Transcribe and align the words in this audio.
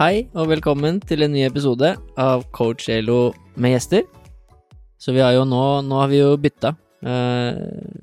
Hei, 0.00 0.30
og 0.32 0.46
velkommen 0.48 0.96
til 1.04 1.20
en 1.20 1.34
ny 1.36 1.42
episode 1.44 1.90
av 2.16 2.46
Coach 2.56 2.86
Elo 2.88 3.34
med 3.60 3.74
gjester. 3.74 4.06
Så 4.96 5.12
vi 5.12 5.20
har 5.20 5.34
jo 5.36 5.42
nå 5.44 5.64
Nå 5.84 5.98
har 6.00 6.08
vi 6.08 6.22
jo 6.22 6.30
bytta. 6.40 6.70
Uh, 7.04 7.52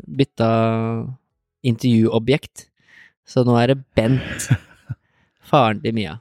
bytta 0.06 0.50
intervjuobjekt. 1.66 2.68
Så 3.26 3.42
nå 3.48 3.56
er 3.58 3.72
det 3.72 3.78
Bent, 3.98 4.46
faren 5.50 5.82
til 5.82 5.96
Mia, 5.98 6.20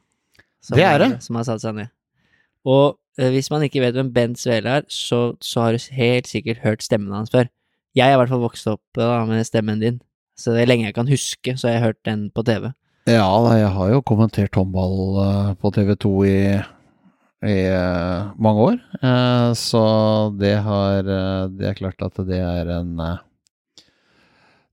som, 0.65 0.79
Det 0.81 0.89
er 0.89 0.97
det. 1.05 1.11
som 1.27 1.37
har 1.37 1.45
satt 1.51 1.61
seg 1.61 1.77
ned. 1.77 1.93
Og 2.65 2.97
uh, 2.97 3.29
hvis 3.37 3.53
man 3.53 3.69
ikke 3.69 3.85
vet 3.85 4.01
hvem 4.01 4.15
Bent 4.17 4.41
Svele 4.41 4.79
er, 4.79 4.89
så, 4.89 5.37
så 5.45 5.67
har 5.67 5.77
du 5.77 5.91
helt 5.93 6.33
sikkert 6.33 6.65
hørt 6.65 6.89
stemmen 6.89 7.13
hans 7.13 7.37
før. 7.37 7.53
Jeg 7.93 8.09
har 8.09 8.17
i 8.17 8.23
hvert 8.23 8.33
fall 8.33 8.47
vokst 8.49 8.73
opp 8.73 8.97
da, 8.97 9.27
med 9.29 9.45
stemmen 9.45 9.85
din, 9.85 10.01
så 10.41 10.57
det 10.57 10.65
er 10.65 10.73
lenge 10.73 10.89
jeg 10.89 10.97
kan 10.97 11.13
huske, 11.13 11.53
så 11.53 11.69
har 11.69 11.77
jeg 11.77 11.89
hørt 11.91 12.05
den 12.09 12.31
på 12.33 12.49
TV. 12.49 12.73
Ja, 13.07 13.55
jeg 13.55 13.69
har 13.71 13.91
jo 13.93 14.01
kommentert 14.03 14.57
håndball 14.59 14.97
eh, 15.23 15.51
på 15.63 15.71
TV 15.71 15.93
2 16.03 16.11
i, 16.27 16.41
i 17.47 17.55
eh, 17.71 18.33
mange 18.43 18.65
år. 18.65 18.81
Eh, 18.99 19.51
så 19.55 19.83
det 20.35 20.57
har 20.67 21.07
Det 21.07 21.69
er 21.71 21.79
klart 21.79 22.03
at 22.03 22.19
det 22.27 22.41
er 22.43 22.73
en 22.81 22.99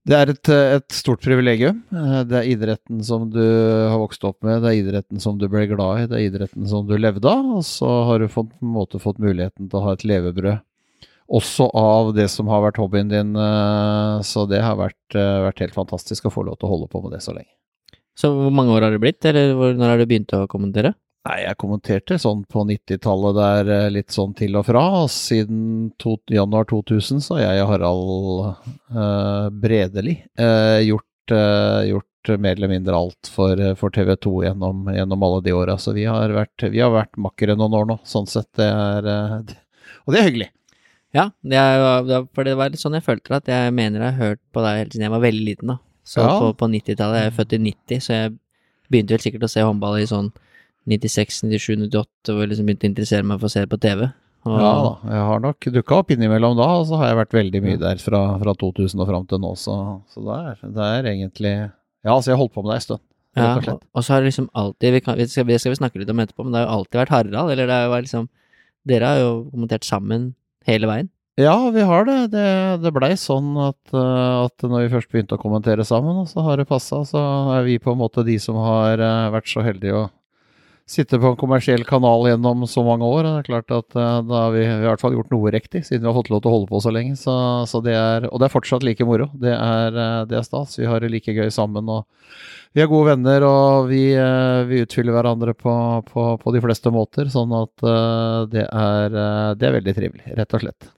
Det 0.02 0.18
er 0.18 0.34
et, 0.34 0.50
et 0.50 0.90
stort 0.92 1.22
privilegium. 1.22 1.78
Det 2.26 2.40
er 2.40 2.50
idretten 2.50 3.06
som 3.06 3.30
du 3.30 3.38
har 3.38 4.02
vokst 4.02 4.26
opp 4.26 4.42
med, 4.42 4.66
det 4.66 4.72
er 4.72 4.82
idretten 4.82 5.22
som 5.22 5.38
du 5.38 5.46
ble 5.46 5.68
glad 5.70 6.02
i, 6.02 6.10
det 6.10 6.18
er 6.18 6.26
idretten 6.26 6.66
som 6.66 6.90
du 6.90 6.98
levde 6.98 7.30
av, 7.30 7.54
og 7.62 7.64
så 7.64 8.02
har 8.10 8.18
du 8.18 8.26
fått, 8.26 8.50
på 8.50 8.66
en 8.66 8.76
måte 8.82 8.98
fått 8.98 9.22
muligheten 9.22 9.70
til 9.70 9.78
å 9.78 9.86
ha 9.86 9.94
et 9.94 10.04
levebrød. 10.04 10.58
Også 11.30 11.70
av 11.70 12.16
det 12.18 12.26
som 12.34 12.50
har 12.50 12.66
vært 12.66 12.82
hobbyen 12.82 13.14
din, 13.14 13.32
så 14.26 14.44
det 14.50 14.60
har 14.60 14.76
vært, 14.76 15.14
vært 15.14 15.62
helt 15.62 15.84
fantastisk 15.84 16.26
å 16.26 16.34
få 16.34 16.50
lov 16.50 16.58
til 16.58 16.66
å 16.66 16.74
holde 16.74 16.90
på 16.90 17.06
med 17.06 17.14
det 17.14 17.22
så 17.24 17.32
lenge. 17.32 17.54
Så 18.18 18.30
hvor 18.30 18.52
mange 18.54 18.74
år 18.74 18.86
har 18.86 18.94
det 18.94 19.02
blitt, 19.02 19.24
eller 19.26 19.74
når 19.74 19.90
har 19.90 20.00
du 20.00 20.06
begynt 20.06 20.34
å 20.36 20.44
kommentere? 20.50 20.94
Nei, 21.24 21.38
jeg 21.40 21.56
kommenterte 21.56 22.18
sånn 22.20 22.42
på 22.52 22.66
90-tallet 22.68 23.36
der 23.38 23.70
eh, 23.72 23.90
litt 23.94 24.12
sånn 24.12 24.34
til 24.36 24.58
og 24.60 24.66
fra. 24.68 24.82
og 25.00 25.06
Siden 25.12 25.92
to, 25.98 26.18
januar 26.28 26.68
2000 26.68 27.24
så 27.24 27.38
har 27.38 27.46
jeg 27.46 27.64
og 27.64 27.70
Harald 27.72 28.42
uh, 28.92 29.46
Bredeli 29.48 30.18
uh, 30.36 30.82
gjort, 30.84 31.32
uh, 31.32 31.80
gjort 31.88 32.10
mer 32.28 32.56
eller 32.56 32.68
mindre 32.68 32.96
alt 32.96 33.28
for, 33.30 33.60
eh, 33.60 33.74
for 33.74 33.90
TV 33.90 34.16
2 34.16 34.44
gjennom, 34.44 34.88
gjennom 34.94 35.22
alle 35.22 35.42
de 35.42 35.52
åra. 35.52 35.78
Så 35.78 35.92
vi 35.92 36.04
har 36.04 36.30
vært, 36.30 36.70
vi 36.70 36.80
har 36.80 36.90
vært 36.90 37.16
makkere 37.16 37.56
noen 37.56 37.74
år 37.74 37.86
nå, 37.86 37.98
sånn 38.04 38.26
sett. 38.26 38.48
Det 38.56 38.68
er, 38.68 39.06
eh, 39.06 39.54
og 40.06 40.14
det 40.14 40.20
er 40.20 40.28
hyggelig. 40.28 40.50
Ja, 41.14 41.30
det 41.42 41.56
er, 41.56 42.02
det 42.02 42.28
for 42.34 42.44
det 42.44 42.56
var 42.58 42.70
litt 42.70 42.82
sånn 42.82 42.96
jeg 42.96 43.06
følte 43.06 43.36
at 43.36 43.46
jeg 43.46 43.72
mener 43.72 44.02
jeg 44.02 44.16
har 44.16 44.30
hørt 44.30 44.40
på 44.52 44.64
deg 44.64 44.80
helt 44.80 44.94
siden 44.94 45.06
jeg 45.06 45.14
var 45.14 45.22
veldig 45.22 45.44
liten, 45.46 45.74
da. 45.74 45.78
Så 46.04 46.20
Ja. 46.20 46.38
på, 46.38 46.50
på 46.60 46.68
90-tallet, 46.68 47.20
jeg 47.22 47.30
er 47.30 47.36
født 47.38 47.52
i 47.56 47.60
90, 47.64 48.00
så 48.04 48.12
jeg 48.12 48.34
begynte 48.92 49.14
vel 49.16 49.22
sikkert 49.24 49.46
å 49.46 49.52
se 49.54 49.62
håndball 49.64 49.96
i 50.02 50.08
sånn 50.10 50.32
96, 50.86 51.40
97, 51.48 51.78
98, 51.88 52.34
og 52.34 52.42
liksom 52.50 52.66
begynte 52.68 52.84
å 52.84 52.90
interessere 52.92 53.24
meg 53.24 53.40
for 53.40 53.48
å 53.48 53.54
se 53.54 53.62
det 53.64 53.70
på 53.72 53.80
TV. 53.80 54.04
Og, 54.44 54.58
Ja 54.60 54.72
da, 54.84 54.90
jeg 55.08 55.22
har 55.30 55.40
nok 55.40 55.68
dukka 55.72 55.96
opp 56.02 56.10
innimellom 56.12 56.58
da, 56.58 56.66
og 56.76 56.84
så 56.90 56.98
har 57.00 57.08
jeg 57.08 57.20
vært 57.22 57.32
veldig 57.38 57.62
mye 57.64 57.78
der 57.80 57.96
fra, 58.02 58.20
fra 58.42 58.52
2000 58.60 59.00
og 59.00 59.08
fram 59.08 59.24
til 59.30 59.40
nå, 59.40 59.54
så, 59.56 59.76
så 60.12 60.20
det, 60.26 60.36
er, 60.50 60.58
det 60.76 60.88
er 60.98 61.08
egentlig 61.14 61.54
Ja, 62.04 62.12
altså, 62.18 62.34
jeg 62.34 62.40
holdt 62.42 62.52
på 62.52 62.60
med 62.66 62.74
det 62.74 62.76
en 62.82 62.84
stund, 62.84 63.00
ja, 63.40 63.54
og, 63.56 63.80
og 63.96 64.04
så 64.04 64.12
har 64.12 64.20
det 64.20 64.28
liksom 64.28 64.50
alltid 64.52 64.92
vi 64.92 65.00
kan, 65.00 65.16
vi 65.18 65.24
skal, 65.26 65.46
Det 65.48 65.56
skal 65.62 65.72
vi 65.72 65.78
snakke 65.80 65.98
litt 66.02 66.12
om 66.12 66.20
etterpå, 66.20 66.44
men 66.44 66.52
det 66.52 66.60
har 66.60 66.68
jo 66.68 66.74
alltid 66.76 67.00
vært 67.00 67.14
Harald, 67.16 67.50
eller 67.54 67.66
det 67.66 67.78
har 67.78 67.86
jo 67.88 67.94
vært 67.96 68.06
liksom 68.10 68.28
Dere 68.84 69.08
har 69.08 69.18
jo 69.22 69.32
kommentert 69.48 69.88
sammen 69.88 70.34
hele 70.68 70.86
veien. 70.92 71.08
Ja, 71.36 71.70
vi 71.70 71.82
har 71.82 72.04
det. 72.06 72.28
Det, 72.30 72.48
det 72.78 72.90
blei 72.94 73.16
sånn 73.18 73.56
at, 73.58 73.80
eh, 73.90 74.34
at 74.46 74.62
når 74.62 74.84
vi 74.84 74.90
først 74.92 75.08
begynte 75.10 75.34
å 75.34 75.40
kommentere 75.42 75.82
sammen, 75.86 76.20
og 76.22 76.28
så 76.30 76.44
har 76.46 76.60
det 76.60 76.68
passa, 76.68 77.00
så 77.08 77.22
er 77.56 77.64
vi 77.66 77.80
på 77.82 77.90
en 77.90 77.98
måte 77.98 78.22
de 78.22 78.36
som 78.38 78.60
har 78.62 79.02
eh, 79.02 79.32
vært 79.34 79.50
så 79.50 79.64
heldige 79.66 79.96
å 79.98 80.04
sitte 80.86 81.18
på 81.18 81.32
en 81.32 81.40
kommersiell 81.40 81.82
kanal 81.88 82.28
gjennom 82.28 82.62
så 82.70 82.84
mange 82.86 83.08
år. 83.08 83.26
Det 83.26 83.34
er 83.40 83.50
klart 83.50 83.74
at 83.74 83.98
eh, 83.98 84.20
da 84.30 84.44
har 84.44 84.54
vi, 84.54 84.62
vi 84.62 84.86
i 84.86 84.86
hvert 84.86 85.02
fall 85.02 85.18
gjort 85.18 85.34
noe 85.34 85.54
riktig, 85.56 85.82
siden 85.88 86.06
vi 86.06 86.12
har 86.12 86.16
fått 86.20 86.30
lov 86.30 86.44
til 86.44 86.52
å 86.52 86.56
holde 86.60 86.70
på 86.70 86.84
så 86.86 86.94
lenge. 86.94 87.18
Så, 87.18 87.36
så 87.66 87.82
det 87.82 87.98
er, 87.98 88.30
og 88.30 88.38
det 88.38 88.46
er 88.46 88.54
fortsatt 88.54 88.86
like 88.86 89.10
moro. 89.10 89.26
Det 89.34 89.58
er, 89.58 90.02
det 90.30 90.38
er 90.38 90.46
stas. 90.46 90.78
Vi 90.78 90.86
har 90.86 91.02
det 91.02 91.10
like 91.16 91.34
gøy 91.34 91.50
sammen. 91.50 91.90
og 91.90 92.06
vi 92.78 92.82
er 92.82 92.90
gode 92.90 93.10
venner, 93.10 93.42
og 93.50 93.90
vi, 93.90 94.04
vi 94.70 94.84
utfyller 94.86 95.18
hverandre 95.18 95.58
på, 95.58 95.74
på, 96.14 96.32
på 96.38 96.54
de 96.54 96.62
fleste 96.62 96.94
måter. 96.94 97.26
Sånn 97.30 97.54
at 97.58 97.88
det 98.54 98.68
er, 98.70 99.22
det 99.58 99.66
er 99.66 99.80
veldig 99.82 99.98
trivelig, 99.98 100.30
rett 100.38 100.54
og 100.54 100.62
slett. 100.68 100.94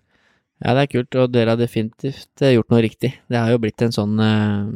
Ja, 0.65 0.72
det 0.72 0.87
er 0.87 0.93
kult, 0.93 1.17
og 1.21 1.33
dere 1.34 1.53
har 1.53 1.61
definitivt 1.61 2.43
eh, 2.43 2.55
gjort 2.56 2.71
noe 2.72 2.84
riktig. 2.84 3.12
Det 3.28 3.37
har 3.37 3.53
jo 3.53 3.61
blitt 3.61 3.83
en 3.84 3.93
sånn 3.93 4.17
eh, 4.25 4.71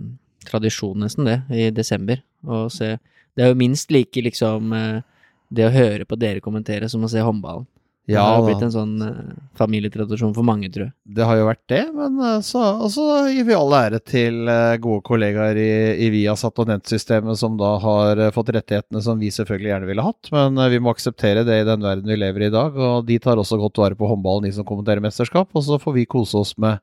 tradisjon 0.48 1.00
nesten, 1.06 1.28
det, 1.28 1.38
i 1.56 1.70
desember. 1.72 2.20
Å 2.44 2.66
se 2.72 2.96
Det 3.36 3.44
er 3.44 3.52
jo 3.52 3.60
minst 3.60 3.92
like 3.94 4.20
liksom 4.24 4.72
eh, 4.76 5.00
det 5.48 5.66
å 5.66 5.72
høre 5.74 6.06
på 6.06 6.18
dere 6.20 6.42
kommentere 6.44 6.88
som 6.92 7.04
å 7.04 7.10
se 7.10 7.22
håndballen. 7.24 7.66
Det 8.10 8.18
Ja, 8.18 8.26
har 8.26 8.42
jo 8.42 8.48
blitt 8.50 8.64
en 8.66 8.74
sånn 8.74 8.94
eh, 9.06 9.32
familietradisjon 9.56 10.34
for 10.36 10.46
mange, 10.46 10.68
tror 10.72 10.88
jeg. 10.88 10.94
Det 11.16 11.24
har 11.24 11.38
jo 11.38 11.46
vært 11.48 11.62
det, 11.72 11.80
men 11.96 12.18
eh, 12.26 12.36
så, 12.44 12.64
og 12.84 13.30
gir 13.32 13.46
vi 13.48 13.56
all 13.56 13.76
ære 13.78 14.02
til 14.04 14.50
eh, 14.50 14.76
gode 14.82 15.04
kollegaer 15.06 15.60
i, 15.60 15.70
i 16.04 16.10
Viasat 16.12 16.60
og 16.60 16.68
Nent-systemet 16.68 17.40
som 17.40 17.56
da 17.60 17.72
har 17.80 18.20
fått 18.36 18.52
rettighetene 18.58 19.00
som 19.04 19.20
vi 19.22 19.32
selvfølgelig 19.32 19.72
gjerne 19.72 19.90
ville 19.90 20.04
hatt, 20.04 20.30
men 20.34 20.60
vi 20.74 20.82
må 20.82 20.92
akseptere 20.92 21.46
det 21.48 21.62
i 21.62 21.68
den 21.68 21.86
verden 21.86 22.10
vi 22.10 22.20
lever 22.20 22.46
i 22.46 22.50
i 22.50 22.54
dag, 22.54 22.76
og 22.76 23.06
de 23.08 23.18
tar 23.22 23.40
også 23.40 23.58
godt 23.60 23.80
vare 23.80 23.98
på 23.98 24.08
håndballen, 24.10 24.48
de 24.48 24.54
som 24.58 24.66
kommenterer 24.66 25.02
mesterskap, 25.04 25.50
og 25.54 25.64
så 25.64 25.78
får 25.80 25.96
vi 25.96 26.08
kose 26.10 26.38
oss 26.40 26.56
med 26.60 26.82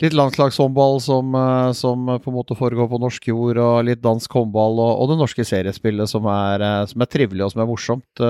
litt 0.00 0.14
landslagshåndball 0.16 1.00
som, 1.04 1.34
som 1.76 2.08
på 2.16 2.30
en 2.30 2.36
måte 2.38 2.56
foregår 2.56 2.88
på 2.88 3.00
norsk 3.02 3.28
jord, 3.28 3.60
og 3.60 3.84
litt 3.88 4.02
dansk 4.04 4.32
håndball, 4.38 4.78
og, 4.80 4.92
og 5.02 5.12
det 5.12 5.18
norske 5.20 5.46
seriespillet 5.46 6.10
som 6.10 6.26
er, 6.32 6.64
som 6.90 7.04
er 7.04 7.10
trivelig 7.12 7.46
og 7.46 7.54
som 7.54 7.64
er 7.64 7.70
morsomt. 7.70 8.24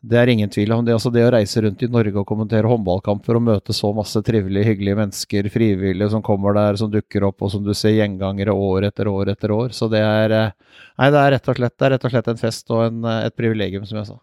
Det 0.00 0.16
er 0.16 0.30
ingen 0.32 0.48
tvil 0.48 0.72
om 0.72 0.84
det. 0.84 0.94
Altså 0.96 1.10
det 1.12 1.26
å 1.26 1.32
reise 1.34 1.60
rundt 1.60 1.82
i 1.84 1.88
Norge 1.92 2.16
og 2.16 2.28
kommentere 2.28 2.68
håndballkamper 2.70 3.36
og 3.36 3.44
møte 3.50 3.74
så 3.76 3.90
masse 3.92 4.22
trivelige, 4.24 4.70
hyggelige 4.70 4.96
mennesker, 4.96 5.48
frivillige 5.52 6.08
som 6.14 6.24
kommer 6.24 6.56
der, 6.56 6.78
som 6.80 6.88
dukker 6.92 7.26
opp, 7.28 7.44
og 7.44 7.52
som 7.52 7.66
du 7.66 7.74
ser 7.76 7.98
gjengangere 7.98 8.54
år 8.56 8.88
etter 8.88 9.10
år 9.12 9.34
etter 9.34 9.52
år. 9.52 9.76
Så 9.76 9.90
det 9.92 10.00
er 10.00 10.36
eh, 10.36 10.56
Nei, 11.00 11.10
det 11.12 11.20
er 11.20 11.34
rett 11.36 11.52
og 11.52 11.60
slett, 11.60 11.86
rett 11.92 12.06
og 12.08 12.14
slett 12.14 12.32
en 12.32 12.40
fest 12.40 12.72
og 12.72 12.86
en, 12.86 13.04
eh, 13.04 13.26
et 13.28 13.36
privilegium, 13.36 13.84
som 13.88 14.00
jeg 14.00 14.08
sa. 14.08 14.16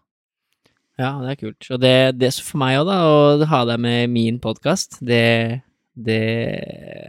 Ja, 0.98 1.12
det 1.22 1.36
er 1.36 1.40
kult. 1.44 1.70
Og 1.70 1.80
det, 1.82 1.94
det 2.18 2.32
for 2.42 2.58
meg 2.64 2.80
òg, 2.80 2.90
da, 2.90 2.98
å 3.06 3.50
ha 3.52 3.62
deg 3.70 3.78
med 3.86 4.10
min 4.10 4.42
podkast, 4.42 4.98
det, 5.06 5.62
det 5.94 6.22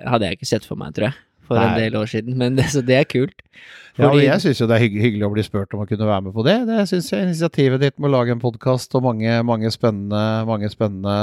hadde 0.05 0.29
jeg 0.29 0.37
ikke 0.37 0.51
sett 0.51 0.69
for 0.69 0.77
meg, 0.77 0.93
tror 0.93 1.09
jeg, 1.09 1.17
for 1.49 1.59
en 1.59 1.77
del 1.79 1.97
år 1.99 2.09
siden. 2.09 2.37
Men 2.39 2.55
det, 2.59 2.69
så 2.73 2.85
det 2.85 3.01
er 3.01 3.09
kult. 3.09 3.43
Ja, 3.99 4.13
og 4.13 4.21
jeg 4.21 4.39
syns 4.39 4.61
jo 4.61 4.67
det 4.69 4.77
er 4.77 4.85
hygg 4.85 4.97
hyggelig 5.01 5.27
å 5.27 5.33
bli 5.33 5.43
spurt 5.43 5.73
om 5.75 5.83
å 5.83 5.87
kunne 5.89 6.07
være 6.07 6.29
med 6.29 6.35
på 6.35 6.45
det. 6.47 6.57
Det 6.69 6.85
syns 6.87 7.09
jeg 7.11 7.25
initiativet 7.27 7.81
ditt 7.83 7.97
med 7.99 8.11
å 8.11 8.19
lage 8.19 8.31
en 8.31 8.41
podkast 8.41 8.93
og 8.95 9.03
mange, 9.09 9.33
mange, 9.43 9.71
spennende, 9.73 10.21
mange 10.47 10.69
spennende 10.71 11.17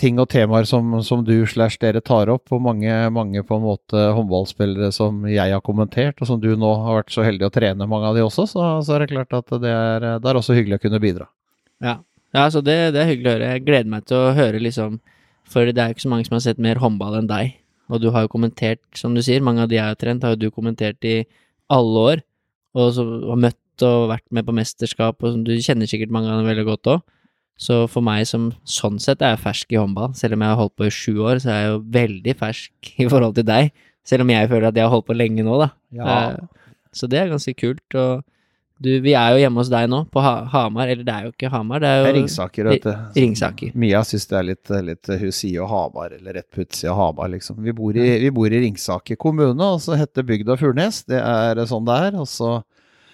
ting 0.00 0.18
og 0.18 0.26
temaer 0.32 0.66
som, 0.66 0.88
som 1.06 1.22
du 1.26 1.36
slash 1.46 1.78
dere 1.82 2.02
tar 2.02 2.30
opp, 2.32 2.50
og 2.54 2.62
mange, 2.64 2.90
mange 3.14 3.44
på 3.46 3.58
en 3.58 3.62
måte 3.62 4.06
håndballspillere 4.16 4.90
som 4.94 5.22
jeg 5.30 5.54
har 5.54 5.62
kommentert, 5.62 6.18
og 6.18 6.30
som 6.30 6.40
du 6.42 6.50
nå 6.58 6.72
har 6.82 6.98
vært 7.02 7.14
så 7.14 7.22
heldig 7.26 7.46
å 7.46 7.52
trene 7.54 7.88
mange 7.90 8.10
av 8.10 8.18
de 8.18 8.24
også, 8.26 8.48
så, 8.50 8.66
så 8.82 8.96
er 8.96 9.04
det 9.04 9.12
klart 9.12 9.36
at 9.38 9.54
det 9.62 9.70
er, 9.70 10.08
det 10.18 10.30
er 10.30 10.40
også 10.40 10.56
hyggelig 10.58 10.80
å 10.80 10.84
kunne 10.88 11.02
bidra. 11.02 11.28
Ja, 11.84 12.00
ja 12.34 12.48
så 12.50 12.64
det, 12.64 12.78
det 12.96 13.04
er 13.04 13.12
hyggelig 13.12 13.30
å 13.30 13.36
høre. 13.36 13.52
Jeg 13.54 13.66
gleder 13.68 13.92
meg 13.94 14.08
til 14.10 14.18
å 14.18 14.34
høre, 14.34 14.62
liksom 14.62 14.98
For 15.50 15.68
det 15.68 15.78
er 15.78 15.90
jo 15.90 15.98
ikke 15.98 16.06
så 16.06 16.10
mange 16.10 16.26
som 16.26 16.38
har 16.38 16.42
sett 16.46 16.62
mer 16.62 16.80
håndball 16.80 17.18
enn 17.20 17.30
deg. 17.30 17.54
Og 17.94 18.02
du 18.02 18.10
har 18.10 18.26
jo 18.26 18.32
kommentert, 18.32 18.82
som 18.98 19.14
du 19.14 19.22
sier, 19.22 19.44
mange 19.44 19.62
av 19.62 19.70
de 19.70 19.78
jeg 19.78 19.86
har 19.86 19.98
trent, 19.98 20.24
har 20.26 20.34
jo 20.34 20.44
du 20.44 20.54
kommentert 20.54 20.98
i 21.06 21.20
alle 21.72 22.06
år. 22.12 22.24
Og 22.74 22.90
så 22.96 23.04
har 23.06 23.40
møtt 23.46 23.84
og 23.86 24.08
vært 24.10 24.26
med 24.34 24.46
på 24.46 24.54
mesterskap, 24.54 25.22
og 25.22 25.42
du 25.46 25.54
kjenner 25.62 25.90
sikkert 25.90 26.12
mange 26.14 26.30
av 26.30 26.40
dem 26.40 26.50
veldig 26.50 26.66
godt 26.68 26.90
òg. 26.92 27.04
Så 27.54 27.84
for 27.90 28.02
meg 28.02 28.26
som 28.26 28.48
sånn 28.66 28.98
sett 29.02 29.22
er 29.22 29.36
jeg 29.36 29.44
fersk 29.44 29.74
i 29.74 29.78
håndball. 29.78 30.14
Selv 30.18 30.34
om 30.34 30.42
jeg 30.42 30.50
har 30.50 30.58
holdt 30.58 30.74
på 30.78 30.88
i 30.88 30.94
sju 30.94 31.12
år, 31.22 31.38
så 31.42 31.52
er 31.52 31.60
jeg 31.60 31.70
jo 31.70 31.80
veldig 31.94 32.34
fersk 32.40 32.94
i 32.98 33.06
forhold 33.10 33.36
til 33.38 33.46
deg. 33.46 33.70
Selv 34.04 34.26
om 34.26 34.32
jeg 34.34 34.50
føler 34.50 34.68
at 34.68 34.78
jeg 34.78 34.86
har 34.86 34.92
holdt 34.92 35.06
på 35.06 35.16
lenge 35.16 35.46
nå, 35.46 35.58
da. 35.62 35.68
Ja. 35.94 36.16
Så 36.94 37.06
det 37.10 37.20
er 37.20 37.30
ganske 37.30 37.54
kult. 37.58 37.84
Og 37.94 38.24
du, 38.82 38.88
vi 39.00 39.12
er 39.14 39.32
jo 39.32 39.38
hjemme 39.38 39.62
hos 39.62 39.70
deg 39.70 39.86
nå, 39.88 40.00
på 40.10 40.22
ha 40.24 40.32
Hamar. 40.50 40.90
Eller 40.90 41.06
det 41.06 41.14
er 41.14 41.28
jo 41.28 41.32
ikke 41.32 41.50
Hamar, 41.52 41.80
det 41.80 41.88
er 41.88 42.00
jo 42.00 42.04
Det 42.04 42.10
er 42.10 42.16
Ringsaker, 42.18 42.68
vet 42.72 42.82
du. 42.86 42.92
Ringsaker. 43.20 43.72
Mia 43.78 44.00
syns 44.04 44.26
det 44.30 44.36
er 44.40 44.46
litt, 44.50 44.72
litt 44.88 45.10
Hun 45.22 45.32
sier 45.32 45.60
jo 45.60 45.68
Hamar, 45.70 46.16
eller 46.18 46.40
rett 46.40 46.48
på 46.50 46.64
utsida 46.64 46.90
av 46.92 46.98
Hamar, 46.98 47.30
liksom. 47.36 47.60
Vi 47.62 47.72
bor, 47.76 47.96
i, 47.96 48.08
vi 48.24 48.30
bor 48.34 48.50
i 48.50 48.60
Ringsaker 48.66 49.16
kommune, 49.20 49.54
og 49.62 49.78
så 49.84 49.96
heter 50.00 50.26
bygda 50.26 50.56
Furnes. 50.60 51.04
Det 51.06 51.20
er 51.22 51.62
sånn 51.70 51.86
det 51.86 52.00
er. 52.08 52.18
Og 52.18 52.26
så 52.28 52.50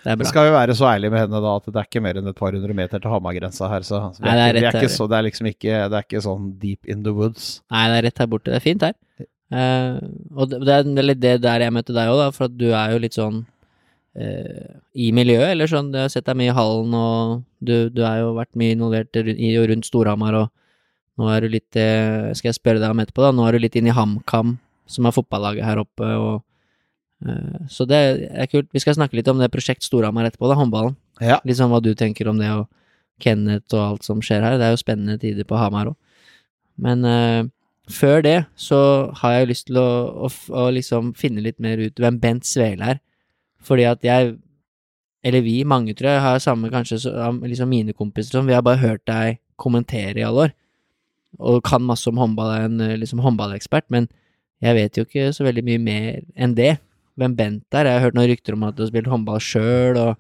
Det 0.02 0.14
er 0.14 0.16
bra. 0.16 0.30
skal 0.32 0.48
vi 0.48 0.54
være 0.56 0.74
så 0.78 0.88
ærlige 0.94 1.12
med 1.12 1.26
henne 1.26 1.42
da 1.44 1.52
at 1.60 1.68
det 1.68 1.76
er 1.76 1.90
ikke 1.90 2.00
mer 2.08 2.16
enn 2.22 2.32
et 2.32 2.38
par 2.40 2.56
hundre 2.56 2.74
meter 2.74 3.04
til 3.04 3.12
Hamargrensa 3.12 3.68
her, 3.68 3.84
så 3.84 4.00
Nei, 4.16 4.32
det 4.32 4.46
er 4.46 4.56
ikke, 4.56 4.64
er 4.64 4.80
ikke 4.80 4.88
her. 4.88 4.94
så, 4.96 5.06
det 5.12 5.18
er 5.18 5.28
liksom 5.28 5.50
ikke, 5.52 5.74
det 5.92 5.98
er 5.98 6.08
ikke 6.08 6.24
sånn 6.24 6.48
deep 6.62 6.88
in 6.88 7.04
the 7.04 7.12
woods. 7.12 7.60
Nei, 7.70 7.84
det 7.92 7.98
er 7.98 8.06
rett 8.08 8.24
her 8.24 8.30
borte. 8.32 8.48
Det 8.48 8.56
er 8.62 8.64
fint 8.64 8.88
her. 8.88 8.96
Uh, 9.50 9.98
og 10.38 10.46
det, 10.54 10.62
det 10.64 10.74
er 11.02 11.04
litt 11.04 11.20
det 11.20 11.36
der 11.42 11.66
jeg 11.66 11.74
møtte 11.74 11.92
deg 11.92 12.08
òg, 12.08 12.22
for 12.32 12.46
at 12.48 12.54
du 12.56 12.68
er 12.70 12.94
jo 12.94 13.00
litt 13.02 13.18
sånn 13.18 13.42
i 14.10 15.10
miljøet, 15.14 15.52
eller 15.52 15.70
sånn. 15.70 15.92
Jeg 15.94 16.08
har 16.08 16.10
sett 16.10 16.26
deg 16.26 16.38
mye 16.40 16.50
i 16.50 16.54
hallen, 16.56 16.94
og 16.98 17.44
du, 17.62 17.90
du 17.94 18.00
har 18.02 18.16
jo 18.18 18.32
vært 18.34 18.56
mye 18.58 18.74
involvert 18.74 19.14
i 19.20 19.52
og 19.60 19.68
rundt 19.70 19.86
Storhamar, 19.86 20.34
og 20.34 20.48
nå 21.20 21.28
er 21.28 21.44
du 21.44 21.52
litt 21.52 21.76
eh, 21.78 22.30
Skal 22.36 22.50
jeg 22.50 22.60
spørre 22.60 22.80
deg 22.80 22.92
om 22.94 23.02
etterpå, 23.02 23.24
da. 23.24 23.32
Nå 23.36 23.46
er 23.46 23.56
du 23.56 23.64
litt 23.64 23.76
inne 23.78 23.92
i 23.92 23.96
HamKam, 23.96 24.56
som 24.90 25.06
er 25.06 25.14
fotballaget 25.14 25.66
her 25.66 25.82
oppe, 25.82 26.08
og 26.16 27.28
eh, 27.28 27.62
Så 27.72 27.86
det 27.88 28.00
er 28.30 28.50
kult. 28.50 28.70
Vi 28.72 28.82
skal 28.82 28.96
snakke 28.96 29.18
litt 29.18 29.28
om 29.30 29.40
det 29.40 29.50
prosjekt 29.52 29.84
Storhamar 29.86 30.28
etterpå, 30.30 30.48
da, 30.50 30.58
håndballen. 30.60 30.96
Ja. 31.20 31.40
Litt 31.44 31.60
sånn 31.60 31.72
hva 31.72 31.82
du 31.84 31.92
tenker 31.98 32.30
om 32.32 32.40
det, 32.40 32.50
og 32.54 32.68
Kenneth 33.20 33.76
og 33.76 33.84
alt 33.84 34.06
som 34.08 34.22
skjer 34.24 34.46
her. 34.46 34.56
Det 34.56 34.68
er 34.68 34.74
jo 34.74 34.80
spennende 34.80 35.20
tider 35.20 35.48
på 35.48 35.60
Hamar 35.60 35.92
òg. 35.92 35.98
Men 36.80 37.04
eh, 37.04 37.42
før 37.92 38.24
det 38.24 38.38
så 38.56 38.80
har 39.20 39.36
jeg 39.36 39.50
lyst 39.50 39.68
til 39.68 39.80
å, 39.82 39.90
å, 40.24 40.32
å 40.56 40.68
liksom 40.72 41.12
finne 41.18 41.44
litt 41.44 41.60
mer 41.60 41.82
ut 41.82 42.00
hvem 42.00 42.20
Bent 42.22 42.48
Svele 42.48 42.94
er. 42.94 43.04
Fordi 43.64 43.86
at 43.88 44.04
jeg, 44.04 44.34
eller 45.24 45.44
vi, 45.44 45.60
mange 45.68 45.94
tror 45.96 46.14
jeg, 46.14 46.24
har 46.24 46.42
samme 46.42 46.70
kanskje 46.72 47.00
liksom 47.44 47.70
mine 47.70 47.94
kompiser 47.96 48.38
som 48.38 48.48
vi 48.48 48.56
har 48.56 48.64
bare 48.64 48.80
hørt 48.80 49.04
deg 49.08 49.40
kommentere 49.60 50.20
i 50.20 50.24
alle 50.26 50.48
år. 50.48 50.54
Og 51.38 51.60
kan 51.64 51.84
masse 51.84 52.08
om 52.10 52.18
håndball, 52.18 52.50
er 52.54 52.66
en 52.66 52.80
eh, 52.82 52.96
liksom 52.98 53.20
håndballekspert, 53.22 53.86
men 53.92 54.08
jeg 54.60 54.76
vet 54.76 54.96
jo 54.98 55.04
ikke 55.06 55.30
så 55.32 55.46
veldig 55.46 55.64
mye 55.64 55.82
mer 55.82 56.22
enn 56.36 56.56
det. 56.56 56.74
Hvem 57.20 57.36
Bent 57.36 57.76
er. 57.76 57.88
Jeg 57.88 57.98
har 57.98 58.04
hørt 58.06 58.16
noen 58.16 58.30
rykter 58.30 58.56
om 58.56 58.64
at 58.64 58.76
du 58.76 58.82
har 58.84 58.90
spilt 58.90 59.08
håndball 59.10 59.40
sjøl, 59.44 59.98
og 60.00 60.16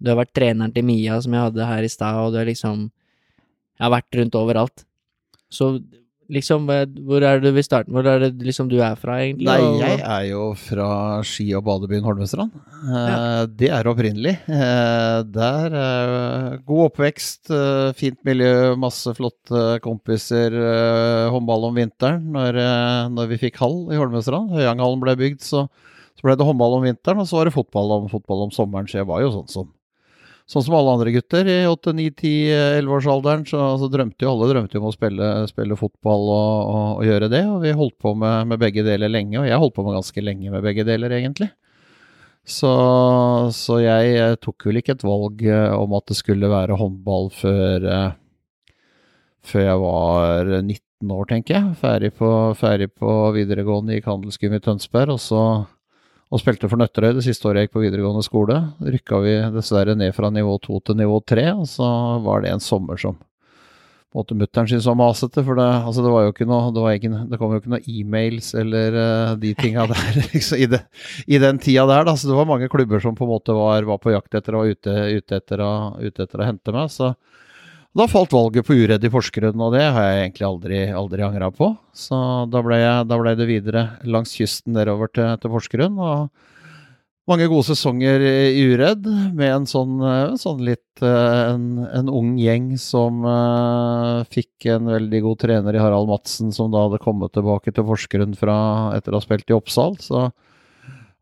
du 0.00 0.10
har 0.10 0.18
vært 0.22 0.32
treneren 0.36 0.72
til 0.72 0.86
Mia, 0.88 1.18
som 1.20 1.34
jeg 1.36 1.46
hadde 1.46 1.68
her 1.68 1.84
i 1.84 1.92
stad, 1.92 2.18
og 2.20 2.32
du 2.32 2.40
har 2.40 2.48
liksom 2.48 2.88
Jeg 3.80 3.86
har 3.86 3.92
vært 3.94 4.16
rundt 4.18 4.34
overalt. 4.36 4.82
Så 5.48 5.80
liksom, 6.30 6.68
eh, 6.70 6.84
hvor 7.06 7.22
er 7.26 7.40
det 7.40 7.50
du 7.54 7.60
starter? 7.62 7.70
starte? 7.70 7.90
Hvor 7.94 8.06
er 8.06 8.18
det 8.24 8.42
liksom 8.46 8.68
du 8.70 8.78
er 8.82 8.94
fra, 8.98 9.18
egentlig? 9.22 9.46
Nei, 9.46 9.78
jeg 9.80 10.00
er 10.00 10.24
jo 10.30 10.54
fra 10.58 10.88
ski- 11.26 11.54
og 11.58 11.64
badebyen 11.66 12.02
Holmestrand. 12.06 12.50
Ja. 12.88 13.46
Det 13.46 13.70
er 13.70 13.84
opprinnelig. 13.90 14.36
Eh, 14.48 15.22
Der 15.30 15.76
eh, 15.82 16.56
god 16.66 16.90
oppvekst, 16.90 17.50
eh, 17.50 17.92
fint 17.98 18.18
miljø, 18.24 18.74
masse 18.76 19.12
flotte 19.16 19.80
kompiser. 19.84 20.50
eh, 20.54 21.30
Håndball 21.30 21.64
om 21.70 21.74
vinteren. 21.74 22.24
Når, 22.32 22.56
eh, 22.56 23.08
når 23.14 23.28
vi 23.34 23.38
fikk 23.48 23.56
hall 23.62 23.90
i 23.92 23.96
Holmestrand, 24.00 24.50
Høyanghallen 24.54 25.00
ble 25.00 25.16
bygd, 25.16 25.40
så, 25.40 25.66
så 26.18 26.22
ble 26.26 26.36
det 26.36 26.46
håndball 26.46 26.78
om 26.78 26.82
vinteren, 26.88 27.20
og 27.22 27.26
så 27.30 27.38
var 27.40 27.44
det 27.50 27.54
fotball 27.54 27.92
om, 28.00 28.08
fotball 28.08 28.46
om 28.48 28.50
sommeren. 28.54 28.88
Så 28.90 28.98
jeg 29.00 29.06
var 29.10 29.20
jo 29.22 29.30
sånn 29.38 29.48
som 29.50 29.68
Sånn 30.50 30.64
som 30.66 30.74
alle 30.74 30.96
andre 30.96 31.12
gutter 31.14 31.46
i 31.46 31.60
8-9-10-11-årsalderen, 31.70 33.44
så, 33.46 33.60
altså, 33.76 33.86
drømte 33.92 34.26
jo 34.26 34.32
alle 34.32 34.48
drømte 34.50 34.80
om 34.80 34.88
å 34.88 34.94
spille, 34.94 35.28
spille 35.46 35.78
fotball 35.78 36.24
og, 36.26 36.56
og, 36.72 36.88
og 36.98 37.06
gjøre 37.06 37.28
det. 37.30 37.44
Og 37.46 37.60
vi 37.62 37.74
holdt 37.78 37.94
på 38.02 38.16
med, 38.18 38.50
med 38.50 38.58
begge 38.58 38.82
deler 38.82 39.12
lenge, 39.12 39.38
og 39.38 39.46
jeg 39.46 39.60
holdt 39.62 39.76
på 39.76 39.84
med 39.86 40.00
ganske 40.00 40.24
lenge 40.26 40.50
med 40.50 40.66
begge 40.66 40.86
deler, 40.88 41.14
egentlig. 41.20 41.52
Så, 42.50 42.72
så 43.54 43.78
jeg 43.78 44.38
tok 44.42 44.66
vel 44.66 44.80
ikke 44.80 44.96
et 44.96 45.06
valg 45.06 45.42
eh, 45.46 45.74
om 45.76 45.94
at 45.94 46.10
det 46.10 46.18
skulle 46.18 46.50
være 46.50 46.78
håndball 46.80 47.30
før, 47.36 47.86
eh, 47.86 48.78
før 49.46 49.66
jeg 49.68 49.82
var 49.84 50.54
19 50.64 51.14
år, 51.14 51.28
tenker 51.30 51.60
jeg. 51.60 51.76
Ferdig 51.78 52.10
på, 52.18 52.30
ferdig 52.58 52.90
på 52.90 53.12
videregående 53.38 54.00
i 54.00 54.02
Kandelsgym 54.02 54.58
i 54.58 54.64
Tønsberg, 54.64 55.14
og 55.14 55.22
så 55.22 55.44
og 56.30 56.38
spilte 56.38 56.68
for 56.70 56.78
Nøtterøy 56.78 57.16
det 57.16 57.24
siste 57.26 57.48
året 57.50 57.64
jeg 57.64 57.68
gikk 57.68 57.78
på 57.78 57.82
videregående 57.82 58.22
skole. 58.22 58.60
Rykka 58.86 59.18
vi 59.24 59.34
dessverre 59.56 59.96
ned 59.98 60.14
fra 60.14 60.30
nivå 60.30 60.54
to 60.62 60.78
til 60.86 60.98
nivå 61.00 61.18
tre, 61.26 61.48
og 61.56 61.66
så 61.66 61.88
var 62.22 62.44
det 62.44 62.52
en 62.54 62.62
sommer 62.62 63.00
som 63.00 63.18
på 64.10 64.18
en 64.18 64.24
måte 64.24 64.34
mutter'n 64.34 64.66
syntes 64.66 64.86
var 64.90 64.96
masete, 64.98 65.42
for 65.46 65.54
det, 65.54 65.64
altså 65.86 66.02
det 66.02 66.10
var 66.10 66.24
jo 66.24 66.32
ikke 66.32 66.46
noe 66.50 66.72
Det, 66.74 66.82
ikke, 66.98 67.10
det 67.30 67.38
kom 67.38 67.52
jo 67.54 67.60
ikke 67.60 67.70
noe 67.70 67.84
e-mails 67.86 68.48
eller 68.58 68.96
uh, 68.98 69.34
de 69.38 69.52
tinga 69.54 69.84
der 69.92 70.18
liksom, 70.32 70.58
i, 70.58 70.66
det, 70.66 70.80
i 71.30 71.38
den 71.38 71.60
tida 71.62 71.84
der. 71.86 72.08
Da. 72.08 72.16
Så 72.18 72.26
det 72.26 72.38
var 72.38 72.48
mange 72.50 72.70
klubber 72.70 73.02
som 73.02 73.14
på 73.14 73.26
en 73.26 73.30
måte 73.30 73.54
var, 73.54 73.86
var 73.86 74.00
på 74.02 74.10
jakt 74.10 74.34
etter 74.34 74.58
og 74.58 74.64
var 74.64 74.74
ute, 74.74 74.96
ute 75.14 75.38
etter 75.38 76.42
å 76.42 76.48
hente 76.48 76.74
meg. 76.74 76.90
Så 76.90 77.12
da 77.96 78.06
falt 78.06 78.34
valget 78.34 78.66
på 78.66 78.76
Uredd 78.78 79.02
i 79.02 79.10
Porsgrunn, 79.10 79.58
og 79.58 79.74
det 79.74 79.82
har 79.82 80.06
jeg 80.06 80.20
egentlig 80.24 80.46
aldri, 80.46 80.80
aldri 80.94 81.24
angra 81.26 81.50
på. 81.54 81.72
Så 81.96 82.16
da 82.52 82.62
ble, 82.62 82.78
jeg, 82.78 83.08
da 83.10 83.18
ble 83.18 83.34
det 83.38 83.48
videre 83.50 83.84
langs 84.06 84.36
kysten 84.38 84.76
nedover 84.78 85.10
til, 85.10 85.32
til 85.42 85.54
Porsgrunn. 85.54 85.98
og 85.98 86.30
mange 87.30 87.46
gode 87.50 87.68
sesonger 87.68 88.22
i 88.26 88.62
Uredd, 88.72 89.04
med 89.36 89.52
en 89.52 89.66
sånn, 89.68 90.00
eh, 90.02 90.32
sånn 90.40 90.62
litt 90.66 91.02
eh, 91.04 91.52
en, 91.52 91.66
en 91.86 92.08
ung 92.10 92.32
gjeng 92.40 92.72
som 92.80 93.22
uh, 93.22 94.26
fikk 94.32 94.66
en 94.72 94.90
veldig 94.90 95.20
god 95.28 95.42
trener 95.44 95.76
i 95.76 95.82
Harald 95.82 96.10
Madsen, 96.10 96.50
som 96.54 96.72
da 96.72 96.86
hadde 96.86 97.02
kommet 97.04 97.34
tilbake 97.36 97.74
til 97.76 97.86
Porsgrunn 97.86 98.34
etter 98.34 99.12
å 99.14 99.20
ha 99.20 99.22
spilt 99.22 99.52
i 99.52 99.54
Oppsal. 99.54 99.94
Så, 100.02 100.30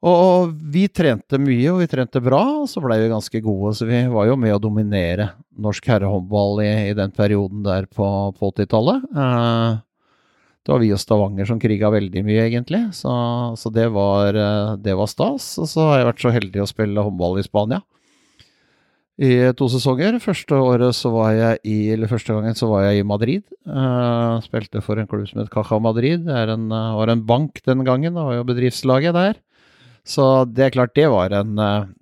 og 0.07 0.53
vi 0.71 0.85
trente 0.87 1.41
mye, 1.43 1.73
og 1.73 1.81
vi 1.83 1.89
trente 1.91 2.21
bra, 2.23 2.43
og 2.61 2.69
så 2.71 2.83
blei 2.85 3.01
vi 3.03 3.11
ganske 3.11 3.41
gode. 3.43 3.75
Så 3.75 3.89
vi 3.89 4.05
var 4.13 4.29
jo 4.29 4.37
med 4.39 4.55
å 4.55 4.63
dominere 4.63 5.33
norsk 5.59 5.91
herrehåndball 5.91 6.63
i, 6.63 6.71
i 6.93 6.95
den 6.95 7.11
perioden 7.15 7.65
der 7.67 7.89
på, 7.91 8.07
på 8.39 8.51
80-tallet. 8.53 9.09
Eh, 9.11 9.81
det 10.63 10.75
var 10.75 10.85
vi 10.85 10.93
og 10.95 11.03
Stavanger 11.03 11.49
som 11.51 11.59
kriga 11.59 11.91
veldig 11.91 12.23
mye, 12.29 12.45
egentlig. 12.47 12.85
Så, 12.95 13.11
så 13.59 13.73
det, 13.75 13.89
var, 13.95 14.39
eh, 14.39 14.77
det 14.85 14.95
var 14.99 15.11
stas. 15.11 15.57
Og 15.59 15.67
så 15.71 15.89
har 15.91 16.03
jeg 16.03 16.11
vært 16.13 16.23
så 16.23 16.35
heldig 16.37 16.63
å 16.63 16.71
spille 16.71 17.07
håndball 17.09 17.43
i 17.43 17.47
Spania 17.47 17.83
i 19.19 19.33
to 19.59 19.67
sesonger. 19.67 20.21
Første 20.23 20.55
i, 21.67 21.79
første 22.07 22.37
gangen 22.37 22.55
så 22.55 22.71
var 22.71 22.87
jeg 22.87 23.01
i 23.01 23.09
Madrid. 23.17 23.43
Eh, 23.67 24.39
spilte 24.47 24.85
for 24.85 25.03
en 25.03 25.11
klubb 25.11 25.27
som 25.27 25.43
het 25.43 25.51
Caja 25.51 25.83
Madrid. 25.83 26.23
Det 26.29 26.47
en, 26.55 26.71
var 26.71 27.11
en 27.11 27.27
bank 27.27 27.59
den 27.67 27.83
gangen, 27.83 28.15
det 28.15 28.31
var 28.31 28.39
jo 28.39 28.47
bedriftslaget 28.47 29.19
der. 29.19 29.43
Så 30.09 30.25
det 30.49 30.65
er 30.65 30.75
klart, 30.75 30.97
det 30.97 31.09
var 31.13 31.35
en 31.37 31.59
eh, 31.61 31.95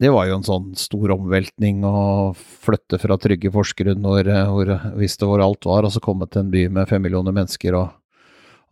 det 0.00 0.10
var 0.12 0.26
jo 0.28 0.38
en 0.38 0.46
sånn 0.46 0.70
stor 0.80 1.12
omveltning 1.12 1.82
å 1.84 2.32
flytte 2.36 2.96
fra 3.00 3.18
trygge 3.20 3.52
Porsgrunn 3.52 4.04
hvor, 4.04 4.24
eh, 4.28 4.48
hvor 4.48 4.72
visste 5.00 5.28
hvor 5.28 5.42
alt 5.44 5.68
var, 5.68 5.84
og 5.84 5.92
så 5.92 6.02
komme 6.04 6.28
til 6.28 6.44
en 6.44 6.52
by 6.52 6.66
med 6.72 6.88
fem 6.88 7.04
millioner 7.04 7.36
mennesker 7.36 7.76
og 7.78 7.92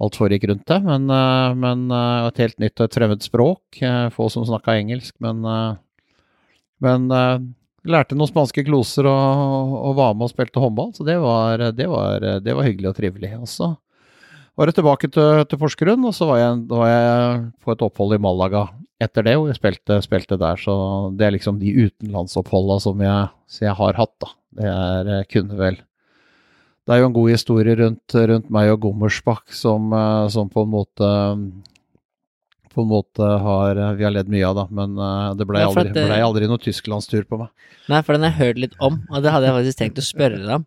alt 0.02 0.18
foregikk 0.18 0.48
rundt 0.50 0.66
det. 0.68 0.80
Men, 0.84 1.08
eh, 1.12 1.56
men 1.64 1.86
et 1.96 2.42
helt 2.44 2.60
nytt 2.60 2.80
og 2.80 2.88
et 2.88 2.98
fremmed 3.00 3.24
språk. 3.24 3.80
Få 4.12 4.28
som 4.32 4.44
snakka 4.48 4.76
engelsk, 4.80 5.14
men, 5.24 5.44
men 6.82 7.08
lærte 7.12 8.16
noen 8.18 8.30
spanske 8.30 8.64
kloser 8.66 9.08
og, 9.08 9.76
og 9.78 9.96
var 10.00 10.16
med 10.16 10.28
og 10.28 10.34
spilte 10.34 10.60
håndball, 10.64 10.92
så 10.96 11.06
det 11.08 11.16
var, 11.22 11.70
det 11.76 11.88
var, 11.88 12.28
det 12.44 12.56
var 12.56 12.68
hyggelig 12.68 12.92
og 12.92 12.98
trivelig. 13.00 13.32
Og 13.40 13.48
så 13.48 13.72
var 14.58 14.68
jeg 14.68 14.76
tilbake 14.78 15.08
til, 15.12 15.44
til 15.48 15.60
Porsgrunn, 15.60 16.04
og 16.08 16.14
så 16.16 16.26
var 16.28 16.40
jeg, 16.42 16.58
da 16.68 16.80
var 16.82 16.90
jeg 16.92 17.44
på 17.64 17.72
et 17.74 17.84
opphold 17.86 18.16
i 18.16 18.20
Malaga 18.22 18.66
etter 19.02 19.24
det, 19.26 19.34
hvor 19.38 19.48
jeg 19.50 19.58
spilte, 19.58 19.96
spilte 20.04 20.36
der. 20.38 20.60
Så 20.62 20.74
det 21.18 21.26
er 21.26 21.34
liksom 21.34 21.56
de 21.58 21.72
utenlandsoppholda 21.86 22.76
som 22.84 23.00
jeg, 23.02 23.32
jeg 23.64 23.74
har 23.80 23.98
hatt, 23.98 24.12
da. 24.22 24.30
Det 24.52 24.68
er 24.68 25.10
jeg 25.16 25.28
kunne 25.32 25.56
vel 25.56 25.78
Det 26.84 26.92
er 26.92 26.98
jo 27.00 27.06
en 27.08 27.14
god 27.16 27.30
historie 27.30 27.76
rundt, 27.78 28.14
rundt 28.28 28.48
meg 28.52 28.68
og 28.74 28.80
Gommersbakk 28.84 29.52
som, 29.54 29.92
eh, 29.96 30.26
som 30.34 30.48
på 30.52 30.64
en 30.66 30.72
måte 30.74 31.08
på 32.72 32.80
en 32.82 32.88
måte 32.88 33.20
har 33.44 33.76
vi 33.98 34.04
har 34.06 34.14
ledd 34.14 34.30
mye 34.32 34.46
av, 34.48 34.56
da, 34.56 34.64
men 34.72 34.94
eh, 34.96 35.34
det 35.36 35.46
ble 35.48 35.60
aldri, 35.60 35.90
det- 35.92 36.06
ble 36.08 36.20
aldri 36.24 36.48
noe 36.48 36.60
tysklandstur 36.62 37.26
på 37.28 37.38
meg. 37.42 37.50
Nei, 37.92 38.00
for 38.02 38.16
den 38.16 38.24
har 38.24 38.32
jeg 38.32 38.40
hørt 38.46 38.60
litt 38.64 38.76
om, 38.80 38.96
og 39.10 39.22
det 39.22 39.32
hadde 39.34 39.48
jeg 39.48 39.56
faktisk 39.58 39.80
tenkt 39.82 40.00
å 40.00 40.06
spørre 40.06 40.38
deg 40.40 40.54
om. 40.56 40.64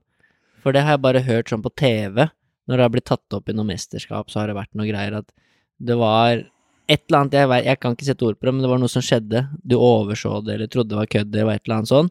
For 0.61 0.71
det 0.75 0.83
har 0.85 0.95
jeg 0.95 1.01
bare 1.05 1.21
hørt 1.25 1.49
sånn 1.49 1.63
på 1.65 1.71
TV, 1.77 2.27
når 2.65 2.77
det 2.77 2.85
har 2.85 2.93
blitt 2.93 3.07
tatt 3.09 3.37
opp 3.37 3.49
i 3.49 3.55
noe 3.55 3.67
mesterskap, 3.67 4.29
så 4.31 4.41
har 4.41 4.51
det 4.51 4.57
vært 4.57 4.73
noe 4.77 4.89
greier 4.89 5.19
at 5.19 5.29
det 5.77 5.97
var 5.99 6.43
et 6.85 7.01
eller 7.09 7.19
annet, 7.23 7.37
jeg, 7.37 7.65
jeg 7.65 7.81
kan 7.81 7.95
ikke 7.95 8.07
sette 8.07 8.25
ord 8.27 8.37
på 8.37 8.47
det, 8.47 8.53
men 8.53 8.65
det 8.65 8.71
var 8.71 8.81
noe 8.81 8.91
som 8.91 9.03
skjedde. 9.03 9.41
Du 9.65 9.75
overså 9.79 10.39
det, 10.45 10.57
eller 10.57 10.69
trodde 10.71 10.93
det 10.93 11.01
var 11.01 11.09
kødd, 11.09 11.33
eller 11.33 11.57
et 11.57 11.65
eller 11.65 11.79
annet 11.79 11.91
sånn, 11.91 12.09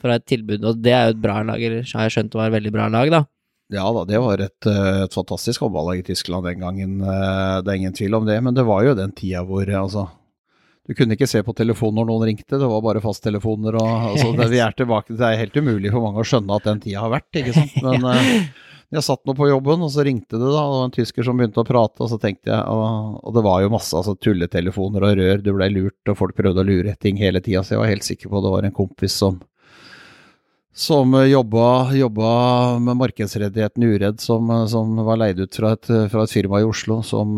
fra 0.00 0.16
et 0.16 0.26
tilbud, 0.28 0.64
og 0.64 0.84
det 0.84 0.92
er 0.96 1.08
jo 1.08 1.16
et 1.16 1.24
bra 1.24 1.40
lag, 1.44 1.62
eller 1.62 1.84
har 1.84 2.06
jeg 2.08 2.16
skjønt 2.16 2.32
det 2.32 2.40
var 2.40 2.50
et 2.50 2.56
veldig 2.56 2.72
bra 2.76 2.88
lag, 2.92 3.12
da. 3.12 3.24
Ja 3.72 3.88
da, 3.90 4.04
det 4.06 4.18
var 4.22 4.38
et, 4.44 4.66
eh, 4.70 5.00
et 5.04 5.14
fantastisk 5.14 5.64
håndballag 5.64 5.98
i 5.98 6.06
Tyskland 6.06 6.46
den 6.46 6.62
gangen, 6.62 7.00
eh, 7.02 7.56
det 7.62 7.72
er 7.72 7.80
ingen 7.80 7.96
tvil 7.96 8.14
om 8.14 8.26
det. 8.26 8.38
Men 8.42 8.54
det 8.54 8.62
var 8.66 8.84
jo 8.86 8.94
den 8.94 9.12
tida 9.12 9.42
hvor 9.46 9.66
altså 9.66 10.08
Du 10.86 10.94
kunne 10.94 11.16
ikke 11.16 11.26
se 11.26 11.40
på 11.42 11.50
telefonen 11.50 11.98
når 11.98 12.06
noen 12.06 12.28
ringte, 12.28 12.60
det 12.60 12.68
var 12.70 12.82
bare 12.84 13.02
fasttelefoner 13.02 13.74
og 13.74 13.88
altså, 14.12 14.28
det, 14.38 14.46
Vi 14.52 14.60
er 14.62 14.70
tilbake 14.70 15.16
Det 15.18 15.26
er 15.26 15.40
helt 15.40 15.56
umulig 15.58 15.90
for 15.90 16.04
mange 16.04 16.22
å 16.22 16.28
skjønne 16.30 16.60
at 16.60 16.68
den 16.68 16.82
tida 16.84 17.02
har 17.02 17.10
vært, 17.10 17.40
ikke 17.40 17.56
sant. 17.56 17.74
Men, 17.86 18.06
eh, 18.12 18.46
jeg 18.94 19.02
satt 19.02 19.24
nå 19.26 19.34
på 19.34 19.48
jobben, 19.50 19.82
og 19.82 19.90
så 19.90 20.04
ringte 20.06 20.38
det, 20.38 20.46
da. 20.46 20.62
Og 20.70 20.84
en 20.84 20.94
tysker 20.94 21.26
som 21.26 21.38
begynte 21.38 21.62
å 21.62 21.66
prate, 21.66 22.04
og 22.04 22.12
så 22.12 22.20
tenkte 22.22 22.52
jeg 22.52 22.62
Og, 22.70 23.18
og 23.26 23.34
det 23.34 23.42
var 23.46 23.64
jo 23.64 23.72
masse 23.74 23.96
altså, 23.98 24.14
tulletelefoner 24.14 25.08
og 25.08 25.18
rør, 25.18 25.42
du 25.42 25.52
blei 25.56 25.70
lurt, 25.72 25.98
og 26.06 26.18
folk 26.18 26.38
prøvde 26.38 26.62
å 26.62 26.66
lure 26.66 26.94
ting 27.02 27.18
hele 27.18 27.42
tida, 27.42 27.64
så 27.64 27.74
jeg 27.74 27.82
var 27.82 27.92
helt 27.92 28.06
sikker 28.06 28.30
på 28.30 28.42
det 28.44 28.54
var 28.54 28.68
en 28.68 28.76
kompis 28.76 29.18
som 29.18 29.42
som 30.76 31.14
jobba, 31.24 31.88
jobba 31.96 32.30
med 32.84 32.98
markedsrettigheten 33.00 33.80
Uredd, 33.80 34.18
som, 34.20 34.50
som, 34.68 34.90
var 35.06 35.16
leid 35.22 35.38
ut 35.40 35.56
fra 35.56 35.70
et, 35.72 35.88
fra 36.12 36.26
et 36.26 36.34
firma 36.34 36.60
i 36.60 36.66
Oslo 36.68 36.98
som, 37.00 37.32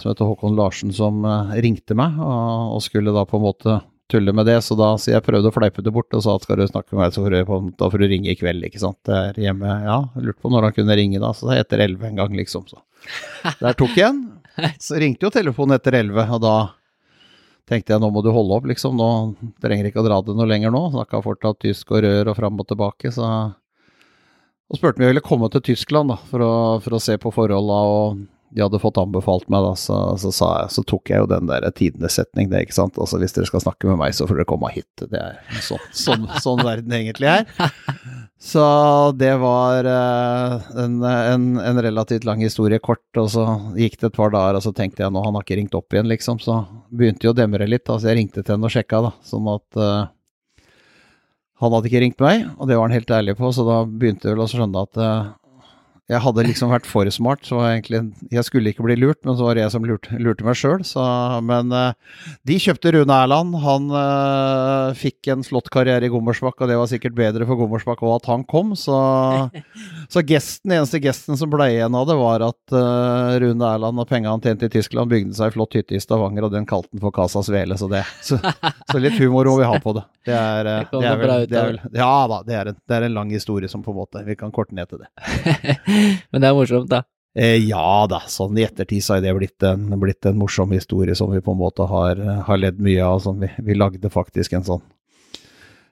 som, 0.00 0.06
heter 0.08 0.30
Håkon 0.30 0.56
Larsen, 0.56 0.94
som 0.96 1.20
ringte 1.60 1.92
meg 1.92 2.16
og, 2.16 2.78
og 2.78 2.80
skulle 2.80 3.12
da 3.12 3.26
på 3.28 3.36
en 3.36 3.44
måte 3.44 3.76
tulle 4.10 4.34
med 4.36 4.48
det, 4.48 4.58
så 4.66 4.76
da 4.78 4.90
så 5.00 5.12
jeg 5.14 5.24
prøvde 5.26 5.50
å 5.50 5.54
fleipe 5.54 5.84
det 5.84 5.92
bort 5.94 6.12
og 6.16 6.24
sa 6.24 6.34
at 6.36 6.44
skal 6.46 6.58
du 6.60 6.66
snakke 6.68 6.94
med 6.94 7.04
meg, 7.04 7.14
så 7.14 7.24
får 7.24 7.36
du, 7.36 7.70
da 7.78 7.90
får 7.92 8.02
du 8.02 8.06
ringe 8.10 8.32
i 8.32 8.36
kveld, 8.38 8.66
ikke 8.66 8.82
sant. 8.82 8.98
Det 9.06 9.16
er 9.16 9.40
hjemme, 9.46 9.76
ja. 9.86 10.00
Lurte 10.20 10.42
på 10.42 10.52
når 10.52 10.68
han 10.68 10.76
kunne 10.76 10.98
ringe 10.98 11.22
da, 11.22 11.32
så 11.36 11.48
det 11.48 11.56
er 11.56 11.64
etter 11.64 11.84
elleve 11.86 12.10
en 12.10 12.20
gang, 12.20 12.34
liksom. 12.38 12.66
Så 12.70 12.82
der 13.62 13.78
tok 13.78 13.96
jeg 13.98 14.10
en. 14.10 14.20
Så 14.82 14.98
ringte 15.00 15.24
jo 15.24 15.32
telefonen 15.32 15.78
etter 15.78 15.96
elleve, 16.00 16.26
og 16.34 16.42
da 16.44 16.56
tenkte 17.70 17.94
jeg 17.94 18.02
nå 18.02 18.10
må 18.12 18.22
du 18.24 18.32
holde 18.34 18.58
opp, 18.58 18.66
liksom. 18.68 18.98
Nå 18.98 19.10
trenger 19.62 19.88
ikke 19.88 20.02
å 20.02 20.06
dra 20.08 20.18
det 20.26 20.34
noe 20.36 20.48
lenger 20.50 20.74
nå. 20.74 20.82
Snakka 20.96 21.22
fortsatt 21.24 21.62
tysk 21.62 21.94
og 21.94 22.02
rør 22.04 22.32
og 22.32 22.36
fram 22.38 22.60
og 22.60 22.68
tilbake, 22.68 23.14
så 23.14 23.30
Og 24.70 24.78
spurte 24.78 25.00
om 25.00 25.02
jeg 25.06 25.10
ville 25.14 25.26
komme 25.26 25.48
til 25.50 25.64
Tyskland 25.72 26.12
da, 26.12 26.16
for 26.30 26.42
å, 26.46 26.52
for 26.82 26.94
å 26.94 27.02
se 27.02 27.16
på 27.18 27.32
forholda 27.34 27.78
og 27.90 28.20
de 28.50 28.62
hadde 28.64 28.80
fått 28.82 28.98
anbefalt 28.98 29.46
meg, 29.52 29.62
da, 29.62 29.74
så, 29.78 29.96
så, 30.18 30.30
jeg, 30.32 30.70
så 30.74 30.82
tok 30.88 31.12
jeg 31.12 31.22
jo 31.22 31.28
den 31.30 31.46
der 31.50 31.66
tidenes 31.76 32.16
setning, 32.18 32.48
det, 32.50 32.64
ikke 32.66 32.76
sant. 32.76 32.98
Altså 32.98 33.20
hvis 33.22 33.36
dere 33.36 33.46
skal 33.46 33.62
snakke 33.62 33.86
med 33.86 34.00
meg, 34.00 34.14
så 34.16 34.26
får 34.26 34.40
dere 34.40 34.50
komme 34.50 34.72
hit. 34.74 34.88
Det 35.00 35.20
er 35.20 35.38
sånn, 35.62 35.84
sånn, 35.94 36.26
sånn 36.42 36.64
verden 36.66 36.96
egentlig 36.98 37.30
er. 37.30 37.46
Så 38.40 38.62
det 39.20 39.34
var 39.42 39.84
uh, 39.84 40.70
en, 40.80 40.94
en, 41.04 41.42
en, 41.60 41.80
relativt 41.84 42.24
lang 42.24 42.40
historie 42.40 42.80
kort, 42.80 43.04
og 43.20 43.28
så 43.34 43.44
gikk 43.76 43.98
det 44.00 44.08
et 44.10 44.16
par 44.16 44.32
dager, 44.32 44.56
og 44.56 44.64
så 44.64 44.72
tenkte 44.74 45.04
jeg 45.04 45.12
nå, 45.12 45.22
han 45.26 45.36
har 45.36 45.44
ikke 45.44 45.58
ringt 45.60 45.76
opp 45.76 45.92
igjen, 45.92 46.08
liksom. 46.08 46.40
Så 46.40 46.56
begynte 46.88 47.28
jo 47.28 47.34
å 47.34 47.36
demre 47.36 47.68
litt, 47.68 47.84
da, 47.84 47.98
så 48.00 48.10
jeg 48.10 48.22
ringte 48.22 48.42
til 48.42 48.56
henne 48.56 48.66
og 48.66 48.72
sjekka, 48.72 49.02
da, 49.06 49.12
sånn 49.28 49.50
at 49.52 49.78
uh, 49.78 50.08
han 51.60 51.76
hadde 51.76 51.90
ikke 51.90 52.00
ringt 52.00 52.24
meg, 52.24 52.46
og 52.56 52.70
det 52.70 52.80
var 52.80 52.88
han 52.88 52.96
helt 52.96 53.12
ærlig 53.12 53.36
på, 53.36 53.52
så 53.52 53.66
da 53.68 53.82
begynte 53.84 54.30
jeg 54.30 54.38
vel 54.38 54.46
å 54.46 54.48
skjønne 54.48 54.86
at 54.88 55.02
uh, 55.04 55.30
jeg 56.10 56.22
hadde 56.24 56.42
liksom 56.42 56.72
vært 56.72 56.88
for 56.90 57.06
smart, 57.14 57.44
så 57.46 57.60
egentlig 57.68 58.00
Jeg 58.32 58.46
skulle 58.46 58.72
ikke 58.72 58.82
bli 58.82 58.96
lurt, 58.98 59.20
men 59.26 59.36
så 59.38 59.46
var 59.46 59.54
det 59.54 59.62
jeg 59.62 59.74
som 59.76 59.84
lurte, 59.86 60.16
lurte 60.18 60.46
meg 60.46 60.58
sjøl. 60.58 60.82
Men 61.46 61.70
uh, 61.70 61.92
de 62.48 62.56
kjøpte 62.58 62.92
Rune 62.96 63.14
Erland. 63.14 63.54
Han 63.62 63.86
uh, 63.94 64.90
fikk 64.98 65.30
en 65.30 65.44
slått 65.46 65.70
karriere 65.70 66.08
i 66.08 66.12
Gommersbakk, 66.12 66.58
og 66.58 66.70
det 66.70 66.78
var 66.80 66.90
sikkert 66.90 67.14
bedre 67.18 67.46
for 67.46 67.60
Gommersbakk 67.60 68.02
òg 68.02 68.16
at 68.16 68.30
han 68.32 68.46
kom. 68.50 68.74
Så, 68.78 68.96
så 70.10 70.22
gesten, 70.26 70.72
eneste 70.74 70.98
gesten 71.02 71.38
som 71.38 71.50
ble 71.52 71.68
igjen 71.70 71.94
av 71.94 72.06
det, 72.08 72.16
var 72.18 72.42
at 72.42 72.74
uh, 72.74 73.36
Rune 73.42 73.66
Erland 73.66 74.02
og 74.02 74.08
penga 74.10 74.32
han 74.32 74.42
tjente 74.42 74.66
i 74.66 74.72
Tyskland, 74.72 75.10
bygde 75.12 75.36
seg 75.38 75.50
ei 75.50 75.54
flott 75.54 75.76
hytte 75.78 75.94
i 75.94 76.02
Stavanger, 76.02 76.48
og 76.48 76.54
den 76.54 76.66
kalte 76.68 76.90
han 76.96 77.04
for 77.04 77.14
Casa 77.14 77.44
Svele. 77.46 77.78
Så, 77.78 77.86
det, 77.92 78.02
så, 78.26 78.40
så, 78.40 78.98
litt 78.98 79.18
humor 79.20 79.46
må 79.52 79.60
vi 79.60 79.68
ha 79.70 79.78
på 79.82 79.94
det. 79.96 80.04
Det 80.26 80.34
er, 80.34 80.72
det 80.92 81.06
er, 81.06 81.22
vel, 81.22 81.36
det 81.50 81.60
er 81.60 81.70
vel, 81.70 81.80
Ja 81.94 82.10
da, 82.30 82.42
det 82.46 82.58
er, 82.58 82.72
en, 82.72 82.82
det 82.90 82.98
er 82.98 83.06
en 83.06 83.16
lang 83.20 83.30
historie 83.34 83.70
som 83.70 83.84
på 83.86 83.94
en 83.94 84.00
måte 84.02 84.20
Vi 84.26 84.36
kan 84.38 84.52
korte 84.54 84.74
ned 84.76 84.90
til 84.90 85.04
det. 85.04 85.10
Men 86.34 86.42
det 86.42 86.50
er 86.50 86.58
morsomt, 86.58 86.90
da. 86.90 87.04
Eh, 87.38 87.60
ja 87.62 88.06
da, 88.10 88.24
sånn 88.26 88.58
i 88.58 88.64
ettertid 88.66 89.04
så 89.06 89.14
har 89.14 89.22
det 89.22 89.34
blitt 89.36 89.62
en, 89.62 89.86
blitt 90.02 90.26
en, 90.26 90.38
morsom 90.38 90.72
historie 90.74 91.14
som 91.14 91.30
vi 91.30 91.42
på 91.44 91.54
en 91.54 91.60
måte 91.60 91.86
har, 91.86 92.18
har 92.48 92.58
ledd 92.58 92.80
mye 92.82 93.04
av. 93.06 93.20
Som 93.22 93.38
vi, 93.42 93.50
vi, 93.62 93.76
lagde 93.78 94.10
faktisk 94.10 94.58
en 94.58 94.66
sånn 94.66 94.82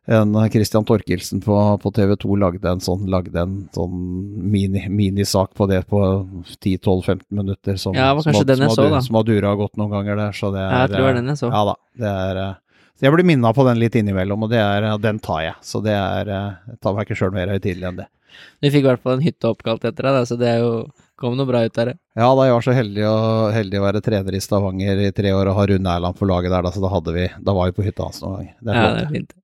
en 0.09 0.51
Christian 0.51 0.87
Torkelsen 0.89 1.41
på, 1.45 1.55
på 1.83 1.91
TV 1.93 2.15
2 2.17 2.37
lagde 2.41 2.71
en 2.71 2.81
sånn, 2.81 3.05
lagde 3.13 3.43
en 3.43 3.57
sånn 3.77 3.99
mini, 4.49 4.87
minisak 4.89 5.53
på 5.59 5.67
det 5.69 5.83
på 5.91 6.01
10-12-15 6.65 7.27
minutter. 7.29 7.77
Som, 7.77 7.99
ja, 7.99 8.15
som, 8.25 8.33
den 8.49 8.65
jeg 8.65 8.73
så. 8.73 8.89
Som 9.05 9.21
har 9.21 9.27
dura 9.29 9.53
godt 9.59 9.77
noen 9.77 9.93
ganger 9.99 10.17
der. 10.23 10.37
Så 10.37 10.53
det 10.55 10.63
er, 10.65 10.73
ja, 10.73 10.81
jeg 10.87 10.95
tror 10.95 11.03
det 11.03 11.09
var 11.09 11.19
den 11.21 11.33
jeg 11.35 11.43
så. 11.43 11.53
Ja 11.53 11.67
da. 11.69 11.77
det 12.01 12.15
er... 12.15 12.41
Så 12.99 13.07
jeg 13.07 13.15
blir 13.15 13.29
minna 13.29 13.53
på 13.55 13.63
den 13.63 13.79
litt 13.79 13.95
innimellom, 13.95 14.43
og 14.43 14.51
det 14.51 14.59
er, 14.59 14.89
den 14.99 15.21
tar 15.23 15.45
jeg. 15.45 15.59
Så 15.63 15.79
det 15.85 15.93
er 15.95 16.33
Jeg 16.33 16.81
tar 16.83 16.97
meg 16.97 17.07
ikke 17.07 17.19
sjøl 17.21 17.37
mer 17.37 17.53
høytidelig 17.53 17.93
enn 17.93 18.01
det. 18.01 18.09
Du 18.59 18.67
fikk 18.73 18.83
i 18.83 18.89
hvert 18.89 19.05
fall 19.05 19.19
en 19.19 19.23
hytte 19.25 19.51
oppkalt 19.51 19.85
etter 19.87 20.09
deg, 20.09 20.25
så 20.27 20.39
det 20.41 20.49
er 20.51 20.65
jo 20.65 20.73
kom 21.19 21.35
noe 21.39 21.49
bra 21.49 21.65
ut 21.67 21.79
av 21.79 21.91
det. 21.91 21.97
Ja, 22.19 22.29
da 22.35 22.47
jeg 22.47 22.55
var 22.55 22.65
så 22.65 22.75
heldig 22.75 23.05
å, 23.09 23.19
heldig 23.55 23.81
å 23.81 23.85
være 23.85 24.03
trener 24.07 24.37
i 24.39 24.43
Stavanger 24.43 25.03
i 25.03 25.11
tre 25.15 25.33
år 25.35 25.51
og 25.51 25.59
ha 25.59 25.67
Rune 25.71 25.95
Erland 25.99 26.19
på 26.19 26.29
laget 26.31 26.55
der, 26.55 26.67
da, 26.67 26.73
så 26.75 26.83
da, 26.85 27.15
vi, 27.15 27.27
da 27.43 27.55
var 27.55 27.71
vi 27.71 27.77
på 27.79 27.87
hytta 27.87 28.07
hans 28.07 28.23
noen 28.23 28.39
ganger. 28.39 28.57
Det 28.61 28.75
er, 28.75 28.79
ja, 28.79 28.91
det 28.95 29.05
er 29.05 29.15
fint. 29.17 29.35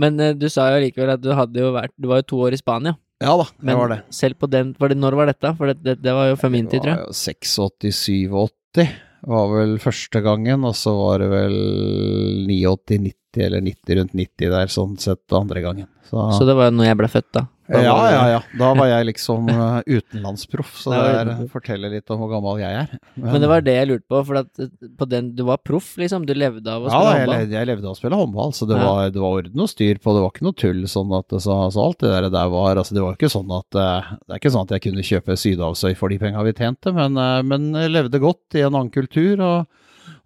Men 0.00 0.20
uh, 0.20 0.32
du 0.36 0.48
sa 0.52 0.70
jo 0.72 0.82
likevel 0.82 1.14
at 1.14 1.22
du 1.22 1.32
hadde 1.36 1.60
jo 1.60 1.72
vært 1.74 1.92
Du 2.00 2.08
var 2.08 2.22
jo 2.22 2.28
to 2.32 2.38
år 2.46 2.56
i 2.56 2.60
Spania. 2.60 2.96
Ja 3.22 3.36
da, 3.38 3.46
det 3.62 3.76
var 3.78 3.92
det. 3.92 4.00
Selv 4.10 4.40
på 4.40 4.48
den 4.50 4.72
det, 4.74 4.98
Når 4.98 5.14
var 5.20 5.30
dette? 5.30 5.52
For 5.58 5.70
det, 5.70 5.78
det, 5.84 6.00
det 6.02 6.14
var 6.16 6.32
jo 6.32 6.38
før 6.40 6.50
min 6.54 6.66
tid, 6.66 6.82
tror 6.82 6.94
jeg. 6.94 6.98
Det 6.98 7.06
var 7.06 7.12
jo 7.12 8.46
86-87 8.82 9.10
var 9.22 9.50
vel 9.52 9.76
første 9.82 10.22
gangen, 10.24 10.64
og 10.66 10.74
så 10.74 10.92
var 10.96 11.22
det 11.22 11.28
vel 11.30 11.56
89-90 12.50 13.44
eller 13.46 13.62
90 13.64 13.98
rundt 13.98 14.16
90 14.18 14.50
der, 14.52 14.72
sånn 14.72 14.96
sett 15.00 15.36
andre 15.36 15.62
gangen. 15.64 15.88
Så, 16.08 16.24
så 16.36 16.46
det 16.48 16.56
var 16.58 16.68
jo 16.68 16.76
når 16.76 16.90
jeg 16.90 16.98
ble 17.00 17.10
født, 17.12 17.28
da? 17.38 17.44
Ja, 17.72 18.10
ja, 18.12 18.22
ja. 18.30 18.40
Da 18.58 18.68
var 18.76 18.88
jeg 18.90 19.06
liksom 19.08 19.48
uh, 19.48 19.80
utenlandsproff, 19.86 20.74
så 20.82 20.92
det 20.94 21.02
er, 21.22 21.30
forteller 21.52 21.92
litt 21.94 22.10
om 22.12 22.20
hvor 22.22 22.30
gammel 22.32 22.60
jeg 22.62 22.78
er. 22.82 22.94
Men, 23.14 23.28
Men, 23.30 23.44
det 23.44 23.50
var 23.52 23.64
det 23.66 23.74
jeg 23.76 23.90
lurte 23.90 24.06
på, 24.12 24.22
for 24.28 24.40
at 24.42 24.62
eh, 24.62 24.70
på 24.98 25.08
den, 25.10 25.32
du 25.38 25.44
var 25.48 25.60
proff, 25.64 25.92
liksom? 26.00 26.26
Du 26.28 26.34
levde 26.36 26.66
av 26.68 26.86
å 26.86 26.90
spille 26.90 27.02
ja, 27.02 27.18
håndball? 27.18 27.36
Ja, 27.38 27.58
jeg, 27.58 27.70
levde 27.72 27.88
av 27.88 27.96
å 27.96 27.98
spille 27.98 28.20
håndball, 28.20 28.54
så 28.56 28.68
det, 28.68 28.78
ja. 28.78 28.88
var, 28.88 29.12
det, 29.14 29.22
var, 29.24 29.42
orden 29.42 29.64
og 29.64 29.70
styr 29.72 30.00
på, 30.02 30.16
det 30.16 30.24
var 30.24 30.34
ikke 30.34 30.48
noe 30.48 30.58
tull. 30.64 30.82
sånn 30.90 31.14
at 31.18 31.36
så, 31.38 31.58
så 31.74 31.84
alt 31.86 32.00
det 32.04 32.14
der, 32.14 32.30
der 32.32 32.50
var 32.52 32.80
altså 32.82 32.96
Det 32.96 33.04
var 33.04 33.18
ikke 33.18 33.32
sånn 33.32 33.54
at 33.56 33.78
uh, 33.78 34.10
det 34.26 34.34
er 34.34 34.42
ikke 34.42 34.54
sånn 34.56 34.66
at 34.68 34.74
jeg 34.76 34.86
kunne 34.88 35.06
kjøpe 35.12 35.38
Sydhavsøy 35.38 35.94
for 35.98 36.12
de 36.12 36.20
penga 36.22 36.44
vi 36.46 36.56
tjente, 36.56 36.92
men, 36.96 37.16
men 37.48 37.70
levde 37.92 38.20
godt 38.22 38.58
i 38.58 38.66
en 38.66 38.74
annen 38.74 38.92
kultur. 38.92 39.40
og 39.40 39.78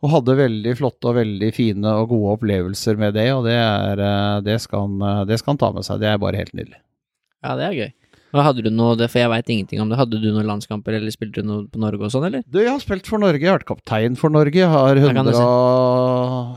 og 0.04 0.10
hadde 0.12 0.36
veldig 0.36 0.72
flotte 0.76 1.08
og 1.08 1.16
veldig 1.16 1.48
fine 1.56 1.92
og 2.02 2.10
gode 2.10 2.34
opplevelser 2.36 2.98
med 3.00 3.14
det, 3.16 3.30
og 3.32 3.46
det, 3.48 3.56
er, 3.56 4.02
det, 4.44 4.58
skal 4.60 4.84
han, 4.84 5.24
det 5.28 5.38
skal 5.40 5.54
han 5.54 5.60
ta 5.62 5.70
med 5.72 5.86
seg. 5.88 6.02
Det 6.02 6.10
er 6.10 6.20
bare 6.20 6.40
helt 6.40 6.52
nydelig. 6.56 6.78
Ja, 7.44 7.56
det 7.58 7.68
er 7.68 7.76
gøy. 7.76 7.94
Og 8.36 8.42
hadde 8.42 8.64
du 8.66 8.68
noe, 8.74 8.96
for 9.08 9.20
jeg 9.20 9.30
veit 9.32 9.50
ingenting 9.52 9.80
om 9.80 9.88
det, 9.88 9.96
hadde 10.00 10.18
du 10.20 10.26
noen 10.28 10.48
landskamper, 10.48 10.96
eller 10.98 11.14
spilte 11.14 11.40
du 11.40 11.48
noe 11.48 11.64
på 11.72 11.80
Norge 11.80 12.08
og 12.08 12.12
sånn, 12.12 12.26
eller? 12.28 12.42
Du, 12.44 12.58
jeg 12.60 12.68
har 12.68 12.82
spilt 12.82 13.08
for 13.08 13.22
Norge, 13.22 13.40
jeg 13.40 13.48
har 13.48 13.60
vært 13.60 13.70
kaptein 13.70 14.18
for 14.18 14.34
Norge. 14.34 14.60
Jeg 14.60 14.68
har 14.72 15.00
100 15.00 15.32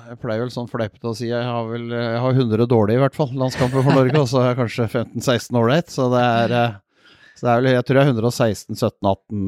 Jeg 0.09 0.19
pleier 0.19 0.43
vel 0.43 0.51
sånn 0.51 0.67
fleipete 0.71 1.11
å 1.11 1.15
si 1.15 1.29
jeg 1.29 1.45
har 1.45 1.69
vel 1.69 1.87
jeg 1.93 2.19
har 2.25 2.43
100 2.43 2.67
dårlige, 2.67 2.99
i 2.99 3.03
hvert 3.05 3.15
fall, 3.15 3.31
landskamper 3.37 3.85
for 3.85 3.95
Norge, 3.95 4.17
og 4.19 4.27
så 4.31 4.43
har 4.43 4.51
jeg 4.51 4.61
kanskje 4.63 4.89
15-16 4.89 5.61
ålreit, 5.61 5.93
så 5.93 6.09
det 6.11 6.25
er 6.25 6.55
eh, 6.59 6.77
så 7.39 7.45
det 7.45 7.51
er 7.51 7.61
vel, 7.61 7.69
jeg 7.71 7.83
tror 7.87 7.97
jeg 7.97 8.03
er 8.03 8.09
116, 8.11 8.75
17, 8.75 9.07
18, 9.07 9.43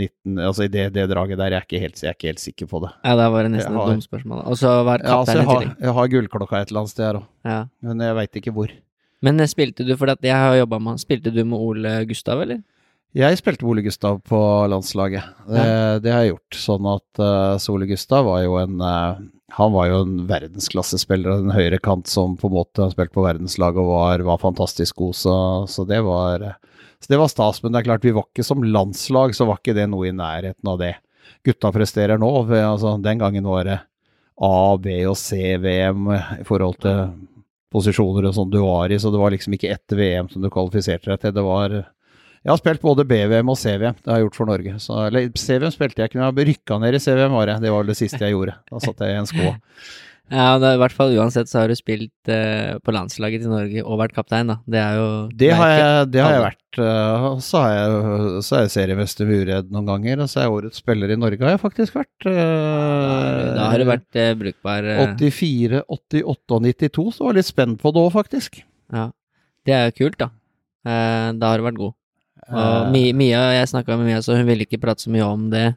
19 0.00 0.38
Altså 0.46 0.64
i 0.64 0.70
det, 0.72 0.84
det 0.94 1.02
draget 1.10 1.36
der. 1.36 1.52
Jeg 1.52 1.60
er, 1.60 1.66
ikke 1.66 1.80
helt, 1.82 1.98
jeg 2.00 2.08
er 2.08 2.16
ikke 2.16 2.30
helt 2.30 2.40
sikker 2.40 2.70
på 2.70 2.80
det. 2.86 2.92
Ja, 3.04 3.12
det 3.20 3.26
var 3.34 3.48
nesten 3.52 3.76
har, 3.76 3.90
et 3.90 3.98
dumt 3.98 4.06
spørsmål. 4.06 4.40
Og 4.48 4.56
så 4.56 4.72
var 4.88 5.04
kaptein 5.04 5.12
ja, 5.12 5.18
altså 5.18 5.36
jeg, 5.36 5.48
har, 5.50 5.66
jeg 5.84 5.96
har 5.98 6.10
gullklokka 6.14 6.62
et 6.62 6.72
eller 6.72 6.80
annet 6.80 6.94
sted 6.94 7.04
her 7.04 7.18
òg, 7.20 7.28
ja. 7.44 7.58
men 7.84 8.00
jeg 8.06 8.16
veit 8.22 8.40
ikke 8.40 8.54
hvor. 8.56 8.72
Men 9.24 9.40
eh, 9.40 9.50
spilte 9.50 9.86
du, 9.86 9.94
for 9.98 10.12
jeg 10.14 10.36
har 10.36 10.58
jobba 10.58 10.80
med 10.82 11.02
Spilte 11.02 11.32
du 11.34 11.42
med 11.44 11.58
Ole 11.58 11.96
Gustav, 12.10 12.42
eller? 12.44 12.62
Jeg 13.14 13.38
spilte 13.38 13.64
med 13.64 13.70
Ole 13.70 13.84
Gustav 13.86 14.18
på 14.26 14.40
landslaget. 14.70 15.22
Det, 15.46 15.62
ja. 15.62 16.00
det 16.02 16.12
har 16.12 16.24
jeg 16.24 16.34
gjort. 16.34 16.58
Sånn 16.58 16.88
at 16.90 17.22
uh, 17.22 17.70
Ole 17.70 17.86
Gustav 17.92 18.26
var 18.26 18.42
jo 18.42 18.56
en 18.58 18.82
uh, 18.82 19.22
Han 19.54 19.70
var 19.70 19.86
jo 19.86 20.00
en 20.02 20.16
verdensklassespiller 20.26 21.30
av 21.30 21.44
den 21.44 21.54
høyre 21.54 21.78
kant 21.78 22.10
som 22.10 22.34
på 22.40 22.50
en 22.50 22.56
måte 22.56 22.82
har 22.82 22.90
spilt 22.90 23.14
på 23.14 23.22
verdenslaget 23.22 23.78
og 23.78 23.92
var, 23.92 24.24
var 24.26 24.42
fantastisk 24.42 24.98
god, 24.98 25.14
så, 25.14 25.36
så, 25.70 25.84
det 25.86 26.00
var 26.02 26.48
så 26.98 27.12
det 27.12 27.20
var 27.20 27.30
stas. 27.30 27.62
Men 27.62 27.70
det 27.70 27.82
er 27.82 27.88
klart, 27.92 28.06
vi 28.06 28.16
var 28.16 28.26
ikke 28.26 28.46
som 28.46 28.64
landslag, 28.66 29.36
så 29.36 29.46
var 29.46 29.60
ikke 29.60 29.76
det 29.78 29.86
noe 29.92 30.08
i 30.10 30.16
nærheten 30.16 30.72
av 30.72 30.80
det 30.82 30.96
gutta 31.46 31.70
presterer 31.70 32.18
nå. 32.18 32.32
Altså, 32.50 32.96
den 33.04 33.22
gangen 33.22 33.46
var 33.46 33.68
det 33.68 33.78
A, 34.42 34.74
B 34.80 35.04
og 35.06 35.14
C-VM 35.20 36.08
i 36.40 36.46
forhold 36.48 36.80
til 36.82 37.04
posisjoner 37.74 38.28
og 38.28 38.36
sånn 38.36 38.52
du 38.52 38.60
var 38.62 38.92
i, 38.94 39.00
så 39.02 39.10
det 39.10 39.20
var 39.20 39.34
liksom 39.34 39.56
ikke 39.56 39.72
ett 39.74 39.96
VM 39.98 40.30
som 40.30 40.44
du 40.44 40.50
kvalifiserte 40.52 41.10
deg 41.10 41.20
til. 41.24 41.34
Det 41.36 41.44
var 41.46 41.74
Jeg 41.74 42.52
har 42.52 42.60
spilt 42.60 42.82
både 42.84 43.06
BVM 43.08 43.48
og 43.48 43.56
CVM, 43.56 44.00
det 44.04 44.10
har 44.12 44.20
jeg 44.20 44.26
gjort 44.28 44.38
for 44.38 44.50
Norge. 44.52 44.74
Så, 44.84 44.98
eller 45.08 45.30
CVM 45.32 45.72
spilte 45.72 46.02
jeg 46.02 46.10
ikke, 46.12 46.20
men 46.20 46.28
jeg 46.28 46.48
rykka 46.50 46.78
ned 46.82 46.98
i 46.98 47.00
CVM, 47.00 47.32
var 47.38 47.52
jeg. 47.54 47.64
Det 47.64 47.72
var 47.72 47.88
det 47.88 47.96
siste 47.96 48.20
jeg 48.20 48.36
gjorde. 48.36 48.58
Da 48.68 48.82
satt 48.84 49.00
jeg 49.00 49.14
i 49.14 49.20
en 49.22 49.30
skå. 49.30 49.54
Ja, 50.32 50.54
det, 50.56 50.70
i 50.72 50.78
hvert 50.80 50.94
fall 50.96 51.12
uansett 51.18 51.50
så 51.50 51.60
har 51.60 51.68
du 51.68 51.76
spilt 51.76 52.30
eh, 52.32 52.78
på 52.80 52.92
landslaget 52.96 53.42
til 53.44 53.52
Norge 53.52 53.82
og 53.84 53.98
vært 54.00 54.14
kaptein, 54.16 54.48
da. 54.48 54.56
Det 54.64 54.80
er 54.80 54.96
jo 54.96 55.08
Det, 55.36 55.50
har 55.52 55.68
jeg, 55.68 56.06
det 56.14 56.22
har 56.24 56.32
jeg, 56.32 56.44
vært. 56.46 56.78
Og 56.80 57.42
så 57.44 57.60
har 57.60 57.74
jeg, 57.74 58.40
så 58.46 58.56
er 58.56 58.64
jeg 58.64 58.72
seriemester 58.72 59.28
med 59.28 59.44
Uredd 59.44 59.74
noen 59.74 59.90
ganger, 59.90 60.24
og 60.24 60.32
så 60.32 60.40
er 60.40 60.46
jeg 60.46 60.54
årets 60.56 60.80
spiller 60.80 61.12
i 61.12 61.20
Norge, 61.20 61.44
har 61.44 61.54
jeg 61.58 61.62
faktisk 61.66 62.00
vært. 62.00 62.28
Eh, 62.30 62.40
da, 62.40 63.52
da, 63.58 63.68
har 63.68 63.84
du 63.84 63.88
vært 63.92 64.20
brukbar. 64.40 64.90
84, 65.20 65.84
88 65.92 66.56
og 66.56 66.68
92, 66.72 67.06
så 67.18 67.28
var 67.28 67.34
jeg 67.34 67.42
litt 67.42 67.52
spent 67.52 67.84
på 67.84 67.92
det 67.92 68.08
òg, 68.08 68.12
faktisk. 68.16 68.62
Ja, 68.96 69.10
det 69.68 69.76
er 69.76 69.86
jo 69.90 69.98
kult, 70.00 70.20
da. 70.24 70.32
da 71.36 71.52
har 71.52 71.60
du 71.60 71.68
vært 71.68 71.82
god. 71.84 71.98
Og 72.48 72.92
Mia, 72.96 73.48
jeg 73.60 73.72
snakka 73.76 74.00
med 74.00 74.08
Mia, 74.08 74.24
så 74.24 74.40
hun 74.40 74.48
ville 74.48 74.64
ikke 74.64 74.80
prate 74.80 75.04
så 75.04 75.12
mye 75.12 75.28
om 75.28 75.50
det. 75.52 75.74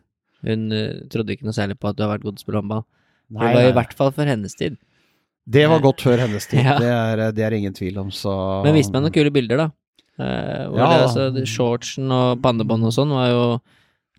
Hun 0.48 0.70
trodde 1.12 1.36
ikke 1.36 1.48
noe 1.48 1.56
særlig 1.56 1.75
på 1.82 1.92
at 1.92 2.00
du 2.00 2.08
har 2.08 2.16
vært 2.16 2.24
god 2.24 2.38
til 2.38 2.46
å 2.46 2.48
spille 2.48 2.63
håndball. 2.63 2.88
Nei, 3.29 3.48
det 3.51 3.55
var 3.57 3.72
i 3.72 3.77
hvert 3.79 3.98
fall 3.98 4.13
for 4.15 4.29
hennes 4.29 4.55
tid. 4.55 4.77
Det 5.48 5.63
var 5.72 5.84
godt 5.84 6.03
før 6.03 6.24
hennes 6.25 6.48
tid, 6.48 6.63
ja. 6.67 6.77
det, 6.79 6.91
er, 6.91 7.24
det, 7.36 7.43
er, 7.46 7.55
ingen 7.55 7.75
tvil 7.75 8.00
om, 8.01 8.12
så 8.12 8.34
Men 8.65 8.75
vis 8.75 8.89
meg 8.91 9.05
noen 9.05 9.15
kule 9.15 9.31
bilder, 9.34 9.65
da. 9.65 9.67
Eh, 10.19 10.63
Ja. 10.75 10.88
det, 10.91 11.01
altså, 11.07 11.46
shortsen 11.48 12.12
og 12.12 12.41
pannebånd 12.43 12.88
og 12.89 12.96
sånn 12.96 13.13
var 13.15 13.29
jo 13.31 13.43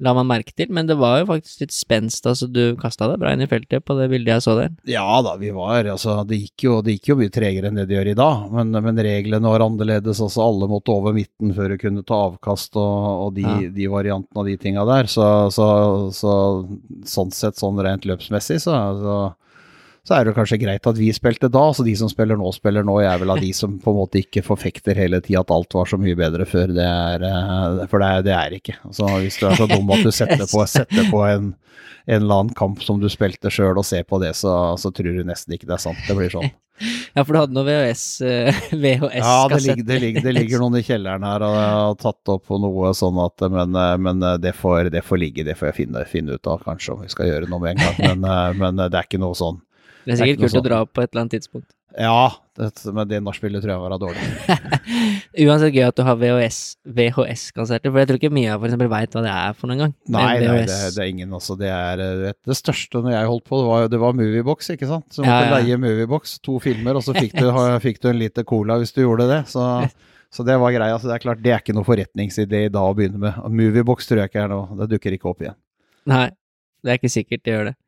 La 0.04 0.12
man 0.14 0.28
merke 0.30 0.52
til, 0.54 0.68
men 0.70 0.86
det 0.86 0.94
var 1.00 1.18
jo 1.20 1.26
faktisk 1.32 1.64
litt 1.64 1.72
spenst. 1.74 2.26
Altså, 2.30 2.46
du 2.46 2.76
kasta 2.78 3.08
deg 3.10 3.18
bra 3.22 3.32
inn 3.34 3.42
i 3.42 3.48
feltet 3.50 3.82
på 3.84 3.96
det 3.98 4.06
bildet 4.12 4.36
jeg 4.36 4.44
så 4.44 4.54
der. 4.58 4.70
Ja 4.86 5.06
da, 5.26 5.32
vi 5.40 5.50
var 5.56 5.88
altså, 5.90 6.20
det 6.28 6.38
gikk, 6.44 6.64
jo, 6.68 6.76
det 6.86 6.94
gikk 6.98 7.10
jo 7.12 7.16
mye 7.18 7.32
tregere 7.34 7.70
enn 7.72 7.80
det 7.80 7.88
det 7.90 7.96
gjør 7.98 8.12
i 8.12 8.18
dag, 8.18 8.44
men, 8.54 8.70
men 8.84 9.02
reglene 9.08 9.50
var 9.50 9.64
annerledes. 9.66 10.20
altså 10.22 10.44
Alle 10.46 10.68
måtte 10.70 10.94
over 10.94 11.16
midten 11.16 11.50
før 11.56 11.74
du 11.74 11.78
kunne 11.82 12.04
ta 12.06 12.20
avkast 12.28 12.78
og, 12.78 13.26
og 13.26 13.34
de, 13.38 13.46
Ja. 13.48 13.58
de 13.74 13.90
variantene 13.90 14.42
og 14.44 14.46
de 14.46 14.56
tinga 14.60 14.86
der. 14.86 15.10
Så, 15.10 15.26
så, 15.54 15.66
så 16.14 16.32
sånn 17.08 17.34
sett, 17.34 17.58
sånn 17.58 17.78
rent 17.82 18.06
løpsmessig, 18.08 18.60
så, 18.62 18.78
så, 19.02 19.18
så 20.08 20.16
er 20.16 20.24
det 20.24 20.36
kanskje 20.38 20.56
greit 20.62 20.86
at 20.88 20.96
vi 20.96 21.10
spilte 21.12 21.50
da. 21.52 21.66
Så 21.76 21.84
de 21.84 21.92
som 22.00 22.08
spiller 22.08 22.38
nå, 22.40 22.48
spiller 22.56 22.86
nå. 22.86 22.94
Jeg 23.04 23.10
er 23.12 23.20
vel 23.20 23.34
av 23.34 23.42
de 23.44 23.50
som 23.52 23.74
på 23.82 23.92
en 23.92 23.98
måte 24.00 24.22
ikke 24.22 24.40
forfekter 24.46 24.96
hele 24.96 25.20
tida 25.24 25.42
at 25.44 25.52
alt 25.52 25.76
var 25.76 25.90
så 25.90 26.00
mye 26.00 26.16
bedre 26.16 26.48
før. 26.48 26.72
Det 26.72 26.86
er, 26.88 27.26
eh, 27.28 27.82
for 27.92 28.00
det 28.00 28.08
er, 28.08 28.24
det 28.24 28.36
er 28.38 28.56
ikke. 28.56 28.78
Så 28.96 29.08
hvis 29.18 29.36
du 29.36 29.44
er 29.50 29.58
så 29.60 29.68
dum 29.68 29.92
at 29.92 30.06
du 30.06 30.12
setter 30.14 30.46
på, 30.48 30.64
setter 30.78 31.10
på 31.12 31.24
en 31.28 31.52
en 32.08 32.22
eller 32.22 32.34
annen 32.34 32.54
kamp 32.56 32.80
som 32.82 33.00
du 33.02 33.08
spilte 33.12 33.50
sjøl 33.52 33.76
og 33.76 33.84
ser 33.84 34.06
på 34.08 34.16
det, 34.22 34.32
så, 34.36 34.52
så 34.80 34.88
tror 34.96 35.12
du 35.12 35.26
nesten 35.28 35.52
ikke 35.52 35.68
det 35.68 35.74
er 35.76 35.82
sant. 35.82 36.00
Det 36.08 36.16
blir 36.16 36.32
sånn. 36.32 36.48
Ja, 36.78 37.24
for 37.26 37.34
du 37.34 37.38
hadde 37.40 37.56
noe 37.56 37.66
VHS, 37.66 38.02
eh, 38.22 38.58
VHS-kassett. 38.84 39.24
Ja, 39.24 39.48
det 39.50 39.58
ligger, 39.64 39.86
det, 39.88 39.96
ligger, 39.98 40.22
det 40.22 40.34
ligger 40.36 40.60
noen 40.62 40.76
i 40.78 40.82
kjelleren 40.86 41.24
her 41.26 41.42
og 41.42 41.56
jeg 41.56 41.72
har 41.74 41.96
tatt 41.98 42.30
opp 42.30 42.44
på 42.46 42.58
noe 42.62 42.92
sånn 42.94 43.18
at 43.18 43.42
Men, 43.50 43.74
men 44.04 44.22
det, 44.38 44.52
får, 44.54 44.92
det 44.94 45.02
får 45.02 45.18
ligge, 45.18 45.42
det 45.48 45.56
får 45.58 45.72
jeg 45.72 45.76
finne, 45.80 46.04
finne 46.06 46.36
ut 46.38 46.46
av 46.52 46.62
kanskje 46.62 46.94
om 46.94 47.02
vi 47.02 47.10
skal 47.10 47.32
gjøre 47.32 47.50
noe 47.50 47.64
med 47.64 47.74
en 47.74 47.82
gang. 47.82 48.22
Men, 48.22 48.62
men 48.62 48.78
det 48.84 48.92
er 48.92 49.10
ikke 49.10 49.18
noe 49.18 49.34
sånn. 49.34 49.58
Det 50.04 50.14
er 50.14 50.14
det 50.14 50.14
er 50.14 50.22
sikkert 50.22 50.38
ikke 50.38 50.46
noe 50.46 50.54
kult 50.54 50.60
å 50.60 50.68
dra 50.68 50.84
på 50.86 51.04
et 51.04 51.10
eller 51.10 51.24
annet 51.24 51.36
tidspunkt. 51.38 51.70
Ja, 51.98 52.30
det, 52.54 52.68
men 52.94 53.08
det 53.08 53.18
nachspielet 53.24 53.62
tror 53.64 53.72
jeg 53.72 53.80
var 53.80 53.94
dårlig. 53.98 54.26
Uansett 55.48 55.74
gøy 55.74 55.86
at 55.88 55.96
du 55.96 56.02
har 56.06 56.18
VHS, 56.20 56.58
VHS-konserter, 56.84 57.90
for 57.90 58.02
jeg 58.02 58.10
tror 58.10 58.18
ikke 58.20 58.30
Mia 58.34 58.58
for 58.58 58.68
eksempel 58.68 58.90
veit 58.92 59.16
hva 59.16 59.22
det 59.24 59.32
er 59.32 59.56
for 59.56 59.70
noen 59.70 59.82
gang. 59.82 59.94
Nei, 60.14 60.26
nei 60.44 60.58
det, 60.68 60.76
det 60.94 61.02
er 61.02 61.10
ingen 61.10 61.32
altså. 61.34 61.56
Det 61.58 61.70
er 61.72 62.02
eh, 62.04 62.20
vet, 62.26 62.38
det 62.46 62.58
største 62.58 63.02
når 63.02 63.16
jeg 63.16 63.30
holdt 63.32 63.46
på, 63.48 63.62
det 63.62 63.70
var, 63.70 63.88
det 63.94 64.02
var 64.04 64.18
Moviebox, 64.20 64.70
ikke 64.76 64.90
sant. 64.90 65.08
Så 65.10 65.24
du 65.24 65.26
måtte 65.26 65.48
ja. 65.48 65.56
leie 65.56 65.80
Moviebox, 65.80 66.36
to 66.44 66.58
filmer, 66.62 67.00
og 67.00 67.06
så 67.08 67.16
fikk 67.16 67.34
du, 67.40 67.48
fikk 67.86 68.02
du 68.04 68.12
en 68.12 68.20
liter 68.20 68.46
cola 68.48 68.78
hvis 68.82 68.94
du 68.94 69.02
gjorde 69.02 69.26
det. 69.32 69.40
Så, 69.50 69.64
så 70.34 70.46
det 70.46 70.60
var 70.60 70.76
greia. 70.76 71.00
Så 71.00 71.10
det 71.10 71.16
er 71.16 71.24
klart, 71.24 71.42
det 71.42 71.56
er 71.56 71.64
ikke 71.64 71.78
noe 71.78 71.88
forretningsidé 71.88 72.66
i 72.68 72.72
dag 72.74 72.92
å 72.92 72.94
begynne 72.98 73.24
med. 73.26 73.42
Moviebox 73.48 74.10
tror 74.10 74.22
jeg 74.22 74.34
ikke 74.34 74.44
er 74.44 74.54
noe, 74.54 74.70
det 74.84 74.92
dukker 74.92 75.18
ikke 75.18 75.32
opp 75.32 75.42
igjen. 75.46 75.58
Nei, 76.08 76.26
det 76.84 76.94
er 76.94 77.00
ikke 77.00 77.16
sikkert 77.16 77.48
det 77.48 77.56
gjør 77.56 77.70
det. 77.72 77.78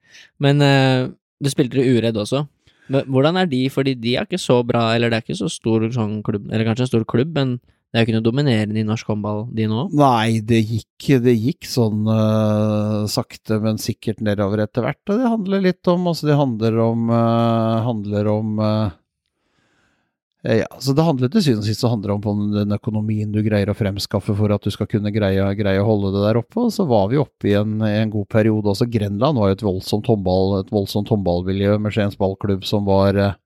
Men 0.43 0.65
eh, 0.65 1.09
du 1.41 1.51
spilte 1.53 1.81
i 1.81 1.97
Uredd 1.97 2.19
også. 2.21 2.45
Men 2.91 3.07
hvordan 3.11 3.39
er 3.39 3.51
de, 3.51 3.65
fordi 3.71 3.95
de 3.99 4.17
er 4.19 4.27
ikke 4.27 4.41
så 4.41 4.61
bra, 4.67 4.91
eller 4.95 5.11
det 5.11 5.21
er 5.21 5.27
ikke 5.27 5.39
så 5.39 5.51
stor 5.53 5.87
sånn 5.95 6.21
klubb, 6.27 6.49
eller 6.51 6.67
kanskje 6.67 6.89
en 6.89 6.91
stor 6.91 7.07
klubb, 7.09 7.31
men 7.37 7.59
det 7.91 7.99
er 7.99 8.05
jo 8.05 8.07
ikke 8.07 8.17
noe 8.19 8.27
dominerende 8.27 8.79
i 8.79 8.87
norsk 8.87 9.09
håndball, 9.11 9.41
de 9.55 9.67
nå? 9.71 9.85
Nei, 9.99 10.39
det 10.47 10.61
gikk, 10.63 11.09
det 11.25 11.35
gikk 11.35 11.67
sånn 11.67 12.05
uh, 12.07 13.07
sakte, 13.11 13.59
men 13.63 13.81
sikkert 13.83 14.23
nedover 14.23 14.63
etter 14.63 14.87
hvert. 14.87 15.03
Og 15.11 15.19
det 15.19 15.33
handler 15.33 15.65
litt 15.65 15.91
om 15.91 16.07
Altså, 16.11 16.29
det 16.31 16.39
handler 16.39 16.79
om 16.85 17.11
uh, 17.11 17.83
Handler 17.83 18.31
om 18.31 18.63
øh, 18.63 18.93
ja, 20.43 20.67
så 20.79 20.95
Det 20.97 21.05
handler 21.05 21.29
til 21.29 21.43
syvende 21.45 21.67
og 21.67 21.69
sist 21.69 21.85
om 22.25 22.39
den 22.55 22.73
økonomien 22.73 23.33
du 23.33 23.43
greier 23.45 23.69
å 23.69 23.77
fremskaffe 23.77 24.33
for 24.37 24.53
at 24.55 24.65
du 24.65 24.73
skal 24.73 24.89
kunne 24.89 25.13
greie, 25.13 25.45
greie 25.59 25.83
å 25.83 25.85
holde 25.85 26.15
det 26.15 26.23
der 26.25 26.41
oppe. 26.41 26.65
Og 26.65 26.73
så 26.73 26.87
var 26.89 27.11
vi 27.13 27.21
oppe 27.21 27.51
i 27.51 27.59
en, 27.61 27.77
en 27.85 28.13
god 28.13 28.29
periode. 28.33 28.73
Også 28.73 28.89
Grenland 28.89 29.37
var 29.37 29.51
jo 29.51 29.59
et 29.59 29.67
voldsomt 29.67 30.09
håndball, 30.09 30.63
et 30.63 30.73
voldsomt 30.73 31.13
håndballmiljø 31.13 31.77
med 31.85 31.93
Skiens 31.93 32.17
ballklubb 32.21 32.65
som 32.69 32.89
var 32.89 33.21
eh, 33.21 33.39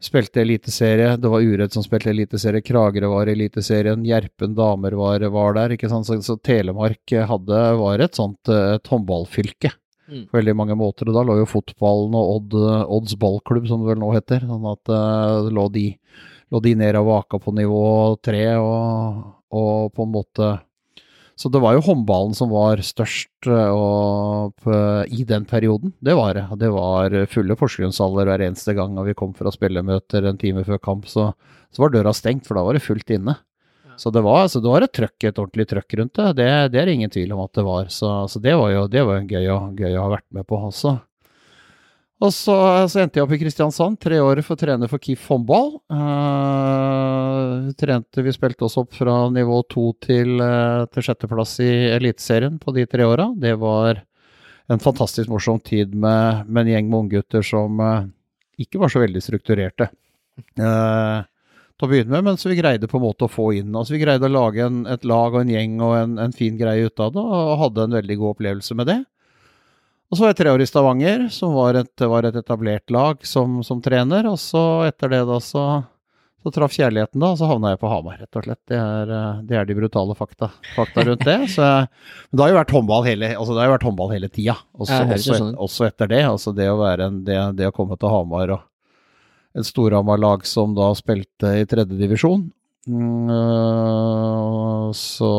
Spilte 0.00 0.40
eliteserie, 0.40 1.10
det 1.20 1.28
var 1.28 1.44
Uredd 1.44 1.74
som 1.74 1.84
spilte 1.84 2.08
eliteserie, 2.08 2.62
Kragerø 2.64 3.10
var 3.12 3.28
i 3.28 3.34
eliteserien, 3.34 4.00
Gjerpen 4.08 4.54
damer 4.56 4.94
var, 4.96 5.26
var 5.28 5.58
der. 5.58 5.74
ikke 5.76 5.90
sant? 5.92 6.08
Så, 6.08 6.16
så 6.24 6.38
Telemark 6.40 7.12
hadde, 7.28 7.58
var 7.76 8.00
et 8.00 8.16
sånt 8.16 8.48
eh, 8.48 8.78
et 8.78 8.88
håndballfylke 8.88 9.74
Mm. 10.10 10.24
på 10.26 10.38
veldig 10.40 10.56
mange 10.58 10.76
måter. 10.78 11.08
Og 11.08 11.16
da 11.16 11.24
lå 11.26 11.38
jo 11.40 11.48
fotballen 11.48 12.16
og 12.18 12.32
Odd, 12.36 12.56
Odds 12.98 13.16
ballklubb, 13.20 13.68
som 13.70 13.84
det 13.84 13.92
vel 13.92 14.02
nå 14.02 14.10
heter, 14.16 14.46
sånn 14.48 14.66
at 14.72 14.90
uh, 14.92 15.50
lå, 15.50 15.68
de, 15.74 15.86
lå 16.50 16.62
de 16.64 16.74
ned 16.78 16.98
og 16.98 17.12
vaka 17.12 17.40
på 17.42 17.54
nivå 17.56 17.84
tre, 18.24 18.42
og, 18.58 19.22
og 19.54 19.94
på 19.94 20.06
en 20.06 20.12
måte 20.14 20.50
Så 21.40 21.48
det 21.48 21.62
var 21.62 21.72
jo 21.72 21.84
håndballen 21.86 22.34
som 22.36 22.50
var 22.52 22.82
størst 22.84 23.48
eh, 23.48 23.70
og, 23.72 24.50
på, 24.60 24.74
i 25.08 25.24
den 25.24 25.46
perioden. 25.48 25.94
Det 26.04 26.12
var 26.18 26.34
det. 26.36 26.42
Det 26.60 26.68
var 26.74 27.14
fulle 27.32 27.56
Porsgrunnshaller 27.56 28.28
hver 28.28 28.44
eneste 28.44 28.74
gang 28.76 28.98
vi 29.06 29.16
kom 29.16 29.32
fra 29.32 29.48
spillemøter 29.54 30.28
en 30.28 30.36
time 30.36 30.66
før 30.66 30.82
kamp, 30.84 31.08
så, 31.08 31.30
så 31.72 31.86
var 31.86 31.94
døra 31.94 32.12
stengt, 32.12 32.44
for 32.44 32.60
da 32.60 32.66
var 32.66 32.76
det 32.76 32.84
fullt 32.84 33.14
inne. 33.16 33.38
Så 34.00 34.08
det 34.14 34.22
var, 34.24 34.46
så 34.48 34.62
det 34.64 34.70
var 34.72 34.84
et 34.86 34.94
trøkk, 34.96 35.26
et 35.28 35.38
ordentlig 35.38 35.66
trøkk 35.68 35.94
rundt 36.00 36.16
det. 36.16 36.28
Det, 36.38 36.48
det 36.72 36.80
er 36.80 36.88
det 36.88 36.96
ingen 36.96 37.12
tvil 37.12 37.34
om 37.36 37.44
at 37.44 37.52
det 37.58 37.64
var. 37.66 37.90
Så, 37.92 38.08
så 38.32 38.40
det 38.40 38.56
var 38.56 38.72
jo 38.72 38.88
det 38.88 39.04
var 39.04 39.26
gøy, 39.28 39.48
gøy 39.76 39.96
å 39.98 40.04
ha 40.06 40.12
vært 40.14 40.28
med 40.32 40.46
på 40.48 40.60
også. 40.70 40.96
Og 42.20 42.32
så, 42.36 42.54
så 42.92 43.00
endte 43.00 43.16
jeg 43.16 43.24
opp 43.24 43.32
i 43.32 43.40
Kristiansand, 43.40 43.96
tre 44.00 44.18
år 44.20 44.42
for 44.44 44.56
å 44.56 44.60
trene 44.60 44.88
for 44.92 45.00
KIF 45.00 45.22
håndball. 45.32 45.70
Uh, 45.92 47.70
trente, 47.80 48.24
vi 48.24 48.34
spilte 48.36 48.66
oss 48.66 48.76
opp 48.80 48.92
fra 48.96 49.22
nivå 49.32 49.62
to 49.72 49.86
til, 50.04 50.34
uh, 50.36 50.84
til 50.92 51.06
sjetteplass 51.06 51.54
i 51.64 51.70
Eliteserien 51.94 52.58
på 52.60 52.76
de 52.76 52.84
tre 52.88 53.08
åra. 53.08 53.30
Det 53.40 53.54
var 53.60 54.02
en 54.70 54.84
fantastisk 54.84 55.32
morsom 55.32 55.60
tid 55.64 55.96
med, 55.96 56.44
med 56.48 56.66
en 56.66 56.74
gjeng 56.74 56.90
med 56.92 57.06
unggutter 57.06 57.44
som 57.44 57.80
uh, 57.80 58.04
ikke 58.60 58.80
var 58.80 58.92
så 58.92 59.00
veldig 59.00 59.24
strukturerte. 59.24 59.88
Eh, 60.40 61.18
til 61.80 61.88
å 61.88 61.92
begynne 61.94 62.12
med, 62.12 62.26
men 62.28 62.40
så 62.40 62.50
vi 62.52 62.58
greide 62.60 62.88
på 62.90 62.98
en 63.00 63.06
måte 63.06 63.24
å 63.24 63.32
få 63.32 63.50
inn 63.56 63.72
altså 63.76 63.94
Vi 63.96 64.02
greide 64.02 64.28
å 64.28 64.32
lage 64.32 64.66
en, 64.66 64.82
et 64.90 65.06
lag 65.08 65.32
og 65.32 65.40
en 65.40 65.52
gjeng 65.54 65.78
og 65.80 65.94
en, 65.96 66.18
en 66.20 66.34
fin 66.36 66.58
greie 66.60 66.84
ut 66.84 67.00
av 67.00 67.14
det, 67.16 67.24
og 67.24 67.56
hadde 67.64 67.86
en 67.86 67.96
veldig 67.96 68.18
god 68.20 68.36
opplevelse 68.36 68.76
med 68.76 68.92
det. 68.92 69.00
Og 70.10 70.18
så 70.18 70.24
var 70.24 70.32
jeg 70.32 70.40
tre 70.40 70.50
år 70.50 70.62
i 70.64 70.66
Stavanger, 70.66 71.28
som 71.30 71.54
var 71.54 71.78
et, 71.78 72.02
var 72.10 72.26
et 72.26 72.36
etablert 72.36 72.90
lag 72.90 73.20
som, 73.26 73.60
som 73.62 73.78
trener. 73.82 74.26
Og 74.26 74.40
så 74.42 74.82
etter 74.88 75.12
det 75.12 75.20
da 75.28 75.36
så, 75.38 75.62
så 76.42 76.52
traff 76.54 76.74
kjærligheten, 76.74 77.22
da, 77.22 77.30
og 77.30 77.38
så 77.38 77.46
havna 77.46 77.70
jeg 77.76 77.78
på 77.78 77.92
Hamar, 77.92 78.16
rett 78.18 78.38
og 78.40 78.48
slett. 78.48 78.58
Det 78.66 78.80
er, 78.80 79.12
eh, 79.14 79.44
det 79.46 79.60
er 79.60 79.68
de 79.68 79.76
brutale 79.78 80.16
fakta, 80.18 80.50
fakta 80.74 81.04
rundt 81.06 81.22
det. 81.28 81.36
Så, 81.54 81.62
men 81.62 82.40
det 82.40 82.42
har 82.42 82.50
jo 82.50 82.58
vært 82.58 82.74
håndball 82.74 83.06
hele, 83.06 83.30
altså 83.36 83.54
det 83.54 83.62
har 83.62 83.70
jo 83.70 83.76
vært 83.76 83.86
håndball 83.86 84.10
hele 84.16 84.32
tida, 84.34 84.56
også, 84.74 84.98
også, 85.04 85.30
jo 85.30 85.38
sånn 85.44 85.54
også 85.68 85.86
etter 85.86 86.10
det. 86.10 86.24
Altså 86.26 86.56
det 86.58 86.66
å, 86.72 86.80
være 86.82 87.06
en, 87.06 87.22
det, 87.28 87.38
det 87.60 87.70
å 87.70 87.76
komme 87.76 87.98
til 88.00 88.10
Hamar 88.10 88.56
og 88.56 88.66
et 89.56 89.66
Storhamar-lag 89.66 90.44
som 90.46 90.74
da 90.76 90.90
spilte 90.98 91.54
i 91.60 91.66
tredjedivisjon. 91.68 92.48
Mm, 92.90 93.30
øh, 93.30 94.90
så 94.96 95.32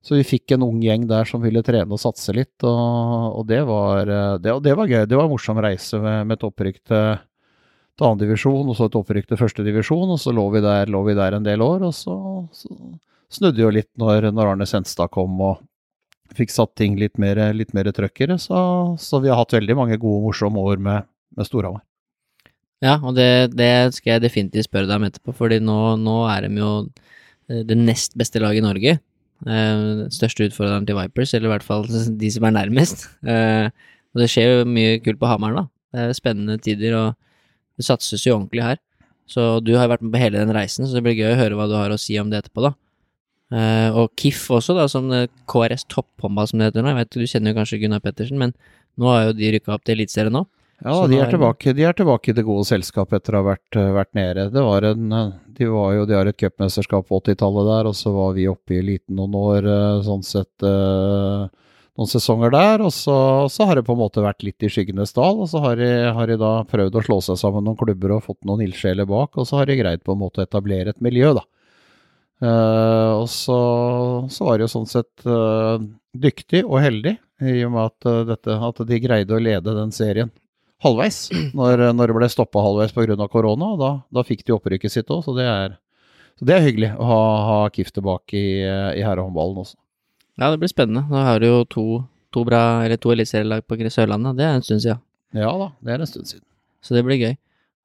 så 0.00 0.16
vi 0.16 0.24
fikk 0.24 0.54
en 0.54 0.64
ung 0.64 0.78
gjeng 0.80 1.04
der 1.10 1.28
som 1.28 1.42
ville 1.44 1.60
trene 1.64 1.92
og 1.92 2.00
satse 2.00 2.32
litt, 2.32 2.56
og, 2.64 3.40
og 3.40 3.42
det, 3.48 3.60
var, 3.68 4.08
eh, 4.08 4.36
det, 4.40 4.54
det 4.64 4.76
var 4.78 4.88
gøy. 4.88 5.02
Det 5.06 5.18
var 5.18 5.28
en 5.28 5.34
morsom 5.34 5.60
reise 5.60 6.00
med, 6.00 6.24
med 6.26 6.38
et 6.38 6.46
opprykk 6.48 6.78
til, 6.88 7.20
til 8.00 8.08
andredivisjon, 8.08 8.70
og 8.72 8.78
så 8.78 8.88
et 8.88 8.96
opprykk 8.96 9.28
til 9.28 9.40
førstedivisjon, 9.42 10.14
og 10.16 10.22
så 10.22 10.32
lå 10.32 10.46
vi, 10.56 10.64
der, 10.64 10.88
lå 10.90 11.04
vi 11.06 11.16
der 11.18 11.36
en 11.36 11.44
del 11.44 11.60
år, 11.64 11.84
og 11.90 11.92
så, 11.96 12.16
så 12.56 12.72
snudde 13.30 13.60
jo 13.60 13.74
litt 13.76 13.90
når, 14.00 14.30
når 14.32 14.54
Arne 14.54 14.68
Senstad 14.68 15.12
kom 15.12 15.36
og 15.44 15.60
fikk 16.34 16.54
satt 16.54 16.72
ting 16.78 16.96
litt 16.96 17.20
mer, 17.20 17.42
mer 17.76 17.92
trøkkere, 17.92 18.38
så, 18.40 18.64
så 18.96 19.20
vi 19.20 19.28
har 19.28 19.38
hatt 19.42 19.58
veldig 19.58 19.76
mange 19.76 20.00
gode, 20.00 20.24
morsomme 20.30 20.64
år 20.64 20.80
med, 20.80 21.10
med 21.36 21.50
Storhamar. 21.50 21.84
Ja, 22.80 22.96
og 23.04 23.12
det, 23.18 23.52
det 23.52 23.92
skal 23.96 24.14
jeg 24.14 24.24
definitivt 24.24 24.70
spørre 24.70 24.88
deg 24.88 24.96
om 24.96 25.06
etterpå, 25.08 25.34
fordi 25.36 25.58
nå, 25.60 25.78
nå 26.00 26.16
er 26.32 26.46
de 26.46 26.60
jo 26.62 26.70
eh, 27.50 27.62
det 27.68 27.76
nest 27.76 28.16
beste 28.18 28.40
laget 28.40 28.62
i 28.62 28.64
Norge. 28.64 28.94
Eh, 29.46 29.82
største 30.12 30.48
utfordreren 30.48 30.88
til 30.88 30.96
Vipers, 30.96 31.34
eller 31.36 31.50
i 31.50 31.52
hvert 31.54 31.66
fall 31.66 31.84
de 32.22 32.30
som 32.32 32.46
er 32.48 32.56
nærmest. 32.56 33.04
Eh, 33.20 33.68
og 34.14 34.22
det 34.22 34.30
skjer 34.32 34.48
jo 34.48 34.68
mye 34.68 35.00
kult 35.04 35.20
på 35.20 35.28
Hamar, 35.28 35.58
da. 35.58 35.66
Det 35.90 36.06
er 36.06 36.16
spennende 36.16 36.56
tider, 36.62 36.96
og 36.96 37.76
det 37.76 37.86
satses 37.86 38.24
jo 38.24 38.38
ordentlig 38.38 38.64
her. 38.64 38.80
Så 39.30 39.58
du 39.62 39.74
har 39.78 39.90
vært 39.90 40.02
med 40.02 40.14
på 40.14 40.22
hele 40.22 40.40
den 40.40 40.54
reisen, 40.56 40.88
så 40.88 40.96
det 40.96 41.04
blir 41.04 41.18
gøy 41.18 41.34
å 41.34 41.38
høre 41.38 41.58
hva 41.58 41.68
du 41.70 41.76
har 41.78 41.92
å 41.92 42.00
si 42.00 42.16
om 42.18 42.32
det 42.32 42.40
etterpå, 42.40 42.64
da. 42.64 42.72
Eh, 43.50 43.98
og 43.98 44.14
KIF 44.18 44.46
også, 44.56 44.74
da, 44.78 44.86
som 44.90 45.10
KRS 45.50 45.84
topphåndball, 45.90 46.48
som 46.48 46.62
det 46.62 46.70
heter 46.70 46.86
nå. 46.86 46.94
Jeg 46.94 47.00
vet, 47.02 47.12
Du 47.12 47.28
kjenner 47.28 47.52
jo 47.52 47.60
kanskje 47.60 47.82
Gunnar 47.82 48.02
Pettersen, 48.02 48.40
men 48.40 48.56
nå 48.96 49.12
har 49.12 49.28
jo 49.28 49.36
de 49.36 49.52
rykka 49.52 49.76
opp 49.76 49.84
til 49.84 49.98
Eliteserien 49.98 50.34
nå. 50.34 50.46
Ja, 50.80 50.94
de 51.06 51.18
er, 51.20 51.28
tilbake, 51.28 51.74
de 51.76 51.84
er 51.84 51.96
tilbake 51.96 52.32
i 52.32 52.34
det 52.36 52.46
gode 52.46 52.64
selskapet 52.64 53.20
etter 53.20 53.36
å 53.36 53.42
ha 53.42 53.48
vært, 53.50 53.76
eh, 53.76 53.90
vært 53.92 54.14
nede. 54.16 54.46
Det 54.54 54.62
var 54.64 54.86
en, 54.88 55.12
eh, 55.12 55.32
de, 55.58 55.66
var 55.68 55.92
jo, 55.92 56.06
de 56.08 56.16
har 56.16 56.30
et 56.30 56.38
cupmesterskap 56.40 57.08
på 57.08 57.20
80-tallet 57.20 57.68
der, 57.68 57.88
og 57.90 57.96
så 57.98 58.12
var 58.14 58.32
vi 58.38 58.48
oppe 58.48 58.78
i 58.78 58.80
eliten 58.80 59.18
noen 59.20 59.36
år, 59.36 59.68
eh, 59.68 60.00
sånn 60.06 60.24
sett 60.24 60.64
noen 60.64 62.08
sesonger 62.08 62.54
der. 62.54 62.86
Og 62.86 62.94
så, 62.96 63.18
så 63.52 63.68
har 63.68 63.76
det 63.76 63.84
på 63.84 63.92
en 63.92 64.00
måte 64.00 64.24
vært 64.24 64.46
litt 64.46 64.64
i 64.64 64.72
skyggenes 64.72 65.12
dal, 65.12 65.44
og 65.44 65.52
så 65.52 65.60
har 65.66 65.76
de, 65.76 65.92
har 66.16 66.32
de 66.32 66.40
da 66.40 66.56
prøvd 66.64 66.96
å 66.96 67.04
slå 67.04 67.20
seg 67.28 67.40
sammen 67.44 67.68
noen 67.68 67.80
klubber 67.80 68.16
og 68.16 68.24
fått 68.30 68.48
noen 68.48 68.64
ildsjeler 68.64 69.08
bak, 69.10 69.36
og 69.36 69.48
så 69.48 69.60
har 69.60 69.68
de 69.68 69.80
greid 69.82 70.04
på 70.06 70.16
en 70.16 70.24
måte 70.24 70.40
å 70.40 70.48
etablere 70.48 70.94
et 70.94 71.04
miljø, 71.04 71.34
da. 71.36 71.44
Uh, 72.40 73.20
og 73.20 73.26
så, 73.28 73.56
så 74.32 74.46
var 74.46 74.56
det 74.56 74.64
jo 74.64 74.72
sånn 74.72 74.86
sett 74.88 75.26
uh, 75.28 75.76
dyktig 76.16 76.62
og 76.64 76.78
heldig, 76.80 77.18
i 77.44 77.58
og 77.66 77.74
med 77.74 77.90
at, 77.90 78.06
uh, 78.08 78.22
dette, 78.30 78.56
at 78.64 78.80
de 78.88 79.00
greide 79.04 79.36
å 79.36 79.42
lede 79.44 79.76
den 79.76 79.92
serien 79.92 80.32
halvveis, 80.84 81.28
når, 81.58 81.90
når 81.96 82.10
det 82.10 82.18
ble 82.18 82.30
stoppa 82.32 82.64
halvveis 82.64 82.94
pga. 82.96 83.28
korona. 83.28 83.74
Da, 83.80 83.92
da 84.10 84.26
fikk 84.26 84.46
de 84.46 84.56
opprykket 84.56 84.92
sitt 84.96 85.12
òg, 85.12 85.24
så 85.26 85.36
det 85.36 85.46
så 86.40 86.46
det 86.48 86.54
er 86.56 86.62
hyggelig 86.64 86.88
å 86.96 87.04
ha, 87.04 87.22
ha 87.44 87.56
KIF 87.68 87.90
tilbake 87.92 88.32
i, 88.32 88.52
i 88.96 89.02
herrehåndballen 89.04 89.58
også. 89.60 89.76
Ja, 90.40 90.48
det 90.48 90.56
blir 90.62 90.70
spennende. 90.72 91.02
Da 91.12 91.26
har 91.26 91.42
du 91.42 91.44
jo 91.44 91.58
to, 91.68 91.84
to 92.32 92.46
bra, 92.48 92.80
eller 92.86 92.96
to 92.96 93.12
eliteserielag 93.12 93.66
på 93.68 93.76
Sørlandet. 93.92 94.38
Det 94.38 94.46
er 94.46 94.56
en 94.56 94.64
stund 94.64 94.80
siden. 94.80 95.02
Ja 95.36 95.50
da, 95.60 95.68
det 95.84 95.92
er 95.92 96.00
en 96.00 96.08
stund 96.08 96.30
siden. 96.30 96.46
Så 96.80 96.96
det 96.96 97.04
blir 97.04 97.20
gøy. 97.20 97.36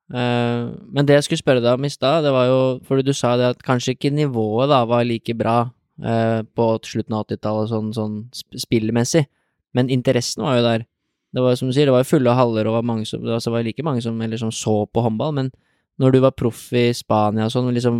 Uh, 0.07 0.71
men 0.87 1.03
det 1.03 1.17
jeg 1.17 1.25
skulle 1.27 1.41
spørre 1.41 1.65
deg 1.65 1.75
om 1.75 1.83
i 1.83 1.91
stad, 1.91 2.23
det 2.23 2.31
var 2.31 2.47
jo 2.47 2.59
fordi 2.87 3.03
du 3.03 3.11
sa 3.17 3.33
det 3.35 3.51
at 3.55 3.63
kanskje 3.65 3.97
ikke 3.97 4.13
nivået 4.13 4.69
da 4.71 4.83
var 4.87 5.03
like 5.03 5.35
bra 5.35 5.57
uh, 5.67 6.41
på 6.55 6.67
slutten 6.85 7.17
av 7.17 7.25
80-tallet 7.25 7.71
sånn, 7.73 7.91
sånn 7.97 8.17
spillmessig, 8.61 9.25
men 9.75 9.91
interessen 9.91 10.45
var 10.45 10.61
jo 10.61 10.67
der. 10.69 10.87
Det 11.35 11.43
var 11.43 11.57
som 11.59 11.67
du 11.67 11.75
sier, 11.75 11.89
det 11.89 11.95
var 11.95 12.07
fulle 12.07 12.31
haller 12.37 12.69
og 12.69 12.77
var 12.77 12.85
mange 12.87 13.07
som, 13.09 13.23
det 13.23 13.39
var 13.43 13.65
like 13.65 13.83
mange 13.83 14.03
som, 14.03 14.19
eller, 14.23 14.39
som 14.39 14.53
så 14.55 14.85
på 14.87 15.03
håndball, 15.03 15.33
men 15.35 15.49
når 15.99 16.15
du 16.15 16.21
var 16.23 16.35
proff 16.35 16.69
i 16.75 16.89
Spania 16.95 17.47
og 17.47 17.51
sånn, 17.51 17.67
liksom, 17.75 17.99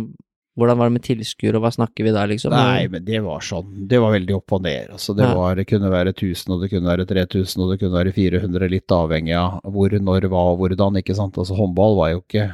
hvordan 0.56 0.78
var 0.80 0.88
det 0.88 0.94
med 0.94 1.04
tilskuere, 1.04 1.58
og 1.58 1.66
hva 1.66 1.72
snakker 1.74 2.06
vi 2.06 2.12
da, 2.16 2.24
liksom? 2.28 2.54
Nei, 2.56 2.88
men 2.92 3.04
det 3.04 3.20
var 3.24 3.44
sånn, 3.44 3.84
det 3.88 4.00
var 4.00 4.14
veldig 4.14 4.38
opp 4.38 4.54
og 4.56 4.62
ned. 4.64 4.92
Altså, 4.96 5.12
det, 5.16 5.28
var, 5.36 5.56
det 5.58 5.66
kunne 5.68 5.92
være 5.92 6.14
1000, 6.14 6.54
og 6.54 6.62
det 6.64 6.70
kunne 6.72 6.88
være 6.88 7.08
3000, 7.12 7.64
og 7.64 7.72
det 7.72 7.80
kunne 7.82 7.98
være 7.98 8.14
400, 8.16 8.70
litt 8.72 8.94
avhengig 8.96 9.36
av 9.36 9.58
hvor, 9.74 9.96
når, 10.08 10.28
hva 10.32 10.44
og 10.54 10.62
hvordan, 10.62 10.96
ikke 11.02 11.16
sant. 11.18 11.36
Altså, 11.36 11.58
håndball 11.60 11.98
var 12.00 12.14
jo 12.14 12.22
ikke 12.24 12.46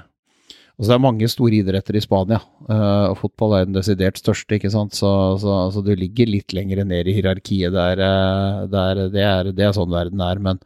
Altså, 0.83 0.91
det 0.91 0.95
er 0.97 1.03
mange 1.05 1.27
store 1.31 1.59
idretter 1.61 1.95
i 1.95 2.01
Spania, 2.03 2.41
uh, 2.67 3.13
og 3.13 3.21
fotball 3.21 3.53
er 3.55 3.69
den 3.69 3.77
desidert 3.77 4.17
største, 4.19 4.57
ikke 4.57 4.73
sant. 4.75 4.97
Så, 4.99 5.07
så 5.39 5.53
altså, 5.69 5.79
du 5.87 5.93
ligger 5.95 6.27
litt 6.27 6.51
lenger 6.51 6.81
ned 6.83 7.07
i 7.07 7.15
hierarkiet 7.15 7.71
der, 7.71 8.03
uh, 8.03 8.65
der 8.67 9.05
det, 9.15 9.23
er, 9.23 9.51
det 9.55 9.69
er 9.69 9.77
sånn 9.77 9.95
verden 9.95 10.25
er. 10.27 10.41
Men, 10.43 10.59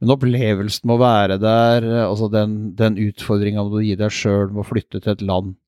men 0.00 0.14
opplevelsen 0.16 0.88
med 0.88 0.96
å 0.96 1.02
være 1.02 1.36
der, 1.42 1.90
altså 2.06 2.30
den, 2.32 2.54
den 2.78 2.96
utfordringa 3.04 3.66
du 3.68 3.82
gi 3.84 3.98
deg 4.00 4.16
sjøl 4.16 4.48
med 4.48 4.64
å 4.64 4.68
flytte 4.70 5.02
til 5.04 5.12
et 5.12 5.26
land 5.28 5.58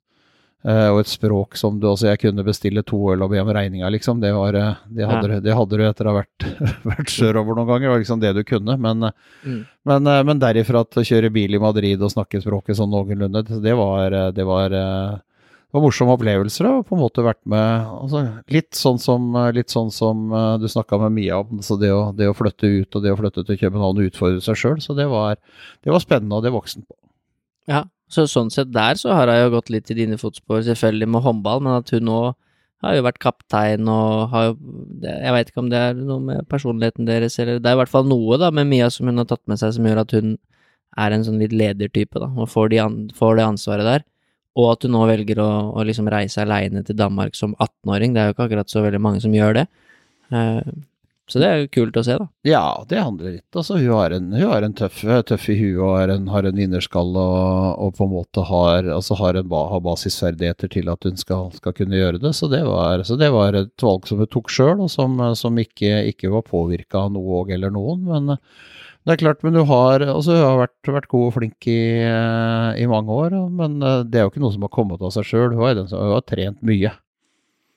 og 0.63 1.01
et 1.01 1.11
språk 1.11 1.57
som 1.59 1.81
du 1.83 1.89
også 1.91 2.07
Jeg 2.13 2.21
kunne 2.23 2.45
bestille 2.47 2.85
to 2.87 2.99
øl 3.11 3.25
og 3.25 3.33
be 3.33 3.41
om 3.43 3.49
regninga, 3.51 3.89
liksom. 3.91 4.21
Det, 4.23 4.31
var, 4.37 4.55
eh, 4.55 4.85
det, 4.95 5.09
hadde, 5.11 5.41
det, 5.43 5.57
hadde, 5.59 5.79
du 5.79 5.83
etter 5.89 6.07
å 6.07 6.13
ha 6.13 6.21
vært, 6.21 6.47
vært 6.93 7.11
sørover 7.11 7.59
noen 7.59 7.67
ganger. 7.67 7.89
Det 7.89 7.93
var 7.93 8.03
liksom 8.05 8.23
det 8.23 8.33
du 8.37 8.45
kunne. 8.47 8.77
Men, 8.79 9.09
eh, 9.09 9.17
mm. 9.43 9.59
men, 9.91 10.13
men, 10.29 10.43
derifra 10.43 10.85
til 10.87 11.03
å 11.03 11.07
kjøre 11.09 11.33
bil 11.35 11.59
i 11.59 11.63
Madrid 11.63 12.03
og 12.03 12.15
snakke 12.15 12.43
språket 12.45 12.79
sånn 12.79 12.95
noenlunde, 12.95 13.43
det 13.65 13.75
var, 13.79 14.15
det 14.37 14.47
var, 14.47 14.77
det 14.77 15.75
var 15.75 15.83
morsomme 15.83 16.15
opplevelser. 16.15 16.71
Og 16.71 16.87
på 16.87 16.95
en 16.95 17.03
måte 17.03 17.27
vært 17.27 17.43
med 17.43 17.91
altså, 17.97 18.23
litt, 18.55 18.71
sånn 18.79 19.03
som, 19.03 19.35
litt 19.57 19.75
sånn 19.75 19.91
som 19.91 20.31
du 20.63 20.69
snakka 20.71 21.01
med 21.09 21.17
Mia 21.19 21.43
om. 21.43 21.59
Så 21.67 21.75
det 21.81 21.91
å, 21.91 22.05
det 22.15 22.31
å, 22.31 22.39
flytte 22.39 22.71
ut 22.71 23.01
og 23.01 23.03
det 23.03 23.17
å 23.17 23.19
flytte 23.19 23.43
til 23.51 23.59
København 23.65 23.99
og 23.99 24.13
utfordre 24.13 24.45
seg 24.47 24.63
sjøl. 24.63 24.79
Så 24.85 24.95
det 24.95 25.11
var, 25.11 25.43
det 25.83 25.91
var 25.91 26.07
spennende, 26.07 26.39
og 26.39 26.47
det 26.47 26.55
voksen 26.55 26.87
på. 26.87 26.95
Ja, 27.71 27.85
så 28.13 28.27
sånn 28.31 28.53
sett 28.53 28.71
der 28.73 28.99
så 29.01 29.15
har 29.17 29.31
hun 29.31 29.41
jo 29.41 29.53
gått 29.57 29.73
litt 29.73 29.91
i 29.93 29.99
dine 29.99 30.19
fotspor, 30.21 30.63
selvfølgelig 30.67 31.09
med 31.15 31.25
håndball, 31.25 31.63
men 31.65 31.81
at 31.81 31.93
hun 31.95 32.07
nå 32.09 32.21
har 32.83 32.97
jo 32.97 33.05
vært 33.07 33.21
kaptein 33.23 33.89
og 33.91 34.33
har 34.33 34.49
jo 34.49 34.55
Jeg 35.05 35.35
veit 35.35 35.51
ikke 35.51 35.63
om 35.63 35.69
det 35.71 35.79
er 35.79 35.99
noe 35.99 36.23
med 36.23 36.49
personligheten 36.51 37.07
deres, 37.07 37.39
eller 37.39 37.61
Det 37.63 37.71
er 37.71 37.77
i 37.77 37.81
hvert 37.83 37.93
fall 37.93 38.09
noe 38.09 38.39
da 38.43 38.51
med 38.51 38.67
Mia 38.71 38.89
som 38.91 39.07
hun 39.07 39.23
har 39.23 39.29
tatt 39.31 39.43
med 39.51 39.61
seg 39.61 39.77
som 39.77 39.87
gjør 39.87 40.03
at 40.03 40.15
hun 40.19 40.35
er 40.99 41.15
en 41.15 41.25
sånn 41.25 41.39
litt 41.41 41.55
ledertype, 41.57 42.21
da, 42.21 42.29
og 42.37 42.51
får, 42.53 42.73
de 42.73 43.13
får 43.17 43.39
det 43.39 43.45
ansvaret 43.47 43.87
der. 43.89 44.03
Og 44.61 44.75
at 44.75 44.85
hun 44.85 44.93
nå 44.93 45.07
velger 45.09 45.39
å, 45.41 45.49
å 45.73 45.85
liksom 45.89 46.11
reise 46.13 46.43
aleine 46.43 46.83
til 46.85 46.99
Danmark 46.99 47.39
som 47.39 47.55
18-åring. 47.57 48.13
Det 48.13 48.21
er 48.21 48.29
jo 48.29 48.35
ikke 48.35 48.45
akkurat 48.51 48.69
så 48.69 48.83
veldig 48.85 49.01
mange 49.01 49.23
som 49.25 49.33
gjør 49.33 49.57
det. 49.63 49.65
Uh, 50.29 50.61
så 51.33 51.41
det 51.41 51.47
er 51.49 51.61
jo 51.63 51.69
kult 51.73 51.97
å 51.97 52.03
se, 52.05 52.15
da. 52.21 52.27
Ja, 52.45 52.65
det 52.91 52.99
handler 53.01 53.37
litt. 53.39 53.57
Altså, 53.57 53.79
hun 53.81 53.95
har 53.97 54.13
en, 54.13 54.27
hun 54.37 54.51
har 54.51 54.67
en 54.67 54.75
tøff, 54.77 54.99
tøff, 55.31 55.47
i 55.49 55.57
huet 55.57 55.79
og 55.81 55.95
har 55.97 56.11
en, 56.13 56.27
har 56.29 56.45
en 56.45 56.59
vinnerskalle 56.61 57.23
og, 57.25 57.79
og, 57.87 57.95
på 57.97 58.05
en 58.05 58.13
måte 58.13 58.45
har, 58.51 58.91
altså 58.93 59.17
har, 59.17 59.39
en, 59.41 59.55
har 59.73 59.85
basisferdigheter 59.87 60.75
til 60.75 60.91
at 60.93 61.09
hun 61.09 61.17
skal, 61.17 61.49
skal, 61.57 61.73
kunne 61.79 61.97
gjøre 61.97 62.21
det. 62.21 62.35
Så 62.37 62.51
det, 62.53 62.61
var, 62.69 63.07
så 63.09 63.17
det 63.17 63.31
var 63.33 63.57
et 63.57 63.87
valg 63.87 64.05
som 64.11 64.21
hun 64.21 64.29
tok 64.29 64.53
sjøl, 64.53 64.85
og 64.85 64.93
som, 64.93 65.17
som, 65.41 65.57
ikke, 65.65 66.03
ikke 66.13 66.35
var 66.35 66.45
påvirka 66.51 67.07
av 67.07 67.15
noe 67.17 67.47
eller 67.49 67.73
noen. 67.73 68.05
Men 68.13 68.35
det 68.37 69.15
er 69.15 69.23
klart, 69.25 69.41
men 69.47 69.57
hun 69.57 69.71
har, 69.73 70.05
altså, 70.05 70.37
hun 70.37 70.45
har 70.45 70.61
vært, 70.67 70.93
vært, 70.99 71.09
god 71.15 71.31
og 71.31 71.37
flink 71.39 71.71
i, 71.73 71.81
i, 72.05 72.91
mange 72.93 73.17
år. 73.25 73.39
Men 73.57 73.81
det 73.81 74.21
er 74.21 74.29
jo 74.29 74.35
ikke 74.35 74.45
noe 74.45 74.53
som 74.53 74.69
har 74.69 74.75
kommet 74.77 75.01
av 75.01 75.17
seg 75.17 75.33
sjøl. 75.33 75.57
Hun, 75.57 75.87
hun 75.89 76.13
har 76.13 76.29
trent 76.29 76.61
mye. 76.61 76.93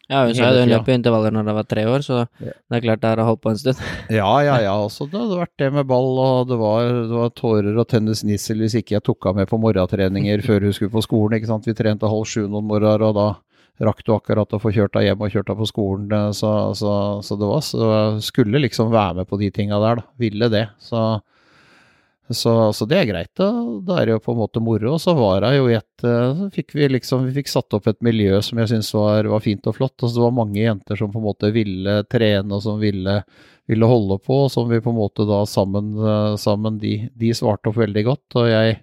Ja, 0.06 0.20
hun 0.28 0.36
sa 0.38 0.52
jo 0.54 0.62
hun 0.62 0.70
løp 0.70 0.90
i 0.90 0.94
intervaller 1.00 1.34
når 1.34 1.48
det 1.48 1.56
var 1.58 1.66
tre 1.66 1.84
år, 1.90 2.04
så 2.06 2.18
ja. 2.22 2.52
det 2.54 2.78
er 2.78 2.84
klart 2.84 3.02
det 3.02 3.10
har 3.10 3.26
holdt 3.26 3.42
på 3.42 3.54
en 3.54 3.58
stund. 3.58 3.80
ja, 4.20 4.34
ja, 4.46 4.60
ja. 4.62 4.76
Også 4.78 5.08
det 5.10 5.18
hadde 5.18 5.40
vært 5.40 5.56
det 5.62 5.72
med 5.74 5.88
ball, 5.90 6.12
og 6.22 6.52
det 6.52 6.60
var, 6.62 6.92
det 7.10 7.18
var 7.24 7.34
tårer 7.34 7.74
og 7.74 7.88
tennisnissel 7.90 8.62
hvis 8.62 8.78
ikke 8.82 9.00
jeg 9.00 9.06
tok 9.08 9.32
av 9.32 9.40
med 9.40 9.50
på 9.50 9.60
morgentreninger 9.62 10.46
før 10.46 10.68
hun 10.68 10.78
skulle 10.78 10.94
på 10.94 11.04
skolen. 11.06 11.40
ikke 11.40 11.50
sant? 11.50 11.66
Vi 11.66 11.78
trente 11.78 12.12
halv 12.12 12.30
sju 12.30 12.44
noen 12.46 12.70
morgener, 12.70 13.02
og 13.10 13.18
da 13.18 13.28
rakk 13.86 14.06
du 14.06 14.14
akkurat 14.16 14.54
å 14.56 14.62
få 14.62 14.72
kjørt 14.76 14.94
deg 14.96 15.10
hjem 15.10 15.24
og 15.26 15.34
kjørt 15.34 15.50
deg 15.50 15.60
på 15.60 15.70
skolen. 15.72 16.14
Så, 16.38 16.52
så, 16.78 16.92
så 17.26 17.40
det 17.42 17.50
var 17.50 17.66
så 17.66 17.88
skulle 18.24 18.62
liksom 18.62 18.94
være 18.94 19.24
med 19.24 19.32
på 19.32 19.42
de 19.42 19.50
tinga 19.56 19.82
der, 19.82 20.04
da. 20.04 20.10
Ville 20.22 20.52
det. 20.54 20.68
Så 20.80 21.02
så, 22.30 22.74
så, 22.74 22.86
det 22.90 22.98
er 22.98 23.10
greit. 23.10 23.30
Da. 23.38 23.52
da 23.86 24.00
er 24.00 24.08
det 24.08 24.16
jo 24.16 24.22
på 24.26 24.34
en 24.34 24.40
måte 24.40 24.62
moro. 24.64 24.96
Og 24.96 25.02
så 25.02 25.14
var 25.18 25.46
hun 25.46 25.58
jo 25.60 25.68
i 25.70 25.76
et 25.78 26.06
eh, 26.08 26.32
Så 26.40 26.48
fikk 26.56 26.74
vi 26.74 26.88
liksom 26.90 27.28
Vi 27.28 27.36
fikk 27.36 27.52
satt 27.52 27.76
opp 27.78 27.90
et 27.92 28.00
miljø 28.06 28.40
som 28.46 28.62
jeg 28.62 28.72
syntes 28.72 28.90
var, 28.98 29.30
var, 29.30 29.44
fint 29.46 29.68
og 29.70 29.78
flott. 29.78 29.98
Og 30.00 30.10
så 30.10 30.18
det 30.18 30.24
var 30.24 30.40
mange 30.40 30.64
jenter 30.64 30.98
som 30.98 31.12
på 31.14 31.22
en 31.22 31.28
måte 31.28 31.52
ville 31.54 32.00
trene, 32.10 32.50
og 32.50 32.64
som 32.66 32.82
ville, 32.82 33.20
ville 33.70 33.92
holde 33.92 34.18
på, 34.26 34.40
og 34.48 34.50
som 34.54 34.66
vi 34.72 34.82
på 34.82 34.90
en 34.94 34.98
måte 34.98 35.28
da 35.30 35.44
sammen, 35.50 35.94
eh, 36.02 36.34
sammen 36.42 36.82
de, 36.82 36.98
de, 37.14 37.30
svarte 37.38 37.70
opp 37.70 37.78
veldig 37.84 38.06
godt. 38.10 38.40
Og 38.42 38.50
jeg 38.50 38.82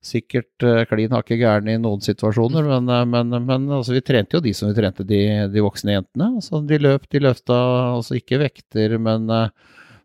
sikkert 0.00 0.64
uh, 0.64 0.78
klin 0.88 1.12
hakke 1.12 1.36
gæren 1.36 1.66
i 1.68 1.74
noen 1.76 2.00
situasjoner, 2.00 2.64
men, 2.64 2.86
men, 3.12 3.34
men 3.44 3.66
altså, 3.68 3.92
vi 3.92 4.00
trente 4.00 4.38
jo 4.38 4.40
de 4.40 4.54
som 4.56 4.70
vi 4.70 4.78
trente 4.78 5.04
de, 5.04 5.18
de 5.52 5.60
voksne 5.60 5.92
jentene. 5.92 6.30
Altså, 6.38 6.62
de 6.64 6.78
løp, 6.80 7.04
de 7.12 7.20
løfta, 7.20 7.58
altså 7.98 8.16
ikke 8.16 8.38
vekter, 8.40 8.96
men 8.96 9.28
uh, 9.28 9.50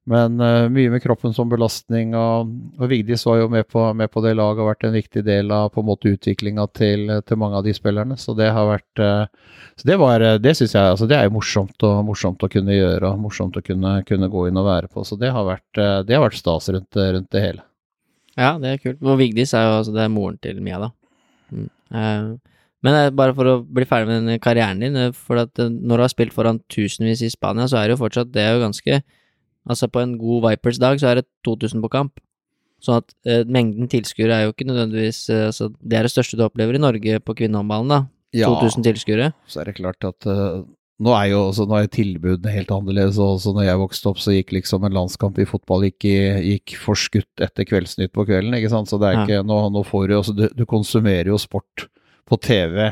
men 0.06 0.38
uh, 0.38 0.68
mye 0.70 0.91
med 0.94 1.02
kroppen 1.02 1.34
som 1.34 1.50
belastning, 1.50 2.12
og, 2.13 2.52
og 2.78 2.89
Vigdis 2.91 3.24
var 3.26 3.39
jo 3.39 3.48
med 3.50 3.65
på, 3.65 3.82
med 3.98 4.12
på, 4.13 4.22
det 4.22 4.36
laget 4.38 4.62
og 4.62 4.70
vært 4.70 4.86
en 4.86 4.94
viktig 4.94 5.24
del 5.26 5.50
av 5.54 5.72
på 5.74 5.82
en 5.82 5.88
måte 5.88 6.12
utviklinga 6.13 6.68
til, 6.78 7.10
til, 7.26 7.39
mange 7.41 7.58
av 7.58 7.65
de 7.65 7.74
spillerne. 7.74 8.18
Så 8.22 8.36
det 8.38 8.52
har 8.54 8.70
vært 8.70 9.02
uh, 9.02 9.26
så 9.74 9.89
Det, 9.89 9.98
var, 9.98 10.28
det 10.39 10.54
synes 10.60 10.76
jeg 10.78 10.91
altså 10.94 11.10
det 11.10 11.18
er 11.18 11.26
jo 11.26 11.34
morsomt, 11.39 11.74
og, 11.82 12.04
morsomt 12.06 12.46
å 12.46 12.52
kunne 12.54 12.78
gjøre 12.78 13.10
og 13.10 13.24
morsomt 13.26 13.58
å 13.58 13.65
kunne, 13.65 13.98
kunne, 14.06 14.30
gå 14.30 14.46
inn 14.52 14.62
og 14.62 14.70
være 14.70 14.94
på. 14.94 15.08
Så 15.10 15.18
det 15.18 15.34
har 15.34 15.50
vært, 15.50 15.72
uh, 15.82 16.04
det 16.06 16.20
har 16.20 16.26
vært 16.28 16.38
stas 16.38 16.70
rundt, 16.70 17.02
rundt, 17.02 17.32
det 17.34 17.46
hele. 17.48 17.65
Ja, 18.38 18.54
det 18.62 18.76
er 18.76 18.86
kult. 18.86 19.02
Og 19.02 19.18
Vigdis 19.24 19.58
er 19.58 19.65
jo 19.65 19.76
altså, 19.80 19.98
det 19.98 20.06
er 20.06 20.13
moren 20.13 20.38
til 20.44 20.62
Mia, 20.62 20.86
da. 20.86 20.94
Mm. 21.56 21.68
men 22.82 22.96
bare 23.13 23.36
for 23.38 23.48
å 23.48 23.60
bli 23.62 23.86
ferdig 23.86 24.10
med 24.10 24.32
den 24.32 24.39
karrieren 24.41 24.80
din, 24.82 24.98
for 25.13 25.38
at 25.44 25.62
når 25.62 25.94
du 25.94 26.04
har 26.04 26.12
spilt 26.12 26.34
foran 26.34 26.58
tusenvis 26.74 27.22
i 27.22 27.30
Spania, 27.30 27.68
så 27.70 27.78
er 27.78 27.86
det 27.86 27.94
jo 27.94 28.00
fortsatt 28.02 28.32
Det 28.34 28.41
er 28.41 28.56
jo 28.56 28.63
ganske 28.63 28.98
Altså, 29.65 29.89
på 29.89 30.01
en 30.04 30.15
god 30.21 30.45
Vipers-dag 30.49 31.01
så 31.01 31.12
er 31.12 31.21
det 31.21 31.28
2000 31.47 31.84
på 31.86 31.91
kamp. 31.93 32.21
Sånn 32.84 33.01
at 33.01 33.13
eh, 33.25 33.43
mengden 33.49 33.89
tilskuere 33.89 34.36
er 34.36 34.45
jo 34.45 34.54
ikke 34.54 34.67
nødvendigvis 34.67 35.23
eh, 35.34 35.47
altså, 35.49 35.71
Det 35.80 35.97
er 35.97 36.06
det 36.06 36.12
største 36.12 36.38
du 36.38 36.43
opplever 36.45 36.78
i 36.78 36.82
Norge 36.82 37.21
på 37.23 37.36
kvinnehåndballen, 37.39 37.93
da. 37.93 37.99
Ja, 38.36 38.49
2000 38.51 38.84
tilskuere. 38.86 39.30
Så 39.47 39.62
er 39.62 39.69
det 39.69 39.78
klart 39.78 40.04
at 40.04 40.28
uh, 40.28 40.65
nå 40.99 41.13
er 41.15 41.30
jo 41.32 41.39
også, 41.47 41.65
nå 41.71 41.78
er 41.80 41.88
tilbudene 41.91 42.51
helt 42.51 42.73
annerledes. 42.75 43.15
og 43.15 43.38
Også 43.38 43.54
når 43.56 43.69
jeg 43.69 43.80
vokste 43.80 44.12
opp, 44.12 44.19
så 44.19 44.36
gikk 44.36 44.51
liksom 44.58 44.84
en 44.84 44.97
landskamp 44.97 45.39
i 45.39 45.47
fotball 45.47 45.88
gikk, 45.88 46.08
gikk 46.43 46.75
forskutt 46.84 47.45
etter 47.47 47.67
Kveldsnytt 47.69 48.12
på 48.15 48.28
kvelden. 48.28 48.58
ikke 48.60 48.73
sant? 48.73 48.91
Så 48.91 48.99
det 48.99 49.08
er 49.08 49.21
ikke, 49.23 49.39
ja. 49.39 49.47
nå, 49.47 49.62
nå, 49.71 49.86
får 49.88 50.06
du 50.12 50.17
altså, 50.19 50.36
du, 50.36 50.45
du 50.51 50.65
konsumerer 50.67 51.32
jo 51.32 51.39
sport 51.41 51.88
på 52.28 52.39
TV 52.43 52.91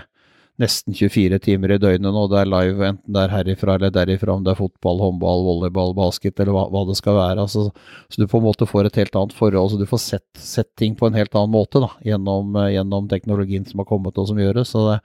nesten 0.62 0.94
24 0.94 1.40
timer 1.42 1.74
i 1.74 1.80
døgnet 1.82 2.14
nå. 2.14 2.24
Det 2.30 2.40
er 2.40 2.50
live 2.50 2.86
enten 2.92 3.16
det 3.16 3.24
er 3.24 3.34
herifra 3.34 3.78
eller 3.78 3.94
derifra, 3.94 4.36
om 4.36 4.46
det 4.46 4.54
er 4.54 4.60
fotball, 4.60 5.02
håndball, 5.02 5.44
volleyball, 5.48 5.96
basket 5.98 6.40
eller 6.40 6.56
hva, 6.56 6.68
hva 6.74 6.86
det 6.90 6.98
skal 7.00 7.18
være. 7.18 7.46
Altså, 7.46 7.68
så 8.10 8.22
du 8.22 8.28
på 8.30 8.42
en 8.42 8.48
måte 8.48 8.70
får 8.70 8.90
et 8.90 9.02
helt 9.02 9.18
annet 9.20 9.36
forhold. 9.38 9.74
Så 9.74 9.82
du 9.82 9.88
får 9.90 10.04
sett, 10.04 10.30
sett 10.38 10.70
ting 10.80 10.98
på 11.00 11.10
en 11.10 11.18
helt 11.18 11.34
annen 11.34 11.54
måte 11.54 11.82
da, 11.84 11.90
gjennom, 12.06 12.58
gjennom, 12.70 13.10
teknologien 13.12 13.66
som 13.70 13.82
har 13.82 13.90
kommet 13.90 14.18
og 14.18 14.30
som 14.30 14.42
gjøres. 14.42 14.74
Så 14.76 14.86
det, 14.92 15.00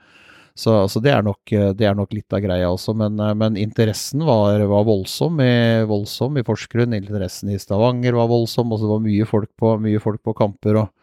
så, 0.59 0.75
så 0.91 1.01
det, 1.01 1.13
er 1.15 1.25
nok, 1.25 1.41
det, 1.49 1.85
er 1.87 1.97
nok, 1.97 2.13
litt 2.13 2.35
av 2.35 2.43
greia 2.43 2.69
også. 2.69 2.93
Men, 2.99 3.17
men 3.39 3.57
interessen 3.57 4.25
var, 4.27 4.61
var 4.69 4.85
voldsom, 4.85 5.41
i, 5.41 5.81
voldsom 5.89 6.37
i 6.37 6.45
Porsgrunn. 6.45 6.97
Interessen 6.97 7.53
i 7.53 7.59
Stavanger 7.61 8.17
var 8.19 8.29
voldsom. 8.29 8.75
og 8.75 8.83
Det 8.83 8.93
var 8.93 9.05
mye 9.05 9.29
folk 9.29 9.53
på, 9.57 9.75
mye 9.81 10.01
folk 10.03 10.21
på 10.25 10.35
kamper. 10.37 10.83
og 10.83 10.98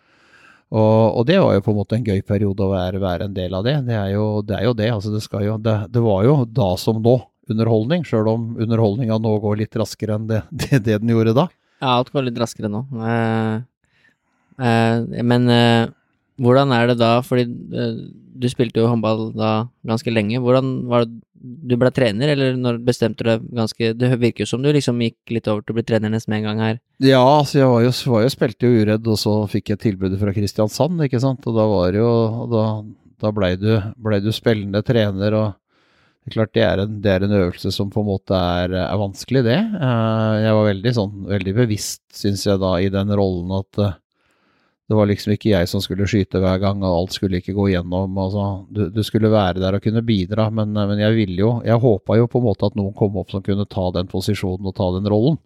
og, 0.74 1.14
og, 1.14 1.22
det 1.28 1.36
var 1.38 1.54
jo 1.54 1.62
på 1.62 1.72
en 1.72 1.78
måte 1.78 1.96
en 1.98 2.06
gøy 2.06 2.22
periode 2.26 2.64
å 2.64 2.72
være, 2.72 2.98
være 3.02 3.28
en 3.28 3.36
del 3.36 3.54
av 3.54 3.66
det. 3.66 3.76
Det 3.86 3.94
er 3.94 4.08
jo 4.16 4.24
det. 4.42 4.56
Er 4.58 4.66
jo 4.66 4.74
det. 4.78 4.88
Altså 4.90 5.12
det, 5.14 5.22
jo, 5.46 5.58
det, 5.62 5.76
det, 5.94 6.02
var 6.02 6.24
jo 6.26 6.36
da 6.50 6.72
som 6.80 6.98
nå 7.02 7.20
underholdning, 7.46 8.02
sjøl 8.06 8.26
om 8.32 8.48
underholdninga 8.58 9.20
nå 9.22 9.36
går 9.44 9.60
litt 9.62 9.78
raskere 9.78 10.16
enn 10.18 10.26
det, 10.32 10.80
den 10.82 11.14
gjorde 11.14 11.36
da. 11.36 11.46
Ja, 11.78 11.98
alt 12.00 12.10
går 12.10 12.26
litt 12.26 12.40
raskere 12.40 12.70
nå. 12.72 12.82
Eh, 13.06 13.54
eh, 14.66 15.22
men 15.22 15.46
eh, 15.52 15.86
hvordan 16.42 16.72
er 16.76 16.90
det 16.90 16.98
da, 17.00 17.12
fordi 17.24 17.46
eh, 17.46 18.00
du 18.36 18.48
spilte 18.52 18.82
jo 18.82 18.90
håndball 18.90 19.30
da 19.36 19.52
ganske 19.88 20.12
lenge. 20.12 20.42
Hvordan 20.44 20.74
var 20.90 21.06
det 21.06 21.22
du 21.46 21.76
ble 21.78 21.90
trener, 21.94 22.32
eller 22.32 22.56
når 22.58 22.78
bestemte 22.86 23.24
du 23.24 23.28
deg 23.28 23.44
ganske 23.54 23.90
Det 23.98 24.08
virker 24.20 24.44
jo 24.44 24.50
som 24.50 24.62
du 24.64 24.70
liksom 24.72 25.00
gikk 25.04 25.34
litt 25.36 25.48
over 25.50 25.62
til 25.62 25.74
å 25.74 25.78
bli 25.78 25.84
trener 25.86 26.12
nesten 26.12 26.32
med 26.32 26.42
en 26.42 26.48
gang 26.48 26.62
her. 26.64 26.80
Ja, 27.02 27.20
altså 27.22 27.60
jeg 27.60 27.70
var 27.70 27.84
jo, 27.84 27.92
var 28.12 28.24
jo 28.24 28.32
spilte 28.32 28.68
jo 28.68 28.80
uredd, 28.82 29.10
og 29.12 29.20
så 29.20 29.34
fikk 29.50 29.74
jeg 29.74 29.82
tilbudet 29.84 30.18
fra 30.20 30.34
Kristiansand, 30.36 31.04
ikke 31.06 31.20
sant. 31.22 31.46
Og 31.46 31.58
da 31.58 31.68
var 31.70 31.98
jo 31.98 32.08
da, 32.52 32.64
da 33.22 33.32
blei 33.36 33.52
du, 33.60 33.70
ble 34.02 34.20
du 34.24 34.32
spillende 34.34 34.82
trener, 34.86 35.38
og 35.38 35.54
det 36.26 36.32
er 36.32 36.38
klart 36.40 36.54
det 36.56 36.64
er 36.66 36.82
en, 36.82 36.96
det 37.04 37.12
er 37.12 37.22
en 37.22 37.36
øvelse 37.38 37.70
som 37.74 37.90
på 37.92 38.02
en 38.02 38.08
måte 38.08 38.34
er, 38.34 38.72
er 38.80 38.98
vanskelig, 38.98 39.44
det. 39.46 39.60
Eh, 39.60 40.32
jeg 40.42 40.56
var 40.58 40.72
veldig 40.72 40.94
sånn, 40.96 41.14
veldig 41.30 41.54
bevisst, 41.60 42.02
syns 42.18 42.42
jeg 42.48 42.58
da, 42.62 42.72
i 42.82 42.90
den 42.90 43.12
rollen 43.14 43.54
at 43.60 43.82
eh, 43.84 43.94
det 44.86 44.94
var 44.94 45.08
liksom 45.10 45.32
ikke 45.34 45.50
jeg 45.50 45.68
som 45.70 45.82
skulle 45.82 46.06
skyte 46.06 46.38
hver 46.42 46.60
gang, 46.62 46.82
og 46.86 47.00
alt 47.00 47.16
skulle 47.16 47.40
ikke 47.40 47.56
gå 47.56 47.70
gjennom. 47.72 48.18
Altså, 48.22 48.44
du, 48.70 48.84
du, 48.94 49.00
skulle 49.02 49.32
være 49.32 49.58
der 49.58 49.74
og 49.74 49.82
kunne 49.82 50.04
bidra, 50.06 50.46
men, 50.54 50.76
men 50.76 51.02
jeg 51.02 51.16
ville 51.16 51.40
jo 51.42 51.50
Jeg 51.66 51.82
håpa 51.82 52.20
jo 52.20 52.28
på 52.30 52.38
en 52.38 52.46
måte 52.46 52.70
at 52.70 52.78
noen 52.78 52.94
kom 52.94 53.18
opp 53.18 53.34
som 53.34 53.42
kunne 53.42 53.66
ta 53.66 53.88
den 53.96 54.06
posisjonen 54.10 54.70
og 54.70 54.76
ta 54.78 54.92
den 54.94 55.10
rollen. 55.10 55.40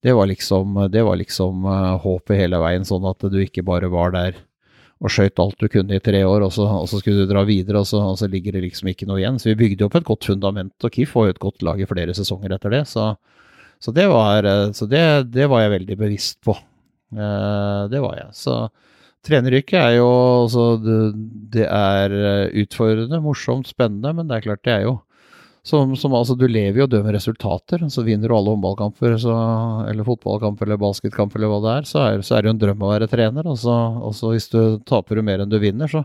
Det 0.00 0.14
var 0.16 0.30
liksom, 0.30 0.78
det 0.88 1.02
var 1.04 1.18
liksom 1.18 1.66
uh, 1.66 1.98
håpet 2.00 2.38
hele 2.38 2.60
veien, 2.62 2.86
sånn 2.88 3.04
at 3.10 3.26
du 3.26 3.36
ikke 3.42 3.66
bare 3.66 3.90
var 3.92 4.14
der 4.14 4.38
og 5.00 5.12
skøyt 5.12 5.40
alt 5.40 5.60
du 5.60 5.68
kunne 5.72 5.96
i 5.96 6.02
tre 6.04 6.20
år, 6.28 6.44
og 6.44 6.52
så, 6.52 6.66
og 6.76 6.86
så 6.88 7.00
skulle 7.00 7.24
du 7.24 7.30
dra 7.30 7.42
videre, 7.48 7.80
og 7.80 7.88
så, 7.88 8.02
og 8.04 8.18
så, 8.20 8.28
ligger 8.28 8.56
det 8.56 8.66
liksom 8.66 8.90
ikke 8.92 9.08
noe 9.08 9.20
igjen. 9.22 9.38
Så 9.40 9.48
vi 9.50 9.58
bygde 9.62 9.86
opp 9.86 9.96
et 9.96 10.08
godt 10.08 10.28
fundament, 10.28 10.74
og 10.84 10.92
KIF 10.92 11.14
var 11.16 11.28
jo 11.28 11.34
et 11.34 11.40
godt 11.40 11.64
lag 11.64 11.80
i 11.80 11.88
flere 11.88 12.16
sesonger 12.16 12.52
etter 12.56 12.74
det. 12.76 12.82
Så, 12.90 13.06
så, 13.80 13.94
det, 13.96 14.04
var, 14.12 14.44
eh, 14.44 14.66
så 14.76 14.88
det, 14.90 15.04
det 15.32 15.48
var 15.48 15.64
jeg 15.64 15.72
veldig 15.78 15.96
bevisst 16.02 16.36
på. 16.44 16.56
Eh, 17.12 17.82
det 17.90 18.00
var 18.02 18.16
jeg. 18.18 18.30
Så 18.36 18.56
treneryrket 19.26 19.78
er 19.80 19.98
jo 19.98 20.08
altså, 20.44 20.66
det, 20.80 21.66
er 21.66 22.16
eh, 22.16 22.58
utfordrende, 22.62 23.22
morsomt, 23.24 23.70
spennende, 23.70 24.14
men 24.16 24.28
det 24.30 24.38
er 24.38 24.48
klart 24.50 24.66
det 24.66 24.76
er 24.78 24.86
jo 24.88 24.98
som, 25.62 25.92
som 25.96 26.14
altså, 26.16 26.34
Du 26.38 26.46
lever 26.48 26.80
jo 26.80 26.86
og 26.86 26.92
dør 26.92 27.02
med 27.04 27.18
resultater. 27.18 27.82
Så 27.92 28.04
vinner 28.06 28.30
du 28.30 28.36
alle 28.36 28.54
håndballkamper 28.54 29.18
så, 29.20 29.34
eller 29.90 30.06
fotballkamper 30.06 30.66
eller 30.66 30.80
basketkamper 30.80 31.40
eller 31.40 31.52
hva 31.52 31.60
det 31.66 31.74
er, 31.74 31.90
så 31.90 32.06
er, 32.06 32.24
så 32.24 32.36
er 32.36 32.42
det 32.42 32.50
jo 32.50 32.54
en 32.56 32.62
drøm 32.62 32.86
å 32.86 32.94
være 32.94 33.10
trener. 33.12 33.50
Og 33.50 33.60
så 33.60 34.32
hvis 34.32 34.48
du 34.52 34.80
taper 34.88 35.20
mer 35.26 35.44
enn 35.44 35.52
du 35.52 35.58
vinner, 35.60 35.90
så, 35.90 36.00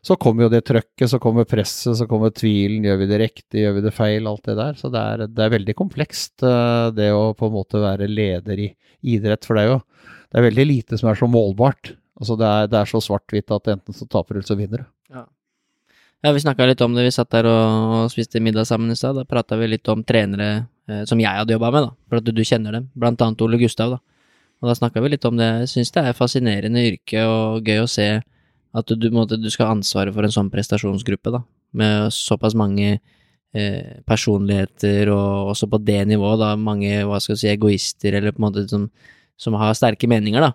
så 0.00 0.16
kommer 0.16 0.46
jo 0.46 0.52
det 0.52 0.62
trøkket, 0.68 1.10
så 1.12 1.20
kommer 1.22 1.48
presset, 1.48 1.98
så 1.98 2.08
kommer 2.08 2.32
tvilen. 2.32 2.86
Gjør 2.88 3.02
vi 3.02 3.10
det 3.10 3.20
riktig, 3.26 3.62
gjør 3.64 3.76
vi 3.76 3.84
det 3.84 3.94
feil? 3.96 4.28
Alt 4.30 4.48
det 4.48 4.56
der. 4.56 4.78
Så 4.80 4.90
det 4.94 5.04
er, 5.04 5.26
det 5.28 5.44
er 5.44 5.56
veldig 5.58 5.76
komplekst, 5.78 6.38
eh, 6.46 6.88
det 6.96 7.10
å 7.12 7.34
på 7.36 7.50
en 7.50 7.56
måte 7.58 7.82
være 7.82 8.08
leder 8.08 8.64
i 8.64 8.70
idrett. 9.16 9.44
For 9.44 9.58
det 9.58 9.66
er 9.66 9.74
jo 9.74 9.80
det 10.28 10.40
er 10.40 10.48
veldig 10.50 10.66
lite 10.68 10.98
som 11.00 11.08
er 11.10 11.18
så 11.18 11.28
målbart. 11.30 11.94
Altså 12.18 12.36
det 12.38 12.46
er, 12.46 12.70
det 12.70 12.78
er 12.80 12.90
så 12.90 13.00
svart-hvitt 13.02 13.52
at 13.54 13.70
enten 13.72 13.96
så 13.96 14.06
taper 14.10 14.36
du, 14.36 14.40
eller 14.40 14.48
så 14.50 14.58
vinner 14.58 14.82
du. 14.82 14.88
Ja. 15.14 15.24
ja, 16.26 16.32
vi 16.34 16.42
snakka 16.42 16.66
litt 16.68 16.82
om 16.84 16.96
det. 16.96 17.06
Vi 17.06 17.14
satt 17.14 17.30
der 17.32 17.48
og 17.48 18.10
spiste 18.12 18.42
middag 18.44 18.68
sammen 18.68 18.92
i 18.92 18.98
stad. 18.98 19.16
Da 19.16 19.24
prata 19.28 19.56
vi 19.60 19.70
litt 19.70 19.88
om 19.88 20.04
trenere 20.04 20.50
eh, 20.90 21.04
som 21.08 21.20
jeg 21.22 21.32
hadde 21.32 21.56
jobba 21.56 21.72
med, 21.72 21.88
da. 21.88 21.94
For 22.10 22.20
at 22.20 22.26
du, 22.26 22.34
du, 22.36 22.44
kjenner 22.44 22.76
dem. 22.76 22.88
Blant 22.98 23.22
annet 23.24 23.44
Ole 23.46 23.60
Gustav, 23.62 23.96
da. 23.96 24.02
Og 24.58 24.68
da 24.68 24.74
snakka 24.74 25.00
vi 25.04 25.14
litt 25.14 25.28
om 25.28 25.38
det. 25.38 25.48
Jeg 25.62 25.72
syns 25.72 25.94
det 25.94 26.04
er 26.04 26.18
fascinerende 26.18 26.82
yrke 26.90 27.22
og 27.30 27.68
gøy 27.68 27.84
å 27.84 27.90
se 27.90 28.08
at 28.78 28.90
du, 28.90 29.06
måtte, 29.14 29.38
du 29.40 29.48
skal 29.48 29.70
ha 29.70 29.76
ansvaret 29.78 30.12
for 30.12 30.26
en 30.26 30.34
sånn 30.34 30.50
prestasjonsgruppe, 30.52 31.32
da. 31.32 31.44
Med 31.78 32.10
såpass 32.12 32.56
mange 32.58 32.98
eh, 32.98 34.00
personligheter, 34.08 35.08
og 35.14 35.54
også 35.54 35.70
på 35.70 35.80
det 35.86 36.02
nivået, 36.10 36.42
da. 36.42 36.50
Mange, 36.60 36.98
hva 37.08 37.22
skal 37.22 37.36
jeg 37.36 37.44
si, 37.44 37.52
egoister, 37.54 38.18
eller 38.18 38.34
på 38.34 38.42
en 38.42 38.48
måte 38.50 38.66
som 38.68 38.90
som 39.40 39.56
har 39.58 39.76
sterke 39.78 40.10
meninger, 40.10 40.42
da. 40.44 40.52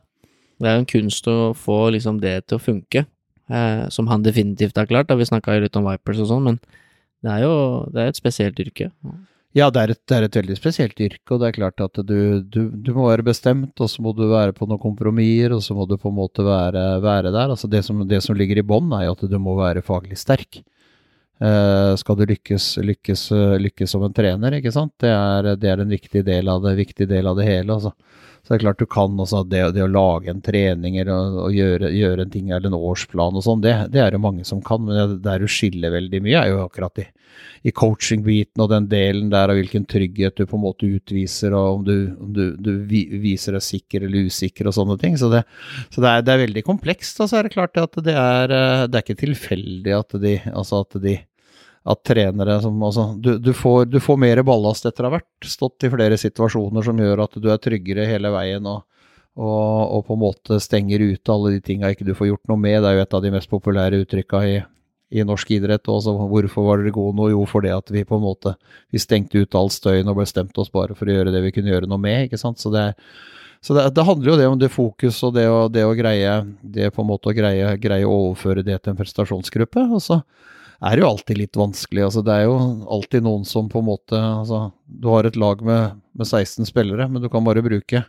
Det 0.62 0.70
er 0.70 0.78
jo 0.78 0.84
en 0.84 0.90
kunst 0.94 1.28
å 1.28 1.38
få 1.58 1.78
liksom 1.96 2.22
det 2.24 2.38
til 2.48 2.60
å 2.60 2.64
funke, 2.64 3.06
eh, 3.50 3.84
som 3.92 4.08
han 4.12 4.24
definitivt 4.24 4.78
har 4.80 4.88
klart. 4.88 5.10
Da. 5.10 5.18
Vi 5.20 5.28
snakka 5.28 5.58
jo 5.58 5.66
litt 5.66 5.78
om 5.80 5.88
Vipers 5.90 6.22
og 6.24 6.30
sånn, 6.30 6.50
men 6.50 6.60
det 7.24 7.32
er 7.32 7.46
jo 7.46 7.54
det 7.92 8.04
er 8.04 8.12
et 8.12 8.20
spesielt 8.20 8.60
yrke. 8.60 8.92
Ja, 9.54 9.68
det 9.70 9.82
er, 9.82 9.92
et, 9.94 10.02
det 10.10 10.16
er, 10.18 10.26
et, 10.26 10.38
veldig 10.40 10.56
spesielt 10.58 10.98
yrke, 10.98 11.36
og 11.36 11.42
det 11.42 11.52
er 11.52 11.58
klart 11.60 11.82
at 11.84 12.00
du, 12.10 12.42
du, 12.42 12.62
du 12.74 12.90
må 12.96 13.06
være 13.12 13.26
bestemt, 13.28 13.76
og 13.78 13.92
så 13.92 14.02
må 14.02 14.16
du 14.18 14.24
være 14.32 14.56
på 14.58 14.66
noen 14.66 14.82
kompromisser, 14.82 15.54
og 15.54 15.62
så 15.62 15.78
må 15.78 15.86
du 15.90 15.94
på 16.02 16.10
en 16.10 16.18
måte 16.18 16.46
være, 16.46 16.82
være 17.04 17.30
der. 17.30 17.54
Altså 17.54 17.70
det, 17.70 17.84
som, 17.86 18.02
det 18.10 18.24
som 18.26 18.38
ligger 18.38 18.60
i 18.60 18.66
bånn, 18.66 18.90
er 18.98 19.06
jo 19.06 19.14
at 19.14 19.28
du 19.30 19.38
må 19.42 19.54
være 19.60 19.86
faglig 19.86 20.18
sterk. 20.18 20.64
Uh, 21.42 21.96
skal 22.00 22.16
du 22.20 22.28
lykkes, 22.30 22.78
lykkes, 22.86 23.24
lykkes, 23.60 23.90
som 23.92 24.04
en 24.06 24.14
trener, 24.16 24.60
ikke 24.60 24.72
sant. 24.72 24.94
Det 25.02 25.10
er, 25.10 25.54
det 25.60 25.72
er 25.72 25.82
en 25.82 25.92
viktig 25.92 26.22
del 26.28 26.52
av 26.52 26.62
det, 26.64 26.76
viktig 26.78 27.08
del 27.10 27.28
av 27.28 27.40
det 27.40 27.48
hele. 27.50 27.80
Altså. 27.80 27.92
Så 28.44 28.52
det 28.52 28.58
er 28.58 28.64
klart 28.66 28.80
du 28.84 28.88
kan 28.92 29.20
også 29.24 29.42
det, 29.48 29.64
det 29.76 29.84
å 29.86 29.90
lage 29.92 30.32
en 30.32 30.42
trening 30.44 30.98
og, 31.06 31.38
å 31.46 31.50
gjøre, 31.52 31.94
gjøre, 31.96 32.26
en 32.26 32.32
ting 32.34 32.50
eller 32.52 32.68
en 32.68 32.76
årsplan 32.76 33.40
og 33.40 33.46
sånn, 33.46 33.62
det, 33.64 33.72
det, 33.94 34.02
er 34.04 34.12
det 34.12 34.20
mange 34.24 34.44
som 34.48 34.62
kan. 34.64 34.84
Men 34.84 35.18
der 35.24 35.40
du 35.40 35.48
skiller 35.52 35.96
veldig 35.96 36.20
mye, 36.26 36.42
er 36.42 36.52
jo 36.52 36.66
akkurat 36.66 37.00
i, 37.00 37.08
i 37.64 37.72
coaching-biten 37.72 38.64
og 38.64 38.72
den 38.72 38.88
delen 38.92 39.30
der 39.32 39.52
av 39.52 39.58
hvilken 39.60 39.86
trygghet 39.90 40.38
du 40.40 40.46
på 40.48 40.58
en 40.58 40.66
måte 40.66 40.88
utviser, 40.88 41.56
og 41.56 41.80
om 41.80 41.86
du, 41.88 41.96
om 42.20 42.32
du, 42.36 42.44
du 42.60 42.72
viser 43.24 43.58
deg 43.58 43.66
sikker 43.66 44.08
eller 44.08 44.30
usikker 44.30 44.68
og 44.70 44.76
sånne 44.78 44.98
ting. 45.02 45.20
Så 45.20 45.32
det, 45.32 45.44
så 45.90 46.04
er, 46.04 46.24
det 46.26 46.34
er, 46.34 46.44
veldig 46.44 46.66
komplekst. 46.68 47.22
Og 47.24 47.32
så 47.32 47.40
er 47.40 47.48
det 47.48 47.56
klart 47.56 47.80
at 47.80 48.00
det 48.04 48.16
er, 48.18 48.56
eh, 48.56 48.88
det 48.88 49.00
er 49.00 49.06
ikke 49.06 49.22
tilfeldig 49.24 49.96
at 50.00 50.18
de, 50.24 50.40
altså 50.54 50.84
at 50.84 51.00
de 51.04 51.20
at 51.84 52.04
trenere 52.08 52.62
som 52.64 52.84
altså, 52.84 53.10
du, 53.20 53.38
du, 53.38 53.52
får, 53.54 53.86
du, 53.92 54.00
får, 54.00 54.18
mer 54.18 54.42
ballast 54.48 54.86
etter 54.88 55.04
å 55.04 55.12
ha 55.12 55.18
vært 55.18 55.48
stått 55.52 55.84
i 55.84 55.92
flere 55.92 56.18
situasjoner 56.20 56.86
som 56.86 57.00
gjør 57.00 57.26
at 57.26 57.36
du 57.44 57.50
er 57.52 57.60
tryggere 57.60 58.08
hele 58.08 58.32
veien 58.32 58.70
og, 58.72 58.86
og, 59.36 59.98
og 59.98 60.06
på 60.08 60.16
en 60.16 60.22
måte 60.22 60.60
stenger 60.64 61.04
ute 61.04 61.34
alle 61.34 61.58
de 61.58 61.64
tinga 61.66 61.92
ikke 61.92 62.08
du 62.08 62.14
får 62.16 62.32
gjort 62.32 62.52
noe 62.52 62.62
med. 62.62 62.80
Det 62.80 62.92
er 62.92 62.98
jo 62.98 63.04
et 63.04 63.18
av 63.20 63.26
de 63.26 63.34
mest 63.36 63.52
populære 63.52 64.00
uttrykka 64.06 64.44
i, 64.48 64.56
i 65.14 65.26
norsk 65.28 65.54
idrett. 65.56 65.86
Også. 65.90 66.16
Hvorfor 66.32 66.68
var 66.68 66.82
dere 66.82 66.96
gode 66.96 67.18
nå? 67.20 67.30
Jo, 67.34 67.44
fordi 67.50 67.72
at 67.74 67.94
vi 67.94 68.06
på 68.08 68.18
en 68.18 68.26
måte 68.26 68.56
vi 68.94 69.02
stengte 69.02 69.44
ut 69.44 69.58
all 69.58 69.72
støyen 69.74 70.10
og 70.10 70.20
bestemte 70.22 70.64
oss 70.64 70.74
bare 70.74 70.98
for 70.98 71.10
å 71.10 71.18
gjøre 71.18 71.34
det 71.34 71.44
vi 71.46 71.54
kunne 71.56 71.74
gjøre 71.74 71.90
noe 71.90 72.02
med. 72.02 72.28
ikke 72.28 72.42
sant? 72.42 72.62
Så 72.62 72.74
det, 72.74 72.90
så 73.64 73.78
det, 73.78 73.86
det 73.96 74.08
handler 74.08 74.34
jo 74.34 74.40
det 74.42 74.50
om 74.50 74.58
det 74.60 74.74
fokus 74.74 75.22
og 75.24 75.36
det 75.38 75.46
å, 75.50 75.68
det 75.72 75.86
å 75.88 75.94
greie 75.98 76.40
det 76.62 76.90
på 76.96 77.04
en 77.04 77.12
måte 77.14 77.32
å 77.32 77.38
greie, 77.38 77.76
greie 77.82 78.08
å 78.08 78.18
overføre 78.30 78.66
det 78.66 78.82
til 78.82 78.94
en 78.94 79.00
prestasjonsgruppe. 79.00 79.88
og 79.94 80.04
så 80.04 80.24
er 80.84 80.98
det 80.98 81.04
jo 81.04 81.10
alltid 81.10 81.40
litt 81.40 81.56
vanskelig. 81.56 82.04
Altså, 82.10 82.24
det 82.26 82.34
er 82.36 82.48
jo 82.50 82.58
alltid 82.92 83.24
noen 83.24 83.46
som 83.48 83.70
på 83.72 83.80
en 83.80 83.88
måte 83.88 84.20
altså, 84.20 84.66
Du 84.84 85.08
har 85.14 85.28
et 85.28 85.40
lag 85.40 85.62
med, 85.64 86.02
med 86.12 86.28
16 86.28 86.68
spillere, 86.68 87.08
men 87.08 87.24
du 87.24 87.30
kan 87.32 87.46
bare 87.46 87.64
bruke 87.64 88.04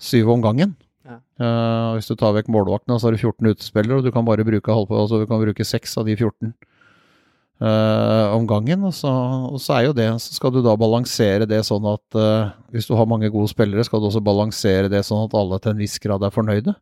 syv 0.00 0.30
om 0.32 0.44
gangen. 0.44 0.76
Ja. 1.08 1.18
Uh, 1.40 1.96
hvis 1.96 2.08
du 2.10 2.16
tar 2.18 2.34
vekk 2.36 2.50
målvaktene, 2.52 2.98
så 3.00 3.08
har 3.08 3.16
du 3.16 3.22
14 3.22 3.52
utespillere, 3.54 3.98
og 3.98 4.04
du 4.04 4.12
kan 4.12 4.26
bare 4.26 4.44
bruke 4.44 4.74
halvpå, 4.74 4.98
altså 4.98 5.20
du 5.22 5.28
kan 5.28 5.40
bruke 5.40 5.64
6 5.64 5.96
av 6.02 6.08
de 6.08 6.16
14 6.18 6.50
uh, 6.50 7.68
eh, 7.68 8.34
om 8.36 8.44
gangen. 8.48 8.84
Og 8.84 8.94
så, 8.94 9.12
og 9.48 9.60
så, 9.62 9.78
er 9.78 9.88
jo 9.88 9.96
det, 9.96 10.08
så 10.22 10.36
skal 10.36 10.52
du 10.54 10.60
da 10.64 10.76
balansere 10.78 11.48
det 11.48 11.62
sånn 11.66 11.88
at 11.88 12.18
uh, 12.18 12.52
hvis 12.74 12.90
du 12.90 12.94
har 12.98 13.08
mange 13.08 13.30
gode 13.32 13.50
spillere, 13.52 13.86
skal 13.88 14.02
du 14.02 14.10
også 14.10 14.24
balansere 14.24 14.92
det 14.92 15.04
sånn 15.08 15.24
at 15.26 15.38
alle 15.38 15.60
til 15.62 15.74
en 15.74 15.82
viss 15.86 15.96
grad 16.02 16.26
er 16.26 16.34
fornøyde. 16.34 16.76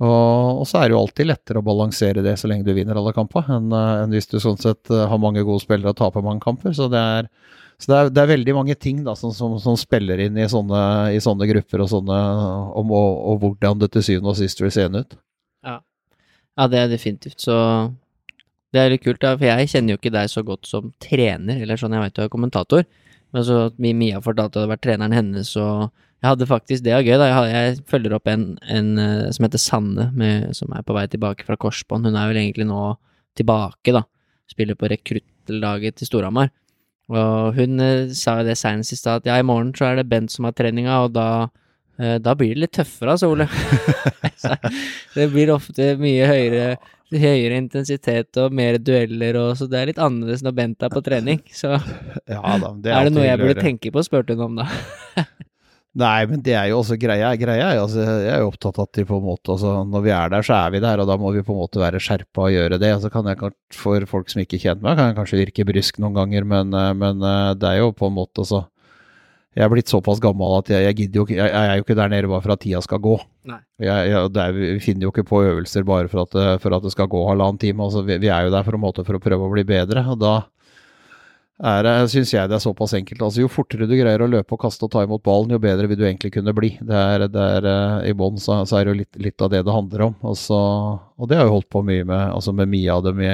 Og, 0.00 0.62
så 0.66 0.80
er 0.80 0.88
det 0.88 0.96
jo 0.96 1.02
alltid 1.02 1.28
lettere 1.28 1.60
å 1.60 1.66
balansere 1.66 2.24
det 2.24 2.34
så 2.40 2.48
lenge 2.50 2.66
du 2.66 2.72
vinner 2.74 2.98
alle 2.98 3.12
kamper, 3.14 3.44
enn, 3.54 3.68
eh, 3.76 4.02
enn 4.02 4.14
hvis 4.16 4.30
du 4.30 4.38
sånn 4.42 4.58
sett 4.60 4.90
eh, 4.90 5.04
har 5.08 5.20
mange 5.20 5.44
gode 5.46 5.62
spillere 5.62 5.92
og 5.92 5.98
taper 6.00 6.24
mange 6.24 6.42
kamper. 6.42 6.74
Så 6.74 6.88
det 6.90 6.98
er, 6.98 7.28
så 7.78 7.92
det 7.92 7.98
er, 7.98 8.10
det 8.14 8.22
er 8.22 8.32
veldig 8.32 8.56
mange 8.56 8.76
ting 8.78 9.04
da, 9.06 9.14
som, 9.18 9.34
som, 9.36 9.58
som 9.62 9.78
spiller 9.78 10.24
inn 10.24 10.38
i 10.40 10.48
sånne, 10.50 10.82
i 11.14 11.20
sånne, 11.22 11.46
grupper 11.50 11.84
og 11.84 11.92
sånne, 11.92 12.20
om 12.80 12.94
og, 12.96 13.20
og 13.32 13.44
hvordan 13.44 13.82
det 13.84 13.92
til 13.94 14.06
syvende 14.08 14.34
og 14.34 14.40
sist 14.40 14.64
vil 14.64 14.74
se 14.74 14.88
ut. 14.88 15.18
Ja. 15.68 15.78
ja, 16.58 16.70
det 16.72 16.80
er 16.80 16.90
definitivt. 16.90 17.38
Så 17.44 17.56
det 18.72 18.80
er 18.80 18.94
litt 18.94 19.04
kult, 19.04 19.20
da, 19.22 19.36
for 19.36 19.46
jeg 19.50 19.70
kjenner 19.70 19.94
jo 19.94 20.00
ikke 20.00 20.14
deg 20.16 20.32
så 20.32 20.42
godt 20.46 20.66
som 20.66 20.90
trener, 21.04 21.62
eller 21.62 21.78
sånn 21.78 21.94
jeg 21.94 22.08
vet 22.08 22.16
du 22.16 22.24
er 22.24 22.32
kommentator. 22.32 22.88
Men 23.32 23.44
så 23.46 23.66
at 23.68 23.78
Mia 23.80 24.20
fortalte 24.20 24.50
at 24.50 24.54
det 24.56 24.62
hadde 24.62 24.72
vært 24.74 24.84
treneren 24.84 25.16
hennes 25.16 25.52
og 25.60 25.92
jeg 26.22 26.30
hadde 26.30 26.46
faktisk, 26.46 26.84
Det 26.84 26.94
var 26.94 27.02
gøy, 27.02 27.16
da. 27.18 27.26
Jeg, 27.26 27.52
jeg 27.52 27.78
følger 27.90 28.12
opp 28.14 28.28
en, 28.30 28.44
en, 28.70 28.90
eh, 29.02 29.30
som 29.34 29.46
heter 29.46 29.58
Sanne, 29.58 30.04
med, 30.14 30.52
som 30.54 30.70
er 30.70 30.84
på 30.86 30.94
vei 30.94 31.08
tilbake 31.10 31.46
fra 31.48 31.58
korsbånd. 31.58 32.06
Hun 32.06 32.18
er 32.18 32.30
vel 32.30 32.38
egentlig 32.44 32.68
nå 32.68 32.92
tilbake, 33.38 33.94
da. 33.96 34.04
Spiller 34.50 34.78
på 34.78 34.90
rekruttlaget 34.92 35.98
til 35.98 36.06
Storhamar. 36.06 36.52
Og 37.10 37.58
hun 37.58 37.82
eh, 37.82 38.14
sa 38.14 38.38
jo 38.38 38.46
det 38.46 38.54
seinest 38.60 38.94
i 38.94 39.00
stad, 39.00 39.24
at 39.24 39.32
ja, 39.32 39.40
i 39.42 39.48
morgen 39.48 39.74
så 39.74 39.90
er 39.90 39.98
det 39.98 40.06
Bent 40.12 40.30
som 40.30 40.46
har 40.46 40.54
treninga, 40.54 41.02
og 41.08 41.16
da, 41.18 41.26
eh, 41.98 42.20
da 42.22 42.38
blir 42.38 42.54
det 42.54 42.68
litt 42.68 42.76
tøffere, 42.78 43.16
altså, 43.16 43.32
Ole. 43.34 43.50
det 45.18 45.30
blir 45.34 45.56
ofte 45.58 45.94
mye 45.98 46.30
høyere 46.30 46.74
høyere 47.12 47.58
intensitet 47.60 48.38
og 48.40 48.54
mer 48.56 48.78
dueller, 48.80 49.36
og 49.36 49.58
så 49.58 49.66
det 49.68 49.80
er 49.80 49.90
litt 49.90 50.00
annerledes 50.00 50.46
når 50.46 50.54
Bent 50.56 50.86
er 50.86 50.92
på 50.94 51.02
trening. 51.04 51.42
Så 51.52 51.74
ja, 51.74 52.40
da, 52.40 52.70
det 52.78 52.92
er, 52.92 52.94
er, 52.94 53.10
det 53.10 53.16
noe 53.18 53.26
jeg 53.26 53.42
burde 53.42 53.64
tenke 53.66 53.92
på, 53.92 54.04
spurte 54.06 54.38
hun 54.38 54.46
om 54.46 54.62
da. 54.62 54.68
Nei, 55.92 56.24
men 56.24 56.40
det 56.40 56.54
er 56.56 56.70
jo 56.70 56.78
også 56.80 56.96
greia. 56.96 57.34
greia 57.36 57.74
altså, 57.76 58.00
jeg 58.00 58.30
er 58.32 58.40
jo 58.40 58.48
opptatt 58.48 58.78
av 58.80 58.86
at 58.86 58.96
de 58.96 59.04
på 59.08 59.18
en 59.18 59.26
måte, 59.26 59.52
altså, 59.52 59.74
når 59.84 60.04
vi 60.06 60.12
er 60.16 60.30
der, 60.32 60.46
så 60.46 60.54
er 60.56 60.72
vi 60.72 60.80
der, 60.80 61.02
og 61.02 61.08
da 61.10 61.18
må 61.20 61.32
vi 61.34 61.44
på 61.44 61.52
en 61.52 61.60
måte 61.60 61.82
være 61.82 62.00
skjerpa 62.00 62.46
og 62.46 62.54
gjøre 62.54 62.78
det. 62.80 62.92
Altså, 62.96 63.10
kan 63.12 63.28
jeg, 63.28 63.52
for 63.76 64.06
folk 64.08 64.32
som 64.32 64.40
ikke 64.40 64.60
kjenner 64.62 64.86
meg, 64.86 64.96
kan 64.96 65.10
jeg 65.10 65.18
kanskje 65.18 65.40
virke 65.42 65.66
brysk 65.68 66.00
noen 66.00 66.16
ganger, 66.16 66.46
men, 66.48 66.72
eh, 66.72 66.94
men 66.96 67.20
eh, 67.20 67.50
det 67.60 67.68
er 67.68 67.82
jo 67.82 67.90
på 67.96 68.08
en 68.08 68.16
måte 68.16 68.40
altså 68.40 68.68
Jeg 69.52 69.66
er 69.66 69.68
blitt 69.68 69.90
såpass 69.92 70.16
gammel 70.16 70.54
at 70.62 70.70
jeg, 70.72 70.80
jeg 70.86 70.96
gidder 70.96 71.18
jo 71.18 71.24
ikke 71.26 71.34
jeg, 71.36 71.50
jeg, 71.52 71.68
er 71.68 71.76
jo 71.76 71.82
ikke 71.84 71.96
der 71.98 72.08
nede 72.08 72.28
bare 72.30 72.40
for 72.40 72.54
at 72.54 72.62
tida 72.64 72.80
skal 72.80 73.02
gå. 73.04 73.18
Jeg, 73.84 74.14
er, 74.16 74.54
vi 74.56 74.78
finner 74.80 75.04
jo 75.04 75.10
ikke 75.12 75.26
på 75.28 75.42
øvelser 75.44 75.84
bare 75.84 76.08
for 76.08 76.24
at, 76.24 76.38
for 76.62 76.72
at 76.72 76.86
det 76.86 76.94
skal 76.94 77.10
gå 77.12 77.20
halvannen 77.28 77.60
time. 77.60 77.84
Altså, 77.84 78.00
vi, 78.06 78.16
vi, 78.22 78.32
er 78.32 78.46
jo 78.46 78.54
der 78.54 78.64
for 78.64 78.80
måte 78.80 79.04
for 79.04 79.20
å 79.20 79.20
prøve 79.20 79.44
å 79.44 79.52
bli 79.52 79.66
bedre, 79.68 80.06
og 80.08 80.24
da 80.24 80.38
er, 81.60 81.86
syns 82.10 82.32
jeg 82.32 82.48
det 82.50 82.56
er 82.56 82.62
såpass 82.64 82.94
enkelt. 82.96 83.20
Altså, 83.22 83.42
jo 83.44 83.50
fortere 83.52 83.86
du 83.86 83.94
greier 83.98 84.24
å 84.24 84.30
løpe 84.30 84.56
og 84.56 84.62
kaste 84.64 84.86
og 84.86 84.92
ta 84.94 85.04
imot 85.04 85.22
ballen, 85.26 85.52
jo 85.54 85.60
bedre 85.62 85.86
vil 85.90 86.00
du 86.00 86.06
egentlig 86.06 86.32
kunne 86.34 86.54
bli. 86.56 86.72
Det 86.80 86.96
er, 86.96 87.26
det 87.30 87.44
er 87.58 87.68
eh, 87.70 88.10
I 88.10 88.16
bånn 88.18 88.40
så, 88.40 88.62
så, 88.66 88.78
er 88.78 88.86
det 88.86 88.94
jo 88.94 89.00
litt, 89.02 89.20
litt, 89.28 89.44
av 89.44 89.52
det 89.52 89.62
det 89.66 89.76
handler 89.76 90.08
om. 90.08 90.18
Altså, 90.32 90.58
og 91.16 91.30
det 91.30 91.38
har 91.38 91.46
jeg 91.46 91.54
holdt 91.58 91.70
på 91.70 91.84
mye 91.86 92.08
med, 92.08 92.24
altså 92.32 92.56
med 92.56 92.72
mye 92.72 92.96
av 92.96 93.06
dem 93.06 93.22
i, 93.22 93.30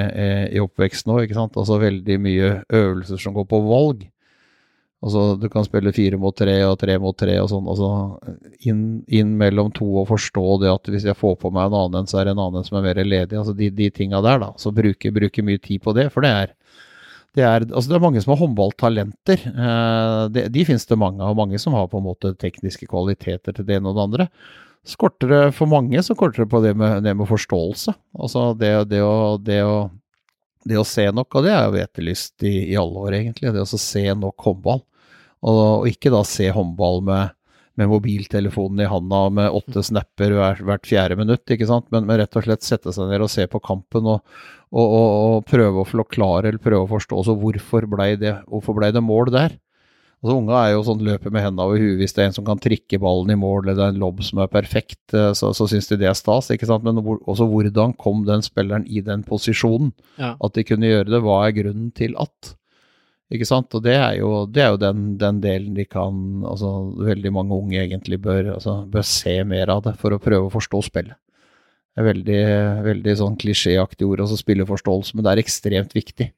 i 0.53 0.61
oppveksten 0.61 1.15
òg. 1.15 1.35
Altså 1.47 1.81
veldig 1.81 2.21
mye 2.21 2.53
øvelser 2.67 3.21
som 3.23 3.37
går 3.37 3.49
på 3.49 3.63
valg. 3.65 4.07
Altså, 4.99 5.37
du 5.39 5.45
kan 5.47 5.63
spille 5.63 5.93
fire 5.95 6.17
mot 6.19 6.35
tre 6.35 6.57
og 6.67 6.75
tre 6.81 6.97
mot 6.99 7.15
tre 7.15 7.37
og 7.39 7.47
sånn. 7.47 7.67
Altså, 7.71 7.89
inn, 8.67 8.81
inn, 9.07 9.31
mellom 9.39 9.71
to 9.71 9.87
og 10.01 10.09
forstå 10.11 10.57
det 10.65 10.73
at 10.73 10.89
hvis 10.91 11.07
jeg 11.07 11.17
får 11.17 11.37
på 11.39 11.51
meg 11.55 11.69
en 11.69 11.77
annen, 11.85 12.09
så 12.09 12.19
er 12.19 12.27
det 12.27 12.35
en 12.35 12.43
annen 12.43 12.67
som 12.67 12.77
er 12.77 12.89
mer 12.89 12.99
ledig. 12.99 13.37
Altså 13.39 13.55
de, 13.55 13.71
de 13.71 13.87
tinga 13.95 14.19
der, 14.25 14.41
da. 14.43 14.51
Så 14.59 14.75
bruke, 14.75 15.13
bruke 15.15 15.45
mye 15.45 15.61
tid 15.63 15.85
på 15.85 15.95
det, 15.95 16.09
for 16.11 16.27
det 16.27 16.33
er 16.35 16.53
det 17.39 17.45
er, 17.47 17.65
altså 17.69 17.91
det 17.91 17.97
er 17.97 18.03
mange 18.03 18.21
som 18.23 18.33
har 18.33 18.41
håndballtalenter. 18.41 19.43
Eh, 19.49 20.23
de, 20.35 20.45
de 20.51 20.65
finnes 20.67 20.87
det 20.89 20.97
mange 20.99 21.23
av. 21.23 21.37
Mange 21.39 21.59
som 21.61 21.77
har 21.77 21.87
på 21.91 22.01
en 22.01 22.09
måte 22.09 22.33
tekniske 22.39 22.89
kvaliteter 22.89 23.55
til 23.55 23.67
det 23.67 23.77
ene 23.79 23.91
og 23.91 23.95
det 23.95 24.05
andre. 24.07 24.27
Skorter 24.87 25.31
det 25.31 25.41
for 25.55 25.69
mange, 25.71 26.01
så 26.03 26.15
korter 26.17 26.45
det 26.45 26.51
på 26.51 26.61
det 26.63 26.75
med, 26.79 27.03
det 27.05 27.15
med 27.15 27.29
forståelse. 27.29 27.95
Altså 28.19 28.51
det, 28.59 28.73
det, 28.91 29.01
å, 29.05 29.37
det, 29.39 29.59
å, 29.63 29.79
det, 30.67 30.79
å, 30.79 30.85
se 30.87 31.07
nok, 31.15 31.31
og 31.35 31.47
det 31.47 31.55
er 31.55 31.67
jo 31.67 31.81
etterlyst 31.83 32.47
i, 32.47 32.55
i 32.73 32.77
alle 32.79 33.07
år, 33.07 33.17
egentlig. 33.21 33.53
Det 33.55 33.63
å 33.63 33.81
se 33.81 34.05
nok 34.15 34.47
håndball. 34.49 34.83
Og, 35.39 35.59
og 35.59 35.89
ikke 35.91 36.11
da 36.11 36.23
se 36.27 36.49
håndball 36.51 37.03
med 37.07 37.35
med 37.79 37.89
mobiltelefonen 37.91 38.83
i 38.83 38.89
handa 38.91 39.21
med 39.33 39.55
åtte 39.55 39.83
snapper 39.85 40.35
hver, 40.35 40.61
hvert 40.67 40.89
fjerde 40.89 41.17
minutt, 41.19 41.45
ikke 41.47 41.67
sant? 41.69 41.87
Men, 41.93 42.05
men, 42.09 42.19
rett 42.21 42.35
og 42.35 42.45
slett 42.45 42.67
sette 42.67 42.93
seg 42.95 43.09
ned 43.09 43.23
og 43.25 43.31
se 43.31 43.47
på 43.49 43.61
kampen 43.63 44.09
og, 44.11 44.19
og, 44.69 44.85
og, 44.85 45.07
og 45.07 45.49
prøve 45.49 45.81
å 45.81 45.87
forklare 45.87 46.51
eller 46.51 46.61
prøve 46.61 46.85
å 46.85 46.91
forstå 46.91 47.23
så 47.25 47.35
hvorfor 47.39 47.87
blei 47.89 48.13
det, 48.19 48.35
ble 48.45 48.93
det 48.95 49.05
mål 49.05 49.33
der. 49.35 49.57
Altså 50.19 50.35
Unga 50.35 50.61
er 50.65 50.73
jo 50.73 50.81
sånn 50.83 51.03
løper 51.07 51.31
med 51.31 51.45
hendene 51.45 51.63
over 51.63 51.79
huet 51.79 52.01
hvis 52.01 52.11
det 52.15 52.25
er 52.25 52.27
en 52.27 52.35
som 52.35 52.45
kan 52.47 52.59
trikke 52.59 52.99
ballen 52.99 53.31
i 53.31 53.39
mål, 53.39 53.61
eller 53.63 53.77
det 53.77 53.85
er 53.85 53.93
en 53.93 54.01
lobb 54.01 54.19
som 54.27 54.41
er 54.43 54.51
perfekt, 54.51 55.13
eh, 55.15 55.31
så, 55.37 55.53
så 55.55 55.67
syns 55.71 55.87
de 55.87 55.97
det 56.01 56.09
er 56.11 56.17
stas. 56.17 56.51
ikke 56.51 56.67
sant? 56.67 56.83
Men 56.83 56.99
også 56.99 57.47
hvordan 57.47 57.95
kom 57.99 58.25
den 58.27 58.43
spilleren 58.43 58.83
i 58.83 58.99
den 59.05 59.23
posisjonen? 59.27 59.93
Ja. 60.19 60.33
At 60.43 60.59
de 60.59 60.67
kunne 60.67 60.91
gjøre 60.91 61.07
det. 61.13 61.21
Hva 61.23 61.45
er 61.45 61.55
grunnen 61.55 61.93
til 61.95 62.19
at? 62.19 62.51
Ikke 63.29 63.45
sant? 63.45 63.73
Og 63.77 63.83
det 63.85 63.93
er 63.93 64.15
jo, 64.17 64.45
det 64.49 64.63
er 64.63 64.71
jo 64.73 64.79
den, 64.81 65.03
den, 65.21 65.39
delen 65.43 65.75
de 65.77 65.85
kan 65.85 66.45
altså 66.49 66.71
Veldig 66.97 67.31
mange 67.35 67.57
unge 67.57 67.77
egentlig 67.77 68.17
bør, 68.23 68.55
altså, 68.55 68.79
bør 68.89 69.05
se 69.05 69.35
mer 69.45 69.69
av 69.69 69.83
det 69.85 69.93
for 70.01 70.15
å 70.15 70.21
prøve 70.21 70.47
å 70.47 70.53
forstå 70.53 70.81
spillet. 70.89 71.17
Det 71.93 72.01
er 72.01 72.07
veldig, 72.09 72.41
veldig 72.85 73.15
sånn 73.19 73.37
klisjéaktig 73.39 74.07
ord, 74.07 74.23
altså 74.23 74.37
spilleforståelse, 74.39 75.15
men 75.15 75.25
det 75.25 75.31
er 75.31 75.41
ekstremt 75.41 75.95
viktig. 75.97 76.29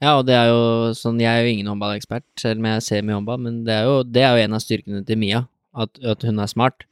Ja, 0.00 0.14
og 0.14 0.24
det 0.28 0.36
er 0.36 0.48
jo 0.48 0.60
sånn 0.96 1.18
Jeg 1.20 1.28
er 1.28 1.44
jo 1.44 1.52
ingen 1.52 1.68
håndballekspert, 1.68 2.24
selv 2.40 2.62
om 2.62 2.68
jeg 2.70 2.84
ser 2.86 3.04
mye 3.04 3.18
håndball, 3.18 3.40
men 3.44 3.60
det 3.66 3.74
er 3.76 3.88
jo, 3.88 3.96
det 4.06 4.24
er 4.24 4.36
jo 4.36 4.46
en 4.46 4.56
av 4.56 4.64
styrkene 4.64 5.02
til 5.08 5.20
Mia, 5.20 5.42
at, 5.76 6.00
at 6.00 6.24
hun 6.24 6.40
er 6.40 6.52
smart. 6.52 6.86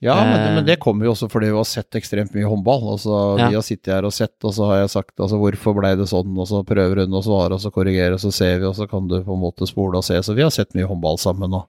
Ja, 0.00 0.24
men 0.24 0.46
det, 0.46 0.54
men 0.54 0.66
det, 0.66 0.76
kommer 0.78 1.08
jo 1.08 1.12
også 1.12 1.26
fordi 1.30 1.48
vi 1.50 1.56
har 1.58 1.66
sett 1.66 1.96
ekstremt 1.98 2.34
mye 2.36 2.46
håndball. 2.46 2.84
Altså, 2.92 3.14
ja. 3.40 3.48
Vi 3.50 3.56
har 3.58 3.64
sittet 3.66 3.90
her 3.96 4.06
og 4.06 4.14
sett, 4.14 4.36
og 4.46 4.54
så 4.54 4.68
har 4.70 4.84
jeg 4.84 4.92
sagt 4.92 5.14
altså, 5.18 5.40
hvorfor 5.42 5.74
ble 5.74 5.90
det 5.98 6.06
sånn, 6.06 6.36
og 6.38 6.46
så 6.46 6.60
prøver 6.66 7.02
hun 7.02 7.16
å 7.18 7.22
svare, 7.26 7.56
og 7.56 7.64
så 7.64 7.72
korrigere, 7.74 8.14
og 8.14 8.22
så 8.22 8.30
ser 8.34 8.60
vi, 8.60 8.68
og 8.68 8.76
så 8.78 8.86
kan 8.90 9.08
du 9.10 9.16
på 9.26 9.34
en 9.34 9.42
måte 9.42 9.66
spole 9.66 9.98
og 9.98 10.06
se. 10.06 10.20
Så 10.22 10.36
vi 10.38 10.44
har 10.46 10.54
sett 10.54 10.76
mye 10.78 10.86
håndball 10.86 11.18
sammen 11.18 11.56
og, 11.58 11.66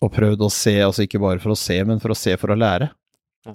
og 0.00 0.12
prøvd 0.14 0.46
å 0.46 0.48
se, 0.54 0.78
altså 0.86 1.04
ikke 1.04 1.20
bare 1.20 1.42
for 1.44 1.52
å 1.52 1.58
se, 1.60 1.76
men 1.84 2.00
for 2.00 2.14
å 2.14 2.16
se 2.16 2.38
for 2.40 2.54
å 2.54 2.56
lære. 2.56 2.88
Ja. 3.44 3.54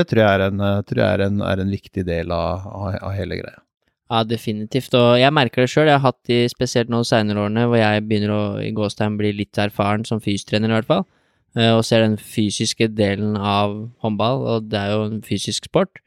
Det 0.00 0.06
tror 0.10 0.22
jeg, 0.24 0.34
er 0.40 0.44
en, 0.48 0.66
tror 0.90 1.04
jeg 1.04 1.20
er, 1.20 1.24
en, 1.28 1.38
er 1.52 1.62
en, 1.62 1.70
viktig 1.76 2.06
del 2.10 2.34
av, 2.34 2.66
av, 2.66 3.12
hele 3.14 3.38
greia. 3.44 3.62
Ja, 4.10 4.24
definitivt, 4.26 4.90
og 4.98 5.12
jeg 5.22 5.30
merker 5.38 5.62
det 5.62 5.70
sjøl. 5.70 5.86
Jeg 5.86 6.00
har 6.00 6.08
hatt 6.08 6.18
de 6.26 6.42
spesielt 6.50 6.90
nå 6.90 7.04
seinere 7.06 7.46
årene 7.46 7.68
hvor 7.70 7.78
jeg 7.78 8.02
begynner 8.10 8.34
å 8.34 8.42
i 8.58 8.74
Gåstein 8.74 9.14
bli 9.20 9.30
litt 9.38 9.62
erfaren 9.62 10.02
som 10.08 10.18
fystrener, 10.18 10.74
i 10.74 10.80
hvert 10.80 10.90
fall 10.90 11.06
Eh, 11.06 11.16
og 11.58 11.80
ser 11.82 12.04
den 12.04 12.14
fysiske 12.14 12.86
delen 12.94 13.34
av 13.34 13.72
håndball, 14.04 14.44
og 14.46 14.68
det 14.70 14.78
er 14.78 14.92
jo 14.94 15.06
en 15.08 15.22
fysisk 15.26 15.64
sport, 15.66 15.98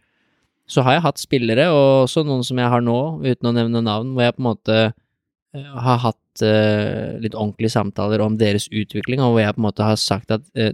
så 0.69 0.83
har 0.85 0.97
jeg 0.97 1.03
hatt 1.03 1.19
spillere, 1.19 1.67
og 1.73 2.05
også 2.05 2.23
noen 2.23 2.43
som 2.47 2.59
jeg 2.59 2.71
har 2.71 2.83
nå, 2.83 2.99
uten 3.23 3.49
å 3.49 3.55
nevne 3.55 3.83
navn, 3.83 4.13
hvor 4.15 4.23
jeg 4.25 4.35
på 4.37 4.43
en 4.43 4.47
måte 4.47 4.77
eh, 4.79 5.73
har 5.85 5.99
hatt 6.05 6.43
uh, 6.45 7.19
litt 7.21 7.35
ordentlige 7.35 7.73
samtaler 7.75 8.23
om 8.23 8.37
deres 8.39 8.69
utvikling, 8.71 9.21
og 9.21 9.35
hvor 9.35 9.43
jeg 9.43 9.57
på 9.57 9.61
en 9.61 9.67
måte 9.67 9.85
har 9.85 9.99
sagt 9.99 10.31
at 10.33 10.45
uh, 10.57 10.71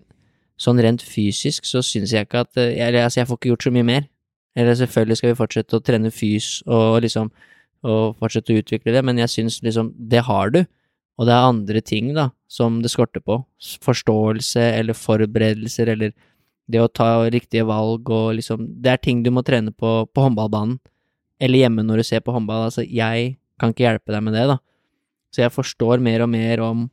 sånn 0.59 0.81
rent 0.83 1.03
fysisk 1.03 1.65
så 1.67 1.81
syns 1.85 2.13
jeg 2.13 2.27
ikke 2.27 2.45
at 2.45 2.53
uh, 2.61 2.69
jeg, 2.69 2.95
altså, 3.01 3.23
jeg 3.23 3.29
får 3.31 3.41
ikke 3.41 3.53
gjort 3.53 3.67
så 3.67 3.73
mye 3.75 3.89
mer. 3.89 4.07
Eller 4.59 4.77
selvfølgelig 4.77 5.17
skal 5.19 5.31
vi 5.31 5.39
fortsette 5.39 5.77
å 5.77 5.83
trene 5.85 6.11
fys 6.13 6.59
og 6.67 7.01
liksom 7.05 7.29
og 7.87 8.17
fortsette 8.19 8.51
å 8.51 8.59
utvikle 8.59 8.91
det, 8.91 9.01
men 9.07 9.21
jeg 9.21 9.31
syns 9.31 9.61
liksom 9.63 9.93
det 10.11 10.25
har 10.27 10.51
du. 10.51 10.63
Og 11.19 11.27
det 11.27 11.35
er 11.35 11.49
andre 11.49 11.81
ting, 11.83 12.13
da, 12.15 12.29
som 12.47 12.79
det 12.83 12.91
skorter 12.93 13.21
på. 13.23 13.41
Forståelse 13.83 14.63
eller 14.79 14.95
forberedelser 14.95 15.91
eller 15.91 16.13
det 16.69 16.79
å 16.79 16.91
ta 16.91 17.25
riktige 17.33 17.65
valg 17.65 18.07
og 18.13 18.37
liksom 18.37 18.67
Det 18.79 18.91
er 18.91 19.01
ting 19.01 19.23
du 19.25 19.31
må 19.33 19.41
trene 19.43 19.73
på 19.73 20.05
på 20.13 20.23
håndballbanen. 20.23 20.77
Eller 21.41 21.65
hjemme 21.65 21.83
når 21.83 22.01
du 22.01 22.07
ser 22.07 22.23
på 22.23 22.35
håndball. 22.35 22.67
Altså, 22.69 22.85
jeg 22.85 23.35
kan 23.59 23.73
ikke 23.73 23.87
hjelpe 23.87 24.15
deg 24.15 24.23
med 24.23 24.35
det, 24.37 24.47
da. 24.53 24.57
Så 25.33 25.43
jeg 25.43 25.53
forstår 25.53 26.01
mer 26.03 26.23
og 26.25 26.31
mer 26.31 26.63
om 26.65 26.87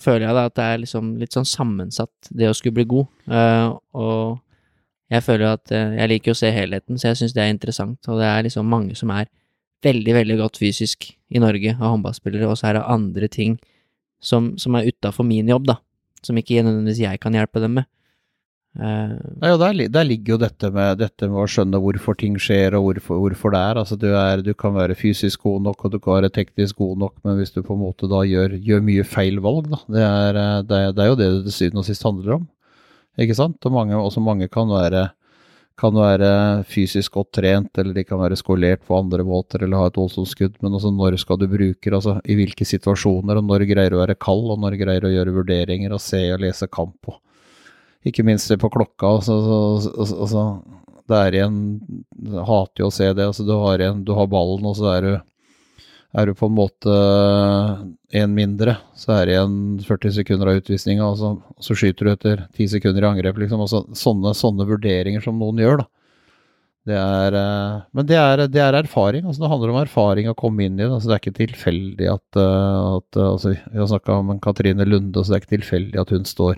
Føler 0.00 0.24
jeg 0.24 0.32
da 0.32 0.42
at 0.48 0.54
det 0.56 0.64
er 0.64 0.78
liksom 0.80 1.08
litt 1.20 1.34
sånn 1.36 1.44
sammensatt, 1.44 2.30
det 2.32 2.46
å 2.48 2.54
skulle 2.56 2.78
bli 2.78 2.86
god. 2.88 3.08
Uh, 3.28 3.74
og 4.00 4.38
jeg 5.12 5.26
føler 5.26 5.58
at 5.58 5.72
uh, 5.76 5.92
jeg 5.98 6.08
liker 6.08 6.32
å 6.32 6.38
se 6.40 6.48
helheten, 6.56 6.96
så 6.96 7.10
jeg 7.10 7.18
syns 7.20 7.34
det 7.36 7.42
er 7.44 7.52
interessant. 7.52 8.08
Og 8.08 8.16
det 8.16 8.30
er 8.30 8.46
liksom 8.46 8.64
mange 8.64 8.96
som 8.96 9.12
er 9.12 9.28
veldig, 9.84 10.14
veldig 10.16 10.36
godt 10.40 10.60
fysisk 10.60 11.10
i 11.30 11.42
Norge 11.42 11.76
av 11.76 11.94
håndballspillere, 11.94 12.48
og 12.50 12.58
så 12.58 12.70
er 12.70 12.78
det 12.78 12.88
andre 12.90 13.30
ting 13.32 13.56
som, 14.20 14.52
som 14.60 14.76
er 14.76 14.90
utafor 14.90 15.26
min 15.26 15.48
jobb, 15.48 15.70
da, 15.70 15.80
som 16.26 16.38
ikke 16.38 16.62
nødvendigvis 16.64 17.04
jeg 17.06 17.22
kan 17.22 17.36
hjelpe 17.36 17.62
dem 17.62 17.80
med. 17.80 17.88
Uh, 18.78 19.18
ja, 19.42 19.56
der, 19.58 19.74
der, 19.90 20.04
ligger 20.06 20.36
jo 20.36 20.42
dette 20.44 20.68
med, 20.70 21.00
dette 21.00 21.26
med, 21.26 21.40
å 21.42 21.48
skjønne 21.50 21.80
hvorfor 21.82 22.14
ting 22.14 22.36
skjer 22.38 22.76
og 22.78 22.84
hvorfor, 22.84 23.18
hvorfor 23.18 23.50
det 23.50 23.62
er. 23.66 23.80
Altså, 23.82 23.96
du, 23.98 24.06
er. 24.14 24.44
du, 24.46 24.52
kan 24.54 24.76
være 24.76 24.94
fysisk 24.94 25.42
god 25.42 25.64
nok 25.66 25.86
og 25.88 25.96
du 25.96 25.98
kan 25.98 26.20
være 26.20 26.30
teknisk 26.36 26.78
god 26.78 27.00
nok, 27.02 27.16
men 27.26 27.40
hvis 27.40 27.50
du 27.56 27.64
på 27.66 27.74
en 27.74 27.82
måte 27.82 28.06
da 28.10 28.22
gjør, 28.28 28.54
gjør 28.62 28.84
mye 28.86 29.06
feil 29.08 29.42
valg, 29.42 29.72
da, 29.72 29.80
det 29.90 30.04
er, 30.06 30.38
eh, 30.44 30.60
det, 30.68 30.80
det 30.94 31.02
er 31.02 31.10
jo 31.10 31.18
det 31.18 31.30
det 31.32 31.42
til 31.48 31.56
syvende 31.56 31.82
og 31.82 31.88
sist 31.88 32.06
handler 32.06 32.36
om. 32.36 32.46
Ikke 33.20 33.36
sant? 33.40 33.58
Og 33.66 33.74
mange, 33.74 33.98
også 33.98 34.22
mange 34.22 34.46
kan 34.52 34.70
være 34.70 35.08
kan 35.80 35.96
være 35.96 36.30
fysisk 36.68 37.16
godt 37.16 37.30
trent, 37.38 37.70
eller 37.80 37.96
de 37.96 38.04
kan 38.04 38.20
være 38.20 38.38
skolert 38.38 38.82
på 38.86 38.98
andre 38.98 39.24
måter, 39.26 39.64
eller 39.64 39.80
ha 39.80 39.88
et 39.90 39.96
voldsomt 39.98 40.28
skudd, 40.28 40.58
men 40.60 40.76
altså 40.76 40.92
når 40.92 41.16
skal 41.22 41.40
du 41.40 41.46
bruke 41.48 41.86
det, 41.86 41.96
altså 41.96 42.18
i 42.28 42.36
hvilke 42.38 42.66
situasjoner, 42.68 43.40
og 43.40 43.48
når 43.48 43.64
greier 43.70 43.94
du 43.94 43.98
å 43.98 44.02
være 44.02 44.18
kald, 44.20 44.46
og 44.52 44.60
når 44.60 44.76
greier 44.80 45.04
du 45.04 45.08
å 45.08 45.14
gjøre 45.14 45.36
vurderinger 45.38 45.96
og 45.96 46.02
se 46.04 46.22
og 46.34 46.44
lese 46.44 46.68
kamp, 46.68 47.10
og 47.10 47.20
ikke 48.06 48.24
minst 48.26 48.48
se 48.48 48.56
på 48.60 48.70
klokka, 48.72 49.16
altså, 49.18 49.40
altså, 49.96 50.20
altså 50.24 50.44
det 51.10 51.18
er 51.18 51.36
igjen 51.36 51.58
Hater 52.46 52.84
jo 52.84 52.88
å 52.88 52.94
se 52.94 53.08
det, 53.10 53.26
altså 53.26 53.44
du 53.48 53.54
har, 53.58 53.80
igjen, 53.82 54.04
du 54.06 54.14
har 54.16 54.30
ballen, 54.30 54.68
og 54.68 54.76
så 54.78 54.92
er 54.94 55.06
du 55.06 55.12
er 56.10 56.26
du 56.26 56.34
på 56.34 56.48
en 56.50 56.56
måte 56.56 56.94
én 58.16 58.32
mindre, 58.34 58.76
så 58.98 59.14
er 59.14 59.28
det 59.28 59.36
igjen 59.36 59.56
40 59.86 60.16
sekunder 60.18 60.50
av 60.50 60.58
utvisninga, 60.58 61.06
og, 61.06 61.22
og, 61.22 61.62
så 61.62 61.76
skyter 61.78 62.08
du 62.08 62.12
etter 62.12 62.42
10 62.48 62.72
sekunder 62.74 63.06
i 63.06 63.10
angrep. 63.12 63.38
Liksom. 63.38 63.62
Altså, 63.62 63.84
sånne, 63.94 64.34
sånne, 64.34 64.66
vurderinger 64.68 65.22
som 65.24 65.38
noen 65.38 65.62
gjør, 65.62 65.84
da. 65.84 65.88
Det 66.88 66.96
er, 66.96 67.34
eh, 67.36 67.80
men 67.92 68.06
det 68.08 68.16
er, 68.16 68.40
det 68.48 68.60
er 68.64 68.76
erfaring. 68.78 69.26
altså 69.26 69.42
Det 69.42 69.50
handler 69.52 69.72
om 69.72 69.80
erfaring 69.82 70.30
å 70.30 70.36
komme 70.38 70.64
inn 70.64 70.78
i 70.78 70.82
det. 70.82 70.88
altså 70.88 71.10
Det 71.10 71.16
er 71.16 71.20
ikke 71.20 71.38
tilfeldig 71.38 72.08
at, 72.08 72.38
eh, 72.40 72.78
at 72.96 73.18
eh, 73.20 73.26
altså 73.26 73.52
Vi 73.52 73.78
har 73.82 73.90
snakka 73.90 74.16
om 74.16 74.32
Katrine 74.40 74.86
Lunde, 74.88 75.20
så 75.20 75.28
det 75.28 75.36
er 75.36 75.44
ikke 75.44 75.56
tilfeldig 75.58 76.00
at 76.00 76.14
hun 76.16 76.24
står, 76.24 76.56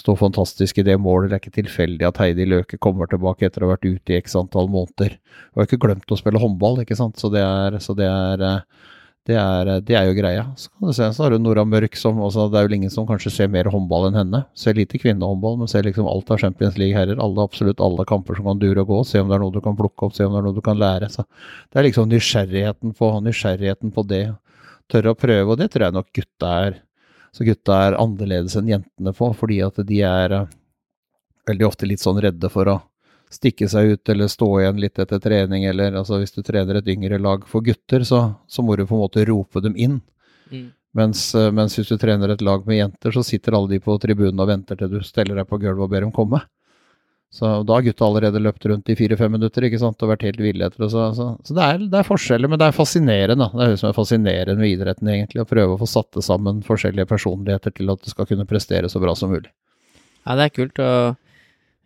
står 0.00 0.16
fantastisk 0.24 0.80
i 0.80 0.86
det 0.88 0.96
målet. 0.96 1.28
Det 1.28 1.36
er 1.36 1.44
ikke 1.44 1.58
tilfeldig 1.60 2.08
at 2.08 2.20
Heidi 2.24 2.48
Løke 2.48 2.80
kommer 2.80 3.10
tilbake 3.12 3.44
etter 3.44 3.62
å 3.64 3.68
ha 3.68 3.76
vært 3.76 3.84
ute 3.84 4.14
i 4.14 4.20
x 4.22 4.38
antall 4.40 4.72
måneder. 4.72 5.18
Hun 5.52 5.60
har 5.60 5.68
ikke 5.68 5.82
glemt 5.84 6.16
å 6.16 6.20
spille 6.20 6.40
håndball, 6.40 6.80
ikke 6.86 6.96
sant. 6.96 7.20
Så 7.20 7.28
det 7.34 7.44
er, 7.44 7.76
så 7.84 7.92
det 7.98 8.08
er 8.08 8.64
det 9.28 9.36
er, 9.36 9.68
det 9.84 9.92
er, 9.92 10.06
jo 10.08 10.14
greia. 10.16 10.44
Så 10.56 10.70
kan 10.72 10.88
du 10.88 10.94
se, 10.96 11.06
så 11.12 11.24
har 11.24 11.34
du 11.34 11.42
Nora 11.42 11.60
Mørk 11.68 11.98
som 12.00 12.16
også, 12.24 12.46
Det 12.48 12.58
er 12.58 12.68
jo 12.68 12.76
ingen 12.78 12.92
som 12.92 13.04
kanskje 13.06 13.32
ser 13.34 13.50
mer 13.52 13.68
håndball 13.68 14.06
enn 14.08 14.16
henne. 14.16 14.40
Ser 14.56 14.78
lite 14.78 14.96
kvinnehåndball, 15.02 15.58
men 15.60 15.68
ser 15.68 15.84
liksom 15.84 16.08
alt 16.08 16.30
av 16.32 16.40
Champions 16.40 16.78
League-herrer. 16.80 17.20
Alle, 17.20 17.44
absolutt 17.44 17.82
alle 17.84 18.06
kamper 18.08 18.38
som 18.38 18.48
kan 18.48 18.62
dure 18.62 18.80
og 18.86 18.88
gå. 18.88 19.02
Se 19.04 19.20
om 19.20 19.28
det 19.28 19.36
er 19.36 19.44
noe 19.44 19.52
du 19.52 19.60
kan 19.60 19.76
plukke 19.76 20.08
opp, 20.08 20.16
se 20.16 20.24
om 20.24 20.32
det 20.32 20.40
er 20.40 20.46
noe 20.48 20.56
du 20.56 20.64
kan 20.64 20.80
lære. 20.80 21.10
Så 21.12 21.26
det 21.28 21.82
er 21.82 21.88
liksom 21.90 22.08
nysgjerrigheten 22.08 22.96
på, 22.96 23.10
nysgjerrigheten 23.28 23.92
på 23.92 24.06
det. 24.08 24.24
Tørre 24.88 25.12
å 25.12 25.20
prøve, 25.20 25.52
og 25.52 25.60
det 25.60 25.68
tror 25.74 25.90
jeg 25.90 25.98
nok 25.98 26.08
gutta 26.16 26.54
er. 26.64 26.80
Så 27.36 27.44
gutta 27.44 27.82
er 27.84 28.00
annerledes 28.00 28.56
enn 28.56 28.72
jentene 28.72 29.12
på, 29.12 29.28
fordi 29.36 29.60
at 29.66 29.76
de 29.84 30.00
er 30.08 30.38
uh, 30.38 30.46
veldig 31.52 31.68
ofte 31.68 31.88
litt 31.90 32.00
sånn 32.00 32.20
redde 32.24 32.48
for 32.52 32.72
å 32.72 32.80
stikke 33.32 33.68
seg 33.68 33.94
ut 33.94 34.12
eller 34.12 34.30
stå 34.32 34.48
igjen 34.60 34.80
litt 34.80 34.98
etter 34.98 35.20
trening, 35.22 35.66
eller 35.68 35.98
altså 36.00 36.20
hvis 36.20 36.34
du 36.36 36.42
trener 36.42 36.80
et 36.80 36.88
yngre 36.88 37.20
lag 37.20 37.44
for 37.48 37.64
gutter, 37.64 38.04
så, 38.08 38.22
så 38.48 38.64
må 38.64 38.76
du 38.76 38.86
på 38.86 38.96
en 38.96 39.04
måte 39.04 39.24
rope 39.28 39.62
dem 39.64 39.76
inn. 39.76 40.00
Mm. 40.50 40.68
Mens, 40.96 41.34
eh, 41.34 41.50
mens, 41.52 41.76
hvis 41.78 41.90
du 41.92 41.98
trener 42.00 42.32
et 42.32 42.44
lag 42.44 42.64
med 42.66 42.80
jenter, 42.80 43.12
så 43.12 43.24
sitter 43.26 43.56
alle 43.58 43.74
de 43.74 43.82
på 43.84 43.98
tribunen 44.00 44.40
og 44.40 44.48
venter 44.48 44.78
til 44.78 44.90
du 44.92 45.02
steller 45.04 45.36
deg 45.38 45.50
på 45.50 45.60
gulvet 45.60 45.84
og 45.84 45.92
ber 45.92 46.06
dem 46.06 46.14
komme. 46.14 46.40
Så 47.30 47.44
da 47.68 47.74
har 47.76 47.84
gutta 47.84 48.06
allerede 48.06 48.40
løpt 48.40 48.64
rundt 48.70 48.88
i 48.88 48.96
fire-fem 48.96 49.34
minutter 49.36 49.66
ikke 49.68 49.80
sant, 49.82 50.00
og 50.00 50.14
vært 50.14 50.24
helt 50.24 50.40
ville 50.40 50.64
etter 50.64 50.86
det. 50.86 50.88
Så, 50.94 51.02
så, 51.12 51.26
så 51.44 51.56
det, 51.58 51.64
er, 51.66 51.82
det, 51.84 51.98
er, 52.00 52.08
forskjeller, 52.08 52.48
men 52.48 52.60
det 52.60 52.70
er 52.70 52.76
fascinerende. 52.76 53.50
Det 53.52 53.64
er 53.66 53.74
det 53.74 53.80
som 53.82 53.90
er 53.90 53.98
fascinerende 53.98 54.56
med 54.62 54.72
idretten, 54.72 55.10
egentlig. 55.12 55.44
Å 55.44 55.50
prøve 55.50 55.76
å 55.76 55.80
få 55.82 55.90
satt 55.92 56.22
sammen 56.24 56.64
forskjellige 56.64 57.10
personligheter 57.10 57.76
til 57.76 57.92
at 57.92 58.00
du 58.00 58.08
skal 58.08 58.30
kunne 58.30 58.48
prestere 58.48 58.88
så 58.88 59.02
bra 59.02 59.12
som 59.18 59.34
mulig. 59.34 59.52
Ja, 60.24 60.38
det 60.40 60.48
er 60.48 60.54
kult, 60.56 60.80
og 60.80 61.20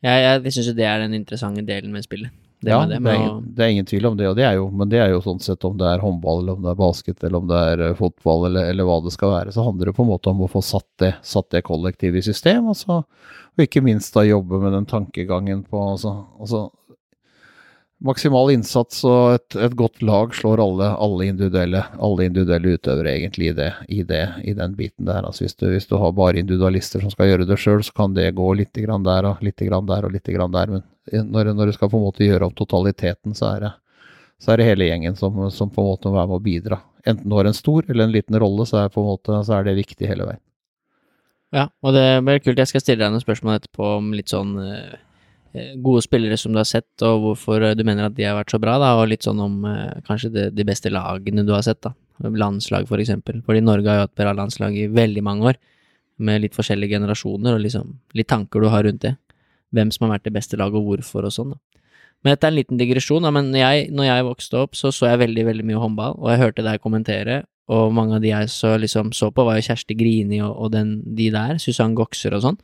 jeg, 0.03 0.23
jeg 0.27 0.55
syns 0.55 0.71
jo 0.73 0.79
det 0.79 0.89
er 0.89 1.05
den 1.05 1.19
interessante 1.19 1.65
delen 1.67 1.95
med 1.95 2.07
spillet. 2.07 2.33
Det 2.63 2.71
ja, 2.71 2.79
det, 2.87 3.01
det, 3.03 3.11
er 3.11 3.19
ingen, 3.19 3.47
det, 3.57 3.63
er 3.65 3.71
ingen, 3.73 3.87
tvil 3.91 4.05
om 4.07 4.17
det, 4.19 4.27
og 4.31 4.37
det 4.39 4.45
er 4.47 4.53
jo, 4.55 4.69
men 4.71 4.91
det 4.91 5.01
er 5.03 5.09
jo 5.11 5.23
sånn 5.25 5.41
sett 5.43 5.65
om 5.67 5.75
det 5.81 5.89
er 5.91 6.03
håndball, 6.03 6.45
eller 6.45 6.55
om 6.55 6.63
det 6.63 6.71
er 6.71 6.79
basket, 6.79 7.25
eller 7.27 7.41
om 7.41 7.49
det 7.51 7.63
er 7.73 7.83
eh, 7.89 7.95
fotball, 7.99 8.45
eller, 8.47 8.69
eller 8.71 8.87
hva 8.87 9.01
det 9.03 9.11
skal 9.17 9.33
være, 9.33 9.55
så 9.55 9.65
handler 9.67 9.91
det 9.91 9.97
på 9.97 10.05
en 10.07 10.13
måte 10.13 10.31
om 10.31 10.45
å 10.47 10.51
få 10.51 10.63
satt 10.63 10.87
det, 11.03 11.11
satt 11.27 11.49
det 11.51 11.65
kollektivet 11.67 12.23
i 12.23 12.29
system, 12.29 12.69
og, 12.71 13.03
og 13.03 13.65
ikke 13.67 13.83
minst 13.83 14.15
da 14.15 14.23
jobbe 14.29 14.63
med 14.63 14.77
den 14.79 14.87
tankegangen 14.87 15.65
på 15.67 15.83
altså, 15.89 16.15
altså 16.39 16.63
maksimal 18.03 18.51
innsats 18.53 19.03
og 19.09 19.37
et, 19.37 19.57
et, 19.57 19.75
godt 19.79 20.03
lag 20.05 20.35
slår 20.35 20.61
alle, 20.63 20.89
alle, 21.05 21.27
individuelle, 21.31 21.83
alle 22.03 22.27
individuelle 22.29 22.75
utøvere 22.77 23.15
egentlig 23.15 23.51
i, 23.51 23.55
det, 23.59 23.69
i, 23.89 24.03
det, 24.07 24.23
i 24.45 24.55
den 24.59 24.75
biten 24.79 25.09
der. 25.09 25.27
Altså 25.27 25.45
hvis, 25.45 25.57
du, 25.59 25.69
hvis 25.71 25.89
du 25.91 25.97
har 26.01 26.15
bare 26.17 26.43
individualister 26.43 27.03
som 27.03 27.13
skal 27.13 27.31
gjøre 27.31 27.49
det 27.49 27.59
sjøl, 27.63 27.83
så 27.87 27.95
kan 27.97 28.17
det 28.17 28.31
gå 28.39 28.49
litt 28.59 28.75
der 28.75 29.29
og 29.29 29.45
litt 29.45 29.63
der 29.63 30.09
og 30.09 30.15
litt 30.15 30.33
der. 30.33 30.75
Men 30.75 31.31
når, 31.31 31.53
når 31.55 31.71
du 31.71 31.77
skal 31.79 31.91
på 31.93 32.01
en 32.01 32.07
måte 32.09 32.27
gjøre 32.27 32.49
opp 32.49 32.57
totaliteten, 32.59 33.37
så 33.39 33.55
er 33.55 33.67
det, 33.67 33.73
så 34.43 34.53
er 34.53 34.61
det 34.61 34.71
hele 34.71 34.91
gjengen 34.91 35.19
som, 35.19 35.39
som, 35.51 35.71
på 35.71 35.85
en 35.85 35.93
måte 35.93 36.11
må 36.11 36.19
være 36.19 36.33
med 36.33 36.41
å 36.41 36.47
bidra. 36.47 36.81
Enten 37.07 37.31
du 37.31 37.39
har 37.39 37.49
en 37.49 37.57
stor 37.57 37.87
eller 37.89 38.07
en 38.07 38.15
liten 38.15 38.39
rolle, 38.39 38.67
så 38.67 38.85
er, 38.85 38.99
måte, 38.99 39.45
så 39.47 39.59
er 39.59 39.69
det 39.69 39.79
viktig 39.79 40.11
hele 40.11 40.27
veien. 40.29 40.43
Ja, 41.53 41.67
og 41.85 41.93
det 41.93 42.07
blir 42.25 42.41
kult. 42.41 42.59
Jeg 42.59 42.71
skal 42.71 42.81
stille 42.81 43.03
deg 43.05 43.13
noen 43.13 43.23
spørsmål 43.23 43.59
etterpå 43.59 43.97
om 43.99 44.15
litt 44.17 44.33
sånn 44.33 44.55
Eh, 44.63 45.01
gode 45.53 46.03
spillere 46.05 46.37
som 46.41 46.55
du 46.55 46.61
har 46.61 46.69
sett, 46.69 46.91
og 47.05 47.27
hvorfor 47.27 47.63
eh, 47.63 47.75
du 47.77 47.85
mener 47.85 48.09
at 48.09 48.17
de 48.17 48.25
har 48.25 48.39
vært 48.39 48.55
så 48.55 48.61
bra, 48.63 48.79
da, 48.81 48.95
og 48.99 49.11
litt 49.11 49.27
sånn 49.27 49.41
om 49.43 49.67
eh, 49.69 49.99
kanskje 50.07 50.33
de, 50.33 50.47
de, 50.55 50.65
beste 50.69 50.93
lagene 50.93 51.45
du 51.47 51.53
har 51.55 51.65
sett, 51.67 51.83
da. 51.85 51.93
Landslag, 52.23 52.87
for 52.87 53.03
eksempel. 53.03 53.41
Fordi 53.45 53.63
Norge 53.65 53.91
har 53.91 53.99
jo 53.99 54.07
hatt 54.07 54.19
bra 54.21 54.33
landslag 54.37 54.77
i 54.79 54.87
veldig 54.93 55.25
mange 55.27 55.53
år, 55.53 55.61
med 56.23 56.45
litt 56.45 56.55
forskjellige 56.55 56.99
generasjoner, 56.99 57.57
og 57.57 57.65
liksom 57.65 57.97
litt 58.17 58.31
tanker 58.31 58.63
du 58.63 58.71
har 58.71 58.87
rundt 58.87 59.03
det. 59.05 59.17
Hvem 59.75 59.91
som 59.91 60.07
har 60.07 60.19
vært 60.19 60.29
det 60.29 60.35
beste 60.37 60.59
laget, 60.61 60.79
og 60.79 60.91
hvorfor, 60.91 61.27
og 61.27 61.35
sånn, 61.35 61.55
da. 61.57 61.83
Men 62.23 62.37
dette 62.37 62.47
er 62.47 62.53
en 62.53 62.59
liten 62.61 62.79
digresjon, 62.79 63.25
da, 63.27 63.33
men 63.35 63.49
jeg, 63.57 63.89
når 63.91 64.07
jeg 64.07 64.27
vokste 64.29 64.61
opp, 64.61 64.77
så 64.79 64.93
så 64.95 65.09
jeg 65.11 65.25
veldig, 65.25 65.47
veldig 65.49 65.65
mye 65.67 65.81
håndball, 65.83 66.21
og 66.21 66.31
jeg 66.31 66.43
hørte 66.45 66.65
deg 66.65 66.85
kommentere, 66.85 67.41
og 67.73 67.93
mange 67.97 68.17
av 68.17 68.23
de 68.23 68.31
jeg 68.31 68.51
så, 68.53 68.77
liksom, 68.79 69.11
så 69.17 69.33
på, 69.35 69.45
var 69.47 69.59
jo 69.59 69.67
Kjersti 69.67 69.97
Grini 69.99 70.41
og, 70.45 70.53
og 70.55 70.73
den, 70.75 71.01
de 71.17 71.29
der, 71.35 71.59
Susann 71.63 71.97
Gokser 71.99 72.37
og 72.37 72.45
sånn. 72.45 72.59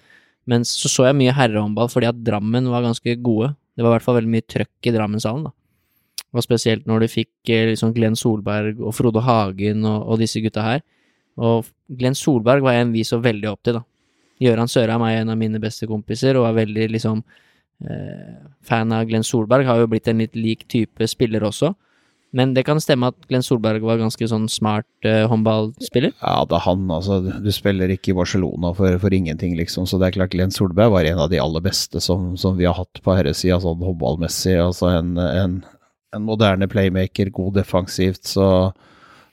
Men 0.48 0.64
så 0.64 0.88
så 0.88 1.08
jeg 1.08 1.18
mye 1.18 1.34
herrehåndball 1.36 1.90
fordi 1.92 2.08
at 2.08 2.20
Drammen 2.24 2.70
var 2.72 2.86
ganske 2.86 3.16
gode. 3.20 3.52
Det 3.76 3.84
var 3.84 3.92
i 3.92 3.96
hvert 3.98 4.06
fall 4.06 4.18
veldig 4.18 4.32
mye 4.32 4.46
trøkk 4.48 4.88
i 4.88 4.94
Drammenshallen, 4.94 5.48
da. 5.48 5.54
Og 6.36 6.44
spesielt 6.44 6.88
når 6.88 7.04
du 7.04 7.08
fikk 7.12 7.52
eh, 7.52 7.68
liksom 7.70 7.92
Glenn 7.96 8.16
Solberg 8.18 8.80
og 8.82 8.94
Frode 8.96 9.22
Hagen 9.24 9.84
og, 9.88 10.00
og, 10.02 10.18
disse 10.20 10.42
gutta 10.44 10.64
her. 10.64 10.82
Og 11.40 11.68
Glenn 11.88 12.16
Solberg 12.18 12.64
var 12.64 12.80
en 12.80 12.92
vi 12.92 13.04
så 13.06 13.20
veldig 13.22 13.48
opp 13.52 13.62
til, 13.64 13.78
da. 13.78 13.84
Gøran 14.38 14.70
Sørheim 14.70 15.02
er 15.02 15.20
en 15.20 15.32
av 15.32 15.38
mine 15.38 15.58
beste 15.62 15.88
kompiser 15.90 16.36
og 16.38 16.46
er 16.46 16.58
veldig 16.60 16.84
liksom 16.94 17.22
eh, 17.82 18.34
fan 18.62 18.92
av 18.94 19.08
Glenn 19.08 19.26
Solberg. 19.26 19.66
Har 19.66 19.80
jo 19.82 19.88
blitt 19.90 20.10
en 20.10 20.22
litt 20.22 20.36
lik 20.38 20.66
type 20.70 21.08
spiller 21.10 21.46
også. 21.48 21.72
Men 22.36 22.52
det 22.52 22.66
kan 22.68 22.80
stemme 22.80 23.08
at 23.08 23.28
Glenn 23.30 23.44
Solberg 23.44 23.80
var 23.86 24.00
ganske 24.00 24.26
sånn 24.28 24.48
smart 24.52 24.88
uh, 25.06 25.24
håndballspiller? 25.30 26.12
Ja, 26.20 26.42
det 26.48 26.58
er 26.58 26.64
han. 26.66 26.84
Altså, 26.92 27.20
du 27.24 27.48
spiller 27.54 27.88
ikke 27.92 28.12
i 28.12 28.18
Barcelona 28.18 28.74
for, 28.76 28.98
for, 29.00 29.14
ingenting, 29.16 29.56
liksom. 29.56 29.86
Så 29.88 30.00
det 30.00 30.10
er 30.10 30.18
klart 30.18 30.34
Glenn 30.34 30.52
Solberg 30.52 30.92
var 30.92 31.08
en 31.08 31.22
av 31.24 31.32
de 31.32 31.40
aller 31.40 31.64
beste 31.64 32.02
som, 32.04 32.34
som 32.40 32.58
vi 32.60 32.68
har 32.68 32.76
hatt 32.76 33.00
på 33.04 33.16
herresida, 33.16 33.60
sånn 33.64 33.80
håndballmessig. 33.84 34.58
Altså 34.60 34.92
en, 34.92 35.16
en, 35.22 35.58
en, 36.12 36.26
moderne 36.28 36.68
playmaker, 36.68 37.32
god 37.32 37.56
defensivt, 37.62 38.26
så 38.28 38.48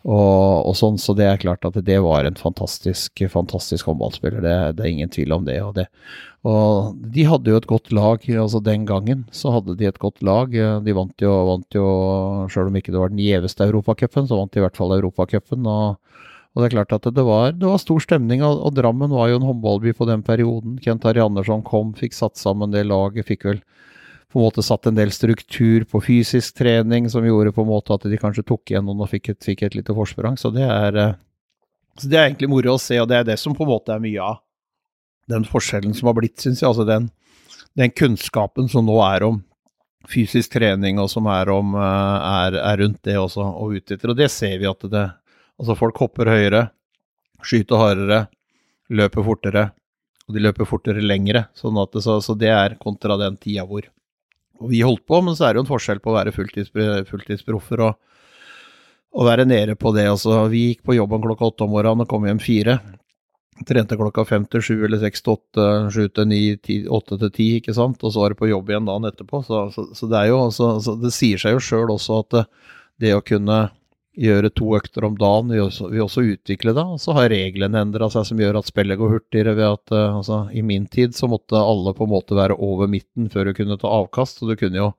og, 0.06 0.68
og, 0.70 0.76
sånn, 0.78 1.00
så 1.02 1.16
det 1.18 1.26
er 1.26 1.40
klart 1.42 1.66
at 1.66 1.80
det 1.82 1.98
var 2.06 2.28
en 2.28 2.38
fantastisk, 2.38 3.24
fantastisk 3.32 3.88
håndballspiller. 3.90 4.44
Det, 4.44 4.54
det, 4.78 4.84
er 4.86 4.92
ingen 4.92 5.10
tvil 5.10 5.34
om 5.34 5.48
det. 5.48 5.56
Og, 5.66 5.72
det. 5.80 5.88
og 6.46 7.00
de 7.16 7.26
hadde 7.26 7.50
jo 7.50 7.58
et 7.58 7.66
godt 7.72 7.90
lag. 7.96 8.28
altså 8.30 8.62
Den 8.62 8.86
gangen 8.86 9.24
så 9.34 9.56
hadde 9.56 9.74
de 9.80 9.90
et 9.90 9.98
godt 10.02 10.22
lag. 10.22 10.54
De 10.86 10.94
vant 10.94 11.26
jo, 11.26 11.34
vant 11.50 11.78
jo 11.78 11.88
selv 12.54 12.70
om 12.70 12.78
ikke 12.78 12.94
det 12.94 13.02
var 13.02 13.16
den 13.16 13.24
gjeveste 13.26 13.66
europacupen, 13.66 14.30
så 14.30 14.38
vant 14.38 14.54
de 14.54 14.62
i 14.62 14.66
hvert 14.68 14.78
fall 14.78 14.94
europacupen. 14.94 15.66
Og, 15.66 15.98
og 16.54 16.62
det 16.62 16.70
er 16.70 16.76
klart 16.78 16.94
at 17.00 17.10
det 17.10 17.26
var, 17.26 17.58
det 17.58 17.66
var 17.66 17.82
stor 17.82 18.06
stemning, 18.06 18.46
og, 18.46 18.62
og, 18.62 18.78
Drammen 18.78 19.10
var 19.10 19.34
jo 19.34 19.42
en 19.42 19.50
håndballby 19.50 19.96
på 19.98 20.06
den 20.12 20.22
perioden. 20.28 20.78
Kent 20.86 21.10
Harry 21.10 21.26
Andersson 21.26 21.66
kom, 21.66 21.96
fikk 21.98 22.14
satt 22.14 22.38
sammen 22.38 22.78
det 22.78 22.86
laget, 22.86 23.26
fikk 23.26 23.50
vel 23.50 23.66
på 24.32 24.40
en 24.40 24.46
måte 24.46 24.64
satt 24.66 24.88
en 24.90 24.98
del 24.98 25.12
struktur 25.16 25.86
på 25.90 26.02
fysisk 26.04 26.58
trening 26.58 27.10
som 27.10 27.26
gjorde 27.26 27.54
på 27.56 27.64
en 27.64 27.70
måte 27.70 27.96
at 27.96 28.08
de 28.10 28.20
kanskje 28.20 28.46
tok 28.48 28.72
igjen 28.72 28.86
noen 28.88 29.06
og 29.06 29.12
fikk 29.12 29.32
et, 29.32 29.42
fikk 29.46 29.66
et 29.68 29.78
lite 29.78 29.96
forsprang. 29.96 30.38
Så 30.40 30.52
det, 30.56 30.66
er, 30.66 30.98
eh, 31.00 31.18
så 32.00 32.10
det 32.12 32.20
er 32.20 32.28
egentlig 32.30 32.52
moro 32.52 32.76
å 32.76 32.82
se, 32.82 33.00
og 33.02 33.10
det 33.12 33.22
er 33.22 33.30
det 33.32 33.38
som 33.42 33.56
på 33.56 33.64
en 33.64 33.72
måte 33.72 33.96
er 33.96 34.04
mye 34.04 34.24
av 34.24 34.42
den 35.32 35.46
forskjellen 35.48 35.96
som 35.98 36.12
har 36.12 36.18
blitt, 36.18 36.38
syns 36.42 36.62
jeg. 36.62 36.70
Altså 36.70 36.86
den, 36.90 37.10
den, 37.80 37.94
kunnskapen 37.96 38.70
som 38.72 38.88
nå 38.90 38.98
er 39.06 39.26
om 39.30 39.40
fysisk 40.12 40.54
trening, 40.54 41.00
og 41.02 41.10
som 41.10 41.30
er, 41.32 41.50
om, 41.54 41.74
eh, 41.80 42.30
er, 42.46 42.60
er 42.62 42.84
rundt 42.84 43.02
det 43.08 43.18
også, 43.22 43.46
og 43.46 43.80
utnytter. 43.80 44.14
Og 44.14 44.20
det 44.20 44.32
ser 44.34 44.58
vi 44.62 44.72
at 44.72 44.90
det 44.92 45.10
Altså, 45.56 45.72
folk 45.80 45.96
hopper 46.04 46.28
høyere, 46.28 46.62
skyter 47.40 47.80
hardere, 47.80 48.18
løper 48.92 49.24
fortere, 49.24 49.62
og 50.28 50.36
de 50.36 50.42
løper 50.42 50.68
fortere 50.68 51.00
lengre. 51.00 51.46
Sånn 51.56 51.78
at 51.80 51.94
det, 51.96 52.02
så, 52.04 52.18
så 52.20 52.36
det 52.36 52.50
er 52.52 52.76
kontra 52.82 53.16
den 53.22 53.38
tida 53.40 53.64
hvor 53.64 53.88
og 54.62 54.72
vi 54.72 54.82
holdt 54.86 55.06
på, 55.08 55.22
men 55.24 55.36
så 55.36 55.48
er 55.48 55.54
det 55.54 55.62
jo 55.62 55.66
en 55.66 55.72
forskjell 55.72 56.02
på 56.04 56.12
å 56.12 56.18
være 56.18 56.34
fulltidsproffer 56.36 57.84
og, 57.86 57.98
og 59.16 59.28
være 59.28 59.48
nede 59.48 59.76
på 59.80 59.92
det. 59.96 60.08
Altså, 60.12 60.46
vi 60.52 60.70
gikk 60.70 60.86
på 60.88 60.96
jobben 60.98 61.24
klokka 61.24 61.50
åtte 61.50 61.66
om 61.68 61.74
morgenen 61.76 62.06
og 62.06 62.12
kom 62.12 62.28
hjem 62.28 62.42
fire. 62.44 62.78
Trente 63.68 63.96
klokka 63.96 64.26
fem 64.28 64.44
til 64.52 64.64
sju 64.64 64.76
eller 64.84 65.00
seks 65.00 65.24
til 65.24 65.36
åtte, 65.38 65.68
sju 65.96 66.08
til 66.12 66.28
ni, 66.28 66.42
åtte 66.92 67.20
til 67.22 67.32
ti, 67.36 67.50
ikke 67.60 67.76
sant. 67.76 68.04
Og 68.04 68.12
så 68.12 68.24
var 68.24 68.34
det 68.34 68.40
på 68.40 68.52
jobb 68.52 68.72
igjen 68.72 68.88
dagen 68.88 69.08
etterpå. 69.12 69.44
Så, 69.48 69.62
så, 69.76 69.88
så 69.96 70.12
det 70.12 70.26
jo 70.32 70.42
altså, 70.48 70.98
Det 71.04 71.14
sier 71.16 71.42
seg 71.42 71.56
jo 71.56 71.64
sjøl 71.64 71.96
også 71.96 72.22
at 72.24 72.36
det, 72.36 72.46
det 73.06 73.16
å 73.16 73.24
kunne 73.24 73.66
gjøre 74.16 74.52
to 74.56 74.74
økter 74.78 75.06
om 75.08 75.16
dagen, 75.20 75.52
vil 75.52 75.66
også, 75.68 75.90
vil 75.92 76.06
også 76.06 76.24
utvikle 76.34 76.74
det. 76.76 76.84
Og 76.96 77.02
så 77.02 77.16
har 77.18 77.32
reglene 77.32 77.82
endra 77.84 78.10
seg 78.12 78.28
som 78.30 78.42
gjør 78.42 78.60
at 78.60 78.70
spillet 78.70 79.00
går 79.00 79.16
hurtigere. 79.18 79.56
ved 79.58 79.68
at 79.68 79.96
uh, 79.96 80.20
altså, 80.20 80.46
I 80.52 80.64
min 80.66 80.88
tid 80.92 81.16
så 81.16 81.30
måtte 81.32 81.60
alle 81.60 81.94
på 81.96 82.08
en 82.08 82.14
måte 82.14 82.38
være 82.38 82.58
over 82.58 82.88
midten 82.92 83.30
før 83.30 83.50
du 83.50 83.58
kunne 83.58 83.78
ta 83.82 83.92
avkast. 83.92 84.42
og 84.44 84.54
du 84.54 84.56
kunne 84.60 84.82
jo 84.82 84.94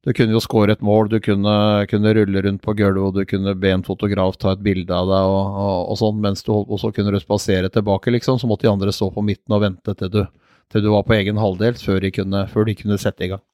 du 0.00 0.14
kunne 0.16 0.32
jo 0.32 0.40
score 0.40 0.72
et 0.72 0.80
mål, 0.80 1.10
du 1.12 1.18
kunne, 1.20 1.54
kunne 1.90 2.14
rulle 2.16 2.40
rundt 2.46 2.62
på 2.64 2.72
gulvet, 2.72 3.02
og 3.04 3.18
du 3.18 3.26
kunne 3.28 3.52
be 3.60 3.68
en 3.68 3.84
fotograf 3.84 4.38
ta 4.40 4.54
et 4.54 4.62
bilde 4.64 4.96
av 4.96 5.10
deg, 5.10 5.26
og, 5.28 5.58
og, 5.60 5.90
og 5.92 5.98
sånn, 6.00 6.22
mens 6.24 6.40
du 6.46 6.54
holdt, 6.54 6.70
og 6.72 6.80
så 6.80 6.88
kunne 6.96 7.12
du 7.12 7.20
spasere 7.20 7.68
tilbake, 7.68 8.14
liksom. 8.14 8.38
Så 8.40 8.48
måtte 8.48 8.64
de 8.64 8.72
andre 8.72 8.94
stå 8.96 9.10
på 9.12 9.24
midten 9.26 9.52
og 9.52 9.60
vente 9.66 9.92
til 10.00 10.08
du, 10.14 10.22
til 10.72 10.86
du 10.86 10.88
var 10.94 11.04
på 11.04 11.18
egen 11.18 11.36
halvdel, 11.36 11.76
før 11.76 12.08
før 12.48 12.64
de 12.64 12.78
kunne 12.80 12.96
sette 13.02 13.28
i 13.28 13.32
gang. 13.34 13.44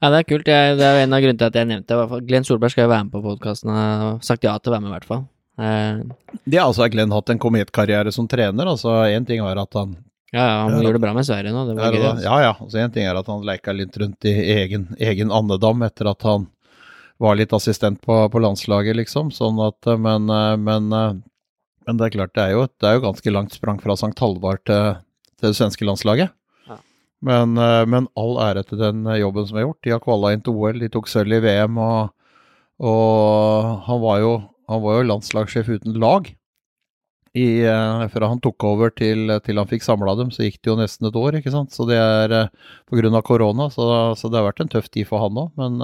Ja, 0.00 0.08
det 0.08 0.22
er 0.22 0.28
kult. 0.28 0.48
Jeg, 0.48 0.76
det 0.80 0.86
er 0.86 1.02
en 1.02 1.12
av 1.12 1.20
grunnene 1.20 1.40
til 1.40 1.50
at 1.50 1.56
jeg 1.58 1.68
nevnte 1.68 1.96
det. 1.98 2.20
Glenn 2.28 2.46
Solberg 2.48 2.72
skal 2.72 2.86
jo 2.86 2.92
være 2.92 3.06
med 3.06 3.12
på 3.12 3.20
podkasten. 3.24 3.72
Har 3.74 4.20
sagt 4.24 4.46
ja 4.46 4.54
til 4.56 4.72
å 4.72 4.74
være 4.76 4.84
med, 4.86 4.92
i 4.92 4.94
hvert 4.96 5.08
fall. 5.08 5.26
Eh. 5.60 6.38
Det 6.46 6.56
har 6.56 6.70
altså 6.70 6.88
Glenn 6.88 7.12
hatt 7.12 7.32
en 7.34 7.42
kometkarriere 7.42 8.12
som 8.14 8.28
trener. 8.30 8.70
altså 8.72 8.94
Én 9.10 9.28
ting 9.28 9.42
var 9.44 9.60
at 9.60 9.76
han 9.76 9.98
Ja, 10.32 10.40
ja, 10.46 10.56
han 10.62 10.78
gjorde 10.78 10.96
det 10.96 11.04
bra 11.04 11.12
med 11.12 11.28
Sverige 11.28 11.52
nå. 11.52 11.66
Det 11.68 11.76
var 11.76 11.92
ja, 11.92 12.00
gøy. 12.00 12.24
Ja, 12.24 12.38
ja. 12.46 12.54
Så 12.70 12.80
en 12.80 12.94
ting 12.94 13.04
er 13.04 13.20
at 13.20 13.28
han 13.28 13.44
leika 13.44 13.76
litt 13.76 14.00
rundt 14.00 14.24
i 14.24 14.34
egen, 14.56 14.88
egen 14.96 15.34
andedam 15.36 15.84
etter 15.84 16.08
at 16.14 16.24
han 16.24 16.48
var 17.20 17.36
litt 17.36 17.52
assistent 17.52 18.00
på, 18.00 18.22
på 18.32 18.40
landslaget, 18.40 18.96
liksom. 18.96 19.28
Sånn 19.36 19.60
at 19.60 19.84
Men, 20.00 20.32
men, 20.64 20.88
men 20.88 21.98
det 22.00 22.06
er 22.06 22.16
klart, 22.16 22.32
det 22.38 22.46
er 22.46 22.56
jo, 22.56 22.64
det 22.80 22.88
er 22.88 22.96
jo 22.96 23.04
ganske 23.04 23.34
langt 23.34 23.52
sprang 23.52 23.82
fra 23.82 23.98
St. 23.98 24.16
Halvard 24.16 24.64
til, 24.64 24.94
til 25.36 25.50
det 25.50 25.58
svenske 25.58 25.84
landslaget. 25.84 26.32
Men, 27.20 27.56
eh, 27.60 27.84
men, 27.86 28.08
all 28.16 28.38
ære 28.40 28.64
til 28.68 28.80
den 28.80 29.04
eh, 29.06 29.20
jobben 29.20 29.46
som 29.48 29.60
er 29.60 29.66
gjort. 29.66 29.80
De 29.84 29.92
har 29.92 30.02
kvala 30.04 30.32
inn 30.32 30.44
til 30.44 30.56
OL, 30.56 30.80
de 30.80 30.88
tok 30.92 31.08
sølv 31.10 31.36
i 31.36 31.40
VM, 31.44 31.76
og, 31.80 32.12
og 32.80 33.72
han, 33.86 33.98
var 34.00 34.20
jo, 34.22 34.34
han, 34.72 34.84
var 34.84 34.98
jo, 34.98 35.08
landslagssjef 35.10 35.68
uten 35.68 35.98
lag. 36.00 36.30
I, 37.36 37.46
eh, 37.68 38.06
fra 38.10 38.30
han 38.30 38.40
tok 38.42 38.64
over 38.66 38.94
til, 38.96 39.28
til 39.44 39.60
han 39.60 39.68
fikk 39.68 39.84
samla 39.84 40.16
dem, 40.18 40.32
så 40.34 40.46
gikk 40.46 40.62
det 40.62 40.72
jo 40.72 40.78
nesten 40.80 41.10
et 41.10 41.18
år, 41.20 41.36
ikke 41.38 41.52
sant. 41.52 41.76
Så 41.76 41.84
det 41.90 42.00
er 42.00 42.48
pga. 42.88 43.22
korona, 43.26 43.68
så, 43.70 44.16
så, 44.16 44.30
det 44.30 44.40
har 44.40 44.48
vært 44.48 44.64
en 44.64 44.72
tøff 44.72 44.88
tid 44.88 45.06
for 45.10 45.22
han 45.22 45.36
òg. 45.44 45.52
Men, 45.60 45.76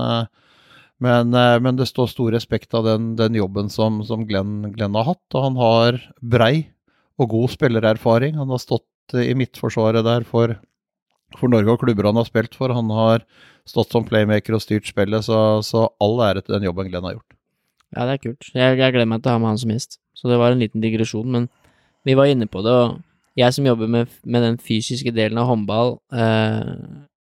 men, 1.05 1.37
men, 1.37 1.76
det 1.76 1.91
står 1.91 2.09
stor 2.14 2.32
respekt 2.32 2.72
av 2.74 2.89
den, 2.89 3.12
den 3.20 3.37
jobben 3.37 3.68
som, 3.68 4.01
som 4.09 4.24
Glenn, 4.26 4.72
Glenn, 4.72 4.97
har 4.97 5.12
hatt. 5.12 5.26
Og 5.37 5.45
han 5.51 5.61
har 5.61 6.01
brei 6.24 6.55
og 7.20 7.28
god 7.30 7.53
spillererfaring. 7.53 8.41
Han 8.41 8.49
har 8.51 8.64
stått 8.64 9.20
i 9.20 9.37
midtforsvaret 9.39 10.03
der 10.03 10.24
for 10.26 10.57
for 11.35 11.51
Norge 11.51 11.74
og 11.74 11.83
klubber 11.83 12.09
han 12.09 12.18
har 12.20 12.29
spilt 12.29 12.55
for. 12.55 12.74
Han 12.74 12.93
har 12.95 13.24
stått 13.66 13.95
som 13.95 14.07
playmaker 14.07 14.55
og 14.57 14.62
styrt 14.62 14.87
spillet, 14.87 15.27
så, 15.27 15.61
så 15.66 15.89
all 16.03 16.20
ære 16.29 16.45
til 16.45 16.57
den 16.57 16.68
jobben 16.68 16.91
Glenn 16.91 17.09
har 17.09 17.16
gjort. 17.18 17.37
Ja, 17.95 18.07
det 18.07 18.16
er 18.16 18.22
kult. 18.22 18.49
Jeg, 18.53 18.79
jeg 18.79 18.95
gleder 18.95 19.11
meg 19.11 19.22
til 19.22 19.33
å 19.33 19.37
ha 19.37 19.43
med 19.43 19.53
han 19.55 19.61
som 19.62 19.72
gjest. 19.74 19.99
Så 20.16 20.31
det 20.31 20.39
var 20.41 20.55
en 20.55 20.62
liten 20.62 20.83
digresjon, 20.83 21.29
men 21.33 21.51
vi 22.07 22.14
var 22.18 22.31
inne 22.31 22.49
på 22.51 22.62
det, 22.64 22.72
og 22.72 23.03
jeg 23.37 23.53
som 23.53 23.66
jobber 23.68 23.91
med, 23.91 24.12
med 24.24 24.45
den 24.47 24.57
fysiske 24.62 25.12
delen 25.12 25.41
av 25.43 25.51
håndball, 25.51 25.97
eh, 26.14 26.70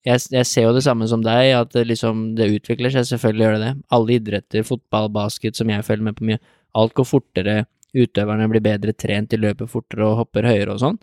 jeg, 0.08 0.22
jeg, 0.32 0.46
ser 0.48 0.64
jo 0.64 0.72
det 0.74 0.82
samme 0.86 1.06
som 1.10 1.22
deg, 1.22 1.52
at 1.58 1.74
det 1.76 1.84
liksom 1.86 2.30
det 2.38 2.48
utvikler 2.56 2.92
seg, 2.92 3.04
selvfølgelig 3.10 3.44
gjør 3.44 3.56
det 3.56 3.66
det. 3.66 3.74
Alle 3.92 4.16
idretter, 4.16 4.64
fotball, 4.66 5.10
basket, 5.12 5.58
som 5.58 5.70
jeg 5.70 5.84
følger 5.86 6.06
med 6.08 6.16
på 6.16 6.26
mye, 6.30 6.40
alt 6.80 6.96
går 6.96 7.06
fortere, 7.08 7.56
utøverne 7.92 8.48
blir 8.50 8.64
bedre 8.64 8.94
trent, 8.96 9.30
de 9.30 9.40
løper 9.40 9.68
fortere 9.70 10.06
og 10.06 10.22
hopper 10.22 10.48
høyere 10.48 10.74
og 10.74 10.82
sånn. 10.82 10.98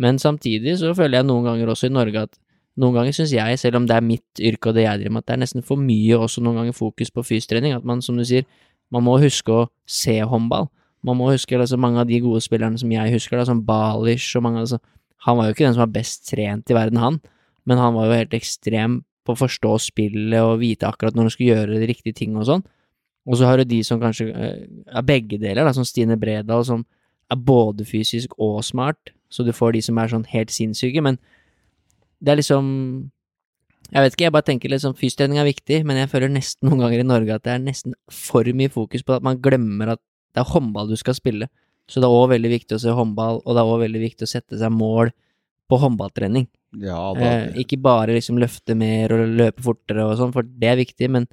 Men 0.00 0.18
samtidig 0.18 0.78
så 0.80 0.94
føler 0.96 1.20
jeg 1.20 1.28
noen 1.28 1.46
ganger 1.46 1.70
også 1.70 1.88
i 1.88 1.94
Norge 1.94 2.24
at 2.26 2.38
noen 2.80 2.96
ganger 2.96 3.14
syns 3.14 3.32
jeg, 3.34 3.58
selv 3.60 3.78
om 3.78 3.84
det 3.86 3.94
er 3.94 4.02
mitt 4.02 4.40
yrke 4.42 4.72
og 4.72 4.78
det 4.78 4.88
jeg 4.88 5.02
driver 5.02 5.14
med, 5.14 5.22
at 5.22 5.28
det 5.28 5.34
er 5.36 5.42
nesten 5.44 5.66
for 5.66 5.78
mye 5.78 6.16
også 6.18 6.42
noen 6.42 6.58
ganger 6.62 6.74
fokus 6.74 7.12
på 7.14 7.22
fystrening. 7.22 7.76
At 7.76 7.86
man, 7.86 8.02
som 8.02 8.18
du 8.18 8.24
sier, 8.26 8.48
man 8.90 9.04
må 9.06 9.14
huske 9.22 9.54
å 9.54 9.68
se 9.86 10.16
håndball. 10.18 10.66
Man 11.04 11.18
må 11.20 11.28
huske 11.30 11.54
altså, 11.58 11.78
mange 11.78 12.00
av 12.02 12.08
de 12.08 12.18
gode 12.24 12.42
spillerne 12.42 12.80
som 12.80 12.90
jeg 12.90 13.14
husker, 13.14 13.38
da, 13.38 13.46
som 13.46 13.62
Balish 13.66 14.34
og 14.38 14.46
mange 14.46 14.64
altså, 14.64 14.80
Han 15.24 15.38
var 15.38 15.46
jo 15.46 15.54
ikke 15.54 15.64
den 15.64 15.76
som 15.76 15.84
var 15.86 15.92
best 15.94 16.26
trent 16.28 16.68
i 16.68 16.74
verden, 16.76 16.98
han, 17.00 17.14
men 17.64 17.78
han 17.80 17.94
var 17.96 18.10
jo 18.10 18.16
helt 18.18 18.34
ekstrem 18.36 18.98
på 19.24 19.32
å 19.32 19.38
forstå 19.40 19.70
spillet 19.80 20.44
og 20.44 20.58
vite 20.60 20.84
akkurat 20.84 21.16
når 21.16 21.24
han 21.24 21.32
skulle 21.32 21.54
gjøre 21.54 21.78
de 21.80 21.88
riktige 21.88 22.18
ting 22.18 22.34
og 22.36 22.44
sånn. 22.44 22.64
Og 23.24 23.38
så 23.40 23.48
har 23.48 23.56
du 23.56 23.64
de 23.64 23.78
som 23.88 24.02
kanskje 24.02 24.26
eh, 24.28 24.66
er 24.68 25.06
begge 25.08 25.38
deler, 25.40 25.64
da, 25.64 25.72
som 25.72 25.86
Stine 25.88 26.18
Bredal, 26.20 26.66
som 26.68 26.82
er 27.32 27.40
både 27.40 27.86
fysisk 27.88 28.34
og 28.38 28.62
smart, 28.66 29.12
så 29.32 29.44
du 29.44 29.52
får 29.54 29.74
de 29.74 29.82
som 29.82 29.98
er 29.98 30.12
sånn 30.12 30.26
helt 30.30 30.52
sinnssyke, 30.54 31.02
men 31.04 31.18
det 32.24 32.32
er 32.32 32.40
liksom 32.40 32.66
Jeg 33.92 34.00
vet 34.00 34.14
ikke, 34.14 34.24
jeg 34.24 34.32
bare 34.32 34.46
tenker 34.48 34.72
liksom 34.72 34.94
fysiotrening 34.96 35.38
er 35.38 35.44
viktig, 35.46 35.82
men 35.86 35.98
jeg 36.00 36.08
føler 36.10 36.30
nesten 36.32 36.66
noen 36.66 36.80
ganger 36.80 37.02
i 37.02 37.06
Norge 37.06 37.34
at 37.36 37.44
det 37.44 37.52
er 37.52 37.60
nesten 37.62 37.92
for 38.10 38.48
mye 38.56 38.72
fokus 38.72 39.04
på 39.04 39.12
at 39.14 39.22
man 39.22 39.36
glemmer 39.44 39.92
at 39.92 40.00
det 40.34 40.40
er 40.40 40.48
håndball 40.50 40.88
du 40.88 40.96
skal 40.98 41.14
spille. 41.14 41.50
Så 41.86 42.00
det 42.00 42.08
er 42.08 42.16
òg 42.16 42.30
veldig 42.32 42.50
viktig 42.50 42.78
å 42.78 42.80
se 42.80 42.94
håndball, 42.96 43.42
og 43.44 43.50
det 43.54 43.60
er 43.60 43.70
òg 43.70 43.82
veldig 43.84 44.00
viktig 44.06 44.26
å 44.26 44.30
sette 44.30 44.58
seg 44.58 44.72
mål 44.72 45.12
på 45.68 45.78
håndballtrening. 45.82 46.48
Ja, 46.80 47.12
eh, 47.12 47.52
ikke 47.60 47.78
bare 47.84 48.16
liksom 48.16 48.40
løfte 48.40 48.74
mer 48.74 49.12
og 49.14 49.36
løpe 49.36 49.62
fortere 49.62 50.08
og 50.08 50.16
sånn, 50.18 50.32
for 50.34 50.48
det 50.48 50.72
er 50.72 50.80
viktig, 50.80 51.10
men, 51.12 51.28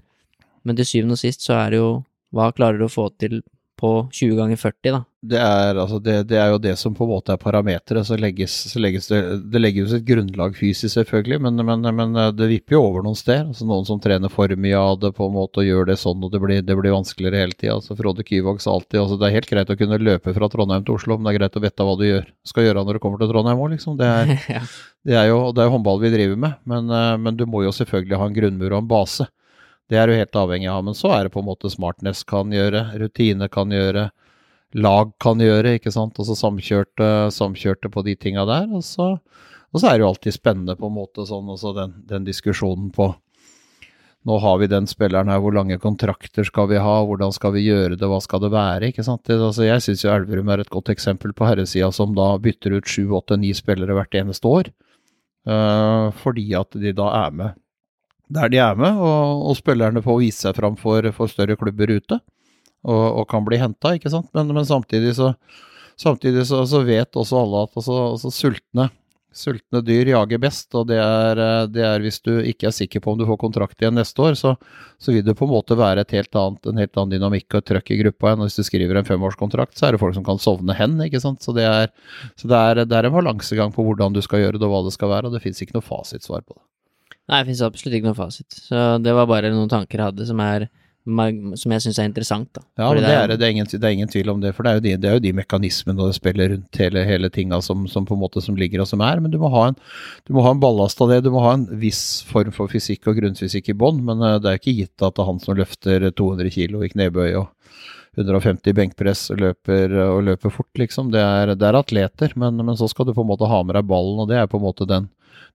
men 0.67 0.77
til 0.77 0.89
syvende 0.91 1.17
og 1.17 1.23
sist 1.23 1.47
så 1.47 1.55
er 1.57 1.73
det 1.73 1.81
jo 1.81 1.89
hva 2.35 2.51
klarer 2.55 2.79
du 2.79 2.85
å 2.85 2.91
få 2.91 3.07
til 3.19 3.39
på 3.81 4.09
20 4.13 4.35
ganger 4.37 4.59
40, 4.61 4.91
da. 4.93 4.99
Det 5.21 5.37
er, 5.37 5.77
altså 5.77 5.99
det, 6.01 6.15
det 6.29 6.37
er, 6.37 6.49
jo 6.49 6.57
det 6.61 6.73
som 6.81 6.93
på 6.97 7.05
en 7.05 7.11
måte 7.11 7.33
er 7.33 7.39
parameteret. 7.41 8.05
Så, 8.05 8.17
legges, 8.17 8.53
så 8.71 8.81
legges 8.81 9.09
det, 9.09 9.19
det 9.53 9.61
legges 9.61 9.93
et 9.93 10.05
grunnlag 10.05 10.55
fysisk, 10.57 10.93
selvfølgelig, 10.95 11.39
men, 11.45 11.61
men, 11.65 11.87
men, 11.97 12.15
eh, 12.17 12.31
det 12.33 12.49
vipper 12.49 12.77
jo 12.77 12.83
over 12.87 13.05
noen 13.05 13.17
steder. 13.17 13.47
Altså 13.49 13.67
noen 13.69 13.87
som 13.89 14.01
trener 14.01 14.33
for 14.33 14.53
mye 14.53 14.77
av 14.77 14.99
det 15.01 15.13
på 15.17 15.27
en 15.29 15.35
måte 15.35 15.63
og 15.63 15.67
gjør 15.69 15.89
det 15.89 15.97
sånn, 16.01 16.21
og 16.25 16.33
det 16.33 16.41
blir, 16.43 16.61
det 16.65 16.77
blir 16.77 16.93
vanskeligere 16.93 17.41
hele 17.43 17.57
tida. 17.57 17.79
Altså 17.79 17.97
Frode 17.97 18.25
Kyvåg 18.27 18.61
sa 18.61 18.73
alltid 18.77 19.01
altså 19.01 19.17
det 19.21 19.29
er 19.29 19.37
helt 19.39 19.51
greit 19.51 19.73
å 19.73 19.79
kunne 19.81 20.01
løpe 20.01 20.37
fra 20.37 20.49
Trondheim 20.53 20.85
til 20.85 20.97
Oslo, 20.97 21.17
men 21.17 21.29
det 21.29 21.33
er 21.33 21.39
greit 21.41 21.59
å 21.59 21.65
vite 21.65 21.89
hva 21.89 21.97
du 21.97 22.07
gjør, 22.07 22.31
skal 22.53 22.69
gjøre 22.69 22.85
når 22.85 22.97
du 22.97 23.03
kommer 23.05 23.21
til 23.21 23.33
Trondheim 23.33 23.65
òg, 23.65 23.75
liksom. 23.75 23.99
Det 24.01 24.13
er, 24.13 24.33
ja. 24.57 24.63
det 25.09 25.21
er 25.25 25.29
jo 25.33 25.43
det 25.57 25.65
er 25.65 25.73
håndball 25.73 26.01
vi 26.05 26.13
driver 26.13 26.41
med, 26.45 26.57
men, 26.69 26.89
eh, 26.97 27.13
men 27.21 27.37
du 27.37 27.45
må 27.49 27.65
jo 27.65 27.73
selvfølgelig 27.81 28.21
ha 28.21 28.29
en 28.29 28.41
grunnmur 28.41 28.73
og 28.73 28.83
en 28.83 28.91
base. 28.93 29.29
Det 29.91 29.99
er 29.99 30.07
du 30.07 30.15
helt 30.15 30.37
avhengig 30.39 30.69
av. 30.71 30.85
Men 30.87 30.95
så 30.95 31.11
er 31.11 31.27
det 31.27 31.33
på 31.33 31.41
en 31.41 31.49
måte 31.49 31.69
smartness 31.71 32.23
kan 32.27 32.53
gjøre, 32.55 32.85
rutine 33.01 33.49
kan 33.51 33.73
gjøre, 33.75 34.07
lag 34.79 35.09
kan 35.19 35.41
gjøre, 35.43 35.75
ikke 35.77 35.91
sant. 35.91 36.19
Og 36.21 36.29
så 36.29 36.37
samkjørte, 36.39 37.09
samkjørte 37.35 37.91
på 37.91 38.05
de 38.07 38.15
tinga 38.15 38.45
der. 38.47 38.69
Og 38.71 38.85
så, 38.87 39.09
og 39.19 39.81
så, 39.81 39.89
er 39.89 39.97
det 39.97 40.05
jo 40.05 40.13
alltid 40.13 40.37
spennende 40.37 40.77
på 40.79 40.87
en 40.87 40.95
måte 40.95 41.27
sånn 41.27 41.51
også 41.51 41.75
den, 41.75 41.99
den, 42.07 42.23
diskusjonen 42.27 42.87
på 42.95 43.11
nå 44.29 44.35
har 44.37 44.59
vi 44.61 44.67
den 44.69 44.85
spilleren 44.85 45.31
her, 45.33 45.39
hvor 45.41 45.55
lange 45.55 45.79
kontrakter 45.81 46.45
skal 46.45 46.67
vi 46.69 46.77
ha, 46.77 46.97
hvordan 47.09 47.31
skal 47.33 47.55
vi 47.55 47.63
gjøre 47.65 47.95
det, 47.97 48.05
hva 48.05 48.19
skal 48.21 48.43
det 48.43 48.51
være? 48.53 48.91
ikke 48.91 49.01
sant? 49.01 49.23
Det, 49.25 49.39
altså, 49.41 49.65
jeg 49.65 49.81
syns 49.81 50.03
jo 50.05 50.11
Elverum 50.13 50.51
er 50.53 50.61
et 50.61 50.69
godt 50.69 50.91
eksempel 50.93 51.33
på 51.33 51.47
herresida 51.49 51.89
som 51.89 52.13
da 52.13 52.35
bytter 52.37 52.75
ut 52.77 52.85
sju, 52.85 53.07
åtte, 53.17 53.39
ni 53.41 53.49
spillere 53.57 53.97
hvert 53.97 54.19
eneste 54.21 54.45
år. 54.45 54.69
Uh, 55.49 56.13
fordi 56.21 56.51
at 56.53 56.77
de 56.77 56.93
da 56.93 57.07
er 57.23 57.33
med 57.33 57.57
der 58.35 58.51
de 58.51 58.61
er 58.63 58.77
med, 58.79 58.99
og, 58.99 59.47
og 59.49 59.57
spillerne 59.59 60.03
får 60.03 60.21
vise 60.21 60.45
seg 60.47 60.55
fram 60.57 60.77
for, 60.79 61.07
for 61.15 61.31
større 61.31 61.57
klubber 61.59 61.97
ute. 61.97 62.21
Og, 62.81 63.03
og 63.21 63.27
kan 63.29 63.45
bli 63.45 63.59
henta, 63.61 63.93
ikke 63.97 64.09
sant. 64.13 64.31
Men, 64.33 64.49
men, 64.55 64.65
samtidig, 64.65 65.13
så, 65.19 65.33
samtidig 65.99 66.47
så, 66.49 66.63
så, 66.69 66.81
vet 66.87 67.19
også 67.19 67.43
alle 67.43 67.67
at 67.67 67.77
også, 67.77 67.97
også 68.15 68.31
sultne, 68.33 68.87
sultne 69.37 69.83
dyr 69.85 70.09
jager 70.15 70.41
best. 70.41 70.71
Og 70.79 70.87
det 70.89 70.97
er, 70.97 71.41
det 71.69 71.83
er, 71.85 72.01
hvis 72.01 72.17
du 72.25 72.31
ikke 72.39 72.71
er 72.71 72.73
sikker 72.73 73.03
på 73.03 73.13
om 73.13 73.19
du 73.19 73.27
får 73.29 73.37
kontrakt 73.43 73.83
igjen 73.83 73.99
neste 73.99 74.25
år, 74.25 74.39
så, 74.39 74.55
så 74.97 75.13
vil 75.13 75.27
det 75.27 75.37
på 75.37 75.45
en 75.45 75.53
måte 75.53 75.77
være 75.77 76.07
et 76.07 76.17
helt 76.17 76.41
annet, 76.41 76.71
en 76.71 76.81
helt 76.81 76.97
annen 76.97 77.13
dynamikk 77.13 77.59
og 77.59 77.67
trøkk 77.69 77.93
i 77.93 78.01
gruppa 78.01 78.33
enn 78.33 78.47
hvis 78.47 78.57
du 78.57 78.65
skriver 78.65 78.97
en 78.97 79.11
femårskontrakt, 79.11 79.77
så 79.77 79.89
er 79.91 79.93
det 79.93 80.01
folk 80.01 80.17
som 80.17 80.25
kan 80.25 80.41
sovne 80.41 80.73
hen, 80.79 80.97
ikke 81.05 81.21
sant. 81.21 81.45
Så 81.45 81.53
det 81.57 81.69
er, 81.69 81.93
så 82.33 82.49
det 82.49 82.65
er, 82.65 82.85
det 82.87 82.97
er 82.97 83.11
en 83.11 83.19
balansegang 83.19 83.75
på 83.75 83.85
hvordan 83.85 84.17
du 84.17 84.23
skal 84.25 84.47
gjøre 84.47 84.57
det 84.57 84.65
og 84.65 84.73
hva 84.73 84.85
det 84.89 84.97
skal 84.97 85.13
være, 85.13 85.29
og 85.29 85.37
det 85.37 85.45
fins 85.45 85.61
ikke 85.61 85.77
noe 85.77 85.85
fasitsvar 85.85 86.41
på 86.47 86.57
det. 86.57 86.65
Nei, 87.31 87.39
det 87.39 87.47
finnes 87.47 87.63
absolutt 87.63 87.95
ikke 87.95 88.09
noen 88.09 88.19
fasit. 88.19 88.61
Så 88.67 88.85
det 88.99 89.15
var 89.15 89.27
bare 89.29 89.53
noen 89.53 89.71
tanker 89.71 90.01
jeg 90.01 90.11
hadde 90.11 90.25
som, 90.27 90.41
er, 90.43 90.65
som 91.07 91.73
jeg 91.75 91.83
syns 91.85 91.99
er 92.01 92.09
interessant. 92.09 92.49
Da. 92.57 92.63
Ja, 92.75 92.89
men 92.91 93.05
det 93.05 93.13
er, 93.15 93.31
det, 93.31 93.45
er 93.47 93.53
ingen, 93.55 93.69
det 93.71 93.79
er, 93.79 93.93
ingen, 93.95 94.11
tvil 94.11 94.33
om 94.33 94.41
det, 94.43 94.51
for 94.57 94.67
det 94.67 94.73
er 94.73 94.79
jo 94.79 94.83
de, 94.83 94.95
det 94.99 95.07
er 95.09 95.15
jo 95.15 95.23
de 95.23 95.31
mekanismene 95.37 95.95
og 95.95 96.11
det 96.11 96.17
spiller 96.19 96.51
rundt 96.51 96.81
hele, 96.83 97.05
hele 97.07 97.31
tinga 97.31 97.61
som, 97.63 97.85
som, 97.87 98.03
på 98.07 98.17
en 98.17 98.23
måte 98.25 98.43
som 98.43 98.59
ligger 98.59 98.83
og 98.83 98.89
som 98.91 99.03
er. 99.07 99.23
Men 99.23 99.31
du 99.31 99.39
må 99.39 99.51
ha 99.55 99.69
en, 99.69 99.79
du 100.27 100.35
må 100.35 100.43
ha 100.43 100.51
en 100.51 100.59
ballast 100.63 100.99
av 100.99 101.13
det. 101.13 101.21
Du 101.23 101.31
må 101.31 101.45
ha 101.45 101.55
en 101.55 101.65
viss 101.79 102.03
form 102.27 102.51
for 102.57 102.71
fysikk 102.71 103.07
og 103.07 103.21
grunnfysikk 103.21 103.71
i 103.71 103.77
bånn, 103.79 104.03
men 104.11 104.27
eh, 104.27 104.37
det 104.43 104.51
er 104.51 104.59
ikke 104.59 104.75
gitt 104.81 105.07
at 105.07 105.15
det 105.15 105.23
er 105.23 105.31
han 105.31 105.41
som 105.45 105.55
løfter 105.61 106.09
200 106.11 106.51
kilo 106.57 106.83
i 106.83 106.91
knebøy 106.91 107.31
og 107.39 107.47
150 108.19 108.75
benkpress 108.75 109.29
og 109.31 109.39
løper, 109.39 109.93
og 110.03 110.25
løper 110.27 110.51
fort, 110.51 110.71
liksom. 110.75 111.13
Det 111.15 111.23
er, 111.23 111.55
det 111.55 111.67
er 111.67 111.79
atleter, 111.79 112.35
men, 112.35 112.59
men, 112.59 112.75
så 112.75 112.91
skal 112.91 113.07
du 113.07 113.15
på 113.15 113.23
en 113.23 113.31
måte 113.31 113.47
ha 113.47 113.63
med 113.63 113.77
deg 113.79 113.87
ballen, 113.87 114.19
og 114.19 114.27
det 114.27 114.41
er 114.41 114.51
på 114.51 114.59
en 114.59 114.67
måte 114.67 114.87
den 114.89 115.07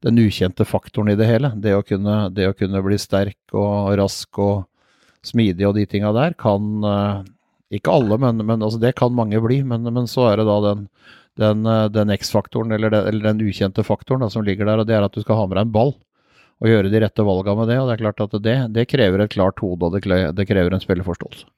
den 0.04 0.20
ukjente 0.22 0.66
faktoren 0.68 1.12
i 1.12 1.18
det 1.18 1.28
hele. 1.28 1.52
Det 1.62 1.74
å 1.76 1.84
kunne, 1.86 2.16
det 2.34 2.50
å 2.50 2.56
kunne 2.56 2.82
bli 2.84 2.98
sterk 3.00 3.56
og 3.56 3.94
rask 3.98 4.40
og 4.42 4.66
smidig 5.26 5.66
og 5.68 5.76
de 5.78 5.86
tinga 5.90 6.12
der, 6.16 6.36
kan 6.38 6.86
eh, 6.86 7.24
Ikke 7.76 7.90
alle, 7.90 8.14
men, 8.22 8.38
men 8.46 8.62
altså 8.62 8.78
det 8.78 8.94
kan 8.98 9.14
mange 9.14 9.40
bli. 9.42 9.62
Men, 9.66 9.82
men, 9.90 10.06
så 10.06 10.28
er 10.30 10.38
det 10.38 10.46
da 10.46 10.56
den, 10.68 10.84
den, 11.40 11.66
eh, 11.66 11.88
den 11.90 12.12
X-faktoren, 12.14 12.72
eller, 12.76 12.94
eller, 13.02 13.32
den 13.32 13.42
ukjente 13.48 13.82
faktoren 13.86 14.22
da, 14.22 14.30
som 14.30 14.46
ligger 14.46 14.68
der, 14.68 14.82
og 14.82 14.86
det 14.86 14.94
er 14.94 15.06
at 15.06 15.16
du 15.16 15.24
skal 15.24 15.40
ha 15.40 15.48
med 15.48 15.58
deg 15.58 15.66
en 15.66 15.74
ball. 15.74 15.96
Og 16.62 16.70
gjøre 16.70 16.88
de 16.88 17.00
rette 17.02 17.24
valgene 17.26 17.58
med 17.58 17.68
det. 17.68 17.80
Og 17.82 17.90
det 17.90 17.96
er 17.96 18.04
klart 18.04 18.22
at 18.24 18.36
det, 18.40 18.56
det 18.72 18.86
krever 18.88 19.24
et 19.24 19.34
klart 19.34 19.58
hode, 19.60 19.90
og 19.90 19.96
det 19.98 20.46
krever 20.48 20.72
en 20.72 20.80
spillerforståelse. 20.80 21.50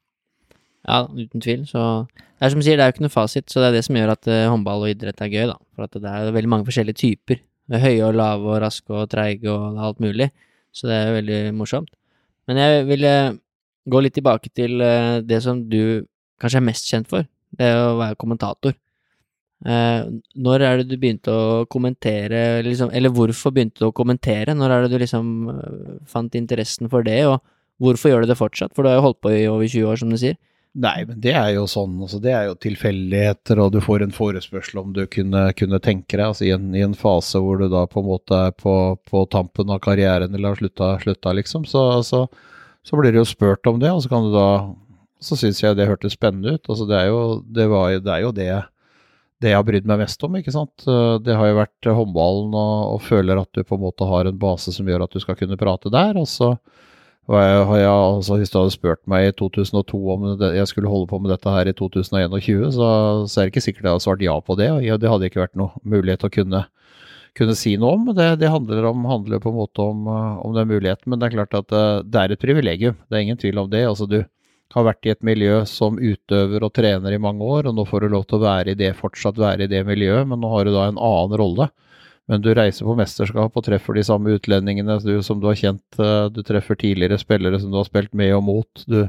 Ja, 0.88 1.04
uten 1.04 1.44
tvil. 1.44 1.66
Så 1.68 1.82
det 2.08 2.46
er 2.46 2.54
som 2.54 2.62
du 2.62 2.66
sier, 2.66 2.78
det 2.80 2.86
er 2.86 2.90
jo 2.90 2.96
ikke 2.96 3.04
noe 3.04 3.12
fasit, 3.12 3.46
så 3.50 3.60
det 3.60 3.68
er 3.68 3.76
det 3.76 3.84
som 3.86 3.98
gjør 3.98 4.14
at 4.14 4.28
uh, 4.30 4.46
håndball 4.48 4.86
og 4.86 4.92
idrett 4.92 5.20
er 5.22 5.30
gøy, 5.32 5.44
da. 5.50 5.56
For 5.76 5.86
at 5.86 6.00
det 6.00 6.10
er 6.10 6.32
veldig 6.34 6.50
mange 6.54 6.68
forskjellige 6.68 7.00
typer 7.02 7.42
høye 7.68 8.06
og 8.06 8.16
lave 8.16 8.48
og 8.54 8.60
raske 8.64 8.94
og 8.94 9.08
treige 9.12 9.52
og 9.52 9.76
alt 9.76 10.00
mulig. 10.00 10.30
Så 10.72 10.88
det 10.88 10.96
er 10.96 11.16
veldig 11.18 11.40
morsomt. 11.56 11.90
Men 12.48 12.60
jeg 12.62 12.86
ville 12.88 13.12
gå 13.88 14.00
litt 14.04 14.16
tilbake 14.16 14.52
til 14.56 14.80
eh, 14.84 15.20
det 15.24 15.40
som 15.44 15.60
du 15.68 16.04
kanskje 16.40 16.60
er 16.60 16.68
mest 16.68 16.88
kjent 16.88 17.08
for, 17.10 17.26
det 17.58 17.68
å 17.76 17.96
være 17.98 18.18
kommentator. 18.20 18.76
Eh, 19.66 20.02
når 20.38 20.64
er 20.64 20.80
det 20.80 20.88
du 20.92 20.96
begynte 21.00 21.34
å 21.34 21.64
kommentere, 21.70 22.62
liksom, 22.66 22.92
eller 22.94 23.12
hvorfor 23.14 23.54
begynte 23.54 23.82
du 23.82 23.88
å 23.88 23.96
kommentere? 23.96 24.54
Når 24.56 24.74
er 24.74 24.84
det 24.84 24.92
du 24.92 25.00
liksom 25.02 25.32
eh, 25.52 25.96
fant 26.08 26.36
interessen 26.38 26.90
for 26.92 27.06
det, 27.06 27.20
og 27.28 27.40
hvorfor 27.82 28.12
gjør 28.12 28.24
du 28.24 28.32
det 28.32 28.38
fortsatt? 28.38 28.74
For 28.76 28.84
du 28.84 28.92
har 28.92 29.00
jo 29.00 29.08
holdt 29.08 29.20
på 29.24 29.34
i 29.34 29.48
over 29.50 29.66
20 29.66 29.90
år, 29.90 30.00
som 30.00 30.12
du 30.12 30.18
sier. 30.20 30.38
Nei, 30.78 31.02
men 31.08 31.18
det 31.18 31.32
er 31.34 31.48
jo 31.56 31.64
sånn. 31.66 31.96
Altså, 32.04 32.20
det 32.22 32.30
er 32.36 32.44
jo 32.46 32.58
tilfeldigheter, 32.62 33.58
og 33.58 33.72
du 33.74 33.80
får 33.82 34.04
en 34.04 34.14
forespørsel 34.14 34.78
om 34.78 34.92
du 34.94 35.00
kunne, 35.10 35.48
kunne 35.58 35.80
tenke 35.82 36.14
deg, 36.14 36.22
altså 36.28 36.46
i 36.46 36.52
en, 36.54 36.68
i 36.76 36.84
en, 36.84 36.94
fase 36.98 37.40
hvor 37.42 37.58
du 37.58 37.66
da 37.72 37.82
på 37.90 37.98
en 37.98 38.06
måte 38.06 38.38
er 38.46 38.54
på, 38.54 38.74
på 39.10 39.24
tampen 39.32 39.72
av 39.74 39.80
karrieren 39.82 40.36
eller 40.36 40.54
har 40.54 41.02
slutta, 41.02 41.34
liksom, 41.34 41.66
så, 41.66 41.82
så, 42.06 42.22
så, 42.86 43.00
blir 43.00 43.10
det 43.10 43.18
jo 43.24 43.26
spurt 43.26 43.66
om 43.66 43.82
det, 43.82 43.90
og 43.90 44.04
så 44.04 44.12
kan 44.12 44.28
du 44.28 44.36
da 44.36 44.50
Så 45.18 45.34
syns 45.34 45.58
jeg 45.64 45.74
det 45.74 45.88
hørtes 45.90 46.14
spennende 46.14 46.54
ut. 46.54 46.68
Altså, 46.70 46.84
det 46.86 46.94
er 46.94 47.08
jo 47.10 47.22
det, 47.42 47.66
var, 47.66 47.90
det, 47.98 48.12
er 48.14 48.22
jo 48.22 48.30
det, 48.30 48.50
det 49.42 49.50
jeg 49.50 49.58
har 49.58 49.66
brydd 49.66 49.88
meg 49.90 50.04
mest 50.04 50.22
om, 50.22 50.36
ikke 50.38 50.54
sant. 50.54 50.86
Det 51.26 51.34
har 51.34 51.48
jo 51.48 51.56
vært 51.58 51.88
håndballen, 51.90 52.54
og, 52.54 52.92
og 52.92 53.02
føler 53.02 53.40
at 53.42 53.50
du 53.50 53.64
på 53.66 53.74
en 53.74 53.82
måte 53.82 54.06
har 54.06 54.30
en 54.30 54.38
base 54.38 54.70
som 54.76 54.86
gjør 54.86 55.08
at 55.08 55.16
du 55.16 55.18
skal 55.24 55.34
kunne 55.40 55.58
prate 55.58 55.90
der. 55.90 56.14
og 56.22 56.30
så 56.30 56.54
og 57.28 57.36
jeg, 57.36 57.56
jeg, 57.82 57.88
altså, 57.92 58.36
hvis 58.40 58.52
du 58.52 58.56
hadde 58.56 58.72
spurt 58.72 59.02
meg 59.10 59.26
i 59.28 59.32
2002 59.36 59.98
om 60.14 60.22
det, 60.40 60.48
jeg 60.56 60.70
skulle 60.70 60.88
holde 60.88 61.10
på 61.10 61.18
med 61.20 61.28
dette 61.34 61.52
her 61.52 61.68
i 61.68 61.74
2021, 61.76 62.70
så, 62.72 62.88
så 63.28 63.42
er 63.42 63.44
det 63.44 63.52
ikke 63.52 63.64
sikkert 63.66 63.84
jeg 63.84 63.92
hadde 63.92 64.04
svart 64.06 64.24
ja 64.24 64.36
på 64.40 64.56
det. 64.56 64.70
og 64.72 65.02
Det 65.02 65.10
hadde 65.12 65.28
ikke 65.28 65.42
vært 65.42 65.58
noe 65.60 65.82
mulighet 65.84 66.24
å 66.24 66.30
kunne, 66.32 66.62
kunne 67.36 67.56
si 67.58 67.74
noe 67.76 67.98
om. 67.98 68.08
Det, 68.16 68.30
det 68.40 68.48
handler, 68.48 68.88
om, 68.88 69.04
handler, 69.10 69.42
på 69.44 69.52
en 69.52 69.58
måte 69.58 69.84
om, 69.84 70.08
om, 70.08 70.56
den 70.56 70.72
muligheten. 70.72 71.04
Men 71.12 71.20
det 71.20 71.28
er 71.28 71.36
klart 71.36 71.58
at 71.60 71.76
eh, 71.76 72.00
det 72.08 72.22
er 72.22 72.32
et 72.32 72.46
privilegium. 72.46 72.96
Det 73.04 73.18
er 73.18 73.26
ingen 73.26 73.42
tvil 73.44 73.60
om 73.60 73.68
det. 73.76 73.84
altså 73.90 74.08
Du 74.08 74.22
har 74.72 74.88
vært 74.88 75.04
i 75.04 75.12
et 75.12 75.20
miljø 75.24 75.60
som 75.68 76.00
utøver 76.00 76.64
og 76.64 76.72
trener 76.80 77.12
i 77.12 77.20
mange 77.20 77.44
år, 77.44 77.68
og 77.68 77.76
nå 77.76 77.84
får 77.92 78.06
du 78.06 78.14
lov 78.16 78.24
til 78.24 78.40
å 78.40 78.46
være 78.46 78.72
i 78.72 78.80
det, 78.80 78.94
fortsatt 78.96 79.36
være 79.36 79.68
i 79.68 79.72
det 79.74 79.84
miljøet, 79.84 80.24
men 80.32 80.40
nå 80.40 80.48
har 80.54 80.64
du 80.64 80.72
da 80.72 80.88
en 80.88 80.96
annen 80.96 81.36
rolle. 81.44 81.68
Men 82.28 82.44
du 82.44 82.50
reiser 82.52 82.84
på 82.84 82.96
mesterskap 82.98 83.56
og 83.56 83.64
treffer 83.64 83.96
de 83.96 84.04
samme 84.04 84.34
utlendingene 84.36 84.98
du, 85.00 85.14
som 85.24 85.40
du 85.40 85.48
har 85.48 85.56
kjent. 85.56 85.84
Eh, 85.96 86.26
du 86.32 86.42
treffer 86.44 86.76
tidligere 86.76 87.20
spillere 87.20 87.60
som 87.60 87.72
du 87.72 87.78
har 87.80 87.88
spilt 87.88 88.12
med 88.16 88.34
og 88.36 88.42
mot. 88.44 88.84
Du, 88.84 89.06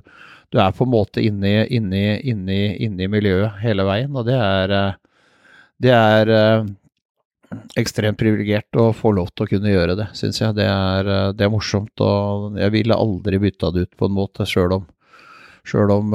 du 0.49 0.59
er 0.63 0.75
på 0.75 0.87
en 0.87 0.93
måte 0.93 1.23
inne, 1.23 1.65
i 1.67 3.09
miljøet 3.11 3.59
hele 3.63 3.85
veien, 3.87 4.15
og 4.15 4.27
det 4.29 4.37
er, 4.39 4.75
eh, 4.77 5.25
det 5.83 5.91
er, 5.95 6.31
eh, 6.35 6.69
ekstremt 7.81 8.19
privilegert 8.21 8.79
å 8.79 8.91
få 8.95 9.11
lov 9.17 9.33
til 9.33 9.47
å 9.47 9.51
kunne 9.51 9.73
gjøre 9.73 9.97
det, 9.99 10.07
syns 10.15 10.39
jeg. 10.39 10.55
Det 10.55 10.69
er, 10.69 11.33
det 11.33 11.43
er, 11.43 11.51
morsomt, 11.51 11.91
og 12.05 12.59
jeg 12.61 12.71
ville 12.77 12.95
aldri 12.95 13.41
bytta 13.41 13.71
det 13.73 13.87
ut 13.87 13.99
på 13.99 14.07
en 14.07 14.15
måte, 14.15 14.47
sjøl 14.47 14.77
om, 14.77 14.87
selv 15.67 15.95
om 15.97 16.13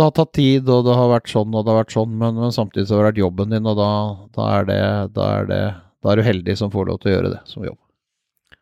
det 0.00 0.06
har 0.06 0.14
tatt 0.16 0.32
tid, 0.32 0.68
og 0.72 0.86
det 0.86 0.96
har 0.96 1.10
vært 1.10 1.28
sånn 1.28 1.52
og 1.52 1.66
det 1.66 1.74
har 1.74 1.82
vært 1.82 1.92
sånn, 1.92 2.12
men, 2.16 2.38
men 2.40 2.54
samtidig 2.54 2.86
så 2.88 2.96
har 2.96 3.04
det 3.04 3.10
vært 3.10 3.22
jobben 3.24 3.52
din, 3.52 3.68
og 3.68 3.76
da, 3.76 3.90
da, 4.32 4.46
er 4.56 4.68
det, 4.70 4.82
da, 5.12 5.26
er 5.36 5.50
det, 5.50 5.62
da 6.00 6.12
er 6.12 6.20
du 6.20 6.26
heldig 6.26 6.56
som 6.58 6.72
får 6.72 6.88
lov 6.88 7.00
til 7.00 7.12
å 7.12 7.14
gjøre 7.16 7.32
det 7.36 7.40
som 7.50 7.66
jobb. 7.66 7.78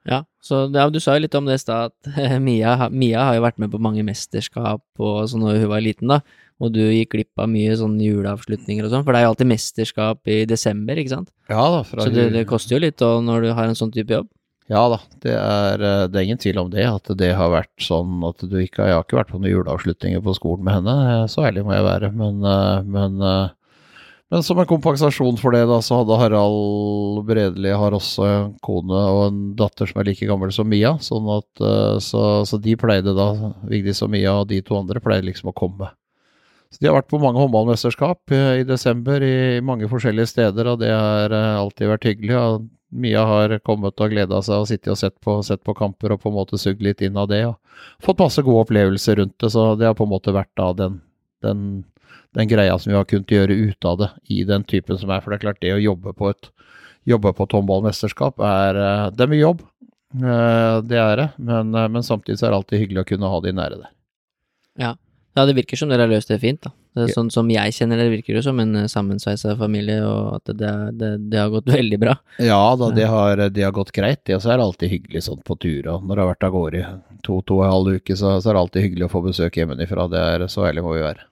Ja, 0.08 0.22
så 0.40 0.64
ja, 0.72 0.86
du 0.88 1.00
sa 1.02 1.16
jo 1.16 1.24
litt 1.24 1.36
om 1.36 1.48
det 1.48 1.58
i 1.58 1.62
stad, 1.62 1.92
at 1.92 2.40
Mia, 2.46 2.76
Mia, 2.88 3.26
har 3.28 3.38
jo 3.38 3.44
vært 3.44 3.58
med 3.60 3.72
på 3.72 3.80
mange 3.82 4.04
mesterskap 4.06 4.84
og 4.98 5.18
sånn 5.28 5.44
da 5.44 5.56
hun 5.58 5.72
var 5.72 5.84
liten, 5.84 6.14
da 6.14 6.22
og 6.58 6.74
du 6.74 6.80
gikk 6.82 7.12
glipp 7.14 7.42
av 7.42 7.50
mye 7.50 7.74
sånn 7.78 7.94
juleavslutninger 8.02 8.86
og 8.86 8.92
sånn, 8.92 9.04
for 9.06 9.14
det 9.14 9.20
er 9.20 9.28
jo 9.28 9.34
alltid 9.34 9.50
mesterskap 9.52 10.30
i 10.30 10.40
desember, 10.48 10.98
ikke 10.98 11.14
sant? 11.14 11.30
Ja 11.50 11.68
da. 11.70 11.84
Så 11.86 12.08
det, 12.10 12.30
det, 12.34 12.48
koster 12.50 12.76
jo 12.76 12.82
litt 12.82 12.98
da, 12.98 13.12
når 13.22 13.46
du 13.46 13.52
har 13.54 13.70
en 13.70 13.78
sånn 13.78 13.94
type 13.94 14.16
jobb? 14.16 14.28
Ja 14.68 14.82
da, 14.92 14.98
det 15.24 15.32
er, 15.32 15.80
eh, 15.80 16.02
det 16.10 16.18
er, 16.18 16.24
ingen 16.26 16.40
tvil 16.42 16.58
om 16.60 16.72
det, 16.72 16.82
at 16.84 17.06
det 17.16 17.30
har 17.38 17.54
vært 17.54 17.72
sånn 17.80 18.18
at 18.28 18.42
du 18.44 18.58
ikke 18.60 18.84
Jeg 18.84 18.98
har 18.98 19.06
ikke 19.06 19.16
vært 19.16 19.30
på 19.32 19.38
noen 19.38 19.54
juleavslutninger 19.54 20.20
på 20.26 20.34
skolen 20.36 20.66
med 20.66 20.80
henne, 20.80 21.22
så 21.32 21.46
ærlig 21.48 21.64
må 21.64 21.72
jeg 21.72 21.86
være, 21.86 22.10
men, 22.18 22.42
eh, 22.44 22.82
men, 22.98 23.22
eh, 23.22 23.54
men 24.32 24.44
som 24.44 24.58
en 24.60 24.68
kompensasjon 24.68 25.38
for 25.40 25.56
det, 25.56 25.62
da, 25.70 25.78
så 25.84 26.00
hadde 26.00 26.18
Harald 26.20 27.22
Bredeli 27.28 27.72
har 27.72 27.96
også 27.96 28.26
en 28.28 28.50
kone 28.64 29.04
og 29.12 29.22
en 29.28 29.38
datter 29.58 29.88
som 29.88 30.02
er 30.02 30.10
like 30.10 30.28
gammel 30.28 30.52
som 30.54 30.68
Mia, 30.68 30.96
sånn 31.04 31.30
at 31.32 31.62
så, 32.04 32.24
så 32.48 32.60
de 32.60 32.76
pleide 32.76 33.16
da, 33.16 33.30
Vigdis 33.70 34.04
og 34.04 34.12
Mia 34.12 34.36
og 34.42 34.50
de 34.52 34.60
to 34.66 34.76
andre 34.76 35.00
pleide 35.04 35.30
liksom 35.30 35.48
å 35.52 35.56
komme 35.56 35.88
så 36.70 36.80
De 36.80 36.88
har 36.88 36.98
vært 36.98 37.08
på 37.08 37.20
mange 37.20 37.40
håndballmesterskap 37.40 38.34
eh, 38.36 38.60
i 38.60 38.66
desember 38.68 39.24
i 39.24 39.60
mange 39.64 39.88
forskjellige 39.88 40.32
steder, 40.34 40.68
og 40.68 40.82
det 40.82 40.90
har 40.92 41.32
eh, 41.32 41.60
alltid 41.60 41.92
vært 41.94 42.08
hyggelig. 42.10 42.34
og 42.36 42.68
Mia 42.88 43.24
har 43.28 43.52
kommet 43.64 44.00
og 44.00 44.12
gleda 44.12 44.40
seg 44.44 44.62
og 44.62 44.68
sittet 44.68 44.92
og 44.92 45.00
sett 45.00 45.16
på, 45.24 45.38
sett 45.44 45.62
på, 45.64 45.74
kamper 45.76 46.14
og 46.14 46.22
på 46.22 46.30
en 46.30 46.38
måte 46.38 46.60
sugd 46.60 46.84
litt 46.84 47.02
inn 47.04 47.16
av 47.20 47.28
det. 47.32 47.42
og 47.48 48.04
Fått 48.04 48.20
masse 48.20 48.44
gode 48.44 48.66
opplevelser 48.66 49.20
rundt 49.20 49.36
det, 49.40 49.52
så 49.52 49.70
det 49.80 49.88
har 49.88 49.96
på 49.96 50.08
en 50.08 50.12
måte 50.12 50.34
vært 50.36 50.52
da 50.60 50.70
den, 50.76 51.00
den, 51.44 51.62
den 52.36 52.50
greia 52.50 52.76
som 52.78 52.92
vi 52.92 52.98
har 52.98 53.08
kunnet 53.08 53.32
gjøre 53.32 53.56
ut 53.56 53.88
av 53.88 53.98
det 54.02 54.10
i 54.34 54.42
den 54.48 54.64
typen 54.68 55.00
som 55.00 55.10
er. 55.14 55.22
For 55.24 55.32
det 55.32 55.38
er 55.38 55.46
klart, 55.46 55.60
det 55.64 55.74
å 55.74 55.82
jobbe 55.82 56.12
på 56.16 56.30
et, 56.32 56.50
jobbe 57.08 57.32
på 57.34 57.48
et 57.48 57.56
håndballmesterskap 57.56 58.40
er, 58.44 58.80
eh, 58.84 59.04
det 59.16 59.26
er 59.26 59.34
mye 59.34 59.44
jobb. 59.44 59.66
Det 60.08 60.96
er 60.96 61.18
det, 61.20 61.26
men, 61.36 61.68
men 61.68 62.00
samtidig 62.00 62.38
så 62.40 62.46
er 62.46 62.54
det 62.54 62.58
alltid 62.62 62.80
hyggelig 62.80 63.02
å 63.02 63.08
kunne 63.10 63.28
ha 63.28 63.40
de 63.44 63.50
nære 63.52 63.76
der. 63.82 63.90
Ja, 64.80 64.94
ja, 65.38 65.44
det 65.46 65.54
virker 65.54 65.78
som 65.78 65.90
dere 65.92 66.02
har 66.02 66.10
løst 66.10 66.32
det 66.32 66.40
fint, 66.42 66.58
da. 66.64 66.72
Det 66.98 67.04
er 67.04 67.12
sånn 67.14 67.28
som 67.30 67.46
jeg 67.52 67.74
kjenner 67.76 68.00
det, 68.00 68.08
virker 68.10 68.34
det 68.34 68.42
som 68.42 68.58
en 68.58 68.72
eh, 68.80 68.88
sammensveisa 68.90 69.52
familie, 69.60 70.00
og 70.02 70.40
at 70.40 70.50
det, 70.50 70.70
det, 70.98 71.10
det, 71.30 71.38
har 71.38 71.52
gått 71.52 71.68
veldig 71.78 71.98
bra. 72.02 72.16
Ja 72.42 72.62
da, 72.80 72.88
det 72.96 73.06
har, 73.06 73.44
det 73.54 73.62
har 73.62 73.74
gått 73.76 73.92
greit, 73.94 74.24
det. 74.26 74.40
Er 74.40 74.64
alltid 74.64 74.90
hyggelig 74.96 75.22
sånn 75.28 75.44
på 75.46 75.54
tur, 75.62 75.86
og 75.92 76.02
når 76.02 76.10
det 76.10 76.24
har 76.24 76.30
vært 76.32 76.48
av 76.48 76.56
gårde 76.56 76.80
i 76.80 76.86
to, 77.22 77.38
to 77.46 77.60
og 77.60 77.66
en 77.68 77.74
halv 77.76 78.00
uke, 78.00 78.16
så, 78.18 78.34
så, 78.40 78.50
er 78.50 78.58
det 78.58 78.64
alltid 78.64 78.86
hyggelig 78.88 79.06
å 79.06 79.12
få 79.12 79.22
besøk 79.28 79.60
hjemmefra. 79.60 80.08
Det 80.10 80.24
er 80.34 80.46
så 80.50 80.66
ærlig 80.66 80.86
må 80.86 80.96
vi 80.96 81.06
være. 81.06 81.28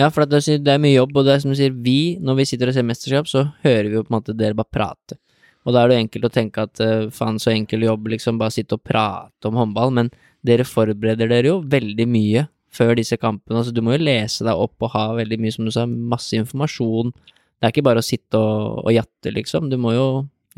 Ja, 0.00 0.08
for 0.08 0.24
det, 0.24 0.40
er 0.48 0.80
mye 0.80 0.94
jobb, 0.94 1.12
og 1.20 1.26
det 1.26 1.34
er 1.34 1.42
som 1.42 1.52
du 1.52 1.58
sier, 1.58 1.74
vi, 1.84 2.16
når 2.20 2.38
vi 2.40 2.46
sitter 2.48 2.70
og 2.70 2.76
ser 2.76 2.86
mesterskap, 2.88 3.28
så 3.28 3.44
hører 3.64 3.90
vi 3.90 3.98
jo 3.98 4.04
på 4.06 4.12
en 4.12 4.16
måte 4.16 4.34
dere 4.36 4.56
bare 4.56 4.72
prate. 4.72 5.18
Og 5.62 5.76
da 5.76 5.82
er 5.82 5.92
det 5.92 5.98
enkelt 6.00 6.26
å 6.26 6.32
tenke 6.32 6.64
at 6.64 6.80
uh, 6.82 7.10
faen, 7.14 7.38
så 7.42 7.52
enkel 7.52 7.84
jobb, 7.86 8.08
liksom, 8.14 8.40
bare 8.40 8.54
sitte 8.54 8.78
og 8.78 8.84
prate 8.88 9.50
om 9.50 9.58
håndball, 9.60 9.92
men 9.94 10.10
dere 10.42 10.66
forbereder 10.66 11.30
dere 11.30 11.52
jo 11.52 11.60
veldig 11.70 12.08
mye 12.10 12.46
før 12.72 12.96
disse 12.98 13.18
kampene. 13.20 13.60
Altså, 13.60 13.74
du 13.74 13.82
må 13.84 13.94
jo 13.94 14.06
lese 14.06 14.46
deg 14.46 14.58
opp 14.58 14.82
og 14.82 14.94
ha 14.96 15.04
veldig 15.18 15.38
mye, 15.42 15.54
som 15.54 15.68
du 15.68 15.72
sa, 15.74 15.84
masse 15.86 16.34
informasjon. 16.40 17.12
Det 17.12 17.68
er 17.68 17.74
ikke 17.74 17.84
bare 17.86 18.02
å 18.02 18.06
sitte 18.06 18.40
og, 18.40 18.80
og 18.86 18.96
jatte, 18.96 19.34
liksom. 19.34 19.68
Du 19.70 19.76
må 19.78 19.92
jo 19.94 20.06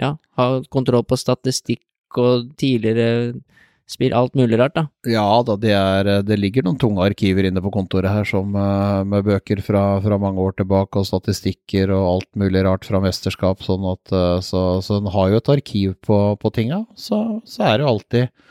ja, 0.00 0.14
ha 0.38 0.46
kontroll 0.72 1.04
på 1.06 1.18
statistikk 1.20 1.82
og 2.22 2.54
tidligere 2.60 3.34
spill, 3.90 4.14
alt 4.16 4.34
mulig 4.38 4.58
rart, 4.60 4.74
da. 4.76 4.86
Ja 5.08 5.26
da, 5.46 5.56
det, 5.60 5.74
er, 5.76 6.10
det 6.24 6.38
ligger 6.40 6.64
noen 6.66 6.78
tunge 6.80 7.04
arkiver 7.04 7.48
inne 7.48 7.62
på 7.64 7.72
kontoret 7.74 8.12
her 8.12 8.28
som, 8.28 8.54
eh, 8.56 9.02
med 9.08 9.26
bøker 9.28 9.60
fra, 9.64 9.84
fra, 10.04 10.18
mange 10.20 10.40
år 10.40 10.56
tilbake, 10.60 11.00
og 11.00 11.08
statistikker 11.08 11.92
og 11.94 12.08
alt 12.14 12.30
mulig 12.40 12.64
rart 12.66 12.88
fra 12.88 13.02
mesterskap, 13.04 13.62
sånn 13.64 13.84
at 13.92 14.14
eh, 14.14 14.40
Så, 14.44 14.64
så 14.84 14.98
en 15.00 15.12
har 15.12 15.30
jo 15.30 15.42
et 15.42 15.52
arkiv 15.58 15.94
på, 16.04 16.18
på 16.40 16.54
tinga. 16.54 16.84
Så, 16.96 17.20
så 17.48 17.68
er 17.68 17.78
det 17.78 17.86
jo 17.86 17.94
alltid 17.94 18.50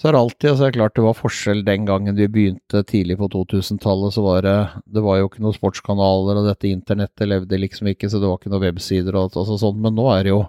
så 0.00 0.08
er 0.08 0.14
det 0.14 0.20
alltid 0.24 0.48
altså 0.48 0.64
det 0.64 0.68
er 0.70 0.76
klart 0.78 0.94
det 0.96 1.02
var 1.04 1.16
forskjell 1.18 1.58
den 1.66 1.82
gangen 1.84 2.16
vi 2.16 2.28
begynte 2.32 2.80
tidlig 2.88 3.18
på 3.20 3.26
2000-tallet. 3.34 4.14
så 4.14 4.22
var 4.24 4.46
det, 4.46 4.54
det 4.88 5.02
var 5.04 5.18
jo 5.18 5.28
ikke 5.28 5.42
noen 5.44 5.56
sportskanaler, 5.58 6.40
og 6.40 6.46
dette 6.48 6.70
internettet 6.70 7.28
levde 7.28 7.58
liksom 7.60 7.90
ikke, 7.92 8.08
så 8.08 8.16
det 8.16 8.30
var 8.30 8.40
ikke 8.40 8.52
noen 8.54 8.64
websider 8.64 9.18
og 9.18 9.36
altså 9.36 9.58
sånn. 9.60 9.76
Men 9.84 9.98
nå 9.98 10.06
er 10.14 10.24
det 10.24 10.32
jo 10.32 10.40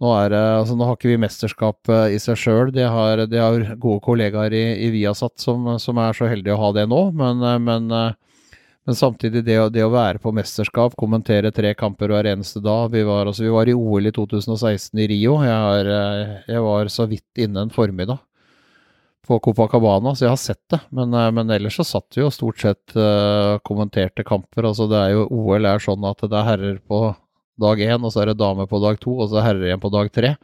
nå, 0.00 0.10
er 0.18 0.34
altså 0.34 0.74
nå 0.78 0.86
har 0.88 0.96
ikke 0.96 1.12
vi 1.12 1.20
mesterskap 1.20 1.90
i 2.10 2.18
seg 2.22 2.38
sjøl. 2.40 2.72
De, 2.74 2.86
de, 3.30 3.38
har 3.38 3.66
gode 3.76 4.02
kollegaer 4.02 4.54
i, 4.56 4.64
i 4.86 4.90
Viasat 4.94 5.36
som, 5.42 5.68
som, 5.82 6.00
er 6.02 6.16
så 6.16 6.30
heldige 6.30 6.56
å 6.56 6.62
ha 6.62 6.70
det 6.74 6.88
nå. 6.90 7.02
Men, 7.18 7.44
men, 7.62 7.86
men 7.92 8.98
samtidig, 8.98 9.44
det, 9.46 9.60
det, 9.76 9.84
å 9.86 9.92
være 9.94 10.18
på 10.24 10.32
mesterskap, 10.34 10.96
kommentere 10.98 11.52
tre 11.54 11.70
kamper 11.78 12.10
hver 12.10 12.32
eneste 12.32 12.64
dag 12.64 12.90
Vi 12.90 13.04
var, 13.06 13.30
altså, 13.30 13.46
vi 13.46 13.54
var 13.54 13.70
i 13.70 13.76
OL 13.78 14.10
i 14.10 14.14
2016 14.16 15.04
i 15.04 15.08
Rio. 15.12 15.38
Jeg, 15.46 15.62
har, 15.68 15.94
jeg 16.50 16.66
var 16.66 16.90
så 16.90 17.06
vidt 17.12 17.46
inne 17.46 17.68
en 17.68 17.74
formiddag 17.74 18.18
på 19.26 19.38
Copacabana, 19.38 20.14
så 20.14 20.26
jeg 20.26 20.32
har 20.32 20.40
sett 20.40 20.62
det. 20.72 20.80
Men, 20.90 21.14
eh, 21.14 21.30
men 21.30 21.50
ellers 21.50 21.78
så 21.78 21.86
satt 21.86 22.16
vi 22.16 22.24
jo 22.24 22.30
stort 22.34 22.62
sett 22.62 22.96
uh, 22.98 23.58
kommenterte 23.66 24.24
kamper. 24.26 24.66
Altså 24.72 24.88
det 24.90 24.98
er 24.98 25.14
jo 25.14 25.28
OL 25.30 25.68
er 25.68 25.82
sånn 25.82 26.04
at 26.08 26.24
det 26.26 26.38
er 26.38 26.48
herrer 26.48 26.80
på 26.88 27.04
dag 27.60 27.80
én, 27.84 28.00
og 28.00 28.12
så 28.12 28.22
er 28.22 28.32
det 28.32 28.40
dame 28.40 28.66
på 28.68 28.80
dag 28.82 28.98
to, 29.00 29.14
og 29.18 29.30
så 29.30 29.40
er 29.40 29.48
herrer 29.50 29.68
igjen 29.68 29.82
på 29.82 29.92
dag 29.92 30.10
tre. 30.14 30.34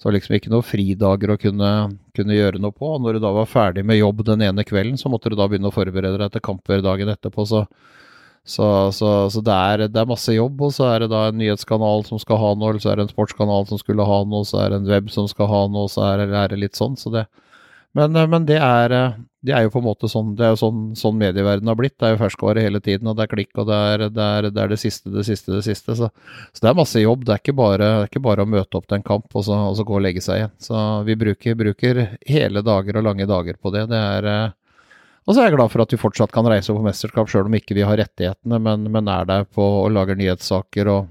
Så 0.00 0.12
liksom 0.12 0.36
ikke 0.36 0.52
noen 0.52 0.64
fridager 0.64 1.34
å 1.34 1.36
kunne, 1.40 1.70
kunne, 2.16 2.36
gjøre 2.36 2.60
noe 2.62 2.72
på. 2.72 2.88
Og 2.88 3.02
når 3.04 3.18
du 3.18 3.24
da 3.24 3.34
var 3.36 3.48
ferdig 3.48 3.84
med 3.84 3.98
jobb 3.98 4.22
den 4.24 4.46
ene 4.46 4.64
kvelden, 4.64 4.96
så 4.96 5.12
måtte 5.12 5.28
du 5.28 5.36
da 5.36 5.48
begynne 5.48 5.68
å 5.68 5.74
forberede 5.74 6.16
deg 6.22 6.32
til 6.32 6.44
kamper 6.46 6.80
dagen 6.84 7.12
etterpå. 7.12 7.44
Så, 7.48 7.66
så, 8.40 8.68
så, 8.96 9.10
så 9.28 9.42
det, 9.44 9.52
er, 9.52 9.84
det, 9.88 10.00
er, 10.00 10.08
masse 10.08 10.32
jobb, 10.32 10.62
og 10.64 10.72
så 10.72 10.88
er 10.88 11.04
det 11.04 11.10
da 11.12 11.26
en 11.28 11.36
nyhetskanal 11.40 12.06
som 12.08 12.22
skal 12.22 12.40
ha 12.40 12.54
noe, 12.56 12.72
eller 12.72 12.80
så 12.80 12.94
er 12.94 13.00
det 13.00 13.08
en 13.08 13.12
sportskanal 13.12 13.68
som 13.68 13.82
skulle 13.82 14.08
ha 14.08 14.22
noe, 14.24 14.48
så 14.48 14.62
er 14.62 14.72
det 14.72 14.80
en 14.80 14.88
web 14.88 15.12
som 15.12 15.28
skal 15.28 15.52
ha 15.52 15.66
noe, 15.68 15.92
så 15.92 16.06
er 16.08 16.24
det, 16.24 16.30
er 16.32 16.54
det 16.54 16.62
litt 16.64 16.80
sånn. 16.80 16.96
Så 16.96 17.12
det, 17.12 17.26
men, 17.96 18.16
eh, 18.16 18.28
men 18.30 18.46
det, 18.46 18.58
er, 18.62 18.94
eh, 18.94 19.18
det, 19.42 19.54
er, 19.54 19.64
jo 19.66 19.72
på 19.74 19.80
en 19.80 19.86
måte 19.88 20.10
sånn 20.10 20.34
det 20.38 20.46
er 20.46 20.52
jo 20.54 20.60
sånn, 20.60 20.82
sånn 20.98 21.18
medieverdenen 21.18 21.72
har 21.72 21.78
blitt. 21.78 21.96
Det 21.98 22.06
er 22.06 22.14
jo 22.14 22.20
ferskvare 22.22 22.62
hele 22.64 22.82
tiden, 22.84 23.10
og 23.10 23.18
det 23.18 23.26
er 23.26 23.32
klikk, 23.32 23.50
og 23.58 23.66
det 23.70 23.80
er 23.94 24.04
det, 24.06 24.26
er, 24.26 24.48
det, 24.50 24.62
er 24.62 24.72
det 24.74 24.80
siste, 24.82 25.10
det 25.14 25.26
siste, 25.26 25.56
det 25.56 25.64
siste. 25.66 25.96
Så, 25.98 26.10
så, 26.52 26.62
det 26.62 26.70
er 26.70 26.78
masse 26.78 27.02
jobb. 27.02 27.26
Det 27.26 27.34
er 27.34 27.42
ikke 27.42 27.56
bare, 27.58 27.90
ikke 28.06 28.24
bare 28.24 28.46
å 28.46 28.50
møte 28.50 28.78
opp 28.78 28.86
til 28.86 29.00
en 29.00 29.06
kamp 29.06 29.34
og 29.34 29.46
så, 29.46 29.58
og 29.72 29.76
så, 29.78 29.86
gå 29.88 29.98
og 29.98 30.06
legge 30.06 30.22
seg 30.24 30.42
igjen. 30.42 30.56
Så 30.62 30.86
vi 31.08 31.18
bruker, 31.18 31.58
bruker, 31.58 32.02
hele 32.30 32.64
dager 32.66 33.00
og 33.00 33.06
lange 33.10 33.28
dager 33.30 33.58
på 33.60 33.74
det. 33.74 33.86
Det 33.90 34.02
er 34.14 34.32
eh, 34.34 34.48
og 35.28 35.34
så 35.36 35.42
er 35.42 35.50
jeg 35.50 35.58
glad 35.58 35.70
for 35.70 35.84
at 35.84 35.92
vi 35.92 35.98
fortsatt 36.00 36.32
kan 36.34 36.46
reise 36.48 36.74
på 36.74 36.82
mesterskap, 36.82 37.28
sjøl 37.30 37.46
om 37.46 37.54
ikke 37.54 37.76
vi 37.76 37.84
har 37.86 37.98
rettighetene, 38.00 38.56
men, 38.62 38.86
men 38.90 39.10
er 39.12 39.28
der 39.28 39.44
på 39.46 39.62
og 39.62 39.92
lager 39.94 40.16
nyhetssaker 40.18 40.88
og, 40.90 41.10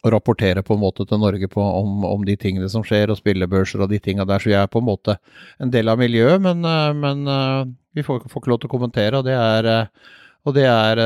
og 0.00 0.12
rapportere 0.14 0.62
på 0.64 0.74
en 0.74 0.82
måte 0.82 1.04
til 1.06 1.20
Norge 1.20 1.48
på, 1.50 1.62
om, 1.62 2.06
om, 2.08 2.24
de 2.26 2.34
tingene 2.40 2.68
som 2.72 2.84
skjer, 2.86 3.12
og 3.12 3.20
spillebørser 3.20 3.84
og 3.84 3.92
de 3.92 4.00
tinga 4.02 4.26
der. 4.28 4.42
Så 4.42 4.50
jeg 4.50 4.62
er 4.62 4.72
på 4.72 4.80
en 4.80 4.88
måte 4.88 5.18
en 5.62 5.70
del 5.72 5.92
av 5.92 6.00
miljøet, 6.00 6.40
men, 6.42 6.64
eh, 6.66 6.88
men 6.96 7.22
eh, 7.28 7.60
vi 7.98 8.06
får, 8.06 8.24
får, 8.30 8.42
ikke 8.42 8.52
lov 8.54 8.62
til 8.62 8.70
å 8.70 8.72
kommentere. 8.72 9.20
Og 9.20 9.28
det 9.28 9.36
er, 9.36 9.68
eh, 9.70 10.10
og 10.42 10.56
det 10.56 10.64
er, 10.66 11.02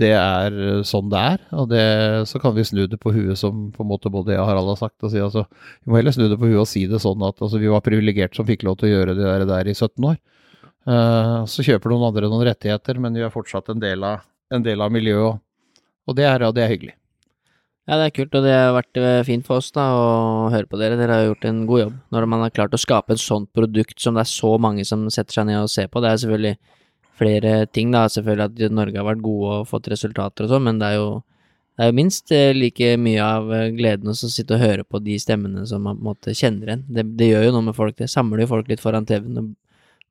det 0.00 0.10
er 0.16 0.56
sånn 0.88 1.12
det 1.12 1.20
er. 1.34 1.44
Og 1.54 1.68
det, 1.70 1.84
så 2.26 2.40
kan 2.42 2.56
vi 2.56 2.66
snu 2.66 2.82
det 2.90 2.98
på 2.98 3.12
huet, 3.14 3.38
som 3.38 3.68
på 3.74 3.84
en 3.84 3.92
måte 3.92 4.10
både 4.10 4.34
jeg 4.34 4.42
og 4.42 4.48
Harald 4.48 4.72
har 4.72 4.80
sagt. 4.80 4.96
Si, 5.04 5.20
altså, 5.22 5.44
vi 5.84 5.92
må 5.92 6.00
heller 6.00 6.16
snu 6.16 6.26
det 6.26 6.40
på 6.40 6.50
huet 6.50 6.64
og 6.64 6.70
si 6.70 6.88
det 6.90 7.02
sånn 7.04 7.22
at 7.28 7.38
altså, 7.38 7.62
vi 7.62 7.70
var 7.70 7.84
privilegert 7.86 8.34
som 8.34 8.48
fikk 8.48 8.66
lov 8.66 8.80
til 8.80 8.90
å 8.90 8.94
gjøre 8.96 9.14
det 9.14 9.28
der, 9.28 9.46
der 9.52 9.70
i 9.70 9.76
17 9.76 10.10
år. 10.10 10.18
Så 11.52 11.62
kjøper 11.62 11.92
noen 11.92 12.08
andre 12.08 12.30
noen 12.32 12.48
rettigheter, 12.48 12.98
men 12.98 13.14
vi 13.14 13.22
er 13.22 13.30
fortsatt 13.30 13.68
en 13.70 13.82
del 13.84 14.02
av, 14.08 14.24
en 14.50 14.64
del 14.64 14.82
av 14.82 14.90
miljøet, 14.90 15.38
og, 16.08 16.16
det, 16.18 16.24
er, 16.26 16.42
og 16.48 16.56
det 16.56 16.64
er 16.64 16.72
hyggelig. 16.72 16.96
Ja, 17.90 17.96
det 17.98 18.04
er 18.06 18.12
kult, 18.14 18.36
og 18.38 18.44
det 18.46 18.52
har 18.54 18.76
vært 18.76 18.98
eh, 19.02 19.24
fint 19.26 19.42
for 19.42 19.58
oss 19.58 19.72
da 19.74 19.88
å 19.90 20.50
høre 20.52 20.68
på 20.70 20.78
dere. 20.78 20.94
Dere 20.94 21.16
har 21.16 21.24
gjort 21.26 21.46
en 21.48 21.64
god 21.66 21.80
jobb 21.80 21.94
når 22.14 22.26
man 22.30 22.44
har 22.44 22.52
klart 22.54 22.76
å 22.76 22.78
skape 22.78 23.16
et 23.16 23.22
sånt 23.22 23.48
produkt 23.56 23.98
som 23.98 24.14
det 24.14 24.22
er 24.22 24.30
så 24.30 24.52
mange 24.62 24.84
som 24.86 25.08
setter 25.10 25.40
seg 25.40 25.48
ned 25.48 25.58
og 25.64 25.72
ser 25.72 25.88
på. 25.90 25.98
Det 25.98 26.12
er 26.12 26.20
selvfølgelig 26.22 26.76
flere 27.18 27.56
ting, 27.74 27.90
da. 27.90 28.04
Selvfølgelig 28.06 28.46
at 28.46 28.76
Norge 28.78 29.00
har 29.00 29.08
vært 29.08 29.24
gode 29.24 29.56
og 29.56 29.66
fått 29.72 29.90
resultater 29.90 30.46
og 30.46 30.54
sånn, 30.54 30.68
men 30.68 30.78
det 30.78 30.92
er 30.92 31.00
jo 31.00 31.08
det 31.80 31.86
er 31.86 31.90
jo 31.90 31.96
minst 31.96 32.30
eh, 32.36 32.52
like 32.54 32.92
mye 33.00 33.24
av 33.24 33.50
eh, 33.56 33.72
gleden 33.74 34.12
å 34.12 34.14
sitte 34.14 34.54
og 34.54 34.62
høre 34.62 34.84
på 34.86 35.00
de 35.02 35.16
stemmene 35.18 35.66
som 35.66 35.82
man 35.82 35.98
på 35.98 36.04
en 36.04 36.10
måte 36.12 36.36
kjenner 36.36 36.70
igjen. 36.70 36.86
Det, 36.86 37.06
det, 37.18 37.30
gjør 37.32 37.48
jo 37.48 37.56
noe 37.56 37.68
med 37.72 37.78
folk, 37.80 37.96
det 37.98 38.10
samler 38.12 38.44
jo 38.44 38.50
folk 38.52 38.70
litt 38.70 38.84
foran 38.84 39.08
TV-en. 39.08 39.50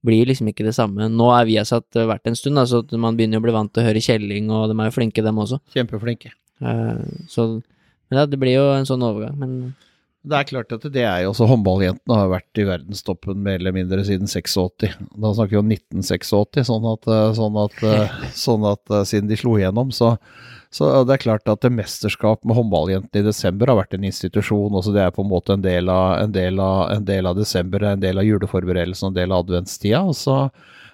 Blir 0.04 0.28
liksom 0.28 0.52
ikke 0.52 0.68
det 0.68 0.76
samme. 0.76 1.08
Nå 1.14 1.32
er 1.36 1.48
Viasat 1.48 2.04
vært 2.12 2.28
en 2.28 2.36
stund, 2.36 2.60
da, 2.60 2.68
så 2.68 2.84
man 3.00 3.16
begynner 3.16 3.40
å 3.40 3.48
bli 3.48 3.56
vant 3.56 3.72
til 3.72 3.86
å 3.86 3.88
høre 3.88 4.04
Kjelling, 4.04 4.52
og 4.52 4.68
de 4.72 4.76
er 4.76 4.92
jo 4.92 4.98
flinke, 5.00 5.24
dem 5.24 5.40
også. 5.46 5.62
Kjempeflinke. 5.78 6.34
Uh, 6.60 7.26
så 7.32 7.52
men 8.10 8.24
ja, 8.24 8.26
det 8.26 8.40
blir 8.42 8.58
jo 8.58 8.66
en 8.74 8.90
sånn 8.90 9.06
overgang, 9.06 9.38
men 9.40 9.56
Det 10.20 10.36
er 10.36 10.48
klart 10.50 10.74
at 10.76 10.84
det 10.92 11.04
er 11.08 11.22
jo 11.24 11.30
også 11.32 11.46
Håndballjentene 11.48 12.16
har 12.18 12.32
vært 12.34 12.60
i 12.60 12.66
verdenstoppen 12.68 13.38
mer 13.40 13.56
eller 13.62 13.72
mindre 13.72 14.02
siden 14.04 14.28
86. 14.28 14.58
Da 15.16 15.32
snakker 15.32 15.54
vi 15.56 15.62
om 15.62 15.70
1986, 15.72 16.68
sånn 16.68 16.88
at, 16.92 17.08
eh, 17.08 17.30
sånn 17.38 17.60
at, 17.62 17.84
eh, 17.88 18.18
sånn 18.46 18.66
at 18.68 18.92
eh, 18.92 19.06
siden 19.08 19.30
de 19.32 19.38
slo 19.40 19.56
igjennom. 19.56 19.94
Så, 19.96 20.12
så 20.76 20.90
det 21.08 21.16
er 21.16 21.24
klart 21.24 21.48
at 21.48 21.70
mesterskap 21.72 22.44
med 22.44 22.60
håndballjentene 22.60 23.24
i 23.24 23.30
desember 23.30 23.72
har 23.72 23.80
vært 23.80 23.96
en 23.96 24.10
institusjon. 24.10 24.76
også 24.76 24.92
Det 24.98 25.06
er 25.06 25.16
på 25.16 25.24
en 25.24 25.32
måte 25.32 25.56
en 25.56 25.64
del 25.64 25.88
av, 25.94 26.18
en 26.26 26.36
del 26.36 26.60
av, 26.60 26.90
en 26.98 27.08
del 27.08 27.30
av 27.30 27.40
desember, 27.40 27.88
en 27.88 28.04
del 28.04 28.20
av 28.20 28.28
juleforberedelsen, 28.28 29.14
en 29.14 29.22
del 29.22 29.32
av 29.32 29.46
adventstida. 29.48 30.04
og 30.04 30.20
så 30.20 30.50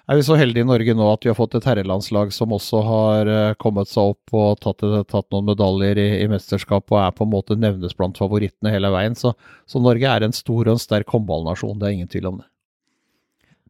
er 0.06 0.18
vi 0.20 0.22
så 0.22 0.36
heldige 0.38 0.62
i 0.62 0.68
Norge 0.68 0.94
nå 0.94 1.06
at 1.10 1.24
vi 1.26 1.30
har 1.32 1.38
fått 1.38 1.56
et 1.58 1.66
herrelandslag 1.66 2.30
som 2.34 2.52
også 2.54 2.82
har 2.86 3.30
uh, 3.30 3.56
kommet 3.58 3.90
seg 3.90 4.12
opp 4.12 4.36
og 4.38 4.60
tatt, 4.62 4.84
tatt 5.10 5.26
noen 5.34 5.48
medaljer 5.50 5.98
i, 5.98 6.08
i 6.22 6.28
mesterskap 6.30 6.94
og 6.94 7.00
er 7.02 7.14
på 7.16 7.26
en 7.26 7.32
måte 7.32 7.58
nevnes 7.58 7.96
blant 7.98 8.18
favorittene 8.20 8.70
hele 8.74 8.92
veien. 8.94 9.18
Så, 9.18 9.34
så 9.66 9.82
Norge 9.82 10.06
er 10.06 10.26
en 10.26 10.36
stor 10.36 10.62
og 10.62 10.76
en 10.76 10.82
sterk 10.82 11.10
håndballnasjon, 11.10 11.78
det 11.80 11.88
er 11.88 11.96
ingen 11.98 12.10
tvil 12.12 12.30
om 12.30 12.40
det. 12.42 12.48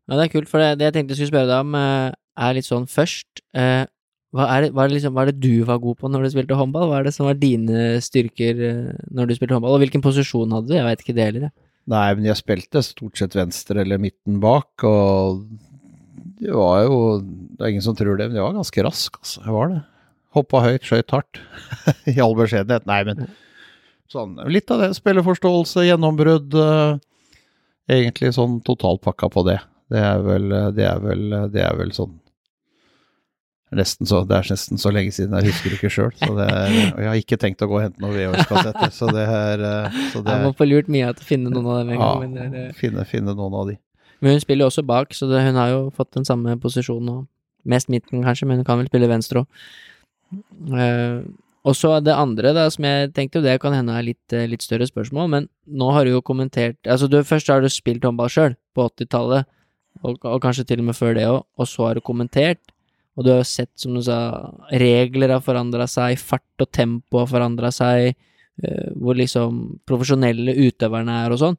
Ja, 0.07 0.19
det 0.19 0.27
er 0.27 0.33
kult, 0.37 0.51
for 0.51 0.63
det, 0.63 0.77
det 0.79 0.91
jeg 0.91 0.99
tenkte 0.99 1.17
jeg 1.17 1.23
skulle 1.23 1.33
spørre 1.33 1.51
deg 1.51 1.65
om, 1.65 1.77
uh, 1.81 2.17
er 2.47 2.57
litt 2.59 2.69
sånn 2.69 2.85
først. 2.91 3.41
Eh, 3.57 3.87
hva, 4.37 4.47
er 4.53 4.67
hva, 4.75 4.85
er 4.85 4.93
liksom, 4.93 5.15
hva 5.17 5.25
er 5.25 5.31
det 5.33 5.41
du 5.41 5.65
var 5.65 5.81
god 5.81 5.97
på 6.03 6.11
når 6.13 6.27
du 6.27 6.35
spilte 6.35 6.59
håndball? 6.59 6.91
Hva 6.91 6.99
er 7.01 7.07
det 7.09 7.15
som 7.17 7.25
var 7.25 7.39
dine 7.41 7.87
styrker 8.05 8.61
når 9.09 9.31
du 9.31 9.33
spilte 9.39 9.57
håndball, 9.57 9.79
og 9.79 9.81
hvilken 9.81 10.05
posisjon 10.05 10.53
hadde 10.53 10.69
du? 10.69 10.77
Jeg 10.77 10.85
veit 10.85 11.01
ikke 11.01 11.17
det 11.17 11.31
heller, 11.31 11.47
jeg. 11.49 11.57
Nei, 11.89 12.09
men 12.19 12.27
jeg 12.29 12.39
spilte 12.43 12.83
stort 12.85 13.17
sett 13.17 13.39
venstre 13.39 13.81
eller 13.87 14.03
midten 14.03 14.37
bak, 14.43 14.85
og 14.85 15.47
det 16.41 16.53
var 16.53 16.83
jo 16.85 16.97
Det 17.23 17.65
er 17.65 17.73
ingen 17.73 17.85
som 17.85 17.97
tror 17.97 18.19
det, 18.21 18.29
men 18.29 18.39
jeg 18.39 18.45
var 18.45 18.57
ganske 18.57 18.85
rask, 18.87 19.19
altså. 19.23 19.43
Jeg 19.45 19.55
var 19.57 19.73
det. 19.73 19.81
Hoppa 20.37 20.61
høyt, 20.67 20.85
skøyt 20.85 21.15
hardt. 21.15 21.41
I 22.13 22.19
all 22.21 22.37
beskjedenhet. 22.37 22.85
Nei, 22.89 23.01
men 23.09 23.31
sånn 24.13 24.37
Litt 24.53 24.71
av 24.75 24.85
det. 24.85 24.91
Spilleforståelse, 24.99 25.87
gjennombrudd. 25.89 26.53
Uh, 26.53 27.01
egentlig 27.89 28.35
sånn 28.37 28.61
totalpakka 28.67 29.31
på 29.33 29.47
det. 29.49 29.59
Det 29.93 30.03
er 30.03 30.23
vel 30.27 30.51
Det 30.77 30.87
er 30.87 31.03
vel, 31.03 31.29
det 31.55 31.63
er 31.63 31.77
vel 31.79 31.93
sånn 31.97 32.17
Nesten 33.75 34.07
så, 34.07 34.21
det 34.23 34.37
er 34.37 34.47
nesten 34.55 34.79
så 34.79 34.93
lenge 34.95 35.11
siden, 35.11 35.35
jeg 35.41 35.51
husker 35.51 35.73
ikke 35.75 35.89
sjøl. 35.91 36.13
Og 36.29 36.39
jeg 36.39 37.09
har 37.09 37.19
ikke 37.19 37.39
tenkt 37.43 37.65
å 37.65 37.67
gå 37.67 37.81
og 37.81 37.83
hente 37.83 38.03
noen 38.03 38.15
VHS-kassetter, 38.15 38.93
så 38.95 39.09
det 39.11 39.25
er 39.27 39.65
eh, 39.67 39.97
så 40.13 40.23
det 40.23 40.37
Jeg 40.37 40.45
må 40.45 40.53
få 40.55 40.69
lurt 40.69 40.91
mye 40.93 41.09
av 41.11 41.19
å 41.19 41.27
finne 41.27 41.51
noen 41.51 41.67
av 41.67 41.81
dem 41.81 41.91
en 41.91 41.99
ja, 41.99 42.07
gang. 42.07 42.23
Men 42.23 42.55
det 42.55 42.63
er, 42.63 42.71
finne, 42.79 43.07
finne 43.11 43.35
noen 43.35 43.57
av 43.59 43.67
de. 43.73 43.75
Men 44.21 44.37
hun 44.37 44.43
spiller 44.43 44.65
jo 44.65 44.71
også 44.71 44.87
bak, 44.87 45.15
så 45.15 45.29
det, 45.31 45.43
hun 45.45 45.59
har 45.61 45.73
jo 45.73 45.81
fått 45.97 46.15
den 46.17 46.29
samme 46.29 46.59
posisjonen 46.61 47.15
og 47.15 47.25
Mest 47.67 47.89
midten, 47.91 48.23
kanskje, 48.23 48.47
men 48.47 48.61
hun 48.61 48.67
kan 48.67 48.79
vel 48.79 48.87
spille 48.87 49.09
venstre 49.11 49.43
òg. 49.43 49.65
Uh, 50.71 51.27
og 51.67 51.75
så 51.75 51.97
det 51.99 52.15
andre, 52.15 52.53
da, 52.55 52.69
som 52.71 52.87
jeg 52.87 53.11
tenkte, 53.15 53.43
det 53.43 53.57
kan 53.63 53.75
hende 53.75 53.95
er 53.95 54.05
litt, 54.07 54.35
eh, 54.35 54.47
litt 54.47 54.63
større 54.63 54.87
spørsmål, 54.87 55.27
men 55.33 55.49
nå 55.67 55.89
har 55.91 56.07
du 56.07 56.13
jo 56.13 56.23
kommentert 56.23 56.79
Altså, 56.87 57.09
du, 57.11 57.19
først 57.27 57.51
har 57.51 57.61
du 57.61 57.67
spilt 57.67 58.07
håndball 58.07 58.31
sjøl, 58.31 58.55
på 58.75 58.87
80-tallet, 58.87 59.49
og, 60.05 60.21
og, 60.23 60.39
kanskje 60.45 60.67
til 60.69 60.85
og 60.85 60.87
med 60.91 60.99
før 60.99 61.17
det 61.19 61.27
òg, 61.27 61.43
og 61.59 61.67
så 61.67 61.89
har 61.89 61.99
du 61.99 62.05
kommentert, 62.07 62.63
og 63.17 63.27
du 63.27 63.33
har 63.33 63.41
jo 63.41 63.49
sett, 63.51 63.73
som 63.81 63.97
du 63.97 64.03
sa, 64.05 64.19
regler 64.71 65.35
har 65.35 65.43
forandra 65.43 65.89
seg, 65.91 66.21
fart 66.23 66.63
og 66.63 66.71
tempo 66.71 67.25
har 67.25 67.31
forandra 67.33 67.73
seg, 67.75 68.15
uh, 68.63 68.93
hvor 68.95 69.19
liksom 69.19 69.81
profesjonelle 69.91 70.55
utøverne 70.69 71.19
er 71.25 71.35
og 71.35 71.43
sånn. 71.43 71.59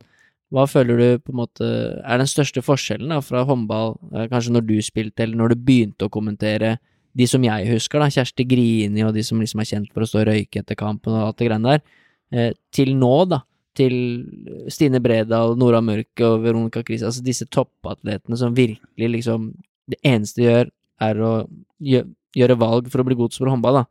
Hva 0.53 0.63
føler 0.69 0.99
du 0.99 1.23
på 1.25 1.33
en 1.33 1.41
måte 1.41 1.65
er 1.99 2.21
den 2.21 2.29
største 2.29 2.63
forskjellen 2.63 3.11
da, 3.11 3.19
fra 3.23 3.43
håndball, 3.47 3.97
eh, 4.13 4.29
kanskje 4.31 4.53
når 4.55 4.67
du 4.69 4.77
spilte, 4.85 5.25
eller 5.25 5.39
når 5.39 5.53
du 5.53 5.65
begynte 5.67 6.07
å 6.07 6.13
kommentere, 6.13 6.77
de 7.17 7.25
som 7.27 7.43
jeg 7.43 7.67
husker, 7.71 7.99
da, 7.99 8.07
Kjersti 8.13 8.45
Grini 8.47 9.03
og 9.03 9.15
de 9.15 9.23
som 9.25 9.41
liksom 9.41 9.63
er 9.63 9.67
kjent 9.67 9.91
for 9.91 10.05
å 10.05 10.07
stå 10.07 10.21
og 10.21 10.27
røyke 10.29 10.61
etter 10.61 10.77
kampen 10.77 11.15
og 11.17 11.25
alt 11.25 11.39
det 11.41 11.49
greiene 11.49 11.75
der, 11.75 11.83
eh, 12.31 12.51
til 12.71 12.93
nå, 12.95 13.13
da, 13.31 13.41
til 13.77 13.95
Stine 14.73 15.01
Bredal, 15.03 15.57
Nora 15.59 15.81
Mørk 15.83 16.23
og 16.25 16.41
Veronica 16.45 16.83
Chris, 16.85 17.03
altså 17.05 17.25
disse 17.25 17.45
toppatletene 17.53 18.39
som 18.39 18.55
virkelig 18.57 19.11
liksom 19.19 19.51
Det 19.87 20.01
eneste 20.03 20.41
de 20.41 20.47
gjør, 20.49 20.69
er 20.99 21.19
å 21.23 21.29
gjøre 21.79 22.55
valg 22.59 22.89
for 22.91 22.99
å 22.99 23.05
bli 23.07 23.15
god 23.15 23.31
som 23.31 23.47
håndball, 23.47 23.77
da. 23.79 23.85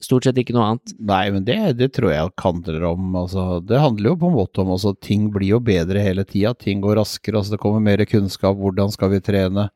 Stort 0.00 0.24
sett 0.24 0.38
ikke 0.40 0.54
noe 0.56 0.64
annet. 0.64 0.94
Nei, 0.96 1.24
men 1.34 1.44
det, 1.44 1.58
det 1.76 1.90
tror 1.96 2.14
jeg 2.14 2.32
handler 2.40 2.84
om 2.88 3.16
altså, 3.20 3.60
Det 3.60 3.80
handler 3.82 4.14
jo 4.14 4.18
på 4.22 4.30
en 4.30 4.36
måte 4.38 4.62
om 4.62 4.70
altså, 4.72 4.94
Ting 4.96 5.28
blir 5.34 5.58
jo 5.58 5.62
bedre 5.64 6.00
hele 6.00 6.24
tida. 6.24 6.54
Ting 6.56 6.80
går 6.84 6.96
raskere. 7.02 7.40
altså 7.40 7.54
Det 7.54 7.60
kommer 7.60 7.84
mer 7.84 8.00
kunnskap. 8.08 8.56
Hvordan 8.56 8.92
skal 8.94 9.12
vi 9.12 9.20
trene? 9.24 9.68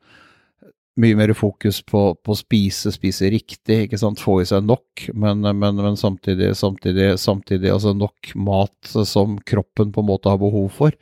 Mye 0.97 1.17
mer 1.19 1.33
fokus 1.35 1.81
på, 1.83 2.01
å 2.15 2.37
spise, 2.39 2.93
spise 2.95 3.29
riktig, 3.29 3.81
ikke 3.85 3.99
sant. 3.99 4.21
Få 4.23 4.39
i 4.41 4.47
seg 4.47 4.63
nok, 4.65 5.09
men, 5.13 5.43
men, 5.43 5.81
men 5.83 5.99
samtidig, 5.99 6.53
samtidig, 6.55 7.09
samtidig 7.19 7.73
altså 7.73 7.91
nok 7.93 8.31
mat 8.39 8.95
som 9.05 9.35
kroppen 9.43 9.91
på 9.91 10.01
en 10.01 10.09
måte 10.09 10.31
har 10.31 10.39
behov 10.41 10.71
for. 10.77 10.95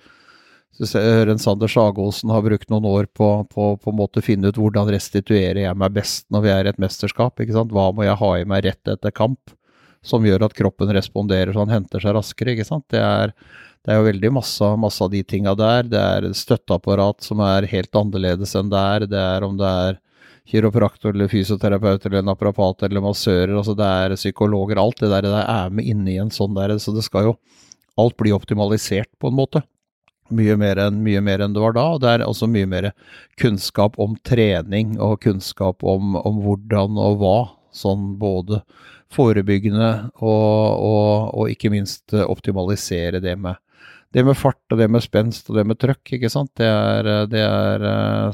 Så 0.74 1.00
en 1.00 1.40
Sander 1.40 1.70
Sagosen 1.70 2.32
har 2.34 2.42
brukt 2.42 2.72
noen 2.74 2.86
år 2.90 3.06
på, 3.14 3.28
på, 3.50 3.66
på 3.78 3.92
en 3.92 3.98
måte 3.98 4.24
finne 4.26 4.50
ut 4.50 4.58
hvordan 4.58 4.90
restituerer 4.90 5.62
jeg 5.68 5.78
meg 5.78 5.94
best 5.94 6.26
når 6.34 6.46
vi 6.46 6.54
er 6.54 6.66
i 6.66 6.72
et 6.72 6.80
mesterskap. 6.82 7.38
ikke 7.40 7.54
sant? 7.54 7.74
Hva 7.76 7.92
må 7.94 8.08
jeg 8.08 8.18
ha 8.18 8.32
i 8.40 8.48
meg 8.50 8.66
rett 8.66 8.94
etter 8.96 9.14
kamp 9.14 9.54
som 10.04 10.26
gjør 10.26 10.48
at 10.48 10.56
kroppen 10.58 10.90
responderer 10.96 11.54
så 11.54 11.62
han 11.62 11.76
henter 11.76 12.02
seg 12.02 12.18
raskere? 12.18 12.56
ikke 12.56 12.66
sant? 12.66 12.88
Det 12.90 13.04
er, 13.04 13.36
det 13.86 13.94
er 13.94 14.02
jo 14.02 14.08
veldig 14.08 14.32
masse, 14.40 14.72
masse 14.82 15.06
av 15.06 15.12
de 15.14 15.22
tinga 15.22 15.54
der. 15.60 15.86
Det 15.94 16.02
er 16.02 16.32
støtteapparat 16.42 17.22
som 17.22 17.44
er 17.46 17.70
helt 17.70 18.02
annerledes 18.02 18.56
enn 18.58 18.74
der. 18.74 19.06
Det 19.12 19.22
er 19.22 19.46
om 19.46 19.60
det 19.60 19.76
er 19.86 20.02
kiropraktor 20.50 21.14
eller 21.14 21.30
fysioterapeut 21.32 22.06
eller 22.10 22.26
naprapat 22.26 22.84
eller 22.88 23.04
massører, 23.04 23.54
altså 23.56 23.76
det 23.80 23.86
er 23.88 24.16
psykologer. 24.18 24.82
Alt 24.82 25.00
det 25.00 25.12
der, 25.14 25.24
det 25.24 25.32
der 25.32 25.46
er 25.48 25.70
med 25.72 25.88
inni 25.88 26.18
en 26.20 26.34
sånn 26.34 26.58
der, 26.58 26.74
så 26.82 26.92
det 26.96 27.06
skal 27.06 27.30
jo 27.30 27.38
alt 28.02 28.18
bli 28.18 28.34
optimalisert 28.36 29.12
på 29.22 29.30
en 29.30 29.38
måte. 29.38 29.62
Mye 30.32 30.56
mer, 30.58 30.80
enn, 30.80 31.02
mye 31.04 31.22
mer 31.22 31.44
enn 31.44 31.56
det 31.56 31.62
var 31.62 31.76
da. 31.76 31.84
og 31.96 32.02
Det 32.04 32.12
er 32.12 32.24
også 32.26 32.48
mye 32.52 32.70
mer 32.70 32.92
kunnskap 33.42 34.00
om 34.02 34.16
trening 34.26 34.96
og 35.02 35.20
kunnskap 35.26 35.84
om, 35.84 36.16
om 36.16 36.40
hvordan 36.46 36.98
og 37.02 37.20
hva. 37.22 37.38
Sånn 37.74 38.14
både 38.22 38.62
forebyggende 39.14 39.90
og, 40.22 40.30
og, 40.30 41.30
og, 41.34 41.46
ikke 41.50 41.72
minst 41.74 42.14
optimalisere 42.14 43.22
det 43.22 43.36
med, 43.42 43.58
det 44.14 44.24
med 44.26 44.38
fart 44.38 44.74
og 44.74 44.82
det 44.82 44.90
med 44.94 45.02
spenst 45.06 45.50
og 45.50 45.58
det 45.58 45.66
med 45.70 45.80
trøkk. 45.82 46.16
ikke 46.18 46.32
sant? 46.32 46.54
Det 46.58 46.70
er, 46.70 47.10
det 47.30 47.42
er 47.42 47.88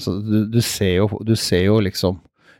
du, 0.04 0.44
du, 0.52 0.60
ser 0.64 0.98
jo, 1.00 1.10
du 1.24 1.36
ser 1.40 1.66
jo 1.68 1.80
liksom 1.84 2.20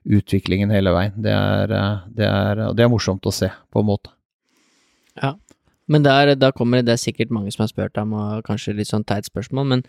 utviklingen 0.10 0.72
hele 0.74 0.96
veien. 0.96 1.20
Det 1.20 1.36
er, 1.36 1.76
det 2.16 2.28
er, 2.28 2.64
det 2.76 2.86
er 2.86 2.92
morsomt 2.92 3.28
å 3.28 3.36
se, 3.36 3.52
på 3.72 3.84
en 3.84 3.92
måte. 3.92 4.16
Ja, 5.20 5.36
men 5.90 6.06
der, 6.06 6.36
da 6.38 6.52
kommer 6.54 6.84
det 6.86 6.94
er 6.94 7.02
sikkert 7.02 7.34
mange 7.34 7.52
som 7.54 7.66
har 7.66 7.72
spurt 7.72 7.96
deg 7.98 8.06
om 8.06 8.44
kanskje 8.46 8.76
litt 8.78 8.92
sånn 8.92 9.08
teit 9.10 9.26
spørsmål, 9.26 9.66
men 9.72 9.84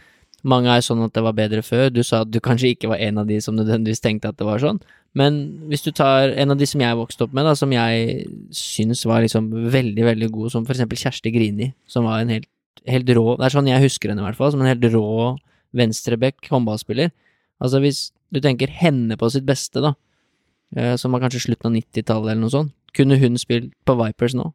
mange 0.46 0.72
er 0.72 0.84
sånn 0.84 1.02
at 1.04 1.12
det 1.12 1.22
var 1.24 1.36
bedre 1.36 1.60
før. 1.64 1.90
Du 1.92 2.00
sa 2.06 2.22
at 2.24 2.30
du 2.32 2.38
kanskje 2.40 2.72
ikke 2.72 2.88
var 2.92 3.02
en 3.04 3.20
av 3.20 3.28
de 3.28 3.36
som 3.44 3.56
nødvendigvis 3.58 4.00
tenkte 4.00 4.30
at 4.30 4.38
det 4.40 4.46
var 4.48 4.62
sånn. 4.62 4.80
Men 5.18 5.40
hvis 5.68 5.84
du 5.84 5.90
tar 5.96 6.32
en 6.38 6.54
av 6.54 6.58
de 6.60 6.68
som 6.70 6.80
jeg 6.80 6.96
vokste 6.96 7.26
opp 7.26 7.34
med, 7.36 7.44
da, 7.44 7.52
som 7.58 7.72
jeg 7.74 8.24
syns 8.54 9.02
var 9.08 9.24
liksom 9.24 9.50
veldig, 9.74 10.04
veldig 10.06 10.30
god, 10.32 10.52
som 10.54 10.66
for 10.66 10.76
eksempel 10.76 11.00
Kjersti 11.00 11.32
Grini, 11.34 11.72
som 11.90 12.06
var 12.08 12.22
en 12.22 12.32
helt, 12.32 12.48
helt 12.88 13.10
rå 13.18 13.34
Det 13.36 13.44
er 13.44 13.56
sånn 13.56 13.68
jeg 13.68 13.84
husker 13.84 14.12
henne 14.12 14.22
i 14.22 14.28
hvert 14.28 14.38
fall, 14.38 14.54
som 14.54 14.62
en 14.62 14.70
helt 14.70 14.86
rå 14.94 15.34
venstreback 15.76 16.48
håndballspiller. 16.50 17.10
Altså 17.60 17.82
hvis 17.82 18.06
du 18.32 18.40
tenker 18.40 18.70
henne 18.72 19.18
på 19.20 19.28
sitt 19.34 19.44
beste, 19.48 19.82
da, 19.82 19.92
eh, 20.76 20.94
som 20.96 21.12
var 21.12 21.26
kanskje 21.26 21.50
slutten 21.50 21.68
av 21.68 21.76
90-tallet 21.76 22.32
eller 22.32 22.44
noe 22.46 22.54
sånt, 22.54 22.72
kunne 22.96 23.18
hun 23.20 23.36
spilt 23.38 23.74
på 23.86 23.98
Vipers 23.98 24.34
nå? 24.38 24.48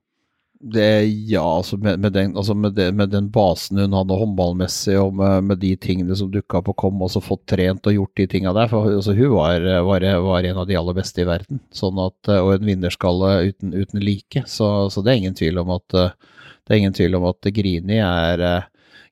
Det, 0.66 1.03
ja, 1.30 1.43
altså 1.57 1.78
med, 1.78 1.99
med, 2.01 2.13
den, 2.16 2.32
altså 2.38 2.55
med, 2.57 2.74
det, 2.74 2.88
med, 2.97 3.11
den, 3.13 3.28
basen 3.30 3.78
hun 3.78 3.93
hadde 3.93 4.18
håndballmessig, 4.18 4.95
og 4.97 5.20
med, 5.20 5.59
de 5.61 5.76
tingene 5.78 6.18
som 6.18 6.32
dukka 6.34 6.57
opp 6.57 6.72
og 6.74 6.78
kom, 6.82 7.03
og 7.05 7.11
så 7.13 7.22
fått 7.22 7.43
trent 7.51 7.86
og 7.86 7.93
gjort 7.93 8.18
de 8.18 8.26
tinga 8.32 8.53
der. 8.57 8.72
For 8.72 8.89
altså, 8.89 9.13
hun 9.13 9.36
var, 9.36 9.68
var, 9.86 10.07
var, 10.26 10.47
en 10.49 10.61
av 10.63 10.66
de 10.70 10.80
aller 10.80 10.97
beste 10.97 11.22
i 11.22 11.28
verden, 11.30 11.61
sånn 11.76 12.01
at, 12.01 12.32
og 12.39 12.55
en 12.55 12.66
vinnerskalle 12.66 13.36
uten, 13.51 13.76
uten 13.78 14.01
like. 14.01 14.45
Så, 14.49 14.72
så, 14.89 15.05
det 15.05 15.13
er 15.13 15.22
ingen 15.22 15.38
tvil 15.38 15.61
om 15.61 15.76
at 15.78 15.86
det 15.93 16.74
er 16.74 16.82
ingen 16.82 16.97
tvil 16.97 17.20
om 17.20 17.30
at 17.30 17.53
Grini 17.53 18.01
er 18.01 18.66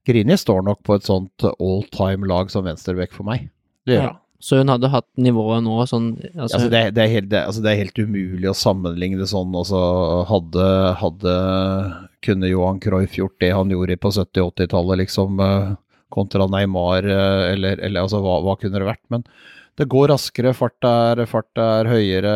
Grini 0.08 0.36
står 0.38 0.66
nok 0.66 0.82
på 0.84 0.98
et 0.98 1.06
sånt 1.06 1.46
all 1.54 1.86
time 1.94 2.28
lag 2.28 2.50
som 2.52 2.66
venstreback 2.66 3.14
for 3.14 3.30
meg. 3.30 3.46
Det 3.86 4.00
gjør 4.00 4.08
han. 4.08 4.18
Ja. 4.18 4.23
Så 4.44 4.58
hun 4.60 4.68
hadde 4.68 4.92
hatt 4.92 5.08
nivået 5.24 5.64
nå 5.64 5.78
sånn 5.88 6.10
altså, 6.34 6.58
altså 6.58 6.72
det, 6.72 6.82
det, 6.98 7.04
er 7.06 7.12
helt, 7.14 7.30
det, 7.32 7.44
altså 7.48 7.62
det, 7.64 7.72
er 7.72 7.86
helt, 7.86 8.00
umulig 8.04 8.50
å 8.52 8.58
sammenligne 8.58 9.22
det 9.22 9.30
sånn. 9.32 9.54
Altså, 9.56 9.80
hadde, 10.28 10.66
hadde 11.00 11.36
Kunne 12.28 12.50
Johan 12.52 12.82
Cruyff 12.84 13.16
gjort 13.16 13.38
det 13.40 13.54
han 13.56 13.72
gjorde 13.72 13.96
på 14.04 14.12
70-80-tallet, 14.12 15.00
liksom, 15.06 15.40
eh, 15.44 15.70
kontra 16.12 16.50
Neymar, 16.52 17.08
eh, 17.08 17.44
eller, 17.54 17.80
eller 17.80 18.04
altså, 18.04 18.20
hva, 18.24 18.42
hva, 18.44 18.58
kunne 18.60 18.82
det 18.82 18.90
vært? 18.90 19.04
Men 19.14 19.24
det 19.80 19.88
går 19.94 20.12
raskere, 20.12 20.52
fart 20.58 20.90
er, 20.90 21.24
fart 21.32 21.64
er 21.64 21.88
høyere, 21.90 22.34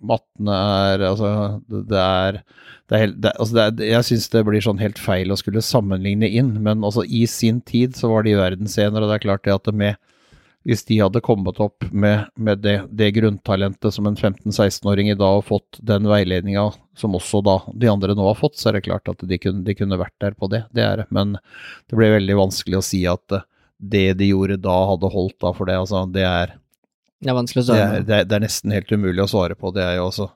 mattene 0.00 0.60
er 0.86 1.02
Altså, 1.10 1.32
det 1.66 2.04
er 2.04 2.38
det 2.90 2.96
er, 2.96 3.02
helt, 3.04 3.18
det, 3.22 3.32
altså 3.38 3.54
det 3.54 3.64
er, 3.64 3.90
jeg 3.92 4.06
syns 4.08 4.30
det 4.32 4.40
blir 4.46 4.62
sånn 4.64 4.80
helt 4.82 4.98
feil 4.98 5.30
å 5.30 5.38
skulle 5.38 5.62
sammenligne 5.62 6.26
inn, 6.26 6.56
men 6.62 6.86
altså 6.86 7.04
i 7.06 7.22
sin 7.30 7.60
tid 7.62 7.98
så 7.98 8.10
var 8.10 8.26
de 8.26 8.32
verdensener, 8.38 8.98
og 8.98 9.10
det 9.10 9.18
er 9.18 9.26
klart 9.26 9.44
det 9.46 9.54
at 9.54 9.70
med 9.74 9.98
hvis 10.64 10.84
de 10.84 10.98
hadde 11.00 11.22
kommet 11.24 11.60
opp 11.60 11.86
med, 11.90 12.26
med 12.36 12.60
det, 12.60 12.82
det, 12.92 13.10
grunntalentet 13.16 13.94
som 13.94 14.06
en 14.06 14.16
15-16-åring 14.16 15.08
i 15.10 15.16
dag 15.16 15.38
har 15.38 15.46
fått, 15.46 15.78
den 15.80 16.08
veiledninga 16.08 16.66
som 16.96 17.16
også 17.16 17.40
da 17.46 17.56
de 17.72 17.88
andre 17.88 18.14
nå 18.16 18.26
har 18.26 18.36
fått, 18.36 18.58
så 18.60 18.68
er 18.68 18.76
det 18.76 18.84
klart 18.84 19.08
at 19.08 19.24
de 19.24 19.38
kunne, 19.40 19.64
de 19.64 19.74
kunne 19.78 19.98
vært 20.00 20.18
der 20.20 20.36
på 20.36 20.50
det. 20.52 20.66
Det 20.76 20.84
er 20.84 21.00
det. 21.00 21.06
Men 21.08 21.38
det 21.88 21.96
blir 21.96 22.12
veldig 22.18 22.36
vanskelig 22.42 22.80
å 22.80 22.84
si 22.84 23.06
at 23.08 23.36
eh, 23.38 23.46
det 23.80 24.18
de 24.20 24.28
gjorde 24.34 24.60
da, 24.60 24.76
hadde 24.92 25.12
holdt 25.14 25.38
da 25.40 25.54
for 25.56 25.70
det. 25.70 25.78
Altså, 25.80 26.04
det 26.12 26.26
er 26.28 26.52
Det 27.20 27.32
er 27.32 27.40
vanskelig 27.40 27.64
å 27.64 27.68
svare 27.70 27.88
på. 27.94 28.04
Det, 28.10 28.22
det, 28.28 28.36
er 28.36 28.44
nesten 28.44 28.76
helt 28.76 28.92
umulig 28.92 29.24
å 29.24 29.30
svare 29.32 29.56
på. 29.56 29.72
Det 29.72 29.86
er 29.86 29.96
jo 29.96 30.10
også 30.10 30.28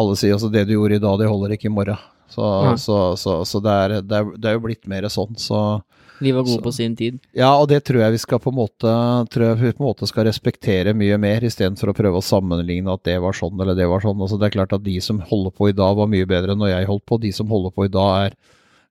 Alle 0.00 0.18
sier 0.20 0.36
altså 0.36 0.52
det 0.52 0.66
du 0.68 0.76
gjorde 0.76 1.00
i 1.00 1.02
dag, 1.02 1.16
det 1.18 1.32
holder 1.32 1.56
ikke 1.56 1.70
i 1.70 1.72
morgen. 1.80 2.04
Så, 2.30 2.44
ja. 2.44 2.76
så, 2.78 2.98
så, 3.18 3.40
så 3.48 3.58
det, 3.64 3.72
er, 3.72 3.96
det, 4.04 4.20
er, 4.20 4.36
det 4.36 4.50
er 4.50 4.60
jo 4.60 4.66
blitt 4.68 4.84
mer 4.86 5.08
sånn. 5.10 5.32
Så 5.40 5.80
de 6.20 6.32
var 6.36 6.44
gode 6.44 6.58
så, 6.58 6.64
på 6.64 6.72
sin 6.72 6.94
tid. 6.96 7.18
Ja, 7.36 7.50
og 7.56 7.68
det 7.70 7.80
tror 7.88 8.02
jeg 8.02 8.14
vi 8.14 8.20
skal 8.20 8.40
på 8.42 8.52
en 8.52 8.58
måte 8.58 8.92
vi 9.32 9.72
på 9.72 9.80
en 9.80 9.86
måte 9.86 10.08
skal 10.08 10.26
respektere 10.28 10.92
mye 10.96 11.16
mer, 11.20 11.44
istedenfor 11.48 11.92
å 11.92 11.96
prøve 11.96 12.20
å 12.20 12.24
sammenligne 12.24 12.92
at 12.92 13.04
det 13.08 13.16
var 13.24 13.36
sånn 13.36 13.60
eller 13.60 13.78
det 13.78 13.88
var 13.88 14.04
sånn. 14.04 14.20
Altså 14.20 14.38
Det 14.40 14.50
er 14.50 14.56
klart 14.58 14.74
at 14.76 14.84
de 14.84 14.98
som 15.04 15.22
holder 15.30 15.54
på 15.56 15.70
i 15.70 15.76
dag, 15.76 15.96
var 15.96 16.10
mye 16.12 16.28
bedre 16.28 16.54
enn 16.54 16.60
når 16.60 16.74
jeg 16.74 16.90
holdt 16.90 17.06
på. 17.08 17.20
De 17.22 17.32
som 17.34 17.50
holder 17.50 17.74
på 17.74 17.88
i 17.88 17.92
dag, 17.92 18.30
er 18.30 18.38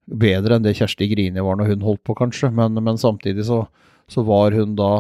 bedre 0.09 0.57
enn 0.57 0.65
det 0.65 0.75
Kjersti 0.79 1.09
Grini 1.11 1.43
var 1.45 1.59
når 1.59 1.75
hun 1.75 1.85
holdt 1.85 2.03
på, 2.07 2.17
kanskje. 2.17 2.49
Men, 2.55 2.77
men 2.81 2.97
samtidig 2.97 3.45
så, 3.49 3.63
så, 4.09 4.25
var 4.25 4.57
hun 4.57 4.73
da 4.79 4.93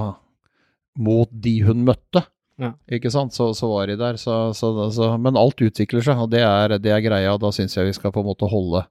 mot 0.99 1.31
de 1.31 1.55
hun 1.65 1.81
møtte. 1.87 2.25
Ja. 2.59 2.73
Ikke 2.91 3.11
sant? 3.13 3.33
Så, 3.33 3.53
så, 3.57 3.71
var 3.71 3.89
de 3.89 3.97
der. 3.99 4.19
Så, 4.19 5.09
men 5.17 5.39
alt 5.39 5.63
utvikler 5.63 6.05
seg, 6.05 6.21
og 6.21 6.31
det 6.33 6.43
er, 6.45 6.77
det 6.77 6.93
er 6.93 7.03
greia. 7.05 7.37
Da 7.41 7.53
syns 7.55 7.77
jeg 7.77 7.89
vi 7.89 7.97
skal 7.97 8.13
på 8.13 8.21
en 8.21 8.29
måte 8.29 8.49
holde 8.51 8.85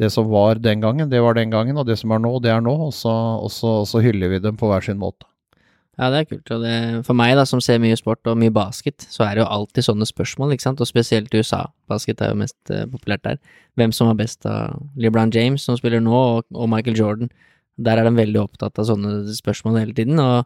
det 0.00 0.10
som 0.12 0.28
var 0.28 0.60
den 0.60 0.82
gangen, 0.84 1.08
det 1.10 1.22
var 1.24 1.36
den 1.38 1.50
gangen, 1.50 1.78
og 1.80 1.86
det 1.88 1.96
som 2.00 2.12
er 2.12 2.20
nå, 2.20 2.34
det 2.44 2.52
er 2.52 2.60
nå. 2.64 2.74
Og 2.88 2.92
så, 2.94 3.12
og 3.40 3.50
så, 3.52 3.80
og 3.82 3.88
så 3.88 4.02
hyller 4.04 4.34
vi 4.34 4.42
dem 4.44 4.58
på 4.60 4.68
hver 4.68 4.84
sin 4.84 5.00
måte. 5.00 5.28
Ja, 5.96 6.10
det 6.12 6.18
er 6.18 6.26
kult. 6.28 6.50
Og 6.52 6.60
det, 6.60 6.74
for 7.06 7.16
meg, 7.16 7.32
da, 7.38 7.46
som 7.48 7.62
ser 7.64 7.80
mye 7.80 7.96
sport 7.96 8.28
og 8.28 8.36
mye 8.36 8.52
basket, 8.52 9.06
så 9.08 9.24
er 9.24 9.36
det 9.36 9.44
jo 9.44 9.48
alltid 9.54 9.86
sånne 9.86 10.08
spørsmål, 10.08 10.52
ikke 10.52 10.66
sant, 10.66 10.82
og 10.84 10.90
spesielt 10.90 11.32
i 11.32 11.40
USA. 11.40 11.62
Basket 11.88 12.20
er 12.20 12.34
jo 12.34 12.40
mest 12.42 12.58
uh, 12.68 12.84
populært 12.92 13.24
der. 13.24 13.40
Hvem 13.80 13.94
som 13.96 14.10
var 14.10 14.18
best 14.20 14.44
av 14.48 14.76
LeBron 15.00 15.32
James, 15.32 15.64
som 15.64 15.78
spiller 15.80 16.04
nå, 16.04 16.12
og, 16.12 16.44
og 16.52 16.68
Michael 16.68 17.00
Jordan. 17.00 17.32
Der 17.80 18.00
er 18.00 18.08
de 18.08 18.12
veldig 18.16 18.42
opptatt 18.42 18.76
av 18.80 18.88
sånne 18.88 19.32
spørsmål 19.36 19.80
hele 19.80 19.96
tiden, 19.96 20.20
og 20.20 20.44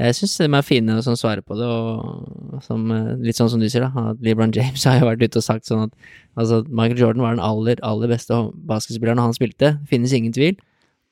jeg 0.00 0.16
syns 0.16 0.38
de 0.40 0.48
er 0.48 0.64
fine 0.64 0.96
som 1.04 1.16
svarer 1.18 1.44
på 1.44 1.56
det, 1.58 1.68
og 1.68 2.62
som, 2.64 2.84
eh, 2.90 3.14
litt 3.20 3.36
sånn 3.36 3.50
som 3.52 3.60
du 3.60 3.68
sier, 3.68 3.84
da, 3.84 4.10
at 4.12 4.20
LeBron 4.24 4.54
James 4.56 4.84
har 4.88 5.00
jo 5.00 5.08
vært 5.10 5.24
ute 5.24 5.40
og 5.40 5.44
sagt 5.44 5.68
sånn 5.68 5.86
at 5.86 5.96
altså, 6.36 6.62
Michael 6.68 7.02
Jordan 7.02 7.24
var 7.24 7.36
den 7.36 7.44
aller, 7.44 7.80
aller 7.84 8.08
beste 8.08 8.38
basketspilleren 8.68 9.20
han 9.20 9.36
spilte, 9.36 9.76
finnes 9.90 10.14
ingen 10.16 10.32
tvil, 10.32 10.56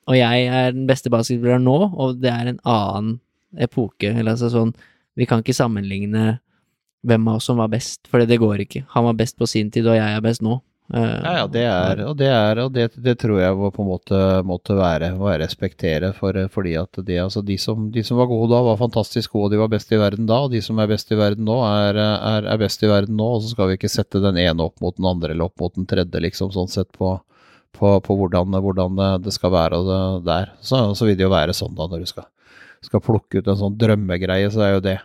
og 0.09 0.17
jeg 0.17 0.47
er 0.49 0.73
den 0.73 0.87
beste 0.89 1.11
basketspilleren 1.13 1.67
nå, 1.67 1.77
og 1.93 2.21
det 2.23 2.31
er 2.33 2.49
en 2.49 2.63
annen 2.65 3.19
epoke, 3.61 4.09
eller 4.09 4.33
altså 4.33 4.49
sånn, 4.49 4.73
vi 5.19 5.27
kan 5.29 5.43
ikke 5.43 5.53
sammenligne 5.53 6.39
hvem 7.05 7.27
av 7.29 7.39
oss 7.39 7.49
som 7.49 7.59
var 7.61 7.69
best, 7.71 8.05
for 8.09 8.23
det 8.25 8.39
går 8.39 8.63
ikke. 8.65 8.85
Han 8.93 9.07
var 9.09 9.17
best 9.19 9.37
på 9.37 9.47
sin 9.49 9.71
tid, 9.73 9.87
og 9.89 9.97
jeg 9.97 10.15
er 10.15 10.23
best 10.23 10.43
nå. 10.45 10.59
Uh, 10.91 11.21
ja, 11.23 11.31
ja, 11.37 11.43
det 11.47 11.61
er, 11.63 11.99
og 12.03 12.17
det, 12.19 12.27
er, 12.27 12.59
og 12.59 12.73
det, 12.75 12.89
det 12.99 13.13
tror 13.21 13.37
jeg 13.39 13.55
må 13.55 13.69
på 13.71 13.79
en 13.79 13.87
måte 13.93 14.17
måtte 14.43 14.75
være 14.75 15.13
å 15.15 15.29
respektere, 15.39 16.09
for, 16.17 16.35
fordi 16.51 16.73
at 16.81 16.99
det, 17.07 17.15
altså 17.21 17.39
de, 17.47 17.55
som, 17.61 17.85
de 17.93 18.03
som 18.03 18.19
var 18.19 18.27
gode 18.27 18.49
da, 18.51 18.59
var 18.65 18.79
fantastisk 18.81 19.37
gode, 19.37 19.53
de 19.53 19.61
var 19.61 19.71
best 19.71 19.93
i 19.95 19.99
verden 20.01 20.27
da, 20.27 20.41
og 20.43 20.51
de 20.51 20.59
som 20.65 20.81
er 20.83 20.89
best 20.91 21.13
i 21.13 21.19
verden 21.19 21.47
nå, 21.47 21.55
er, 21.63 21.95
er, 22.01 22.43
er, 22.43 22.59
best 22.59 22.83
i 22.83 22.89
verden 22.91 23.15
nå, 23.15 23.29
og 23.37 23.45
så 23.45 23.53
skal 23.53 23.71
vi 23.71 23.77
ikke 23.79 23.91
sette 23.93 24.19
den 24.19 24.39
ene 24.41 24.67
opp 24.67 24.83
mot 24.83 24.97
den 24.97 25.07
andre 25.07 25.31
eller 25.31 25.47
opp 25.47 25.63
mot 25.63 25.77
den 25.79 25.87
tredje, 25.87 26.23
liksom, 26.27 26.51
sånn 26.51 26.67
sett 26.73 26.91
på, 26.97 27.13
på, 27.79 27.93
på 28.03 28.19
hvordan, 28.19 28.59
hvordan, 28.59 28.99
det 29.23 29.31
skal 29.37 29.55
være 29.55 29.79
og 29.79 29.87
det 29.87 30.01
der. 30.27 30.51
Så, 30.59 30.83
så 30.99 31.07
vil 31.07 31.15
det 31.15 31.23
jo 31.23 31.31
være 31.31 31.55
sånn 31.55 31.77
da, 31.77 31.87
når 31.87 32.03
du 32.03 32.11
skal, 32.11 32.27
skal 32.83 33.05
plukke 33.05 33.39
ut 33.39 33.47
en 33.47 33.63
sånn 33.63 33.79
drømmegreie, 33.79 34.51
så 34.51 34.67
er 34.67 34.75
jo 34.75 34.83
det 34.91 34.99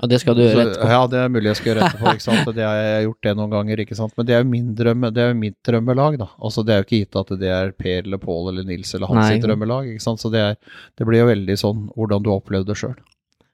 og 0.00 0.08
det 0.08 0.18
skal 0.22 0.34
du 0.34 0.40
gjøre 0.40 0.62
etterpå? 0.64 0.86
Ja, 0.88 1.00
det 1.10 1.18
er 1.20 1.30
mulig 1.30 1.50
jeg 1.50 1.58
skal 1.58 1.68
gjøre 1.68 1.86
etterpå. 1.86 2.12
ikke 2.16 2.24
sant? 2.24 2.48
Det 2.56 2.64
har 2.64 2.78
jeg 2.80 3.04
gjort 3.04 3.26
det 3.26 3.32
noen 3.36 3.52
ganger, 3.52 3.82
ikke 3.84 3.96
sant. 3.98 4.14
Men 4.16 4.28
det 4.28 4.34
er 4.34 4.40
jo 4.40 4.48
min 4.48 4.70
drømme, 4.78 5.10
det 5.12 5.22
er 5.22 5.28
jo 5.30 5.38
mitt 5.38 5.58
drømmelag, 5.68 6.16
da. 6.22 6.28
Altså 6.40 6.64
Det 6.64 6.72
er 6.72 6.80
jo 6.80 6.86
ikke 6.86 7.00
gitt 7.02 7.18
at 7.20 7.32
det 7.42 7.50
er 7.52 7.74
Per 7.76 7.98
eller 8.00 8.22
Pål 8.22 8.48
eller 8.54 8.66
Nils 8.66 8.94
eller 8.96 9.12
hans 9.12 9.28
sitt 9.28 9.44
drømmelag, 9.44 9.90
ikke 9.92 10.04
sant. 10.06 10.22
Så 10.22 10.32
det, 10.32 10.42
er, 10.42 10.80
det, 10.96 11.08
blir 11.08 11.20
jo 11.20 11.28
veldig 11.28 11.58
sånn 11.60 11.84
hvordan 11.92 12.24
du 12.24 12.32
opplevde 12.32 12.72
det 12.72 12.78
sjøl. 12.80 12.96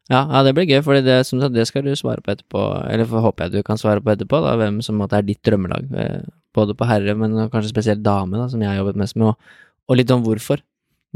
Ja, 0.09 0.23
ja, 0.23 0.41
det 0.47 0.55
blir 0.57 0.71
gøy, 0.71 0.79
for 0.87 0.97
det, 0.97 1.19
det, 1.59 1.67
skal 1.69 1.85
du 1.85 1.93
svare 1.99 2.25
på 2.25 2.33
etterpå. 2.33 2.63
Eller 2.87 3.11
for, 3.11 3.27
håper 3.27 3.49
jeg 3.49 3.59
du 3.59 3.67
kan 3.67 3.81
svare 3.81 4.01
på 4.05 4.15
etterpå, 4.15 4.41
da, 4.47 4.55
hvem 4.63 4.79
som 4.87 4.97
måtte 5.03 5.19
er 5.19 5.27
ditt 5.27 5.43
drømmelag. 5.45 5.91
Eh, 5.91 6.23
både 6.57 6.79
på 6.79 6.89
herre, 6.89 7.19
men 7.19 7.37
kanskje 7.51 7.75
spesielt 7.75 8.07
dame, 8.07 8.39
da, 8.39 8.47
som 8.49 8.63
jeg 8.63 8.71
har 8.71 8.81
jobbet 8.81 9.03
mest 9.03 9.19
med, 9.19 9.35
og, 9.35 9.61
og 9.91 10.01
litt 10.01 10.15
om 10.15 10.25
hvorfor. 10.25 10.63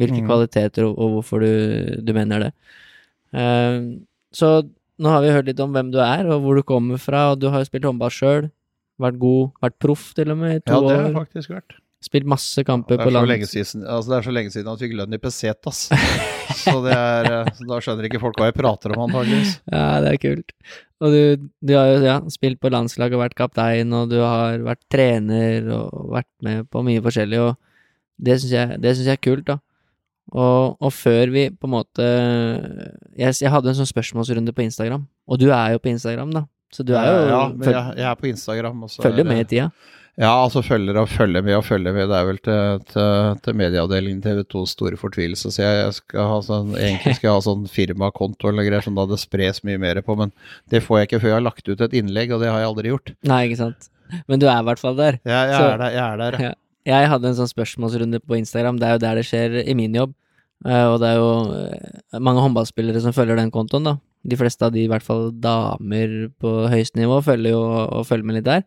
Hvilke 0.01 0.21
mm. 0.21 0.29
kvaliteter, 0.29 0.91
og, 0.91 0.99
og 0.99 1.17
hvorfor 1.17 1.45
du, 1.45 1.51
du, 2.05 2.13
mener 2.17 2.49
det. 2.49 2.53
Uh, 3.33 4.03
så 4.33 4.59
nå 5.03 5.13
har 5.13 5.23
vi 5.25 5.33
hørt 5.35 5.49
litt 5.51 5.61
om 5.63 5.73
hvem 5.75 5.93
du 5.93 6.01
er, 6.03 6.27
og 6.31 6.45
hvor 6.45 6.59
du 6.59 6.65
kommer 6.67 7.01
fra, 7.03 7.33
og 7.33 7.41
du 7.43 7.49
har 7.53 7.63
jo 7.63 7.69
spilt 7.69 7.89
håndball 7.89 8.13
sjøl. 8.15 8.51
Vært 9.03 9.19
god, 9.23 9.55
vært 9.65 9.79
proff 9.83 10.13
til 10.15 10.31
og 10.31 10.39
med 10.39 10.61
i 10.61 10.63
to 10.63 10.77
år. 10.77 10.85
Ja, 10.85 10.85
det 10.85 10.99
har 10.99 11.09
jeg 11.09 11.17
faktisk 11.17 11.55
vært. 11.57 11.79
Spilt 12.03 12.27
masse 12.27 12.65
kamper 12.67 12.99
på 12.99 13.11
land. 13.15 13.31
Siden, 13.47 13.85
altså 13.87 14.11
det 14.11 14.17
er 14.17 14.25
så 14.27 14.33
lenge 14.35 14.51
siden 14.51 14.71
han 14.73 14.79
fikk 14.81 14.95
lønn 14.99 15.15
i 15.15 15.21
pesetas. 15.23 15.85
så, 16.63 16.75
det 16.83 16.95
er, 16.97 17.29
eh, 17.31 17.51
så 17.55 17.67
da 17.69 17.79
skjønner 17.83 18.09
ikke 18.09 18.21
folk 18.23 18.41
hva 18.41 18.49
jeg 18.51 18.57
prater 18.59 18.95
om, 18.95 19.05
antageligvis. 19.07 19.55
Ja, 19.75 20.01
det 20.03 20.15
er 20.17 20.23
kult. 20.23 20.55
Og 21.03 21.15
du, 21.15 21.51
du 21.63 21.75
har 21.79 21.93
jo 21.93 22.01
ja, 22.03 22.17
spilt 22.31 22.59
på 22.63 22.71
landslag 22.75 23.15
og 23.15 23.23
vært 23.23 23.39
kaptein, 23.39 23.95
og 23.95 24.11
du 24.11 24.19
har 24.23 24.63
vært 24.67 24.83
trener 24.91 25.71
og 25.79 26.11
vært 26.19 26.31
med 26.47 26.67
på 26.71 26.83
mye 26.87 27.03
forskjellig, 27.03 27.43
og 27.43 27.55
det 28.23 28.39
syns 28.43 28.55
jeg, 28.55 28.83
jeg, 28.83 29.07
er 29.15 29.23
kult, 29.23 29.47
da. 29.51 29.59
Og, 30.33 30.77
og, 30.79 30.93
før 30.95 31.33
vi 31.35 31.49
på 31.51 31.69
en 31.69 31.75
måte 31.75 32.05
jeg, 32.07 33.35
jeg, 33.35 33.51
hadde 33.53 33.73
en 33.73 33.81
sånn 33.83 33.91
spørsmålsrunde 33.91 34.55
på 34.57 34.65
Instagram, 34.65 35.03
og 35.29 35.41
du 35.43 35.51
er 35.51 35.75
jo 35.75 35.83
på 35.83 35.91
Instagram, 35.93 36.31
da. 36.33 36.47
Så 36.73 36.87
du 36.89 36.95
er 36.97 37.05
jo 37.11 37.17
Ja, 37.29 37.43
men 37.51 37.69
jeg, 37.69 37.97
jeg 37.99 38.07
er 38.09 38.15
på 38.17 38.31
Instagram. 38.31 38.87
følger 39.03 39.29
med 39.29 39.43
i 39.43 39.49
tida? 39.51 39.67
Ja, 40.21 40.31
altså 40.43 40.61
følger 40.61 40.99
og 41.01 41.09
følger 41.09 41.45
med 41.45 41.57
og 41.57 41.65
følger 41.65 41.95
med. 41.97 42.11
Det 42.11 42.17
er 42.19 42.27
vel 42.29 42.39
til, 42.45 42.83
til, 42.91 43.39
til 43.45 43.57
medieavdelingen 43.57 44.21
TV 44.25 44.43
2s 44.45 44.75
store 44.75 44.99
fortvilelse. 45.01 45.53
Så 45.55 45.65
jeg, 45.65 45.95
skal 45.97 46.29
ha 46.29 46.41
sånn, 46.45 46.75
egentlig 46.77 47.17
skal 47.17 47.29
jeg 47.31 47.37
ha 47.39 47.45
sånn 47.47 47.65
firmakonto 47.73 48.51
eller 48.51 48.69
greier 48.69 48.85
som 48.85 48.99
da 48.99 49.07
det 49.09 49.21
spres 49.23 49.63
mye 49.65 49.81
mer 49.81 50.03
på, 50.05 50.17
men 50.21 50.35
det 50.73 50.83
får 50.85 51.01
jeg 51.01 51.09
ikke 51.09 51.23
før 51.23 51.33
jeg 51.33 51.39
har 51.39 51.47
lagt 51.49 51.69
ut 51.69 51.87
et 51.89 51.97
innlegg, 51.97 52.35
og 52.37 52.45
det 52.45 52.53
har 52.53 52.61
jeg 52.61 52.73
aldri 52.73 52.93
gjort. 52.93 53.15
Nei, 53.29 53.41
ikke 53.49 53.63
sant. 53.63 53.89
Men 54.29 54.43
du 54.43 54.45
er 54.51 54.61
i 54.61 54.67
hvert 54.69 54.83
fall 54.83 55.01
der. 55.01 55.17
Ja, 55.25 55.47
jeg, 55.49 55.57
så, 55.57 55.65
er, 55.71 55.81
der, 55.81 55.97
jeg 55.97 56.05
er 56.05 56.21
der. 56.21 56.39
Ja. 56.51 56.53
Jeg 56.89 57.09
hadde 57.11 57.31
en 57.31 57.37
sånn 57.39 57.51
spørsmålsrunde 57.51 58.19
på 58.27 58.39
Instagram, 58.41 58.81
det 58.81 58.89
er 58.89 58.97
jo 58.97 59.03
der 59.05 59.21
det 59.21 59.27
skjer 59.29 59.61
i 59.63 59.75
min 59.79 59.95
jobb. 59.95 60.15
Eh, 60.67 60.87
og 60.91 61.01
det 61.03 61.11
er 61.11 61.19
jo 61.19 61.31
eh, 61.57 62.19
mange 62.23 62.43
håndballspillere 62.45 63.03
som 63.03 63.15
følger 63.15 63.39
den 63.39 63.53
kontoen, 63.55 63.87
da. 63.87 63.97
De 64.23 64.39
fleste 64.39 64.67
av 64.67 64.75
de, 64.75 64.85
i 64.85 64.91
hvert 64.91 65.03
fall 65.03 65.31
damer 65.43 66.29
på 66.43 66.51
høyest 66.71 66.95
nivå, 66.99 67.19
følger 67.27 67.57
jo 67.57 67.63
og 67.63 68.07
følger 68.07 68.29
med 68.29 68.39
litt 68.39 68.47
der. 68.47 68.67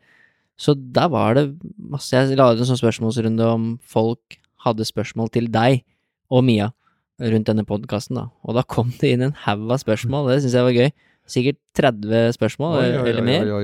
Så 0.60 0.76
der 0.76 1.10
var 1.12 1.36
det 1.36 1.50
masse 1.76 2.16
Jeg 2.16 2.38
la 2.40 2.48
ut 2.54 2.62
en 2.64 2.68
sånn 2.68 2.80
spørsmålsrunde 2.80 3.48
om 3.52 3.68
folk 3.84 4.38
hadde 4.64 4.88
spørsmål 4.88 5.32
til 5.36 5.50
deg 5.52 5.84
og 6.32 6.46
Mia 6.48 6.72
rundt 7.20 7.48
denne 7.48 7.64
podkasten, 7.68 8.20
da. 8.20 8.30
Og 8.44 8.56
da 8.58 8.64
kom 8.68 8.92
det 9.00 9.14
inn 9.16 9.28
en 9.30 9.36
haug 9.46 9.70
av 9.72 9.80
spørsmål, 9.84 10.32
det 10.32 10.42
syns 10.44 10.58
jeg 10.58 10.68
var 10.68 10.76
gøy. 10.76 10.90
Sikkert 11.32 11.58
30 11.80 12.36
spørsmål, 12.36 12.76
oi, 12.80 12.90
oi, 13.00 13.06
eller 13.10 13.26
mer. 13.26 13.48
Oi, 13.50 13.62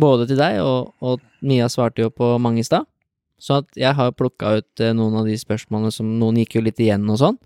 Både 0.00 0.26
til 0.28 0.40
deg, 0.40 0.58
og, 0.60 0.90
og 1.00 1.22
Mia 1.46 1.70
svarte 1.72 2.02
jo 2.04 2.10
på 2.12 2.34
mange 2.42 2.60
i 2.60 2.66
stad. 2.66 2.86
Så 3.44 3.60
jeg 3.76 3.92
har 3.92 4.14
plukka 4.16 4.56
ut 4.60 4.80
eh, 4.80 4.94
noen 4.96 5.18
av 5.20 5.28
de 5.28 5.34
spørsmålene 5.36 5.92
som 5.92 6.08
Noen 6.20 6.40
gikk 6.40 6.56
jo 6.56 6.64
litt 6.64 6.80
igjen 6.80 7.04
og 7.12 7.20
sånn, 7.20 7.36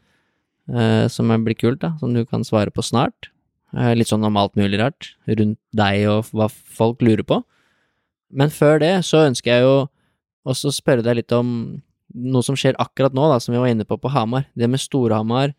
eh, 0.71 1.07
som 1.11 1.33
blir 1.43 1.59
kult, 1.59 1.81
da, 1.83 1.97
som 1.99 2.15
du 2.15 2.23
kan 2.29 2.47
svare 2.47 2.71
på 2.75 2.85
snart. 2.87 3.33
Eh, 3.75 3.97
litt 3.99 4.11
sånn 4.11 4.25
om 4.25 4.39
alt 4.39 4.55
mulig 4.59 4.79
rart 4.81 5.13
rundt 5.27 5.59
deg 5.77 6.07
og 6.13 6.31
hva 6.31 6.47
folk 6.49 7.03
lurer 7.03 7.27
på. 7.27 7.43
Men 8.31 8.53
før 8.53 8.79
det 8.85 8.95
så 9.09 9.27
ønsker 9.27 9.57
jeg 9.57 9.67
jo 9.67 9.77
også 10.49 10.73
spørre 10.73 11.05
deg 11.05 11.19
litt 11.19 11.35
om 11.35 11.51
noe 12.15 12.45
som 12.47 12.57
skjer 12.57 12.79
akkurat 12.81 13.17
nå, 13.17 13.27
da, 13.33 13.41
som 13.43 13.53
vi 13.53 13.61
var 13.61 13.73
inne 13.73 13.89
på 13.89 13.99
på 14.01 14.13
Hamar. 14.15 14.47
Det 14.57 14.71
med 14.71 14.81
Storhamar. 14.81 15.57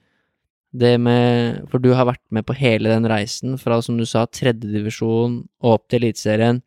Det 0.71 0.95
med 1.01 1.65
For 1.69 1.81
du 1.81 1.91
har 1.97 2.05
vært 2.05 2.23
med 2.29 2.45
på 2.45 2.55
hele 2.57 2.89
den 2.93 3.05
reisen, 3.09 3.57
fra 3.57 3.81
som 3.81 3.97
du 3.97 4.05
sa, 4.05 4.25
tredjedivisjon 4.25 5.41
og 5.61 5.71
opp 5.75 5.87
til 5.89 6.03
Eliteserien. 6.03 6.61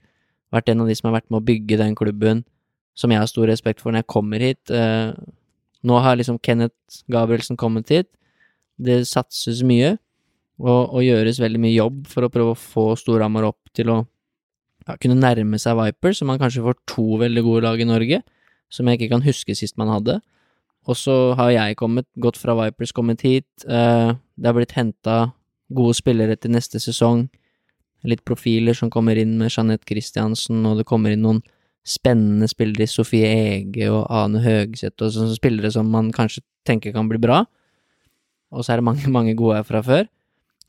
Vært 0.52 0.68
en 0.68 0.82
av 0.84 0.90
de 0.90 0.96
som 0.98 1.08
har 1.08 1.20
vært 1.20 1.30
med 1.30 1.40
å 1.40 1.46
bygge 1.46 1.78
den 1.80 1.94
klubben 1.98 2.42
som 2.98 3.12
jeg 3.12 3.22
har 3.22 3.30
stor 3.30 3.48
respekt 3.48 3.80
for 3.82 3.92
når 3.92 4.02
jeg 4.02 4.12
kommer 4.12 4.42
hit. 4.42 4.70
Eh, 4.70 5.12
nå 5.82 5.98
har 6.04 6.18
liksom 6.18 6.40
Kenneth 6.44 7.02
Gabrielsen 7.10 7.58
kommet 7.60 7.90
hit. 7.92 8.10
Det 8.82 9.02
satses 9.08 9.62
mye, 9.66 9.96
og, 10.62 10.92
og, 10.92 11.00
gjøres 11.04 11.40
veldig 11.42 11.60
mye 11.62 11.74
jobb 11.74 12.04
for 12.10 12.26
å 12.26 12.30
prøve 12.32 12.54
å 12.54 12.58
få 12.58 12.92
Storhamar 12.98 13.46
opp 13.48 13.72
til 13.76 13.90
å 13.92 13.98
ja, 14.86 14.96
kunne 14.96 15.18
nærme 15.18 15.58
seg 15.60 15.76
Vipers, 15.78 16.20
så 16.20 16.28
man 16.28 16.40
kanskje 16.40 16.64
får 16.64 16.78
to 16.90 17.06
veldig 17.22 17.44
gode 17.46 17.64
lag 17.66 17.80
i 17.82 17.88
Norge, 17.88 18.20
som 18.72 18.88
jeg 18.88 18.98
ikke 18.98 19.12
kan 19.14 19.24
huske 19.26 19.56
sist 19.58 19.78
man 19.80 19.92
hadde. 19.92 20.18
Og 20.90 20.98
så 20.98 21.14
har 21.38 21.52
jeg 21.54 21.78
kommet, 21.78 22.08
gått 22.18 22.40
fra 22.40 22.56
Vipers, 22.58 22.94
kommet 22.94 23.22
hit. 23.26 23.50
Eh, 23.66 24.10
det 24.12 24.48
har 24.48 24.56
blitt 24.56 24.74
henta 24.74 25.32
gode 25.72 25.94
spillere 25.98 26.36
til 26.36 26.54
neste 26.56 26.80
sesong. 26.82 27.28
Litt 28.08 28.24
profiler 28.26 28.74
som 28.74 28.90
kommer 28.90 29.18
inn 29.18 29.36
med 29.38 29.52
Jeanette 29.52 29.86
Christiansen, 29.86 30.64
og 30.66 30.80
det 30.80 30.88
kommer 30.88 31.14
inn 31.14 31.22
noen 31.22 31.42
spennende 31.82 32.46
spillere 32.50 32.86
i 32.86 32.90
Sofie 32.90 33.26
Ege 33.26 33.88
og 33.90 34.06
Ane 34.12 34.42
Høgseth 34.44 35.02
og 35.02 35.14
sånne 35.14 35.34
spillere 35.36 35.72
som 35.74 35.88
man 35.90 36.12
kanskje 36.14 36.44
tenker 36.68 36.94
kan 36.94 37.08
bli 37.10 37.18
bra. 37.22 37.42
Og 38.52 38.62
så 38.62 38.74
er 38.74 38.80
det 38.80 38.86
mange, 38.86 39.08
mange 39.16 39.34
gode 39.38 39.58
her 39.58 39.66
fra 39.66 39.82
før. 39.86 40.06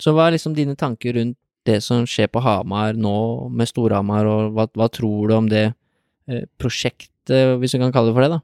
Så 0.02 0.16
hva 0.16 0.28
er 0.28 0.38
liksom 0.38 0.56
dine 0.58 0.76
tanker 0.80 1.18
rundt 1.20 1.38
det 1.64 1.80
som 1.86 2.08
skjer 2.10 2.28
på 2.28 2.42
Hamar 2.44 2.98
nå, 3.00 3.48
med 3.54 3.70
Storhamar, 3.70 4.28
og 4.28 4.56
hva, 4.58 4.66
hva, 4.76 4.90
tror 4.92 5.30
du 5.30 5.36
om 5.38 5.46
det 5.48 5.70
eh, 5.70 6.44
prosjektet, 6.60 7.54
hvis 7.62 7.76
vi 7.78 7.80
kan 7.80 7.94
kalle 7.96 8.12
det 8.12 8.18
for 8.18 8.26
det, 8.26 8.34
da? 8.34 8.42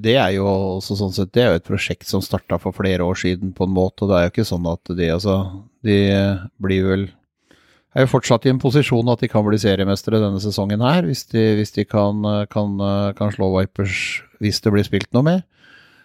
Det 0.00 0.14
er 0.20 0.34
jo 0.36 0.46
også 0.48 0.96
sånn 0.96 1.12
sett, 1.16 1.32
det 1.32 1.42
er 1.42 1.50
jo 1.50 1.60
et 1.60 1.68
prosjekt 1.68 2.08
som 2.08 2.24
starta 2.24 2.58
for 2.60 2.76
flere 2.76 3.04
år 3.04 3.20
siden, 3.20 3.52
på 3.56 3.68
en 3.68 3.74
måte. 3.76 4.04
og 4.04 4.12
Det 4.12 4.16
er 4.16 4.24
jo 4.26 4.32
ikke 4.32 4.48
sånn 4.48 4.68
at 4.68 4.92
de 4.96 5.08
altså 5.12 5.36
De 5.84 5.96
blir 6.60 6.88
vel 6.88 7.06
er 7.94 8.06
jo 8.06 8.12
fortsatt 8.14 8.46
i 8.46 8.52
en 8.52 8.60
posisjon 8.62 9.10
at 9.12 9.22
de 9.22 9.28
kan 9.30 9.44
bli 9.44 9.58
seriemestere 9.60 10.20
denne 10.22 10.40
sesongen 10.42 10.84
her, 10.84 11.04
hvis 11.08 11.26
de, 11.32 11.42
hvis 11.58 11.74
de 11.76 11.84
kan, 11.84 12.24
kan, 12.52 12.76
kan, 13.18 13.32
slå 13.34 13.50
Vipers 13.58 14.22
hvis 14.42 14.62
det 14.64 14.72
blir 14.74 14.86
spilt 14.86 15.10
noe 15.14 15.26
mer. 15.26 15.42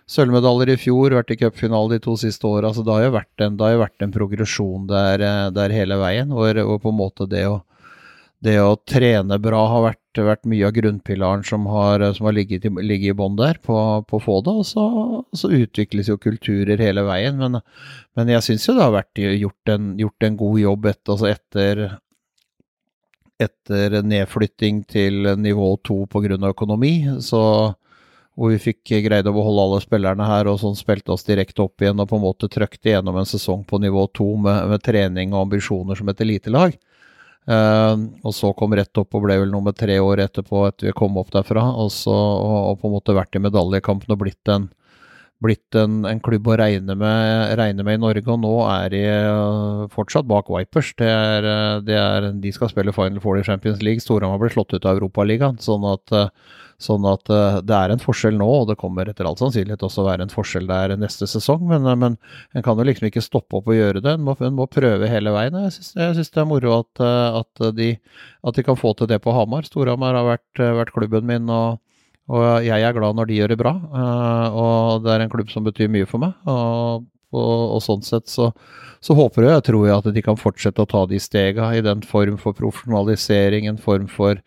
Sølvmedaljer 0.07 0.71
i 0.71 0.79
fjor, 0.79 1.15
vært 1.17 1.33
i 1.33 1.39
cupfinale 1.39 1.95
de 1.95 2.03
to 2.03 2.13
siste 2.19 2.47
åra. 2.47 2.69
Altså 2.69 2.83
det 2.85 2.93
har 2.93 3.07
jo 3.07 3.15
vært 3.17 3.43
en, 3.43 3.57
jo 3.59 3.81
vært 3.81 4.05
en 4.05 4.13
progresjon 4.13 4.85
der, 4.87 5.23
der, 5.55 5.73
hele 5.75 5.97
veien, 5.99 6.31
hvor, 6.31 6.59
hvor 6.69 6.79
på 6.83 6.93
en 6.93 6.99
måte 7.01 7.27
det 7.27 7.43
å 7.49 7.57
det 8.43 8.57
å 8.61 8.75
trene 8.85 9.39
bra 9.41 9.63
har 9.71 9.83
vært, 9.87 10.19
vært 10.21 10.47
mye 10.49 10.65
av 10.67 10.73
grunnpilaren 10.75 11.43
som 11.45 11.65
har, 11.71 12.03
som 12.13 12.27
har 12.29 12.35
ligget, 12.37 12.67
i, 12.69 12.71
ligget 12.85 13.15
i 13.15 13.17
bånn 13.17 13.37
der, 13.39 13.57
på, 13.63 13.77
på, 14.09 14.19
å 14.19 14.23
få 14.23 14.39
det. 14.45 14.53
Og 14.61 14.67
så, 14.69 14.83
så, 15.33 15.49
utvikles 15.57 16.11
jo 16.11 16.19
kulturer 16.21 16.81
hele 16.81 17.05
veien. 17.07 17.39
Men, 17.41 17.61
men 18.17 18.33
jeg 18.35 18.45
syns 18.45 18.67
jo 18.69 18.77
det 18.77 18.85
har 18.85 18.93
vært 18.93 19.23
gjort 19.23 19.73
en, 19.73 19.95
gjort 20.01 20.27
en 20.27 20.37
god 20.43 20.59
jobb 20.61 20.85
etter, 20.93 21.15
altså 21.15 21.31
etter, 21.31 21.83
etter 23.41 23.99
nedflytting 24.05 24.85
til 24.89 25.33
nivå 25.41 25.73
to 25.85 26.03
pga. 26.11 26.37
økonomi. 26.51 26.95
Så, 27.25 27.41
hvor 28.37 28.53
vi 28.53 28.61
fikk 28.61 28.93
greid 29.07 29.25
å 29.25 29.33
beholde 29.33 29.63
alle 29.65 29.81
spillerne 29.81 30.29
her 30.29 30.45
og 30.45 30.59
sånn 30.61 30.77
spilte 30.77 31.09
oss 31.15 31.25
direkte 31.25 31.63
opp 31.63 31.81
igjen 31.81 31.97
og 31.97 32.11
på 32.11 32.19
en 32.19 32.27
måte 32.27 32.49
trøkte 32.53 32.91
gjennom 32.93 33.17
en 33.17 33.25
sesong 33.25 33.63
på 33.65 33.79
nivå 33.81 34.03
to 34.13 34.35
med, 34.37 34.67
med 34.69 34.83
trening 34.85 35.33
og 35.33 35.47
ambisjoner 35.47 35.97
som 35.97 36.13
et 36.13 36.21
elitelag. 36.21 36.77
Uh, 37.47 38.11
og 38.27 38.33
så 38.35 38.51
kom 38.59 38.73
rett 38.75 38.99
opp 38.99 39.15
og 39.15 39.23
ble 39.23 39.37
vel 39.39 39.53
nummer 39.53 39.71
tre 39.71 39.95
år 40.03 40.25
etterpå 40.25 40.65
etter 40.67 40.89
vi 40.89 40.95
kom 40.97 41.15
opp 41.19 41.31
derfra. 41.31 41.63
Og, 41.79 41.91
så, 41.95 42.11
og, 42.11 42.57
og 42.73 42.81
på 42.81 42.89
en 42.89 42.97
måte 42.97 43.15
vært 43.15 43.37
i 43.39 43.43
medaljekampen 43.43 44.11
og 44.11 44.19
blitt 44.25 44.51
en, 44.51 44.67
blitt 45.43 45.77
en, 45.79 46.01
en 46.09 46.19
klubb 46.23 46.49
å 46.51 46.57
regne 46.59 46.97
med, 46.99 47.53
regne 47.59 47.85
med, 47.87 47.99
i 47.99 48.03
Norge. 48.03 48.27
Og 48.33 48.43
nå 48.43 48.53
er 48.67 48.91
de 48.91 49.03
uh, 49.07 49.87
fortsatt 49.93 50.27
bak 50.27 50.51
Vipers. 50.51 50.91
Det 50.99 51.07
er, 51.07 51.47
uh, 51.47 51.79
det 51.87 51.95
er, 51.95 52.31
de 52.35 52.53
skal 52.55 52.73
spille 52.73 52.95
Final 52.95 53.23
Four 53.23 53.39
i 53.39 53.47
Champions 53.47 53.79
League. 53.85 54.03
Storhamar 54.03 54.43
ble 54.43 54.51
slått 54.51 54.75
ut 54.75 54.83
av 54.83 54.99
Europaligaen. 54.99 55.61
Sånn 55.63 55.87
at 55.87 56.15
Sånn 56.77 57.05
at 57.09 57.25
uh, 57.33 57.57
det 57.65 57.73
er 57.73 57.89
en 57.89 58.01
forskjell 58.01 58.35
nå, 58.37 58.45
og 58.45 58.67
det 58.69 58.75
kommer 58.77 59.09
etter 59.09 59.25
all 59.25 59.37
sannsynlighet 59.39 59.81
også 59.87 60.03
være 60.05 60.27
en 60.27 60.33
forskjell 60.33 60.67
der 60.69 60.93
neste 61.01 61.25
sesong. 61.29 61.63
Men, 61.71 61.87
uh, 61.89 61.95
men 61.97 62.19
en 62.53 62.65
kan 62.65 62.77
jo 62.77 62.85
liksom 62.85 63.09
ikke 63.09 63.23
stoppe 63.25 63.57
opp 63.57 63.71
og 63.71 63.79
gjøre 63.79 64.03
det. 64.05 64.13
En 64.13 64.27
må, 64.27 64.35
en 64.37 64.53
må 64.59 64.67
prøve 64.69 65.09
hele 65.09 65.33
veien. 65.33 65.57
Jeg 65.65 65.73
syns 65.73 66.29
det 66.35 66.43
er 66.43 66.49
moro 66.49 66.75
at, 66.77 67.01
uh, 67.01 67.41
at, 67.41 67.65
de, 67.79 67.89
at, 67.97 68.53
de, 68.59 68.67
kan 68.67 68.77
få 68.77 68.93
til 68.93 69.09
det 69.09 69.23
på 69.25 69.33
Hamar. 69.33 69.65
Storhamar 69.65 70.19
har 70.19 70.29
vært, 70.35 70.63
vært, 70.83 70.93
klubben 70.93 71.25
min, 71.25 71.49
og, 71.49 71.81
og, 72.29 72.45
jeg 72.67 72.85
er 72.85 72.93
glad 72.93 73.17
når 73.17 73.31
de 73.31 73.41
gjør 73.41 73.55
det 73.55 73.61
bra. 73.63 73.73
og 74.53 75.01
det 75.05 75.15
er 75.15 75.25
en 75.25 75.33
klubb 75.33 75.49
som 75.49 75.65
betyr 75.65 75.89
mye 75.89 76.05
for 76.09 76.21
meg. 76.21 76.37
og 76.45 77.09
og, 77.35 77.75
og, 77.75 77.79
sånn 77.83 78.03
sett 78.07 78.29
så, 78.31 78.51
så 79.03 79.15
håper 79.17 79.43
jeg, 79.43 79.55
jeg 79.57 79.65
tror 79.67 79.87
jeg 79.87 79.95
at 79.97 80.09
de 80.15 80.23
kan 80.23 80.39
fortsette 80.39 80.83
å 80.83 80.87
ta 80.89 81.01
de 81.09 81.19
stega 81.19 81.69
i 81.75 81.81
den 81.83 82.03
form 82.07 82.37
for 82.39 82.55
profesjonalisering, 82.55 83.67
en 83.67 83.79
form 83.81 84.07
for, 84.11 84.39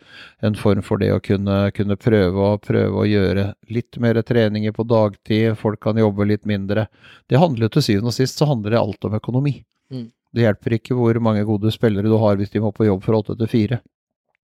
en 0.47 0.57
form 0.57 0.81
for 0.87 1.03
det 1.03 1.11
å 1.13 1.21
kunne, 1.25 1.59
kunne 1.77 1.99
prøve, 2.01 2.47
å, 2.47 2.57
prøve, 2.63 3.03
å, 3.03 3.09
gjøre 3.09 3.51
litt 3.69 4.01
mer 4.01 4.23
treninger 4.25 4.73
på 4.77 4.89
dagtid, 4.89 5.59
folk 5.61 5.83
kan 5.85 6.01
jobbe 6.01 6.29
litt 6.33 6.49
mindre. 6.49 6.89
Det 7.29 7.41
handler 7.41 7.69
jo 7.69 7.77
til 7.77 7.87
syvende 7.91 8.15
og 8.15 8.17
sist 8.17 8.41
så 8.41 8.49
handler 8.49 8.77
det 8.77 8.81
alt 8.81 9.09
om 9.11 9.21
økonomi. 9.21 9.59
Mm. 9.93 10.09
Det 10.33 10.47
hjelper 10.47 10.79
ikke 10.79 10.97
hvor 10.97 11.21
mange 11.21 11.45
gode 11.45 11.73
spillere 11.75 12.09
du 12.09 12.17
har 12.23 12.39
hvis 12.39 12.53
de 12.53 12.63
må 12.63 12.73
på 12.73 12.87
jobb 12.87 13.05
fra 13.05 13.21
åtte 13.21 13.37
til 13.37 13.51
fire. 13.51 13.83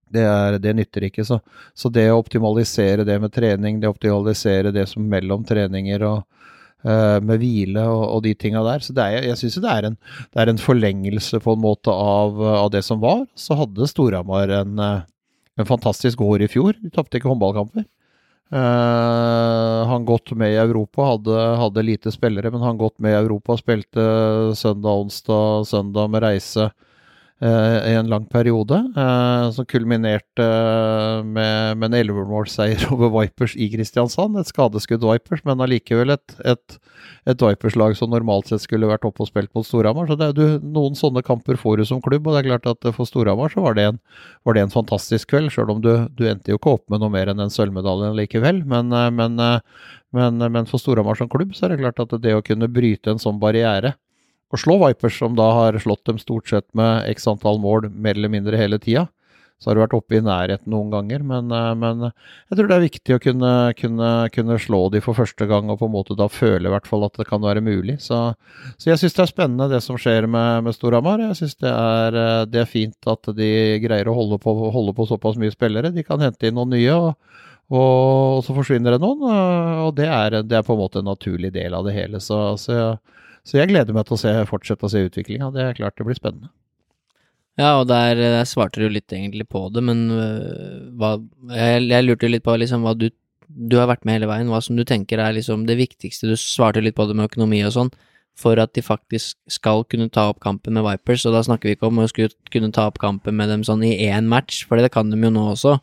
Det, 0.07 0.23
er, 0.23 0.55
det, 0.63 0.71
nytter 0.77 1.09
ikke. 1.09 1.25
Så, 1.27 1.41
så, 1.75 1.89
det 1.91 2.05
å 2.11 2.19
optimalisere 2.21 3.03
det 3.07 3.17
med 3.19 3.33
trening, 3.35 3.81
det 3.81 3.89
å 3.89 3.95
optimalisere 3.95 4.71
det 4.75 4.85
som 4.87 5.03
mellom 5.03 5.43
treninger 5.47 6.05
og, 6.07 6.21
med 6.85 7.41
hvile 7.41 7.83
og, 7.89 8.03
og, 8.05 8.19
de 8.23 8.33
tinga 8.37 8.61
der. 8.63 8.83
Så 8.85 8.93
er, 8.95 9.23
jeg 9.25 9.39
syns 9.39 9.57
det, 9.63 9.71
er 9.71 9.89
en, 9.89 9.97
det 10.33 10.41
er 10.43 10.51
en 10.51 10.61
forlengelse 10.61 11.41
på 11.43 11.55
en 11.55 11.63
måte 11.63 11.91
av, 11.91 12.37
av 12.37 12.71
det 12.73 12.83
som 12.85 13.01
var. 13.03 13.25
Så 13.35 13.57
hadde 13.57 13.89
Storhamar 13.89 14.53
en, 14.61 14.79
eh, 14.79 15.05
en 15.57 15.69
fantastisk 15.69 16.21
år 16.21 16.45
i 16.45 16.51
fjor. 16.51 16.77
De 16.81 16.93
tapte 16.93 17.19
ikke 17.19 17.31
håndballkamper. 17.31 17.87
Uh, 18.47 19.83
han 19.89 20.05
gått 20.07 20.31
med 20.39 20.53
i 20.53 20.59
Europa, 20.61 21.03
hadde, 21.03 21.33
hadde, 21.59 21.83
lite 21.83 22.13
spillere, 22.15 22.47
men 22.53 22.63
han 22.63 22.77
gått 22.79 22.95
med 23.03 23.11
i 23.11 23.19
Europa. 23.19 23.57
Spilte 23.59 24.05
søndag, 24.55 25.01
onsdag, 25.03 25.65
søndag 25.67 26.13
med 26.13 26.23
reise. 26.23 26.69
Eh, 27.37 27.91
i 27.91 27.93
en 27.93 28.07
lang 28.09 28.23
periode, 28.25 28.79
eh, 28.97 29.51
som 29.53 29.65
kulminerte 29.69 30.45
med, 31.21 31.77
med 31.77 31.91
en 31.91 31.97
ellevemålsseier 31.99 32.87
over 32.95 33.11
Vipers 33.13 33.53
i 33.53 33.67
Kristiansand. 33.69 34.39
Et 34.41 34.49
skadeskudd 34.49 35.05
Vipers, 35.05 35.43
men 35.45 35.61
allikevel 35.61 36.15
et, 36.15 36.33
et, 36.49 36.79
et 37.29 37.43
Vipers-lag 37.45 37.93
som 37.99 38.09
normalt 38.09 38.49
sett 38.49 38.65
skulle 38.65 38.89
vært 38.89 39.05
oppe 39.05 39.21
og 39.21 39.29
spilt 39.29 39.53
mot 39.53 39.67
Storhamar. 39.67 40.09
Så 40.09 40.17
det, 40.17 40.31
du, 40.39 40.57
noen 40.65 40.97
sånne 40.97 41.21
kamper 41.27 41.61
får 41.61 41.77
du 41.77 41.85
som 41.91 42.01
klubb, 42.01 42.25
og 42.25 42.33
det 42.33 42.41
er 42.41 42.49
klart 42.55 42.71
at 42.73 42.89
for 42.97 43.05
Storhamar 43.05 43.53
så 43.53 43.67
var 43.67 43.77
det 43.77 43.85
en, 43.91 44.01
var 44.41 44.57
det 44.57 44.65
en 44.65 44.73
fantastisk 44.73 45.29
kveld. 45.35 45.53
Sjøl 45.53 45.75
om 45.75 45.85
du, 45.85 45.91
du, 46.17 46.25
endte 46.25 46.55
jo 46.55 46.57
ikke 46.57 46.73
opp 46.79 46.87
med 46.89 47.05
noe 47.05 47.13
mer 47.13 47.29
enn 47.29 47.45
en 47.45 47.53
sølvmedalje 47.53 48.15
likevel. 48.17 48.65
Men, 48.65 48.89
eh, 48.89 49.13
men, 49.13 49.37
men, 50.17 50.41
men 50.41 50.65
for 50.65 50.81
Storhamar 50.81 51.21
som 51.21 51.29
klubb 51.29 51.53
så 51.53 51.67
er 51.67 51.75
det 51.75 51.83
klart 51.85 52.01
at 52.01 52.17
det 52.25 52.33
å 52.33 52.41
kunne 52.49 52.73
bryte 52.73 53.13
en 53.13 53.21
sånn 53.21 53.37
barriere 53.45 53.93
å 54.53 54.59
slå 54.59 54.77
Vipers, 54.85 55.17
som 55.19 55.35
da 55.35 55.49
har 55.61 55.77
slått 55.83 56.05
dem 56.07 56.19
stort 56.21 56.49
sett 56.49 56.67
med 56.77 57.07
x 57.11 57.27
antall 57.27 57.59
mål 57.63 57.89
mer 57.91 58.15
eller 58.15 58.31
mindre 58.31 58.59
hele 58.59 58.79
tida. 58.79 59.07
Så 59.57 59.71
har 59.71 59.77
du 59.77 59.81
vært 59.81 59.95
oppe 59.97 60.19
i 60.19 60.21
nærheten 60.21 60.69
noen 60.69 60.91
ganger, 60.93 61.23
men, 61.25 61.49
eh, 61.49 61.71
men, 61.81 62.11
jeg 62.45 62.57
tror 62.59 62.67
det 62.69 62.75
er 62.75 62.83
viktig 62.83 63.15
å 63.15 63.21
kunne, 63.23 63.53
kunne, 63.79 64.09
kunne, 64.35 64.57
slå 64.61 64.83
de 64.93 65.01
for 65.01 65.17
første 65.17 65.47
gang, 65.49 65.71
og 65.73 65.79
på 65.79 65.87
en 65.89 65.95
måte 65.95 66.17
da 66.17 66.27
føle 66.29 66.69
i 66.69 66.73
hvert 66.75 66.85
fall 66.85 67.07
at 67.07 67.17
det 67.17 67.25
kan 67.25 67.41
være 67.41 67.63
mulig. 67.65 67.97
Så, 68.05 68.19
så 68.77 68.91
jeg 68.91 69.01
syns 69.01 69.17
det 69.17 69.23
er 69.25 69.31
spennende 69.31 69.69
det 69.71 69.81
som 69.81 69.97
skjer 69.97 70.29
med, 70.29 70.67
med 70.67 70.77
Storhamar. 70.77 71.25
Jeg 71.25 71.39
syns 71.41 71.57
det, 71.57 71.73
eh, 71.73 72.43
det, 72.53 72.61
er 72.61 72.69
fint 72.69 73.09
at 73.09 73.33
de 73.39 73.49
greier 73.81 74.11
å 74.11 74.17
holde 74.19 74.37
på, 74.43 74.53
holde 74.77 74.93
på, 74.93 75.09
såpass 75.09 75.41
mye 75.41 75.55
spillere. 75.55 75.93
De 75.95 76.05
kan 76.05 76.21
hente 76.21 76.51
inn 76.51 76.59
noen 76.59 76.75
nye. 76.77 76.93
og, 76.93 77.41
og 77.73 78.45
så 78.45 78.53
forsvinner 78.55 78.93
det 78.93 79.01
noen, 79.01 79.25
eh, 79.25 79.85
og 79.87 79.95
det 79.97 80.05
er, 80.05 80.41
det 80.45 80.61
er, 80.61 80.67
på 80.69 80.77
en 80.77 80.83
måte 80.85 81.01
en 81.01 81.09
naturlig 81.09 81.49
del 81.57 81.73
av 81.73 81.89
det 81.89 81.97
hele. 81.97 82.21
Så, 82.21 82.43
så 82.61 82.77
jeg, 82.77 82.97
så 83.47 83.61
jeg 83.61 83.71
gleder 83.71 83.95
meg 83.95 84.07
til 84.07 84.17
å 84.17 84.19
se, 84.19 84.33
fortsette 84.49 84.83
å 84.83 84.91
se 84.91 85.05
utviklinga. 85.07 85.51
Det 85.55 85.63
er 85.63 85.77
klart 85.77 85.95
det 85.99 86.07
blir 86.07 86.17
spennende. 86.17 86.51
Ja, 87.57 87.79
og 87.79 87.87
der, 87.89 88.19
der 88.19 88.43
svarte 88.45 88.83
du 88.83 88.89
litt 88.91 89.09
egentlig 89.09 89.47
på 89.49 89.63
det, 89.73 89.81
men 89.87 90.03
uh, 90.13 90.91
hva 90.99 91.15
jeg, 91.55 91.87
jeg, 91.87 92.05
lurte 92.05 92.29
litt 92.29 92.45
på 92.45 92.53
liksom 92.59 92.85
hva 92.85 92.93
du 92.97 93.09
Du 93.47 93.77
har 93.79 93.87
vært 93.87 94.03
med 94.05 94.17
hele 94.17 94.27
veien, 94.27 94.49
hva 94.51 94.59
som 94.61 94.75
du 94.75 94.83
tenker 94.83 95.21
er 95.23 95.31
liksom 95.33 95.63
det 95.65 95.77
viktigste. 95.79 96.27
Du 96.27 96.35
svarte 96.35 96.83
litt 96.83 96.97
på 96.97 97.05
det 97.07 97.15
med 97.15 97.29
økonomi 97.29 97.61
og 97.63 97.71
sånn, 97.73 97.89
for 98.37 98.59
at 98.59 98.73
de 98.75 98.83
faktisk 98.83 99.37
skal 99.49 99.85
kunne 99.87 100.09
ta 100.13 100.27
opp 100.29 100.41
kampen 100.43 100.75
med 100.75 100.83
Vipers, 100.85 101.23
og 101.25 101.33
da 101.33 101.41
snakker 101.47 101.71
vi 101.71 101.77
ikke 101.77 101.87
om 101.87 102.03
å 102.03 102.09
skulle 102.11 102.35
kunne 102.53 102.69
ta 102.75 102.89
opp 102.91 102.99
kampen 103.01 103.39
med 103.39 103.49
dem 103.49 103.63
sånn 103.65 103.85
i 103.87 103.95
én 104.05 104.27
match, 104.29 104.65
for 104.67 104.77
det 104.77 104.91
kan 104.93 105.09
de 105.09 105.17
jo 105.17 105.31
nå 105.31 105.45
også. 105.55 105.77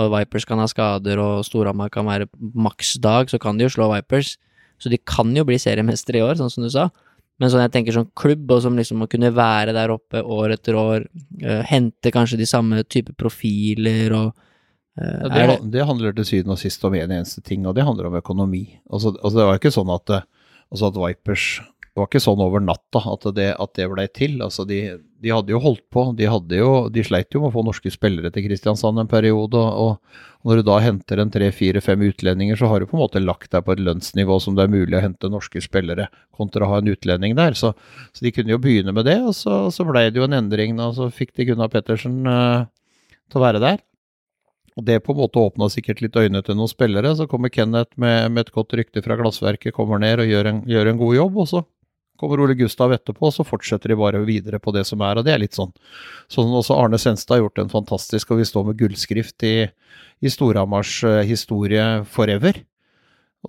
Og 0.00 0.08
Vipers 0.16 0.48
kan 0.48 0.58
ha 0.58 0.66
skader, 0.66 1.20
og 1.20 1.44
Storhamar 1.46 1.92
kan 1.92 2.08
være 2.08 2.30
maksdag, 2.40 3.30
så 3.30 3.38
kan 3.38 3.60
de 3.60 3.68
jo 3.68 3.76
slå 3.76 3.92
Vipers. 3.92 4.38
Så 4.82 4.90
de 4.90 4.98
kan 4.98 5.30
jo 5.36 5.46
bli 5.46 5.58
seriemestere 5.62 6.18
i 6.18 6.24
år, 6.26 6.36
sånn 6.40 6.50
som 6.50 6.66
du 6.66 6.70
sa. 6.72 6.88
Men 7.40 7.50
sånn 7.50 7.64
jeg 7.64 7.72
tenker 7.74 7.96
sånn 7.96 8.10
klubb, 8.18 8.44
og 8.54 8.62
som 8.64 8.76
liksom 8.78 9.04
å 9.04 9.10
kunne 9.10 9.32
være 9.34 9.74
der 9.74 9.92
oppe 9.94 10.22
år 10.22 10.56
etter 10.56 10.78
år, 10.78 11.06
uh, 11.42 11.60
hente 11.66 12.12
kanskje 12.14 12.38
de 12.42 12.48
samme 12.48 12.82
type 12.86 13.14
profiler 13.18 14.14
og 14.14 14.28
uh, 15.00 15.22
ja, 15.24 15.30
det, 15.32 15.46
det, 15.48 15.56
det, 15.74 15.86
handler 15.88 16.14
til 16.18 16.28
syvende 16.28 16.54
og 16.54 16.62
sist 16.62 16.84
om 16.86 16.94
én 16.98 17.06
en 17.08 17.16
eneste 17.20 17.42
ting, 17.46 17.64
og 17.66 17.74
det 17.78 17.86
handler 17.88 18.10
om 18.10 18.18
økonomi. 18.20 18.64
Altså, 18.90 19.14
altså 19.16 19.36
det 19.38 19.48
var 19.48 19.58
ikke 19.62 19.74
sånn 19.74 19.90
at, 19.94 20.14
eh, 20.14 20.26
altså 20.70 20.92
at 20.92 21.00
Vipers 21.00 21.46
det 21.92 22.00
var 22.00 22.06
ikke 22.08 22.22
sånn 22.24 22.40
over 22.40 22.62
natta 22.64 23.02
at 23.12 23.24
det, 23.36 23.50
at 23.60 23.72
det 23.76 23.86
blei 23.92 24.06
til. 24.16 24.38
Altså 24.40 24.64
de, 24.64 24.78
de, 25.20 25.28
hadde 25.28 25.52
jo 25.52 25.58
holdt 25.60 25.84
på. 25.92 26.06
De, 26.16 26.24
jo, 26.56 26.70
de 26.88 27.02
sleit 27.04 27.36
jo 27.36 27.42
med 27.42 27.50
å 27.50 27.52
få 27.52 27.64
norske 27.66 27.92
spillere 27.92 28.30
til 28.32 28.46
Kristiansand 28.46 29.02
en 29.02 29.10
periode. 29.10 29.60
Og, 29.60 29.98
og 30.00 30.48
når 30.48 30.62
du 30.62 30.70
da 30.70 30.78
henter 30.80 31.20
en 31.20 31.32
tre, 31.34 31.50
fire, 31.52 31.82
fem 31.84 32.00
utlendinger, 32.08 32.56
så 32.56 32.70
har 32.70 32.80
du 32.80 32.88
på 32.88 32.96
en 32.96 33.02
måte 33.02 33.20
lagt 33.20 33.52
deg 33.52 33.66
på 33.66 33.74
et 33.76 33.82
lønnsnivå 33.84 34.38
som 34.40 34.56
det 34.56 34.64
er 34.64 34.72
mulig 34.72 34.96
å 34.96 35.02
hente 35.04 35.28
norske 35.28 35.60
spillere, 35.60 36.08
kontra 36.32 36.64
å 36.64 36.70
ha 36.70 36.80
en 36.80 36.88
utlending 36.94 37.36
der. 37.36 37.58
Så, 37.60 37.74
så 38.08 38.24
de 38.24 38.32
kunne 38.32 38.54
jo 38.54 38.62
begynne 38.64 38.96
med 38.96 39.04
det, 39.10 39.18
og 39.20 39.36
så, 39.36 39.66
så 39.68 39.84
blei 39.84 40.06
det 40.08 40.22
jo 40.22 40.24
en 40.24 40.38
endring. 40.40 40.72
Da, 40.80 40.88
så 40.96 41.10
fikk 41.12 41.36
de 41.36 41.50
Gunnar 41.50 41.68
Pettersen 41.76 42.22
uh, 42.24 42.64
til 43.28 43.42
å 43.42 43.44
være 43.44 43.60
der. 43.60 43.84
Og 44.80 44.88
Det 44.88 45.02
på 45.04 45.12
en 45.12 45.20
måte 45.20 45.44
åpna 45.44 45.68
sikkert 45.68 46.00
litt 46.00 46.16
øyne 46.16 46.40
til 46.40 46.56
noen 46.56 46.72
spillere. 46.72 47.12
Så 47.20 47.28
kommer 47.28 47.52
Kenneth 47.52 48.00
med, 48.00 48.32
med 48.32 48.46
et 48.46 48.54
godt 48.56 48.72
rykte 48.80 49.04
fra 49.04 49.20
glassverket, 49.20 49.76
kommer 49.76 50.00
ned 50.00 50.24
og 50.24 50.32
gjør 50.32 50.48
en, 50.48 50.64
gjør 50.64 50.94
en 50.94 51.04
god 51.04 51.16
jobb. 51.20 51.40
Og 51.44 51.50
så 51.52 51.64
kommer 52.22 52.40
Ole 52.44 52.56
Gustav 52.58 52.94
etterpå, 52.94 53.28
og 53.28 53.34
så 53.34 53.46
fortsetter 53.46 53.92
de 53.92 53.98
bare 53.98 54.22
videre 54.26 54.62
på 54.62 54.74
det 54.74 54.86
som 54.88 55.02
er. 55.04 55.18
Og 55.18 55.26
det 55.26 55.34
er 55.34 55.42
litt 55.42 55.58
sånn 55.58 55.72
sånn 56.32 56.52
også 56.54 56.78
Arne 56.78 57.00
Senstad 57.02 57.36
har 57.36 57.46
gjort 57.46 57.64
en 57.64 57.72
fantastisk, 57.72 58.30
og 58.32 58.42
vi 58.42 58.48
står 58.48 58.68
med 58.70 58.78
gullskrift 58.80 59.44
i, 59.48 59.56
i 60.22 60.32
Storhamars 60.32 61.00
uh, 61.06 61.22
historie 61.26 61.86
forever. 62.08 62.62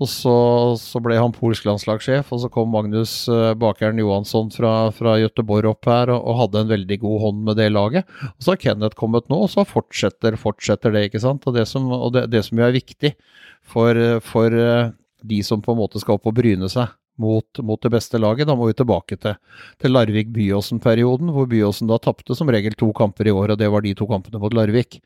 Og 0.01 0.09
så, 0.09 0.33
så 0.81 0.97
ble 1.05 1.19
han 1.21 1.35
polsk 1.35 1.67
landslagssjef, 1.67 2.31
og 2.33 2.39
så 2.41 2.49
kom 2.53 2.71
Magnus 2.73 3.11
uh, 3.29 3.51
Bakeren 3.59 4.01
Johansson 4.01 4.49
fra, 4.53 4.89
fra 4.95 5.19
Gøteborg 5.21 5.69
opp 5.69 5.89
her 5.89 6.09
og, 6.15 6.17
og, 6.17 6.39
hadde 6.39 6.63
en 6.63 6.71
veldig 6.71 6.97
god 7.03 7.21
hånd 7.27 7.45
med 7.45 7.61
det 7.61 7.69
laget. 7.69 8.09
Og 8.31 8.41
så 8.41 8.55
har 8.55 8.63
Kenneth 8.63 8.97
kommet 8.97 9.29
nå, 9.29 9.43
og 9.45 9.53
så 9.53 9.67
fortsetter, 9.69 10.39
fortsetter 10.41 10.95
det, 10.95 11.07
ikke 11.11 11.21
sant. 11.21 11.45
Og 11.45 11.55
det 11.59 11.67
som, 11.69 11.85
og 11.93 12.15
det, 12.17 12.25
det 12.33 12.41
som 12.47 12.57
jo 12.57 12.65
er 12.65 12.73
viktig 12.73 13.13
for, 13.61 14.01
for 14.25 14.57
uh, 14.57 14.89
de 15.21 15.39
som 15.45 15.61
på 15.61 15.75
en 15.75 15.83
måte 15.83 16.01
skal 16.01 16.17
opp 16.17 16.27
og 16.31 16.41
bryne 16.41 16.67
seg 16.73 16.89
mot, 17.21 17.59
mot 17.61 17.81
det 17.81 17.91
beste 17.93 18.19
laget, 18.21 18.47
da 18.49 18.55
må 18.57 18.67
vi 18.69 18.75
tilbake 18.77 19.17
til, 19.21 19.35
til 19.81 19.93
Larvik-Byåsen-perioden, 19.93 21.29
hvor 21.33 21.49
Byåsen 21.49 21.89
da 21.91 21.99
tapte 22.01 22.37
som 22.37 22.49
regel 22.51 22.75
to 22.79 22.89
kamper 22.97 23.29
i 23.29 23.33
år, 23.33 23.53
og 23.53 23.59
det 23.61 23.69
var 23.69 23.85
de 23.85 23.93
to 23.97 24.07
kampene 24.09 24.41
mot 24.41 24.55
Larvik. 24.55 24.99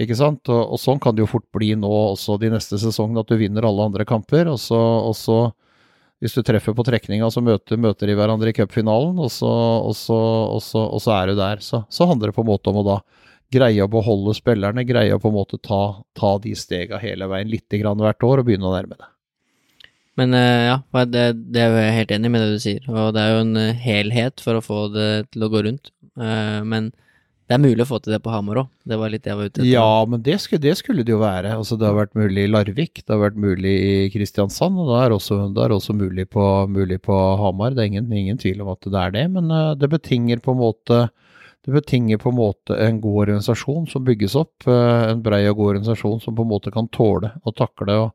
Ikke 0.00 0.16
sant? 0.18 0.48
Og, 0.50 0.62
og, 0.74 0.80
sånn 0.82 0.98
kan 1.02 1.14
det 1.14 1.22
jo 1.22 1.30
fort 1.36 1.46
bli 1.54 1.74
nå 1.78 1.90
også 1.90 2.38
de 2.42 2.50
neste 2.54 2.80
sesongene, 2.82 3.22
at 3.22 3.30
du 3.30 3.38
vinner 3.38 3.66
alle 3.66 3.84
andre 3.86 4.06
kamper. 4.08 4.50
Og 4.50 4.58
så, 4.58 4.80
og 4.80 5.14
så 5.18 5.38
hvis 6.22 6.34
du 6.34 6.42
treffer 6.46 6.74
på 6.74 6.86
trekninga, 6.86 7.28
så 7.30 7.42
møter, 7.44 7.78
møter 7.80 8.10
de 8.10 8.16
hverandre 8.18 8.50
i 8.50 8.56
cupfinalen, 8.56 9.20
og, 9.22 9.30
og, 9.44 9.92
og, 10.56 10.98
så 11.04 11.14
er 11.14 11.30
du 11.30 11.38
der. 11.38 11.62
Så, 11.62 11.84
så, 11.92 12.08
handler 12.10 12.32
det 12.32 12.38
på 12.38 12.42
en 12.42 12.50
måte 12.50 12.72
om 12.72 12.80
å 12.82 12.86
da 12.88 12.98
greie 13.54 13.84
å 13.84 13.90
beholde 13.90 14.34
spillerne, 14.34 14.86
greie 14.88 15.14
å 15.14 15.22
på 15.22 15.30
en 15.30 15.36
måte 15.36 15.60
ta, 15.62 15.82
ta 16.16 16.36
de 16.42 16.56
stega 16.58 16.98
hele 17.02 17.28
veien 17.30 17.52
litt 17.52 17.78
grann 17.78 18.00
hvert 18.02 18.26
år 18.26 18.42
og 18.42 18.48
begynne 18.48 18.66
å 18.66 18.74
nærme 18.74 18.98
det. 18.98 19.13
Men 20.20 20.34
uh, 20.36 20.64
ja, 20.68 20.76
det, 21.10 21.24
det, 21.54 21.62
er 21.62 21.80
jeg 21.88 21.96
helt 21.98 22.12
enig 22.14 22.30
med 22.30 22.44
det 22.44 22.52
du 22.54 22.60
sier, 22.62 22.84
og 22.90 23.14
det 23.16 23.22
er 23.22 23.32
jo 23.34 23.40
en 23.42 23.56
uh, 23.58 23.80
helhet 23.82 24.42
for 24.42 24.58
å 24.58 24.62
få 24.62 24.84
det 24.94 25.08
til 25.34 25.46
å 25.46 25.50
gå 25.50 25.64
rundt. 25.66 25.90
Uh, 26.14 26.62
men 26.62 26.92
det 27.44 27.56
er 27.56 27.60
mulig 27.60 27.82
å 27.84 27.88
få 27.88 27.98
til 28.00 28.14
det 28.14 28.22
på 28.24 28.32
Hamar 28.32 28.62
òg, 28.62 28.68
det 28.88 28.96
var 28.96 29.10
litt 29.12 29.24
det 29.26 29.32
jeg 29.32 29.40
var 29.40 29.50
ute 29.50 29.58
etter. 29.58 29.68
Ja, 29.68 29.88
men 30.08 30.22
det 30.24 30.38
skulle, 30.40 30.62
det 30.64 30.76
skulle, 30.78 31.04
det 31.04 31.12
jo 31.12 31.18
være. 31.20 31.56
Altså, 31.58 31.76
det 31.80 31.88
har 31.90 31.98
vært 31.98 32.14
mulig 32.16 32.46
i 32.46 32.52
Larvik, 32.52 33.02
det 33.02 33.10
har 33.10 33.20
vært 33.20 33.42
mulig 33.42 33.74
i 33.74 33.98
Kristiansand, 34.14 34.78
og 34.80 34.88
det 34.92 35.02
er 35.02 35.16
også, 35.18 35.40
det 35.52 35.66
er 35.66 35.74
også 35.74 35.98
mulig, 35.98 36.28
på, 36.32 36.46
mulig, 36.72 37.02
på, 37.04 37.18
Hamar. 37.42 37.74
Det 37.74 37.84
er 37.84 37.92
ingen, 37.92 38.08
ingen, 38.14 38.40
tvil 38.40 38.62
om 38.64 38.72
at 38.72 38.86
det 38.86 39.02
er 39.02 39.14
det, 39.18 39.26
men 39.34 39.52
det 39.80 39.92
betinger 39.92 40.40
på 40.44 40.54
en 40.54 40.62
måte 40.62 41.04
det 41.64 41.72
betinger 41.72 42.18
på 42.20 42.28
en 42.28 42.36
måte 42.36 42.76
en 42.76 42.98
god 43.00 43.22
organisasjon 43.22 43.86
som 43.88 44.02
bygges 44.04 44.34
opp, 44.36 44.66
en 44.68 45.22
brei 45.24 45.46
og 45.48 45.56
god 45.56 45.70
organisasjon 45.74 46.18
som 46.20 46.36
på 46.36 46.44
en 46.44 46.50
måte 46.50 46.72
kan 46.72 46.90
tåle 46.92 47.30
og 47.40 47.56
takle 47.56 47.96
og, 48.02 48.10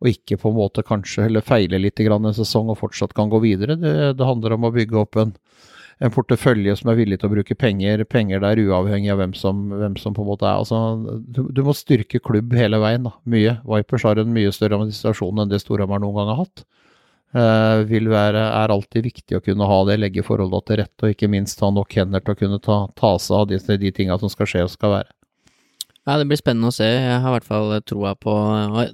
og 0.00 0.08
ikke 0.08 0.38
på 0.40 0.50
en 0.50 0.56
måte 0.56 0.84
kanskje 0.86 1.26
eller 1.28 1.44
feile 1.44 1.78
litt 1.80 2.00
i 2.00 2.08
en 2.08 2.32
sesong 2.34 2.72
og 2.72 2.80
fortsatt 2.80 3.12
kan 3.16 3.28
gå 3.32 3.42
videre. 3.44 3.76
Det, 3.76 4.14
det 4.16 4.26
handler 4.26 4.56
om 4.56 4.64
å 4.64 4.72
bygge 4.72 4.96
opp 4.96 5.18
en, 5.20 5.34
en 6.00 6.14
portefølje 6.14 6.78
som 6.80 6.90
er 6.90 6.98
villig 7.02 7.20
til 7.20 7.28
å 7.28 7.34
bruke 7.34 7.56
penger, 7.58 8.04
penger 8.08 8.40
der 8.40 8.62
uavhengig 8.64 9.12
av 9.12 9.20
hvem 9.20 9.36
som, 9.36 9.66
hvem 9.76 9.98
som 10.00 10.16
på 10.16 10.24
en 10.24 10.30
måte 10.32 10.48
er. 10.48 10.62
Altså, 10.62 11.20
du, 11.20 11.44
du, 11.52 11.62
må 11.66 11.76
styrke 11.76 12.22
klubb 12.24 12.56
hele 12.56 12.80
veien. 12.80 13.04
da, 13.04 13.14
Mye. 13.28 13.58
Vipers 13.68 14.08
har 14.08 14.22
en 14.22 14.32
mye 14.32 14.52
større 14.56 14.80
administrasjon 14.80 15.44
enn 15.44 15.52
det 15.52 15.60
Storhamar 15.60 16.00
noen 16.00 16.16
gang 16.16 16.32
har 16.32 16.44
hatt. 16.46 16.64
Uh, 17.30 17.86
vil 17.86 18.08
være, 18.10 18.40
er 18.42 18.72
alltid 18.74 19.04
viktig 19.06 19.36
å 19.38 19.44
kunne 19.44 19.68
ha 19.68 19.76
det, 19.86 20.00
legge 20.00 20.24
forholdene 20.26 20.66
til 20.66 20.80
rette, 20.80 21.04
og 21.04 21.12
ikke 21.12 21.28
minst 21.30 21.60
ha 21.62 21.68
nok 21.70 21.92
hender 21.94 22.24
til 22.24 22.34
å 22.34 22.40
kunne 22.40 22.58
ta, 22.64 22.82
ta 22.98 23.12
seg 23.22 23.36
av 23.36 23.50
de, 23.52 23.60
de 23.84 23.92
tinga 23.94 24.16
som 24.18 24.32
skal 24.32 24.48
skje 24.50 24.64
og 24.66 24.72
skal 24.72 24.96
være. 24.96 25.12
Ja, 26.08 26.16
det 26.16 26.26
blir 26.30 26.40
spennende 26.40 26.70
å 26.70 26.74
se. 26.74 26.86
Jeg 26.88 27.20
har 27.20 27.28
i 27.28 27.34
hvert 27.36 27.46
fall 27.46 27.74
troa 27.84 28.14
på 28.16 28.32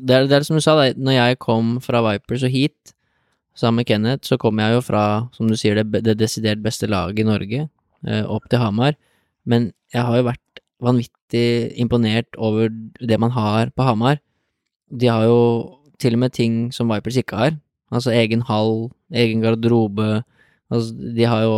Det 0.02 0.14
er, 0.16 0.26
det 0.26 0.40
er 0.40 0.46
som 0.46 0.58
du 0.58 0.64
sa, 0.64 0.74
det, 0.80 0.96
når 0.98 1.16
jeg 1.16 1.38
kom 1.42 1.76
fra 1.84 2.02
Vipers 2.04 2.44
og 2.46 2.54
hit, 2.54 2.96
Sammen 3.56 3.80
med 3.80 3.88
Kenneth 3.88 4.28
så 4.28 4.36
kom 4.36 4.58
jeg 4.60 4.74
jo 4.74 4.82
fra, 4.84 5.02
som 5.32 5.48
du 5.48 5.56
sier, 5.56 5.78
det, 5.80 6.02
det 6.04 6.18
desidert 6.20 6.60
beste 6.60 6.88
laget 6.92 7.22
i 7.22 7.24
Norge, 7.24 7.62
eh, 8.04 8.24
opp 8.28 8.50
til 8.52 8.60
Hamar. 8.60 8.98
Men 9.48 9.70
jeg 9.94 10.04
har 10.04 10.18
jo 10.18 10.26
vært 10.26 10.60
vanvittig 10.84 11.72
imponert 11.80 12.36
over 12.36 12.68
det 13.00 13.16
man 13.22 13.32
har 13.32 13.72
på 13.72 13.86
Hamar. 13.86 14.20
De 14.92 15.08
har 15.08 15.24
jo 15.24 15.38
til 15.96 16.18
og 16.18 16.26
med 16.26 16.36
ting 16.36 16.66
som 16.68 16.92
Vipers 16.92 17.16
ikke 17.16 17.40
har. 17.40 17.56
Altså 17.88 18.12
egen 18.12 18.44
hall, 18.44 18.90
egen 19.14 19.40
garderobe. 19.40 20.20
Altså, 20.68 20.92
de 21.16 21.24
har 21.24 21.46
jo 21.46 21.56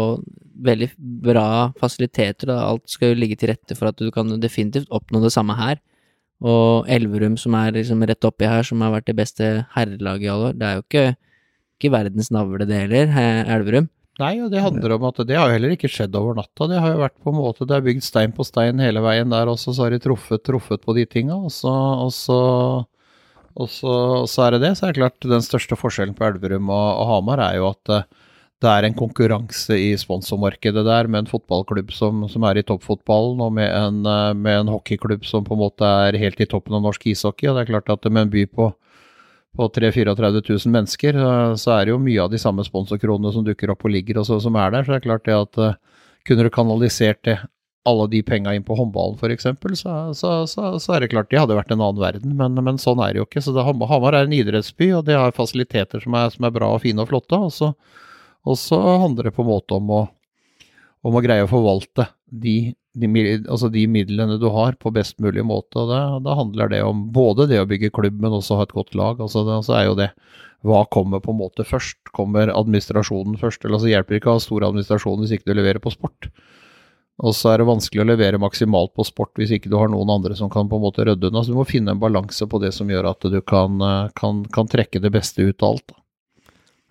veldig 0.64 0.90
bra 1.24 1.48
fasiliteter, 1.78 2.50
og 2.54 2.64
alt 2.64 2.90
skal 2.90 3.12
jo 3.12 3.20
ligge 3.20 3.38
til 3.38 3.52
rette 3.52 3.76
for 3.78 3.90
at 3.90 4.00
du 4.00 4.11
kan 4.14 4.34
definitivt 4.42 4.90
oppnå 4.94 5.22
det 5.24 5.32
samme 5.34 5.56
her. 5.59 5.78
Og 6.38 6.86
Elverum, 6.90 7.36
som 7.40 7.56
er 7.59 7.74
liksom 7.74 8.04
rett 8.06 8.26
oppi 8.26 8.46
her, 8.46 8.66
som 8.66 8.82
har 8.84 8.94
vært 8.94 9.09
det 9.11 9.16
beste 9.18 9.48
herrelaget 9.74 10.28
i 10.28 10.32
alle 10.32 10.52
år, 10.52 10.59
det 10.59 10.68
er 10.68 10.78
jo 10.78 10.84
ikke 10.86 11.06
ikke 11.78 11.94
verdens 11.94 12.32
navle, 12.34 12.66
det 12.66 12.74
heller, 12.74 13.14
Elverum. 13.54 13.86
Nei, 14.18 14.32
og 14.42 14.50
det 14.50 14.64
handler 14.64 14.96
om 14.96 15.04
at 15.06 15.20
det 15.28 15.36
har 15.38 15.46
jo 15.46 15.54
heller 15.54 15.76
ikke 15.76 15.90
skjedd 15.94 16.16
over 16.18 16.34
natta. 16.34 16.66
Det 16.66 16.80
har 16.82 16.90
jo 16.90 17.02
vært 17.04 17.14
på 17.22 17.30
en 17.30 17.38
måte, 17.38 17.66
det 17.70 17.76
er 17.76 17.84
bygd 17.86 18.02
stein 18.02 18.32
på 18.34 18.46
stein 18.46 18.82
hele 18.82 19.02
veien 19.04 19.30
der 19.30 19.46
også, 19.46 19.76
så 19.76 19.86
har 19.86 19.94
de 19.94 20.00
truffet, 20.02 20.42
truffet 20.42 20.82
på 20.82 20.96
de 20.96 21.04
tinga. 21.06 21.36
Og 21.38 21.54
så, 21.54 21.70
og, 21.70 22.11
så, 22.16 22.38
og, 23.54 23.68
så, 23.70 23.92
så, 24.26 24.48
er 24.48 24.56
det 24.56 24.64
det. 24.64 24.72
Så 24.74 24.88
er 24.88 24.96
det 24.96 25.04
klart 25.04 25.28
den 25.36 25.46
største 25.46 25.78
forskjellen 25.78 26.18
på 26.18 26.26
Elverum 26.26 26.66
og, 26.66 26.88
og 26.98 27.12
Hamar 27.12 27.44
er 27.46 27.61
jo 27.61 27.70
at 27.70 27.94
eh, 27.94 28.09
det 28.62 28.70
er 28.70 28.86
en 28.88 28.96
konkurranse 28.98 29.76
i 29.78 29.92
sponsormarkedet 29.98 30.82
der 30.86 31.06
med 31.06 31.24
en 31.24 31.30
fotballklubb 31.30 31.92
som, 31.94 32.24
som 32.30 32.46
er 32.48 32.59
i 32.59 32.66
toppfotballen, 32.66 33.40
og 33.44 33.52
med 33.54 33.70
en, 33.70 34.02
eh, 34.02 34.34
med 34.34 34.64
en 34.64 34.72
hockeyklubb 34.74 35.26
som 35.28 35.46
på 35.46 35.54
en 35.54 35.62
måte 35.62 35.94
er 36.09 36.18
helt 36.18 36.40
i 36.42 36.48
toppen 36.50 36.74
av 36.74 36.82
norsk 36.86 37.06
ishockey. 37.12 37.46
Og 37.50 37.59
det 37.59 37.66
er 37.66 37.72
klart 37.72 37.92
at 37.94 38.11
med 38.11 38.26
en 38.26 38.34
by 38.34 38.46
på 38.50 38.72
på 39.59 39.66
34 39.74 40.14
000 40.14 40.70
mennesker, 40.70 41.16
så 41.59 41.74
er 41.74 41.86
det 41.86 41.94
jo 41.94 42.00
mye 42.02 42.22
av 42.22 42.30
de 42.30 42.38
samme 42.38 42.62
sponsorkronene 42.66 43.32
som 43.34 43.46
dukker 43.46 43.72
opp 43.72 43.86
og 43.86 43.90
ligger 43.94 44.20
og 44.20 44.28
så, 44.28 44.38
som 44.44 44.59
er 44.61 44.74
der. 44.74 44.84
Så 44.84 44.92
det 44.92 44.98
er 45.00 45.06
klart 45.09 45.24
det 45.26 45.34
at 45.34 45.59
uh, 45.59 46.04
kunne 46.28 46.44
du 46.46 46.50
kanalisert 46.54 47.22
det, 47.26 47.38
alle 47.88 48.04
de 48.12 48.20
penga 48.26 48.52
inn 48.52 48.66
på 48.66 48.76
håndballen 48.76 49.16
f.eks., 49.16 49.46
så, 49.80 49.92
så, 50.12 50.32
så, 50.50 50.74
så 50.82 50.94
er 50.94 51.00
det 51.00 51.11
klart 51.14 51.30
det 51.32 51.40
hadde 51.40 51.56
vært 51.56 51.72
en 51.72 51.80
annen 51.80 52.02
verden. 52.02 52.34
Men, 52.36 52.59
men 52.61 52.78
sånn 52.78 53.00
er 53.00 53.14
det 53.14 53.22
jo 53.22 53.26
ikke. 53.26 53.42
Så 53.42 53.54
det, 53.56 53.64
Hamar 53.64 54.14
er 54.18 54.28
en 54.28 54.36
idrettsby, 54.36 54.90
og 54.98 55.06
det 55.09 55.16
har 55.16 55.34
fasiliteter 55.34 56.04
som 56.04 56.16
er, 56.18 56.28
som 56.34 56.46
er 56.46 56.54
bra 56.54 56.68
og 56.74 56.82
fine 56.84 57.02
og 57.02 57.09
flotte. 57.11 57.40
Og 57.48 57.54
så, 57.54 57.72
og 58.47 58.59
så 58.61 58.78
handler 59.05 59.28
det 59.28 59.36
på 59.36 59.45
en 59.45 59.51
måte 59.51 59.78
om 59.78 59.91
å, 59.95 60.03
om 61.07 61.16
å 61.18 61.24
greie 61.24 61.47
å 61.47 61.51
forvalte 61.51 62.11
de 62.28 62.74
de, 62.99 63.07
altså 63.49 63.68
de 63.72 63.84
midlene 63.91 64.39
du 64.41 64.49
har, 64.53 64.76
på 64.80 64.93
best 64.95 65.18
mulig 65.22 65.45
måte. 65.47 65.78
og 65.78 66.22
Da 66.24 66.34
handler 66.39 66.72
det 66.72 66.82
om 66.82 67.09
både 67.14 67.49
det 67.51 67.61
å 67.62 67.68
bygge 67.68 67.93
klubb, 67.95 68.20
men 68.20 68.34
også 68.34 68.59
ha 68.59 68.66
et 68.66 68.74
godt 68.74 68.95
lag. 68.99 69.20
altså 69.20 69.45
det, 69.47 69.55
altså 69.61 69.76
er 69.78 69.84
jo 69.86 69.99
det 69.99 70.11
hva 70.66 70.82
kommer 70.91 71.22
på 71.22 71.30
en 71.30 71.39
måte 71.39 71.62
først? 71.66 72.01
Kommer 72.11 72.51
administrasjonen 72.51 73.39
først? 73.39 73.64
eller 73.64 73.78
altså 73.78 73.93
hjelper 73.93 74.18
ikke 74.18 74.32
å 74.32 74.39
ha 74.39 74.43
stor 74.43 74.66
administrasjon 74.66 75.20
hvis 75.22 75.36
ikke 75.36 75.53
du 75.53 75.55
leverer 75.55 75.82
på 75.82 75.93
sport. 75.95 76.30
Og 77.18 77.34
så 77.34 77.53
er 77.53 77.59
det 77.59 77.68
vanskelig 77.68 78.03
å 78.03 78.09
levere 78.09 78.39
maksimalt 78.43 78.93
på 78.95 79.07
sport 79.07 79.39
hvis 79.39 79.55
ikke 79.55 79.70
du 79.70 79.78
har 79.78 79.91
noen 79.91 80.11
andre 80.11 80.36
som 80.39 80.51
kan 80.51 80.70
på 80.70 80.78
en 80.78 80.84
måte 80.86 81.07
rydde 81.07 81.30
unna. 81.30 81.45
Så 81.45 81.55
du 81.55 81.59
må 81.59 81.66
finne 81.66 81.95
en 81.95 82.03
balanse 82.03 82.47
på 82.47 82.61
det 82.62 82.72
som 82.74 82.91
gjør 82.91 83.11
at 83.12 83.26
du 83.30 83.41
kan, 83.43 83.78
kan, 84.18 84.45
kan 84.55 84.70
trekke 84.70 85.03
det 85.03 85.14
beste 85.14 85.47
ut 85.47 85.62
av 85.62 85.76
alt. 85.76 85.86
da. 85.91 86.03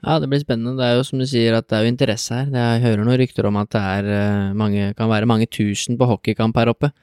Ja, 0.08 0.22
det 0.24 0.30
blir 0.32 0.39
spennende. 0.39 0.78
Det 0.80 0.86
er 0.88 0.95
jo 0.95 1.03
som 1.03 1.20
du 1.20 1.26
sier 1.28 1.58
at 1.58 1.68
det 1.68 1.76
er 1.76 1.84
jo 1.84 1.91
interesse 1.91 2.38
her. 2.38 2.47
Jeg 2.53 2.84
hører 2.86 3.03
noen 3.03 3.20
rykter 3.20 3.47
om 3.49 3.58
at 3.60 3.70
det 3.76 3.82
er 3.84 4.08
eh, 4.16 4.53
mange, 4.55 4.93
kan 4.95 5.10
være 5.12 5.28
mange 5.28 5.49
tusen 5.51 5.97
på 5.99 6.08
hockeykamp 6.08 6.55
her 6.55 6.72
oppe. 6.72 6.93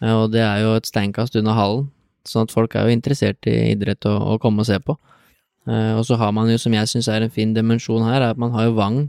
Eh, 0.00 0.14
og 0.14 0.30
det 0.32 0.40
er 0.40 0.62
jo 0.64 0.72
et 0.78 0.88
steinkast 0.88 1.36
unna 1.36 1.52
hallen, 1.58 1.90
sånn 2.24 2.48
at 2.48 2.54
folk 2.54 2.72
er 2.72 2.88
jo 2.88 2.96
interessert 2.96 3.44
i 3.50 3.58
idrett 3.74 4.08
og, 4.08 4.16
og 4.32 4.40
komme 4.44 4.64
og 4.64 4.70
se 4.70 4.78
på. 4.80 4.96
Eh, 5.68 5.92
og 5.98 6.06
så 6.08 6.16
har 6.16 6.32
man 6.32 6.48
jo, 6.48 6.56
som 6.62 6.72
jeg 6.72 6.88
syns 6.88 7.10
er 7.12 7.26
en 7.26 7.34
fin 7.34 7.52
dimensjon 7.52 8.06
her, 8.08 8.24
at 8.30 8.40
man 8.40 8.54
har 8.56 8.70
jo 8.70 8.78
Vang 8.78 9.02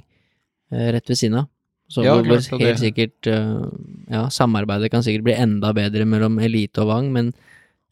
rett 0.68 1.08
ved 1.08 1.16
siden 1.16 1.46
av. 1.46 1.52
Så 1.88 2.04
ja, 2.04 2.18
hvor 2.20 2.42
helt 2.60 2.82
sikkert 2.82 3.30
Ja, 3.32 4.26
samarbeidet 4.28 4.90
kan 4.92 5.06
sikkert 5.06 5.24
bli 5.24 5.36
enda 5.40 5.70
bedre 5.72 6.04
mellom 6.04 6.36
elite 6.44 6.84
og 6.84 6.90
Vang, 6.92 7.14
men 7.16 7.32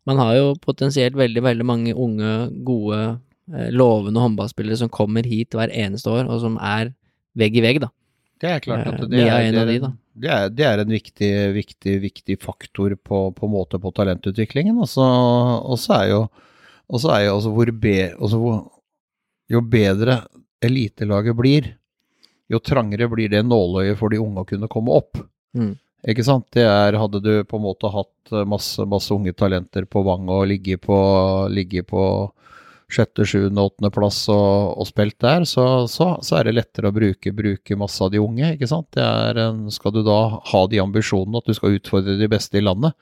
man 0.04 0.20
har 0.20 0.34
jo 0.36 0.50
potensielt 0.60 1.16
veldig, 1.16 1.46
veldig 1.46 1.66
mange 1.66 1.94
unge, 1.96 2.34
gode 2.68 3.00
lovende 3.46 4.22
håndballspillere 4.24 4.80
som 4.80 4.90
kommer 4.90 5.28
hit 5.28 5.54
hver 5.54 5.74
eneste 5.74 6.10
år, 6.10 6.26
og 6.26 6.42
som 6.42 6.58
er 6.58 6.94
vegg 7.38 7.60
i 7.60 7.64
vegg, 7.66 7.84
da. 7.84 7.92
Det 8.42 8.52
er 8.52 8.64
klart 8.64 8.88
at 8.90 9.00
eh, 9.00 9.10
det, 9.12 9.22
er, 9.24 9.46
en, 9.48 9.58
er, 9.62 9.92
det 10.16 10.32
er, 10.32 10.50
det 10.52 10.66
er 10.68 10.82
en 10.84 10.92
viktig, 10.92 11.32
viktig, 11.56 11.96
viktig 12.04 12.38
faktor 12.44 12.98
på, 13.00 13.30
på 13.38 13.50
måte 13.52 13.80
på 13.82 13.94
talentutviklingen. 13.96 14.78
Og 14.82 14.90
så 14.92 15.96
er 15.96 16.10
jo, 16.12 16.20
også 16.92 17.14
er 17.16 17.28
jo 17.28 17.38
altså 17.38 17.54
hvor, 17.56 17.72
be, 17.72 17.98
også 18.18 18.42
hvor 18.42 18.64
Jo 19.52 19.60
bedre 19.62 20.24
elitelaget 20.66 21.36
blir, 21.38 21.68
jo 22.50 22.58
trangere 22.58 23.06
blir 23.12 23.30
det 23.30 23.44
nåløyet 23.46 24.00
for 24.00 24.10
de 24.10 24.18
unge 24.18 24.42
å 24.42 24.48
kunne 24.50 24.70
komme 24.72 24.96
opp. 24.96 25.20
Mm. 25.54 25.76
Ikke 26.10 26.26
sant? 26.26 26.48
Det 26.54 26.64
er, 26.66 26.98
hadde 26.98 27.22
du 27.22 27.30
på 27.46 27.60
en 27.60 27.66
måte 27.66 27.92
hatt 27.94 28.34
masse, 28.50 28.82
masse 28.90 29.14
unge 29.14 29.36
talenter 29.38 29.86
på 29.86 30.02
Vang 30.06 30.26
og 30.34 30.48
ligge 30.50 30.80
på, 30.82 30.98
ligge 31.54 31.86
på 31.86 32.02
sjette, 32.92 33.26
sjuende, 33.26 33.64
åttende 33.66 33.90
plass 33.94 34.20
og, 34.30 34.76
og 34.80 34.88
spilt 34.90 35.18
der, 35.24 35.46
så, 35.50 35.86
så, 35.92 36.12
så, 36.26 36.38
er 36.38 36.48
det 36.48 36.56
lettere 36.60 36.92
å 36.92 36.96
bruke, 36.96 37.34
bruke, 37.36 37.78
masse 37.80 38.04
av 38.04 38.12
de 38.14 38.22
unge. 38.22 38.54
ikke 38.54 38.70
sant? 38.70 38.98
En, 38.98 39.66
skal 39.74 39.96
du 39.96 40.04
da 40.06 40.20
ha 40.52 40.62
de 40.70 40.82
ambisjonene 40.84 41.42
at 41.42 41.50
du 41.50 41.58
skal 41.58 41.80
utfordre 41.80 42.18
de 42.20 42.30
beste 42.32 42.60
i 42.60 42.64
landet, 42.64 42.94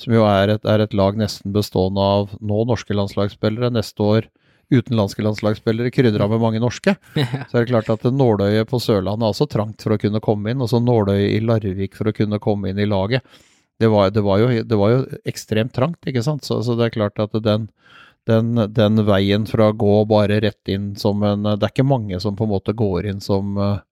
som 0.00 0.14
jo 0.14 0.24
er 0.26 0.56
et, 0.56 0.64
er 0.66 0.82
et 0.82 0.94
lag 0.96 1.18
nesten 1.18 1.54
bestående 1.54 2.02
av 2.02 2.32
nå 2.42 2.64
norske 2.70 2.94
landslagsspillere, 2.94 3.74
neste 3.74 4.06
år 4.06 4.30
utenlandske 4.72 5.22
landslagsspillere 5.22 5.92
krydra 5.92 6.28
med 6.30 6.40
mange 6.42 6.60
norske, 6.62 6.96
så 7.48 7.58
er 7.58 7.64
det 7.64 7.70
klart 7.70 7.90
at 7.92 8.06
nåløyet 8.08 8.70
på 8.70 8.80
Sørlandet 8.82 9.26
er 9.26 9.34
også 9.34 9.48
trangt 9.50 9.84
for 9.84 9.94
å 9.94 10.00
kunne 10.00 10.22
komme 10.24 10.52
inn. 10.54 10.62
og 10.64 10.70
så 10.72 10.80
nåløyet 10.82 11.34
i 11.36 11.42
Larvik 11.44 11.98
for 11.98 12.10
å 12.10 12.16
kunne 12.16 12.40
komme 12.42 12.70
inn 12.70 12.80
i 12.80 12.88
laget. 12.88 13.26
Det 13.82 13.90
var, 13.90 14.10
det 14.14 14.22
var, 14.22 14.38
jo, 14.38 14.62
det 14.62 14.76
var 14.78 14.92
jo, 14.92 15.00
ekstremt 15.26 15.74
trangt, 15.74 15.98
ikke 16.06 16.22
sant. 16.22 16.44
Så, 16.46 16.60
så, 16.62 16.76
det 16.78 16.88
er 16.88 16.94
klart 16.94 17.18
at 17.22 17.34
den, 17.42 17.66
den, 18.28 18.54
den 18.72 19.02
veien 19.06 19.46
fra 19.46 19.70
å 19.70 19.76
gå 19.76 19.96
bare 20.08 20.40
rett 20.40 20.70
inn 20.72 20.94
som 20.96 21.22
en 21.26 21.44
Det 21.44 21.60
er 21.60 21.72
ikke 21.72 21.86
mange 21.86 22.20
som 22.22 22.36
på 22.36 22.46
en 22.46 22.54
måte 22.54 22.72
går 22.76 23.10
inn 23.10 23.20
som 23.24 23.58
eh, 23.60 23.82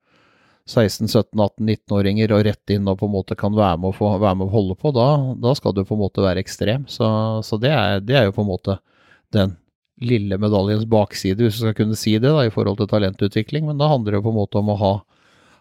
16-17-18-19-åringer 0.68 2.32
og 2.36 2.44
rett 2.46 2.70
inn 2.70 2.86
og 2.88 3.00
på 3.00 3.08
en 3.08 3.14
måte 3.16 3.36
kan 3.38 3.54
være 3.56 3.80
med 3.82 3.90
å, 3.90 3.96
få, 3.96 4.12
være 4.22 4.38
med 4.38 4.46
og 4.46 4.56
holde 4.56 4.76
på. 4.78 4.92
Da, 4.94 5.08
da 5.42 5.54
skal 5.58 5.74
du 5.74 5.82
på 5.84 5.96
en 5.96 6.04
måte 6.04 6.22
være 6.22 6.42
ekstrem. 6.42 6.86
Så, 6.90 7.06
så 7.44 7.58
det, 7.60 7.72
er, 7.74 8.04
det, 8.04 8.16
er, 8.18 8.28
jo 8.28 8.36
på 8.36 8.44
en 8.44 8.52
måte 8.52 8.78
den 9.34 9.56
lille 10.02 10.38
medaljens 10.40 10.86
bakside, 10.90 11.42
hvis 11.42 11.58
du 11.58 11.64
skal 11.66 11.76
kunne 11.78 11.98
si 11.98 12.14
det, 12.18 12.30
da, 12.30 12.46
i 12.46 12.54
forhold 12.54 12.78
til 12.78 12.90
talentutvikling. 12.90 13.66
Men 13.68 13.82
da 13.82 13.90
handler 13.90 14.14
det 14.14 14.22
jo 14.22 14.28
på 14.28 14.34
en 14.34 14.38
måte 14.38 14.62
om 14.62 14.70
å 14.72 14.78
ha, 14.78 14.92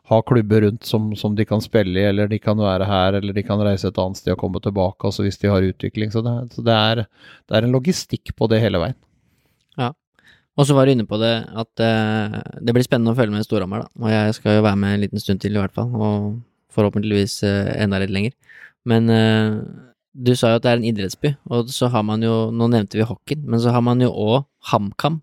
ha 0.10 0.22
klubber 0.26 0.62
rundt 0.66 0.86
som, 0.86 1.12
som, 1.16 1.36
de 1.36 1.46
kan 1.46 1.62
spille 1.62 2.00
i, 2.00 2.04
eller 2.10 2.28
de 2.28 2.40
kan 2.42 2.58
være 2.60 2.88
her, 2.90 3.20
eller 3.20 3.36
de 3.38 3.44
kan 3.46 3.62
reise 3.64 3.88
et 3.88 4.00
annet 4.02 4.20
sted 4.20 4.34
og 4.34 4.42
komme 4.42 4.62
tilbake, 4.64 5.06
altså 5.08 5.26
hvis 5.26 5.40
de 5.42 5.52
har 5.52 5.66
utvikling. 5.66 6.12
Så 6.14 6.24
det, 6.26 6.34
så 6.56 6.66
det, 6.66 6.76
er, 6.76 7.04
det 7.48 7.58
er 7.58 7.68
en 7.68 7.76
logistikk 7.76 8.34
på 8.38 8.50
det 8.52 8.62
hele 8.64 8.82
veien. 8.82 8.98
Ja. 9.80 9.92
Og 10.60 10.68
så 10.68 10.76
var 10.76 10.86
du 10.86 10.96
inne 10.96 11.08
på 11.08 11.20
det 11.22 11.36
at 11.48 11.84
eh, 11.86 12.40
det 12.60 12.76
blir 12.76 12.86
spennende 12.86 13.14
å 13.14 13.20
følge 13.20 13.36
med 13.36 13.48
Storhamar, 13.48 13.86
da. 13.86 14.02
Og 14.02 14.12
jeg 14.12 14.36
skal 14.40 14.58
jo 14.58 14.66
være 14.66 14.82
med 14.82 14.98
en 14.98 15.06
liten 15.06 15.24
stund 15.24 15.44
til, 15.44 15.56
i 15.56 15.62
hvert 15.62 15.76
fall. 15.76 15.94
Og 15.96 16.34
forhåpentligvis 16.76 17.38
eh, 17.48 17.72
enda 17.86 18.02
litt 18.02 18.12
lenger. 18.12 18.36
Men 18.90 19.08
eh, 19.14 19.62
du 20.12 20.34
sa 20.36 20.52
jo 20.52 20.60
at 20.60 20.66
det 20.66 20.74
er 20.74 20.82
en 20.82 20.88
idrettsby, 20.90 21.36
og 21.54 21.70
så 21.72 21.88
har 21.94 22.04
man 22.04 22.24
jo 22.26 22.50
Nå 22.52 22.68
nevnte 22.68 22.98
vi 23.00 23.06
hockeyen, 23.08 23.46
men 23.48 23.62
så 23.64 23.72
har 23.72 23.84
man 23.86 24.02
jo 24.04 24.10
òg 24.12 24.42
HamKam, 24.74 25.22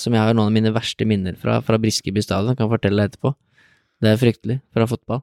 som 0.00 0.14
jeg 0.14 0.22
har 0.22 0.36
noen 0.36 0.48
av 0.48 0.54
mine 0.54 0.70
verste 0.72 1.04
minner 1.08 1.34
fra, 1.36 1.58
fra 1.64 1.76
Briskeby 1.82 2.22
stadion. 2.22 2.54
Kan 2.56 2.70
fortelle 2.70 3.00
deg 3.00 3.10
etterpå. 3.10 3.32
Det 4.02 4.10
er 4.10 4.20
fryktelig 4.20 4.58
fra 4.74 4.88
fotball. 4.90 5.22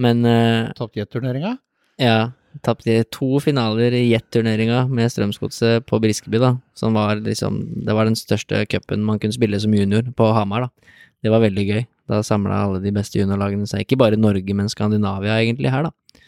Men 0.00 0.24
uh, 0.26 0.70
Tapt 0.76 0.98
jetturneringa? 0.98 1.56
Ja, 2.00 2.32
tapte 2.64 3.02
to 3.12 3.38
finaler 3.44 3.92
i 3.94 4.06
jetturneringa 4.08 4.86
med 4.88 5.12
Strømsgodset 5.12 5.84
på 5.88 6.00
Briskeby, 6.02 6.40
da. 6.40 6.54
Som 6.74 6.96
var 6.96 7.20
liksom 7.20 7.60
Det 7.84 7.94
var 7.94 8.08
den 8.08 8.16
største 8.18 8.64
cupen 8.66 9.04
man 9.04 9.20
kunne 9.20 9.36
spille 9.36 9.60
som 9.60 9.74
junior 9.74 10.08
på 10.16 10.30
Hamar, 10.34 10.66
da. 10.66 10.94
Det 11.20 11.32
var 11.32 11.44
veldig 11.44 11.66
gøy. 11.68 11.82
Da 12.08 12.22
samla 12.24 12.62
alle 12.64 12.80
de 12.82 12.92
beste 12.96 13.20
juniorlagene 13.20 13.68
seg, 13.68 13.84
ikke 13.84 14.00
bare 14.00 14.18
Norge, 14.18 14.56
men 14.56 14.72
Skandinavia 14.72 15.36
egentlig 15.36 15.70
her, 15.70 15.90
da. 15.90 16.22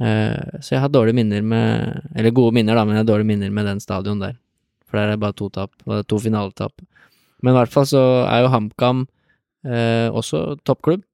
Uh, 0.00 0.58
så 0.64 0.74
jeg 0.74 0.82
har 0.82 0.90
dårlige 0.90 1.14
minner 1.14 1.44
med 1.44 2.00
Eller 2.16 2.32
gode 2.34 2.56
minner, 2.56 2.74
da, 2.74 2.86
men 2.86 2.96
jeg 2.96 3.04
har 3.04 3.12
dårlige 3.12 3.28
minner 3.28 3.52
med 3.52 3.68
den 3.68 3.84
stadion 3.84 4.24
der. 4.24 4.38
For 4.88 4.96
der 4.96 5.12
er 5.12 5.16
det 5.16 5.20
bare 5.20 5.36
to 5.36 5.48
tap, 5.52 5.76
to 6.08 6.18
finaletap. 6.18 6.72
Men 7.42 7.52
i 7.52 7.58
hvert 7.58 7.72
fall 7.72 7.86
så 7.86 8.02
er 8.24 8.42
jo 8.42 8.52
HamKam 8.54 9.04
uh, 9.68 10.08
også 10.16 10.56
toppklubb 10.64 11.04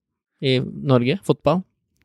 i 0.45 0.59
Norge, 0.63 1.19
fotball. 1.27 1.63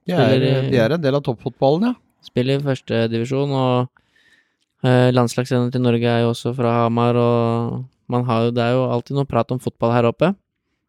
De 0.07 0.15
er, 0.17 0.39
de 0.67 0.79
er 0.79 0.95
en 0.95 1.03
del 1.03 1.15
av 1.15 1.23
toppfotballen, 1.23 1.91
ja. 1.91 1.95
Spiller 2.23 2.59
i 2.59 2.63
førstedivisjon, 2.63 3.51
og 3.51 4.87
eh, 4.87 5.09
landslagstreneren 5.13 5.71
til 5.73 5.83
Norge 5.83 6.07
er 6.07 6.23
jo 6.23 6.31
også 6.31 6.53
fra 6.55 6.77
Hamar, 6.83 7.19
og 7.19 7.83
man 8.11 8.25
har 8.27 8.49
det 8.55 8.63
er 8.63 8.77
jo 8.77 8.85
alltid 8.91 9.17
noe 9.17 9.29
prat 9.29 9.51
om 9.55 9.61
fotball 9.63 9.93
her 9.95 10.07
oppe. 10.09 10.31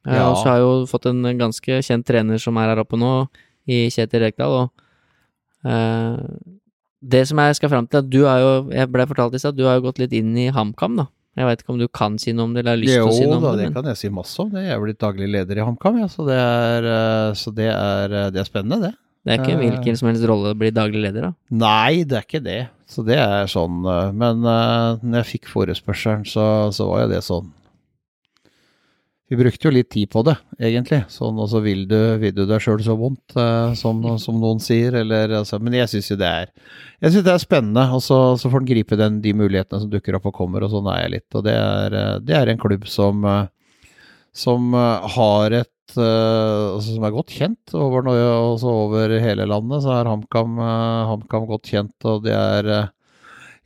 Eh, 0.06 0.14
ja. 0.14 0.28
Og 0.28 0.38
så 0.40 0.50
har 0.50 0.60
jeg 0.60 0.66
jo 0.66 0.74
fått 0.90 1.08
en 1.10 1.22
ganske 1.40 1.80
kjent 1.86 2.06
trener 2.06 2.42
som 2.42 2.58
er 2.60 2.72
her 2.72 2.82
oppe 2.84 2.98
nå, 3.00 3.14
i 3.70 3.86
Kjetil 3.92 4.26
Rekdal, 4.26 4.58
og 4.62 5.68
eh, 5.70 6.20
det 7.04 7.22
som 7.28 7.40
jeg 7.40 7.58
skal 7.58 7.70
fram 7.72 7.86
til, 7.88 8.00
at 8.00 8.08
du 8.08 8.22
har 8.24 8.40
jo, 8.40 8.52
jeg 8.72 8.90
ble 8.92 9.06
fortalt 9.08 9.36
i 9.36 9.40
stad, 9.42 9.56
du 9.56 9.66
har 9.68 9.78
jo 9.78 9.86
gått 9.88 10.00
litt 10.00 10.14
inn 10.16 10.32
i 10.40 10.50
HamKam, 10.54 10.98
da. 11.02 11.08
Jeg 11.34 11.48
veit 11.48 11.62
ikke 11.64 11.72
om 11.74 11.80
du 11.80 11.88
kan 11.90 12.18
si 12.22 12.34
noe 12.34 12.46
om 12.46 12.52
det, 12.54 12.62
eller 12.62 12.76
har 12.76 12.80
lyst 12.80 12.94
til 12.94 13.08
å 13.08 13.14
si 13.14 13.24
noe 13.26 13.40
om 13.40 13.42
det? 13.42 13.48
Jo 13.48 13.54
da, 13.56 13.62
det 13.62 13.72
kan 13.74 13.88
jeg 13.90 14.00
si 14.00 14.10
masse 14.14 14.36
om. 14.42 14.52
Jeg 14.54 14.70
er 14.70 14.82
blitt 14.84 15.00
daglig 15.02 15.30
leder 15.34 15.58
i 15.58 15.64
HamKam, 15.66 15.98
ja, 15.98 16.06
så, 16.10 16.26
det 16.28 16.36
er, 16.38 16.86
eh, 16.92 17.30
så 17.40 17.52
det, 17.56 17.66
er, 17.72 18.14
det 18.34 18.42
er 18.42 18.46
spennende, 18.46 18.90
det. 18.90 18.92
Det 19.24 19.32
er 19.32 19.40
ikke 19.40 19.56
hvilken 19.56 19.96
som 19.96 20.10
helst 20.10 20.26
rolle 20.28 20.52
å 20.52 20.58
bli 20.60 20.68
daglig 20.74 21.00
leder, 21.06 21.30
da? 21.30 21.32
Nei, 21.56 22.04
det 22.06 22.20
er 22.20 22.26
ikke 22.28 22.42
det. 22.44 22.60
Så 22.86 23.02
det 23.06 23.16
er 23.16 23.48
sånn 23.50 23.80
eh, 23.88 24.10
Men 24.14 24.44
når 24.44 25.16
jeg 25.22 25.30
fikk 25.32 25.48
forespørselen, 25.50 26.26
så, 26.28 26.46
så, 26.76 26.86
var 26.90 27.06
jo 27.06 27.12
det 27.16 27.22
sånn 27.26 27.50
Vi 29.32 29.38
brukte 29.40 29.70
jo 29.70 29.72
litt 29.72 29.88
tid 29.88 30.10
på 30.12 30.20
det, 30.26 30.34
egentlig. 30.60 30.98
Sånn, 31.08 31.38
og 31.40 31.48
så 31.48 31.62
vil 31.64 31.86
du, 31.88 31.96
vil 32.20 32.34
du 32.36 32.42
deg 32.44 32.60
sjøl 32.60 32.82
så 32.84 32.96
vondt, 32.98 33.32
eh, 33.40 33.72
som, 33.80 34.02
som, 34.20 34.36
noen 34.40 34.60
sier. 34.60 34.98
Eller, 35.00 35.32
altså, 35.40 35.56
men 35.64 35.76
jeg 35.78 35.88
syns 35.94 36.10
jo 36.12 36.18
det 36.20 36.28
er 36.28 36.50
Jeg 37.00 37.14
synes 37.14 37.24
det 37.24 37.32
er 37.32 37.42
spennende, 37.42 37.86
og 37.96 38.02
så, 38.04 38.18
så 38.40 38.50
får 38.52 38.62
en 38.62 38.68
gripe 38.68 38.98
den, 39.00 39.22
de 39.24 39.32
mulighetene 39.36 39.80
som 39.80 39.92
dukker 39.92 40.18
opp 40.18 40.28
og 40.28 40.36
kommer, 40.36 40.66
og 40.66 40.74
sånn 40.74 40.90
er 40.92 41.06
jeg 41.06 41.14
litt. 41.16 41.28
Og 41.32 41.46
det 41.46 41.56
er, 41.56 41.96
det 42.20 42.36
er 42.36 42.52
en 42.52 42.60
klubb 42.60 42.84
som, 42.90 43.24
som 44.44 44.76
har 45.18 45.60
et 45.62 45.70
Altså, 45.94 46.94
som 46.96 47.04
er 47.06 47.12
godt 47.12 47.30
kjent 47.30 47.74
over, 47.76 48.08
også 48.08 48.66
over 48.66 49.12
hele 49.22 49.44
landet. 49.46 49.84
Så 49.84 49.92
er 49.94 50.08
HamKam, 50.08 50.56
HamKam 50.58 51.44
godt 51.46 51.68
kjent, 51.70 51.94
og 52.08 52.24
det 52.24 52.32
er 52.34 52.70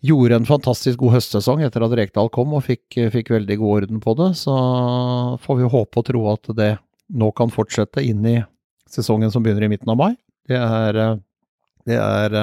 Gjorde 0.05 0.37
en 0.39 0.47
fantastisk 0.47 1.01
god 1.03 1.17
høstsesong 1.17 1.65
etter 1.67 1.83
at 1.83 1.95
Rekdal 1.99 2.31
kom 2.35 2.53
og 2.55 2.63
fikk, 2.69 3.01
fikk, 3.11 3.33
veldig 3.35 3.57
god 3.59 3.81
orden 3.81 4.03
på 4.05 4.15
det. 4.21 4.31
Så 4.39 4.55
får 5.43 5.59
vi 5.59 5.73
håpe 5.73 6.03
og 6.03 6.07
tro 6.07 6.23
at 6.35 6.53
det 6.59 6.71
nå 7.19 7.33
kan 7.35 7.51
fortsette 7.51 8.05
inn 8.05 8.23
i 8.29 8.37
sesongen 8.89 9.33
som 9.35 9.43
begynner 9.43 9.67
i 9.67 9.73
midten 9.73 9.91
av 9.91 9.99
mai. 9.99 10.13
Det 10.49 10.61
er, 10.61 11.01
det 11.89 11.99
er 11.99 12.39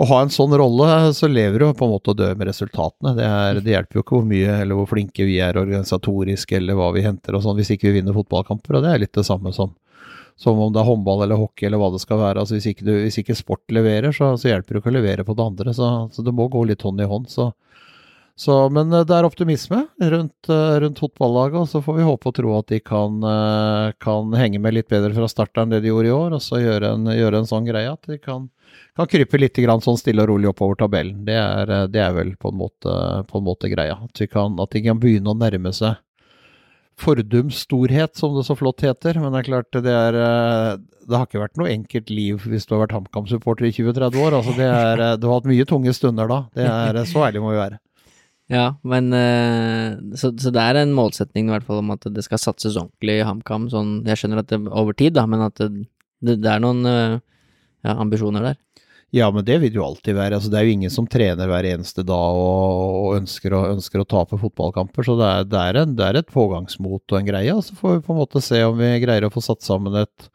å 0.00 0.06
ha 0.08 0.22
en 0.24 0.32
sånn 0.32 0.54
rolle, 0.56 1.12
så 1.12 1.28
lever 1.28 1.60
du 1.60 1.66
på 1.76 1.86
en 1.86 1.92
måte 1.92 2.12
og 2.12 2.18
dør 2.18 2.36
med 2.38 2.48
resultatene. 2.48 3.12
Det, 3.18 3.26
er, 3.28 3.60
det, 3.60 3.74
hjelper 3.74 3.98
jo 3.98 4.04
ikke 4.04 4.16
hvor 4.16 4.28
mye 4.28 4.56
eller 4.62 4.78
hvor 4.78 4.88
flinke 4.90 5.26
vi 5.28 5.38
er 5.44 5.58
organisatorisk 5.60 6.54
eller 6.56 6.78
hva 6.78 6.88
vi 6.96 7.04
henter 7.04 7.36
og 7.36 7.44
sånn, 7.44 7.58
hvis 7.60 7.74
ikke 7.74 7.90
vi 7.90 7.98
vinner 8.00 8.16
fotballkamper. 8.16 8.78
Og 8.78 8.86
det 8.86 8.92
er 8.92 9.02
litt 9.04 9.14
det 9.18 9.26
samme 9.28 9.52
som, 9.56 9.74
som 10.36 10.58
om 10.58 10.72
det 10.72 10.80
er 10.82 10.88
håndball 10.88 11.24
eller 11.24 11.40
hockey 11.40 11.68
eller 11.68 11.80
hva 11.82 11.90
det 11.94 12.02
skal 12.02 12.20
være. 12.20 12.42
Altså 12.42 12.56
Hvis 12.56 12.70
ikke, 12.72 12.86
du, 12.86 12.92
hvis 13.04 13.18
ikke 13.22 13.38
sport 13.38 13.74
leverer, 13.74 14.14
så, 14.14 14.32
så, 14.36 14.50
hjelper 14.50 14.74
det 14.74 14.82
ikke 14.82 14.92
å 14.92 14.96
levere 14.98 15.26
på 15.26 15.36
det 15.38 15.44
andre. 15.44 15.74
Så, 15.76 15.90
så 16.12 16.24
det 16.26 16.34
må 16.36 16.48
gå 16.52 16.64
litt 16.68 16.82
hånd 16.86 17.02
i 17.02 17.08
hånd. 17.08 17.28
Så, 17.32 17.50
så, 18.38 18.56
men 18.72 18.92
eh, 18.92 19.04
det 19.08 19.16
er 19.16 19.28
optimisme 19.28 19.84
rundt, 20.14 20.48
eh, 20.48 20.78
rundt 20.82 21.02
fotballaget, 21.02 21.58
og 21.60 21.68
så 21.68 21.82
får 21.84 21.98
vi 21.98 22.08
håpe 22.08 22.30
og 22.30 22.36
tro 22.38 22.56
at 22.56 22.72
de 22.72 22.80
kan, 22.80 23.20
eh, 23.28 23.92
kan, 24.02 24.32
henge 24.38 24.62
med 24.62 24.78
litt 24.78 24.90
bedre 24.92 25.12
fra 25.16 25.28
start 25.30 25.60
enn 25.60 25.74
det 25.74 25.82
de 25.84 25.92
gjorde 25.92 26.10
i 26.10 26.16
år, 26.16 26.38
og 26.38 26.42
så 26.44 26.62
gjøre 26.62 26.94
en, 26.96 27.12
gjøre 27.12 27.42
en 27.42 27.50
sånn 27.50 27.68
greie 27.68 27.92
at 27.92 28.10
de 28.10 28.18
kan 28.22 28.50
kan 28.96 29.08
krype 29.08 29.36
litt 29.36 29.56
sånn 29.84 29.98
stille 30.00 30.24
og 30.24 30.30
rolig 30.30 30.48
oppover 30.48 30.78
tabellen. 30.80 31.24
Det 31.24 31.36
er, 31.36 31.70
det 31.92 32.00
er 32.00 32.12
vel 32.16 32.34
på 32.40 32.48
en, 32.52 32.58
måte, 32.60 32.94
på 33.28 33.38
en 33.38 33.44
måte 33.44 33.68
greia. 33.72 33.98
At 34.04 34.20
kan, 34.32 34.56
at 34.60 34.72
de 34.72 34.82
kan 34.84 35.00
begynne 35.00 35.32
å 35.32 35.36
nærme 35.36 35.72
seg 35.76 35.96
fordums 37.00 37.62
storhet, 37.66 38.16
som 38.18 38.34
det 38.36 38.44
så 38.46 38.56
flott 38.58 38.82
heter. 38.84 39.18
Men 39.20 39.32
det 39.32 39.42
er 39.42 39.48
klart, 39.48 39.78
det 39.84 39.92
er 39.92 40.18
eh, 40.18 40.80
Det 41.02 41.16
har 41.18 41.26
ikke 41.26 41.42
vært 41.42 41.58
noe 41.60 41.70
enkelt 41.72 42.12
liv 42.14 42.44
hvis 42.46 42.66
du 42.66 42.76
har 42.76 42.84
vært 42.84 42.96
HamKam-supporter 42.96 43.66
i 43.68 43.72
20-30 43.74 44.20
år. 44.22 44.36
Altså 44.38 44.56
det 44.58 44.68
er, 44.68 45.06
eh, 45.06 45.16
du 45.20 45.26
har 45.28 45.40
hatt 45.40 45.48
mye 45.50 45.68
tunge 45.68 45.94
stunder 45.96 46.30
da. 46.30 46.42
Det 46.54 46.68
er, 46.68 47.02
Så 47.08 47.24
ærlig 47.26 47.44
må 47.44 47.54
vi 47.54 47.62
være. 47.62 47.80
Ja, 48.52 48.74
men 48.84 49.06
så, 50.18 50.28
så, 50.36 50.50
det 50.52 50.60
er 50.60 50.76
en 50.76 50.90
målsetning 50.92 51.46
i 51.46 51.52
hvert 51.54 51.64
fall 51.64 51.78
om 51.80 51.92
at 51.94 52.02
det 52.12 52.20
skal 52.26 52.40
satses 52.42 52.74
ordentlig 52.76 53.14
i 53.22 53.24
HamKam. 53.24 53.70
Sånn, 53.72 53.92
jeg 54.04 54.18
skjønner 54.20 54.42
at 54.42 54.50
det 54.50 54.58
over 54.68 54.92
tid, 54.98 55.14
da, 55.16 55.24
men 55.30 55.44
at 55.46 55.56
det, 55.62 55.70
det 56.20 56.50
er 56.50 56.60
noen 56.60 56.82
ja, 56.84 57.94
ambisjoner 57.94 58.44
der. 58.50 58.58
Ja, 59.12 59.26
men 59.30 59.44
det 59.44 59.58
vil 59.60 59.68
det 59.68 59.76
jo 59.76 59.84
alltid 59.84 60.16
være. 60.16 60.38
Altså, 60.38 60.48
det 60.48 60.56
er 60.56 60.64
jo 60.64 60.72
ingen 60.72 60.92
som 60.92 61.06
trener 61.10 61.50
hver 61.50 61.66
eneste 61.68 62.00
dag 62.08 62.36
og, 62.40 62.94
og 62.96 63.16
ønsker, 63.18 63.52
å, 63.52 63.66
ønsker, 63.74 64.00
å, 64.00 64.06
tape 64.08 64.38
fotballkamper. 64.40 65.04
Så 65.04 65.18
det 65.20 65.26
er, 65.28 65.48
det, 65.52 65.64
er 65.68 65.78
en, 65.82 65.92
det 65.98 66.06
er, 66.06 66.18
et 66.22 66.32
pågangsmot 66.32 67.12
og 67.12 67.18
en 67.18 67.28
greie. 67.28 67.56
Så 67.60 67.76
får 67.76 67.98
vi 67.98 68.06
på 68.06 68.14
en 68.14 68.22
måte 68.22 68.40
se 68.40 68.62
om 68.64 68.80
vi 68.80 68.88
greier 69.04 69.26
å 69.28 69.32
få 69.34 69.42
satt 69.44 69.60
sammen 69.66 69.98
et, 70.00 70.30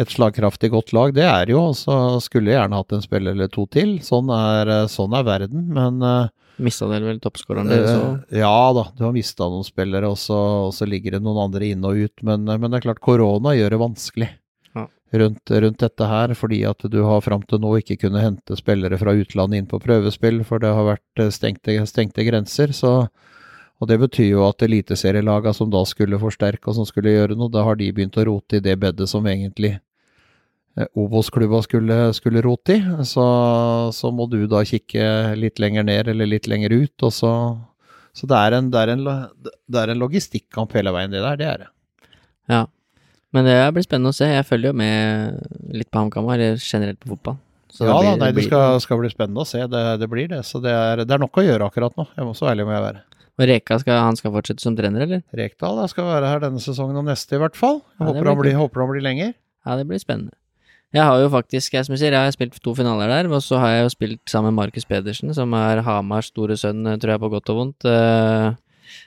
et 0.00 0.14
slagkraftig 0.14 0.70
godt 0.72 0.94
lag. 0.96 1.12
Det 1.18 1.26
er 1.28 1.52
jo. 1.52 1.60
Så 1.76 1.98
skulle 2.24 2.54
jeg 2.54 2.56
gjerne 2.62 2.80
hatt 2.80 2.96
en 2.96 3.04
spiller 3.04 3.36
eller 3.36 3.52
to 3.52 3.66
til. 3.76 3.98
Sånn 4.08 4.32
er, 4.32 4.72
sånn 4.94 5.18
er 5.20 5.28
verden. 5.28 5.68
Men 5.76 6.00
uh, 6.00 6.32
Mista 6.56 6.88
dere 6.88 7.10
vel 7.10 7.20
toppskåreren 7.20 7.68
deres 7.68 7.92
òg? 7.98 8.08
Uh, 8.32 8.40
ja 8.40 8.56
da, 8.80 8.86
du 8.96 9.04
har 9.04 9.12
mista 9.12 9.44
noen 9.44 9.68
spillere, 9.68 10.08
og 10.08 10.16
så, 10.16 10.40
og 10.70 10.72
så, 10.72 10.88
ligger 10.88 11.18
det 11.18 11.24
noen 11.28 11.50
andre 11.50 11.68
inn 11.68 11.84
og 11.84 12.00
ut. 12.00 12.24
Men, 12.24 12.48
men 12.48 12.70
det 12.70 12.80
er 12.80 12.88
klart, 12.88 13.04
korona 13.04 13.52
gjør 13.58 13.76
det 13.76 13.84
vanskelig 13.84 14.32
rundt, 15.12 15.50
rundt, 15.50 15.78
dette 15.80 16.08
her, 16.10 16.34
fordi 16.34 16.62
at 16.68 16.82
du 16.90 16.98
har 17.06 17.22
fram 17.24 17.44
til 17.46 17.60
nå 17.62 17.76
ikke 17.80 17.98
kunnet 18.04 18.24
hente 18.24 18.58
spillere 18.58 18.98
fra 19.00 19.14
utlandet 19.16 19.62
inn 19.62 19.70
på 19.70 19.80
prøvespill, 19.82 20.42
for 20.44 20.62
det 20.62 20.72
har 20.74 20.88
vært 20.88 21.22
eh, 21.22 21.32
stengte, 21.34 21.78
stengte 21.88 22.26
grenser. 22.26 22.74
så 22.76 23.08
og 23.76 23.88
Det 23.90 23.98
betyr 24.00 24.30
jo 24.30 24.44
at 24.46 24.62
eliteserielagene 24.64 25.52
som 25.54 25.68
da 25.72 25.82
skulle 25.84 26.20
forsterke 26.20 26.70
og 26.70 26.78
som 26.78 26.86
skulle 26.88 27.12
gjøre 27.12 27.36
noe, 27.36 27.52
da 27.52 27.64
har 27.66 27.76
de 27.76 27.90
begynt 27.92 28.16
å 28.16 28.24
rote 28.24 28.56
i 28.56 28.64
det 28.64 28.72
bedet 28.80 29.08
som 29.10 29.26
egentlig 29.28 29.74
eh, 29.76 30.88
Obos-klubba 30.96 31.60
skulle, 31.64 31.98
skulle, 32.16 32.44
rote 32.44 32.78
i. 32.78 32.84
Så, 33.04 33.26
så, 33.92 34.12
må 34.12 34.28
du 34.32 34.46
da 34.48 34.64
kikke 34.64 35.36
litt 35.36 35.60
lenger 35.60 35.84
ned 35.84 36.08
eller 36.12 36.32
litt 36.32 36.48
lenger 36.48 36.72
ut. 36.72 36.96
og 37.02 37.12
så, 37.12 37.32
så 38.16 38.30
det, 38.30 38.40
er 38.40 38.58
en, 38.58 38.72
det, 38.72 38.80
er 38.80 38.94
en, 38.96 39.04
det 39.44 39.82
er 39.82 39.92
en 39.92 40.04
logistikkamp 40.06 40.72
hele 40.76 40.96
veien, 40.96 41.12
det 41.12 41.20
der. 41.20 41.36
Det 41.42 41.50
er 41.52 41.64
det. 41.66 41.70
Ja, 42.46 42.64
men 43.34 43.48
det 43.48 43.56
blir 43.74 43.84
spennende 43.86 44.12
å 44.14 44.16
se. 44.16 44.28
Jeg 44.30 44.46
følger 44.48 44.72
jo 44.72 44.78
med 44.78 45.74
litt 45.74 45.90
på 45.90 46.02
HamKam, 46.02 46.28
eller 46.32 46.60
generelt 46.62 47.00
på 47.02 47.14
fotball. 47.14 47.40
Så 47.76 47.84
ja 47.84 47.92
det, 47.92 47.98
blir, 47.98 48.08
da, 48.08 48.20
nei, 48.22 48.30
det, 48.32 48.46
skal, 48.46 48.78
skal, 48.80 49.00
bli 49.02 49.10
spennende 49.12 49.42
å 49.42 49.48
se. 49.48 49.60
Det, 49.68 49.82
det 50.00 50.08
blir 50.08 50.30
det. 50.30 50.40
Så 50.48 50.62
det 50.64 50.72
er, 50.72 51.02
det 51.02 51.12
er, 51.12 51.20
nok 51.20 51.36
å 51.36 51.44
gjøre 51.44 51.68
akkurat 51.68 51.98
nå. 51.98 52.06
Jeg 52.16 52.28
må 52.28 52.32
så 52.38 52.48
ærlig 52.52 52.64
må 52.68 52.72
jeg 52.76 52.84
være. 52.86 53.02
Og 53.36 53.44
Reka 53.50 53.76
skal, 53.82 54.00
han 54.00 54.16
skal 54.16 54.32
fortsette 54.32 54.64
som 54.64 54.76
trener, 54.78 55.04
eller? 55.04 55.20
Rekdal 55.36 55.82
skal 55.92 56.08
være 56.08 56.30
her 56.30 56.42
denne 56.46 56.62
sesongen 56.62 56.96
og 56.96 57.04
neste, 57.04 57.36
i 57.36 57.42
hvert 57.42 57.58
fall. 57.58 57.82
Ja, 57.98 58.06
håper, 58.08 58.30
han 58.30 58.40
blir, 58.40 58.56
håper, 58.56 58.84
han 58.84 58.92
blir, 58.94 59.04
lenger. 59.04 59.34
Ja, 59.66 59.76
det 59.76 59.84
blir 59.90 60.00
spennende. 60.00 60.32
Jeg 60.94 61.04
har 61.04 61.20
jo 61.20 61.28
faktisk, 61.28 61.74
jeg, 61.74 61.84
som 61.84 61.92
jeg 61.92 62.00
sier, 62.00 62.14
jeg 62.16 62.30
har 62.30 62.32
spilt 62.32 62.56
to 62.64 62.72
finaler 62.78 63.10
der, 63.12 63.28
og 63.28 63.42
så 63.44 63.58
har 63.60 63.74
jeg 63.74 63.82
jo 63.82 63.92
spilt 63.92 64.32
sammen 64.32 64.54
med 64.54 64.62
Markus 64.62 64.88
Pedersen, 64.88 65.34
som 65.36 65.52
er 65.58 65.82
Hamars 65.84 66.30
store 66.32 66.56
sønn, 66.56 66.86
eh, 66.88 66.96
tror 67.02 67.12
jeg, 67.12 67.22
på 67.26 67.32
godt 67.34 67.52
og 67.52 67.60
vondt. 67.60 67.88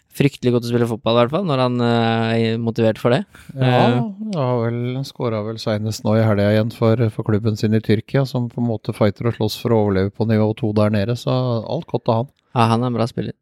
Eh, 0.10 0.16
fryktelig 0.20 0.52
godt 0.52 0.66
å 0.66 0.70
spille 0.72 0.88
fotball, 0.90 1.16
i 1.16 1.20
hvert 1.24 1.32
fall, 1.32 1.46
når 1.48 1.62
han 1.64 1.82
eh, 1.86 2.32
er 2.54 2.58
motivert 2.62 2.98
for 3.00 3.14
det. 3.14 3.22
Ja, 3.56 4.02
han 4.02 4.34
har 4.36 4.64
vel 4.66 5.04
skåra 5.08 5.44
vel 5.46 5.60
senest 5.62 6.04
nå 6.04 6.16
i 6.18 6.24
helga 6.26 6.50
igjen 6.54 6.72
for, 6.76 7.02
for 7.14 7.28
klubben 7.28 7.56
sin 7.60 7.78
i 7.78 7.82
Tyrkia, 7.84 8.26
som 8.28 8.50
på 8.52 8.60
en 8.62 8.68
måte 8.68 8.96
fighter 8.96 9.30
og 9.30 9.38
slåss 9.38 9.60
for 9.62 9.76
å 9.76 9.84
overleve 9.86 10.12
på 10.12 10.28
nivå 10.28 10.50
to 10.60 10.74
der 10.78 10.92
nede, 10.94 11.16
så 11.20 11.32
alt 11.64 11.88
godt 11.88 12.10
av 12.10 12.24
han. 12.24 12.32
Ja, 12.56 12.66
han 12.74 12.84
er 12.84 12.92
en 12.92 12.98
bra 12.98 13.08
spiller. 13.08 13.38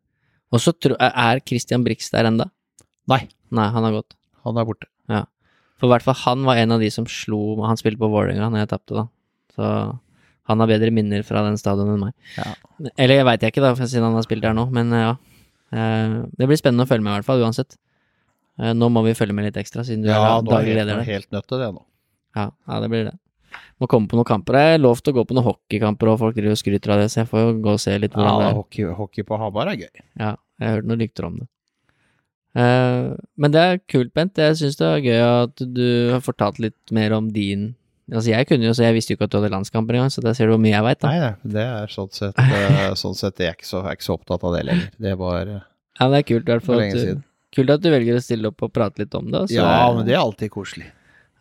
Og 0.54 0.62
så 0.64 0.74
er 1.00 1.42
Christian 1.48 1.84
Brix 1.84 2.12
der 2.14 2.28
enda? 2.30 2.50
Nei, 3.08 3.24
Nei, 3.52 3.70
han 3.72 3.84
har 3.88 3.96
gått. 3.96 4.16
han 4.44 4.58
er 4.60 4.66
borte. 4.68 4.88
Ja. 5.12 5.24
For 5.80 5.88
i 5.88 5.92
hvert 5.94 6.04
fall 6.04 6.18
han 6.26 6.44
var 6.48 6.60
en 6.60 6.74
av 6.76 6.82
de 6.82 6.90
som 6.92 7.06
slo 7.08 7.62
Han 7.64 7.78
spilte 7.78 8.00
på 8.02 8.10
Vålerenga 8.12 8.50
når 8.50 8.64
jeg 8.64 8.70
tapte, 8.74 8.96
da. 8.98 9.04
Så 9.56 9.68
han 10.48 10.64
har 10.64 10.70
bedre 10.70 10.92
minner 10.96 11.24
fra 11.28 11.44
den 11.46 11.58
stadion 11.60 11.92
enn 11.94 12.02
meg. 12.08 12.14
Ja. 12.38 12.54
Eller 12.96 13.20
jeg 13.20 13.28
veit 13.28 13.44
jeg 13.44 13.54
ikke, 13.54 13.64
da, 13.66 13.74
siden 13.76 14.08
han 14.08 14.16
har 14.16 14.24
spilt 14.26 14.44
der 14.46 14.56
nå, 14.56 14.68
men 14.72 14.92
eh, 14.96 15.04
ja. 15.10 15.16
Eh, 15.74 16.24
Det 16.38 16.48
blir 16.48 16.58
spennende 16.60 16.86
å 16.86 16.90
følge 16.90 17.04
med, 17.04 17.12
i 17.14 17.18
hvert 17.20 17.26
fall, 17.26 17.42
uansett. 17.44 17.78
Eh, 18.60 18.74
Nå 18.74 18.90
må 18.90 19.04
vi 19.06 19.14
følge 19.14 19.34
med 19.36 19.46
litt 19.46 19.58
ekstra, 19.58 19.84
siden 19.84 20.04
du 20.04 20.10
Ja, 20.10 20.38
er 20.40 20.42
daglig 20.44 20.76
leder 20.76 20.96
helt, 20.96 21.06
der. 21.06 21.14
helt 21.14 21.32
nødt 21.32 21.48
til 21.48 21.60
det 21.60 21.72
nå. 21.74 21.84
Ja, 22.36 22.52
ja, 22.68 22.80
det 22.80 22.90
blir 22.90 23.04
det. 23.12 23.18
Må 23.80 23.88
komme 23.88 24.08
på 24.10 24.16
noen 24.18 24.26
kamper. 24.26 24.54
Jeg 24.58 24.76
er 24.76 24.82
lov 24.84 25.02
til 25.02 25.14
å 25.14 25.18
gå 25.18 25.28
på 25.28 25.34
noen 25.38 25.46
hockeykamper, 25.46 26.08
og 26.12 26.20
folk 26.20 26.36
driver 26.36 26.52
og 26.52 26.58
skryter 26.62 26.92
av 26.94 27.00
det, 27.00 27.10
så 27.12 27.22
jeg 27.22 27.28
får 27.30 27.40
jo 27.46 27.62
gå 27.62 27.70
og 27.74 27.80
se 27.80 27.98
litt 27.98 28.12
hvordan 28.14 28.40
det 28.40 28.46
Ja, 28.46 28.50
er. 28.50 28.54
hockey, 28.56 28.84
hockey 28.98 29.24
på 29.24 29.38
Hamar 29.40 29.68
er 29.68 29.78
gøy. 29.78 30.02
Ja, 30.20 30.36
jeg 30.60 30.68
har 30.68 30.76
hørt 30.78 30.86
noen 30.86 31.00
rykter 31.00 31.26
om 31.26 31.38
det. 31.40 31.48
Eh, 32.58 33.16
men 33.38 33.52
det 33.54 33.62
er 33.62 33.78
kult, 33.88 34.14
Bent. 34.14 34.36
Jeg 34.42 34.56
syns 34.58 34.78
det 34.80 34.88
er 34.88 35.02
gøy 35.06 35.22
at 35.46 35.56
du 35.74 36.12
har 36.14 36.22
fortalt 36.22 36.58
litt 36.60 36.92
mer 36.92 37.14
om 37.14 37.30
din 37.32 37.76
Altså, 38.08 38.30
jeg 38.32 38.48
kunne 38.48 38.64
jo, 38.70 38.74
så 38.78 38.86
jeg 38.86 38.96
visste 38.96 39.12
jo 39.12 39.18
ikke 39.18 39.26
at 39.28 39.34
du 39.34 39.38
hadde 39.42 39.52
landskamper 39.52 39.98
engang, 39.98 40.12
så 40.14 40.22
der 40.24 40.36
ser 40.38 40.48
du 40.48 40.54
hvor 40.54 40.62
mye 40.64 40.72
jeg 40.72 40.86
veit, 40.86 41.00
da. 41.02 41.10
Nei, 41.12 41.32
det 41.58 41.64
er 41.68 41.90
sånn 41.92 42.12
sett, 42.16 42.38
eh, 42.40 42.94
sånn 43.04 43.18
sett 43.20 43.42
jeg, 43.44 43.52
er 43.52 43.58
ikke 43.58 43.68
så, 43.68 43.82
jeg 43.82 43.92
er 43.92 43.98
ikke 44.00 44.08
så 44.08 44.16
opptatt 44.16 44.46
av 44.48 44.56
det 44.56 44.62
lenger. 44.70 44.86
Det 45.08 45.16
var 45.20 45.42
Ja, 45.52 46.08
det 46.14 46.22
er 46.22 46.28
kult, 46.30 46.48
i 46.48 46.54
hvert 46.54 46.68
fall. 46.70 46.84
At 46.86 46.96
du, 46.96 47.22
kult 47.58 47.74
at 47.76 47.84
du 47.84 47.90
velger 47.92 48.20
å 48.20 48.24
stille 48.24 48.52
opp 48.54 48.64
og 48.64 48.72
prate 48.76 49.04
litt 49.04 49.18
om 49.20 49.28
det. 49.34 49.42
Og 49.44 49.52
så 49.52 49.60
Ja, 49.60 49.92
men 49.98 50.08
det 50.08 50.16
er 50.16 50.22
alltid 50.24 50.54
koselig. 50.56 50.88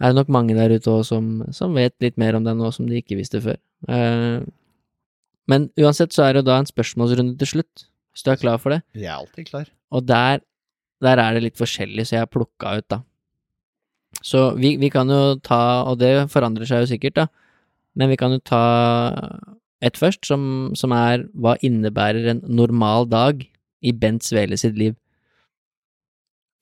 er 0.00 0.10
det 0.12 0.18
nok 0.18 0.28
mange 0.34 0.56
der 0.58 0.74
ute 0.74 0.90
også 0.90 1.14
som, 1.14 1.28
som 1.54 1.74
vet 1.78 1.94
litt 2.04 2.18
mer 2.20 2.34
om 2.36 2.44
deg 2.44 2.58
nå 2.58 2.72
som 2.74 2.88
de 2.90 2.98
ikke 2.98 3.16
visste 3.20 3.40
før. 3.44 3.60
Eh, 3.88 4.42
men 5.46 5.68
uansett 5.78 6.12
så 6.12 6.26
er 6.26 6.34
det 6.34 6.42
jo 6.42 6.50
da 6.50 6.58
en 6.58 6.66
spørsmålsrunde 6.68 7.38
til 7.38 7.52
slutt, 7.54 7.86
hvis 8.12 8.26
du 8.26 8.30
er 8.32 8.40
klar 8.42 8.58
for 8.58 8.74
det. 8.74 8.82
Jeg 8.98 9.06
er 9.06 9.20
alltid 9.20 9.46
klar. 9.52 9.68
Og 9.94 10.02
der, 10.08 10.42
der 11.04 11.22
er 11.22 11.36
det 11.38 11.44
litt 11.46 11.60
forskjellig, 11.60 12.08
så 12.08 12.16
jeg 12.18 12.24
har 12.24 12.32
plukka 12.32 12.74
ut, 12.80 12.88
da. 12.90 13.00
Så 14.24 14.50
vi, 14.58 14.76
vi 14.80 14.90
kan 14.92 15.10
jo 15.12 15.36
ta, 15.44 15.84
og 15.88 16.00
det 16.00 16.28
forandrer 16.32 16.68
seg 16.68 16.84
jo 16.84 16.90
sikkert, 16.94 17.18
da, 17.18 17.26
men 17.96 18.12
vi 18.12 18.18
kan 18.20 18.34
jo 18.34 18.42
ta 18.44 18.64
et 19.84 19.98
først, 19.98 20.24
som, 20.28 20.72
som 20.76 20.92
er 20.96 21.26
hva 21.36 21.56
innebærer 21.64 22.30
en 22.32 22.44
normal 22.48 23.08
dag 23.10 23.44
i 23.84 23.92
Bent 23.92 24.24
Svele 24.24 24.58
sitt 24.60 24.78
liv? 24.78 24.96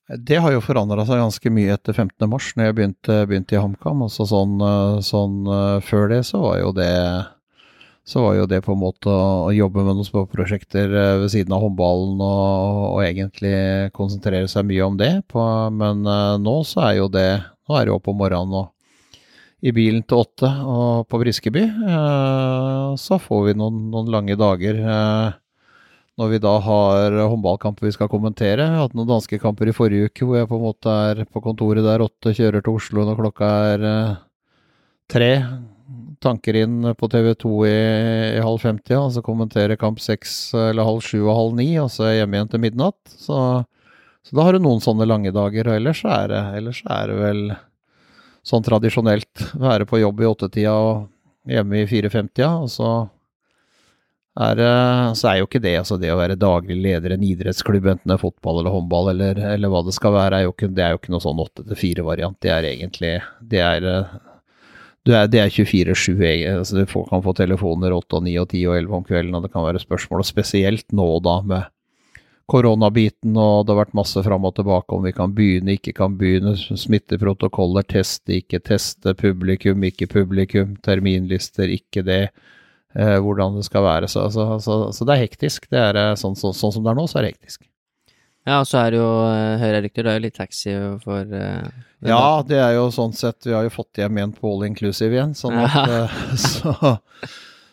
Det 0.05 0.37
har 0.43 0.53
jo 0.53 0.61
forandra 0.61 1.07
seg 1.09 1.23
ganske 1.23 1.53
mye 1.55 1.77
etter 1.79 1.97
15. 1.97 2.27
mars, 2.29 2.51
når 2.59 2.69
jeg 2.69 2.77
begynte, 2.77 3.21
begynte 3.31 3.57
i 3.57 3.61
HamKam. 3.63 4.03
Altså 4.05 4.27
sånn, 4.29 4.59
sånn 5.01 5.39
før 5.87 6.11
det, 6.13 6.21
så 6.29 6.43
var 6.43 6.59
jo 6.61 6.75
det 6.77 6.91
så 8.05 8.21
var 8.21 8.35
jo 8.37 8.45
det 8.49 8.61
på 8.65 8.75
en 8.75 8.83
måte 8.83 9.09
å, 9.09 9.49
jobbe 9.55 9.81
med 9.81 9.97
noen 9.97 10.05
små 10.05 10.27
eh, 10.29 10.89
ved 11.23 11.31
siden 11.33 11.55
av 11.57 11.63
håndballen 11.65 12.21
og, 12.21 12.83
og 12.91 13.01
egentlig 13.01 13.55
konsentrere 13.97 14.49
seg 14.51 14.69
mye 14.69 14.85
om 14.85 14.99
det. 15.01 15.13
På, 15.33 15.41
men 15.73 16.05
eh, 16.05 16.37
nå 16.45 16.59
så 16.69 16.85
er 16.91 17.01
jo 17.01 17.09
det 17.09 17.29
Nå 17.65 17.79
er 17.79 17.87
det 17.89 17.95
opp 17.95 18.11
om 18.13 18.19
morgenen 18.21 18.59
og 18.59 18.67
i 19.65 19.73
bilen 19.73 20.03
til 20.05 20.19
åtte 20.21 20.51
og 20.69 21.07
på 21.09 21.17
Briskeby. 21.23 21.63
Eh, 21.65 22.91
så 23.01 23.17
får 23.17 23.47
vi 23.47 23.57
noen, 23.57 23.87
noen 23.89 24.13
lange 24.13 24.37
dager. 24.37 24.83
Når 26.21 26.29
vi 26.35 26.43
da 26.45 26.53
har 26.61 27.17
håndballkamper 27.25 27.89
vi 27.89 27.95
skal 27.97 28.13
kommentere. 28.13 28.69
Jeg 28.69 28.83
hatt 28.83 28.93
noen 28.93 29.15
danske 29.15 29.41
kamper 29.41 29.73
i 29.73 29.75
forrige 29.75 30.13
uke 30.13 30.29
hvor 30.29 30.43
jeg 30.43 30.51
på 30.53 30.61
en 30.61 30.67
måte 30.69 30.99
er 31.09 31.25
på 31.25 31.41
kontoret 31.43 31.89
der 31.89 32.05
åtte, 32.05 32.37
kjører 32.37 32.61
til 32.61 32.77
Oslo 32.77 33.09
når 33.09 33.23
klokka 33.23 33.55
er 33.73 33.87
tre. 35.09 35.33
Tanker 36.25 36.57
inn 36.57 36.95
på 36.97 37.09
TV 37.13 37.35
2 37.37 37.53
i, 37.69 37.77
i 38.39 38.43
halv 38.45 38.63
femtida, 38.63 39.03
og 39.03 39.13
så 39.13 39.23
kommentere 39.25 39.77
kamp 39.81 40.01
seks 40.01 40.55
eller 40.57 40.87
halv 40.87 41.05
sju 41.05 41.21
og 41.27 41.35
halv 41.37 41.59
ni, 41.59 41.69
og 41.83 41.91
så 41.93 42.09
hjemme 42.15 42.39
igjen 42.39 42.53
til 42.55 42.63
midnatt. 42.65 43.01
Så, 43.11 43.39
så 44.25 44.39
da 44.39 44.47
har 44.47 44.57
du 44.57 44.65
noen 44.65 44.81
sånne 44.85 45.09
lange 45.09 45.35
dager, 45.35 45.69
og 45.69 45.77
ellers 45.77 46.01
er 46.09 46.31
det, 46.33 46.43
ellers 46.61 46.81
er 46.89 47.13
det 47.13 47.19
vel 47.21 47.43
sånn 48.45 48.65
tradisjonelt 48.65 49.49
være 49.61 49.89
på 49.89 50.01
jobb 50.01 50.23
i 50.23 50.31
åttetida 50.31 50.73
og 50.73 51.05
hjemme 51.49 51.83
i 51.83 51.89
fire-femtida, 51.89 52.51
og 52.65 52.73
så 52.73 52.91
er, 54.35 54.61
så 55.15 55.31
er 55.31 55.39
jo 55.39 55.47
ikke 55.47 55.63
det 55.63 55.77
altså 55.79 55.97
det 56.01 56.11
å 56.11 56.19
være 56.19 56.39
daglig 56.41 56.77
leder 56.83 57.13
i 57.13 57.19
en 57.19 57.27
idrettsklubb, 57.29 57.87
enten 57.93 58.11
det 58.11 58.17
er 58.17 58.23
fotball 58.25 58.61
eller 58.61 58.75
håndball 58.75 59.13
eller, 59.13 59.39
eller 59.55 59.71
hva 59.71 59.85
det 59.87 59.95
skal 59.95 60.17
være, 60.17 60.41
er 60.41 60.51
ikke, 60.51 60.73
det 60.75 60.85
er 60.85 60.95
jo 60.95 61.01
ikke 61.03 61.15
noe 61.15 61.23
sånn 61.23 61.43
åtte 61.45 61.67
til 61.69 61.79
fire-variant. 61.79 62.41
Det 62.43 62.51
er 62.51 62.71
egentlig 62.73 63.13
Det 63.41 63.63
er, 63.63 63.87
er, 65.13 65.27
det 65.29 65.41
er 65.43 65.51
24-7. 65.53 66.17
egen- 66.25 66.59
Altså 66.59 66.87
får, 66.89 67.09
kan 67.11 67.23
få 67.23 67.35
telefoner 67.37 67.93
8 67.93 68.17
og 68.17 68.23
9 68.25 68.39
og 68.41 68.49
10 68.49 68.67
og 68.71 68.77
11 68.79 68.95
om 68.97 69.05
kvelden, 69.05 69.35
og 69.35 69.43
det 69.43 69.53
kan 69.53 69.65
være 69.67 69.83
spørsmål. 69.83 70.23
Og 70.25 70.25
spesielt 70.25 70.87
nå 70.93 71.21
da 71.21 71.43
med 71.43 71.67
koronabiten, 72.49 73.37
og 73.37 73.65
det 73.67 73.73
har 73.75 73.85
vært 73.85 73.95
masse 73.97 74.23
fram 74.25 74.45
og 74.45 74.55
tilbake 74.55 74.93
om 74.97 75.05
vi 75.05 75.13
kan 75.13 75.33
begynne, 75.37 75.77
ikke 75.79 75.95
kan 75.97 76.17
begynne, 76.21 76.55
smitteprotokoller, 76.57 77.83
teste, 77.89 78.37
ikke 78.41 78.61
teste, 78.65 79.15
publikum, 79.17 79.85
ikke 79.85 80.09
publikum, 80.13 80.77
terminlister, 80.85 81.69
ikke 81.73 82.05
det 82.05 82.23
eh, 82.95 83.19
hvordan 83.21 83.57
det 83.57 83.65
skal 83.65 83.83
være. 83.83 84.09
Så, 84.09 84.27
så, 84.31 84.59
så, 84.61 84.81
så 84.93 85.05
det 85.09 85.17
er 85.17 85.25
hektisk. 85.27 85.69
Det 85.73 85.81
er, 85.81 85.97
eh, 85.97 86.15
sånn, 86.21 86.37
så, 86.37 86.53
sånn 86.57 86.73
som 86.77 86.85
det 86.85 86.93
er 86.93 87.01
nå, 87.01 87.07
så 87.09 87.19
er 87.21 87.29
det 87.29 87.35
hektisk. 87.35 87.65
Ja, 88.45 88.59
og 88.61 88.69
så 88.69 88.83
er 88.83 88.93
det 88.93 89.01
jo, 89.01 89.09
eh, 89.25 89.57
hører 89.63 89.79
jeg 89.79 89.85
rykter, 89.87 90.05
det 90.05 90.11
er 90.13 90.19
jo 90.19 90.25
litt 90.27 90.37
taxi 90.37 90.73
for 91.01 91.31
uh, 91.33 91.85
Ja, 92.05 92.25
det 92.45 92.59
er 92.61 92.75
jo 92.77 92.91
sånn 92.93 93.15
sett 93.17 93.47
Vi 93.49 93.55
har 93.57 93.65
jo 93.65 93.73
fått 93.73 94.03
hjem 94.03 94.21
igjen 94.21 94.35
på 94.37 94.51
all 94.51 94.67
inclusive 94.69 95.17
igjen, 95.17 95.33
sånn 95.39 95.57
at 95.63 95.79
eh, 95.81 96.19
så, 96.43 96.75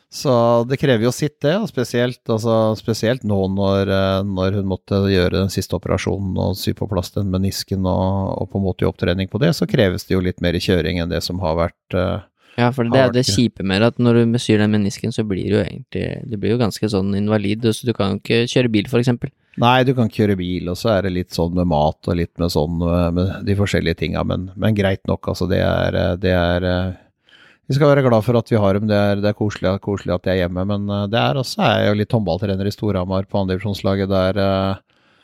så 0.08 0.36
det 0.70 0.80
krever 0.80 1.10
jo 1.10 1.12
sitt, 1.16 1.42
det. 1.44 1.58
Og 1.60 1.68
spesielt, 1.68 2.22
altså, 2.24 2.72
spesielt 2.80 3.28
nå 3.28 3.42
når, 3.52 3.92
når 4.28 4.62
hun 4.62 4.72
måtte 4.72 5.02
gjøre 5.12 5.42
den 5.42 5.52
siste 5.52 5.76
operasjonen 5.76 6.40
og 6.40 6.56
sy 6.60 6.72
på 6.78 6.88
plass 6.88 7.12
den 7.18 7.28
menisken 7.36 7.84
og, 7.84 8.32
og 8.40 8.52
på 8.54 8.62
en 8.62 8.68
måte 8.70 8.88
i 8.88 8.90
opptrening 8.90 9.28
på 9.32 9.44
det, 9.44 9.52
så 9.60 9.68
kreves 9.68 10.08
det 10.08 10.16
jo 10.16 10.24
litt 10.24 10.40
mer 10.40 10.56
kjøring 10.56 11.04
enn 11.04 11.12
det 11.12 11.20
som 11.28 11.44
har 11.44 11.60
vært 11.66 12.00
uh, 12.00 12.24
Ja, 12.56 12.72
for 12.72 12.88
det 12.88 13.04
er 13.10 13.12
det 13.12 13.28
kjipe 13.28 13.68
med 13.68 13.84
at 13.92 14.00
når 14.00 14.24
du 14.24 14.40
syr 14.40 14.64
den 14.64 14.72
menisken, 14.72 15.12
så 15.12 15.28
blir 15.28 15.52
du 15.52 15.60
egentlig 15.66 16.24
Du 16.32 16.40
blir 16.40 16.56
jo 16.56 16.64
ganske 16.64 16.94
sånn 16.96 17.12
invalid, 17.20 17.68
så 17.76 17.92
du 17.92 17.96
kan 17.98 18.16
jo 18.16 18.24
ikke 18.24 18.46
kjøre 18.56 18.72
bil, 18.80 18.88
for 18.88 19.04
eksempel. 19.04 19.36
Nei, 19.60 19.84
du 19.84 19.92
kan 19.98 20.08
kjøre 20.08 20.38
bil, 20.40 20.70
og 20.72 20.78
så 20.80 20.94
er 20.94 21.06
det 21.06 21.16
litt 21.16 21.36
sånn 21.36 21.56
med 21.58 21.68
mat 21.68 22.08
og 22.08 22.16
litt 22.16 22.32
med 22.40 22.54
sånn 22.54 22.80
eh, 22.88 23.08
med 23.16 23.32
de 23.48 23.56
forskjellige 23.60 24.00
tinga, 24.00 24.24
men, 24.24 24.48
men 24.56 24.78
greit 24.78 25.04
nok, 25.12 25.28
altså. 25.34 25.48
Det 25.52 25.60
er, 25.60 25.98
eh, 26.00 26.14
det 26.24 26.32
er 26.32 26.68
eh, 26.70 26.94
Vi 27.68 27.76
skal 27.76 27.92
være 27.92 28.06
glad 28.06 28.24
for 28.24 28.40
at 28.40 28.52
vi 28.52 28.60
har 28.60 28.78
dem, 28.78 28.88
det 28.88 28.96
er, 28.96 29.20
det 29.20 29.32
er 29.32 29.36
koselig, 29.36 29.74
koselig 29.84 30.16
at 30.16 30.24
de 30.24 30.32
er 30.34 30.40
hjemme, 30.44 30.64
men 30.68 30.88
det 31.12 31.20
er 31.20 31.40
også 31.40 31.62
er 31.64 31.76
jeg 31.82 31.92
jo 31.92 32.00
litt 32.00 32.16
håndballtrener 32.16 32.68
i 32.68 32.74
Storhamar 32.74 33.28
på 33.32 33.44
andredivisjonslaget 33.44 34.12
der. 34.12 34.40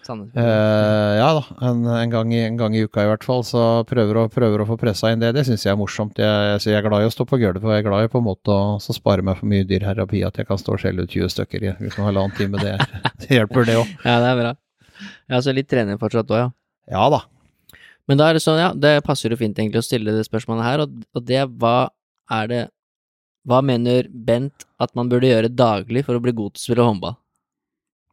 Eh, 0.09 1.13
ja 1.19 1.27
da, 1.37 1.41
en, 1.67 1.81
en, 1.91 2.11
gang 2.13 2.31
i, 2.33 2.39
en 2.45 2.57
gang 2.59 2.75
i 2.75 2.83
uka 2.87 3.03
i 3.03 3.09
hvert 3.09 3.25
fall, 3.27 3.43
så 3.47 3.63
prøver 3.89 4.21
å, 4.21 4.25
prøver 4.31 4.63
å 4.63 4.67
få 4.69 4.77
pressa 4.79 5.11
inn 5.13 5.23
det. 5.23 5.33
Det 5.35 5.43
syns 5.47 5.65
jeg 5.65 5.73
er 5.73 5.79
morsomt. 5.79 6.19
Jeg, 6.21 6.59
jeg 6.63 6.77
er 6.77 6.85
glad 6.85 7.05
i 7.05 7.09
å 7.09 7.13
stå 7.13 7.27
på 7.29 7.39
gulvet, 7.41 7.63
og 7.63 7.73
jeg 7.75 7.83
er 7.83 7.87
glad 7.87 8.07
i 8.07 8.11
på 8.13 8.21
en 8.21 8.27
måte 8.27 8.53
å 8.53 8.79
spare 8.81 9.25
meg 9.25 9.39
for 9.39 9.49
mye 9.51 9.67
dyr 9.67 9.85
terapi 9.87 10.23
at 10.27 10.39
jeg 10.39 10.49
kan 10.49 10.61
stå 10.61 10.77
og 10.77 10.83
skjelle 10.83 11.03
ut 11.05 11.13
20 11.13 11.33
stykker 11.35 11.65
i 11.67 11.73
en 11.73 11.97
halvannen 11.97 12.35
time. 12.37 12.61
Det, 12.63 12.77
det 13.25 13.41
hjelper, 13.41 13.67
det 13.67 13.79
òg. 13.81 13.91
Ja, 14.05 14.19
det 14.23 14.31
er 14.31 14.39
bra. 14.43 14.53
Ja, 15.27 15.41
så 15.43 15.53
litt 15.55 15.69
trening 15.71 15.99
fortsatt 16.01 16.31
òg, 16.31 16.45
ja. 16.45 16.53
Ja 16.87 17.09
da. 17.11 17.25
Men 18.07 18.19
da 18.21 18.29
er 18.29 18.37
det 18.37 18.43
sånn, 18.45 18.61
ja, 18.61 18.71
det 18.71 19.01
passer 19.05 19.33
jo 19.33 19.39
fint 19.39 19.57
egentlig 19.59 19.83
å 19.83 19.85
stille 19.85 20.15
det 20.15 20.23
spørsmålet 20.27 20.63
her, 20.63 20.85
og, 20.85 20.99
og 21.11 21.27
det 21.27 21.43
hva 21.59 21.77
er 22.31 22.51
det 22.51 22.65
Hva 23.47 23.61
mener 23.63 24.09
Bent 24.11 24.65
at 24.83 24.91
man 24.95 25.07
burde 25.07 25.29
gjøre 25.29 25.51
daglig 25.51 26.03
for 26.03 26.17
å 26.17 26.23
bli 26.23 26.33
god 26.35 26.55
til 26.55 26.59
å 26.59 26.65
spille 26.65 26.87
håndball? 26.87 27.15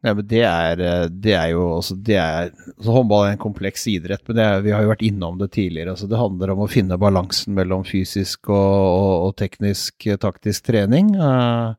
Ja, 0.05 0.11
men 0.13 0.27
det 0.29 0.41
er, 0.45 0.81
eh, 0.85 1.05
det 1.09 1.33
er 1.33 1.47
jo 1.55 1.63
også 1.79 1.95
det 2.05 2.17
er, 2.21 2.51
altså 2.75 2.93
Håndball 2.93 3.23
er 3.25 3.31
en 3.33 3.41
kompleks 3.41 3.87
idrett, 3.89 4.21
men 4.29 4.37
er, 4.43 4.59
vi 4.61 4.73
har 4.75 4.83
jo 4.85 4.91
vært 4.91 5.01
innom 5.07 5.39
det 5.41 5.47
tidligere. 5.55 5.95
altså 5.95 6.05
Det 6.11 6.19
handler 6.21 6.53
om 6.53 6.61
å 6.65 6.69
finne 6.69 6.99
balansen 7.01 7.55
mellom 7.57 7.81
fysisk 7.87 8.51
og, 8.53 8.75
og, 8.85 9.15
og 9.31 9.33
teknisk, 9.41 10.05
eh, 10.05 10.19
taktisk 10.21 10.67
trening. 10.69 11.15
uh, 11.17 11.73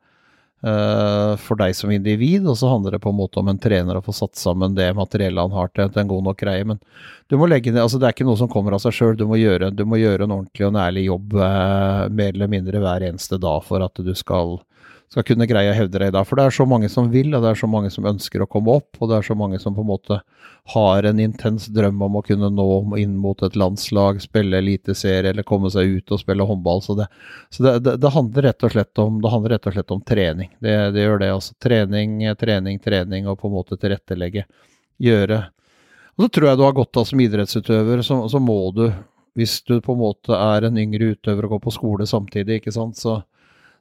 uh, 0.67 1.37
for 1.39 1.61
deg 1.61 1.75
som 1.79 1.93
individ, 1.95 2.47
og 2.51 2.57
så 2.59 2.71
handler 2.73 2.97
det 2.97 3.03
på 3.05 3.13
en 3.13 3.19
måte 3.21 3.39
om 3.39 3.49
en 3.53 3.61
trener 3.63 3.99
å 3.99 4.03
få 4.05 4.15
satt 4.17 4.35
sammen 4.41 4.75
det 4.75 4.89
materiellet 4.99 5.47
han 5.47 5.55
har 5.55 5.71
til, 5.71 5.91
til 5.93 6.03
en 6.03 6.11
god 6.11 6.25
nok 6.31 6.41
greie. 6.43 6.65
Men 6.67 6.81
du 7.31 7.37
må 7.39 7.47
legge 7.51 7.71
ned, 7.71 7.83
altså 7.85 8.01
det 8.03 8.09
er 8.11 8.17
ikke 8.17 8.27
noe 8.27 8.41
som 8.41 8.51
kommer 8.51 8.75
av 8.75 8.83
seg 8.83 8.97
sjøl. 8.97 9.15
Du, 9.21 9.27
må 9.31 9.39
gjøre- 9.39 9.71
du 9.75 9.85
må 9.87 10.01
gjøre 10.03 10.27
en 10.27 10.35
ordentlig 10.41 10.67
og 10.67 10.73
en 10.75 10.83
ærlig 10.83 11.07
jobb 11.13 11.37
uh, 11.39 12.07
mer 12.11 12.33
eller 12.35 12.51
mindre 12.51 12.83
hver 12.83 13.07
eneste 13.13 13.39
dag 13.43 13.63
for 13.69 13.85
at 13.87 14.03
du 14.03 14.15
skal 14.19 14.59
skal 15.13 15.25
kunne 15.27 15.47
greie 15.47 15.71
å 15.71 15.77
hevde 15.77 16.01
deg 16.03 16.13
da. 16.15 16.23
For 16.27 16.39
det 16.39 16.49
er 16.49 16.55
så 16.57 16.67
mange 16.69 16.89
som 16.91 17.09
vil, 17.13 17.31
og 17.37 17.45
det 17.45 17.53
er 17.53 17.61
så 17.61 17.69
mange 17.71 17.91
som 17.95 18.09
ønsker 18.09 18.43
å 18.43 18.49
komme 18.51 18.75
opp, 18.81 18.99
og 18.99 19.11
det 19.11 19.19
er 19.19 19.27
så 19.29 19.37
mange 19.39 19.61
som 19.63 19.77
på 19.77 19.85
en 19.85 19.91
måte 19.91 20.19
har 20.75 21.07
en 21.07 21.21
intens 21.23 21.69
drøm 21.71 22.01
om 22.03 22.19
å 22.19 22.23
kunne 22.27 22.51
nå 22.51 22.69
inn 22.99 23.15
mot 23.23 23.43
et 23.47 23.55
landslag, 23.59 24.19
spille 24.23 24.59
eliteserie 24.59 25.31
eller 25.31 25.47
komme 25.47 25.71
seg 25.71 25.99
ut 25.99 26.15
og 26.15 26.23
spille 26.25 26.47
håndball. 26.49 26.83
Så 26.83 26.99
det, 26.99 27.07
så 27.55 27.63
det, 27.63 27.75
det, 27.87 27.97
det 28.03 28.15
handler, 28.17 28.49
rett 28.49 28.67
og 28.67 28.75
slett 28.75 29.03
om, 29.03 29.21
handler 29.23 29.55
rett 29.57 29.69
og 29.71 29.77
slett 29.77 29.95
om 29.95 30.03
trening. 30.03 30.51
Det 30.59 30.75
gjør 30.75 31.23
det. 31.23 31.33
altså 31.37 31.55
Trening, 31.63 32.19
trening, 32.41 32.83
trening, 32.83 33.31
og 33.31 33.39
på 33.39 33.51
en 33.51 33.55
måte 33.61 33.79
tilrettelegge. 33.79 34.47
Gjøre. 35.03 35.45
Og 36.17 36.27
så 36.27 36.33
tror 36.33 36.51
jeg 36.51 36.59
du 36.59 36.65
har 36.67 36.75
godt 36.75 36.99
av 36.99 37.07
som 37.07 37.23
idrettsutøver, 37.23 38.03
så, 38.03 38.19
så 38.33 38.43
må 38.43 38.59
du, 38.75 38.89
hvis 39.39 39.61
du 39.69 39.79
på 39.85 39.95
en 39.95 40.03
måte 40.03 40.35
er 40.35 40.67
en 40.67 40.83
yngre 40.83 41.13
utøver 41.15 41.47
og 41.47 41.57
går 41.57 41.65
på 41.67 41.75
skole 41.79 42.07
samtidig, 42.09 42.59
ikke 42.59 42.75
sant, 42.75 42.99
så 42.99 43.21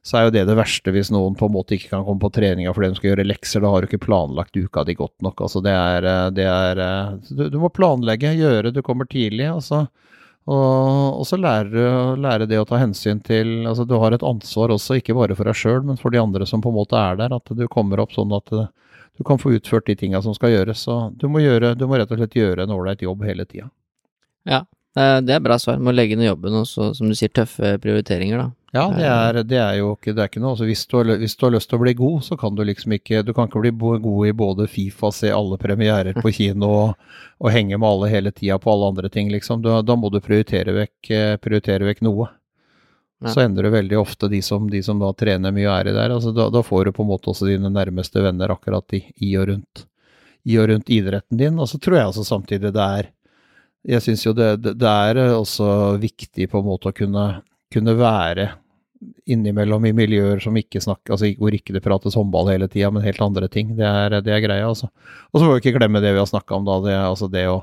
så 0.06 0.18
er 0.20 0.26
jo 0.26 0.34
det 0.36 0.44
det 0.46 0.54
verste 0.54 0.92
hvis 0.94 1.08
noen 1.10 1.34
på 1.34 1.48
en 1.48 1.54
måte 1.56 1.74
ikke 1.74 1.90
kan 1.90 2.04
komme 2.06 2.22
på 2.22 2.30
treninga 2.36 2.70
fordi 2.74 2.92
de 2.92 2.98
skal 3.00 3.08
gjøre 3.10 3.26
lekser. 3.26 3.62
Da 3.64 3.72
har 3.72 3.82
du 3.82 3.88
ikke 3.88 4.04
planlagt 4.04 4.54
uka 4.54 4.84
di 4.86 4.94
godt 4.94 5.16
nok. 5.26 5.42
Altså 5.42 5.62
det 5.66 5.72
er, 5.74 6.06
eh, 6.06 6.26
det 6.36 6.46
er 6.46 6.82
eh, 6.84 7.16
du, 7.26 7.48
du, 7.50 7.56
må 7.58 7.72
planlegge, 7.74 8.36
gjøre, 8.38 8.70
du 8.70 8.78
kommer 8.86 9.08
tidlig. 9.10 9.48
Altså, 9.50 9.88
og, 10.46 11.18
og 11.18 11.26
så 11.26 11.40
lærer 11.42 11.72
du 11.72 12.22
lære 12.22 12.46
det 12.46 12.60
å 12.62 12.68
ta 12.68 12.78
hensyn 12.78 13.18
til 13.26 13.66
altså 13.66 13.82
Du 13.82 13.96
har 13.98 14.14
et 14.14 14.22
ansvar 14.22 14.70
også, 14.76 15.00
ikke 15.00 15.16
bare 15.18 15.34
for 15.34 15.50
deg 15.50 15.58
sjøl, 15.58 15.82
men 15.88 15.98
for 15.98 16.14
de 16.14 16.22
andre 16.22 16.46
som 16.46 16.62
på 16.62 16.70
en 16.70 16.78
måte 16.78 17.00
er 17.00 17.18
der. 17.18 17.34
At 17.34 17.50
du 17.50 17.66
kommer 17.66 18.04
opp 18.04 18.14
sånn 18.14 18.34
at 18.38 18.54
eh, 18.54 18.70
du 19.18 19.26
kan 19.26 19.42
få 19.42 19.56
utført 19.58 19.90
de 19.90 19.98
tinga 19.98 20.22
som 20.22 20.38
skal 20.38 20.54
gjøres. 20.54 20.86
Så 20.86 21.00
du 21.18 21.26
må, 21.26 21.42
gjøre, 21.42 21.74
du 21.74 21.82
må 21.90 21.98
rett 21.98 22.14
og 22.14 22.22
slett 22.22 22.38
gjøre 22.38 22.62
en 22.62 22.78
ålreit 22.78 23.02
jobb 23.02 23.26
hele 23.26 23.48
tida. 23.48 23.72
Ja, 24.46 24.62
det 24.96 25.34
er 25.36 25.42
bra 25.44 25.58
svar. 25.60 25.80
Må 25.82 25.92
legge 25.92 26.16
ned 26.16 26.30
jobben 26.30 26.54
og 26.62 26.68
så, 26.70 26.92
som 26.96 27.10
du 27.10 27.16
sier, 27.18 27.32
tøffe 27.34 27.76
prioriteringer, 27.82 28.40
da. 28.40 28.50
Ja, 28.76 28.84
det 28.92 29.06
er, 29.08 29.38
det 29.46 29.58
er, 29.60 29.74
jo 29.78 29.92
ikke, 29.94 30.12
det 30.12 30.22
er 30.22 30.30
ikke 30.30 30.40
noe. 30.42 30.52
Altså, 30.52 30.66
hvis, 30.68 30.82
du 30.90 30.96
har, 30.98 31.10
hvis, 31.20 31.36
du 31.38 31.44
har, 31.46 31.52
lyst 31.54 31.70
til 31.70 31.78
å 31.78 31.82
bli 31.82 31.94
god, 31.96 32.24
så 32.26 32.36
kan 32.40 32.56
du 32.56 32.64
liksom 32.66 32.96
ikke 32.96 33.22
Du 33.24 33.32
kan 33.36 33.48
ikke 33.48 33.62
bli 33.62 33.72
god 34.04 34.26
i 34.28 34.32
både 34.36 34.66
Fifa, 34.70 35.10
se 35.14 35.30
alle 35.32 35.58
premierer 35.60 36.18
på 36.20 36.32
kino 36.34 36.72
og, 36.72 37.12
og 37.40 37.52
henge 37.54 37.78
med 37.78 37.88
alle 37.88 38.10
hele 38.12 38.32
tida 38.34 38.58
på 38.60 38.72
alle 38.72 38.90
andre 38.92 39.12
ting, 39.12 39.30
liksom. 39.32 39.62
Da, 39.64 39.80
da 39.86 39.96
må 39.96 40.10
du 40.12 40.20
prioritere 40.24 40.74
vekk, 40.76 41.12
eh, 41.14 41.36
prioritere 41.40 41.88
vekk 41.88 42.04
noe. 42.04 42.28
Ja. 43.24 43.32
Så 43.32 43.46
ender 43.46 43.64
det 43.64 43.72
veldig 43.72 43.98
ofte 43.98 44.28
de 44.28 44.42
som, 44.44 44.68
de 44.70 44.82
som 44.84 45.00
da 45.00 45.08
trener 45.16 45.54
mye 45.54 45.68
og 45.70 45.76
er 45.78 45.92
i 45.92 45.96
der. 45.96 46.16
Altså, 46.18 46.34
da, 46.36 46.50
da, 46.52 46.62
får 46.66 46.88
du 46.88 46.96
på 46.98 47.06
en 47.06 47.12
måte 47.14 47.32
også 47.32 47.48
dine 47.48 47.72
nærmeste 47.72 48.20
venner 48.24 48.52
akkurat 48.52 48.98
i, 48.98 49.06
i, 49.16 49.32
og, 49.40 49.48
rundt, 49.48 49.86
i 50.44 50.58
og 50.60 50.68
rundt 50.72 50.92
idretten 50.92 51.40
din. 51.40 51.56
Og 51.56 51.70
så 51.70 51.80
tror 51.80 52.00
jeg 52.00 52.12
også 52.12 52.26
samtidig 52.28 52.74
det 52.76 52.90
er 53.00 53.08
Jeg 53.86 54.02
syns 54.02 54.24
jo 54.26 54.32
det, 54.34 54.50
det, 54.66 54.90
er 54.90 55.20
også 55.36 55.96
viktig 56.02 56.48
på 56.50 56.58
en 56.58 56.66
måte 56.66 56.90
å 56.90 56.96
kunne, 56.96 57.26
kunne 57.72 57.94
være 57.98 58.48
innimellom 59.30 59.86
i 59.86 59.94
miljøer 59.94 60.40
som 60.42 60.56
ikke 60.58 60.80
snakker, 60.82 61.14
altså 61.14 61.30
hvor 61.38 61.54
ikke 61.54 61.74
det 61.76 61.84
prates 61.84 62.16
håndball 62.18 62.50
hele 62.50 62.68
tida, 62.70 62.90
men 62.94 63.04
helt 63.04 63.22
andre 63.22 63.48
ting. 63.52 63.74
Det 63.78 63.86
er, 63.86 64.18
det 64.24 64.34
er 64.34 64.42
greia, 64.42 64.66
altså. 64.68 64.88
Og 65.30 65.38
så 65.38 65.46
må 65.46 65.54
vi 65.54 65.62
ikke 65.64 65.76
glemme 65.78 66.02
det 66.02 66.14
vi 66.14 66.22
har 66.22 66.30
snakka 66.30 66.58
om, 66.58 66.66
da. 66.66 66.78
Det, 66.82 66.96
altså 66.98 67.28
det, 67.30 67.44
å, 67.52 67.60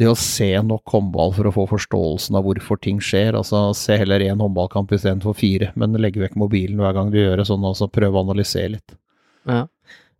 det 0.00 0.08
å 0.10 0.16
se 0.18 0.50
nok 0.64 0.94
håndball 0.96 1.34
for 1.36 1.50
å 1.50 1.54
få 1.54 1.68
forståelsen 1.74 2.38
av 2.38 2.48
hvorfor 2.48 2.80
ting 2.82 2.98
skjer. 3.02 3.38
Altså 3.38 3.66
se 3.78 3.98
heller 4.00 4.24
én 4.26 4.42
håndballkamp 4.42 4.94
istedenfor 4.96 5.36
fire, 5.38 5.70
men 5.78 5.94
legge 6.00 6.22
vekk 6.24 6.38
mobilen 6.40 6.82
hver 6.82 6.96
gang 6.98 7.14
du 7.14 7.20
gjør 7.20 7.42
det, 7.42 7.48
sånn 7.50 7.68
og 7.68 7.78
så 7.78 7.90
prøve 7.92 8.18
å 8.18 8.26
analysere 8.26 8.74
litt. 8.76 8.98
Ja. 9.44 9.66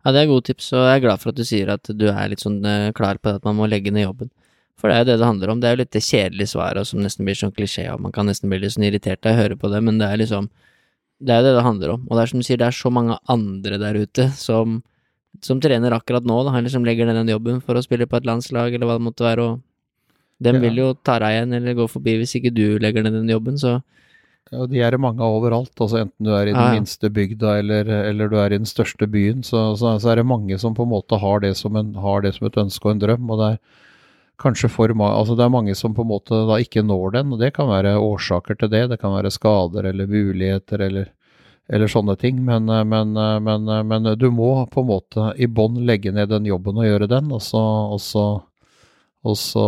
ja, 0.05 0.15
det 0.15 0.21
er 0.21 0.31
gode 0.31 0.47
tips, 0.51 0.71
og 0.75 0.85
jeg 0.85 0.99
er 0.99 1.05
glad 1.09 1.23
for 1.23 1.33
at 1.33 1.39
du 1.39 1.47
sier 1.47 1.75
at 1.75 1.91
du 1.91 2.07
er 2.11 2.31
litt 2.31 2.43
sånn 2.43 2.59
eh, 2.69 2.91
klar 2.95 3.17
på 3.19 3.35
at 3.35 3.47
man 3.47 3.57
må 3.57 3.67
legge 3.71 3.91
ned 3.91 4.05
jobben. 4.05 4.31
For 4.79 4.91
det 4.91 4.95
er 4.95 5.03
jo 5.03 5.09
det 5.11 5.19
det 5.21 5.29
handler 5.29 5.51
om. 5.51 5.61
Det 5.61 5.69
er 5.69 5.75
jo 5.75 5.81
litt 5.83 5.95
det 5.95 6.03
kjedelige 6.03 6.51
svaret 6.51 6.89
som 6.89 6.99
nesten 7.03 7.27
blir 7.27 7.37
sånn 7.39 7.53
klisjé, 7.55 7.87
og 7.93 8.01
man 8.03 8.13
kan 8.15 8.27
nesten 8.27 8.51
bli 8.51 8.59
litt 8.61 8.75
sånn 8.75 8.87
irritert 8.87 9.23
av 9.25 9.37
å 9.37 9.43
høre 9.43 9.57
på 9.59 9.71
det, 9.71 9.81
men 9.85 10.01
det 10.01 10.09
er 10.11 10.23
liksom 10.23 10.49
Det 11.23 11.31
er 11.31 11.39
jo 11.39 11.45
det 11.45 11.53
det 11.55 11.63
handler 11.63 11.91
om. 11.93 12.01
Og 12.09 12.17
det 12.17 12.23
er 12.23 12.27
som 12.27 12.39
du 12.41 12.43
sier, 12.43 12.57
det 12.59 12.67
er 12.67 12.75
så 12.75 12.89
mange 12.91 13.15
andre 13.31 13.77
der 13.79 13.95
ute 13.95 14.25
som, 14.35 14.81
som 15.41 15.61
trener 15.63 15.95
akkurat 15.95 16.25
nå, 16.27 16.41
da, 16.43 16.57
eller 16.57 16.69
som 16.73 16.83
legger 16.83 17.07
ned 17.07 17.15
den 17.15 17.31
jobben 17.31 17.61
for 17.63 17.79
å 17.79 17.83
spille 17.85 18.03
på 18.05 18.19
et 18.19 18.27
landslag, 18.27 18.75
eller 18.75 18.89
hva 18.89 18.97
det 18.99 19.05
måtte 19.05 19.23
være, 19.23 19.45
og 19.45 19.63
dem 20.43 20.59
ja. 20.59 20.63
vil 20.65 20.81
jo 20.81 20.87
ta 21.07 21.15
deg 21.23 21.37
igjen 21.37 21.55
eller 21.55 21.77
gå 21.77 21.85
forbi 21.87 22.17
hvis 22.19 22.35
ikke 22.35 22.51
du 22.51 22.75
legger 22.83 23.05
ned 23.05 23.15
den 23.15 23.31
jobben, 23.31 23.55
så 23.55 23.77
ja, 24.51 24.65
De 24.69 24.81
er 24.83 24.91
det 24.93 25.01
mange 25.01 25.25
overalt. 25.25 25.73
altså 25.79 26.03
Enten 26.03 26.27
du 26.27 26.33
er 26.35 26.45
i 26.45 26.51
den 26.51 26.59
ja, 26.59 26.67
ja. 26.73 26.75
minste 26.77 27.09
bygda 27.09 27.55
eller, 27.63 27.89
eller, 28.11 28.29
du 28.29 28.37
er 28.37 28.53
i 28.53 28.59
den 28.59 28.69
største 28.69 29.07
byen, 29.09 29.41
så, 29.43 29.71
så, 29.79 29.95
så, 29.97 30.11
er 30.11 30.21
det 30.21 30.27
mange 30.29 30.59
som 30.61 30.75
på 30.75 30.85
en 30.85 30.91
måte 30.91 31.17
har 31.17 31.41
det 31.41 31.55
som, 31.57 31.75
en, 31.79 31.95
har 31.95 32.21
det 32.21 32.35
som 32.35 32.47
et 32.47 32.59
ønske 32.65 32.85
og 32.85 32.95
en 32.95 33.01
drøm. 33.01 33.31
og 33.31 33.41
det 33.41 33.49
er 33.55 33.59
kanskje 34.41 34.69
for 34.71 34.91
altså 34.91 35.35
Det 35.35 35.45
er 35.45 35.53
mange 35.53 35.75
som 35.75 35.93
på 35.95 36.03
en 36.03 36.11
måte 36.11 36.45
da 36.49 36.57
ikke 36.61 36.83
når 36.83 37.11
den, 37.17 37.33
og 37.33 37.39
det 37.39 37.53
kan 37.55 37.69
være 37.69 37.97
årsaker 37.99 38.55
til 38.59 38.69
det. 38.69 38.89
Det 38.91 38.99
kan 38.99 39.15
være 39.15 39.31
skader 39.31 39.85
eller 39.91 40.07
muligheter 40.07 40.81
eller, 40.81 41.11
eller 41.69 41.87
sånne 41.87 42.15
ting. 42.19 42.43
Men, 42.43 42.65
men, 42.65 43.13
men, 43.15 43.65
men, 43.87 44.11
du 44.19 44.29
må 44.31 44.65
på 44.71 44.83
en 44.83 44.91
måte 44.91 45.33
i 45.37 45.47
bånn 45.47 45.85
legge 45.87 46.11
ned 46.11 46.29
den 46.29 46.45
jobben 46.45 46.77
og 46.77 46.87
gjøre 46.87 47.09
den, 47.11 47.31
og 47.31 47.41
så, 47.41 47.63
og 47.95 48.01
så, 48.01 48.25
og 49.25 49.37
så, 49.39 49.67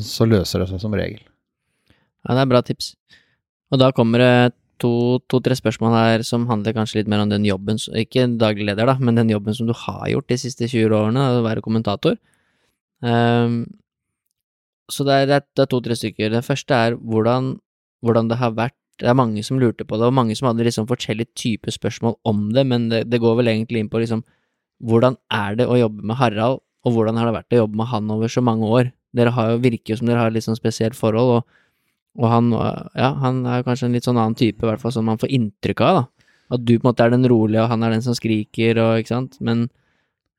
så 0.00 0.28
løser 0.28 0.62
det 0.62 0.70
seg 0.72 0.82
som 0.82 0.94
regel. 0.94 1.22
Ja, 2.24 2.34
det 2.34 2.44
er 2.44 2.52
bra 2.52 2.62
tips. 2.64 2.94
Og 3.72 3.80
da 3.82 3.90
kommer 3.92 4.22
det 4.22 4.34
to-tre 4.82 5.54
to, 5.54 5.60
spørsmål 5.60 5.94
her 5.94 6.24
som 6.26 6.46
handler 6.48 6.74
kanskje 6.76 7.00
litt 7.00 7.10
mer 7.10 7.22
om 7.22 7.30
den 7.30 7.46
jobben, 7.46 7.78
ikke 7.94 8.26
daglig 8.40 8.68
leder, 8.70 8.88
da, 8.90 8.96
men 9.00 9.18
den 9.18 9.30
jobben 9.32 9.54
som 9.56 9.68
du 9.68 9.74
har 9.76 10.08
gjort 10.10 10.28
de 10.30 10.38
siste 10.40 10.68
20 10.68 10.94
årene, 10.98 11.24
å 11.38 11.44
være 11.46 11.62
kommentator. 11.64 12.18
Um, 13.04 13.64
så 14.92 15.04
det 15.06 15.16
er, 15.24 15.34
er 15.40 15.68
to-tre 15.70 15.96
stykker. 15.96 16.32
Det 16.32 16.44
første 16.44 16.76
er 16.76 16.96
hvordan, 16.98 17.54
hvordan, 18.04 18.30
det 18.30 18.40
har 18.40 18.56
vært 18.56 18.76
Det 19.00 19.08
er 19.10 19.16
mange 19.18 19.42
som 19.42 19.58
lurte 19.58 19.82
på 19.82 19.96
det, 19.98 20.06
og 20.06 20.14
mange 20.14 20.36
som 20.38 20.46
hadde 20.46 20.62
liksom 20.62 20.86
forskjellige 20.86 21.34
typer 21.34 21.72
spørsmål 21.74 22.14
om 22.24 22.52
det, 22.54 22.62
men 22.66 22.88
det, 22.92 23.00
det, 23.10 23.18
går 23.18 23.40
vel 23.40 23.50
egentlig 23.50 23.80
inn 23.82 23.88
på 23.90 23.98
liksom 23.98 24.22
Hvordan 24.78 25.16
er 25.32 25.56
det 25.58 25.66
å 25.66 25.78
jobbe 25.78 26.06
med 26.06 26.16
Harald, 26.20 26.60
og 26.84 26.92
hvordan 26.92 27.16
har 27.18 27.26
det 27.26 27.34
vært 27.34 27.56
å 27.56 27.58
jobbe 27.64 27.80
med 27.80 27.88
han 27.90 28.10
over 28.10 28.30
så 28.30 28.42
mange 28.44 28.68
år? 28.68 28.92
Dere 29.14 29.32
har 29.34 29.50
jo, 29.50 29.58
virker 29.64 29.94
jo 29.94 29.98
som 29.98 30.06
dere 30.06 30.22
har 30.22 30.34
litt 30.34 30.46
sånn 30.46 30.58
spesielt 30.58 30.94
forhold, 30.94 31.40
og, 31.40 31.60
og 32.20 32.26
han, 32.30 32.50
ja, 32.94 33.10
han 33.22 33.42
er 33.46 33.64
kanskje 33.66 33.88
en 33.88 33.96
litt 33.96 34.06
sånn 34.06 34.18
annen 34.18 34.36
type, 34.38 34.62
i 34.62 34.68
hvert 34.68 34.82
fall 34.82 34.94
som 34.94 35.06
man 35.08 35.18
får 35.18 35.32
inntrykk 35.34 35.82
av, 35.86 36.00
da. 36.00 36.28
At 36.54 36.66
du 36.66 36.74
på 36.74 36.84
en 36.84 36.90
måte 36.90 37.06
er 37.06 37.14
den 37.14 37.26
rolige, 37.30 37.62
og 37.62 37.70
han 37.72 37.86
er 37.86 37.94
den 37.94 38.04
som 38.04 38.14
skriker, 38.14 38.78
og 38.82 39.00
ikke 39.00 39.14
sant, 39.14 39.38
men 39.40 39.66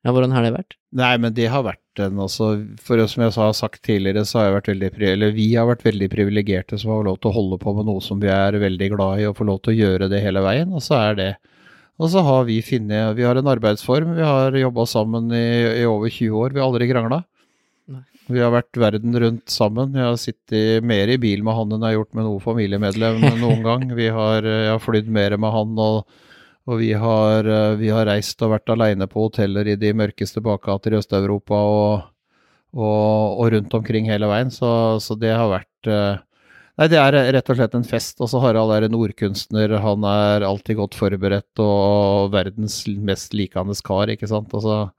ja, 0.06 0.12
hvordan 0.14 0.30
har 0.36 0.44
det 0.46 0.52
vært? 0.54 0.76
Nei, 0.94 1.14
men 1.18 1.34
det 1.34 1.48
har 1.50 1.64
vært 1.66 2.00
en 2.04 2.20
også 2.22 2.52
For 2.84 3.00
som 3.10 3.24
jeg 3.24 3.34
har 3.34 3.54
sagt 3.58 3.80
tidligere, 3.88 4.22
så 4.28 4.38
har 4.38 4.44
jeg 4.46 4.54
vært 4.54 4.68
veldig 4.70 4.90
eller 5.08 5.32
vi 5.34 5.46
har 5.56 5.66
vært 5.66 5.82
veldig 5.82 6.08
privilegerte 6.12 6.78
som 6.78 6.92
har 6.92 7.08
lov 7.08 7.16
til 7.18 7.32
å 7.32 7.36
holde 7.40 7.58
på 7.58 7.72
med 7.74 7.88
noe 7.88 8.04
som 8.04 8.20
vi 8.22 8.30
er 8.30 8.54
veldig 8.62 8.90
glad 8.92 9.22
i, 9.22 9.26
og 9.26 9.34
få 9.40 9.48
lov 9.48 9.64
til 9.64 9.74
å 9.74 9.78
gjøre 9.80 10.08
det 10.12 10.20
hele 10.22 10.44
veien. 10.44 10.70
Og 10.70 10.84
så 10.84 10.94
er 11.00 11.18
det 11.18 11.30
Og 11.98 12.12
så 12.12 12.22
har 12.22 12.44
vi 12.46 12.60
funnet 12.62 13.16
Vi 13.16 13.24
har 13.26 13.40
en 13.40 13.50
arbeidsform. 13.50 14.14
Vi 14.14 14.22
har 14.22 14.54
jobba 14.60 14.84
sammen 14.86 15.32
i, 15.32 15.46
i, 15.80 15.84
over 15.90 16.12
20 16.12 16.38
år. 16.38 16.54
Vi 16.54 16.62
har 16.62 16.68
aldri 16.68 16.90
krangla. 16.92 17.24
Vi 18.28 18.42
har 18.42 18.54
vært 18.54 18.78
verden 18.78 19.16
rundt 19.22 19.50
sammen. 19.50 19.94
Jeg 19.94 20.06
har 20.06 20.20
sittet 20.22 20.84
mer 20.86 21.10
i 21.10 21.18
bil 21.18 21.42
med 21.42 21.56
han 21.56 21.72
enn 21.72 21.82
jeg 21.82 21.96
har 21.96 21.98
gjort 21.98 22.14
med 22.14 22.28
noe 22.28 22.44
familiemedlem 22.46 23.26
noen 23.40 23.66
gang. 23.70 23.90
Vi 23.98 24.06
har, 24.12 24.46
jeg 24.46 24.70
har 24.70 24.86
flydd 24.86 25.10
mer 25.10 25.34
med 25.40 25.54
han. 25.56 25.74
og 25.82 26.22
og 26.66 26.80
vi 26.82 26.90
har, 26.98 27.46
eh, 27.46 27.78
vi 27.78 27.90
har, 27.94 28.06
reist 28.08 28.42
og 28.42 28.56
vært 28.56 28.74
aleine 28.74 29.06
på 29.10 29.28
hoteller 29.28 29.68
i 29.70 29.78
de 29.78 29.92
mørkeste 29.94 30.42
bakgater 30.42 30.94
i 30.94 30.98
Øst-Europa 30.98 31.54
og, 31.54 32.06
og, 32.74 33.38
og, 33.38 33.50
rundt 33.54 33.74
omkring 33.78 34.10
hele 34.10 34.28
veien, 34.30 34.50
så, 34.50 34.98
så, 35.02 35.14
det 35.18 35.34
har 35.34 35.52
vært 35.52 35.90
eh, 35.90 36.22
Nei, 36.76 36.90
det 36.92 36.98
er 37.00 37.14
rett 37.32 37.46
og 37.48 37.56
slett 37.56 37.72
en 37.72 37.86
fest. 37.88 38.18
Og 38.20 38.28
så 38.28 38.36
Harald 38.42 38.68
er 38.74 38.84
en 38.84 38.96
ordkunstner, 38.98 39.78
han 39.80 40.02
er 40.04 40.44
alltid 40.44 40.76
godt 40.76 40.98
forberedt 40.98 41.62
og 41.64 42.34
verdens 42.34 42.82
mest 43.00 43.32
likende 43.32 43.72
kar, 43.80 44.12
ikke 44.12 44.28
sant. 44.28 44.52
Altså, 44.52 44.90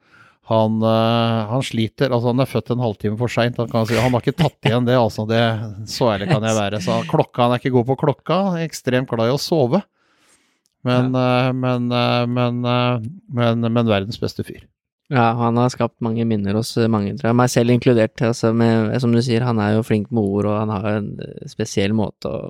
han, 0.50 0.80
eh, 0.82 1.44
han, 1.52 1.62
sliter. 1.62 2.10
altså 2.10 2.32
Han 2.32 2.42
er 2.42 2.50
født 2.50 2.72
en 2.74 2.82
halvtime 2.82 3.20
for 3.20 3.30
seint. 3.30 3.62
Han, 3.62 3.86
si, 3.86 3.94
han 3.94 4.10
har 4.10 4.26
ikke 4.26 4.40
tatt 4.40 4.72
igjen 4.72 4.90
det, 4.90 4.96
altså. 4.98 5.28
Det, 5.30 5.44
så 5.92 6.10
ærlig 6.16 6.32
kan 6.32 6.50
jeg 6.50 6.58
være. 6.58 6.82
Så 6.82 6.98
klokka, 7.12 7.44
Han 7.44 7.54
er 7.54 7.62
ikke 7.62 7.76
god 7.76 7.88
på 7.92 8.00
klokka. 8.08 8.40
Ekstremt 8.64 9.12
glad 9.12 9.30
i 9.30 9.36
å 9.36 9.42
sove. 9.42 9.84
Men, 10.88 11.14
ja. 11.14 11.28
Eh, 11.50 11.54
men, 11.54 11.92
eh, 11.92 12.26
men, 12.28 12.66
eh, 12.66 13.12
men, 13.28 13.68
men, 13.74 13.88
verdens 13.88 14.20
beste 14.22 14.46
fyr. 14.48 14.64
Ja, 15.10 15.32
han 15.40 15.56
har 15.56 15.72
skapt 15.72 16.02
mange 16.04 16.26
minner 16.28 16.58
hos 16.60 16.74
mange, 16.92 17.14
tror 17.16 17.30
jeg, 17.30 17.38
meg 17.40 17.52
selv 17.52 17.72
inkludert. 17.72 18.20
Altså 18.28 18.52
med, 18.52 18.92
som 19.00 19.14
du 19.16 19.22
sier, 19.24 19.46
han 19.48 19.60
er 19.64 19.78
jo 19.78 19.86
flink 19.88 20.10
med 20.12 20.26
ord, 20.26 20.50
og 20.50 20.58
han 20.60 20.74
har 20.74 20.88
en 20.98 21.14
spesiell 21.48 21.96
måte 21.96 22.28
å, 22.28 22.50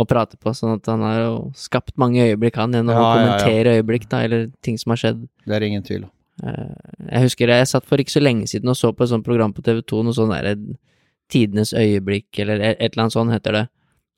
å 0.00 0.06
prate 0.08 0.38
på, 0.40 0.54
sånn 0.56 0.78
at 0.78 0.88
han 0.88 1.04
har 1.04 1.18
jo 1.20 1.34
skapt 1.58 1.92
mange 2.00 2.24
øyeblikk, 2.24 2.56
han, 2.56 2.72
gjennom 2.78 2.96
ja, 2.96 3.02
å 3.02 3.10
kommentere 3.18 3.76
ja, 3.76 3.82
øyeblikk, 3.82 4.08
da, 4.08 4.22
eller 4.24 4.48
ting 4.64 4.80
som 4.80 4.94
har 4.94 5.02
skjedd. 5.02 5.20
Det 5.44 5.58
er 5.58 5.68
ingen 5.68 5.84
tvil 5.84 6.06
om. 6.08 6.14
Jeg 6.42 7.26
husker 7.26 7.52
jeg 7.52 7.68
satt 7.68 7.84
for 7.86 8.00
ikke 8.00 8.14
så 8.14 8.22
lenge 8.22 8.48
siden 8.48 8.72
og 8.72 8.78
så 8.78 8.88
på 8.96 9.04
et 9.04 9.12
sånt 9.12 9.26
program 9.26 9.52
på 9.52 9.62
TV2, 9.66 10.00
noe 10.06 10.16
sånn 10.16 10.32
derre 10.32 10.56
Tidenes 11.32 11.70
øyeblikk, 11.76 12.28
eller 12.40 12.60
et 12.72 12.80
eller 12.88 13.04
annet 13.04 13.14
sånt 13.14 13.32
heter 13.32 13.56
det. 13.56 13.66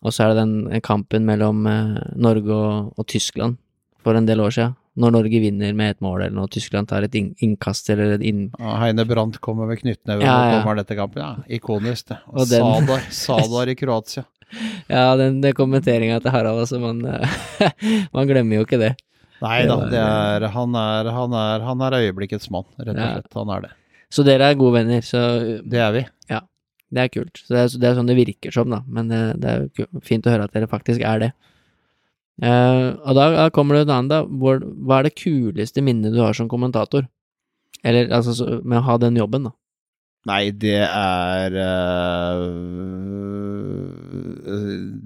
Og 0.04 0.12
så 0.12 0.24
er 0.24 0.32
det 0.32 0.42
den 0.42 0.82
kampen 0.84 1.24
mellom 1.28 1.66
eh, 1.70 2.00
Norge 2.20 2.54
og, 2.54 2.90
og, 2.98 3.06
Tyskland 3.08 3.56
for 4.04 4.18
en 4.18 4.28
del 4.28 4.42
år 4.44 4.52
siden. 4.54 4.74
Når 5.00 5.14
Norge 5.16 5.40
vinner 5.42 5.72
med 5.74 5.96
et 5.96 6.02
mål, 6.04 6.20
eller 6.26 6.36
når 6.36 6.52
Tyskland 6.54 6.86
tar 6.86 7.02
et 7.02 7.16
innkast 7.18 7.88
eller 7.90 8.12
et 8.14 8.22
inn... 8.22 8.44
Ja, 8.60 8.76
Heine 8.84 9.02
Brandt 9.08 9.40
kommer 9.42 9.66
med 9.66 9.80
knyttneve 9.80 10.22
ja, 10.22 10.28
ja. 10.28 10.44
og 10.44 10.60
kommer 10.60 10.78
dette 10.78 10.94
kampen. 10.98 11.24
Ja, 11.24 11.56
ikonisk, 11.56 12.12
det. 12.12 12.20
Og, 12.28 12.44
og 12.44 12.52
den... 12.52 12.68
Sadar, 12.68 13.08
Sadar 13.10 13.72
i 13.72 13.74
Kroatia. 13.80 14.22
ja, 14.92 15.08
den, 15.18 15.40
den 15.42 15.56
kommenteringa 15.56 16.20
til 16.22 16.30
Harald, 16.36 16.62
altså, 16.62 16.78
man, 16.78 17.02
man 18.14 18.30
glemmer 18.30 18.60
jo 18.60 18.68
ikke 18.68 18.78
det. 18.84 18.92
Nei 19.42 19.64
da, 19.66 19.80
det 19.90 19.98
er, 20.00 20.46
han, 20.54 20.76
er, 20.78 21.10
han, 21.16 21.34
er, 21.40 21.64
han 21.66 21.82
er 21.88 21.98
øyeblikkets 22.04 22.52
mann, 22.54 22.68
rett 22.78 22.94
og 22.94 23.02
Ja. 23.02 23.10
slett. 23.16 23.34
Han 23.40 23.50
er 23.56 23.66
det. 23.66 23.74
Så 24.14 24.22
dere 24.22 24.52
er 24.52 24.60
gode 24.60 24.78
venner, 24.78 25.02
så 25.02 25.24
Det 25.66 25.80
er 25.80 25.90
vi. 25.96 26.04
Det 26.94 27.02
er 27.04 27.10
kult. 27.12 27.40
Så 27.42 27.54
det 27.54 27.62
er, 27.64 27.72
det 27.82 27.88
er 27.90 27.96
sånn 27.98 28.10
det 28.10 28.16
virker 28.18 28.54
som, 28.54 28.70
da. 28.70 28.82
Men 28.86 29.10
det, 29.10 29.22
det 29.42 29.50
er 29.50 29.66
jo 29.80 29.88
fint 30.06 30.26
å 30.26 30.32
høre 30.34 30.46
at 30.48 30.54
dere 30.54 30.70
faktisk 30.70 31.02
er 31.04 31.26
det. 31.26 31.32
Uh, 32.42 32.98
og 33.06 33.14
da 33.14 33.24
da 33.30 33.50
kommer 33.54 33.76
det 33.78 33.84
en 33.86 33.92
annen, 33.94 34.10
da. 34.10 34.22
Hvor, 34.26 34.62
hva 34.86 35.00
er 35.00 35.08
det 35.08 35.18
kuleste 35.20 35.82
minnet 35.86 36.14
du 36.14 36.22
har 36.22 36.34
som 36.34 36.48
kommentator? 36.50 37.06
Eller 37.84 38.08
altså 38.14 38.34
så- 38.34 38.60
med 38.64 38.80
å 38.80 38.86
ha 38.88 38.96
den 39.02 39.18
jobben, 39.20 39.50
da. 39.50 39.54
Nei, 40.24 40.48
det 40.56 40.78
er 40.88 41.52
uh, 41.52 42.48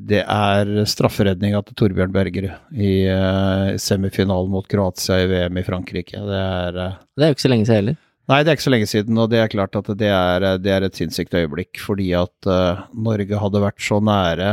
Det 0.08 0.20
er 0.22 0.70
strafferedninga 0.86 1.60
til 1.66 1.74
Torbjørn 1.80 2.12
Bergerud 2.14 2.78
i 2.78 2.92
uh, 3.10 3.74
semifinalen 3.82 4.52
mot 4.52 4.68
Kroatia 4.70 5.18
i 5.24 5.26
VM 5.32 5.58
i 5.58 5.64
Frankrike. 5.66 6.22
Det 6.22 6.38
er 6.44 6.78
Det 6.78 7.26
er 7.26 7.32
jo 7.32 7.36
ikke 7.36 7.46
så 7.48 7.50
lenge 7.52 7.66
siden 7.66 7.80
heller. 7.82 7.98
Nei, 8.28 8.42
det 8.44 8.50
er 8.50 8.58
ikke 8.58 8.66
så 8.66 8.72
lenge 8.74 8.88
siden, 8.90 9.16
og 9.16 9.30
det 9.32 9.38
er 9.40 9.48
klart 9.48 9.76
at 9.78 9.86
det 9.96 10.08
er, 10.12 10.44
det 10.60 10.72
er 10.72 10.84
et 10.84 10.98
sinnssykt 10.98 11.32
øyeblikk, 11.32 11.78
fordi 11.80 12.10
at 12.12 12.48
uh, 12.48 12.82
Norge 12.92 13.38
hadde 13.40 13.62
vært 13.62 13.80
så 13.80 14.02
nære 14.04 14.50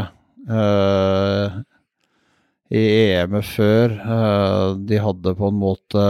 uh, 0.47 1.57
i 2.71 2.83
EM-et 3.11 3.49
før. 3.49 3.97
Uh, 3.99 4.69
de 4.79 5.01
hadde 5.03 5.35
på 5.37 5.51
en 5.51 5.61
måte 5.67 6.07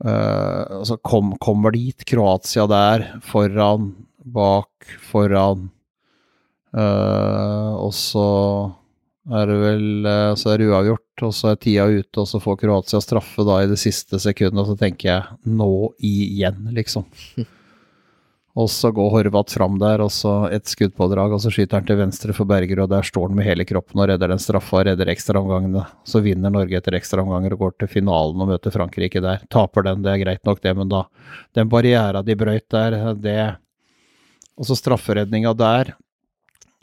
Altså, 0.00 0.94
kom, 1.04 1.34
kommer 1.44 1.74
dit, 1.74 2.06
Kroatia 2.08 2.64
der, 2.70 3.02
foran, 3.20 3.90
bak, 4.24 4.86
foran. 5.10 5.66
og 6.72 7.90
så 7.92 8.30
er 9.36 9.46
det 9.46 9.56
vel 9.60 10.08
øh, 10.10 10.34
Så 10.38 10.50
er 10.52 10.58
det 10.58 10.66
uavgjort, 10.70 11.24
og 11.26 11.32
så 11.36 11.52
er 11.52 11.60
tida 11.60 11.86
ute, 11.86 12.22
og 12.22 12.28
så 12.28 12.40
får 12.42 12.58
Kroatia 12.64 13.00
straffe 13.04 13.46
da 13.46 13.60
i 13.62 13.70
det 13.70 13.78
siste 13.80 14.18
sekundet, 14.22 14.62
og 14.62 14.72
så 14.72 14.76
tenker 14.80 15.12
jeg 15.12 15.56
nå 15.60 15.70
igjen, 15.98 16.68
liksom. 16.76 17.08
Og 18.58 18.66
så 18.66 18.90
går 18.90 19.12
Horvat 19.12 19.52
fram 19.54 19.76
der, 19.78 20.02
og 20.02 20.10
så 20.10 20.32
et 20.50 20.66
skuddpådrag, 20.66 21.32
og 21.32 21.38
så 21.42 21.52
skyter 21.54 21.78
han 21.78 21.86
til 21.86 22.00
venstre 22.00 22.34
for 22.34 22.48
Berger, 22.50 22.82
og 22.82 22.90
der 22.90 23.06
står 23.06 23.28
han 23.28 23.38
med 23.38 23.46
hele 23.46 23.66
kroppen 23.68 24.02
og 24.02 24.10
redder 24.10 24.32
den 24.32 24.42
straffa, 24.42 24.80
og 24.80 24.88
redder 24.88 25.12
ekstraomgangene. 25.12 25.84
Så 26.02 26.22
vinner 26.24 26.50
Norge 26.50 26.80
etter 26.80 26.98
ekstraomganger 26.98 27.54
og 27.54 27.62
går 27.62 27.76
til 27.78 27.92
finalen 27.94 28.42
og 28.42 28.50
møter 28.50 28.74
Frankrike 28.74 29.22
der. 29.22 29.46
Taper 29.54 29.86
den, 29.86 30.02
det 30.02 30.12
er 30.12 30.22
greit 30.24 30.42
nok 30.48 30.62
det, 30.66 30.74
men 30.76 30.90
da 30.90 31.04
Den 31.54 31.70
barriera 31.70 32.24
de 32.26 32.36
brøyt 32.36 32.66
der, 32.74 33.14
det 33.14 33.38
Og 34.58 34.66
så 34.66 34.74
strafferedninga 34.76 35.54
der. 35.54 35.94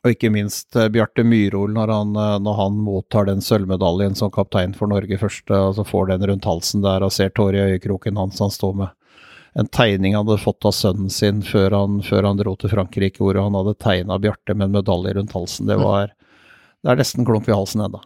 Og 0.05 0.13
ikke 0.13 0.29
minst 0.33 0.75
eh, 0.77 0.89
Bjarte 0.93 1.25
Myrhol 1.25 1.73
når 1.75 1.91
han, 1.93 2.13
eh, 2.21 2.35
når 2.43 2.59
han 2.61 2.77
mottar 2.85 3.27
den 3.29 3.41
sølvmedaljen 3.43 4.15
som 4.17 4.31
kaptein 4.33 4.75
for 4.77 4.91
Norge 4.91 5.17
først, 5.19 5.49
og 5.49 5.73
så 5.79 5.85
får 5.87 6.11
den 6.11 6.27
rundt 6.29 6.47
halsen 6.47 6.85
der 6.85 7.05
og 7.05 7.13
ser 7.15 7.33
tårer 7.33 7.57
i 7.57 7.73
øyekroken 7.73 8.19
hans, 8.19 8.39
han 8.43 8.53
står 8.53 8.77
med 8.83 8.93
en 9.57 9.69
tegning 9.73 10.13
han 10.13 10.27
hadde 10.27 10.43
fått 10.43 10.67
av 10.69 10.75
sønnen 10.77 11.09
sin 11.09 11.41
før 11.41 11.73
han, 11.73 12.01
før 12.05 12.27
han 12.29 12.37
dro 12.37 12.53
til 12.61 12.69
Frankrike, 12.69 13.23
hvor 13.23 13.39
han 13.41 13.57
hadde 13.57 13.73
tegna 13.81 14.19
Bjarte 14.21 14.53
med 14.53 14.69
en 14.69 14.75
medalje 14.77 15.15
rundt 15.17 15.33
halsen. 15.33 15.65
Det 15.65 15.79
var 15.81 16.13
Det 16.85 16.91
er 16.93 16.99
nesten 16.99 17.25
klump 17.25 17.49
i 17.49 17.55
halsen 17.55 17.81
ennå. 17.87 18.03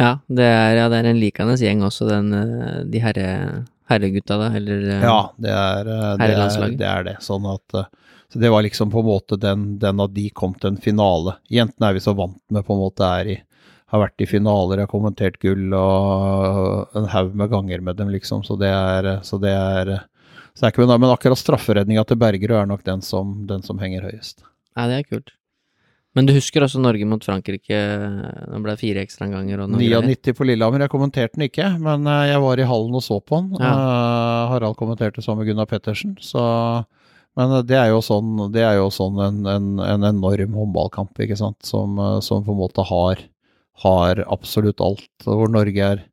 Ja, 0.00 0.14
det 0.32 0.46
er, 0.46 0.76
ja, 0.78 0.86
det 0.88 1.02
er 1.02 1.10
en 1.10 1.20
likende 1.20 1.58
gjeng 1.60 1.82
også, 1.84 2.06
den, 2.08 2.32
eh, 2.32 2.80
de 2.88 3.02
herre, 3.04 3.28
herregutta, 3.90 4.38
da, 4.40 4.48
eller 4.56 4.86
Ja, 5.02 5.20
det 5.36 5.52
er 5.52 5.84
det. 5.84 5.98
Er, 5.98 6.72
det, 6.78 6.88
er 6.88 7.04
det. 7.04 7.16
Sånn 7.20 7.44
at 7.50 7.82
Så 8.32 8.40
det 8.42 8.50
var 8.52 8.62
liksom 8.62 8.90
på 8.92 9.00
en 9.00 9.08
måte 9.08 9.38
den, 9.40 9.78
den 9.80 10.00
av 10.04 10.12
de 10.12 10.26
kom 10.36 10.52
til 10.54 10.74
en 10.74 10.80
finale. 10.80 11.38
Jentene 11.48 11.88
er 11.88 11.96
vi 11.96 12.02
så 12.04 12.12
vant 12.16 12.40
med, 12.52 12.66
på 12.66 12.76
en 12.76 12.82
måte 12.82 13.12
er 13.20 13.32
i 13.34 13.38
har 13.88 14.02
vært 14.02 14.20
i 14.20 14.28
finaler, 14.28 14.82
har 14.82 14.90
kommentert 14.90 15.38
gull 15.40 15.72
og 15.72 16.96
en 16.98 17.08
haug 17.08 17.32
med 17.40 17.48
ganger 17.52 17.80
med 17.84 17.96
dem, 17.96 18.10
liksom. 18.12 18.42
Så 18.44 18.58
det 18.60 18.68
er 18.68 19.22
Så 19.24 19.38
det 19.40 19.54
er, 19.54 20.04
så 20.52 20.60
det 20.60 20.68
er 20.68 20.74
ikke 20.74 20.98
Men 20.98 21.14
akkurat 21.14 21.40
strafferedninga 21.40 22.04
til 22.04 22.20
Bergerud 22.20 22.58
er 22.58 22.66
nok 22.66 22.84
den 22.84 23.00
som, 23.00 23.46
den 23.46 23.62
som 23.62 23.78
henger 23.78 24.04
høyest. 24.10 24.44
Ja, 24.76 24.86
det 24.86 24.98
er 24.98 25.08
kult. 25.08 25.32
Men 26.16 26.26
du 26.26 26.32
husker 26.32 26.64
også 26.64 26.80
Norge 26.80 27.06
mot 27.06 27.24
Frankrike? 27.24 27.78
det 27.78 28.60
ble 28.64 28.76
fire 28.80 29.04
ekstraomganger 29.06 29.60
og 29.62 29.70
noe 29.70 29.80
greier. 29.80 30.02
99 30.02 30.34
på 30.34 30.46
Lillehammer. 30.48 30.84
Jeg 30.84 30.92
kommenterte 30.92 31.36
den 31.36 31.46
ikke, 31.46 31.68
men 31.78 32.08
eh, 32.10 32.28
jeg 32.32 32.42
var 32.42 32.58
i 32.60 32.68
hallen 32.68 32.96
og 32.98 33.04
så 33.04 33.20
på 33.20 33.40
den. 33.40 33.60
Ja. 33.60 33.72
Eh, 33.72 34.52
Harald 34.52 34.76
kommenterte 34.80 35.22
sammen 35.24 35.44
med 35.44 35.52
Gunnar 35.52 35.68
Pettersen. 35.70 36.16
Så, 36.20 36.42
men 37.38 37.56
eh, 37.56 37.64
det 37.70 37.78
er 37.78 37.92
jo 37.92 38.02
sånn, 38.04 38.36
er 38.52 38.76
jo 38.80 38.90
sånn 38.94 39.18
en, 39.24 39.40
en, 39.46 39.72
en 39.84 40.06
enorm 40.10 40.58
håndballkamp, 40.58 41.14
ikke 41.24 41.38
sant, 41.38 41.58
som, 41.66 41.98
eh, 42.02 42.18
som 42.24 42.44
på 42.46 42.54
en 42.54 42.62
måte 42.62 42.84
har, 42.90 43.24
har 43.84 44.24
absolutt 44.26 44.82
alt. 44.84 45.10
Hvor 45.24 45.50
Norge 45.52 45.92
er 45.94 46.06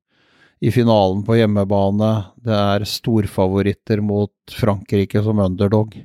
i 0.66 0.72
finalen 0.72 1.24
på 1.26 1.38
hjemmebane. 1.38 2.12
Det 2.46 2.56
er 2.56 2.86
storfavoritter 2.90 4.02
mot 4.02 4.34
Frankrike 4.56 5.22
som 5.24 5.42
underdog. 5.44 5.98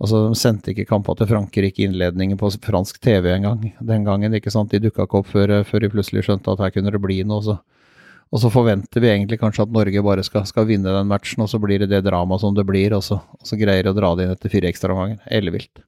Altså, 0.00 0.26
De 0.28 0.38
sendte 0.38 0.72
ikke 0.72 0.86
kamper 0.88 1.16
til 1.18 1.28
Frankrike 1.30 1.82
i 1.82 1.88
innledningen 1.88 2.38
på 2.40 2.50
fransk 2.62 3.00
TV 3.02 3.32
engang 3.34 3.72
den 3.80 4.04
gangen. 4.04 4.34
ikke 4.34 4.52
sant? 4.52 4.70
De 4.70 4.80
dukka 4.80 5.04
ikke 5.04 5.22
opp 5.22 5.32
før, 5.32 5.62
før 5.64 5.84
de 5.84 5.92
plutselig 5.92 6.26
skjønte 6.26 6.52
at 6.52 6.62
her 6.62 6.74
kunne 6.74 6.92
det 6.92 7.02
bli 7.02 7.22
noe. 7.24 7.42
Så. 7.42 7.58
Og 8.34 8.40
så 8.42 8.50
forventer 8.50 9.00
vi 9.04 9.08
egentlig 9.12 9.38
kanskje 9.38 9.62
at 9.68 9.70
Norge 9.74 10.02
bare 10.02 10.24
skal, 10.26 10.42
skal 10.50 10.66
vinne 10.66 10.90
den 10.90 11.06
matchen, 11.10 11.44
og 11.44 11.50
så 11.52 11.60
blir 11.62 11.78
det 11.84 11.90
det 11.92 12.02
dramaet 12.08 12.42
som 12.42 12.54
det 12.56 12.64
blir, 12.66 12.96
og 12.96 13.04
så, 13.06 13.20
og 13.22 13.46
så 13.46 13.58
greier 13.60 13.86
de 13.86 13.92
å 13.92 13.96
dra 13.96 14.14
det 14.18 14.26
inn 14.26 14.32
etter 14.34 14.50
fire 14.50 14.66
ekstraomganger. 14.72 15.20
Ellevilt. 15.30 15.84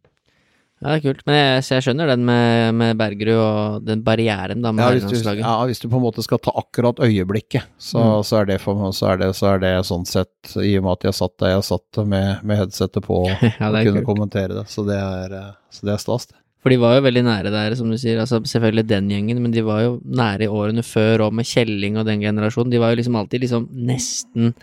Ja, 0.79 0.93
det 0.93 1.01
er 1.01 1.03
kult. 1.09 1.25
Men 1.27 1.35
jeg, 1.35 1.63
jeg 1.75 1.83
skjønner 1.89 2.07
den 2.13 2.23
med, 2.29 2.77
med 2.79 2.93
Bergerud 3.01 3.41
og 3.43 3.83
den 3.89 4.05
barrieren 4.07 4.63
da 4.63 4.71
med 4.71 4.85
Ja, 4.85 4.93
hvis 4.95 5.25
du, 5.27 5.33
ja, 5.41 5.55
hvis 5.67 5.83
du 5.83 5.89
på 5.91 5.99
en 5.99 6.05
måte 6.05 6.23
skal 6.23 6.39
ta 6.39 6.53
akkurat 6.61 7.01
øyeblikket, 7.03 7.67
så, 7.83 7.99
Mm. 7.99 8.23
så, 8.29 8.37
er, 8.39 8.47
det 8.53 8.61
for, 8.63 8.85
så, 8.95 9.09
er, 9.11 9.19
det, 9.25 9.33
så 9.35 9.49
er 9.57 9.59
det 9.67 9.73
sånn 9.91 10.07
sett, 10.07 10.53
i 10.63 10.77
og 10.79 10.85
med 10.87 10.93
at 10.95 11.09
jeg 11.11 11.19
satt 11.19 11.35
der 11.43 11.57
jeg 11.57 11.67
satt 11.73 11.99
med, 12.07 12.45
med 12.47 12.61
headsetet 12.63 13.03
på 13.11 13.19
og 13.27 13.35
Ja, 13.43 13.73
kunne 13.75 13.99
kult. 13.99 14.07
kommentere 14.13 14.55
det. 14.61 14.69
Så 14.71 14.87
det 14.87 15.01
er, 15.03 15.35
så 15.75 15.91
det 15.91 15.97
er 15.99 16.05
stas, 16.07 16.31
det. 16.31 16.39
For 16.63 16.75
de 16.75 16.79
var 16.83 16.97
jo 16.97 17.05
veldig 17.07 17.23
nære 17.23 17.53
der, 17.55 17.77
som 17.79 17.91
du 17.91 17.97
sier. 18.01 18.19
Altså, 18.19 18.41
selvfølgelig 18.43 18.87
den 18.91 19.13
gjengen, 19.13 19.43
men 19.45 19.55
de 19.55 19.63
var 19.67 19.85
jo 19.85 19.93
nære 20.05 20.49
i 20.49 20.51
årene 20.51 20.83
før 20.83 21.29
og 21.29 21.37
med 21.39 21.47
Kjelling 21.47 21.99
og 22.01 22.09
den 22.09 22.21
generasjonen. 22.25 22.73
De 22.73 22.81
var 22.83 22.91
jo 22.93 22.99
liksom 23.01 23.17
alltid 23.21 23.45
liksom 23.45 23.69
nesten 23.89 24.55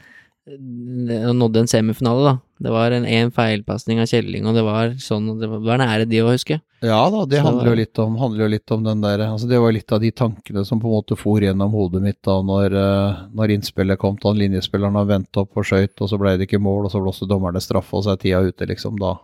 eh, 0.45 1.31
nådde 1.31 1.63
en 1.63 1.71
semifinale, 1.71 2.25
da. 2.27 2.35
Det 2.65 2.71
var 2.71 2.91
en 2.95 3.07
én 3.07 3.31
feilpasning 3.35 3.99
av 4.03 4.07
Kjelling, 4.11 4.45
og 4.47 4.55
det 4.55 4.63
var 4.63 4.93
sånn 4.99 5.39
Det 5.39 5.47
var- 5.49 5.77
nære 5.79 6.07
de 6.07 6.21
å 6.21 6.31
huske. 6.31 6.59
Ja 6.81 7.09
da, 7.09 7.25
det 7.25 7.41
handler 7.41 7.71
jo 7.71 7.75
litt 7.79 7.99
om, 7.99 8.15
handler 8.17 8.43
jo 8.45 8.49
litt 8.51 8.71
om 8.71 8.83
den 8.83 9.01
der 9.01 9.17
altså 9.25 9.47
Det 9.49 9.59
var 9.59 9.71
litt 9.71 9.91
av 9.91 9.99
de 10.01 10.11
tankene 10.11 10.65
som 10.65 10.79
på 10.79 10.85
en 10.85 11.01
måte 11.01 11.17
for 11.17 11.39
gjennom 11.39 11.71
hodet 11.71 12.01
mitt 12.03 12.21
da 12.21 12.41
når, 12.41 12.75
eh, 12.75 13.15
når 13.33 13.55
innspillet 13.55 13.97
kom 13.97 14.17
til 14.17 14.31
han 14.33 14.37
linjespilleren 14.37 14.95
han 14.95 15.07
ventet 15.07 15.37
opp 15.37 15.55
og 15.57 15.63
skøyt, 15.65 15.95
og 16.01 16.09
så 16.09 16.19
ble 16.19 16.37
det 16.37 16.47
ikke 16.47 16.61
mål, 16.61 16.85
og 16.85 16.91
så 16.91 17.01
blåste 17.01 17.27
dommerne 17.27 17.59
straffe, 17.63 17.93
og 17.95 18.03
så 18.03 18.11
er 18.13 18.17
tida 18.17 18.43
ute, 18.43 18.67
liksom. 18.67 18.99
Da 18.99 19.17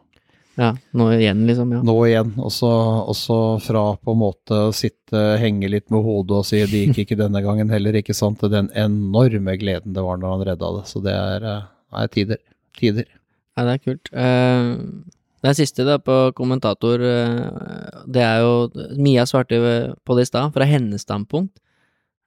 Ja, 0.59 0.73
nå 0.97 1.07
igjen, 1.15 1.45
liksom. 1.47 1.71
Ja. 1.71 1.79
nå 1.85 1.95
igjen. 2.09 2.33
Og 2.41 2.51
så, 2.51 2.71
fra 3.63 3.83
på 3.95 4.15
en 4.15 4.19
måte 4.19 4.59
sitte, 4.75 5.21
henge 5.41 5.69
litt 5.71 5.87
med 5.93 6.03
hodet 6.03 6.41
og 6.41 6.47
si 6.47 6.59
det 6.67 6.83
gikk 6.85 7.05
ikke 7.05 7.19
denne 7.23 7.41
gangen 7.45 7.71
heller, 7.71 7.95
ikke 7.97 8.15
sant. 8.17 8.43
Den 8.51 8.69
enorme 8.77 9.55
gleden 9.61 9.95
det 9.95 10.03
var 10.05 10.19
når 10.19 10.35
han 10.35 10.45
redda 10.51 10.73
det. 10.79 10.83
Så 10.91 11.03
det 11.05 11.15
er 11.15 11.47
eh, 11.47 11.63
Nei, 11.91 12.05
tider. 12.11 12.39
Tider. 12.77 13.07
Ja, 13.57 13.65
det 13.67 13.73
er 13.73 13.83
kult. 13.83 14.11
Eh, 14.15 14.69
den 15.41 15.57
siste 15.57 15.85
da 15.87 15.97
på 15.99 16.17
kommentator, 16.37 17.01
eh, 17.01 18.01
det 18.07 18.23
er 18.23 18.43
jo 18.43 18.85
Mia 19.01 19.25
svarte 19.25 19.57
på 20.05 20.17
det 20.17 20.27
i 20.27 20.29
stad, 20.29 20.53
fra 20.55 20.67
hennes 20.67 21.03
standpunkt. 21.07 21.55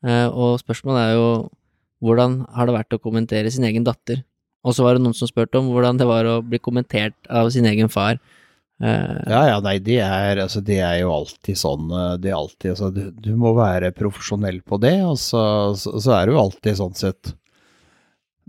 Eh, 0.05 0.29
og 0.29 0.59
spørsmålet 0.61 1.01
er 1.01 1.15
jo 1.17 1.29
hvordan 2.05 2.43
har 2.53 2.69
det 2.69 2.77
vært 2.77 2.97
å 2.97 3.01
kommentere 3.01 3.53
sin 3.53 3.65
egen 3.65 3.87
datter? 3.87 4.25
Og 4.65 4.75
så 4.77 4.87
var 4.87 4.97
det 4.97 5.05
noen 5.05 5.17
som 5.17 5.29
spurte 5.29 5.61
om 5.61 5.69
hvordan 5.73 6.01
det 6.01 6.09
var 6.09 6.27
å 6.29 6.39
bli 6.45 6.61
kommentert 6.63 7.17
av 7.29 7.51
sin 7.53 7.69
egen 7.69 7.91
far. 7.93 8.19
Uh, 8.83 9.21
Ja, 9.31 9.45
ja, 9.53 9.59
nei, 9.63 9.77
det 9.79 10.01
er, 10.03 10.41
altså, 10.43 10.59
de 10.65 10.81
er 10.83 10.97
jo 11.05 11.13
alltid 11.15 11.55
sånn 11.55 11.85
De 11.87 12.25
Det 12.25 12.33
er 12.33 12.35
alltid, 12.35 12.73
altså, 12.73 12.89
du, 12.91 13.05
du 13.23 13.37
må 13.39 13.53
være 13.55 13.93
profesjonell 13.95 14.59
på 14.67 14.81
det, 14.83 14.97
og 15.07 15.15
så, 15.23 15.45
så, 15.79 15.93
så 16.03 16.17
er 16.17 16.27
det 16.27 16.35
jo 16.35 16.41
alltid 16.41 16.81
sånn 16.81 16.99
sett 16.99 17.31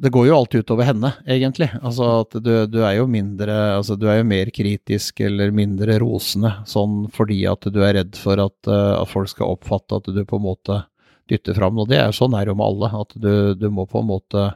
Det 0.02 0.10
går 0.10 0.26
jo 0.32 0.40
alltid 0.40 0.66
utover 0.66 0.90
henne, 0.90 1.12
egentlig. 1.30 1.70
Altså 1.78 2.10
at 2.24 2.40
du, 2.42 2.52
du 2.66 2.80
er 2.82 2.98
jo 2.98 3.06
mindre 3.06 3.60
Altså 3.76 4.00
du 4.02 4.10
er 4.10 4.24
jo 4.24 4.26
mer 4.34 4.50
kritisk 4.56 5.22
eller 5.30 5.54
mindre 5.54 6.00
rosende 6.02 6.56
sånn 6.66 7.06
fordi 7.14 7.44
at 7.52 7.70
du 7.70 7.80
er 7.86 8.00
redd 8.02 8.18
for 8.18 8.42
at, 8.42 8.58
eh, 8.66 8.92
at 8.98 9.14
folk 9.14 9.30
skal 9.30 9.54
oppfatte 9.60 10.02
at 10.02 10.10
du 10.10 10.24
på 10.26 10.42
en 10.42 10.48
måte 10.50 10.82
dytter 11.30 11.54
fram. 11.58 11.78
Og 11.82 11.90
det 11.94 12.02
er 12.02 12.18
sånn 12.18 12.34
er 12.38 12.50
jo 12.50 12.58
med 12.58 12.66
alle, 12.66 12.92
at 13.06 13.14
du, 13.14 13.54
du 13.54 13.70
må 13.70 13.86
på 13.90 14.02
en 14.02 14.10
måte 14.10 14.50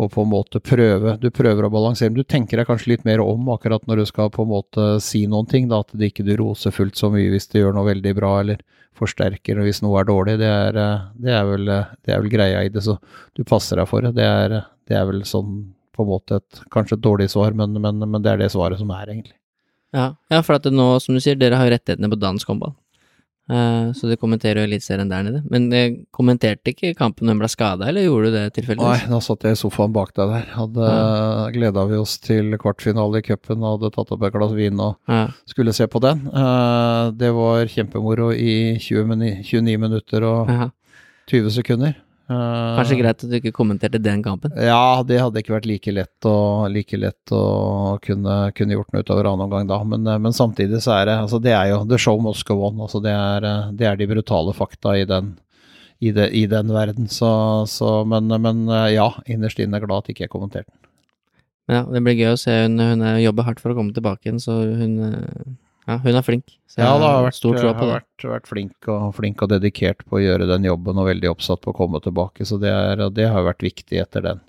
på, 0.00 0.08
på 0.08 0.22
en 0.24 0.30
måte 0.32 0.60
prøve, 0.64 1.16
du 1.20 1.28
prøver 1.34 1.66
å 1.66 1.70
balansere, 1.72 2.10
men 2.12 2.22
du 2.22 2.28
tenker 2.28 2.60
deg 2.60 2.68
kanskje 2.70 2.94
litt 2.94 3.02
mer 3.04 3.20
om 3.20 3.50
akkurat 3.52 3.84
når 3.88 4.00
du 4.00 4.06
skal 4.08 4.30
på 4.32 4.46
en 4.46 4.52
måte 4.52 4.86
si 5.04 5.26
noen 5.28 5.48
ting, 5.50 5.68
da, 5.68 5.82
at 5.84 5.92
det 5.92 6.12
ikke 6.12 6.24
du 6.24 6.32
roser 6.40 6.72
fullt 6.72 6.96
så 6.96 7.10
mye 7.12 7.28
hvis 7.32 7.50
det 7.52 7.60
gjør 7.60 7.76
noe 7.76 7.88
veldig 7.90 8.14
bra, 8.16 8.32
eller 8.40 8.62
forsterker 8.96 9.60
hvis 9.64 9.82
noe 9.84 10.00
er 10.00 10.08
dårlig. 10.08 10.38
Det 10.40 10.48
er, 10.48 10.78
eh, 10.80 11.04
det 11.20 11.34
er, 11.36 11.44
vel, 11.48 11.68
eh, 11.68 11.92
det 12.06 12.14
er 12.14 12.22
vel 12.24 12.32
greia 12.32 12.64
i 12.64 12.72
det, 12.72 12.84
så 12.86 12.96
du 13.36 13.44
passer 13.44 13.80
deg 13.80 13.90
for 13.90 14.06
det. 14.06 14.14
Det 14.16 14.24
er, 14.24 14.56
eh, 14.60 14.68
det 14.88 14.96
er 14.96 15.06
vel 15.10 15.22
sånn 15.28 15.52
på 15.96 16.06
en 16.06 16.12
måte 16.14 16.40
et, 16.40 16.64
kanskje 16.72 16.96
et 16.96 17.04
dårlig 17.04 17.28
svar, 17.32 17.52
men, 17.56 17.76
men, 17.76 18.00
men 18.00 18.24
det 18.24 18.32
er 18.32 18.44
det 18.44 18.52
svaret 18.54 18.80
som 18.80 18.92
er, 18.96 19.04
egentlig. 19.12 19.36
ja. 19.96 20.14
ja, 20.32 20.40
for 20.46 20.56
at 20.56 20.68
nå, 20.72 20.94
som 21.04 21.16
du 21.16 21.20
sier, 21.20 21.36
dere 21.36 21.60
har 21.60 21.68
rettighetene 21.74 22.08
på 22.08 22.20
dansk 22.20 22.48
håndball. 22.48 22.72
Eh, 23.50 23.90
så 23.96 24.06
du 24.06 24.14
kommenterer 24.20 24.60
jo 24.62 24.66
Eliteserien 24.68 25.08
der 25.10 25.24
nede. 25.26 25.40
Men 25.50 25.70
jeg 25.74 25.94
kommenterte 26.14 26.70
ikke 26.70 26.92
kampen 26.98 27.26
når 27.26 27.34
hun 27.34 27.40
ble 27.42 27.48
skada, 27.50 27.88
eller 27.90 28.04
gjorde 28.06 28.30
du 28.30 28.36
det 28.36 28.76
Nei, 28.78 28.98
nå 29.10 29.16
da 29.16 29.20
satt 29.24 29.42
jeg 29.48 29.56
i 29.56 29.60
sofaen 29.62 29.92
bak 29.92 30.12
deg 30.14 30.30
der. 30.30 30.44
Hadde 30.54 30.90
gleda 31.56 31.86
vi 31.90 31.98
oss 31.98 32.18
til 32.22 32.52
kvartfinale 32.60 33.18
i 33.18 33.26
cupen 33.26 33.64
og 33.64 33.80
hadde 33.80 33.92
tatt 33.96 34.12
opp 34.14 34.22
et 34.28 34.32
glass 34.36 34.52
vin 34.54 34.78
og 34.80 34.96
Ja. 35.08 35.28
skulle 35.46 35.72
se 35.74 35.86
på 35.90 36.00
den. 36.00 36.26
Eh, 36.28 37.10
det 37.16 37.32
var 37.34 37.64
kjempemoro 37.66 38.30
i 38.32 38.78
20 38.78 39.06
29 39.42 39.78
minutter 39.78 40.22
og 40.22 40.48
Ja. 40.48 40.70
20 41.26 41.50
sekunder. 41.50 41.94
Eh, 42.30 42.76
Kanskje 42.78 43.00
greit 43.00 43.24
at 43.24 43.26
du 43.26 43.36
ikke 43.40 43.50
kommenterte 43.54 43.98
den 43.98 44.20
kampen. 44.22 44.52
Ja, 44.54 45.02
det 45.06 45.18
hadde 45.18 45.40
ikke 45.42 45.56
vært 45.56 45.66
like 45.66 45.90
lett 45.90 46.26
å, 46.28 46.68
like 46.70 46.98
lett 47.00 47.32
å 47.34 47.96
kunne, 48.04 48.36
kunne 48.54 48.76
gjort 48.76 48.92
noe 48.94 49.02
utover 49.02 49.26
annen 49.26 49.48
omgang 49.48 49.66
da, 49.66 49.80
men, 49.82 50.06
eh, 50.06 50.20
men 50.22 50.36
samtidig 50.36 50.78
så 50.84 50.94
er 51.00 51.08
det 51.10 51.16
altså 51.24 51.40
det 51.42 51.56
er 51.56 51.72
jo 51.72 51.80
The 51.90 51.98
show 51.98 52.20
must 52.22 52.46
go 52.46 52.60
on. 52.68 52.78
Altså 52.86 53.00
det, 53.02 53.14
er, 53.16 53.46
eh, 53.48 53.72
det 53.74 53.88
er 53.88 53.98
de 53.98 54.06
brutale 54.12 54.54
fakta 54.54 54.94
i 55.00 55.08
den, 55.10 55.32
i 55.98 56.12
det, 56.14 56.28
i 56.38 56.44
den 56.50 56.70
verden. 56.76 57.10
Så, 57.10 57.32
så 57.66 58.04
men, 58.06 58.30
men 58.30 58.62
ja, 58.94 59.10
innerst 59.26 59.58
inne 59.58 59.82
glad 59.82 60.04
at 60.04 60.14
ikke 60.14 60.28
jeg 60.28 60.34
kommenterte 60.36 60.70
den. 60.70 60.78
Ja, 61.70 61.82
det 61.86 62.02
blir 62.02 62.18
gøy 62.18 62.36
å 62.36 62.38
se. 62.38 62.54
Hun, 62.62 62.78
hun 62.78 63.02
jobber 63.22 63.46
hardt 63.46 63.62
for 63.62 63.74
å 63.74 63.78
komme 63.78 63.94
tilbake 63.94 64.28
igjen, 64.28 64.38
så 64.42 64.54
hun 64.54 65.58
Ja, 65.90 65.96
hun 66.04 66.14
er 66.14 66.22
flink. 66.22 66.52
Så 66.70 66.78
Ja, 66.84 66.92
det 67.00 67.08
har 67.08 67.24
vært, 67.24 67.34
stor 67.34 67.56
tro 67.58 67.72
på 67.72 67.74
har 67.74 67.80
det. 67.80 67.94
vært, 67.96 68.24
vært 68.30 68.46
flink, 68.46 68.88
og, 68.92 69.08
flink 69.16 69.42
og 69.42 69.50
dedikert 69.50 70.04
på 70.06 70.20
å 70.20 70.22
gjøre 70.22 70.46
den 70.46 70.68
jobben, 70.68 71.00
og 71.02 71.08
veldig 71.08 71.32
oppsatt 71.32 71.64
på 71.64 71.72
å 71.72 71.78
komme 71.80 71.98
tilbake. 72.04 72.46
Så 72.46 72.60
det, 72.62 72.70
er, 72.70 73.02
det 73.10 73.26
har 73.26 73.42
vært 73.48 73.64
viktig 73.66 73.98
etter 73.98 74.22
den, 74.22 74.42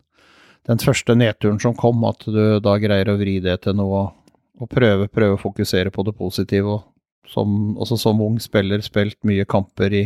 den 0.69 0.83
første 0.83 1.15
nedturen 1.17 1.57
som 1.63 1.73
kom, 1.73 2.03
at 2.05 2.21
du 2.29 2.59
da 2.61 2.77
greier 2.77 3.09
å 3.09 3.17
vri 3.17 3.39
det 3.41 3.63
til 3.65 3.79
noe 3.79 4.03
og, 4.03 4.33
og 4.61 4.69
prøve, 4.69 5.09
prøve 5.09 5.39
å 5.39 5.41
fokusere 5.41 5.89
på 5.89 6.05
det 6.05 6.13
positive. 6.19 6.77
Og 6.77 7.31
som, 7.31 7.77
også 7.81 7.97
som 7.97 8.21
ung 8.21 8.37
spiller, 8.43 8.83
spilt 8.85 9.17
mye 9.25 9.47
kamper 9.49 9.93
i 9.97 10.05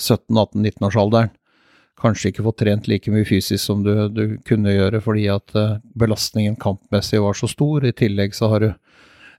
17-18-19-årsalderen. 0.00 1.30
Kanskje 2.00 2.30
ikke 2.32 2.44
fått 2.46 2.62
trent 2.62 2.86
like 2.88 3.12
mye 3.12 3.26
fysisk 3.28 3.60
som 3.60 3.82
du, 3.84 3.92
du 4.08 4.38
kunne 4.48 4.72
gjøre, 4.72 5.02
fordi 5.04 5.26
at 5.28 5.54
eh, 5.58 5.74
belastningen 6.00 6.56
kampmessig 6.58 7.20
var 7.20 7.36
så 7.36 7.46
stor. 7.50 7.84
I 7.84 7.92
tillegg 7.92 8.34
så 8.34 8.48
har 8.48 8.64
du 8.64 8.70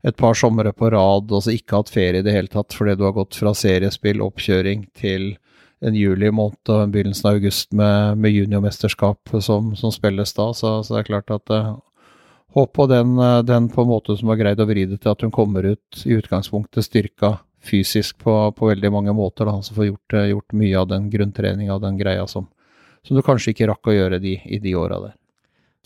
et 0.04 0.18
par 0.18 0.34
somre 0.38 0.74
på 0.74 0.90
rad, 0.90 1.30
altså 1.32 1.54
ikke 1.54 1.78
hatt 1.82 1.92
ferie 1.94 2.22
i 2.22 2.26
det 2.26 2.34
hele 2.34 2.50
tatt 2.50 2.74
fordi 2.74 2.96
du 2.98 3.06
har 3.06 3.16
gått 3.16 3.38
fra 3.38 3.54
seriespill, 3.58 4.24
oppkjøring, 4.26 4.88
til 4.98 5.36
en 5.82 5.98
juli 5.98 6.30
måned 6.34 6.70
og 6.70 6.92
begynnelsen 6.94 7.30
av 7.30 7.38
august 7.40 7.72
med, 7.74 8.18
med 8.22 8.34
juniormesterskap 8.36 9.34
som, 9.42 9.72
som 9.78 9.94
spilles 9.94 10.34
da. 10.38 10.52
Så, 10.58 10.76
så 10.86 10.96
det 10.96 11.00
er 11.02 11.08
klart 11.10 11.34
at 11.34 11.54
uh, 11.54 11.76
håp 12.58 12.74
på 12.78 12.86
den, 12.90 13.16
uh, 13.18 13.42
den 13.46 13.70
på 13.74 13.86
en 13.86 13.90
måte 13.90 14.18
som 14.18 14.30
har 14.30 14.42
greid 14.42 14.62
å 14.62 14.68
vri 14.70 14.86
det 14.90 15.02
til 15.02 15.14
at 15.14 15.26
hun 15.26 15.34
kommer 15.34 15.66
ut 15.74 16.04
i 16.06 16.18
utgangspunktet 16.20 16.86
styrka 16.86 17.40
fysisk 17.62 18.22
på, 18.22 18.36
på 18.58 18.70
veldig 18.70 18.92
mange 18.94 19.14
måter. 19.14 19.50
Da, 19.50 19.58
som 19.62 19.78
får 19.78 19.90
gjort, 19.92 20.18
eh, 20.18 20.30
gjort 20.34 20.58
mye 20.58 20.80
av 20.80 20.88
den 20.90 21.10
grunntreninga 21.14 21.76
og 21.76 21.84
den 21.86 21.98
greia 22.00 22.28
som, 22.30 22.48
som 23.06 23.18
du 23.18 23.22
kanskje 23.26 23.54
ikke 23.54 23.70
rakk 23.70 23.90
å 23.90 23.98
gjøre 23.98 24.22
de, 24.22 24.38
i 24.46 24.62
de 24.62 24.74
åra 24.78 24.98
der. 25.04 25.18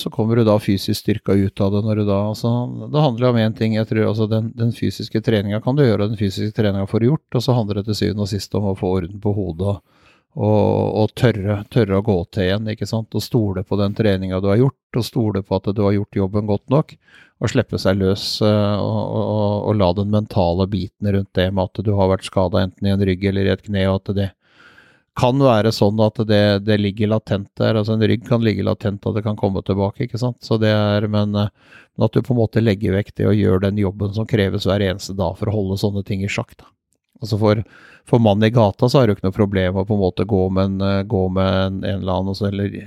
Så 0.01 0.09
kommer 0.11 0.35
du 0.35 0.43
da 0.43 0.57
fysisk 0.59 0.99
styrka 0.99 1.34
ut 1.34 1.61
av 1.63 1.72
det 1.72 1.81
når 1.85 2.01
du 2.01 2.05
da 2.09 2.17
altså, 2.27 2.49
Det 2.91 3.03
handler 3.03 3.30
om 3.30 3.38
én 3.39 3.53
ting. 3.55 3.77
jeg 3.77 3.88
tror 3.88 4.09
altså 4.09 4.27
Den, 4.27 4.49
den 4.55 4.73
fysiske 4.76 5.22
treninga 5.23 5.61
kan 5.63 5.77
du 5.77 5.85
gjøre, 5.85 6.09
den 6.09 6.19
fysiske 6.19 6.51
treninga 6.57 6.88
får 6.88 6.99
du 6.99 7.05
gjort. 7.13 7.27
Og 7.35 7.43
så 7.43 7.55
handler 7.55 7.80
det 7.80 7.85
til 7.89 7.99
syvende 8.01 8.26
og 8.27 8.31
sist 8.31 8.55
om 8.59 8.67
å 8.72 8.76
få 8.76 8.91
orden 8.99 9.22
på 9.23 9.34
hodet 9.35 9.77
og, 10.35 10.95
og 10.99 11.13
tørre, 11.15 11.61
tørre 11.72 11.99
å 11.99 12.03
gå 12.03 12.17
til 12.35 12.49
igjen. 12.49 12.67
ikke 12.73 12.88
sant? 12.89 13.15
Og 13.15 13.23
stole 13.23 13.63
på 13.63 13.77
den 13.80 13.95
treninga 13.95 14.41
du 14.43 14.49
har 14.51 14.59
gjort, 14.59 14.99
og 14.99 15.07
stole 15.07 15.43
på 15.45 15.59
at 15.59 15.69
du 15.72 15.84
har 15.85 15.95
gjort 15.95 16.19
jobben 16.19 16.49
godt 16.49 16.65
nok. 16.73 16.95
Og 17.43 17.51
slippe 17.51 17.80
seg 17.80 17.99
løs 17.99 18.26
eh, 18.43 18.76
og, 18.80 18.99
og, 19.15 19.69
og 19.69 19.80
la 19.80 19.89
den 19.95 20.11
mentale 20.11 20.67
biten 20.72 21.11
rundt 21.11 21.31
det 21.35 21.49
med 21.51 21.69
at 21.69 21.84
du 21.88 21.91
har 21.95 22.11
vært 22.11 22.27
skada 22.27 22.63
enten 22.63 22.88
i 22.88 22.93
en 22.93 23.07
rygg 23.07 23.23
eller 23.31 23.47
i 23.47 23.53
et 23.55 23.63
kne, 23.63 23.88
og 23.91 24.01
at 24.01 24.15
det 24.15 24.30
kan 25.15 25.39
være 25.39 25.71
sånn 25.71 25.99
at 26.03 26.19
det, 26.27 26.43
det 26.67 26.75
ligger 26.81 27.13
latent 27.13 27.47
der. 27.59 27.77
altså 27.79 27.95
En 27.95 28.03
rygg 28.03 28.25
kan 28.27 28.43
ligge 28.43 28.65
latent 28.67 29.05
og 29.07 29.15
det 29.15 29.23
kan 29.23 29.37
komme 29.39 29.63
tilbake. 29.63 30.05
ikke 30.05 30.19
sant? 30.19 30.41
Så 30.43 30.59
det 30.59 30.73
er, 30.75 31.07
Men, 31.07 31.35
eh, 31.35 31.51
men 31.95 32.05
at 32.05 32.11
du 32.11 32.21
på 32.21 32.35
en 32.35 32.41
måte 32.41 32.63
legger 32.63 32.97
vekk 32.97 33.13
det 33.15 33.27
og 33.29 33.39
gjør 33.39 33.63
den 33.63 33.79
jobben 33.79 34.13
som 34.13 34.27
kreves 34.27 34.67
hver 34.67 34.83
eneste 34.83 35.15
dag 35.15 35.37
for 35.39 35.47
å 35.47 35.55
holde 35.55 35.79
sånne 35.79 36.03
ting 36.05 36.23
i 36.23 36.31
sjakk. 36.31 36.57
da. 36.59 36.67
Altså 37.23 37.39
For, 37.39 37.63
for 38.05 38.19
mannen 38.19 38.49
i 38.49 38.51
gata 38.51 38.89
så 38.89 38.99
har 38.99 39.07
du 39.07 39.15
ikke 39.15 39.29
noe 39.29 39.39
problem 39.39 39.79
å 39.79 39.85
på 39.87 39.95
en 39.95 40.03
måte 40.03 40.27
gå 40.27 40.43
med 40.51 40.65
en, 40.65 40.81
eh, 40.81 41.03
gå 41.07 41.23
med 41.31 41.59
en, 41.61 41.83
en 41.83 42.01
eller 42.01 42.19
annen 42.19 42.47
eller 42.51 42.79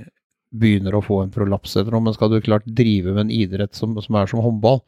begynner 0.49 0.95
å 0.97 1.05
få 1.05 1.23
en 1.23 1.33
prolaps 1.33 1.75
eller 1.77 1.93
noe. 1.93 2.05
Men 2.09 2.13
skal 2.17 2.29
du 2.29 2.41
klart 2.45 2.65
drive 2.65 3.13
med 3.13 3.25
en 3.25 3.33
idrett 3.33 3.73
som, 3.77 3.97
som 4.01 4.17
er 4.17 4.29
som 4.29 4.41
håndball, 4.45 4.83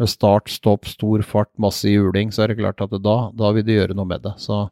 med 0.00 0.10
start, 0.10 0.50
stopp, 0.50 0.86
stor 0.88 1.22
fart, 1.22 1.50
masse 1.60 1.86
juling, 1.86 2.30
så 2.32 2.44
er 2.44 2.50
det 2.50 2.60
klart 2.62 2.80
at 2.80 2.90
det, 2.94 3.02
da, 3.04 3.30
da 3.36 3.50
vil 3.52 3.66
du 3.66 3.74
gjøre 3.74 3.94
noe 3.98 4.08
med 4.08 4.22
det. 4.24 4.32
Så, 4.40 4.64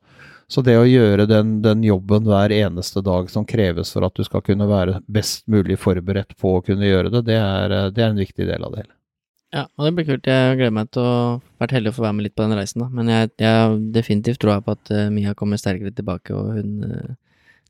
så 0.48 0.62
det 0.64 0.78
å 0.80 0.86
gjøre 0.88 1.26
den, 1.28 1.58
den, 1.64 1.82
jobben 1.84 2.24
hver 2.24 2.52
eneste 2.54 3.02
dag 3.04 3.28
som 3.30 3.44
kreves 3.48 3.92
for 3.92 4.06
at 4.06 4.14
du 4.16 4.24
skal 4.24 4.40
kunne 4.44 4.68
være 4.68 5.02
best 5.04 5.44
mulig 5.50 5.76
forberedt 5.80 6.32
på 6.40 6.54
å 6.56 6.62
kunne 6.64 6.88
gjøre 6.88 7.12
det, 7.12 7.26
det 7.28 7.36
er, 7.36 7.74
det 7.92 8.04
er 8.04 8.14
en 8.14 8.22
viktig 8.22 8.46
del 8.48 8.64
av 8.64 8.72
det 8.72 8.84
hele. 8.86 8.94
Ja, 9.52 9.64
og 9.76 9.86
det 9.86 9.92
blir 9.96 10.08
kult. 10.08 10.26
Jeg 10.28 10.56
gleder 10.58 10.74
meg 10.76 10.90
til 10.92 11.04
å 11.04 11.12
vært 11.60 11.72
heldig 11.76 11.92
å 11.92 11.96
få 11.96 12.04
være 12.04 12.16
med 12.18 12.26
litt 12.26 12.34
på 12.36 12.44
den 12.44 12.56
reisen, 12.56 12.82
da. 12.84 12.88
Men 12.92 13.12
jeg, 13.12 13.30
jeg 13.40 13.78
definitivt 13.94 14.42
tror 14.42 14.60
på 14.64 14.74
at 14.76 14.92
uh, 14.92 15.06
Mia 15.12 15.32
kommer 15.36 15.60
sterkere 15.60 15.92
tilbake, 15.96 16.36
og 16.36 16.58
hun 16.58 16.74
uh, 16.84 17.14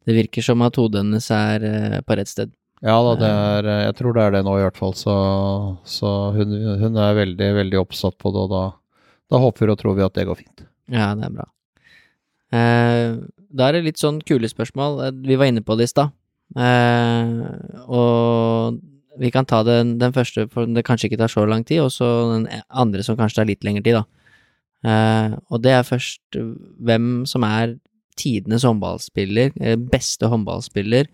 Det 0.09 0.17
virker 0.17 0.43
som 0.43 0.63
at 0.65 0.79
hodet 0.81 1.03
hennes 1.05 1.27
er 1.35 2.01
på 2.07 2.17
rett 2.17 2.31
sted. 2.31 2.55
Ja 2.81 2.95
da, 3.03 3.15
det 3.19 3.29
er, 3.29 3.69
jeg 3.89 3.95
tror 3.99 4.15
det 4.15 4.23
er 4.25 4.35
det 4.37 4.43
nå 4.47 4.55
i 4.57 4.63
hvert 4.65 4.79
fall. 4.79 4.95
Så, 4.97 5.15
så 5.85 6.15
hun, 6.39 6.55
hun, 6.81 6.97
er 6.97 7.19
veldig, 7.19 7.53
veldig 7.59 7.81
oppsatt 7.83 8.17
på 8.23 8.33
det, 8.33 8.47
og 8.47 8.55
da, 8.55 8.65
da 9.35 9.43
håper 9.43 9.75
og 9.75 9.79
tror 9.83 9.99
vi 9.99 10.07
at 10.07 10.15
det 10.17 10.27
går 10.31 10.39
fint. 10.41 10.67
Ja, 10.89 11.13
det 11.19 11.27
er 11.29 11.35
bra. 11.41 11.51
Eh, 12.49 13.17
da 13.49 13.69
er 13.69 13.77
det 13.77 13.87
litt 13.87 14.01
sånn 14.01 14.21
kule 14.27 14.49
spørsmål. 14.49 15.01
Vi 15.25 15.37
var 15.39 15.51
inne 15.51 15.65
på 15.65 15.77
det 15.79 15.89
i 15.89 15.93
stad. 15.93 16.15
Eh, 16.57 17.33
og 17.85 18.79
vi 19.21 19.33
kan 19.35 19.49
ta 19.49 19.63
den, 19.67 19.97
den, 20.01 20.15
første, 20.15 20.47
for 20.53 20.69
det 20.71 20.87
kanskje 20.87 21.11
ikke 21.11 21.21
tar 21.21 21.33
så 21.33 21.45
lang 21.49 21.67
tid, 21.69 21.83
og 21.85 21.93
så 21.93 22.09
den 22.33 22.49
andre 22.69 23.05
som 23.05 23.19
kanskje 23.19 23.41
tar 23.41 23.51
litt 23.51 23.67
lengre 23.67 23.85
tid, 23.85 23.99
da. 23.99 24.07
Eh, 24.89 25.37
og 25.51 25.63
det 25.65 25.75
er 25.75 25.87
først 25.87 26.39
hvem 26.39 27.27
som 27.29 27.45
er 27.47 27.77
tidenes 28.19 28.65
håndballspiller, 28.67 29.55
beste 29.91 30.27
håndballspiller, 30.31 31.07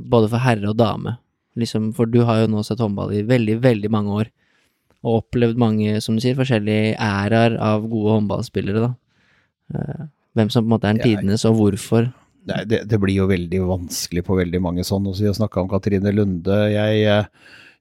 både 0.00 0.30
for 0.32 0.42
herre 0.42 0.70
og 0.72 0.78
dame. 0.80 1.12
Liksom, 1.58 1.92
for 1.94 2.10
du 2.10 2.22
har 2.26 2.40
jo 2.40 2.48
nå 2.50 2.64
sett 2.66 2.80
håndball 2.82 3.12
i 3.14 3.20
veldig, 3.26 3.58
veldig 3.62 3.90
mange 3.92 4.16
år, 4.22 4.30
og 5.04 5.20
opplevd 5.20 5.60
mange, 5.62 6.00
som 6.02 6.16
du 6.16 6.24
sier, 6.24 6.34
forskjellige 6.38 6.96
æraer 6.98 7.54
av 7.62 7.86
gode 7.86 8.16
håndballspillere, 8.16 8.88
da. 8.88 10.08
Hvem 10.36 10.50
som 10.52 10.64
på 10.64 10.68
en 10.68 10.74
måte 10.74 10.88
er 10.88 10.98
den 10.98 11.06
tidenes, 11.06 11.44
og 11.48 11.56
hvorfor. 11.58 12.10
Nei, 12.48 12.64
det, 12.68 12.82
det, 12.88 12.98
blir 13.00 13.16
jo 13.16 13.28
veldig 13.28 13.62
vanskelig 13.68 14.24
på 14.24 14.36
veldig 14.38 14.60
mange 14.64 14.84
sånn. 14.86 15.06
Også 15.08 15.24
vi 15.24 15.30
har 15.30 15.36
snakka 15.36 15.62
om 15.62 15.70
Katrine 15.70 16.12
Lunde. 16.14 16.58
Jeg, 16.72 17.24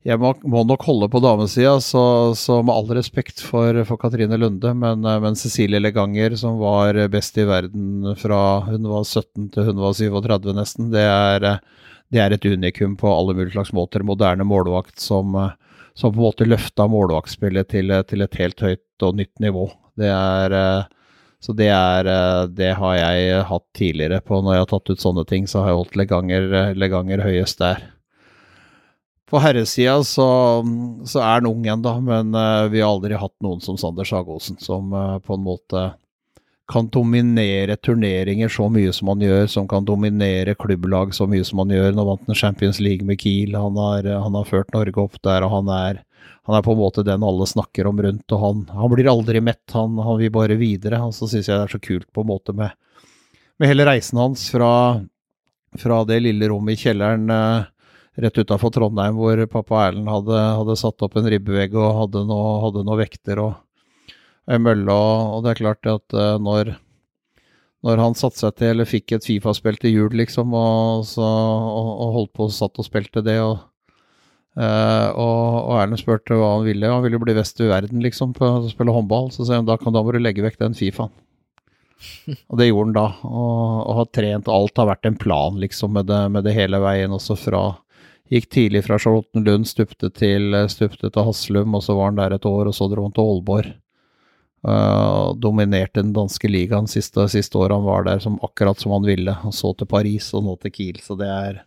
jeg 0.07 0.22
må, 0.22 0.34
må, 0.48 0.64
nok 0.68 0.84
holde 0.88 1.10
på 1.11 1.22
damesida, 1.24 1.78
så, 1.84 2.03
så, 2.38 2.60
med 2.65 2.76
all 2.76 2.91
respekt 2.98 3.44
for, 3.44 3.80
for 3.88 3.99
Katrine 4.02 4.40
Lunde, 4.40 4.74
men, 4.78 5.03
men, 5.03 5.40
Cecilie 5.40 5.82
Leganger, 5.84 6.36
som 6.40 6.60
var 6.61 6.99
best 7.14 7.40
i 7.40 7.48
verden 7.48 8.15
fra 8.19 8.41
hun 8.68 8.90
var 8.91 9.06
17 9.07 9.49
til 9.56 9.69
hun 9.69 9.84
var 9.84 9.95
37 9.98 10.52
nesten, 10.57 10.91
det 10.95 11.06
er, 11.06 11.48
det 12.14 12.24
er 12.24 12.36
et 12.36 12.48
unikum 12.48 12.95
på 12.99 13.11
alle 13.11 13.36
mulige 13.38 13.56
slags 13.56 13.74
måter. 13.76 14.06
Moderne 14.07 14.48
målvakt 14.48 14.99
som, 15.03 15.36
som 15.95 16.11
på 16.11 16.22
en 16.22 16.28
måte 16.28 16.48
løfta 16.48 16.88
målvaktspillet 16.91 17.72
til, 17.72 17.95
til 18.07 18.24
et 18.24 18.40
helt 18.44 18.64
høyt 18.64 19.07
og 19.07 19.19
nytt 19.19 19.44
nivå. 19.44 19.69
Det 19.98 20.11
er 20.11 20.60
så 21.43 21.53
det, 21.53 21.68
er, 21.69 22.07
det 22.49 22.72
har 22.80 22.95
jeg 22.97 23.43
hatt 23.49 23.65
tidligere 23.77 24.22
på 24.26 24.39
når 24.41 24.55
jeg 24.55 24.64
har 24.64 24.72
tatt 24.72 24.89
ut 24.89 25.03
sånne 25.03 25.26
ting, 25.30 25.45
så 25.49 25.61
har 25.61 25.72
jeg 25.72 25.80
holdt 25.81 25.99
leganger, 25.99 26.47
leganger 26.73 27.22
høyest 27.26 27.61
der. 27.61 27.84
På 29.27 29.41
herresida 29.43 29.99
så, 30.07 30.27
så 31.05 31.22
er 31.22 31.38
han 31.38 31.49
ung 31.49 31.68
ennå, 31.68 31.93
men 32.01 32.34
vi 32.72 32.81
har 32.81 32.89
aldri 32.89 33.19
hatt 33.19 33.35
noen 33.43 33.61
som 33.61 33.77
Sander 33.77 34.07
Sagosen, 34.07 34.57
som 34.64 34.89
på 35.22 35.38
en 35.38 35.45
måte 35.45 35.89
kan 36.68 36.89
dominere 36.91 37.77
turneringer 37.80 38.51
så 38.51 38.68
mye 38.72 38.91
som 38.93 39.07
han 39.14 39.23
gjør, 39.23 39.45
som 39.47 39.68
kan 39.72 39.85
dominere 39.88 40.55
klubblag 40.59 41.14
så 41.15 41.27
mye 41.30 41.45
som 41.47 41.61
han 41.64 41.72
gjør. 41.72 41.93
Nå 41.95 42.03
vant 42.09 42.27
han 42.27 42.35
Champions 42.35 42.81
League 42.84 43.07
med 43.07 43.22
Kiel, 43.22 43.55
han 43.55 43.80
har, 43.80 44.07
han 44.26 44.35
har 44.35 44.49
ført 44.49 44.73
Norge 44.76 45.05
opp 45.05 45.15
der, 45.23 45.45
og 45.47 45.53
han 45.53 45.72
er 45.72 46.01
han 46.48 46.56
er 46.56 46.64
på 46.64 46.72
en 46.72 46.80
måte 46.80 47.03
den 47.03 47.26
alle 47.28 47.45
snakker 47.49 47.90
om 47.90 47.98
rundt, 47.99 48.32
og 48.32 48.40
han, 48.40 48.61
han 48.72 48.91
blir 48.94 49.10
aldri 49.11 49.41
mett, 49.44 49.65
han, 49.76 49.98
han, 49.99 50.15
vil 50.22 50.32
bare 50.32 50.56
videre. 50.56 51.02
Og 51.03 51.11
så 51.15 51.28
syns 51.28 51.49
jeg 51.49 51.57
det 51.57 51.65
er 51.65 51.74
så 51.76 51.82
kult 51.84 52.07
på 52.15 52.24
en 52.24 52.30
måte 52.30 52.56
med, 52.56 52.72
med 53.60 53.68
hele 53.68 53.88
reisen 53.90 54.22
hans 54.22 54.45
fra, 54.53 54.69
fra, 55.76 55.98
det 56.07 56.22
lille 56.24 56.48
rommet 56.48 56.78
i 56.78 56.86
kjelleren 56.86 57.28
eh, 57.36 57.68
rett 58.24 58.40
utafor 58.40 58.72
Trondheim 58.72 59.19
hvor 59.19 59.44
pappa 59.52 59.90
Erlend 59.90 60.07
hadde, 60.07 60.40
hadde, 60.61 60.80
satt 60.80 61.03
opp 61.03 61.19
en 61.19 61.28
ribbevegg 61.36 61.76
og 61.76 61.99
hadde 61.99 62.24
noen 62.32 62.95
vekter 63.03 63.44
og 63.44 64.15
ei 64.48 64.56
mølle, 64.64 64.88
og, 64.88 65.36
og, 65.36 65.44
det 65.44 65.52
er 65.52 65.64
klart 65.65 65.90
at 65.91 66.15
eh, 66.15 66.36
når 66.40 66.78
når 67.86 67.99
han 68.02 68.15
satte 68.18 68.40
seg 68.41 68.56
til, 68.57 68.72
eller 68.74 68.88
fikk 68.90 69.14
et 69.14 69.26
Fifa-spill 69.28 69.76
til 69.80 69.94
jul, 69.94 70.15
liksom, 70.18 70.56
og, 70.57 71.03
så, 71.06 71.24
og, 71.24 71.90
og 71.91 72.15
holdt 72.15 72.32
på 72.36 72.48
og 72.48 72.56
satt 72.56 72.80
og 72.82 72.88
spilte 72.88 73.22
det, 73.24 73.38
og 73.44 73.60
Uh, 74.58 75.14
og, 75.14 75.70
og 75.70 75.74
Erlend 75.84 76.02
spurte 76.02 76.38
hva 76.38 76.56
han 76.56 76.66
ville. 76.66 76.90
Han 76.90 77.04
ville 77.06 77.20
bli 77.22 77.36
best 77.38 77.62
i 77.62 77.70
verden, 77.70 78.02
liksom, 78.02 78.34
på 78.38 78.48
å 78.58 78.68
spille 78.72 78.94
håndball. 78.96 79.30
Så 79.34 79.46
sier 79.46 79.62
han 79.62 79.70
da, 79.70 79.78
kan, 79.78 79.94
da 79.94 80.02
må 80.02 80.16
du 80.16 80.22
legge 80.22 80.46
vekk 80.46 80.58
den 80.64 80.78
Fifaen. 80.78 81.14
Og 82.50 82.60
det 82.60 82.68
gjorde 82.68 82.92
han 82.92 82.96
da, 82.98 83.08
og, 83.26 83.62
og 83.90 83.96
har 83.98 84.10
trent. 84.14 84.50
Alt 84.54 84.78
har 84.78 84.86
vært 84.92 85.08
en 85.10 85.16
plan, 85.18 85.56
liksom, 85.58 85.96
med 85.98 86.06
det, 86.12 86.20
med 86.34 86.46
det 86.46 86.54
hele 86.54 86.78
veien. 86.84 87.16
Også 87.16 87.38
fra 87.40 87.64
Gikk 88.28 88.50
tidlig 88.52 88.84
fra 88.84 88.98
Charlottenlund, 89.00 89.70
stupte 89.70 90.10
til, 90.12 90.52
stupte 90.68 91.08
til 91.08 91.26
Haslum, 91.30 91.76
og 91.78 91.84
så 91.86 91.96
var 91.96 92.12
han 92.12 92.18
der 92.20 92.36
et 92.36 92.48
år, 92.48 92.68
og 92.68 92.76
så 92.76 92.90
dro 92.92 93.06
han 93.06 93.14
til 93.16 93.24
Aalborg. 93.24 93.70
Uh, 94.68 95.32
dominerte 95.40 96.02
den 96.02 96.12
danske 96.16 96.50
ligaen 96.50 96.90
siste, 96.92 97.24
siste 97.32 97.56
året 97.56 97.78
han 97.78 97.86
var 97.86 98.04
der, 98.04 98.20
som, 98.20 98.36
akkurat 98.44 98.82
som 98.82 98.98
han 98.98 99.08
ville. 99.08 99.36
Og 99.48 99.56
så 99.56 99.72
til 99.80 99.88
Paris, 99.88 100.28
og 100.36 100.44
nå 100.44 100.58
til 100.60 100.74
Kiel. 100.76 101.00
Så 101.04 101.16
det 101.20 101.30
er 101.32 101.62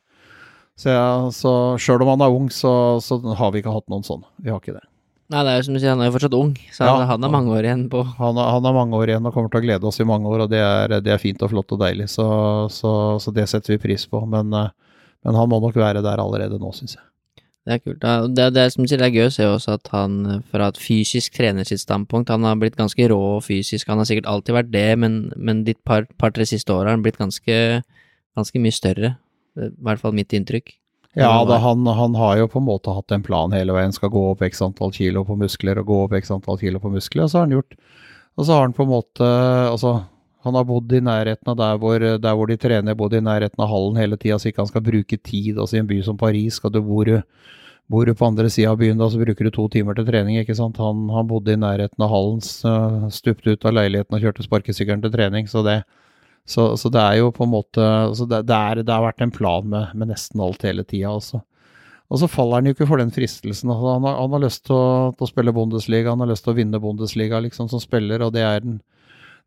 Så, 0.81 0.93
så 1.37 1.53
sjøl 1.83 2.07
om 2.07 2.15
han 2.15 2.25
er 2.25 2.33
ung, 2.33 2.47
så, 2.55 2.73
så 3.05 3.19
har 3.37 3.53
vi 3.53 3.61
ikke 3.61 3.75
hatt 3.75 3.91
noen 3.93 4.07
sånn. 4.07 4.25
Vi 4.41 4.53
har 4.53 4.63
ikke 4.63 4.79
det. 4.79 4.87
Nei, 5.31 5.45
det 5.47 5.51
er 5.53 5.61
jo 5.61 5.67
som 5.69 5.77
du 5.77 5.79
sier, 5.79 5.93
han 5.93 6.01
er 6.03 6.09
jo 6.09 6.15
fortsatt 6.17 6.35
ung, 6.35 6.55
så 6.75 6.87
Ja, 6.89 6.95
han 7.07 7.23
har 7.23 7.31
mange 7.31 7.53
år 7.55 7.67
igjen 7.69 7.85
på 7.93 8.01
Han, 8.03 8.39
han 8.41 8.65
har 8.67 8.75
mange 8.75 8.99
år 8.99 9.13
igjen 9.13 9.29
og 9.29 9.37
kommer 9.37 9.53
til 9.53 9.61
å 9.61 9.63
glede 9.63 9.87
oss 9.87 10.01
i 10.03 10.07
mange 10.09 10.27
år, 10.27 10.43
og 10.47 10.51
det 10.51 10.59
er, 10.59 10.97
det 11.05 11.13
er 11.15 11.23
fint 11.23 11.45
og 11.47 11.53
flott 11.53 11.71
og 11.77 11.79
deilig. 11.85 12.09
Så, 12.11 12.27
så, 12.75 12.95
så 13.23 13.35
det 13.37 13.47
setter 13.53 13.77
vi 13.77 13.85
pris 13.85 14.09
på. 14.11 14.25
Men, 14.27 14.51
eh, 14.57 14.73
men 15.23 15.39
han 15.39 15.53
må 15.53 15.61
nok 15.63 15.79
være 15.79 16.03
der 16.03 16.23
allerede 16.25 16.59
nå, 16.59 16.73
syns 16.75 16.97
jeg. 16.97 17.05
Det 17.69 17.77
er 17.77 17.83
kult. 17.85 18.03
Det, 18.35 18.49
det, 18.57 18.67
som 18.73 18.83
du 18.83 18.91
sier, 18.91 18.99
det 18.99 19.11
er 19.11 19.19
gøy 19.21 19.29
å 19.29 19.37
se 19.37 19.47
også 19.47 19.77
at 19.77 19.91
han 19.93 20.43
fra 20.51 20.73
et 20.73 20.81
fysisk 20.81 21.37
trener 21.37 21.69
sitt 21.69 21.85
standpunkt, 21.85 22.33
han 22.33 22.47
har 22.49 22.59
blitt 22.59 22.79
ganske 22.81 23.11
rå 23.13 23.19
og 23.37 23.45
fysisk. 23.47 23.87
Han 23.93 24.01
har 24.01 24.09
sikkert 24.09 24.31
alltid 24.33 24.57
vært 24.57 24.75
det, 24.75 24.89
men, 24.99 25.27
men 25.37 25.63
de 25.69 25.77
par-tre 25.87 26.17
par, 26.19 26.35
siste 26.49 26.75
åra 26.75 26.89
har 26.89 26.99
han 26.99 27.05
blitt 27.07 27.21
ganske, 27.21 27.59
ganske 28.35 28.65
mye 28.65 28.75
større. 28.75 29.13
I 29.59 29.71
hvert 29.83 30.03
fall 30.03 30.15
mitt 30.17 30.35
inntrykk. 30.37 30.77
Ja, 31.19 31.33
da, 31.43 31.57
han, 31.59 31.83
han 31.87 32.15
har 32.15 32.37
jo 32.39 32.47
på 32.53 32.61
en 32.61 32.69
måte 32.69 32.93
hatt 32.95 33.11
en 33.11 33.25
plan 33.27 33.51
hele 33.51 33.75
veien. 33.75 33.93
Skal 33.93 34.13
gå 34.15 34.23
opp 34.31 34.45
x 34.47 34.63
antall 34.63 34.93
kilo 34.95 35.25
på 35.27 35.35
muskler 35.41 35.81
og 35.83 35.89
gå 35.91 35.99
opp 36.05 36.15
x 36.21 36.31
antall 36.31 36.61
kilo 36.61 36.79
på 36.83 36.93
muskler, 36.93 37.27
og 37.27 37.33
så 37.33 37.41
har 37.41 37.49
han 37.49 37.57
gjort 37.59 37.75
Og 38.39 38.47
så 38.47 38.53
har 38.55 38.63
han 38.63 38.77
på 38.77 38.87
en 38.87 38.93
måte 38.93 39.31
Altså, 39.73 39.97
han 40.47 40.55
har 40.57 40.69
bodd 40.69 40.93
i 40.95 41.03
nærheten 41.03 41.51
av 41.51 41.57
der 41.59 41.81
hvor, 41.83 41.99
der 41.99 42.37
hvor 42.39 42.49
de 42.49 42.57
trener, 42.57 42.95
bodd 42.97 43.17
i 43.19 43.21
nærheten 43.21 43.61
av 43.61 43.69
hallen 43.69 43.99
hele 43.99 44.17
tida, 44.17 44.39
så 44.39 44.49
ikke 44.49 44.63
han 44.63 44.71
skal 44.71 44.87
bruke 44.87 45.19
tid. 45.19 45.59
Altså 45.59 45.77
i 45.77 45.83
en 45.83 45.91
by 45.91 45.99
som 46.07 46.21
Paris, 46.21 46.61
skal 46.61 46.73
du 46.73 46.81
bor 46.85 47.11
Bor 47.91 48.07
du 48.07 48.15
på 48.15 48.23
andre 48.23 48.47
sida 48.47 48.71
av 48.71 48.79
byen, 48.79 49.01
da, 49.01 49.09
så 49.11 49.19
bruker 49.19 49.49
du 49.49 49.51
to 49.51 49.65
timer 49.67 49.97
til 49.99 50.05
trening, 50.07 50.37
ikke 50.39 50.55
sant. 50.55 50.77
Han, 50.79 51.09
han 51.11 51.27
bodde 51.27 51.57
i 51.57 51.59
nærheten 51.59 52.05
av 52.07 52.13
hallen, 52.13 52.39
stupte 53.11 53.51
ut 53.51 53.67
av 53.67 53.75
leiligheten 53.75 54.15
og 54.15 54.23
kjørte 54.23 54.47
sparkesykkelen 54.47 55.03
til 55.03 55.11
trening, 55.11 55.49
så 55.51 55.65
det 55.67 55.81
så, 56.49 56.73
så 56.81 56.91
det 56.93 57.03
er 57.03 57.21
jo 57.21 57.31
på 57.35 57.47
en 57.47 57.53
måte 57.53 57.85
altså 57.85 58.27
det, 58.29 58.43
det, 58.49 58.57
er, 58.57 58.83
det 58.83 58.95
har 58.95 59.05
vært 59.05 59.23
en 59.25 59.33
plan 59.35 59.67
med, 59.71 59.95
med 59.95 60.11
nesten 60.11 60.43
alt 60.43 60.67
hele 60.67 60.85
tida, 60.85 61.15
altså. 61.15 61.43
Og 62.11 62.19
så 62.19 62.27
faller 62.27 62.59
han 62.59 62.67
jo 62.67 62.75
ikke 62.75 62.89
for 62.91 62.99
den 62.99 63.13
fristelsen. 63.15 63.71
Altså, 63.71 63.93
han, 63.95 64.07
har, 64.09 64.17
han 64.19 64.33
har 64.35 64.43
lyst 64.43 64.65
til 64.67 64.75
å, 64.75 64.87
til 65.15 65.27
å 65.27 65.31
spille 65.31 65.55
Bundesliga, 65.55 66.11
han 66.11 66.25
har 66.25 66.33
lyst 66.33 66.43
til 66.43 66.55
å 66.55 66.59
vinne 66.59 66.81
Bundesliga 66.83 67.39
liksom, 67.45 67.69
som 67.71 67.83
spiller, 67.83 68.25
og 68.27 68.35
det 68.35 68.43
er, 68.43 68.65
den, 68.65 68.81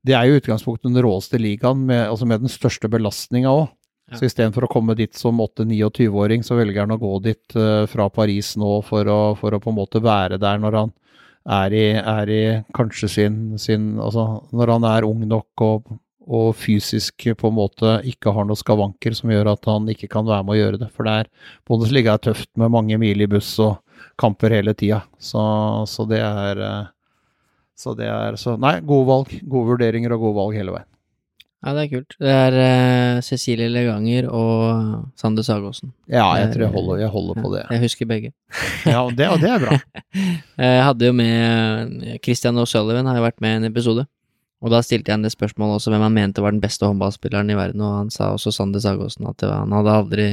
det 0.07 0.15
er 0.15 0.29
jo 0.29 0.39
utgangspunktet 0.39 0.87
den 0.87 1.03
råeste 1.03 1.41
ligaen, 1.41 1.83
med, 1.89 2.05
altså 2.07 2.27
med 2.29 2.45
den 2.45 2.51
største 2.51 2.87
belastninga 2.91 3.51
òg. 3.51 3.65
Ja. 4.11 4.19
Så 4.19 4.27
istedenfor 4.27 4.67
å 4.67 4.71
komme 4.71 4.95
dit 4.99 5.15
som 5.15 5.39
8-29-åring, 5.43 6.43
så 6.43 6.55
velger 6.59 6.85
han 6.85 6.95
å 6.95 6.99
gå 7.01 7.11
dit 7.23 7.55
uh, 7.59 7.83
fra 7.91 8.09
Paris 8.11 8.53
nå 8.59 8.77
for 8.87 9.07
å, 9.11 9.19
for 9.39 9.55
å 9.55 9.61
på 9.63 9.71
en 9.71 9.79
måte 9.79 10.03
være 10.03 10.39
der 10.39 10.59
når 10.63 10.79
han 10.79 10.91
er 11.43 11.75
i, 11.75 11.85
er 11.99 12.31
i 12.31 12.43
kanskje 12.75 13.09
sin, 13.11 13.39
sin 13.59 13.97
Altså 13.99 14.45
når 14.55 14.73
han 14.77 14.85
er 14.87 15.07
ung 15.07 15.25
nok 15.27 15.63
og, 15.65 15.89
og 16.27 16.53
fysisk 16.55 17.27
på 17.37 17.49
en 17.49 17.57
måte 17.57 17.97
ikke 18.07 18.33
har 18.35 18.47
noe 18.47 18.59
skavanker 18.59 19.15
som 19.17 19.31
gjør 19.33 19.53
at 19.53 19.67
han 19.69 19.89
ikke 19.91 20.09
kan 20.11 20.27
være 20.27 20.45
med 20.47 20.55
å 20.55 20.59
gjøre 20.59 20.81
det. 20.85 20.89
For 20.95 21.07
det 21.07 21.17
er 21.23 21.31
Bundesliga 21.67 22.15
er 22.15 22.23
tøft 22.29 22.49
med 22.59 22.73
mange 22.73 22.99
mil 23.01 23.23
i 23.23 23.29
buss 23.29 23.51
og 23.63 23.77
kamper 24.19 24.55
hele 24.55 24.75
tida. 24.77 25.03
Så, 25.19 25.41
så 25.89 26.07
det 26.09 26.21
er 26.23 26.63
eh, 26.63 26.89
Så 27.75 27.95
det 27.97 28.07
er 28.07 28.35
Så 28.37 28.55
nei, 28.61 28.79
gode 28.85 29.07
valg. 29.09 29.37
Gode 29.43 29.73
vurderinger 29.73 30.13
og 30.15 30.27
gode 30.27 30.39
valg 30.39 30.59
hele 30.61 30.75
veien. 30.75 30.89
Ja, 31.63 31.71
det 31.71 31.83
er 31.85 31.91
kult. 31.93 32.15
Det 32.19 32.31
er 32.35 32.55
uh, 32.59 33.21
Cecilie 33.23 33.69
Leganger 33.71 34.25
og 34.27 35.05
Sander 35.15 35.45
Sagåsen. 35.47 35.93
Ja, 36.11 36.25
jeg 36.35 36.49
tror 36.51 36.65
jeg 36.65 36.73
holder, 36.73 36.97
jeg 37.05 37.11
holder 37.13 37.39
på 37.39 37.51
det. 37.53 37.61
Jeg 37.71 37.83
husker 37.85 38.09
begge. 38.09 38.33
Ja, 38.91 39.05
og 39.05 39.15
det, 39.15 39.29
og 39.31 39.39
det 39.39 39.47
er 39.47 39.61
bra. 39.63 39.77
Jeg 40.59 40.81
hadde 40.83 41.07
jo 41.07 41.13
med 41.15 42.17
Christian 42.19 42.59
O'Sullivan, 42.59 43.07
har 43.07 43.15
jo 43.15 43.23
vært 43.23 43.39
med 43.41 43.53
i 43.53 43.59
en 43.61 43.69
episode. 43.69 44.03
Og 44.63 44.71
da 44.71 44.79
stilte 44.85 45.11
jeg 45.11 45.17
ham 45.17 45.25
det 45.25 45.33
spørsmålet 45.33 45.75
også 45.81 45.91
hvem 45.91 46.05
han 46.05 46.13
mente 46.15 46.43
var 46.43 46.53
den 46.55 46.61
beste 46.63 46.87
håndballspilleren 46.87 47.49
i 47.51 47.57
verden, 47.59 47.81
og 47.83 47.97
han 47.97 48.11
sa 48.13 48.29
også 48.31 48.53
Sander 48.55 48.79
Sagosen 48.83 49.27
at 49.27 49.43
var, 49.43 49.57
han 49.65 49.75
hadde 49.75 49.97
aldri 49.99 50.27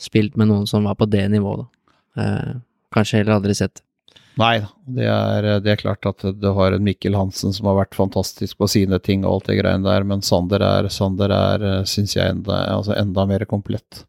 spilt 0.00 0.38
med 0.40 0.48
noen 0.48 0.64
som 0.70 0.86
var 0.88 0.96
på 0.96 1.08
det 1.10 1.26
nivået, 1.34 1.66
da. 1.66 1.92
Eh, 2.22 2.54
kanskje 2.96 3.20
heller 3.20 3.36
aldri 3.36 3.54
sett. 3.58 3.82
Nei 4.38 4.60
da, 4.62 4.68
det 4.96 5.06
er, 5.10 5.46
det 5.60 5.72
er 5.72 5.80
klart 5.80 6.06
at 6.06 6.22
du 6.38 6.46
har 6.54 6.72
en 6.72 6.84
Mikkel 6.86 7.16
Hansen 7.18 7.52
som 7.52 7.66
har 7.68 7.76
vært 7.80 7.96
fantastisk 7.98 8.56
på 8.62 8.68
sine 8.70 9.00
ting 9.02 9.24
og 9.26 9.32
alt 9.40 9.48
det 9.50 9.58
greiene 9.60 9.84
der, 9.84 10.06
men 10.06 10.22
Sander 10.24 10.62
er, 10.64 10.88
Sander 10.94 11.34
er 11.34 11.64
syns 11.90 12.14
jeg, 12.16 12.36
enda, 12.38 12.60
altså 12.76 12.94
enda 12.96 13.26
mer 13.28 13.44
komplett. 13.50 14.04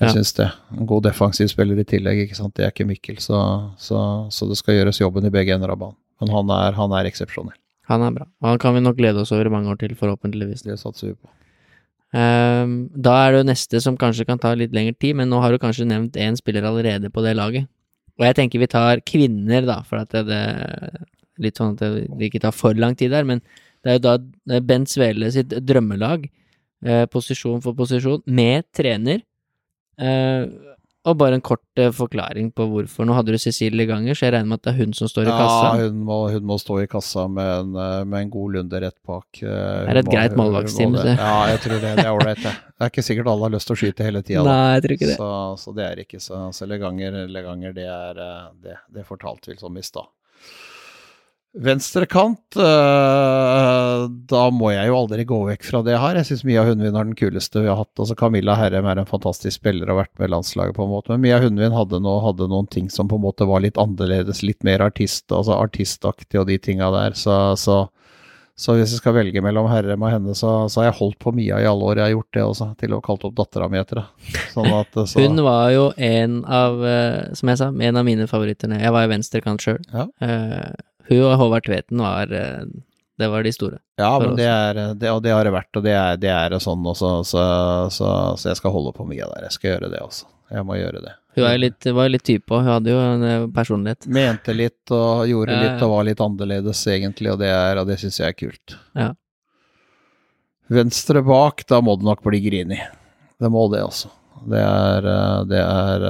Jeg 0.00 0.08
Ja. 0.08 0.14
syns 0.16 0.32
det. 0.38 0.48
En 0.78 0.86
god 0.86 1.04
defensiv 1.04 1.50
spiller 1.50 1.78
i 1.78 1.84
tillegg, 1.84 2.22
ikke 2.24 2.38
sant. 2.38 2.54
Det 2.56 2.64
er 2.64 2.72
ikke 2.72 2.86
Mikkel, 2.88 3.18
så, 3.22 3.38
så, 3.78 3.98
så 4.30 4.48
det 4.48 4.56
skal 4.58 4.78
gjøres 4.78 4.98
jobben 5.02 5.26
i 5.28 5.34
begge 5.34 5.54
ender 5.54 5.70
av 5.74 5.78
banen. 5.78 5.98
Men 6.22 6.32
han 6.34 6.50
er, 6.56 6.72
han 6.78 6.94
er 6.96 7.10
eksepsjonell. 7.10 7.58
Han 7.92 8.06
er 8.06 8.16
bra, 8.16 8.26
og 8.42 8.50
han 8.50 8.60
kan 8.62 8.76
vi 8.76 8.82
nok 8.82 8.98
glede 8.98 9.22
oss 9.22 9.32
over 9.34 9.48
i 9.48 9.52
mange 9.52 9.70
år 9.72 9.78
til, 9.80 9.94
forhåpentligvis. 9.98 10.64
Det 10.66 10.78
satser 10.80 11.12
vi 11.12 11.14
på. 11.18 11.30
Um, 12.12 12.74
da 12.92 13.14
er 13.22 13.32
det 13.32 13.38
jo 13.40 13.48
neste 13.48 13.80
som 13.80 13.96
kanskje 14.00 14.26
kan 14.28 14.40
ta 14.40 14.52
litt 14.56 14.74
lengre 14.76 14.96
tid, 15.00 15.16
men 15.16 15.30
nå 15.32 15.40
har 15.40 15.52
du 15.52 15.60
kanskje 15.60 15.88
nevnt 15.88 16.18
én 16.20 16.36
spiller 16.36 16.66
allerede 16.68 17.08
på 17.12 17.24
det 17.24 17.32
laget. 17.38 17.68
Og 18.20 18.26
jeg 18.26 18.36
tenker 18.36 18.60
vi 18.60 18.68
tar 18.70 19.00
kvinner, 19.08 19.64
da, 19.64 19.80
for 19.88 20.02
at 20.04 20.12
det, 20.12 20.26
det 20.28 21.08
Litt 21.40 21.56
sånn 21.56 21.72
at 21.72 21.80
det 22.20 22.26
ikke 22.28 22.42
tar 22.42 22.52
for 22.52 22.76
lang 22.76 22.92
tid 22.94 23.10
der, 23.10 23.24
men 23.24 23.40
det 23.82 23.88
er 23.88 23.94
jo 23.96 24.02
da 24.04 24.58
Bent 24.62 24.90
Svele 24.92 25.30
sitt 25.32 25.54
drømmelag, 25.64 26.26
eh, 26.84 27.06
posisjon 27.10 27.62
for 27.64 27.74
posisjon, 27.74 28.20
med 28.28 28.66
trener. 28.76 29.22
Eh, 29.96 30.44
og 31.04 31.16
bare 31.18 31.34
en 31.34 31.40
kort 31.42 31.62
eh, 31.82 31.90
forklaring 31.90 32.52
på 32.54 32.62
hvorfor. 32.70 33.04
Nå 33.08 33.14
hadde 33.16 33.32
du 33.34 33.38
Cecilie 33.42 33.86
Ganger, 33.88 34.14
så 34.14 34.26
jeg 34.28 34.34
regner 34.36 34.46
med 34.52 34.60
at 34.60 34.66
det 34.68 34.72
er 34.74 34.78
hun 34.84 34.92
som 34.94 35.08
står 35.10 35.26
i 35.26 35.32
kassa. 35.34 35.64
Ja, 35.80 35.88
hun 35.88 36.04
må, 36.06 36.18
hun 36.30 36.44
må 36.46 36.58
stå 36.62 36.76
i 36.82 36.86
kassa 36.86 37.24
med 37.28 37.48
en, 37.56 37.72
eh, 37.74 38.04
med 38.04 38.20
en 38.26 38.30
god 38.30 38.52
lunde 38.54 38.80
rett 38.84 38.98
bak. 39.06 39.26
eh, 39.42 39.48
Det 39.48 39.90
er 39.90 39.96
et 39.98 40.06
må- 40.06 40.12
greit 40.14 40.30
hun- 40.30 40.38
hun 40.38 40.38
må 40.38 40.44
målvaktsteam, 40.52 40.92
det. 41.02 41.16
Ja, 41.18 41.46
jeg 41.50 41.60
tror 41.64 41.80
det. 41.80 41.96
Det 41.96 42.04
er 42.06 42.12
ålreit, 42.14 42.42
det. 42.42 42.54
Det 42.54 42.86
er 42.86 42.90
ikke 42.94 43.06
sikkert 43.08 43.26
alle 43.34 43.42
har 43.48 43.50
lyst 43.50 43.66
til 43.66 43.74
å 43.76 43.80
skyte 43.82 44.04
hele 44.06 44.22
tida. 44.22 44.44
Nei, 44.46 44.74
jeg 44.78 44.82
tror 44.86 44.92
ikke 44.96 45.10
det. 45.10 45.16
Så, 45.18 45.58
så 45.58 45.74
det 45.74 45.84
er 45.90 45.96
ikke 46.04 46.20
så, 46.22 46.40
så 46.54 46.66
Leganger, 46.70 47.26
Leganger 47.28 47.74
det 47.74 47.86
er 47.90 48.18
eh, 48.22 48.48
det, 48.62 48.76
det 48.94 49.04
fortalte 49.06 49.46
vi 49.50 49.54
liksom 49.56 49.76
i 49.78 49.82
stad. 49.82 50.06
Venstrekant, 51.52 52.56
eh, 52.56 54.02
da 54.32 54.42
må 54.56 54.70
jeg 54.72 54.88
jo 54.88 54.94
aldri 54.96 55.26
gå 55.28 55.40
vekk 55.50 55.66
fra 55.68 55.82
det 55.84 55.92
jeg 55.92 56.00
har. 56.00 56.16
Jeg 56.16 56.28
syns 56.30 56.44
Mia 56.48 56.62
Hundvin 56.64 56.96
er 56.96 57.04
den 57.04 57.16
kuleste 57.18 57.60
vi 57.60 57.68
har 57.68 57.76
hatt. 57.76 57.92
Altså 58.00 58.16
Camilla 58.16 58.54
Herrem 58.56 58.88
er 58.88 59.02
en 59.02 59.08
fantastisk 59.08 59.58
spiller 59.60 59.90
og 59.90 59.98
har 59.98 60.06
vært 60.06 60.22
med 60.22 60.32
landslaget, 60.32 60.72
på 60.78 60.86
en 60.86 60.94
måte. 60.94 61.12
Men 61.12 61.26
Mia 61.26 61.40
Hundvin 61.42 61.76
hadde, 61.76 62.00
noe, 62.00 62.22
hadde 62.24 62.48
noen 62.48 62.70
ting 62.72 62.88
som 62.88 63.10
på 63.10 63.18
en 63.20 63.26
måte 63.26 63.44
var 63.48 63.60
litt 63.60 63.76
annerledes, 63.76 64.40
litt 64.40 64.64
mer 64.64 64.80
artist, 64.80 65.26
altså 65.28 65.58
artistaktig 65.58 66.40
og 66.40 66.48
de 66.48 66.56
tinga 66.56 66.88
der. 66.94 67.18
Så, 67.20 67.36
så, 67.60 67.76
så 68.56 68.78
hvis 68.78 68.94
jeg 68.94 69.02
skal 69.02 69.18
velge 69.18 69.42
mellom 69.44 69.68
Herrem 69.68 70.06
og 70.06 70.08
henne, 70.14 70.36
så, 70.38 70.54
så 70.72 70.80
har 70.80 70.88
jeg 70.88 71.00
holdt 71.02 71.18
på 71.20 71.34
Mia 71.36 71.60
i 71.60 71.68
alle 71.68 71.84
år. 71.84 72.00
Jeg 72.00 72.06
har 72.06 72.14
gjort 72.14 72.38
det 72.38 72.46
også, 72.46 72.70
til 72.80 72.96
og 72.96 73.02
kalt 73.04 73.26
opp 73.28 73.34
dattera 73.42 73.68
mi 73.68 73.76
etter 73.82 74.00
det. 74.00 74.06
Sånn 74.54 74.72
at, 74.72 74.96
så, 75.04 75.20
Hun 75.20 75.44
var 75.44 75.68
jo 75.76 75.84
en 76.00 76.40
av, 76.48 76.80
eh, 76.80 77.36
som 77.36 77.52
jeg 77.52 77.60
sa, 77.60 77.68
en 77.68 78.00
av 78.00 78.08
mine 78.08 78.24
favoritter. 78.30 78.72
Jeg 78.72 78.96
var 78.96 79.04
jo 79.04 79.12
venstrekant 79.12 79.68
sjøl. 79.68 79.84
Ja. 79.92 80.08
Hun 81.08 81.22
og 81.26 81.36
Håvard 81.40 81.66
Tveten 81.66 82.02
var 82.02 82.32
eh, 82.32 82.66
Det 83.18 83.28
var 83.30 83.44
de 83.44 83.52
store. 83.54 83.78
Ja, 84.00 84.12
men 84.18 84.36
det, 84.38 84.46
er, 84.48 84.78
det, 84.98 85.10
og 85.10 85.22
det 85.22 85.34
har 85.34 85.46
det 85.46 85.54
vært, 85.54 85.70
og 85.76 85.84
det 85.84 85.92
er, 85.94 86.20
det 86.20 86.30
er 86.32 86.56
sånn 86.62 86.86
også, 86.86 87.10
så, 87.28 87.42
så, 87.92 88.12
så 88.40 88.52
jeg 88.52 88.58
skal 88.58 88.74
holde 88.74 88.94
på 88.96 89.06
mye 89.06 89.28
der. 89.34 89.46
Jeg 89.46 89.56
skal 89.58 89.74
gjøre 89.74 89.92
det 89.92 90.00
også. 90.02 90.30
Jeg 90.52 90.66
må 90.68 90.76
gjøre 90.76 91.00
det. 91.04 91.12
Hun 91.34 91.48
litt, 91.62 91.86
var 91.96 92.10
litt 92.12 92.24
type, 92.28 92.44
òg, 92.52 92.60
hun 92.60 92.72
hadde 92.74 92.92
jo 92.92 93.00
en 93.00 93.22
eh, 93.24 93.44
personlighet. 93.56 94.08
Mente 94.12 94.52
litt 94.52 94.92
og 94.92 95.24
gjorde 95.30 95.56
litt 95.56 95.84
og 95.84 95.94
var 95.94 96.08
litt 96.08 96.20
annerledes 96.20 96.82
egentlig, 96.92 97.30
og 97.32 97.38
det, 97.40 97.48
er, 97.48 97.80
og 97.80 97.88
det 97.88 97.96
syns 98.02 98.20
jeg 98.20 98.34
er 98.34 98.36
kult. 98.36 98.74
Ja. 98.98 99.12
Venstre 100.72 101.22
bak, 101.24 101.64
da 101.68 101.80
må 101.84 101.96
det 102.00 102.08
nok 102.08 102.20
bli 102.26 102.42
Grini. 102.44 102.80
Det 103.40 103.50
må 103.52 103.64
det, 103.72 103.80
altså. 103.86 104.12
Det 104.44 104.60
er, 104.60 105.08
eh, 105.08 105.38
det 105.48 105.62
er 105.62 106.06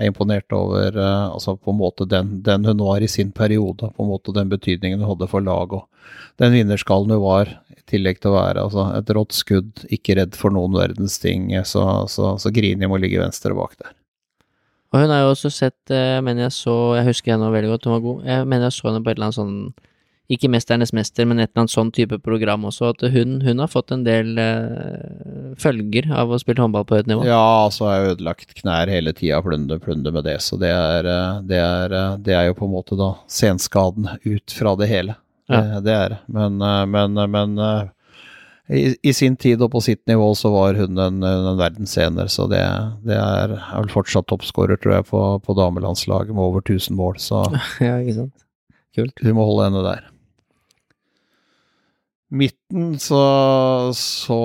er 0.00 0.10
imponert 0.10 0.52
over 0.56 0.96
eh, 0.96 1.26
altså 1.30 1.54
på 1.56 1.74
en 1.74 1.80
måte 1.80 2.06
den, 2.08 2.38
den 2.46 2.66
hun 2.68 2.82
var 2.86 3.04
i 3.04 3.10
sin 3.10 3.32
periode, 3.36 3.92
på 3.94 4.04
en 4.04 4.10
måte 4.10 4.34
den 4.36 4.50
betydningen 4.52 5.02
hun 5.02 5.12
hadde 5.12 5.30
for 5.30 5.44
laget. 5.44 5.86
Den 6.40 6.56
vinnerskallen 6.56 7.14
hun 7.14 7.22
var, 7.22 7.52
i 7.70 7.80
tillegg 7.90 8.22
til 8.22 8.32
å 8.32 8.38
være 8.38 8.66
altså, 8.66 8.88
et 8.98 9.14
rått 9.16 9.36
skudd, 9.36 9.84
ikke 9.92 10.18
redd 10.18 10.38
for 10.38 10.54
noen 10.54 10.76
verdens 10.78 11.18
ting, 11.22 11.50
så, 11.68 11.86
så, 12.10 12.34
så 12.40 12.54
Grini 12.54 12.88
må 12.90 13.00
ligge 13.02 13.22
venstre 13.22 13.54
bak 13.56 13.76
der. 13.78 13.94
Og 14.90 15.04
hun 15.04 15.12
har 15.12 15.22
jo 15.22 15.34
også 15.36 15.52
sett 15.54 15.92
eh, 15.94 16.16
Jeg 16.16 16.22
mener 16.26 16.48
jeg 16.48 16.54
så 16.56 16.72
Jeg 16.98 17.06
husker 17.12 17.36
henne 17.36 17.52
veldig 17.54 17.68
godt, 17.76 17.84
hun 17.86 17.94
var 17.94 18.02
god. 18.02 18.24
Jeg 18.26 18.46
mener 18.50 18.66
jeg 18.66 18.74
så 18.74 18.88
henne 18.88 19.02
på 19.04 19.12
et 19.12 19.18
eller 19.18 19.28
annet 19.28 19.38
sånn 19.38 19.54
Ikke 20.30 20.50
Mesternes 20.52 20.92
mester, 20.94 21.26
men 21.26 21.40
et 21.42 21.50
eller 21.50 21.64
annet 21.64 21.72
sånn 21.72 21.90
type 21.94 22.20
program 22.22 22.68
også, 22.68 22.92
at 22.94 23.02
hun, 23.10 23.40
hun 23.42 23.62
har 23.62 23.70
fått 23.70 23.90
en 23.94 24.04
del 24.06 24.36
uh, 24.38 25.56
følger 25.58 26.06
av 26.14 26.30
å 26.30 26.38
spille 26.38 26.62
håndball 26.62 26.86
på 26.86 27.00
høyt 27.00 27.10
nivå. 27.10 27.24
Ja, 27.26 27.66
så 27.74 27.88
har 27.88 27.96
jeg 27.96 28.12
ødelagt 28.14 28.54
knær 28.60 28.92
hele 28.92 29.14
tida, 29.16 29.40
plunder, 29.42 29.80
plunder 29.82 30.14
med 30.14 30.28
det. 30.28 30.38
Så 30.46 30.58
det 30.60 30.70
er, 30.70 31.08
eh, 31.10 31.40
det, 31.50 31.58
er, 31.58 31.94
eh, 31.96 32.12
det 32.22 32.36
er 32.36 32.46
jo 32.46 32.56
på 32.60 32.68
en 32.68 32.76
måte 32.76 32.98
da 32.98 33.10
senskaden 33.30 34.06
ut 34.22 34.54
fra 34.54 34.76
det 34.78 34.88
hele. 34.90 35.18
Det, 35.50 35.64
det 35.82 35.96
er 35.96 36.12
det. 36.14 36.20
Men, 36.30 36.62
men, 36.94 37.18
men 37.34 37.58
i, 38.70 38.94
i, 39.02 39.12
sin 39.16 39.34
tid 39.34 39.62
og 39.64 39.72
på 39.72 39.82
sitt 39.82 40.04
nivå 40.06 40.28
så 40.38 40.52
var 40.54 40.78
hun 40.78 40.98
en, 41.02 41.18
en 41.26 41.58
verdensener, 41.58 42.30
så 42.30 42.46
det, 42.50 42.62
det 43.02 43.16
er, 43.18 43.56
er, 43.56 43.80
vel 43.80 43.90
fortsatt 43.90 44.28
toppskårer, 44.30 44.78
tror 44.78 44.94
jeg, 45.00 45.08
på, 45.10 45.24
på 45.42 45.56
damelandslaget 45.58 46.30
med 46.36 46.44
over 46.44 46.62
1000 46.62 46.94
mål, 46.98 47.18
så 47.18 47.42
Ja, 47.82 47.98
ikke 47.98 48.20
sant. 48.20 48.46
Kult. 48.94 49.22
Vi 49.22 49.34
må 49.34 49.46
holde 49.46 49.68
henne 49.68 49.82
der. 49.86 50.06
Midten, 52.30 52.92
så, 53.02 53.20
så 53.98 54.36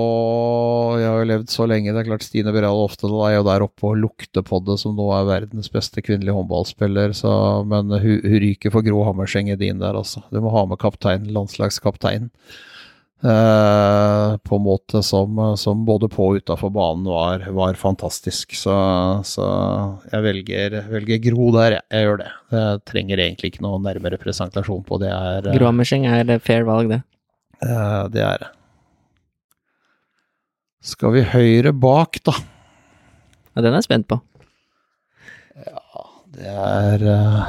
Jeg 0.98 1.06
har 1.06 1.20
jo 1.22 1.28
levd 1.30 1.52
så 1.54 1.68
lenge. 1.70 1.94
Det 1.94 2.02
er 2.02 2.08
klart 2.08 2.26
Stine 2.26 2.54
Beral 2.56 2.82
Oftedal 2.82 3.20
er 3.28 3.36
jo 3.36 3.44
der 3.46 3.66
oppe 3.68 3.92
og 3.92 4.00
lukter 4.02 4.42
på 4.46 4.58
det, 4.66 4.80
som 4.82 4.98
nå 4.98 5.06
er 5.14 5.28
verdens 5.30 5.70
beste 5.70 6.02
kvinnelige 6.02 6.34
håndballspiller. 6.34 7.14
Så, 7.14 7.30
men 7.70 7.94
hun, 7.94 8.24
hun, 8.26 8.40
ryker 8.42 8.74
for 8.74 8.86
Gro 8.86 9.06
Hammerseng 9.06 9.54
Edin 9.54 9.84
der, 9.84 9.94
altså. 10.02 10.26
Du 10.34 10.42
må 10.42 10.54
ha 10.56 10.66
med 10.66 10.82
kapteinen, 10.82 11.30
landslagskapteinen. 11.36 12.34
Eh, 13.26 14.34
på 14.44 14.58
en 14.58 14.66
måte 14.66 15.00
som, 15.06 15.38
som 15.58 15.86
både 15.86 16.10
på 16.12 16.28
og 16.28 16.42
utafor 16.42 16.74
banen 16.74 17.06
var, 17.06 17.46
var 17.54 17.78
fantastisk. 17.78 18.58
Så, 18.58 18.76
så 19.30 19.48
jeg 20.10 20.26
velger, 20.26 20.82
velger, 20.90 21.22
Gro 21.30 21.54
der, 21.54 21.78
jeg. 21.78 21.90
jeg. 21.94 22.10
gjør 22.10 22.24
det. 22.26 22.32
Jeg 22.58 22.86
trenger 22.90 23.28
egentlig 23.30 23.54
ikke 23.54 23.70
noe 23.70 23.82
nærmere 23.86 24.22
presentasjon 24.22 24.86
på 24.90 25.06
det. 25.06 25.14
Er, 25.14 25.54
Gro 25.54 25.70
Hammerseng 25.70 26.10
er 26.10 26.40
fair 26.42 26.66
valg, 26.66 26.98
det. 26.98 27.06
Uh, 27.64 28.06
det 28.12 28.24
er 28.26 28.42
det. 28.44 28.52
Skal 30.86 31.16
vi 31.16 31.24
høyre 31.26 31.74
bak, 31.74 32.20
da? 32.28 32.36
Ja, 33.56 33.64
den 33.64 33.72
er 33.72 33.80
jeg 33.80 33.88
spent 33.88 34.10
på. 34.12 34.20
Ja, 35.56 36.04
det 36.36 36.52
er 36.52 37.06
uh, 37.08 37.46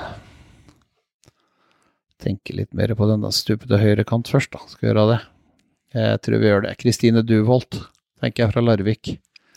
Tenke 2.22 2.54
litt 2.56 2.72
mer 2.74 2.94
på 2.96 3.08
den 3.10 3.26
stupete 3.34 3.78
høyrekant 3.82 4.30
først, 4.30 4.54
da. 4.54 4.62
Skal 4.70 4.86
vi 4.86 4.90
gjøre 4.92 5.10
det? 5.12 5.20
Jeg 5.96 6.22
tror 6.24 6.42
vi 6.42 6.48
gjør 6.48 6.64
det. 6.64 6.72
Kristine 6.80 7.22
Duvolt, 7.26 7.76
tenker 8.22 8.46
jeg, 8.46 8.54
fra 8.54 8.64
Larvik. 8.64 9.12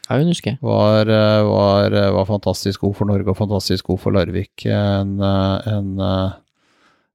Ja, 0.09 0.17
hun 0.17 0.29
husker 0.31 0.55
jeg. 0.55 0.59
Var, 0.65 1.09
eh, 1.13 1.45
var, 1.45 1.95
var, 2.17 2.27
fantastisk 2.27 2.83
god 2.83 2.95
for 2.97 3.09
Norge 3.09 3.31
og 3.31 3.37
fantastisk 3.37 3.89
god 3.91 3.99
for 4.03 4.15
Larvik. 4.15 4.65
En, 4.65 5.15
en 5.21 5.89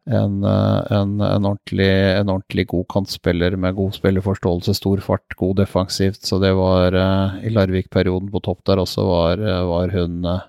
en, 0.07 0.45
eh, 0.45 0.93
en, 0.93 1.21
en, 1.21 1.45
ordentlig, 1.45 2.17
en, 2.17 2.29
ordentlig, 2.29 2.67
god 2.67 2.87
kantspiller 2.89 3.57
med 3.57 3.75
god 3.75 3.95
spillerforståelse, 3.97 4.75
stor 4.77 5.01
fart, 5.05 5.37
god 5.41 5.57
defensivt. 5.63 6.23
Så 6.27 6.39
det 6.43 6.53
var 6.59 6.95
uh, 6.95 7.39
I 7.45 7.53
Larvik-perioden 7.53 8.31
på 8.33 8.43
topp 8.45 8.65
der 8.69 8.83
også 8.83 9.07
var, 9.09 9.41
eh, 9.41 9.63
var 9.69 9.95
hun 9.97 10.25
uh, 10.29 10.45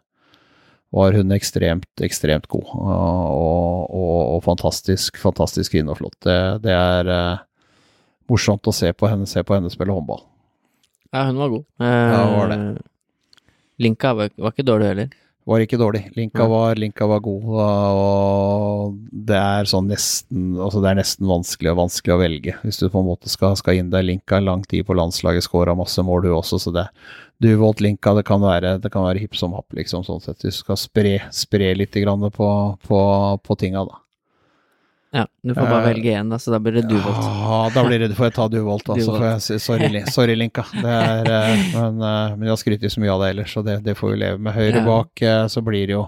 var 0.95 1.15
hun 1.15 1.31
ekstremt, 1.35 1.91
ekstremt 2.03 2.47
god. 2.47 2.67
Og, 2.71 3.89
og, 3.91 4.19
og, 4.35 4.43
fantastisk, 4.45 5.19
fantastisk 5.19 5.73
kvinne 5.75 5.91
og 5.91 5.99
flott. 5.99 6.15
Det, 6.23 6.37
det 6.63 6.71
er 6.71 7.09
morsomt 8.31 8.67
å 8.67 8.73
se 8.75 8.93
på 8.95 9.09
henne, 9.11 9.27
se 9.27 9.43
på 9.43 9.57
henne 9.57 9.71
spille 9.73 9.91
håndball. 9.91 10.23
Ja, 11.11 11.25
hun 11.27 11.41
var 11.41 11.51
god. 11.51 11.65
ja, 11.83 12.21
var 12.31 12.53
det. 12.53 12.59
Linka 13.83 14.13
var, 14.15 14.31
var 14.39 14.55
ikke 14.55 14.67
dårlig 14.67 14.87
heller 14.93 15.11
var 15.45 15.61
ikke 15.61 15.77
dårlig. 15.77 16.01
Linka 16.17 16.45
var, 16.49 16.77
Linka 16.79 17.05
var 17.09 17.21
god, 17.25 17.43
og 17.53 18.95
det 19.29 19.37
er 19.37 19.69
sånn 19.69 19.89
nesten 19.91 20.55
altså 20.57 20.81
det 20.81 20.91
er 20.91 20.99
nesten 21.01 21.29
vanskelig 21.29 21.73
og 21.73 21.81
vanskelig 21.83 22.15
å 22.15 22.21
velge, 22.21 22.55
hvis 22.63 22.81
du 22.81 22.87
på 22.89 23.01
en 23.01 23.09
måte 23.11 23.29
skal, 23.29 23.53
skal 23.59 23.77
inn 23.79 23.91
der. 23.93 24.05
Linka 24.05 24.41
lang 24.41 24.65
tid 24.65 24.87
på 24.87 24.97
landslaget, 24.97 25.45
skåra 25.45 25.77
masse 25.77 26.01
mål, 26.05 26.25
du 26.25 26.33
også, 26.33 26.61
så 26.61 26.73
det 26.75 26.87
du 27.43 27.49
valgte 27.59 27.83
Linka, 27.83 28.13
det 28.15 28.23
kan 28.27 28.41
være, 28.41 28.77
det 28.81 28.89
kan 28.93 29.03
være 29.05 29.21
hipp 29.25 29.35
som 29.35 29.53
happ, 29.57 29.67
liksom, 29.75 30.05
sånn 30.07 30.23
sett. 30.23 30.39
Du 30.39 30.55
skal 30.55 30.79
spre, 30.79 31.17
spre 31.35 31.73
litt 31.75 31.93
på, 31.93 32.49
på, 32.87 32.99
på 33.43 33.57
tinga, 33.59 33.83
da. 33.85 34.04
Ja, 35.15 35.27
du 35.41 35.53
får 35.55 35.61
bare 35.61 35.81
uh, 35.81 35.87
velge 35.87 36.11
én, 36.11 36.29
da, 36.29 36.39
så 36.39 36.51
da 36.51 36.57
blir 36.59 36.73
det 36.75 36.81
Duvolt. 36.89 37.21
Ja, 37.23 37.59
da 37.71 37.83
blir 37.87 38.01
det, 38.03 38.09
får 38.17 38.25
jeg 38.27 38.33
ta 38.35 38.47
Duvolt, 38.51 38.83
da. 38.83 38.97
Så 38.99 39.13
får 39.15 39.25
jeg 39.29 39.61
sorry, 39.63 40.01
sorry 40.11 40.35
Linka. 40.35 40.65
Er, 40.75 41.29
uh, 41.29 41.61
men, 41.71 42.01
uh, 42.03 42.33
men, 42.33 42.43
jeg 42.43 42.51
har 42.51 42.59
skrytt 42.59 42.83
så 42.91 42.99
mye 42.99 43.13
av 43.13 43.23
det 43.23 43.29
ellers, 43.31 43.53
så 43.55 43.63
det, 43.63 43.77
det 43.85 43.95
får 43.95 44.11
vi 44.11 44.17
leve 44.25 44.41
med. 44.43 44.51
Høyre 44.57 44.81
bak 44.83 45.23
så 45.51 45.63
blir 45.63 45.87
det 45.87 45.95
jo 45.95 46.03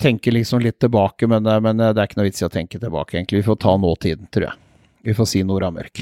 Tenker 0.00 0.34
liksom 0.34 0.58
litt 0.58 0.80
tilbake, 0.82 1.28
men, 1.30 1.46
men, 1.62 1.78
det 1.78 1.92
er 1.92 2.08
ikke 2.08 2.18
noe 2.18 2.26
vits 2.26 2.42
i 2.42 2.46
å 2.48 2.50
tenke 2.50 2.80
tilbake, 2.82 3.14
egentlig. 3.14 3.44
Vi 3.44 3.46
får 3.46 3.58
ta 3.62 3.76
nåtiden, 3.78 4.26
tror 4.34 4.48
jeg. 4.48 4.58
Vi 5.06 5.14
får 5.14 5.28
si 5.30 5.42
Nora 5.46 5.68
Mørk. 5.70 6.00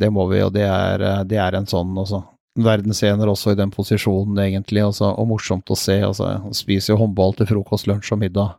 det 0.00 0.08
må 0.08 0.24
vi, 0.30 0.38
og 0.40 0.54
det 0.54 0.64
er, 0.64 1.04
det 1.28 1.36
er 1.42 1.58
en 1.58 1.68
sånn 1.68 1.92
også. 2.00 2.22
Verdensener 2.64 3.28
også 3.28 3.52
i 3.52 3.58
den 3.60 3.74
posisjonen, 3.74 4.40
egentlig, 4.40 4.86
også, 4.86 5.10
og 5.20 5.28
morsomt 5.34 5.68
å 5.68 5.76
se. 5.76 5.98
Altså, 6.06 6.30
spiser 6.56 6.94
jo 6.94 7.02
håndball 7.02 7.36
til 7.36 7.50
frokost, 7.50 7.90
lunsj 7.92 8.14
og 8.16 8.22
middag 8.24 8.56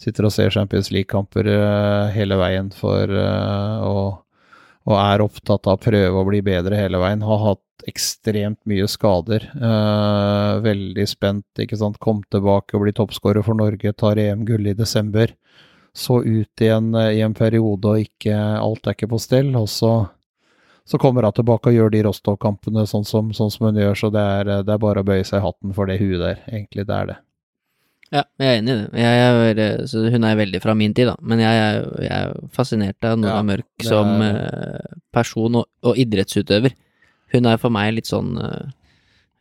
sitter 0.00 0.28
og 0.28 0.34
ser 0.34 0.52
Champions 0.54 0.90
League-kamper 0.94 1.48
uh, 1.48 2.12
hele 2.14 2.38
veien 2.40 2.70
for 2.74 3.10
å 3.14 3.96
og, 4.84 4.96
er 5.00 5.22
opptatt 5.24 5.68
av 5.68 5.78
å 5.78 5.80
prøve 5.80 6.20
å 6.20 6.26
bli 6.28 6.42
bedre 6.44 6.76
hele 6.76 7.00
veien. 7.00 7.24
Har 7.24 7.40
hatt 7.40 7.86
ekstremt 7.88 8.60
mye 8.68 8.86
skader. 8.88 9.46
Eh, 9.54 10.50
veldig 10.64 11.06
spent, 11.08 11.46
ikke 11.60 11.78
sant. 11.80 12.00
Kom 12.02 12.22
tilbake 12.32 12.76
og 12.76 12.84
bli 12.84 12.94
toppskårer 12.96 13.44
for 13.46 13.56
Norge, 13.58 13.94
tar 13.96 14.20
EM-gull 14.20 14.68
i 14.68 14.76
desember. 14.76 15.32
Så 15.94 16.20
ut 16.24 16.60
igjen 16.60 16.90
i 16.98 17.22
en 17.22 17.36
periode 17.38 17.86
og 17.86 18.02
ikke 18.02 18.34
Alt 18.34 18.88
er 18.88 18.96
ikke 18.96 19.12
på 19.14 19.20
stell. 19.22 19.52
Og 19.56 19.68
så, 19.72 19.94
så 20.84 21.00
kommer 21.00 21.24
hun 21.24 21.36
tilbake 21.38 21.70
og 21.70 21.78
gjør 21.78 21.94
de 21.94 22.04
Rostov-kampene 22.08 22.84
sånn 22.90 23.06
sånn 23.08 23.32
som 23.32 23.68
hun 23.68 23.80
gjør, 23.80 23.96
så 23.96 24.10
det 24.12 24.24
er, 24.40 24.56
det 24.66 24.74
er 24.74 24.82
bare 24.82 25.00
å 25.00 25.06
bøye 25.06 25.24
seg 25.24 25.40
i 25.40 25.46
hatten 25.46 25.76
for 25.76 25.88
det 25.88 26.00
huet 26.02 26.20
der. 26.20 26.44
Egentlig, 26.50 26.84
det 26.90 26.98
er 26.98 27.14
det. 27.14 27.22
Ja, 28.14 28.22
jeg 28.38 28.46
er 28.46 28.60
enig 28.60 28.70
i 28.70 28.76
det. 28.78 29.02
Er, 29.02 29.60
eh, 29.64 30.10
hun 30.14 30.26
er 30.26 30.38
veldig 30.38 30.60
fra 30.62 30.74
min 30.78 30.94
tid, 30.94 31.08
da. 31.10 31.16
Men 31.26 31.40
jeg 31.42 31.62
er, 31.62 31.86
jeg 32.04 32.14
er 32.14 32.50
fascinert 32.54 33.06
av 33.08 33.18
Nora 33.18 33.40
ja, 33.40 33.46
Mørk 33.48 33.86
som 33.88 34.12
uh, 34.22 34.92
person 35.14 35.58
og, 35.58 35.66
og, 35.82 35.98
idrettsutøver. 35.98 36.76
Hun 37.34 37.50
er 37.50 37.58
for 37.58 37.74
meg 37.74 37.96
litt 37.96 38.06
sånn 38.06 38.36
uh, 38.38 38.68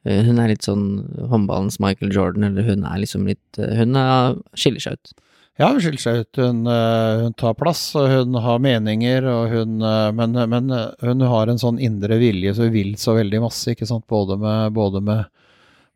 Hun 0.10 0.40
er 0.42 0.50
litt 0.50 0.66
sånn 0.66 0.88
håndballens 1.30 1.78
Michael 1.84 2.16
Jordan, 2.16 2.48
eller 2.48 2.66
hun 2.66 2.88
er 2.90 3.04
liksom 3.04 3.30
litt 3.30 3.62
uh, 3.62 3.70
Hun 3.78 4.00
er, 4.00 4.40
skiller 4.58 4.82
seg 4.88 4.98
ut. 4.98 5.14
Ja, 5.62 5.70
hun 5.70 5.78
skiller 5.84 6.02
seg 6.02 6.24
ut. 6.24 6.42
Hun, 6.42 6.66
hun, 6.66 7.38
tar 7.38 7.54
plass, 7.60 7.86
og 8.00 8.10
hun 8.10 8.42
har 8.42 8.64
meninger, 8.64 9.30
og 9.30 9.54
hun 9.54 9.86
men, 10.18 10.34
men, 10.50 10.74
hun 11.04 11.28
har 11.30 11.52
en 11.52 11.62
sånn 11.62 11.78
indre 11.78 12.18
vilje, 12.18 12.56
så 12.58 12.66
hun 12.66 12.74
vil 12.74 12.96
så 12.98 13.14
veldig 13.20 13.44
masse, 13.44 13.76
ikke 13.76 13.86
sant. 13.86 14.08
Både 14.10 14.40
med, 14.42 14.74
både 14.74 15.04
med 15.06 15.30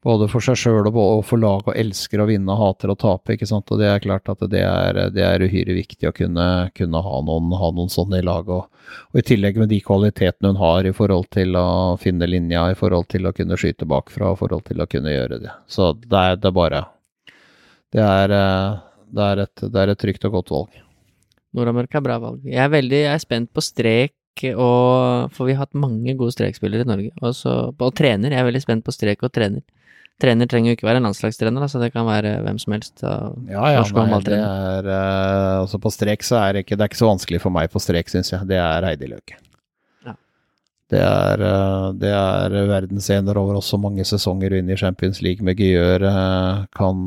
både 0.07 0.27
for 0.31 0.43
seg 0.43 0.57
sjøl 0.59 0.87
og, 0.87 0.97
for 1.27 1.41
lag, 1.41 1.65
og 1.67 1.75
elsker 1.75 2.21
å 2.23 2.27
vinne 2.29 2.55
hater 2.55 2.91
å 2.93 2.95
tape. 2.99 3.35
ikke 3.35 3.47
sant? 3.49 3.67
Og 3.73 3.81
det 3.81 3.89
er 3.91 4.03
klart 4.03 4.29
at 4.31 4.43
det 4.51 4.63
er, 4.63 4.99
det 5.13 5.23
er 5.25 5.43
uhyre 5.43 5.75
viktig 5.75 6.07
å 6.07 6.13
kunne, 6.15 6.47
kunne 6.77 7.01
ha, 7.03 7.21
noen, 7.27 7.51
ha, 7.59 7.71
noen, 7.75 7.91
sånne 7.91 8.21
i 8.21 8.25
lag. 8.25 8.47
Og, 8.47 8.67
og, 9.11 9.19
i 9.19 9.25
tillegg 9.27 9.59
med 9.59 9.71
de 9.73 9.81
kvalitetene 9.83 10.53
hun 10.53 10.61
har 10.61 10.87
i 10.87 10.95
forhold 10.95 11.27
til 11.35 11.59
å 11.59 11.67
finne 12.01 12.29
linja, 12.29 12.69
i 12.71 12.79
forhold 12.79 13.09
til 13.11 13.27
å 13.27 13.35
kunne 13.35 13.59
skyte 13.59 13.89
bakfra, 13.89 14.31
i 14.31 14.39
forhold 14.39 14.67
til 14.69 14.83
å 14.83 14.89
kunne 14.89 15.13
gjøre 15.15 15.41
det. 15.43 15.55
Så 15.71 15.91
det 15.99 16.23
er, 16.23 16.39
det 16.39 16.51
er 16.51 16.55
bare 16.55 16.83
det 17.95 18.03
er, 18.03 18.35
det, 19.11 19.23
er 19.31 19.45
et, 19.47 19.63
det 19.63 19.81
er 19.81 19.91
et 19.91 20.03
trygt 20.03 20.27
og 20.27 20.39
godt 20.39 20.53
valg. 20.55 20.83
Nora 21.57 21.73
Mørk 21.75 21.95
er 21.95 22.03
bra 22.05 22.19
valg. 22.21 22.43
Jeg 22.47 22.61
er 22.63 22.71
veldig 22.71 23.01
jeg 23.05 23.13
er 23.15 23.23
spent 23.23 23.51
på 23.55 23.63
strek 23.65 24.13
og 24.53 25.31
For 25.33 25.47
vi 25.47 25.55
har 25.55 25.63
hatt 25.63 25.73
mange 25.73 26.13
gode 26.13 26.35
strekspillere 26.35 26.85
i 26.85 26.87
Norge. 26.87 27.09
Også, 27.25 27.53
og 27.73 27.95
trener. 27.97 28.35
Jeg 28.35 28.43
er 28.43 28.45
veldig 28.45 28.61
spent 28.61 28.85
på 28.85 28.93
strek 28.93 29.23
og 29.25 29.31
trener. 29.33 29.63
Trener 30.17 30.49
trenger 30.49 30.71
jo 30.71 30.77
ikke 30.79 30.87
være 30.87 30.97
en 30.97 31.05
landslagstrener, 31.05 31.67
så 31.69 31.77
det 31.81 31.91
kan 31.93 32.07
være 32.07 32.39
hvem 32.41 32.57
som 32.57 32.73
helst. 32.73 33.03
ja, 33.03 33.65
ja, 33.75 33.83
nei, 33.85 34.21
det 34.25 34.39
er 34.39 34.87
uh, 34.89 35.59
Altså, 35.61 35.77
på 35.81 35.91
strek 35.93 36.25
så 36.25 36.39
er 36.41 36.55
det 36.55 36.63
ikke 36.65 36.77
Det 36.77 36.85
er 36.85 36.89
ikke 36.89 37.03
så 37.03 37.11
vanskelig 37.11 37.41
for 37.43 37.53
meg 37.53 37.69
på 37.69 37.81
strek, 37.83 38.09
syns 38.09 38.33
jeg. 38.33 38.47
Det 38.49 38.57
er 38.57 38.87
Heidi 38.87 39.11
Løke. 39.11 39.37
Ja. 40.07 40.15
Det 40.89 41.03
er, 41.03 41.43
uh, 41.45 41.91
det 41.93 42.15
er 42.17 42.57
verdensener 42.71 43.37
over 43.37 43.61
også 43.61 43.77
mange 43.77 44.07
sesonger 44.09 44.57
inn 44.57 44.73
i 44.73 44.79
Champions 44.79 45.21
League 45.21 45.45
med 45.45 45.61
Gjør. 45.61 46.07
Uh, 46.09 46.65
kan 46.73 47.05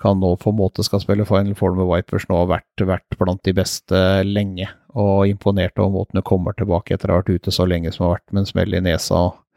kan 0.00 0.16
nå 0.16 0.30
på 0.40 0.48
en 0.48 0.56
måte 0.56 0.80
skal 0.86 1.02
spille 1.02 1.26
Final 1.28 1.52
Four 1.58 1.74
med 1.76 1.84
Vipers 1.90 2.24
nå 2.30 2.38
har 2.38 2.46
vært, 2.54 2.86
vært 2.88 3.18
blant 3.20 3.42
de 3.44 3.52
beste 3.58 3.98
lenge. 4.24 4.70
Og 4.96 5.26
imponert 5.28 5.76
over 5.82 5.98
måten 5.98 6.22
hun 6.22 6.30
kommer 6.30 6.56
tilbake 6.56 6.94
etter 6.94 7.10
å 7.10 7.18
ha 7.18 7.20
vært 7.20 7.42
ute 7.42 7.52
så 7.52 7.66
lenge 7.68 7.92
som 7.92 8.06
har 8.06 8.20
vært 8.20 8.30
med 8.30 8.46
en 8.46 8.48
smell 8.54 8.78
i 8.78 8.86
nesa. 8.86 9.26
og 9.26 9.34
Eh, 9.34 9.49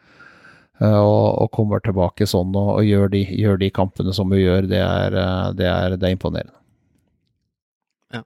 og, 0.82 1.26
og, 1.38 1.52
kommer 1.54 1.84
tilbake 1.84 2.26
sånn 2.26 2.56
og, 2.58 2.80
og 2.80 2.88
gjør, 2.88 3.12
de, 3.14 3.22
gjør, 3.38 3.60
de, 3.62 3.70
kampene 3.74 4.14
som 4.16 4.32
hun 4.34 4.42
gjør, 4.42 4.66
det 4.72 4.82
er, 4.82 5.18
eh, 5.22 5.52
det 5.60 5.68
er, 5.70 5.98
det 6.00 6.08
er 6.08 6.16
imponerende. 6.16 6.56
Ja. 8.14 8.24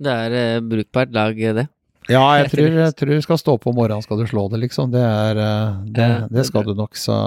Det 0.00 0.16
er 0.24 0.36
uh, 0.38 0.64
brukbart 0.70 1.12
lag, 1.12 1.36
det. 1.60 1.66
Ja, 2.08 2.24
jeg 2.40 2.50
tror, 2.54 2.80
jeg 2.80 2.96
tror, 2.96 3.12
du 3.12 3.28
skal 3.28 3.42
stå 3.42 3.58
på 3.60 3.74
om 3.74 3.76
morgenen 3.76 4.06
skal 4.06 4.22
du 4.22 4.26
slå 4.30 4.46
det, 4.52 4.62
liksom. 4.64 4.88
Det, 4.94 5.04
er, 5.04 5.42
det, 5.84 6.10
det 6.32 6.46
skal 6.48 6.64
du 6.64 6.72
nok. 6.78 6.96
Så, 6.96 7.18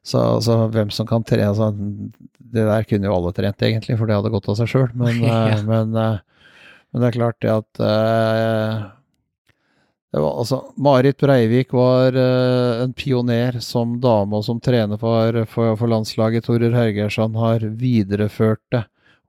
så, 0.00 0.24
så, 0.44 0.58
hvem 0.72 0.88
som 0.92 1.08
kan 1.08 1.24
trene 1.24 1.52
altså, 1.52 1.70
Det 2.54 2.64
der 2.64 2.88
kunne 2.88 3.10
jo 3.10 3.14
alle 3.18 3.32
trent, 3.36 3.60
egentlig, 3.60 4.00
for 4.00 4.08
det 4.08 4.16
hadde 4.16 4.32
gått 4.32 4.48
av 4.48 4.56
seg 4.62 4.72
sjøl. 4.72 4.88
Men, 4.96 5.20
ja. 5.28 5.60
men, 5.68 5.92
men, 5.92 6.96
det 6.96 7.12
er 7.12 7.18
klart 7.20 7.44
det 7.44 7.52
at 7.52 7.84
var, 10.20 10.38
altså, 10.38 10.60
Marit 10.76 11.18
Breivik 11.18 11.72
var 11.74 12.14
uh, 12.14 12.82
en 12.84 12.92
pioner 12.94 13.58
som 13.64 13.96
dame 14.02 14.38
og 14.38 14.44
som 14.46 14.60
trener 14.62 15.00
for, 15.00 15.40
for, 15.50 15.74
for 15.80 15.90
landslaget. 15.90 16.46
Torer 16.46 16.76
Hergersson 16.76 17.34
har 17.40 17.64
videreført 17.80 18.62
det 18.74 18.84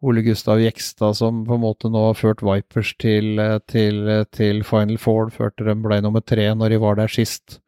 Ole 0.06 0.22
Gustav 0.22 0.62
Jekstad 0.62 1.14
som 1.18 1.46
på 1.46 1.56
en 1.56 1.64
måte 1.64 1.90
nå 1.90 2.02
har 2.10 2.18
ført 2.20 2.44
Vipers 2.46 2.94
til, 3.02 3.40
eh, 3.40 3.58
til, 3.72 4.08
eh, 4.10 4.26
til 4.32 4.64
Final 4.64 4.98
Four, 5.02 5.32
førte 5.34 5.66
dem 5.66 5.82
ble 5.82 6.02
nummer 6.02 6.22
tre 6.22 6.46
når 6.54 6.76
de 6.76 6.82
var 6.84 7.00
der 7.00 7.08
sist. 7.08 7.60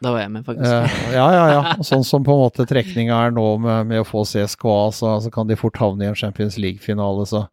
Da 0.00 0.12
var 0.12 0.20
jeg 0.20 0.30
med, 0.30 0.44
faktisk. 0.44 0.70
Eh, 0.70 1.12
ja, 1.16 1.26
ja, 1.32 1.44
ja. 1.52 1.74
Sånn 1.84 2.04
som 2.04 2.24
på 2.24 2.32
en 2.32 2.44
måte 2.44 2.66
trekninga 2.68 3.16
er 3.26 3.30
nå 3.32 3.46
med, 3.60 3.86
med 3.92 4.00
å 4.00 4.08
få 4.08 4.24
CSKA, 4.28 4.92
så, 4.92 5.16
så, 5.24 5.32
kan 5.32 5.48
de 5.48 5.56
fort 5.56 5.76
havne 5.80 6.04
i 6.04 6.10
en 6.10 6.18
Champions 6.18 6.58
League-finale. 6.60 7.26
Så 7.26 7.46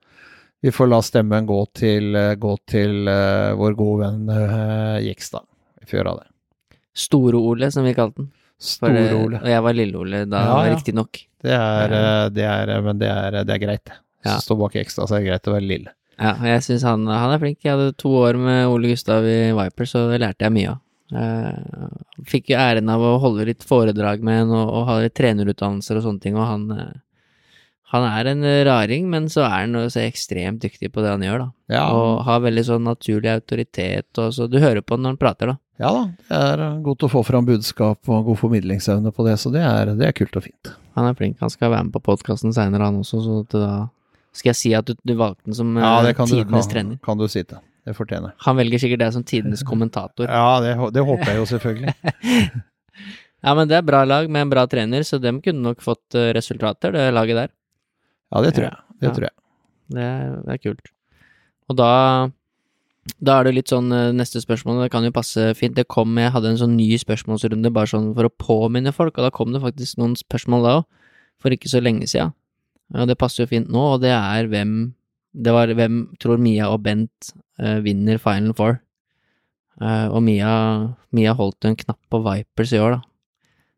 vi 0.63 0.71
får 0.71 0.87
la 0.87 1.01
stemmen 1.03 1.45
gå 1.45 1.57
til, 1.75 2.13
eh, 2.15 2.35
gå 2.39 2.53
til 2.71 3.09
uh, 3.11 3.51
vår 3.59 3.73
gode 3.75 4.05
venn 4.05 4.29
uh, 4.31 5.01
Jekstad. 5.03 5.43
Vi 5.81 5.89
får 5.89 5.97
gjøre 5.97 6.13
det. 6.21 6.29
Store-Ole, 7.03 7.67
som 7.75 7.83
vi 7.83 7.91
kalte 7.97 8.21
den. 8.21 8.29
Store-Ole. 8.63 9.41
Og 9.41 9.51
jeg 9.51 9.65
var 9.65 9.75
Lille-Ole 9.75 10.23
da, 10.31 10.45
ja, 10.47 10.61
ja. 10.69 10.77
riktignok. 10.77 11.19
Det 11.43 11.51
er, 11.57 11.97
det 12.31 12.47
er, 12.47 12.71
men 12.85 13.01
det 13.01 13.11
er, 13.11 13.41
det 13.43 13.57
er 13.57 13.59
greit. 13.59 13.91
Ja. 14.23 14.37
Stå 14.39 14.55
bak 14.55 14.79
Jekstad, 14.79 15.11
så 15.11 15.17
er 15.17 15.25
det 15.25 15.33
greit 15.33 15.51
å 15.51 15.57
være 15.57 15.67
lille. 15.67 15.95
Ja, 16.15 16.31
og 16.37 16.47
jeg 16.47 16.63
syns 16.69 16.87
han, 16.87 17.03
han, 17.11 17.35
er 17.35 17.43
flink. 17.43 17.59
Jeg 17.65 17.75
hadde 17.75 17.99
to 17.99 18.15
år 18.23 18.39
med 18.39 18.71
Ole 18.71 18.93
Gustav 18.93 19.27
i 19.27 19.37
Viper, 19.57 19.89
så 19.89 20.07
det 20.13 20.23
lærte 20.23 20.47
jeg 20.47 20.55
mye 20.61 20.77
av. 20.77 20.83
Uh, 21.13 21.91
fikk 22.25 22.53
jo 22.53 22.61
æren 22.63 22.87
av 22.89 23.03
å 23.03 23.17
holde 23.21 23.51
litt 23.51 23.67
foredrag 23.67 24.23
med 24.23 24.45
ham 24.45 24.53
og, 24.55 24.69
og 24.79 24.87
ha 24.87 25.01
litt 25.03 25.19
trenerutdannelser 25.19 25.99
og 25.99 26.07
sånne 26.07 26.23
ting, 26.23 26.39
og 26.39 26.47
han 26.47 26.69
uh, 26.71 26.93
han 27.93 28.05
er 28.09 28.29
en 28.31 28.45
raring, 28.65 29.05
men 29.09 29.27
så 29.29 29.43
er 29.45 29.67
han 29.67 29.77
så 29.93 30.01
ekstremt 30.01 30.63
dyktig 30.63 30.89
på 30.93 31.03
det 31.03 31.11
han 31.13 31.25
gjør, 31.25 31.43
da. 31.45 31.75
Ja. 31.75 31.83
Og 31.93 32.23
har 32.27 32.43
veldig 32.43 32.63
sånn 32.65 32.87
naturlig 32.87 33.29
autoritet, 33.33 34.09
og 34.17 34.33
så 34.33 34.47
du 34.49 34.57
hører 34.61 34.81
på 34.81 34.97
når 34.97 35.13
han 35.13 35.19
prater, 35.21 35.53
da. 35.53 35.59
Ja 35.81 35.89
da, 35.89 36.03
det 36.29 36.39
er 36.39 36.79
godt 36.85 37.03
å 37.07 37.09
få 37.09 37.23
fram 37.25 37.47
budskap 37.47 38.09
og 38.09 38.27
god 38.27 38.39
formidlingsevne 38.39 39.13
på 39.13 39.25
det, 39.25 39.39
så 39.41 39.49
det 39.53 39.63
er, 39.65 39.93
det 39.97 40.05
er 40.09 40.15
kult 40.17 40.37
og 40.37 40.45
fint. 40.45 40.73
Han 40.97 41.09
er 41.09 41.17
flink, 41.17 41.39
han 41.41 41.53
skal 41.53 41.73
være 41.73 41.87
med 41.87 41.95
på 41.95 42.03
podkasten 42.05 42.53
seinere, 42.53 42.89
han 42.89 42.99
også, 43.01 43.21
så 43.25 43.39
da 43.49 43.69
skal 44.33 44.51
jeg 44.51 44.59
si 44.59 44.73
at 44.77 44.89
du, 44.89 44.97
du 45.05 45.15
valgte 45.17 45.49
den 45.49 45.57
som 45.57 45.73
ja, 45.77 45.95
tidenes 46.25 46.69
trener. 46.69 46.97
Kan 47.05 47.21
du 47.21 47.25
si 47.29 47.45
det. 47.45 47.61
Det 47.83 47.91
fortjener 47.97 48.31
Han 48.45 48.55
velger 48.55 48.79
sikkert 48.79 49.01
deg 49.01 49.15
som 49.15 49.25
tidenes 49.27 49.63
kommentator. 49.69 50.29
Ja, 50.29 50.61
det, 50.63 50.75
det 50.95 51.03
håper 51.05 51.33
jeg 51.33 51.41
jo 51.41 51.49
selvfølgelig. 51.49 51.93
ja, 53.45 53.53
men 53.53 53.69
det 53.69 53.79
er 53.79 53.85
bra 53.85 54.03
lag 54.07 54.29
med 54.31 54.45
en 54.45 54.53
bra 54.53 54.65
trener, 54.71 55.05
så 55.05 55.19
dem 55.21 55.41
kunne 55.43 55.65
nok 55.65 55.83
fått 55.83 56.17
eh, 56.17 56.31
resultater, 56.37 56.95
det 56.95 57.09
laget 57.13 57.41
der. 57.41 57.53
Ja, 58.33 58.41
det 58.41 58.55
tror 58.57 58.67
jeg. 58.69 58.77
Det 58.99 59.09
ja. 59.09 59.13
tror 59.13 59.27
jeg. 59.29 59.35
Det 59.93 60.03
er, 60.03 60.37
det 60.41 60.55
er, 60.55 60.61
kult. 60.63 60.89
Og 61.69 61.77
da 61.77 61.91
da 63.19 63.35
er 63.35 63.49
det 63.49 63.55
litt 63.57 63.71
sånn 63.71 63.91
eh, 63.91 64.13
Neste 64.15 64.39
spørsmål, 64.39 64.77
det 64.85 64.91
kan 64.93 65.03
jo 65.03 65.11
passe 65.11 65.49
fint. 65.59 65.75
Det 65.75 65.89
kom, 65.91 66.15
Jeg 66.17 66.31
hadde 66.33 66.53
en 66.53 66.59
sånn 66.61 66.77
ny 66.77 66.87
spørsmålsrunde 67.01 67.71
bare 67.75 67.91
sånn 67.91 68.13
for 68.15 68.29
å 68.29 68.31
påminne 68.31 68.93
folk, 68.95 69.17
og 69.17 69.27
da 69.27 69.33
kom 69.35 69.51
det 69.51 69.61
faktisk 69.63 69.99
noen 69.99 70.15
spørsmål 70.19 70.63
da 70.63 70.75
òg, 70.79 70.87
for 71.43 71.53
ikke 71.53 71.71
så 71.71 71.83
lenge 71.83 72.07
siden. 72.07 72.31
Og 72.95 73.09
det 73.09 73.19
passer 73.19 73.43
jo 73.43 73.51
fint 73.51 73.71
nå, 73.71 73.83
og 73.95 74.03
det 74.03 74.13
er 74.15 74.47
hvem 74.51 74.93
det 75.33 75.53
var 75.53 75.71
hvem 75.73 76.03
tror 76.21 76.37
Mia 76.41 76.69
og 76.69 76.83
Bent 76.85 77.33
uh, 77.61 77.79
vinner 77.81 78.19
Final 78.21 78.53
Four. 78.57 78.77
Uh, 79.81 80.13
og 80.13 80.21
Mia, 80.21 80.51
Mia 81.09 81.33
holdt 81.33 81.65
en 81.65 81.77
knapp 81.79 81.99
på 82.13 82.21
Vipers 82.21 82.73
i 82.75 82.81
år, 82.81 82.99
da. 82.99 83.01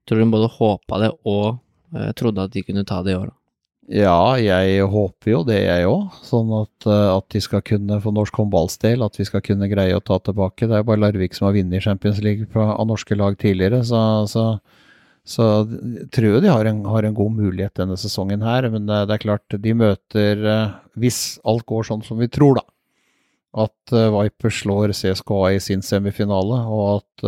Tror 0.06 0.22
hun 0.22 0.34
både 0.34 0.52
håpa 0.58 1.00
det 1.02 1.12
og 1.24 1.62
uh, 1.96 2.12
trodde 2.20 2.44
at 2.44 2.54
de 2.54 2.66
kunne 2.68 2.84
ta 2.88 3.00
det 3.06 3.16
i 3.16 3.20
år, 3.22 3.32
da. 3.32 3.38
Ja, 3.86 4.34
jeg 4.42 4.86
håper 4.90 5.30
jo 5.30 5.40
det, 5.46 5.60
jeg 5.62 5.86
òg. 5.86 6.16
Sånn 6.26 6.50
at, 6.58 6.88
at, 6.90 7.28
de 7.34 7.42
skal 7.44 7.62
kunne, 7.66 8.00
for 8.02 8.16
norsk 8.16 8.40
håndballs 8.40 8.80
del, 8.82 9.04
at 9.06 9.20
vi 9.20 9.28
skal 9.28 9.44
kunne 9.46 9.70
greie 9.70 9.94
å 9.94 10.02
ta 10.02 10.18
tilbake. 10.26 10.66
Det 10.66 10.74
er 10.74 10.82
jo 10.82 10.88
bare 10.90 11.04
Larvik 11.04 11.38
som 11.38 11.46
har 11.50 11.58
vunnet 11.58 11.86
Champions 11.86 12.22
League 12.26 12.50
av 12.58 12.88
norske 12.90 13.18
lag 13.18 13.38
tidligere, 13.42 13.84
så, 13.86 14.00
så 14.30 14.56
så 15.26 15.46
jeg 15.66 16.06
tror 16.14 16.36
de 16.38 16.52
har 16.52 16.68
en, 16.70 16.84
har 16.86 17.06
en, 17.08 17.16
god 17.18 17.32
mulighet 17.34 17.80
denne 17.80 17.96
sesongen 17.98 18.44
her, 18.46 18.68
men 18.70 18.86
det, 18.86 19.00
det 19.10 19.16
er 19.16 19.24
klart 19.24 19.56
de 19.58 19.72
møter 19.74 20.44
eh, 20.46 20.76
Hvis 21.02 21.40
alt 21.50 21.66
går 21.66 21.88
sånn 21.88 22.04
som 22.06 22.22
vi 22.22 22.28
tror, 22.30 22.60
da, 22.60 22.66
at 23.66 23.96
Viper 24.14 24.54
slår 24.54 24.94
CSKA 24.94 25.40
i 25.56 25.64
sin 25.64 25.82
semifinale, 25.86 26.60
og 26.70 27.00
at, 27.00 27.26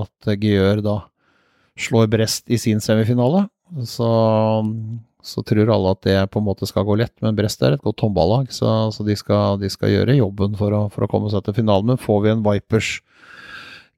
at 0.00 0.34
Gjør 0.34 0.82
da 0.82 0.96
slår 1.78 2.10
Brest 2.10 2.50
i 2.50 2.58
sin 2.58 2.82
semifinale, 2.82 3.44
så, 3.86 4.10
så, 5.24 5.42
tror 5.42 5.72
alle 5.74 5.92
at 5.94 6.02
det 6.06 6.16
på 6.32 6.40
en 6.40 6.46
måte 6.46 6.68
skal 6.68 6.86
gå 6.86 6.98
lett. 7.00 7.14
Men 7.24 7.36
Brest 7.38 7.62
er 7.62 7.76
et 7.76 7.84
godt 7.84 8.04
håndballag, 8.04 8.52
så, 8.54 8.90
så 8.94 9.06
de, 9.06 9.16
skal, 9.18 9.58
de, 9.62 9.70
skal, 9.72 9.92
gjøre 9.92 10.18
jobben 10.18 10.56
for 10.58 10.74
å, 10.74 10.86
for 10.94 11.06
å 11.06 11.10
komme 11.10 11.30
seg 11.32 11.44
til 11.46 11.58
finalen. 11.60 11.92
Men 11.92 12.02
får 12.02 12.24
vi 12.24 12.32
en 12.32 12.44
Vipers 12.46 12.92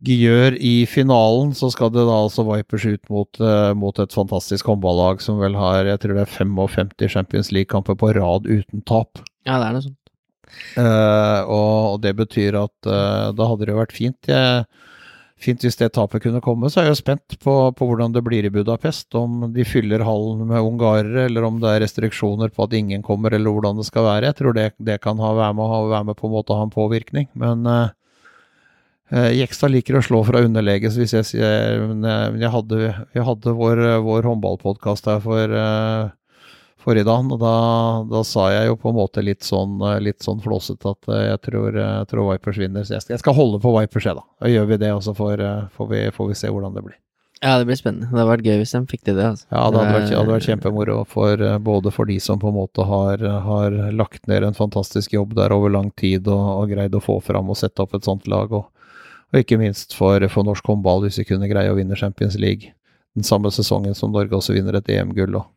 gjør 0.01 0.57
i 0.57 0.87
finalen, 0.89 1.53
så 1.53 1.69
skal 1.73 1.93
det 1.93 2.07
da 2.09 2.17
altså 2.25 2.47
Vipers 2.49 2.87
ut 2.89 3.11
mot, 3.13 3.41
uh, 3.43 3.73
mot 3.77 3.99
et 4.01 4.15
fantastisk 4.17 4.71
håndballag 4.73 5.21
som 5.21 5.37
vel 5.43 5.59
har 5.61 5.85
jeg 5.85 6.01
tror 6.01 6.17
det 6.17 6.25
er 6.25 6.37
55 6.39 7.09
Champions 7.13 7.53
League-kamper 7.53 7.99
på 8.01 8.15
rad 8.17 8.49
uten 8.49 8.81
tap. 8.89 9.21
Ja, 9.45 9.59
det 9.61 9.67
er 9.67 9.77
noe 9.77 9.85
sånt. 9.85 9.97
Uh, 10.75 11.45
og, 11.47 11.75
og, 11.93 11.99
det 12.03 12.17
betyr 12.19 12.57
at 12.59 12.89
uh, 12.89 13.31
da 13.37 13.51
hadde 13.51 13.67
det 13.69 13.75
jo 13.75 13.83
vært 13.83 13.95
fint. 13.97 14.19
Jeg, 14.27 14.65
fint 15.41 15.65
hvis 15.65 15.79
det 15.81 15.93
tapet 15.97 16.25
kunne 16.25 16.43
komme. 16.45 16.71
Så 16.71 16.81
er 16.81 16.89
jeg 16.89 16.95
jo 16.95 17.01
spent 17.01 17.37
på, 17.43 17.55
på, 17.77 17.89
hvordan 17.89 18.15
det 18.15 18.23
blir 18.27 18.47
i 18.47 18.53
Budapest. 18.53 19.09
Om 19.19 19.51
de 19.55 19.67
fyller 19.69 20.05
hallen 20.07 20.45
med 20.51 20.67
ungarere, 20.67 21.27
eller 21.29 21.47
om 21.49 21.61
det 21.63 21.73
er 21.73 21.85
restriksjoner 21.85 22.53
på 22.55 22.67
at 22.67 22.77
ingen 22.77 23.05
kommer, 23.07 23.35
eller 23.37 23.55
hvordan 23.55 23.81
det 23.81 23.89
skal 23.89 24.07
være. 24.09 24.31
Jeg 24.31 24.41
tror 24.41 24.57
det, 24.57 24.69
det 24.79 25.01
kan 25.05 25.23
ha, 25.23 25.33
være, 25.39 25.57
med, 25.59 25.79
være 25.95 26.11
med 26.11 26.21
på 26.21 26.29
en 26.29 26.37
måte 26.37 26.59
ha 26.59 26.69
en 26.69 26.77
påvirkning. 26.77 27.31
Men 27.39 27.67
uh, 27.69 27.89
Uh, 29.11 29.33
Jekstad 29.35 29.73
liker 29.75 29.97
å 29.99 30.05
slå 30.07 30.21
fra 30.23 30.39
underlege, 30.47 30.87
så 30.87 31.01
hvis 31.01 31.17
jeg 31.17 31.27
sier 31.27 31.81
Men 31.83 32.05
jeg 32.39 32.51
hadde, 32.55 32.77
jeg 33.11 33.25
hadde 33.27 33.55
vår, 33.59 33.81
vår 34.07 34.29
håndballpodkast 34.31 35.09
her 35.11 35.19
for 35.25 35.51
uh, 35.51 36.13
forrige 36.83 37.09
dagen, 37.09 37.31
og 37.35 37.43
da, 37.43 37.53
da, 38.11 38.23
sa 38.27 38.49
jeg 38.53 38.71
jo 38.71 38.79
på 38.81 38.91
en 38.91 38.99
måte 38.99 39.25
litt 39.25 39.47
sånn, 39.47 39.77
eh, 39.87 40.01
litt 40.03 40.25
sånn 40.25 40.43
flåsete 40.45 40.95
at 40.95 41.13
jeg 41.13 41.43
tror, 41.47 41.77
jeg 41.77 42.09
tror, 42.11 42.33
Vipers 42.33 42.59
vinner. 42.63 42.87
Så 42.87 42.97
jeg 42.97 43.05
skal, 43.05 43.17
jeg 43.17 43.23
skal 43.25 43.37
holde 43.37 43.61
på 43.63 43.75
Vipers, 43.77 44.09
jeg, 44.09 44.19
da. 44.19 44.27
Og 44.41 44.55
gjør 44.55 44.67
vi 44.73 44.81
det, 44.83 44.91
og 44.97 45.05
så 45.07 45.15
får, 45.17 45.45
får, 45.77 45.93
vi, 45.93 46.03
får, 46.17 46.33
vi, 46.33 46.41
se 46.41 46.51
hvordan 46.51 46.77
det 46.77 46.85
blir. 46.89 46.99
Ja, 47.41 47.55
det 47.57 47.71
blir 47.71 47.79
spennende. 47.79 48.11
Det 48.11 48.19
hadde 48.19 48.33
vært 48.35 48.49
gøy 48.51 48.59
hvis 48.61 48.75
de 48.77 48.81
fikk 48.91 49.07
til 49.09 49.17
det. 49.17 49.29
Altså. 49.31 49.47
Ja, 49.49 49.63
det 49.73 49.81
hadde 49.81 49.95
vært, 49.95 50.11
hadde 50.13 50.35
vært 50.35 50.49
kjempemoro 50.51 50.99
for, 51.09 51.47
både 51.71 51.93
for 51.95 52.11
de 52.11 52.19
som 52.21 52.41
på 52.43 52.51
en 52.51 52.59
måte 52.59 52.85
har, 52.85 53.25
har, 53.47 53.79
lagt 53.97 54.29
ned 54.29 54.45
en 54.45 54.59
fantastisk 54.59 55.15
jobb 55.17 55.33
der 55.39 55.55
over 55.57 55.73
lang 55.73 55.89
tid 55.97 56.29
og, 56.29 56.51
og 56.59 56.75
greid 56.75 56.97
å 56.97 57.01
få 57.01 57.17
fram 57.25 57.49
og 57.49 57.57
sette 57.57 57.81
opp 57.81 57.97
et 57.97 58.09
sånt 58.09 58.29
lag. 58.29 58.53
og 58.53 58.69
og 59.31 59.45
ikke 59.45 59.61
minst 59.61 59.95
for, 59.95 60.25
for 60.27 60.47
norsk 60.47 60.67
håndball, 60.67 61.05
hvis 61.05 61.21
vi 61.21 61.29
kunne 61.29 61.49
greie 61.51 61.71
å 61.71 61.77
vinne 61.79 61.99
Champions 61.99 62.35
League 62.41 62.73
den 63.15 63.27
samme 63.27 63.51
sesongen 63.55 63.95
som 63.95 64.13
Norge 64.15 64.37
også 64.37 64.55
vinner 64.57 64.79
et 64.79 64.91
EM-gull. 64.91 65.37
og 65.39 65.49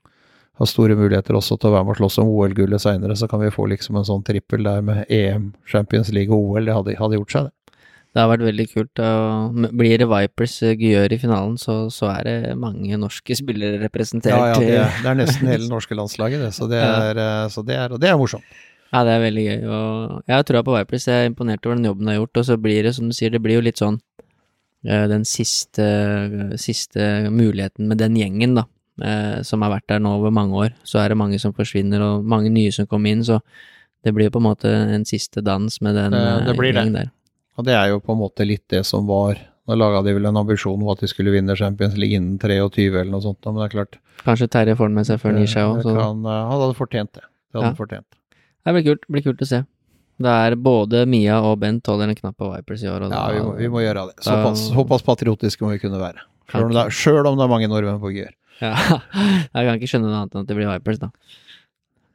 har 0.59 0.69
store 0.69 0.95
muligheter 0.97 1.35
også 1.37 1.57
til 1.57 1.71
å 1.71 1.73
være 1.77 1.87
med 1.87 1.95
og 1.95 1.99
slåss 2.01 2.19
om 2.21 2.29
OL-gullet 2.29 2.81
seinere, 2.83 3.17
så 3.17 3.29
kan 3.29 3.41
vi 3.41 3.51
få 3.53 3.65
liksom 3.71 3.97
en 3.97 4.07
sånn 4.07 4.25
trippel 4.25 4.65
der 4.67 4.83
med 4.85 5.09
EM, 5.09 5.51
Champions 5.69 6.11
League 6.13 6.33
og 6.35 6.53
OL. 6.53 6.67
Det 6.67 6.75
hadde, 6.77 6.97
hadde 6.99 7.19
gjort 7.19 7.35
seg, 7.35 7.49
det. 7.49 7.79
Det 8.13 8.21
har 8.21 8.29
vært 8.29 8.45
veldig 8.45 8.65
kult. 8.69 8.99
Og 9.01 9.63
blir 9.73 9.97
det 9.97 10.07
Vipers 10.11 10.59
Gyør 10.61 11.15
i 11.15 11.17
finalen, 11.17 11.55
så, 11.57 11.79
så, 11.93 12.11
er 12.13 12.27
det 12.27 12.57
mange 12.61 12.99
norske 13.01 13.37
spillere 13.39 13.81
representert. 13.81 14.35
Ja, 14.37 14.51
ja, 14.51 14.59
det 14.61 14.75
er, 14.77 14.99
det 15.01 15.09
er 15.09 15.17
nesten 15.23 15.49
hele 15.49 15.71
norske 15.71 15.97
landslaget, 15.97 16.45
det. 16.45 16.51
Så 16.53 16.69
det 16.69 16.83
er, 16.83 17.17
ja. 17.17 17.49
så 17.49 17.65
det 17.65 17.79
er, 17.79 17.95
og 17.95 18.03
det 18.03 18.11
er 18.11 18.21
morsomt. 18.21 18.45
Ja, 18.93 19.01
det 19.07 19.15
er 19.15 19.23
veldig 19.23 19.43
gøy. 19.47 19.63
Og 19.65 20.29
jeg 20.29 20.35
har 20.35 20.45
trua 20.45 20.61
på 20.61 20.75
Vipers. 20.75 21.07
Jeg 21.09 21.23
er 21.23 21.31
imponert 21.31 21.65
over 21.65 21.79
den 21.79 21.89
jobben 21.89 22.05
de 22.05 22.13
har 22.13 22.19
gjort. 22.21 22.37
Og 22.37 22.45
så 22.45 22.57
blir 22.61 22.85
det, 22.85 22.93
som 22.93 23.09
du 23.09 23.17
sier, 23.17 23.33
det 23.33 23.41
blir 23.41 23.57
jo 23.57 23.65
litt 23.65 23.81
sånn 23.81 23.97
uh, 23.97 25.05
den 25.09 25.25
siste, 25.25 25.87
siste, 26.61 27.07
muligheten 27.33 27.89
med 27.89 28.03
den 28.03 28.19
gjengen, 28.21 28.53
da. 28.61 28.67
Uh, 29.01 29.41
som 29.41 29.63
har 29.65 29.71
vært 29.73 29.87
der 29.89 30.01
nå 30.03 30.11
over 30.19 30.33
mange 30.33 30.53
år. 30.53 30.73
Så 30.85 30.99
er 31.01 31.09
det 31.09 31.17
mange 31.17 31.39
som 31.41 31.55
forsvinner, 31.55 32.03
og 32.05 32.27
mange 32.29 32.51
nye 32.53 32.73
som 32.73 32.85
kommer 32.89 33.09
inn. 33.13 33.23
Så 33.25 33.39
det 34.05 34.13
blir 34.13 34.29
jo 34.29 34.35
på 34.35 34.43
en 34.43 34.49
måte 34.51 34.69
en 34.69 35.05
siste 35.07 35.41
dans 35.41 35.79
med 35.81 35.97
den 35.97 36.13
det, 36.13 36.21
det 36.45 36.53
gjengen 36.57 36.93
det. 36.93 37.07
der. 37.07 37.11
Og 37.57 37.65
det 37.65 37.73
er 37.77 37.89
jo 37.93 38.01
på 38.03 38.13
en 38.13 38.21
måte 38.21 38.45
litt 38.45 38.65
det 38.73 38.83
som 38.89 39.05
var 39.09 39.37
Da 39.63 39.77
laga 39.79 40.01
de 40.03 40.11
vel 40.17 40.25
en 40.27 40.37
ambisjon 40.41 40.81
om 40.81 40.89
at 40.91 40.99
de 40.99 41.07
skulle 41.07 41.31
vinne 41.31 41.55
Champions 41.55 41.93
League 41.95 42.17
innen 42.17 42.35
23 42.41 42.89
eller 42.89 43.11
noe 43.13 43.23
sånt, 43.23 43.39
men 43.45 43.61
det 43.61 43.69
er 43.69 43.75
klart 43.77 43.99
Kanskje 44.25 44.49
Terje 44.51 44.75
får 44.75 44.89
den 44.89 44.97
med 44.97 45.07
seg 45.07 45.21
før 45.21 45.31
han 45.31 45.39
gir 45.39 45.51
seg 45.51 45.69
òg. 45.69 45.87
Han 45.99 46.25
hadde 46.27 46.73
fortjent 46.75 47.13
det. 47.15 47.23
Det 47.23 47.59
hadde 47.59 47.71
ja. 47.71 47.77
fortjent. 47.77 48.07
Det 48.63 48.73
blir 48.75 48.85
kult, 48.87 49.07
blir 49.11 49.23
kult 49.25 49.41
å 49.43 49.47
se. 49.47 49.59
Det 50.23 50.33
er 50.47 50.55
både 50.59 51.03
Mia 51.09 51.39
og 51.43 51.57
Bent 51.63 51.89
holder 51.89 52.11
en 52.11 52.17
knapp 52.17 52.37
på 52.39 52.51
Vipers 52.51 52.83
i 52.85 52.89
år. 52.91 53.07
ja, 53.11 53.23
vi 53.33 53.41
må, 53.43 53.55
vi 53.57 53.69
må, 53.71 53.81
gjøre 53.83 54.05
det. 54.11 54.19
Såpass, 54.23 54.67
såpass 54.69 55.03
patriotiske 55.05 55.65
må 55.65 55.73
vi 55.73 55.81
kunne 55.81 55.99
være. 56.01 56.23
Sjøl 56.53 57.25
om, 57.25 57.33
om, 57.33 57.39
det 57.39 57.47
er 57.47 57.51
mange 57.51 57.69
nordmenn 57.71 57.99
på 58.03 58.13
GR. 58.13 58.31
Ja, 58.61 58.75
jeg 59.55 59.65
kan 59.65 59.79
ikke 59.79 59.89
skjønne 59.89 60.09
noe 60.09 60.21
annet 60.21 60.35
enn 60.35 60.45
at 60.45 60.51
det 60.51 60.57
blir 60.57 60.69
Vipers, 60.69 61.01
da. 61.01 61.09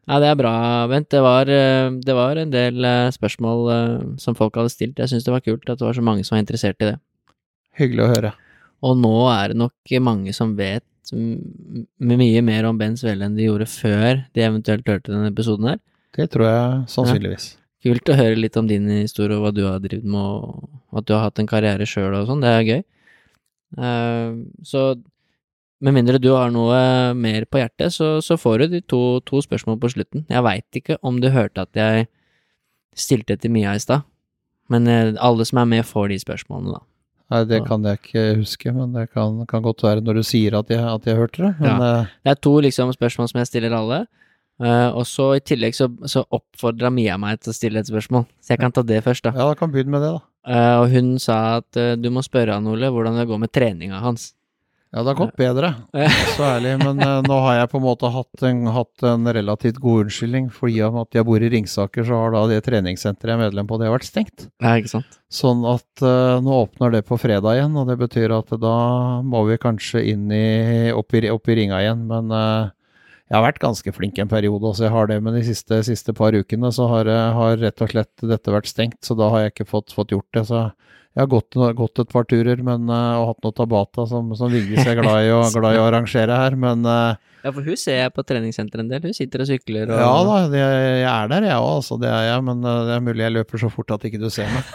Ja, 0.09 0.16
det 0.23 0.31
er 0.31 0.39
bra, 0.40 0.52
Bent. 0.89 1.10
Det 1.12 1.20
var, 1.20 1.51
eh, 1.52 1.90
det 2.01 2.15
var 2.16 2.39
en 2.40 2.52
del 2.52 2.85
eh, 2.85 3.10
spørsmål 3.12 3.59
eh, 3.74 4.05
som 4.23 4.36
folk 4.39 4.56
hadde 4.56 4.73
stilt. 4.73 4.97
Jeg 4.97 5.10
syns 5.10 5.27
det 5.27 5.35
var 5.35 5.44
kult 5.44 5.69
at 5.69 5.81
det 5.81 5.85
var 5.85 5.98
så 5.98 6.05
mange 6.05 6.24
som 6.24 6.36
var 6.36 6.44
interessert 6.44 6.81
i 6.81 6.94
det. 6.94 6.97
Hyggelig 7.77 8.06
å 8.06 8.12
høre. 8.15 8.31
Og 8.89 8.97
nå 8.97 9.16
er 9.35 9.52
det 9.52 9.59
nok 9.60 9.98
mange 10.01 10.32
som 10.32 10.55
vet 10.56 10.86
mye 11.12 12.40
mer 12.44 12.66
om 12.69 12.78
Bens 12.81 13.02
Velle 13.05 13.24
enn 13.24 13.36
de 13.36 13.47
gjorde 13.47 13.69
før 13.70 14.24
de 14.36 14.44
eventuelt 14.44 14.89
hørte 14.89 15.12
denne 15.12 15.31
episoden 15.32 15.70
her. 15.73 15.78
Det 16.16 16.28
tror 16.32 16.48
jeg 16.48 16.81
sannsynligvis. 16.94 17.51
Ja. 17.52 17.65
Kult 17.89 18.10
å 18.10 18.16
høre 18.19 18.40
litt 18.40 18.56
om 18.59 18.69
din 18.69 18.89
historie 18.90 19.36
og 19.36 19.44
hva 19.44 19.52
du 19.55 19.62
har 19.66 19.78
drevet 19.82 20.09
med, 20.09 20.19
og 20.19 20.98
at 20.98 21.06
du 21.09 21.15
har 21.15 21.28
hatt 21.28 21.39
en 21.39 21.48
karriere 21.48 21.86
sjøl 21.89 22.16
og 22.16 22.27
sånn. 22.31 22.43
Det 22.43 22.55
er 22.55 22.66
gøy. 22.66 22.82
Uh, 23.78 24.40
så 24.66 24.89
med 25.84 25.94
mindre 25.94 26.18
du 26.22 26.30
har 26.34 26.50
noe 26.55 26.78
mer 27.14 27.46
på 27.46 27.60
hjertet, 27.60 27.94
så, 27.94 28.18
så 28.24 28.38
får 28.40 28.64
du 28.64 28.76
de 28.76 28.82
to, 28.82 29.02
to 29.28 29.42
spørsmål 29.44 29.78
på 29.82 29.92
slutten. 29.94 30.26
Jeg 30.30 30.44
veit 30.46 30.80
ikke 30.80 30.98
om 31.06 31.20
du 31.22 31.30
hørte 31.34 31.66
at 31.66 31.78
jeg 31.78 32.09
stilte 32.98 33.38
til 33.38 33.55
Mia 33.55 33.76
i 33.78 33.82
stad, 33.82 34.06
men 34.72 34.90
eh, 34.90 35.14
alle 35.22 35.46
som 35.48 35.62
er 35.62 35.70
med, 35.70 35.86
får 35.86 36.10
de 36.12 36.20
spørsmålene, 36.22 36.78
da. 36.78 36.84
Nei, 37.28 37.42
det 37.44 37.59
kan 37.68 37.84
jeg 37.84 37.98
ikke 38.00 38.22
huske, 38.38 38.72
men 38.72 38.94
det 38.96 39.10
kan, 39.12 39.42
kan 39.50 39.60
godt 39.64 39.84
være 39.84 40.00
når 40.00 40.20
du 40.20 40.24
sier 40.24 40.55
at 40.56 40.70
jeg, 40.72 40.80
at 40.80 41.05
jeg 41.05 41.18
hørte 41.18 41.42
det. 41.44 41.50
Men 41.60 41.82
ja. 41.84 41.90
Det 42.24 42.32
er 42.32 42.38
to 42.40 42.55
liksom 42.64 42.92
spørsmål 42.96 43.28
som 43.28 43.42
jeg 43.42 43.50
stiller 43.50 43.76
alle. 43.76 44.06
Uh, 44.59 44.90
og 44.90 45.05
så 45.06 45.28
i 45.36 45.42
tillegg 45.44 45.76
så, 45.76 45.86
så 46.10 46.24
oppfordra 46.34 46.90
Mia 46.90 47.14
meg 47.20 47.38
til 47.38 47.52
å 47.52 47.55
stille 47.55 47.78
et 47.78 47.86
spørsmål, 47.86 48.24
så 48.42 48.56
jeg 48.56 48.59
kan 48.59 48.72
ta 48.74 48.82
det 48.82 49.05
først, 49.05 49.28
da. 49.28 49.30
ja, 49.36 49.44
da 49.46 49.55
kan 49.55 49.70
begynne 49.70 49.92
med 49.94 50.02
det, 50.02 50.16
da. 50.16 50.24
Uh, 50.48 50.76
og 50.80 50.94
hun 50.96 51.12
sa 51.22 51.36
at 51.60 51.78
uh, 51.78 51.92
du 52.00 52.09
må 52.10 52.24
spørre 52.26 52.56
han 52.56 52.66
Ole 52.66 52.90
hvordan 52.90 53.20
det 53.20 53.28
går 53.28 53.38
med 53.44 53.52
treninga 53.55 54.00
hans. 54.02 54.32
Ja, 54.89 55.02
det 55.02 55.10
har 55.10 55.16
gått 55.19 55.36
bedre, 55.36 55.69
så 56.32 56.47
ærlig. 56.48 56.70
Men 56.81 57.02
eh, 57.05 57.19
nå 57.27 57.36
har 57.44 57.59
jeg 57.59 57.70
på 57.74 57.77
en 57.77 57.85
måte 57.85 58.09
hatt 58.12 58.44
en, 58.48 58.62
hatt 58.73 59.05
en 59.05 59.28
relativt 59.36 59.81
god 59.85 60.06
unnskyldning. 60.06 60.47
Fordi 60.55 60.78
om 60.86 60.97
at 61.02 61.19
jeg 61.19 61.28
bor 61.28 61.44
i 61.44 61.51
Ringsaker, 61.52 62.06
så 62.09 62.23
har 62.23 62.32
da 62.32 62.47
det 62.48 62.62
treningssenteret 62.65 63.35
jeg 63.35 63.36
er 63.36 63.43
medlem 63.43 63.69
på, 63.69 63.77
det 63.77 63.90
har 63.90 63.98
vært 63.98 64.09
stengt. 64.09 64.47
Nei, 64.65 64.78
ikke 64.81 64.94
sant? 64.94 65.20
Sånn 65.28 65.60
at 65.69 66.01
uh, 66.01 66.40
nå 66.40 66.62
åpner 66.62 66.97
det 66.97 67.02
på 67.05 67.19
fredag 67.20 67.59
igjen, 67.59 67.77
og 67.77 67.90
det 67.90 67.98
betyr 68.01 68.32
at 68.39 68.55
da 68.62 68.78
må 69.20 69.44
vi 69.51 69.60
kanskje 69.60 70.06
inn 70.15 70.32
i, 70.32 70.89
opp, 70.97 71.12
i, 71.12 71.27
opp 71.36 71.52
i 71.52 71.59
ringa 71.60 71.82
igjen. 71.85 72.09
Men 72.09 72.32
eh, 72.32 72.73
jeg 73.28 73.36
har 73.36 73.44
vært 73.44 73.60
ganske 73.60 73.92
flink 73.92 74.18
en 74.22 74.30
periode, 74.30 74.64
også 74.64 74.86
jeg 74.86 74.94
har 74.94 75.09
det. 75.10 75.18
Men 75.24 75.36
de 75.36 75.44
siste, 75.44 75.82
siste 75.84 76.14
par 76.16 76.32
ukene 76.32 76.70
så 76.72 76.88
har, 76.88 77.09
eh, 77.12 77.32
har 77.36 77.59
rett 77.60 77.82
og 77.84 77.92
slett 77.92 78.24
dette 78.24 78.55
vært 78.55 78.70
stengt, 78.70 79.02
så 79.05 79.16
da 79.18 79.28
har 79.34 79.44
jeg 79.44 79.52
ikke 79.52 79.68
fått, 79.68 79.92
fått 79.92 80.14
gjort 80.16 80.30
det. 80.32 80.46
så 80.48 80.70
jeg 81.18 81.24
har 81.24 81.30
gått, 81.32 81.56
gått 81.74 81.98
et 81.98 82.12
par 82.12 82.26
turer 82.30 82.60
men, 82.62 82.84
eh, 82.86 83.14
og 83.18 83.32
hatt 83.32 83.44
noe 83.44 83.56
tabata 83.56 84.05
som, 84.06 84.28
som 84.38 84.52
Vigdis 84.52 84.86
er 84.86 85.00
glad 85.00 85.26
i, 85.26 85.32
og, 85.34 85.48
glad 85.56 85.76
i 85.76 85.80
å 85.80 85.86
arrangere 85.88 86.36
her. 86.40 86.56
Men 86.56 86.86
eh, 86.86 87.18
Ja, 87.42 87.52
for 87.52 87.60
hun 87.66 87.76
ser 87.76 88.00
jeg 88.05 88.14
på 88.16 88.24
treningssenteret 88.24 88.84
en 88.84 88.92
del. 88.92 89.05
Hun 89.10 89.16
sitter 89.16 89.44
og 89.44 89.50
sykler 89.50 89.92
og 89.92 90.00
ja 90.00 90.12
da, 90.28 90.38
jeg, 90.56 90.84
jeg 91.02 91.10
er 91.12 91.32
der 91.34 91.48
jeg 91.50 91.59
òg, 91.59 91.72
altså. 91.82 91.98
Det 92.00 92.09
er 92.09 92.28
jeg. 92.30 92.44
Men 92.48 92.64
det 92.64 92.94
er 92.96 93.05
mulig 93.10 93.26
jeg 93.26 93.36
løper 93.36 93.64
så 93.64 93.72
fort 93.72 93.92
at 93.98 94.09
ikke 94.09 94.22
du 94.22 94.30
ser 94.32 94.48
meg. 94.55 94.72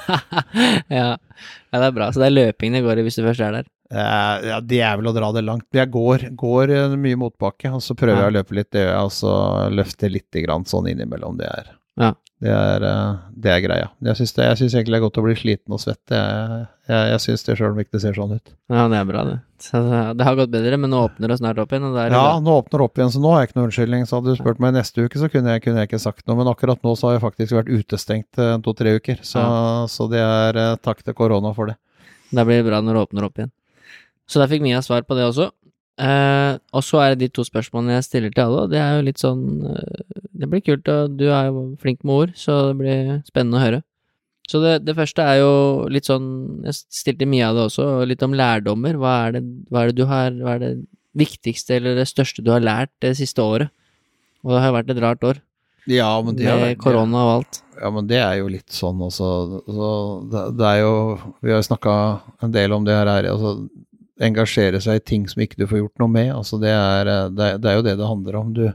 ja. 0.99 1.09
ja, 1.15 1.79
det 1.79 1.87
er 1.87 1.97
bra. 1.97 2.11
Så 2.13 2.21
det 2.21 2.29
er 2.29 2.37
løping 2.37 2.77
det 2.77 2.85
går 2.85 3.01
i 3.01 3.07
hvis 3.07 3.17
du 3.17 3.25
først 3.25 3.47
er 3.47 3.57
der. 3.61 3.72
Eh, 3.91 4.47
Ja, 4.49 4.59
Det 4.61 4.79
er 4.81 4.97
vel 4.97 5.07
å 5.11 5.13
dra 5.15 5.31
det 5.31 5.43
langt. 5.45 5.65
Jeg 5.73 5.91
går, 5.91 6.29
går 6.35 6.69
eh, 6.71 6.95
mye 6.97 7.15
motbakke, 7.19 7.73
og 7.73 7.81
så 7.81 7.95
prøver 7.95 8.17
Ja. 8.17 8.29
jeg 8.29 8.33
å 8.33 8.37
løpe 8.43 8.55
litt. 8.55 8.71
Det 8.71 8.81
gjør 8.85 8.93
jeg, 8.93 9.03
og 9.05 9.11
så 9.11 9.69
løfter 9.71 10.09
lite 10.11 10.43
grann 10.45 10.63
sånn 10.65 10.87
innimellom. 10.89 11.37
Det 11.37 11.45
er, 11.47 11.65
Ja. 11.99 12.13
det 12.41 12.49
er, 12.49 12.83
eh, 12.83 13.17
det 13.39 13.51
er 13.51 13.61
greia. 13.67 13.89
Jeg 14.01 14.15
syns 14.17 14.33
egentlig 14.73 14.85
det 14.91 15.01
er 15.01 15.07
godt 15.09 15.17
å 15.21 15.23
bli 15.23 15.35
sliten 15.35 15.69
og 15.71 15.79
svett. 15.79 16.01
Jeg, 16.09 16.67
jeg, 16.89 17.11
jeg 17.11 17.19
syns 17.21 17.43
det 17.45 17.57
sjøl 17.57 17.71
om 17.71 17.79
ikke 17.79 17.91
det 17.91 18.01
ser 18.01 18.13
sånn 18.13 18.33
ut. 18.35 18.49
Ja, 18.69 18.87
det 18.87 18.97
er 18.97 19.05
bra, 19.05 19.23
det. 19.25 19.39
Så 19.59 19.79
det- 20.17 20.25
har 20.25 20.35
gått 20.35 20.51
bedre, 20.51 20.77
men 20.79 20.89
nå 20.89 21.07
åpner 21.07 21.27
det 21.29 21.39
snart 21.39 21.57
opp 21.59 21.69
igjen, 21.71 21.93
Ja, 21.95 22.09
bra. 22.09 22.39
nå 22.41 22.51
åpner 22.63 22.79
det 22.79 22.81
opp 22.81 22.95
igjen, 22.97 23.11
så 23.13 23.21
nå 23.21 23.31
har 23.31 23.41
jeg 23.45 23.49
ikke 23.53 23.59
noen 23.61 23.69
unnskyldning. 23.69 24.07
Så 24.07 24.17
hadde 24.19 24.35
du 24.35 24.41
spurt 24.41 24.59
meg 24.59 24.73
neste 24.73 25.05
uke, 25.05 25.19
så 25.19 25.29
kunne 25.31 25.53
jeg, 25.53 25.61
kunne 25.63 25.77
jeg 25.79 25.89
ikke 25.89 26.01
sagt 26.01 26.25
noe. 26.27 26.35
Men 26.35 26.47
akkurat 26.47 26.81
nå 26.83 26.97
så 26.97 27.11
har 27.11 27.19
jeg 27.19 27.21
faktisk 27.31 27.51
vært 27.53 27.69
utestengt 27.71 28.63
to-tre 28.63 28.97
uker. 28.99 29.19
Så, 29.21 29.39
så 29.87 30.09
det 30.09 30.19
er 30.19 30.75
takk 30.77 31.03
til 31.03 31.13
korona 31.13 31.53
for 31.53 31.67
det. 31.67 31.75
Det 32.33 32.45
blir 32.47 32.63
bra 32.65 32.81
når 32.81 32.93
det 32.97 33.07
åpner 33.07 33.23
opp 33.25 33.35
igjen. 33.37 33.51
Så 34.29 34.39
der 34.41 34.49
fikk 34.51 34.63
Mia 34.63 34.81
svar 34.85 35.03
på 35.07 35.17
det 35.17 35.25
også. 35.27 35.49
Eh, 36.01 36.53
og 36.73 36.81
så 36.81 37.01
er 37.03 37.13
det 37.13 37.27
de 37.27 37.33
to 37.35 37.43
spørsmålene 37.45 37.99
jeg 37.99 38.05
stiller 38.07 38.31
til 38.33 38.47
alle, 38.47 38.61
og 38.65 38.71
det 38.71 38.79
er 38.81 38.95
jo 38.97 39.03
litt 39.05 39.21
sånn 39.21 39.43
eh, 39.69 40.21
Det 40.41 40.47
blir 40.49 40.63
kult, 40.65 40.89
og 40.89 41.17
du 41.19 41.27
er 41.29 41.51
jo 41.51 41.65
flink 41.83 42.01
med 42.01 42.15
ord, 42.15 42.31
så 42.39 42.55
det 42.71 42.77
blir 42.79 43.11
spennende 43.27 43.59
å 43.59 43.61
høre. 43.61 43.81
Så 44.49 44.59
det, 44.63 44.73
det 44.87 44.95
første 44.97 45.23
er 45.23 45.37
jo 45.39 45.51
litt 45.93 46.09
sånn 46.09 46.25
Jeg 46.65 46.75
stilte 46.91 47.27
Mia 47.29 47.53
det 47.55 47.67
også, 47.69 47.85
og 47.99 48.09
litt 48.09 48.25
om 48.25 48.33
lærdommer. 48.35 48.97
Hva 48.99 49.13
er 49.27 49.37
det, 49.37 49.43
hva 49.69 49.83
er 49.83 49.91
det 49.91 49.99
du 50.01 50.03
har 50.09 50.33
Hva 50.35 50.57
er 50.57 50.63
det 50.65 50.73
viktigste 51.13 51.77
eller 51.77 51.95
det 51.99 52.09
største 52.09 52.41
du 52.41 52.49
har 52.51 52.63
lært 52.63 52.91
det 53.05 53.13
siste 53.21 53.45
året? 53.45 53.69
Og 54.43 54.51
det 54.51 54.63
har 54.63 54.71
jo 54.71 54.77
vært 54.79 54.91
et 54.91 55.03
rart 55.03 55.23
år, 55.29 55.37
Ja, 55.87 56.09
men 56.25 56.35
det 56.35 56.47
med 56.47 56.77
korona 56.81 57.21
og 57.21 57.31
alt. 57.37 57.61
Ja, 57.79 57.89
men 57.93 58.07
det 58.09 58.19
er 58.19 58.37
jo 58.41 58.49
litt 58.51 58.73
sånn 58.73 58.99
også. 59.03 59.29
Så 59.67 59.87
det, 60.31 60.43
det 60.59 60.67
er 60.67 60.81
jo 60.81 60.93
Vi 61.39 61.53
har 61.53 61.61
jo 61.61 61.69
snakka 61.69 61.95
en 62.43 62.51
del 62.51 62.75
om 62.75 62.83
det 62.87 62.97
her. 62.97 63.07
er, 63.07 63.29
Altså, 63.31 63.69
engasjere 64.21 64.81
seg 64.81 64.99
i 64.99 65.03
ting 65.03 65.27
som 65.29 65.41
ikke 65.43 65.57
du 65.61 65.67
får 65.67 65.83
gjort 65.83 66.03
noe 66.03 66.13
med. 66.13 66.31
Altså, 66.35 66.59
det 66.61 66.71
er, 66.73 67.09
eh, 67.09 67.29
det, 67.33 67.49
det 67.63 67.69
er 67.71 67.77
jo 67.79 67.85
det 67.85 67.97
det 67.99 68.09
handler 68.09 68.37
om. 68.39 68.53
Du, 68.53 68.65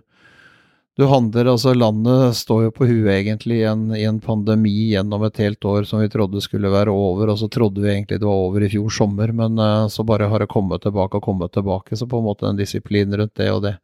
du 0.99 1.07
handler 1.07 1.53
altså 1.53 1.75
Landet 1.77 2.37
står 2.41 2.65
jo 2.67 2.75
på 2.75 2.89
huet 2.89 3.13
egentlig 3.15 3.61
i 3.61 3.69
en, 3.71 3.89
i 3.95 4.03
en 4.09 4.19
pandemi 4.23 4.75
gjennom 4.91 5.23
et 5.29 5.41
helt 5.45 5.65
år 5.71 5.87
som 5.87 6.03
vi 6.03 6.11
trodde 6.11 6.43
skulle 6.43 6.73
være 6.73 6.91
over, 6.91 7.31
og 7.31 7.39
så 7.39 7.51
trodde 7.53 7.85
vi 7.85 7.93
egentlig 7.93 8.19
det 8.19 8.27
var 8.27 8.47
over 8.49 8.67
i 8.67 8.71
fjor 8.73 8.91
sommer, 8.91 9.31
men 9.31 9.61
uh, 9.63 9.87
så 9.93 10.03
bare 10.07 10.27
har 10.31 10.43
det 10.43 10.51
kommet 10.51 10.83
tilbake 10.83 11.21
og 11.21 11.29
kommet 11.29 11.55
tilbake. 11.55 11.97
Så 11.97 12.11
på 12.11 12.19
en 12.19 12.27
måte 12.27 12.49
en 12.49 12.59
disiplin 12.59 13.15
rundt 13.15 13.37
det 13.39 13.53
og 13.55 13.63
det. 13.69 13.77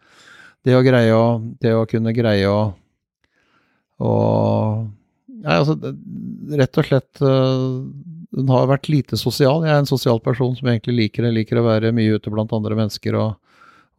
Det 0.65 0.75
å 0.75 0.83
greie 0.83 1.15
å, 1.15 1.39
det 1.61 1.77
å 1.77 1.87
kunne 1.87 2.17
greie 2.17 2.51
å 2.51 2.73
og 4.03 4.91
Nei, 5.45 5.59
altså, 5.61 5.75
rett 6.57 6.79
og 6.81 6.87
slett 6.89 7.21
øh, 7.21 7.65
Hun 8.35 8.51
har 8.51 8.67
vært 8.71 8.91
lite 8.91 9.19
sosial. 9.21 9.63
Jeg 9.63 9.73
er 9.75 9.83
en 9.83 9.89
sosial 9.89 10.21
person 10.23 10.55
som 10.59 10.69
egentlig 10.71 10.97
liker. 11.05 11.31
Liker 11.31 11.61
å 11.61 11.69
være 11.69 11.95
mye 11.95 12.19
ute 12.19 12.33
blant 12.35 12.53
andre 12.57 12.77
mennesker. 12.79 13.17
Og, 13.21 13.37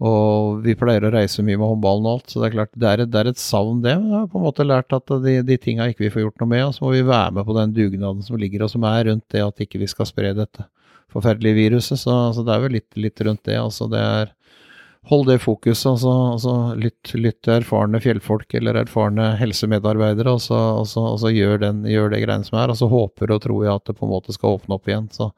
og 0.03 0.61
vi 0.65 0.75
pleier 0.75 1.07
å 1.07 1.13
reise 1.13 1.45
mye 1.45 1.55
med 1.55 1.69
håndballen 1.69 2.09
og 2.09 2.17
alt, 2.17 2.31
så 2.31 2.41
det 2.41 2.49
er 2.49 2.55
klart 2.57 2.73
det 2.75 2.89
er 2.89 3.03
et, 3.05 3.11
det 3.13 3.21
er 3.21 3.31
et 3.31 3.41
savn, 3.41 3.79
det. 3.85 3.95
Men 4.01 4.11
jeg 4.11 4.19
har 4.19 4.31
på 4.33 4.41
en 4.41 4.47
måte 4.49 4.67
lært 4.67 4.95
at 4.97 5.13
de, 5.23 5.37
de 5.47 5.59
tinga 5.61 5.87
ikke 5.91 6.07
vi 6.07 6.13
får 6.17 6.25
gjort 6.25 6.43
noe 6.43 6.51
med, 6.51 6.65
og 6.67 6.75
så 6.75 6.83
må 6.83 6.91
vi 6.97 7.05
være 7.07 7.37
med 7.37 7.47
på 7.47 7.55
den 7.59 7.75
dugnaden 7.77 8.25
som 8.27 8.39
ligger 8.41 8.65
og 8.67 8.73
som 8.73 8.87
er 8.91 9.05
rundt 9.07 9.25
det 9.31 9.45
at 9.45 9.63
ikke 9.63 9.79
vi 9.85 9.91
skal 9.91 10.09
spre 10.09 10.35
dette 10.35 10.67
forferdelige 11.15 11.59
viruset. 11.61 12.01
Så, 12.01 12.15
så 12.35 12.43
det 12.43 12.55
er 12.55 12.65
vel 12.65 12.75
litt, 12.75 12.89
litt 12.99 13.23
rundt 13.23 13.45
det. 13.47 13.55
Altså 13.61 13.87
det 13.91 14.03
er 14.03 14.34
Hold 15.05 15.27
det 15.29 15.37
fokuset, 15.43 15.85
altså, 15.91 16.11
altså 16.33 16.53
lytt, 16.81 17.11
lytt 17.13 17.43
til 17.45 17.59
erfarne 17.59 17.99
fjellfolk 18.01 18.55
eller 18.57 18.79
erfarne 18.79 19.35
helsemedarbeidere, 19.37 20.33
og 20.33 20.41
så, 20.41 20.57
og 20.79 20.87
så, 20.89 21.03
og 21.11 21.19
så 21.21 21.29
gjør, 21.29 21.59
den, 21.61 21.83
gjør 21.85 22.09
det 22.09 22.23
greiene 22.23 22.47
som 22.47 22.57
er. 22.57 22.73
Og 22.73 22.79
så 22.79 22.89
håper 22.89 23.35
og 23.35 23.43
tror 23.43 23.59
jeg 23.67 23.73
at 23.75 23.85
det 23.85 23.97
på 23.99 24.07
en 24.07 24.13
måte 24.15 24.33
skal 24.33 24.57
åpne 24.57 24.79
opp 24.79 24.89
igjen. 24.89 25.11
Så. 25.13 25.29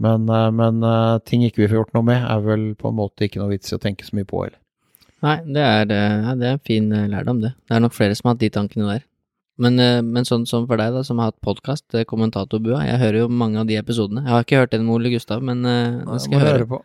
Men, 0.00 0.28
eh, 0.28 0.50
men 0.50 0.80
eh, 0.84 1.18
ting 1.28 1.44
ikke 1.44 1.64
vi 1.64 1.68
får 1.70 1.80
gjort 1.80 1.96
noe 1.96 2.06
med, 2.08 2.24
er 2.24 2.40
vel 2.44 2.70
på 2.78 2.88
en 2.88 2.98
måte 2.98 3.26
ikke 3.26 3.42
noe 3.42 3.52
vits 3.52 3.72
i 3.72 3.76
å 3.76 3.82
tenke 3.82 4.06
så 4.06 4.16
mye 4.16 4.28
på 4.28 4.44
heller. 4.44 4.60
Nei, 5.24 5.36
det 5.48 5.62
er, 5.64 5.92
eh, 5.92 6.16
ja, 6.28 6.34
det 6.36 6.48
er 6.48 6.56
en 6.56 6.66
fin 6.68 6.88
lærdom, 7.12 7.44
det. 7.44 7.54
Det 7.68 7.76
er 7.76 7.84
nok 7.84 7.96
flere 7.96 8.16
som 8.16 8.28
har 8.28 8.36
hatt 8.36 8.44
de 8.44 8.52
tankene 8.56 8.90
der. 8.94 9.06
Men, 9.56 9.80
men 10.04 10.26
sånn 10.28 10.42
som 10.44 10.66
for 10.68 10.76
deg, 10.76 10.92
da, 10.92 11.00
som 11.04 11.20
har 11.20 11.30
hatt 11.30 11.40
podkast, 11.40 11.86
Kommentatorbua, 12.08 12.82
jeg 12.84 13.00
hører 13.00 13.22
jo 13.22 13.28
mange 13.32 13.62
av 13.62 13.68
de 13.68 13.78
episodene. 13.80 14.20
Jeg 14.26 14.34
har 14.34 14.44
ikke 14.44 14.60
hørt 14.60 14.74
den 14.74 14.84
med 14.84 14.98
Ole 14.98 15.12
Gustav, 15.14 15.40
men 15.40 15.64
det 15.64 16.18
skal 16.26 16.36
jeg 16.36 16.44
høre. 16.44 16.66
på. 16.74 16.82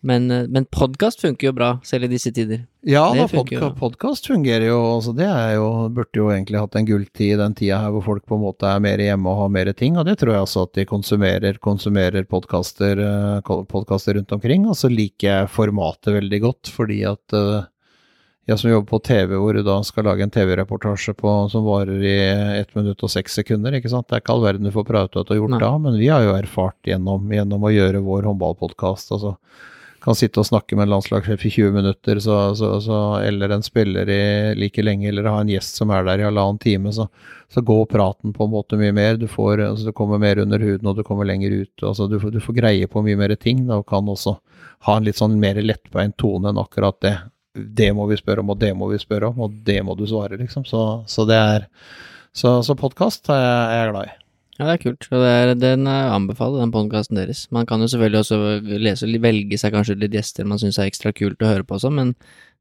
Men, 0.00 0.30
eh, 0.30 0.46
men 0.48 0.64
podkast 0.64 1.20
funker 1.20 1.50
jo 1.50 1.52
bra, 1.52 1.70
selv 1.84 2.06
i 2.06 2.12
disse 2.14 2.32
tider. 2.32 2.62
Ja, 2.88 3.02
da, 3.12 3.26
funker 3.28 3.74
podkast 3.76 4.26
fungerer 4.30 4.70
jo. 4.70 4.78
Altså 4.96 5.12
det 5.16 5.26
jo, 5.28 5.66
burde 5.92 6.16
jo 6.16 6.30
egentlig 6.32 6.62
hatt 6.62 6.78
en 6.80 6.86
gulltid 6.88 7.34
i 7.34 7.40
den 7.40 7.56
tida 7.58 7.82
her 7.82 7.92
hvor 7.92 8.06
folk 8.06 8.24
på 8.24 8.38
en 8.38 8.44
måte 8.46 8.68
er 8.70 8.80
mer 8.80 9.02
hjemme 9.02 9.28
og 9.28 9.42
har 9.42 9.50
mer 9.52 9.72
ting. 9.76 9.98
Og 10.00 10.06
det 10.08 10.16
tror 10.22 10.32
jeg 10.32 10.46
altså 10.46 10.64
at 10.64 10.78
de 10.78 10.86
konsumerer, 10.88 11.58
konsumerer 11.60 12.24
podkaster, 12.24 13.02
eh, 13.04 14.14
rundt 14.16 14.32
omkring. 14.32 14.64
Og 14.70 14.78
så 14.80 14.88
liker 14.88 15.28
jeg 15.28 15.52
formatet 15.52 16.16
veldig 16.16 16.40
godt, 16.46 16.72
fordi 16.72 17.02
at 17.04 17.36
eh, 17.36 17.68
jeg 18.48 18.58
som 18.58 18.70
jobber 18.70 18.88
på 18.88 19.02
TV, 19.04 19.36
hvor 19.36 19.54
du 19.54 19.60
da 19.62 19.76
skal 19.86 20.08
lage 20.08 20.24
en 20.24 20.32
TV-reportasje 20.32 21.12
på- 21.14 21.50
som 21.52 21.62
varer 21.68 22.00
i 22.02 22.16
ett 22.58 22.72
minutt 22.74 23.04
og 23.04 23.12
seks 23.12 23.36
sekunder, 23.36 23.76
ikke 23.76 23.92
sant. 23.92 24.08
Det 24.08 24.16
er 24.16 24.22
ikke 24.24 24.32
all 24.32 24.46
verden 24.48 24.64
du 24.64 24.72
får 24.74 24.88
prate 24.88 25.20
ut 25.20 25.28
og 25.28 25.36
gjort 25.36 25.52
Nei. 25.52 25.60
da, 25.60 25.76
men 25.78 25.98
vi 26.00 26.08
har 26.08 26.24
jo 26.24 26.32
erfart 26.34 26.80
gjennom, 26.88 27.28
gjennom 27.30 27.68
å 27.68 27.70
gjøre 27.70 28.00
vår 28.02 28.26
håndballpodkast. 28.30 29.12
Altså 29.12 29.36
kan 30.00 30.16
sitte 30.16 30.40
og 30.40 30.46
snakke 30.48 30.76
med 30.76 30.86
en 30.86 30.94
landslagssjef 30.94 31.44
i 31.44 31.50
20 31.52 31.74
minutter, 31.74 32.20
så, 32.24 32.36
så, 32.56 32.70
så, 32.80 32.98
eller 33.26 33.52
en 33.54 33.64
spiller 33.64 34.08
i 34.10 34.22
like 34.58 34.82
lenge, 34.82 35.08
eller 35.08 35.28
ha 35.28 35.40
en 35.42 35.50
gjest 35.52 35.80
som 35.80 35.92
er 35.94 36.06
der 36.06 36.22
i 36.22 36.26
halvannen 36.26 36.60
time, 36.62 36.92
så, 36.96 37.06
så 37.52 37.62
går 37.66 37.86
praten 37.92 38.34
på 38.36 38.46
en 38.46 38.54
måte 38.54 38.78
mye 38.80 38.94
mer. 38.96 39.18
Du, 39.20 39.26
får, 39.30 39.64
altså, 39.66 39.90
du 39.90 39.96
kommer 39.96 40.22
mer 40.22 40.40
under 40.42 40.62
huden, 40.62 40.88
og 40.88 40.96
du 40.96 41.04
kommer 41.06 41.28
lenger 41.28 41.54
ut. 41.62 41.74
Altså, 41.82 42.08
du, 42.10 42.18
du 42.18 42.40
får 42.40 42.56
greie 42.56 42.88
på 42.90 43.04
mye 43.06 43.18
mer 43.20 43.34
ting, 43.40 43.66
da, 43.68 43.80
og 43.82 43.88
kan 43.90 44.08
også 44.08 44.38
ha 44.88 44.96
en 44.96 45.08
litt 45.08 45.20
sånn 45.20 45.36
mer 45.40 45.60
lettbeint 45.60 46.16
tone 46.20 46.52
enn 46.52 46.60
akkurat 46.60 47.00
det. 47.04 47.16
Det 47.56 47.90
må 47.96 48.06
vi 48.08 48.18
spørre 48.20 48.44
om, 48.44 48.54
og 48.54 48.60
det 48.62 48.72
må 48.78 48.88
vi 48.92 49.00
spørre 49.02 49.32
om, 49.32 49.44
og 49.46 49.60
det 49.66 49.80
må 49.84 49.98
du 49.98 50.06
svare, 50.08 50.38
liksom. 50.40 50.64
Så, 50.64 51.28
det 51.28 51.36
er 51.36 51.68
Så, 52.32 52.60
så 52.62 52.78
podkast 52.78 53.28
er 53.34 53.76
jeg 53.76 53.92
glad 53.92 54.06
i. 54.06 54.19
Ja, 54.60 54.66
det 54.68 54.76
er 54.76 54.82
kult. 54.82 55.08
Og 55.08 55.22
det 55.24 55.30
er, 55.32 55.54
den 55.56 55.88
er 55.88 56.12
anbefaler, 56.12 56.60
den 56.60 56.74
podkasten 56.74 57.16
deres. 57.16 57.46
Man 57.54 57.64
kan 57.68 57.80
jo 57.80 57.88
selvfølgelig 57.88 58.20
også 58.20 58.38
lese, 58.84 59.08
velge 59.24 59.58
seg 59.60 59.72
kanskje 59.72 59.96
litt 60.02 60.12
gjester 60.12 60.48
man 60.48 60.60
syns 60.60 60.76
er 60.76 60.90
ekstra 60.90 61.14
kult 61.16 61.40
å 61.40 61.48
høre 61.48 61.64
på 61.64 61.78
også, 61.78 61.88
men 61.94 62.12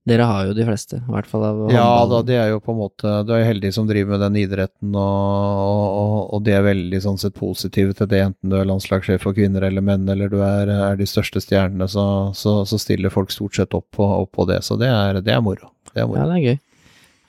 dere 0.08 0.26
har 0.26 0.46
jo 0.48 0.54
de 0.56 0.64
fleste, 0.64 1.02
i 1.04 1.12
hvert 1.12 1.28
fall 1.28 1.44
av 1.44 1.58
Ja 1.74 2.06
da, 2.08 2.22
det 2.26 2.38
er 2.40 2.48
jo 2.54 2.62
på 2.64 2.72
en 2.72 2.80
måte 2.80 3.12
Du 3.28 3.34
er 3.36 3.44
heldig 3.44 3.74
som 3.76 3.88
driver 3.90 4.16
med 4.16 4.24
den 4.24 4.38
idretten, 4.42 4.96
og, 4.96 5.82
og, 6.00 6.16
og 6.38 6.46
det 6.48 6.56
er 6.56 6.64
veldig 6.66 7.02
sånn 7.04 7.20
sett 7.22 7.36
positive 7.38 7.94
til 7.98 8.10
det, 8.10 8.22
enten 8.30 8.54
du 8.54 8.56
er 8.58 8.70
landslagssjef 8.70 9.28
for 9.28 9.36
kvinner 9.38 9.68
eller 9.68 9.84
menn, 9.86 10.08
eller 10.10 10.32
du 10.32 10.40
er, 10.40 10.72
er 10.72 10.98
de 11.00 11.10
største 11.10 11.44
stjernene, 11.44 11.90
så, 11.92 12.06
så, 12.32 12.62
så 12.70 12.80
stiller 12.80 13.14
folk 13.14 13.36
stort 13.36 13.60
sett 13.60 13.76
opp 13.76 13.90
på, 14.00 14.08
opp 14.08 14.32
på 14.40 14.48
det. 14.50 14.62
Så 14.66 14.80
det 14.80 14.88
er, 14.88 15.20
det 15.26 15.36
er 15.36 15.44
moro. 15.46 15.74
Det 15.92 16.00
er 16.00 16.08
moro. 16.08 16.24
Ja, 16.24 16.32
det 16.32 16.40
er 16.40 16.48
gøy. 16.48 16.60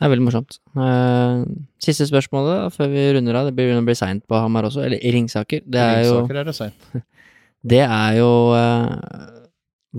Det 0.01 0.07
er 0.07 0.13
veldig 0.15 0.25
morsomt. 0.25 0.55
Eh, 0.81 1.41
siste 1.85 2.07
spørsmålet 2.09 2.73
før 2.73 2.89
vi 2.89 3.03
runder 3.19 3.37
av. 3.37 3.51
Det 3.51 3.53
begynner 3.59 3.83
å 3.83 3.85
bli 3.85 3.95
seint 3.99 4.23
på 4.25 4.39
Hamar 4.41 4.65
også, 4.71 4.81
eller 4.87 4.97
i 4.97 5.11
Ringsaker. 5.13 5.61
Det 5.69 5.83
er 5.83 6.07
jo, 6.07 6.15
Ringsaker 6.15 6.39
er 6.41 6.49
det 6.49 6.55
sent. 6.57 6.87
det 7.75 7.83
er 7.85 8.15
jo 8.17 8.31
uh, 8.57 8.95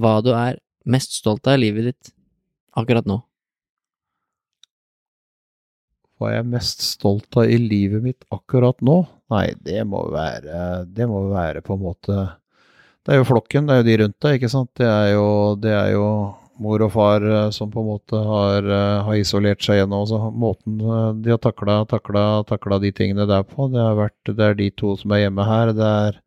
hva 0.02 0.16
du 0.26 0.32
er 0.34 0.58
mest 0.90 1.14
stolt 1.20 1.46
av 1.46 1.60
i 1.60 1.68
livet 1.68 1.92
ditt 1.92 2.12
akkurat 2.82 3.06
nå? 3.06 3.20
Hva 6.18 6.32
er 6.32 6.40
jeg 6.40 6.50
mest 6.50 6.82
stolt 6.88 7.38
av 7.38 7.54
i 7.54 7.62
livet 7.62 8.02
mitt 8.02 8.26
akkurat 8.34 8.82
nå? 8.82 9.04
Nei, 9.30 9.52
det 9.62 9.86
må 9.86 10.02
være 10.10 10.82
Det 10.90 11.06
må 11.08 11.28
være 11.30 11.62
på 11.64 11.78
en 11.78 11.86
måte 11.86 12.16
Det 13.06 13.14
er 13.14 13.22
jo 13.22 13.30
flokken, 13.30 13.70
det 13.70 13.78
er 13.78 13.84
jo 13.84 13.88
de 13.92 14.02
rundt 14.02 14.18
deg, 14.26 14.42
ikke 14.42 14.50
sant. 14.50 14.74
Det 14.82 14.90
er 14.90 15.14
jo, 15.14 15.28
det 15.62 15.78
er 15.78 15.94
jo 15.94 16.08
mor 16.62 16.84
og 16.86 16.92
far 16.94 17.24
eh, 17.26 17.50
som 17.56 17.72
på 17.72 17.82
en 17.82 17.90
måte 17.90 18.20
har, 18.26 18.66
eh, 18.66 18.98
har 19.08 19.20
isolert 19.20 19.64
seg 19.66 19.82
gjennom 19.82 20.06
også. 20.06 20.20
Måten 20.44 20.82
eh, 20.82 21.08
de 21.24 21.34
har 21.34 21.42
takla, 21.42 22.80
de 22.84 22.92
tingene 22.96 23.28
der 23.30 23.46
på. 23.48 23.70
Det, 23.74 23.82
har 23.82 23.98
vært, 23.98 24.20
det 24.30 24.46
er 24.46 24.60
de 24.60 24.70
to 24.78 24.96
som 25.00 25.16
er 25.16 25.26
hjemme 25.26 25.48
her. 25.48 25.74
Det 25.78 25.90
er 26.06 26.20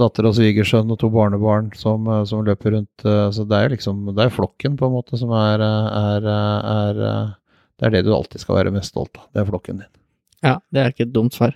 datter 0.00 0.28
og 0.28 0.36
svigersønn 0.36 0.90
og 0.90 0.98
to 1.00 1.10
barnebarn 1.14 1.70
som, 1.78 2.08
som 2.26 2.42
løper 2.46 2.74
rundt. 2.74 3.04
Så 3.04 3.44
det 3.46 3.60
er 3.60 3.70
liksom 3.76 4.08
det 4.10 4.24
er 4.24 4.32
flokken 4.34 4.74
på 4.80 4.88
en 4.88 4.96
måte 4.96 5.20
som 5.20 5.30
er, 5.38 5.62
er, 5.62 6.26
er, 6.26 6.98
Det 7.78 7.86
er 7.86 7.94
det 7.94 8.00
du 8.02 8.10
alltid 8.16 8.42
skal 8.42 8.58
være 8.58 8.72
mest 8.74 8.90
stolt 8.90 9.14
av. 9.20 9.28
Det 9.30 9.44
er 9.44 9.46
flokken 9.52 9.84
din. 9.84 9.92
Ja, 10.42 10.56
det 10.74 10.82
er 10.82 10.90
ikke 10.90 11.06
et 11.06 11.14
dumt 11.14 11.38
svar. 11.38 11.54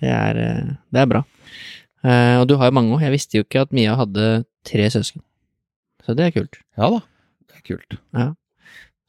Det 0.00 0.08
er, 0.08 0.40
det 0.88 1.02
er 1.02 1.10
bra. 1.10 1.20
Og 2.40 2.46
du 2.48 2.56
har 2.56 2.72
jo 2.72 2.78
mange 2.78 2.96
òg. 2.96 3.04
Jeg 3.04 3.12
visste 3.12 3.36
jo 3.36 3.44
ikke 3.44 3.66
at 3.66 3.76
Mia 3.76 3.98
hadde 4.00 4.24
tre 4.64 4.88
søsken. 4.96 5.20
Så 6.06 6.16
det 6.16 6.30
er 6.30 6.34
kult. 6.38 6.56
Ja 6.80 6.88
da, 6.96 7.04
kult. 7.66 7.98
Ja. 8.16 8.32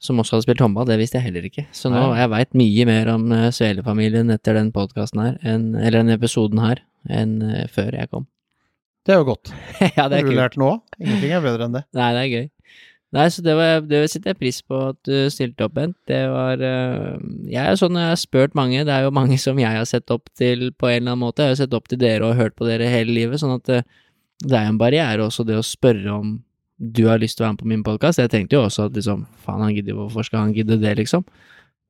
Som 0.02 0.20
også 0.22 0.36
hadde 0.36 0.46
spilt 0.46 0.62
håndball, 0.62 0.86
det 0.86 0.98
visste 1.00 1.18
jeg 1.18 1.26
heller 1.30 1.46
ikke. 1.48 1.64
Så 1.74 1.90
nå 1.90 1.98
Nei. 1.98 2.18
jeg 2.20 2.30
veit 2.34 2.58
mye 2.60 2.84
mer 2.86 3.08
om 3.16 3.24
uh, 3.34 3.48
Svele-familien 3.54 4.30
etter 4.30 4.54
den 4.58 4.68
podkasten 4.74 5.24
her, 5.24 5.38
en, 5.42 5.72
eller 5.74 6.04
den 6.04 6.14
episoden 6.14 6.60
her, 6.62 6.84
enn 7.10 7.40
uh, 7.42 7.64
før 7.72 7.96
jeg 7.98 8.10
kom. 8.12 8.28
Det 9.06 9.14
er 9.16 9.22
jo 9.22 9.26
godt. 9.32 9.50
ja, 9.96 10.06
det 10.06 10.20
Har 10.20 10.20
er 10.20 10.22
du 10.22 10.30
kult. 10.30 10.38
lært 10.38 10.60
noe? 10.60 10.78
Ingenting 11.00 11.34
er 11.34 11.42
bedre 11.42 11.66
enn 11.66 11.74
det. 11.80 11.84
Nei, 11.98 12.12
det 12.14 12.22
er 12.22 12.32
gøy. 12.36 12.46
Nei, 13.16 13.24
så 13.32 13.40
det, 13.40 13.54
var, 13.56 13.78
det 13.88 14.02
setter 14.12 14.34
jeg 14.34 14.38
pris 14.42 14.58
på 14.68 14.78
at 14.90 14.98
du 15.08 15.14
stilte 15.32 15.64
opp, 15.64 15.72
Bent. 15.78 15.96
Det 16.10 16.18
var 16.28 16.60
øh, 16.60 17.14
Jeg 17.48 17.62
er 17.62 17.78
sånn, 17.80 17.96
jeg 17.96 18.10
har 18.12 18.18
spurt 18.20 18.58
mange, 18.58 18.82
det 18.84 18.92
er 18.92 19.06
jo 19.06 19.14
mange 19.16 19.38
som 19.40 19.56
jeg 19.58 19.80
har 19.80 19.86
sett 19.88 20.12
opp 20.12 20.28
til 20.36 20.68
på 20.76 20.90
en 20.90 20.98
eller 21.00 21.14
annen 21.14 21.22
måte. 21.24 21.40
Jeg 21.40 21.48
har 21.48 21.56
jo 21.56 21.62
sett 21.62 21.76
opp 21.78 21.88
til 21.88 22.02
dere 22.02 22.28
og 22.28 22.36
hørt 22.36 22.58
på 22.58 22.68
dere 22.68 22.90
hele 22.92 23.14
livet, 23.16 23.40
sånn 23.40 23.54
at 23.56 23.64
det, 23.70 23.80
det 24.44 24.52
er 24.52 24.68
jo 24.68 24.74
en 24.74 24.82
barriere 24.82 25.24
også 25.24 25.46
det 25.48 25.56
å 25.56 25.64
spørre 25.64 26.18
om 26.18 26.36
du 26.78 27.04
har 27.08 27.18
lyst 27.18 27.38
til 27.38 27.44
å 27.44 27.48
være 27.48 27.56
med 27.56 27.62
på 27.62 27.70
min 27.74 27.84
podkast. 27.86 28.22
Jeg 28.22 28.30
tenkte 28.30 28.54
jo 28.58 28.64
også 28.64 28.86
at 28.88 28.96
liksom, 28.98 29.26
faen, 29.44 29.62
han 29.64 29.74
gidder, 29.74 29.96
hvorfor 29.98 30.26
skal 30.26 30.46
han 30.46 30.54
gidde 30.54 30.78
det, 30.80 30.94
liksom? 31.00 31.24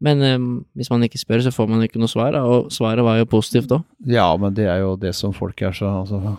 Men 0.01 0.23
um, 0.23 0.51
hvis 0.79 0.91
man 0.93 1.03
ikke 1.03 1.19
spør, 1.19 1.43
så 1.43 1.51
får 1.53 1.69
man 1.69 1.83
ikke 1.83 1.99
noe 2.01 2.11
svar, 2.11 2.37
og 2.39 2.69
svaret 2.73 3.03
var 3.05 3.19
jo 3.19 3.27
positivt 3.29 3.73
òg. 3.75 3.83
Ja, 4.07 4.29
men 4.39 4.55
det 4.55 4.69
er 4.71 4.85
jo 4.85 4.95
det 4.97 5.13
som 5.19 5.35
folk 5.35 5.61
er 5.67 5.75
så 5.75 5.91
altså, 6.05 6.37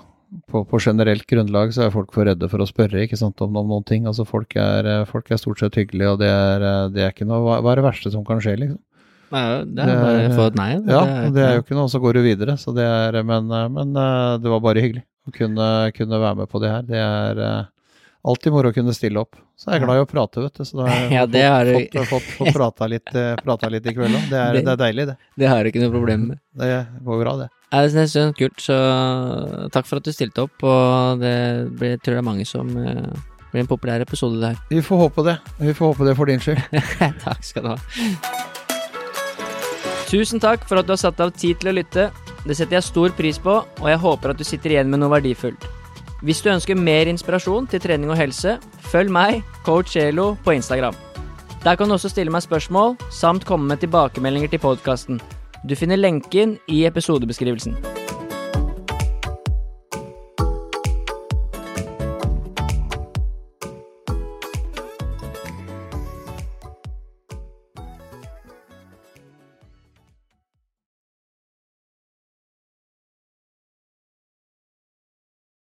på, 0.50 0.62
på 0.70 0.80
generelt 0.82 1.26
grunnlag 1.30 1.74
så 1.76 1.86
er 1.86 1.94
folk 1.94 2.14
for 2.16 2.28
redde 2.30 2.50
for 2.52 2.64
å 2.64 2.68
spørre 2.70 3.04
ikke 3.04 3.20
sant, 3.20 3.42
om, 3.44 3.58
om 3.60 3.72
noen 3.74 3.86
ting. 3.88 4.06
Altså, 4.10 4.26
folk, 4.30 4.56
er, 4.60 4.88
eh, 4.88 5.08
folk 5.10 5.30
er 5.34 5.42
stort 5.42 5.62
sett 5.62 5.76
hyggelige, 5.80 6.14
og 6.14 6.22
det 6.22 6.30
er, 6.32 6.66
eh, 6.70 6.84
det 6.94 7.04
er 7.06 7.14
ikke 7.14 7.28
noe 7.30 7.42
Hva 7.46 7.58
hva 7.66 7.74
er 7.74 7.82
det 7.82 7.88
verste 7.90 8.14
som 8.14 8.24
kan 8.28 8.42
skje, 8.44 8.56
liksom? 8.64 8.80
Det 9.30 9.40
er 9.46 9.66
Det 9.66 9.84
er- 9.86 10.00
bare 10.02 10.30
få 10.34 10.46
et 10.50 10.56
nei. 10.58 10.70
Ja, 10.90 11.02
det 11.30 11.44
er 11.44 11.52
jo 11.60 11.62
ikke 11.62 11.78
noe, 11.78 11.90
så 11.92 12.00
går 12.02 12.18
du 12.18 12.22
videre. 12.26 12.56
Så 12.58 12.74
det 12.74 12.86
er, 12.88 13.20
men, 13.22 13.46
men 13.76 13.92
det 13.94 14.50
var 14.50 14.64
bare 14.64 14.82
hyggelig 14.82 15.04
å 15.28 15.34
kunne, 15.36 15.68
kunne 15.94 16.22
være 16.24 16.40
med 16.40 16.50
på 16.50 16.62
det 16.64 16.72
her. 16.74 16.88
Det 16.88 16.98
er 16.98 17.68
alltid 18.28 18.52
moro 18.54 18.70
å 18.72 18.76
kunne 18.76 18.94
stille 18.94 19.22
opp. 19.22 19.38
Så 19.60 19.70
er 19.72 19.78
jeg 19.80 19.86
glad 19.86 20.00
i 20.00 20.04
å 20.04 20.08
prate, 20.10 20.42
vet 20.44 20.60
du. 20.60 20.64
Så 20.68 20.80
da 20.80 20.88
har 20.90 21.00
jeg 21.06 21.14
Ja, 21.16 21.26
det 21.30 21.44
har 21.46 21.70
fått, 21.76 21.94
fått, 21.96 22.10
fått, 22.10 22.28
fått 22.40 22.54
prata, 22.56 22.88
litt, 22.92 23.14
eh, 23.16 23.36
prata 23.44 23.70
litt 23.72 23.88
i 23.88 23.94
kveld 23.96 24.16
òg. 24.16 24.28
Det, 24.32 24.44
Det- 24.60 24.74
er 24.74 24.82
deilig, 24.84 25.06
det. 25.12 25.16
Det 25.40 25.48
har 25.52 25.64
du 25.64 25.72
ikke 25.72 25.82
noe 25.84 25.94
problem 25.96 26.28
med. 26.34 26.40
Det 26.60 26.70
går 27.06 27.24
bra, 27.24 27.36
det. 27.46 27.50
Nei, 27.72 27.82
Det 27.88 27.96
er 28.02 28.08
jeg 28.10 28.28
er 28.30 28.34
kult, 28.34 28.62
så 28.66 28.78
takk 29.72 29.86
for 29.86 29.98
at 30.02 30.04
du 30.04 30.12
stilte 30.12 30.42
opp, 30.48 30.64
og 30.66 31.20
det 31.22 31.34
blir, 31.78 31.92
jeg 31.96 32.02
tror 32.02 32.16
det 32.18 32.22
er 32.24 32.26
mange 32.26 32.46
som 32.50 32.72
eh, 32.82 33.12
blir 33.52 33.62
en 33.62 33.70
populær 33.70 34.02
episode 34.02 34.40
der. 34.42 34.58
Vi 34.72 34.82
får 34.82 35.04
håpe 35.06 35.24
det. 35.28 35.38
Vi 35.60 35.74
får 35.78 35.94
håpe 35.94 36.08
det 36.10 36.16
for 36.18 36.26
din 36.26 36.40
skyld. 36.42 36.64
takk 37.28 37.44
skal 37.46 37.64
du 37.64 37.70
ha. 37.76 37.78
Tusen 40.10 40.42
takk 40.42 40.64
for 40.66 40.82
at 40.82 40.88
du 40.90 40.96
har 40.96 41.02
satt 41.02 41.20
av 41.22 41.32
tid 41.38 41.60
til 41.62 41.70
å 41.70 41.76
lytte. 41.78 42.10
Det 42.48 42.56
setter 42.58 42.80
jeg 42.80 42.88
stor 42.88 43.14
pris 43.14 43.38
på, 43.38 43.60
og 43.62 43.88
jeg 43.92 44.00
håper 44.02 44.34
at 44.34 44.40
du 44.42 44.44
sitter 44.48 44.74
igjen 44.74 44.90
med 44.90 45.04
noe 45.04 45.12
verdifullt. 45.14 45.68
Hvis 46.22 46.42
du 46.44 46.50
ønsker 46.52 46.76
mer 46.76 47.08
inspirasjon 47.08 47.68
til 47.72 47.80
trening 47.80 48.12
og 48.12 48.18
helse, 48.20 48.58
følg 48.92 49.12
meg, 49.12 49.40
coach 49.64 49.96
Elo, 49.96 50.34
på 50.44 50.52
Instagram. 50.58 50.98
Der 51.64 51.76
kan 51.76 51.88
du 51.88 51.96
også 51.96 52.12
stille 52.12 52.32
meg 52.32 52.44
spørsmål, 52.44 52.98
samt 53.12 53.48
komme 53.48 53.72
med 53.72 53.80
tilbakemeldinger 53.80 54.52
til 54.52 54.64
podkasten. 54.64 55.22
Du 55.64 55.76
finner 55.80 56.00
lenken 56.00 56.58
i 56.68 56.86
episodebeskrivelsen. 56.88 57.99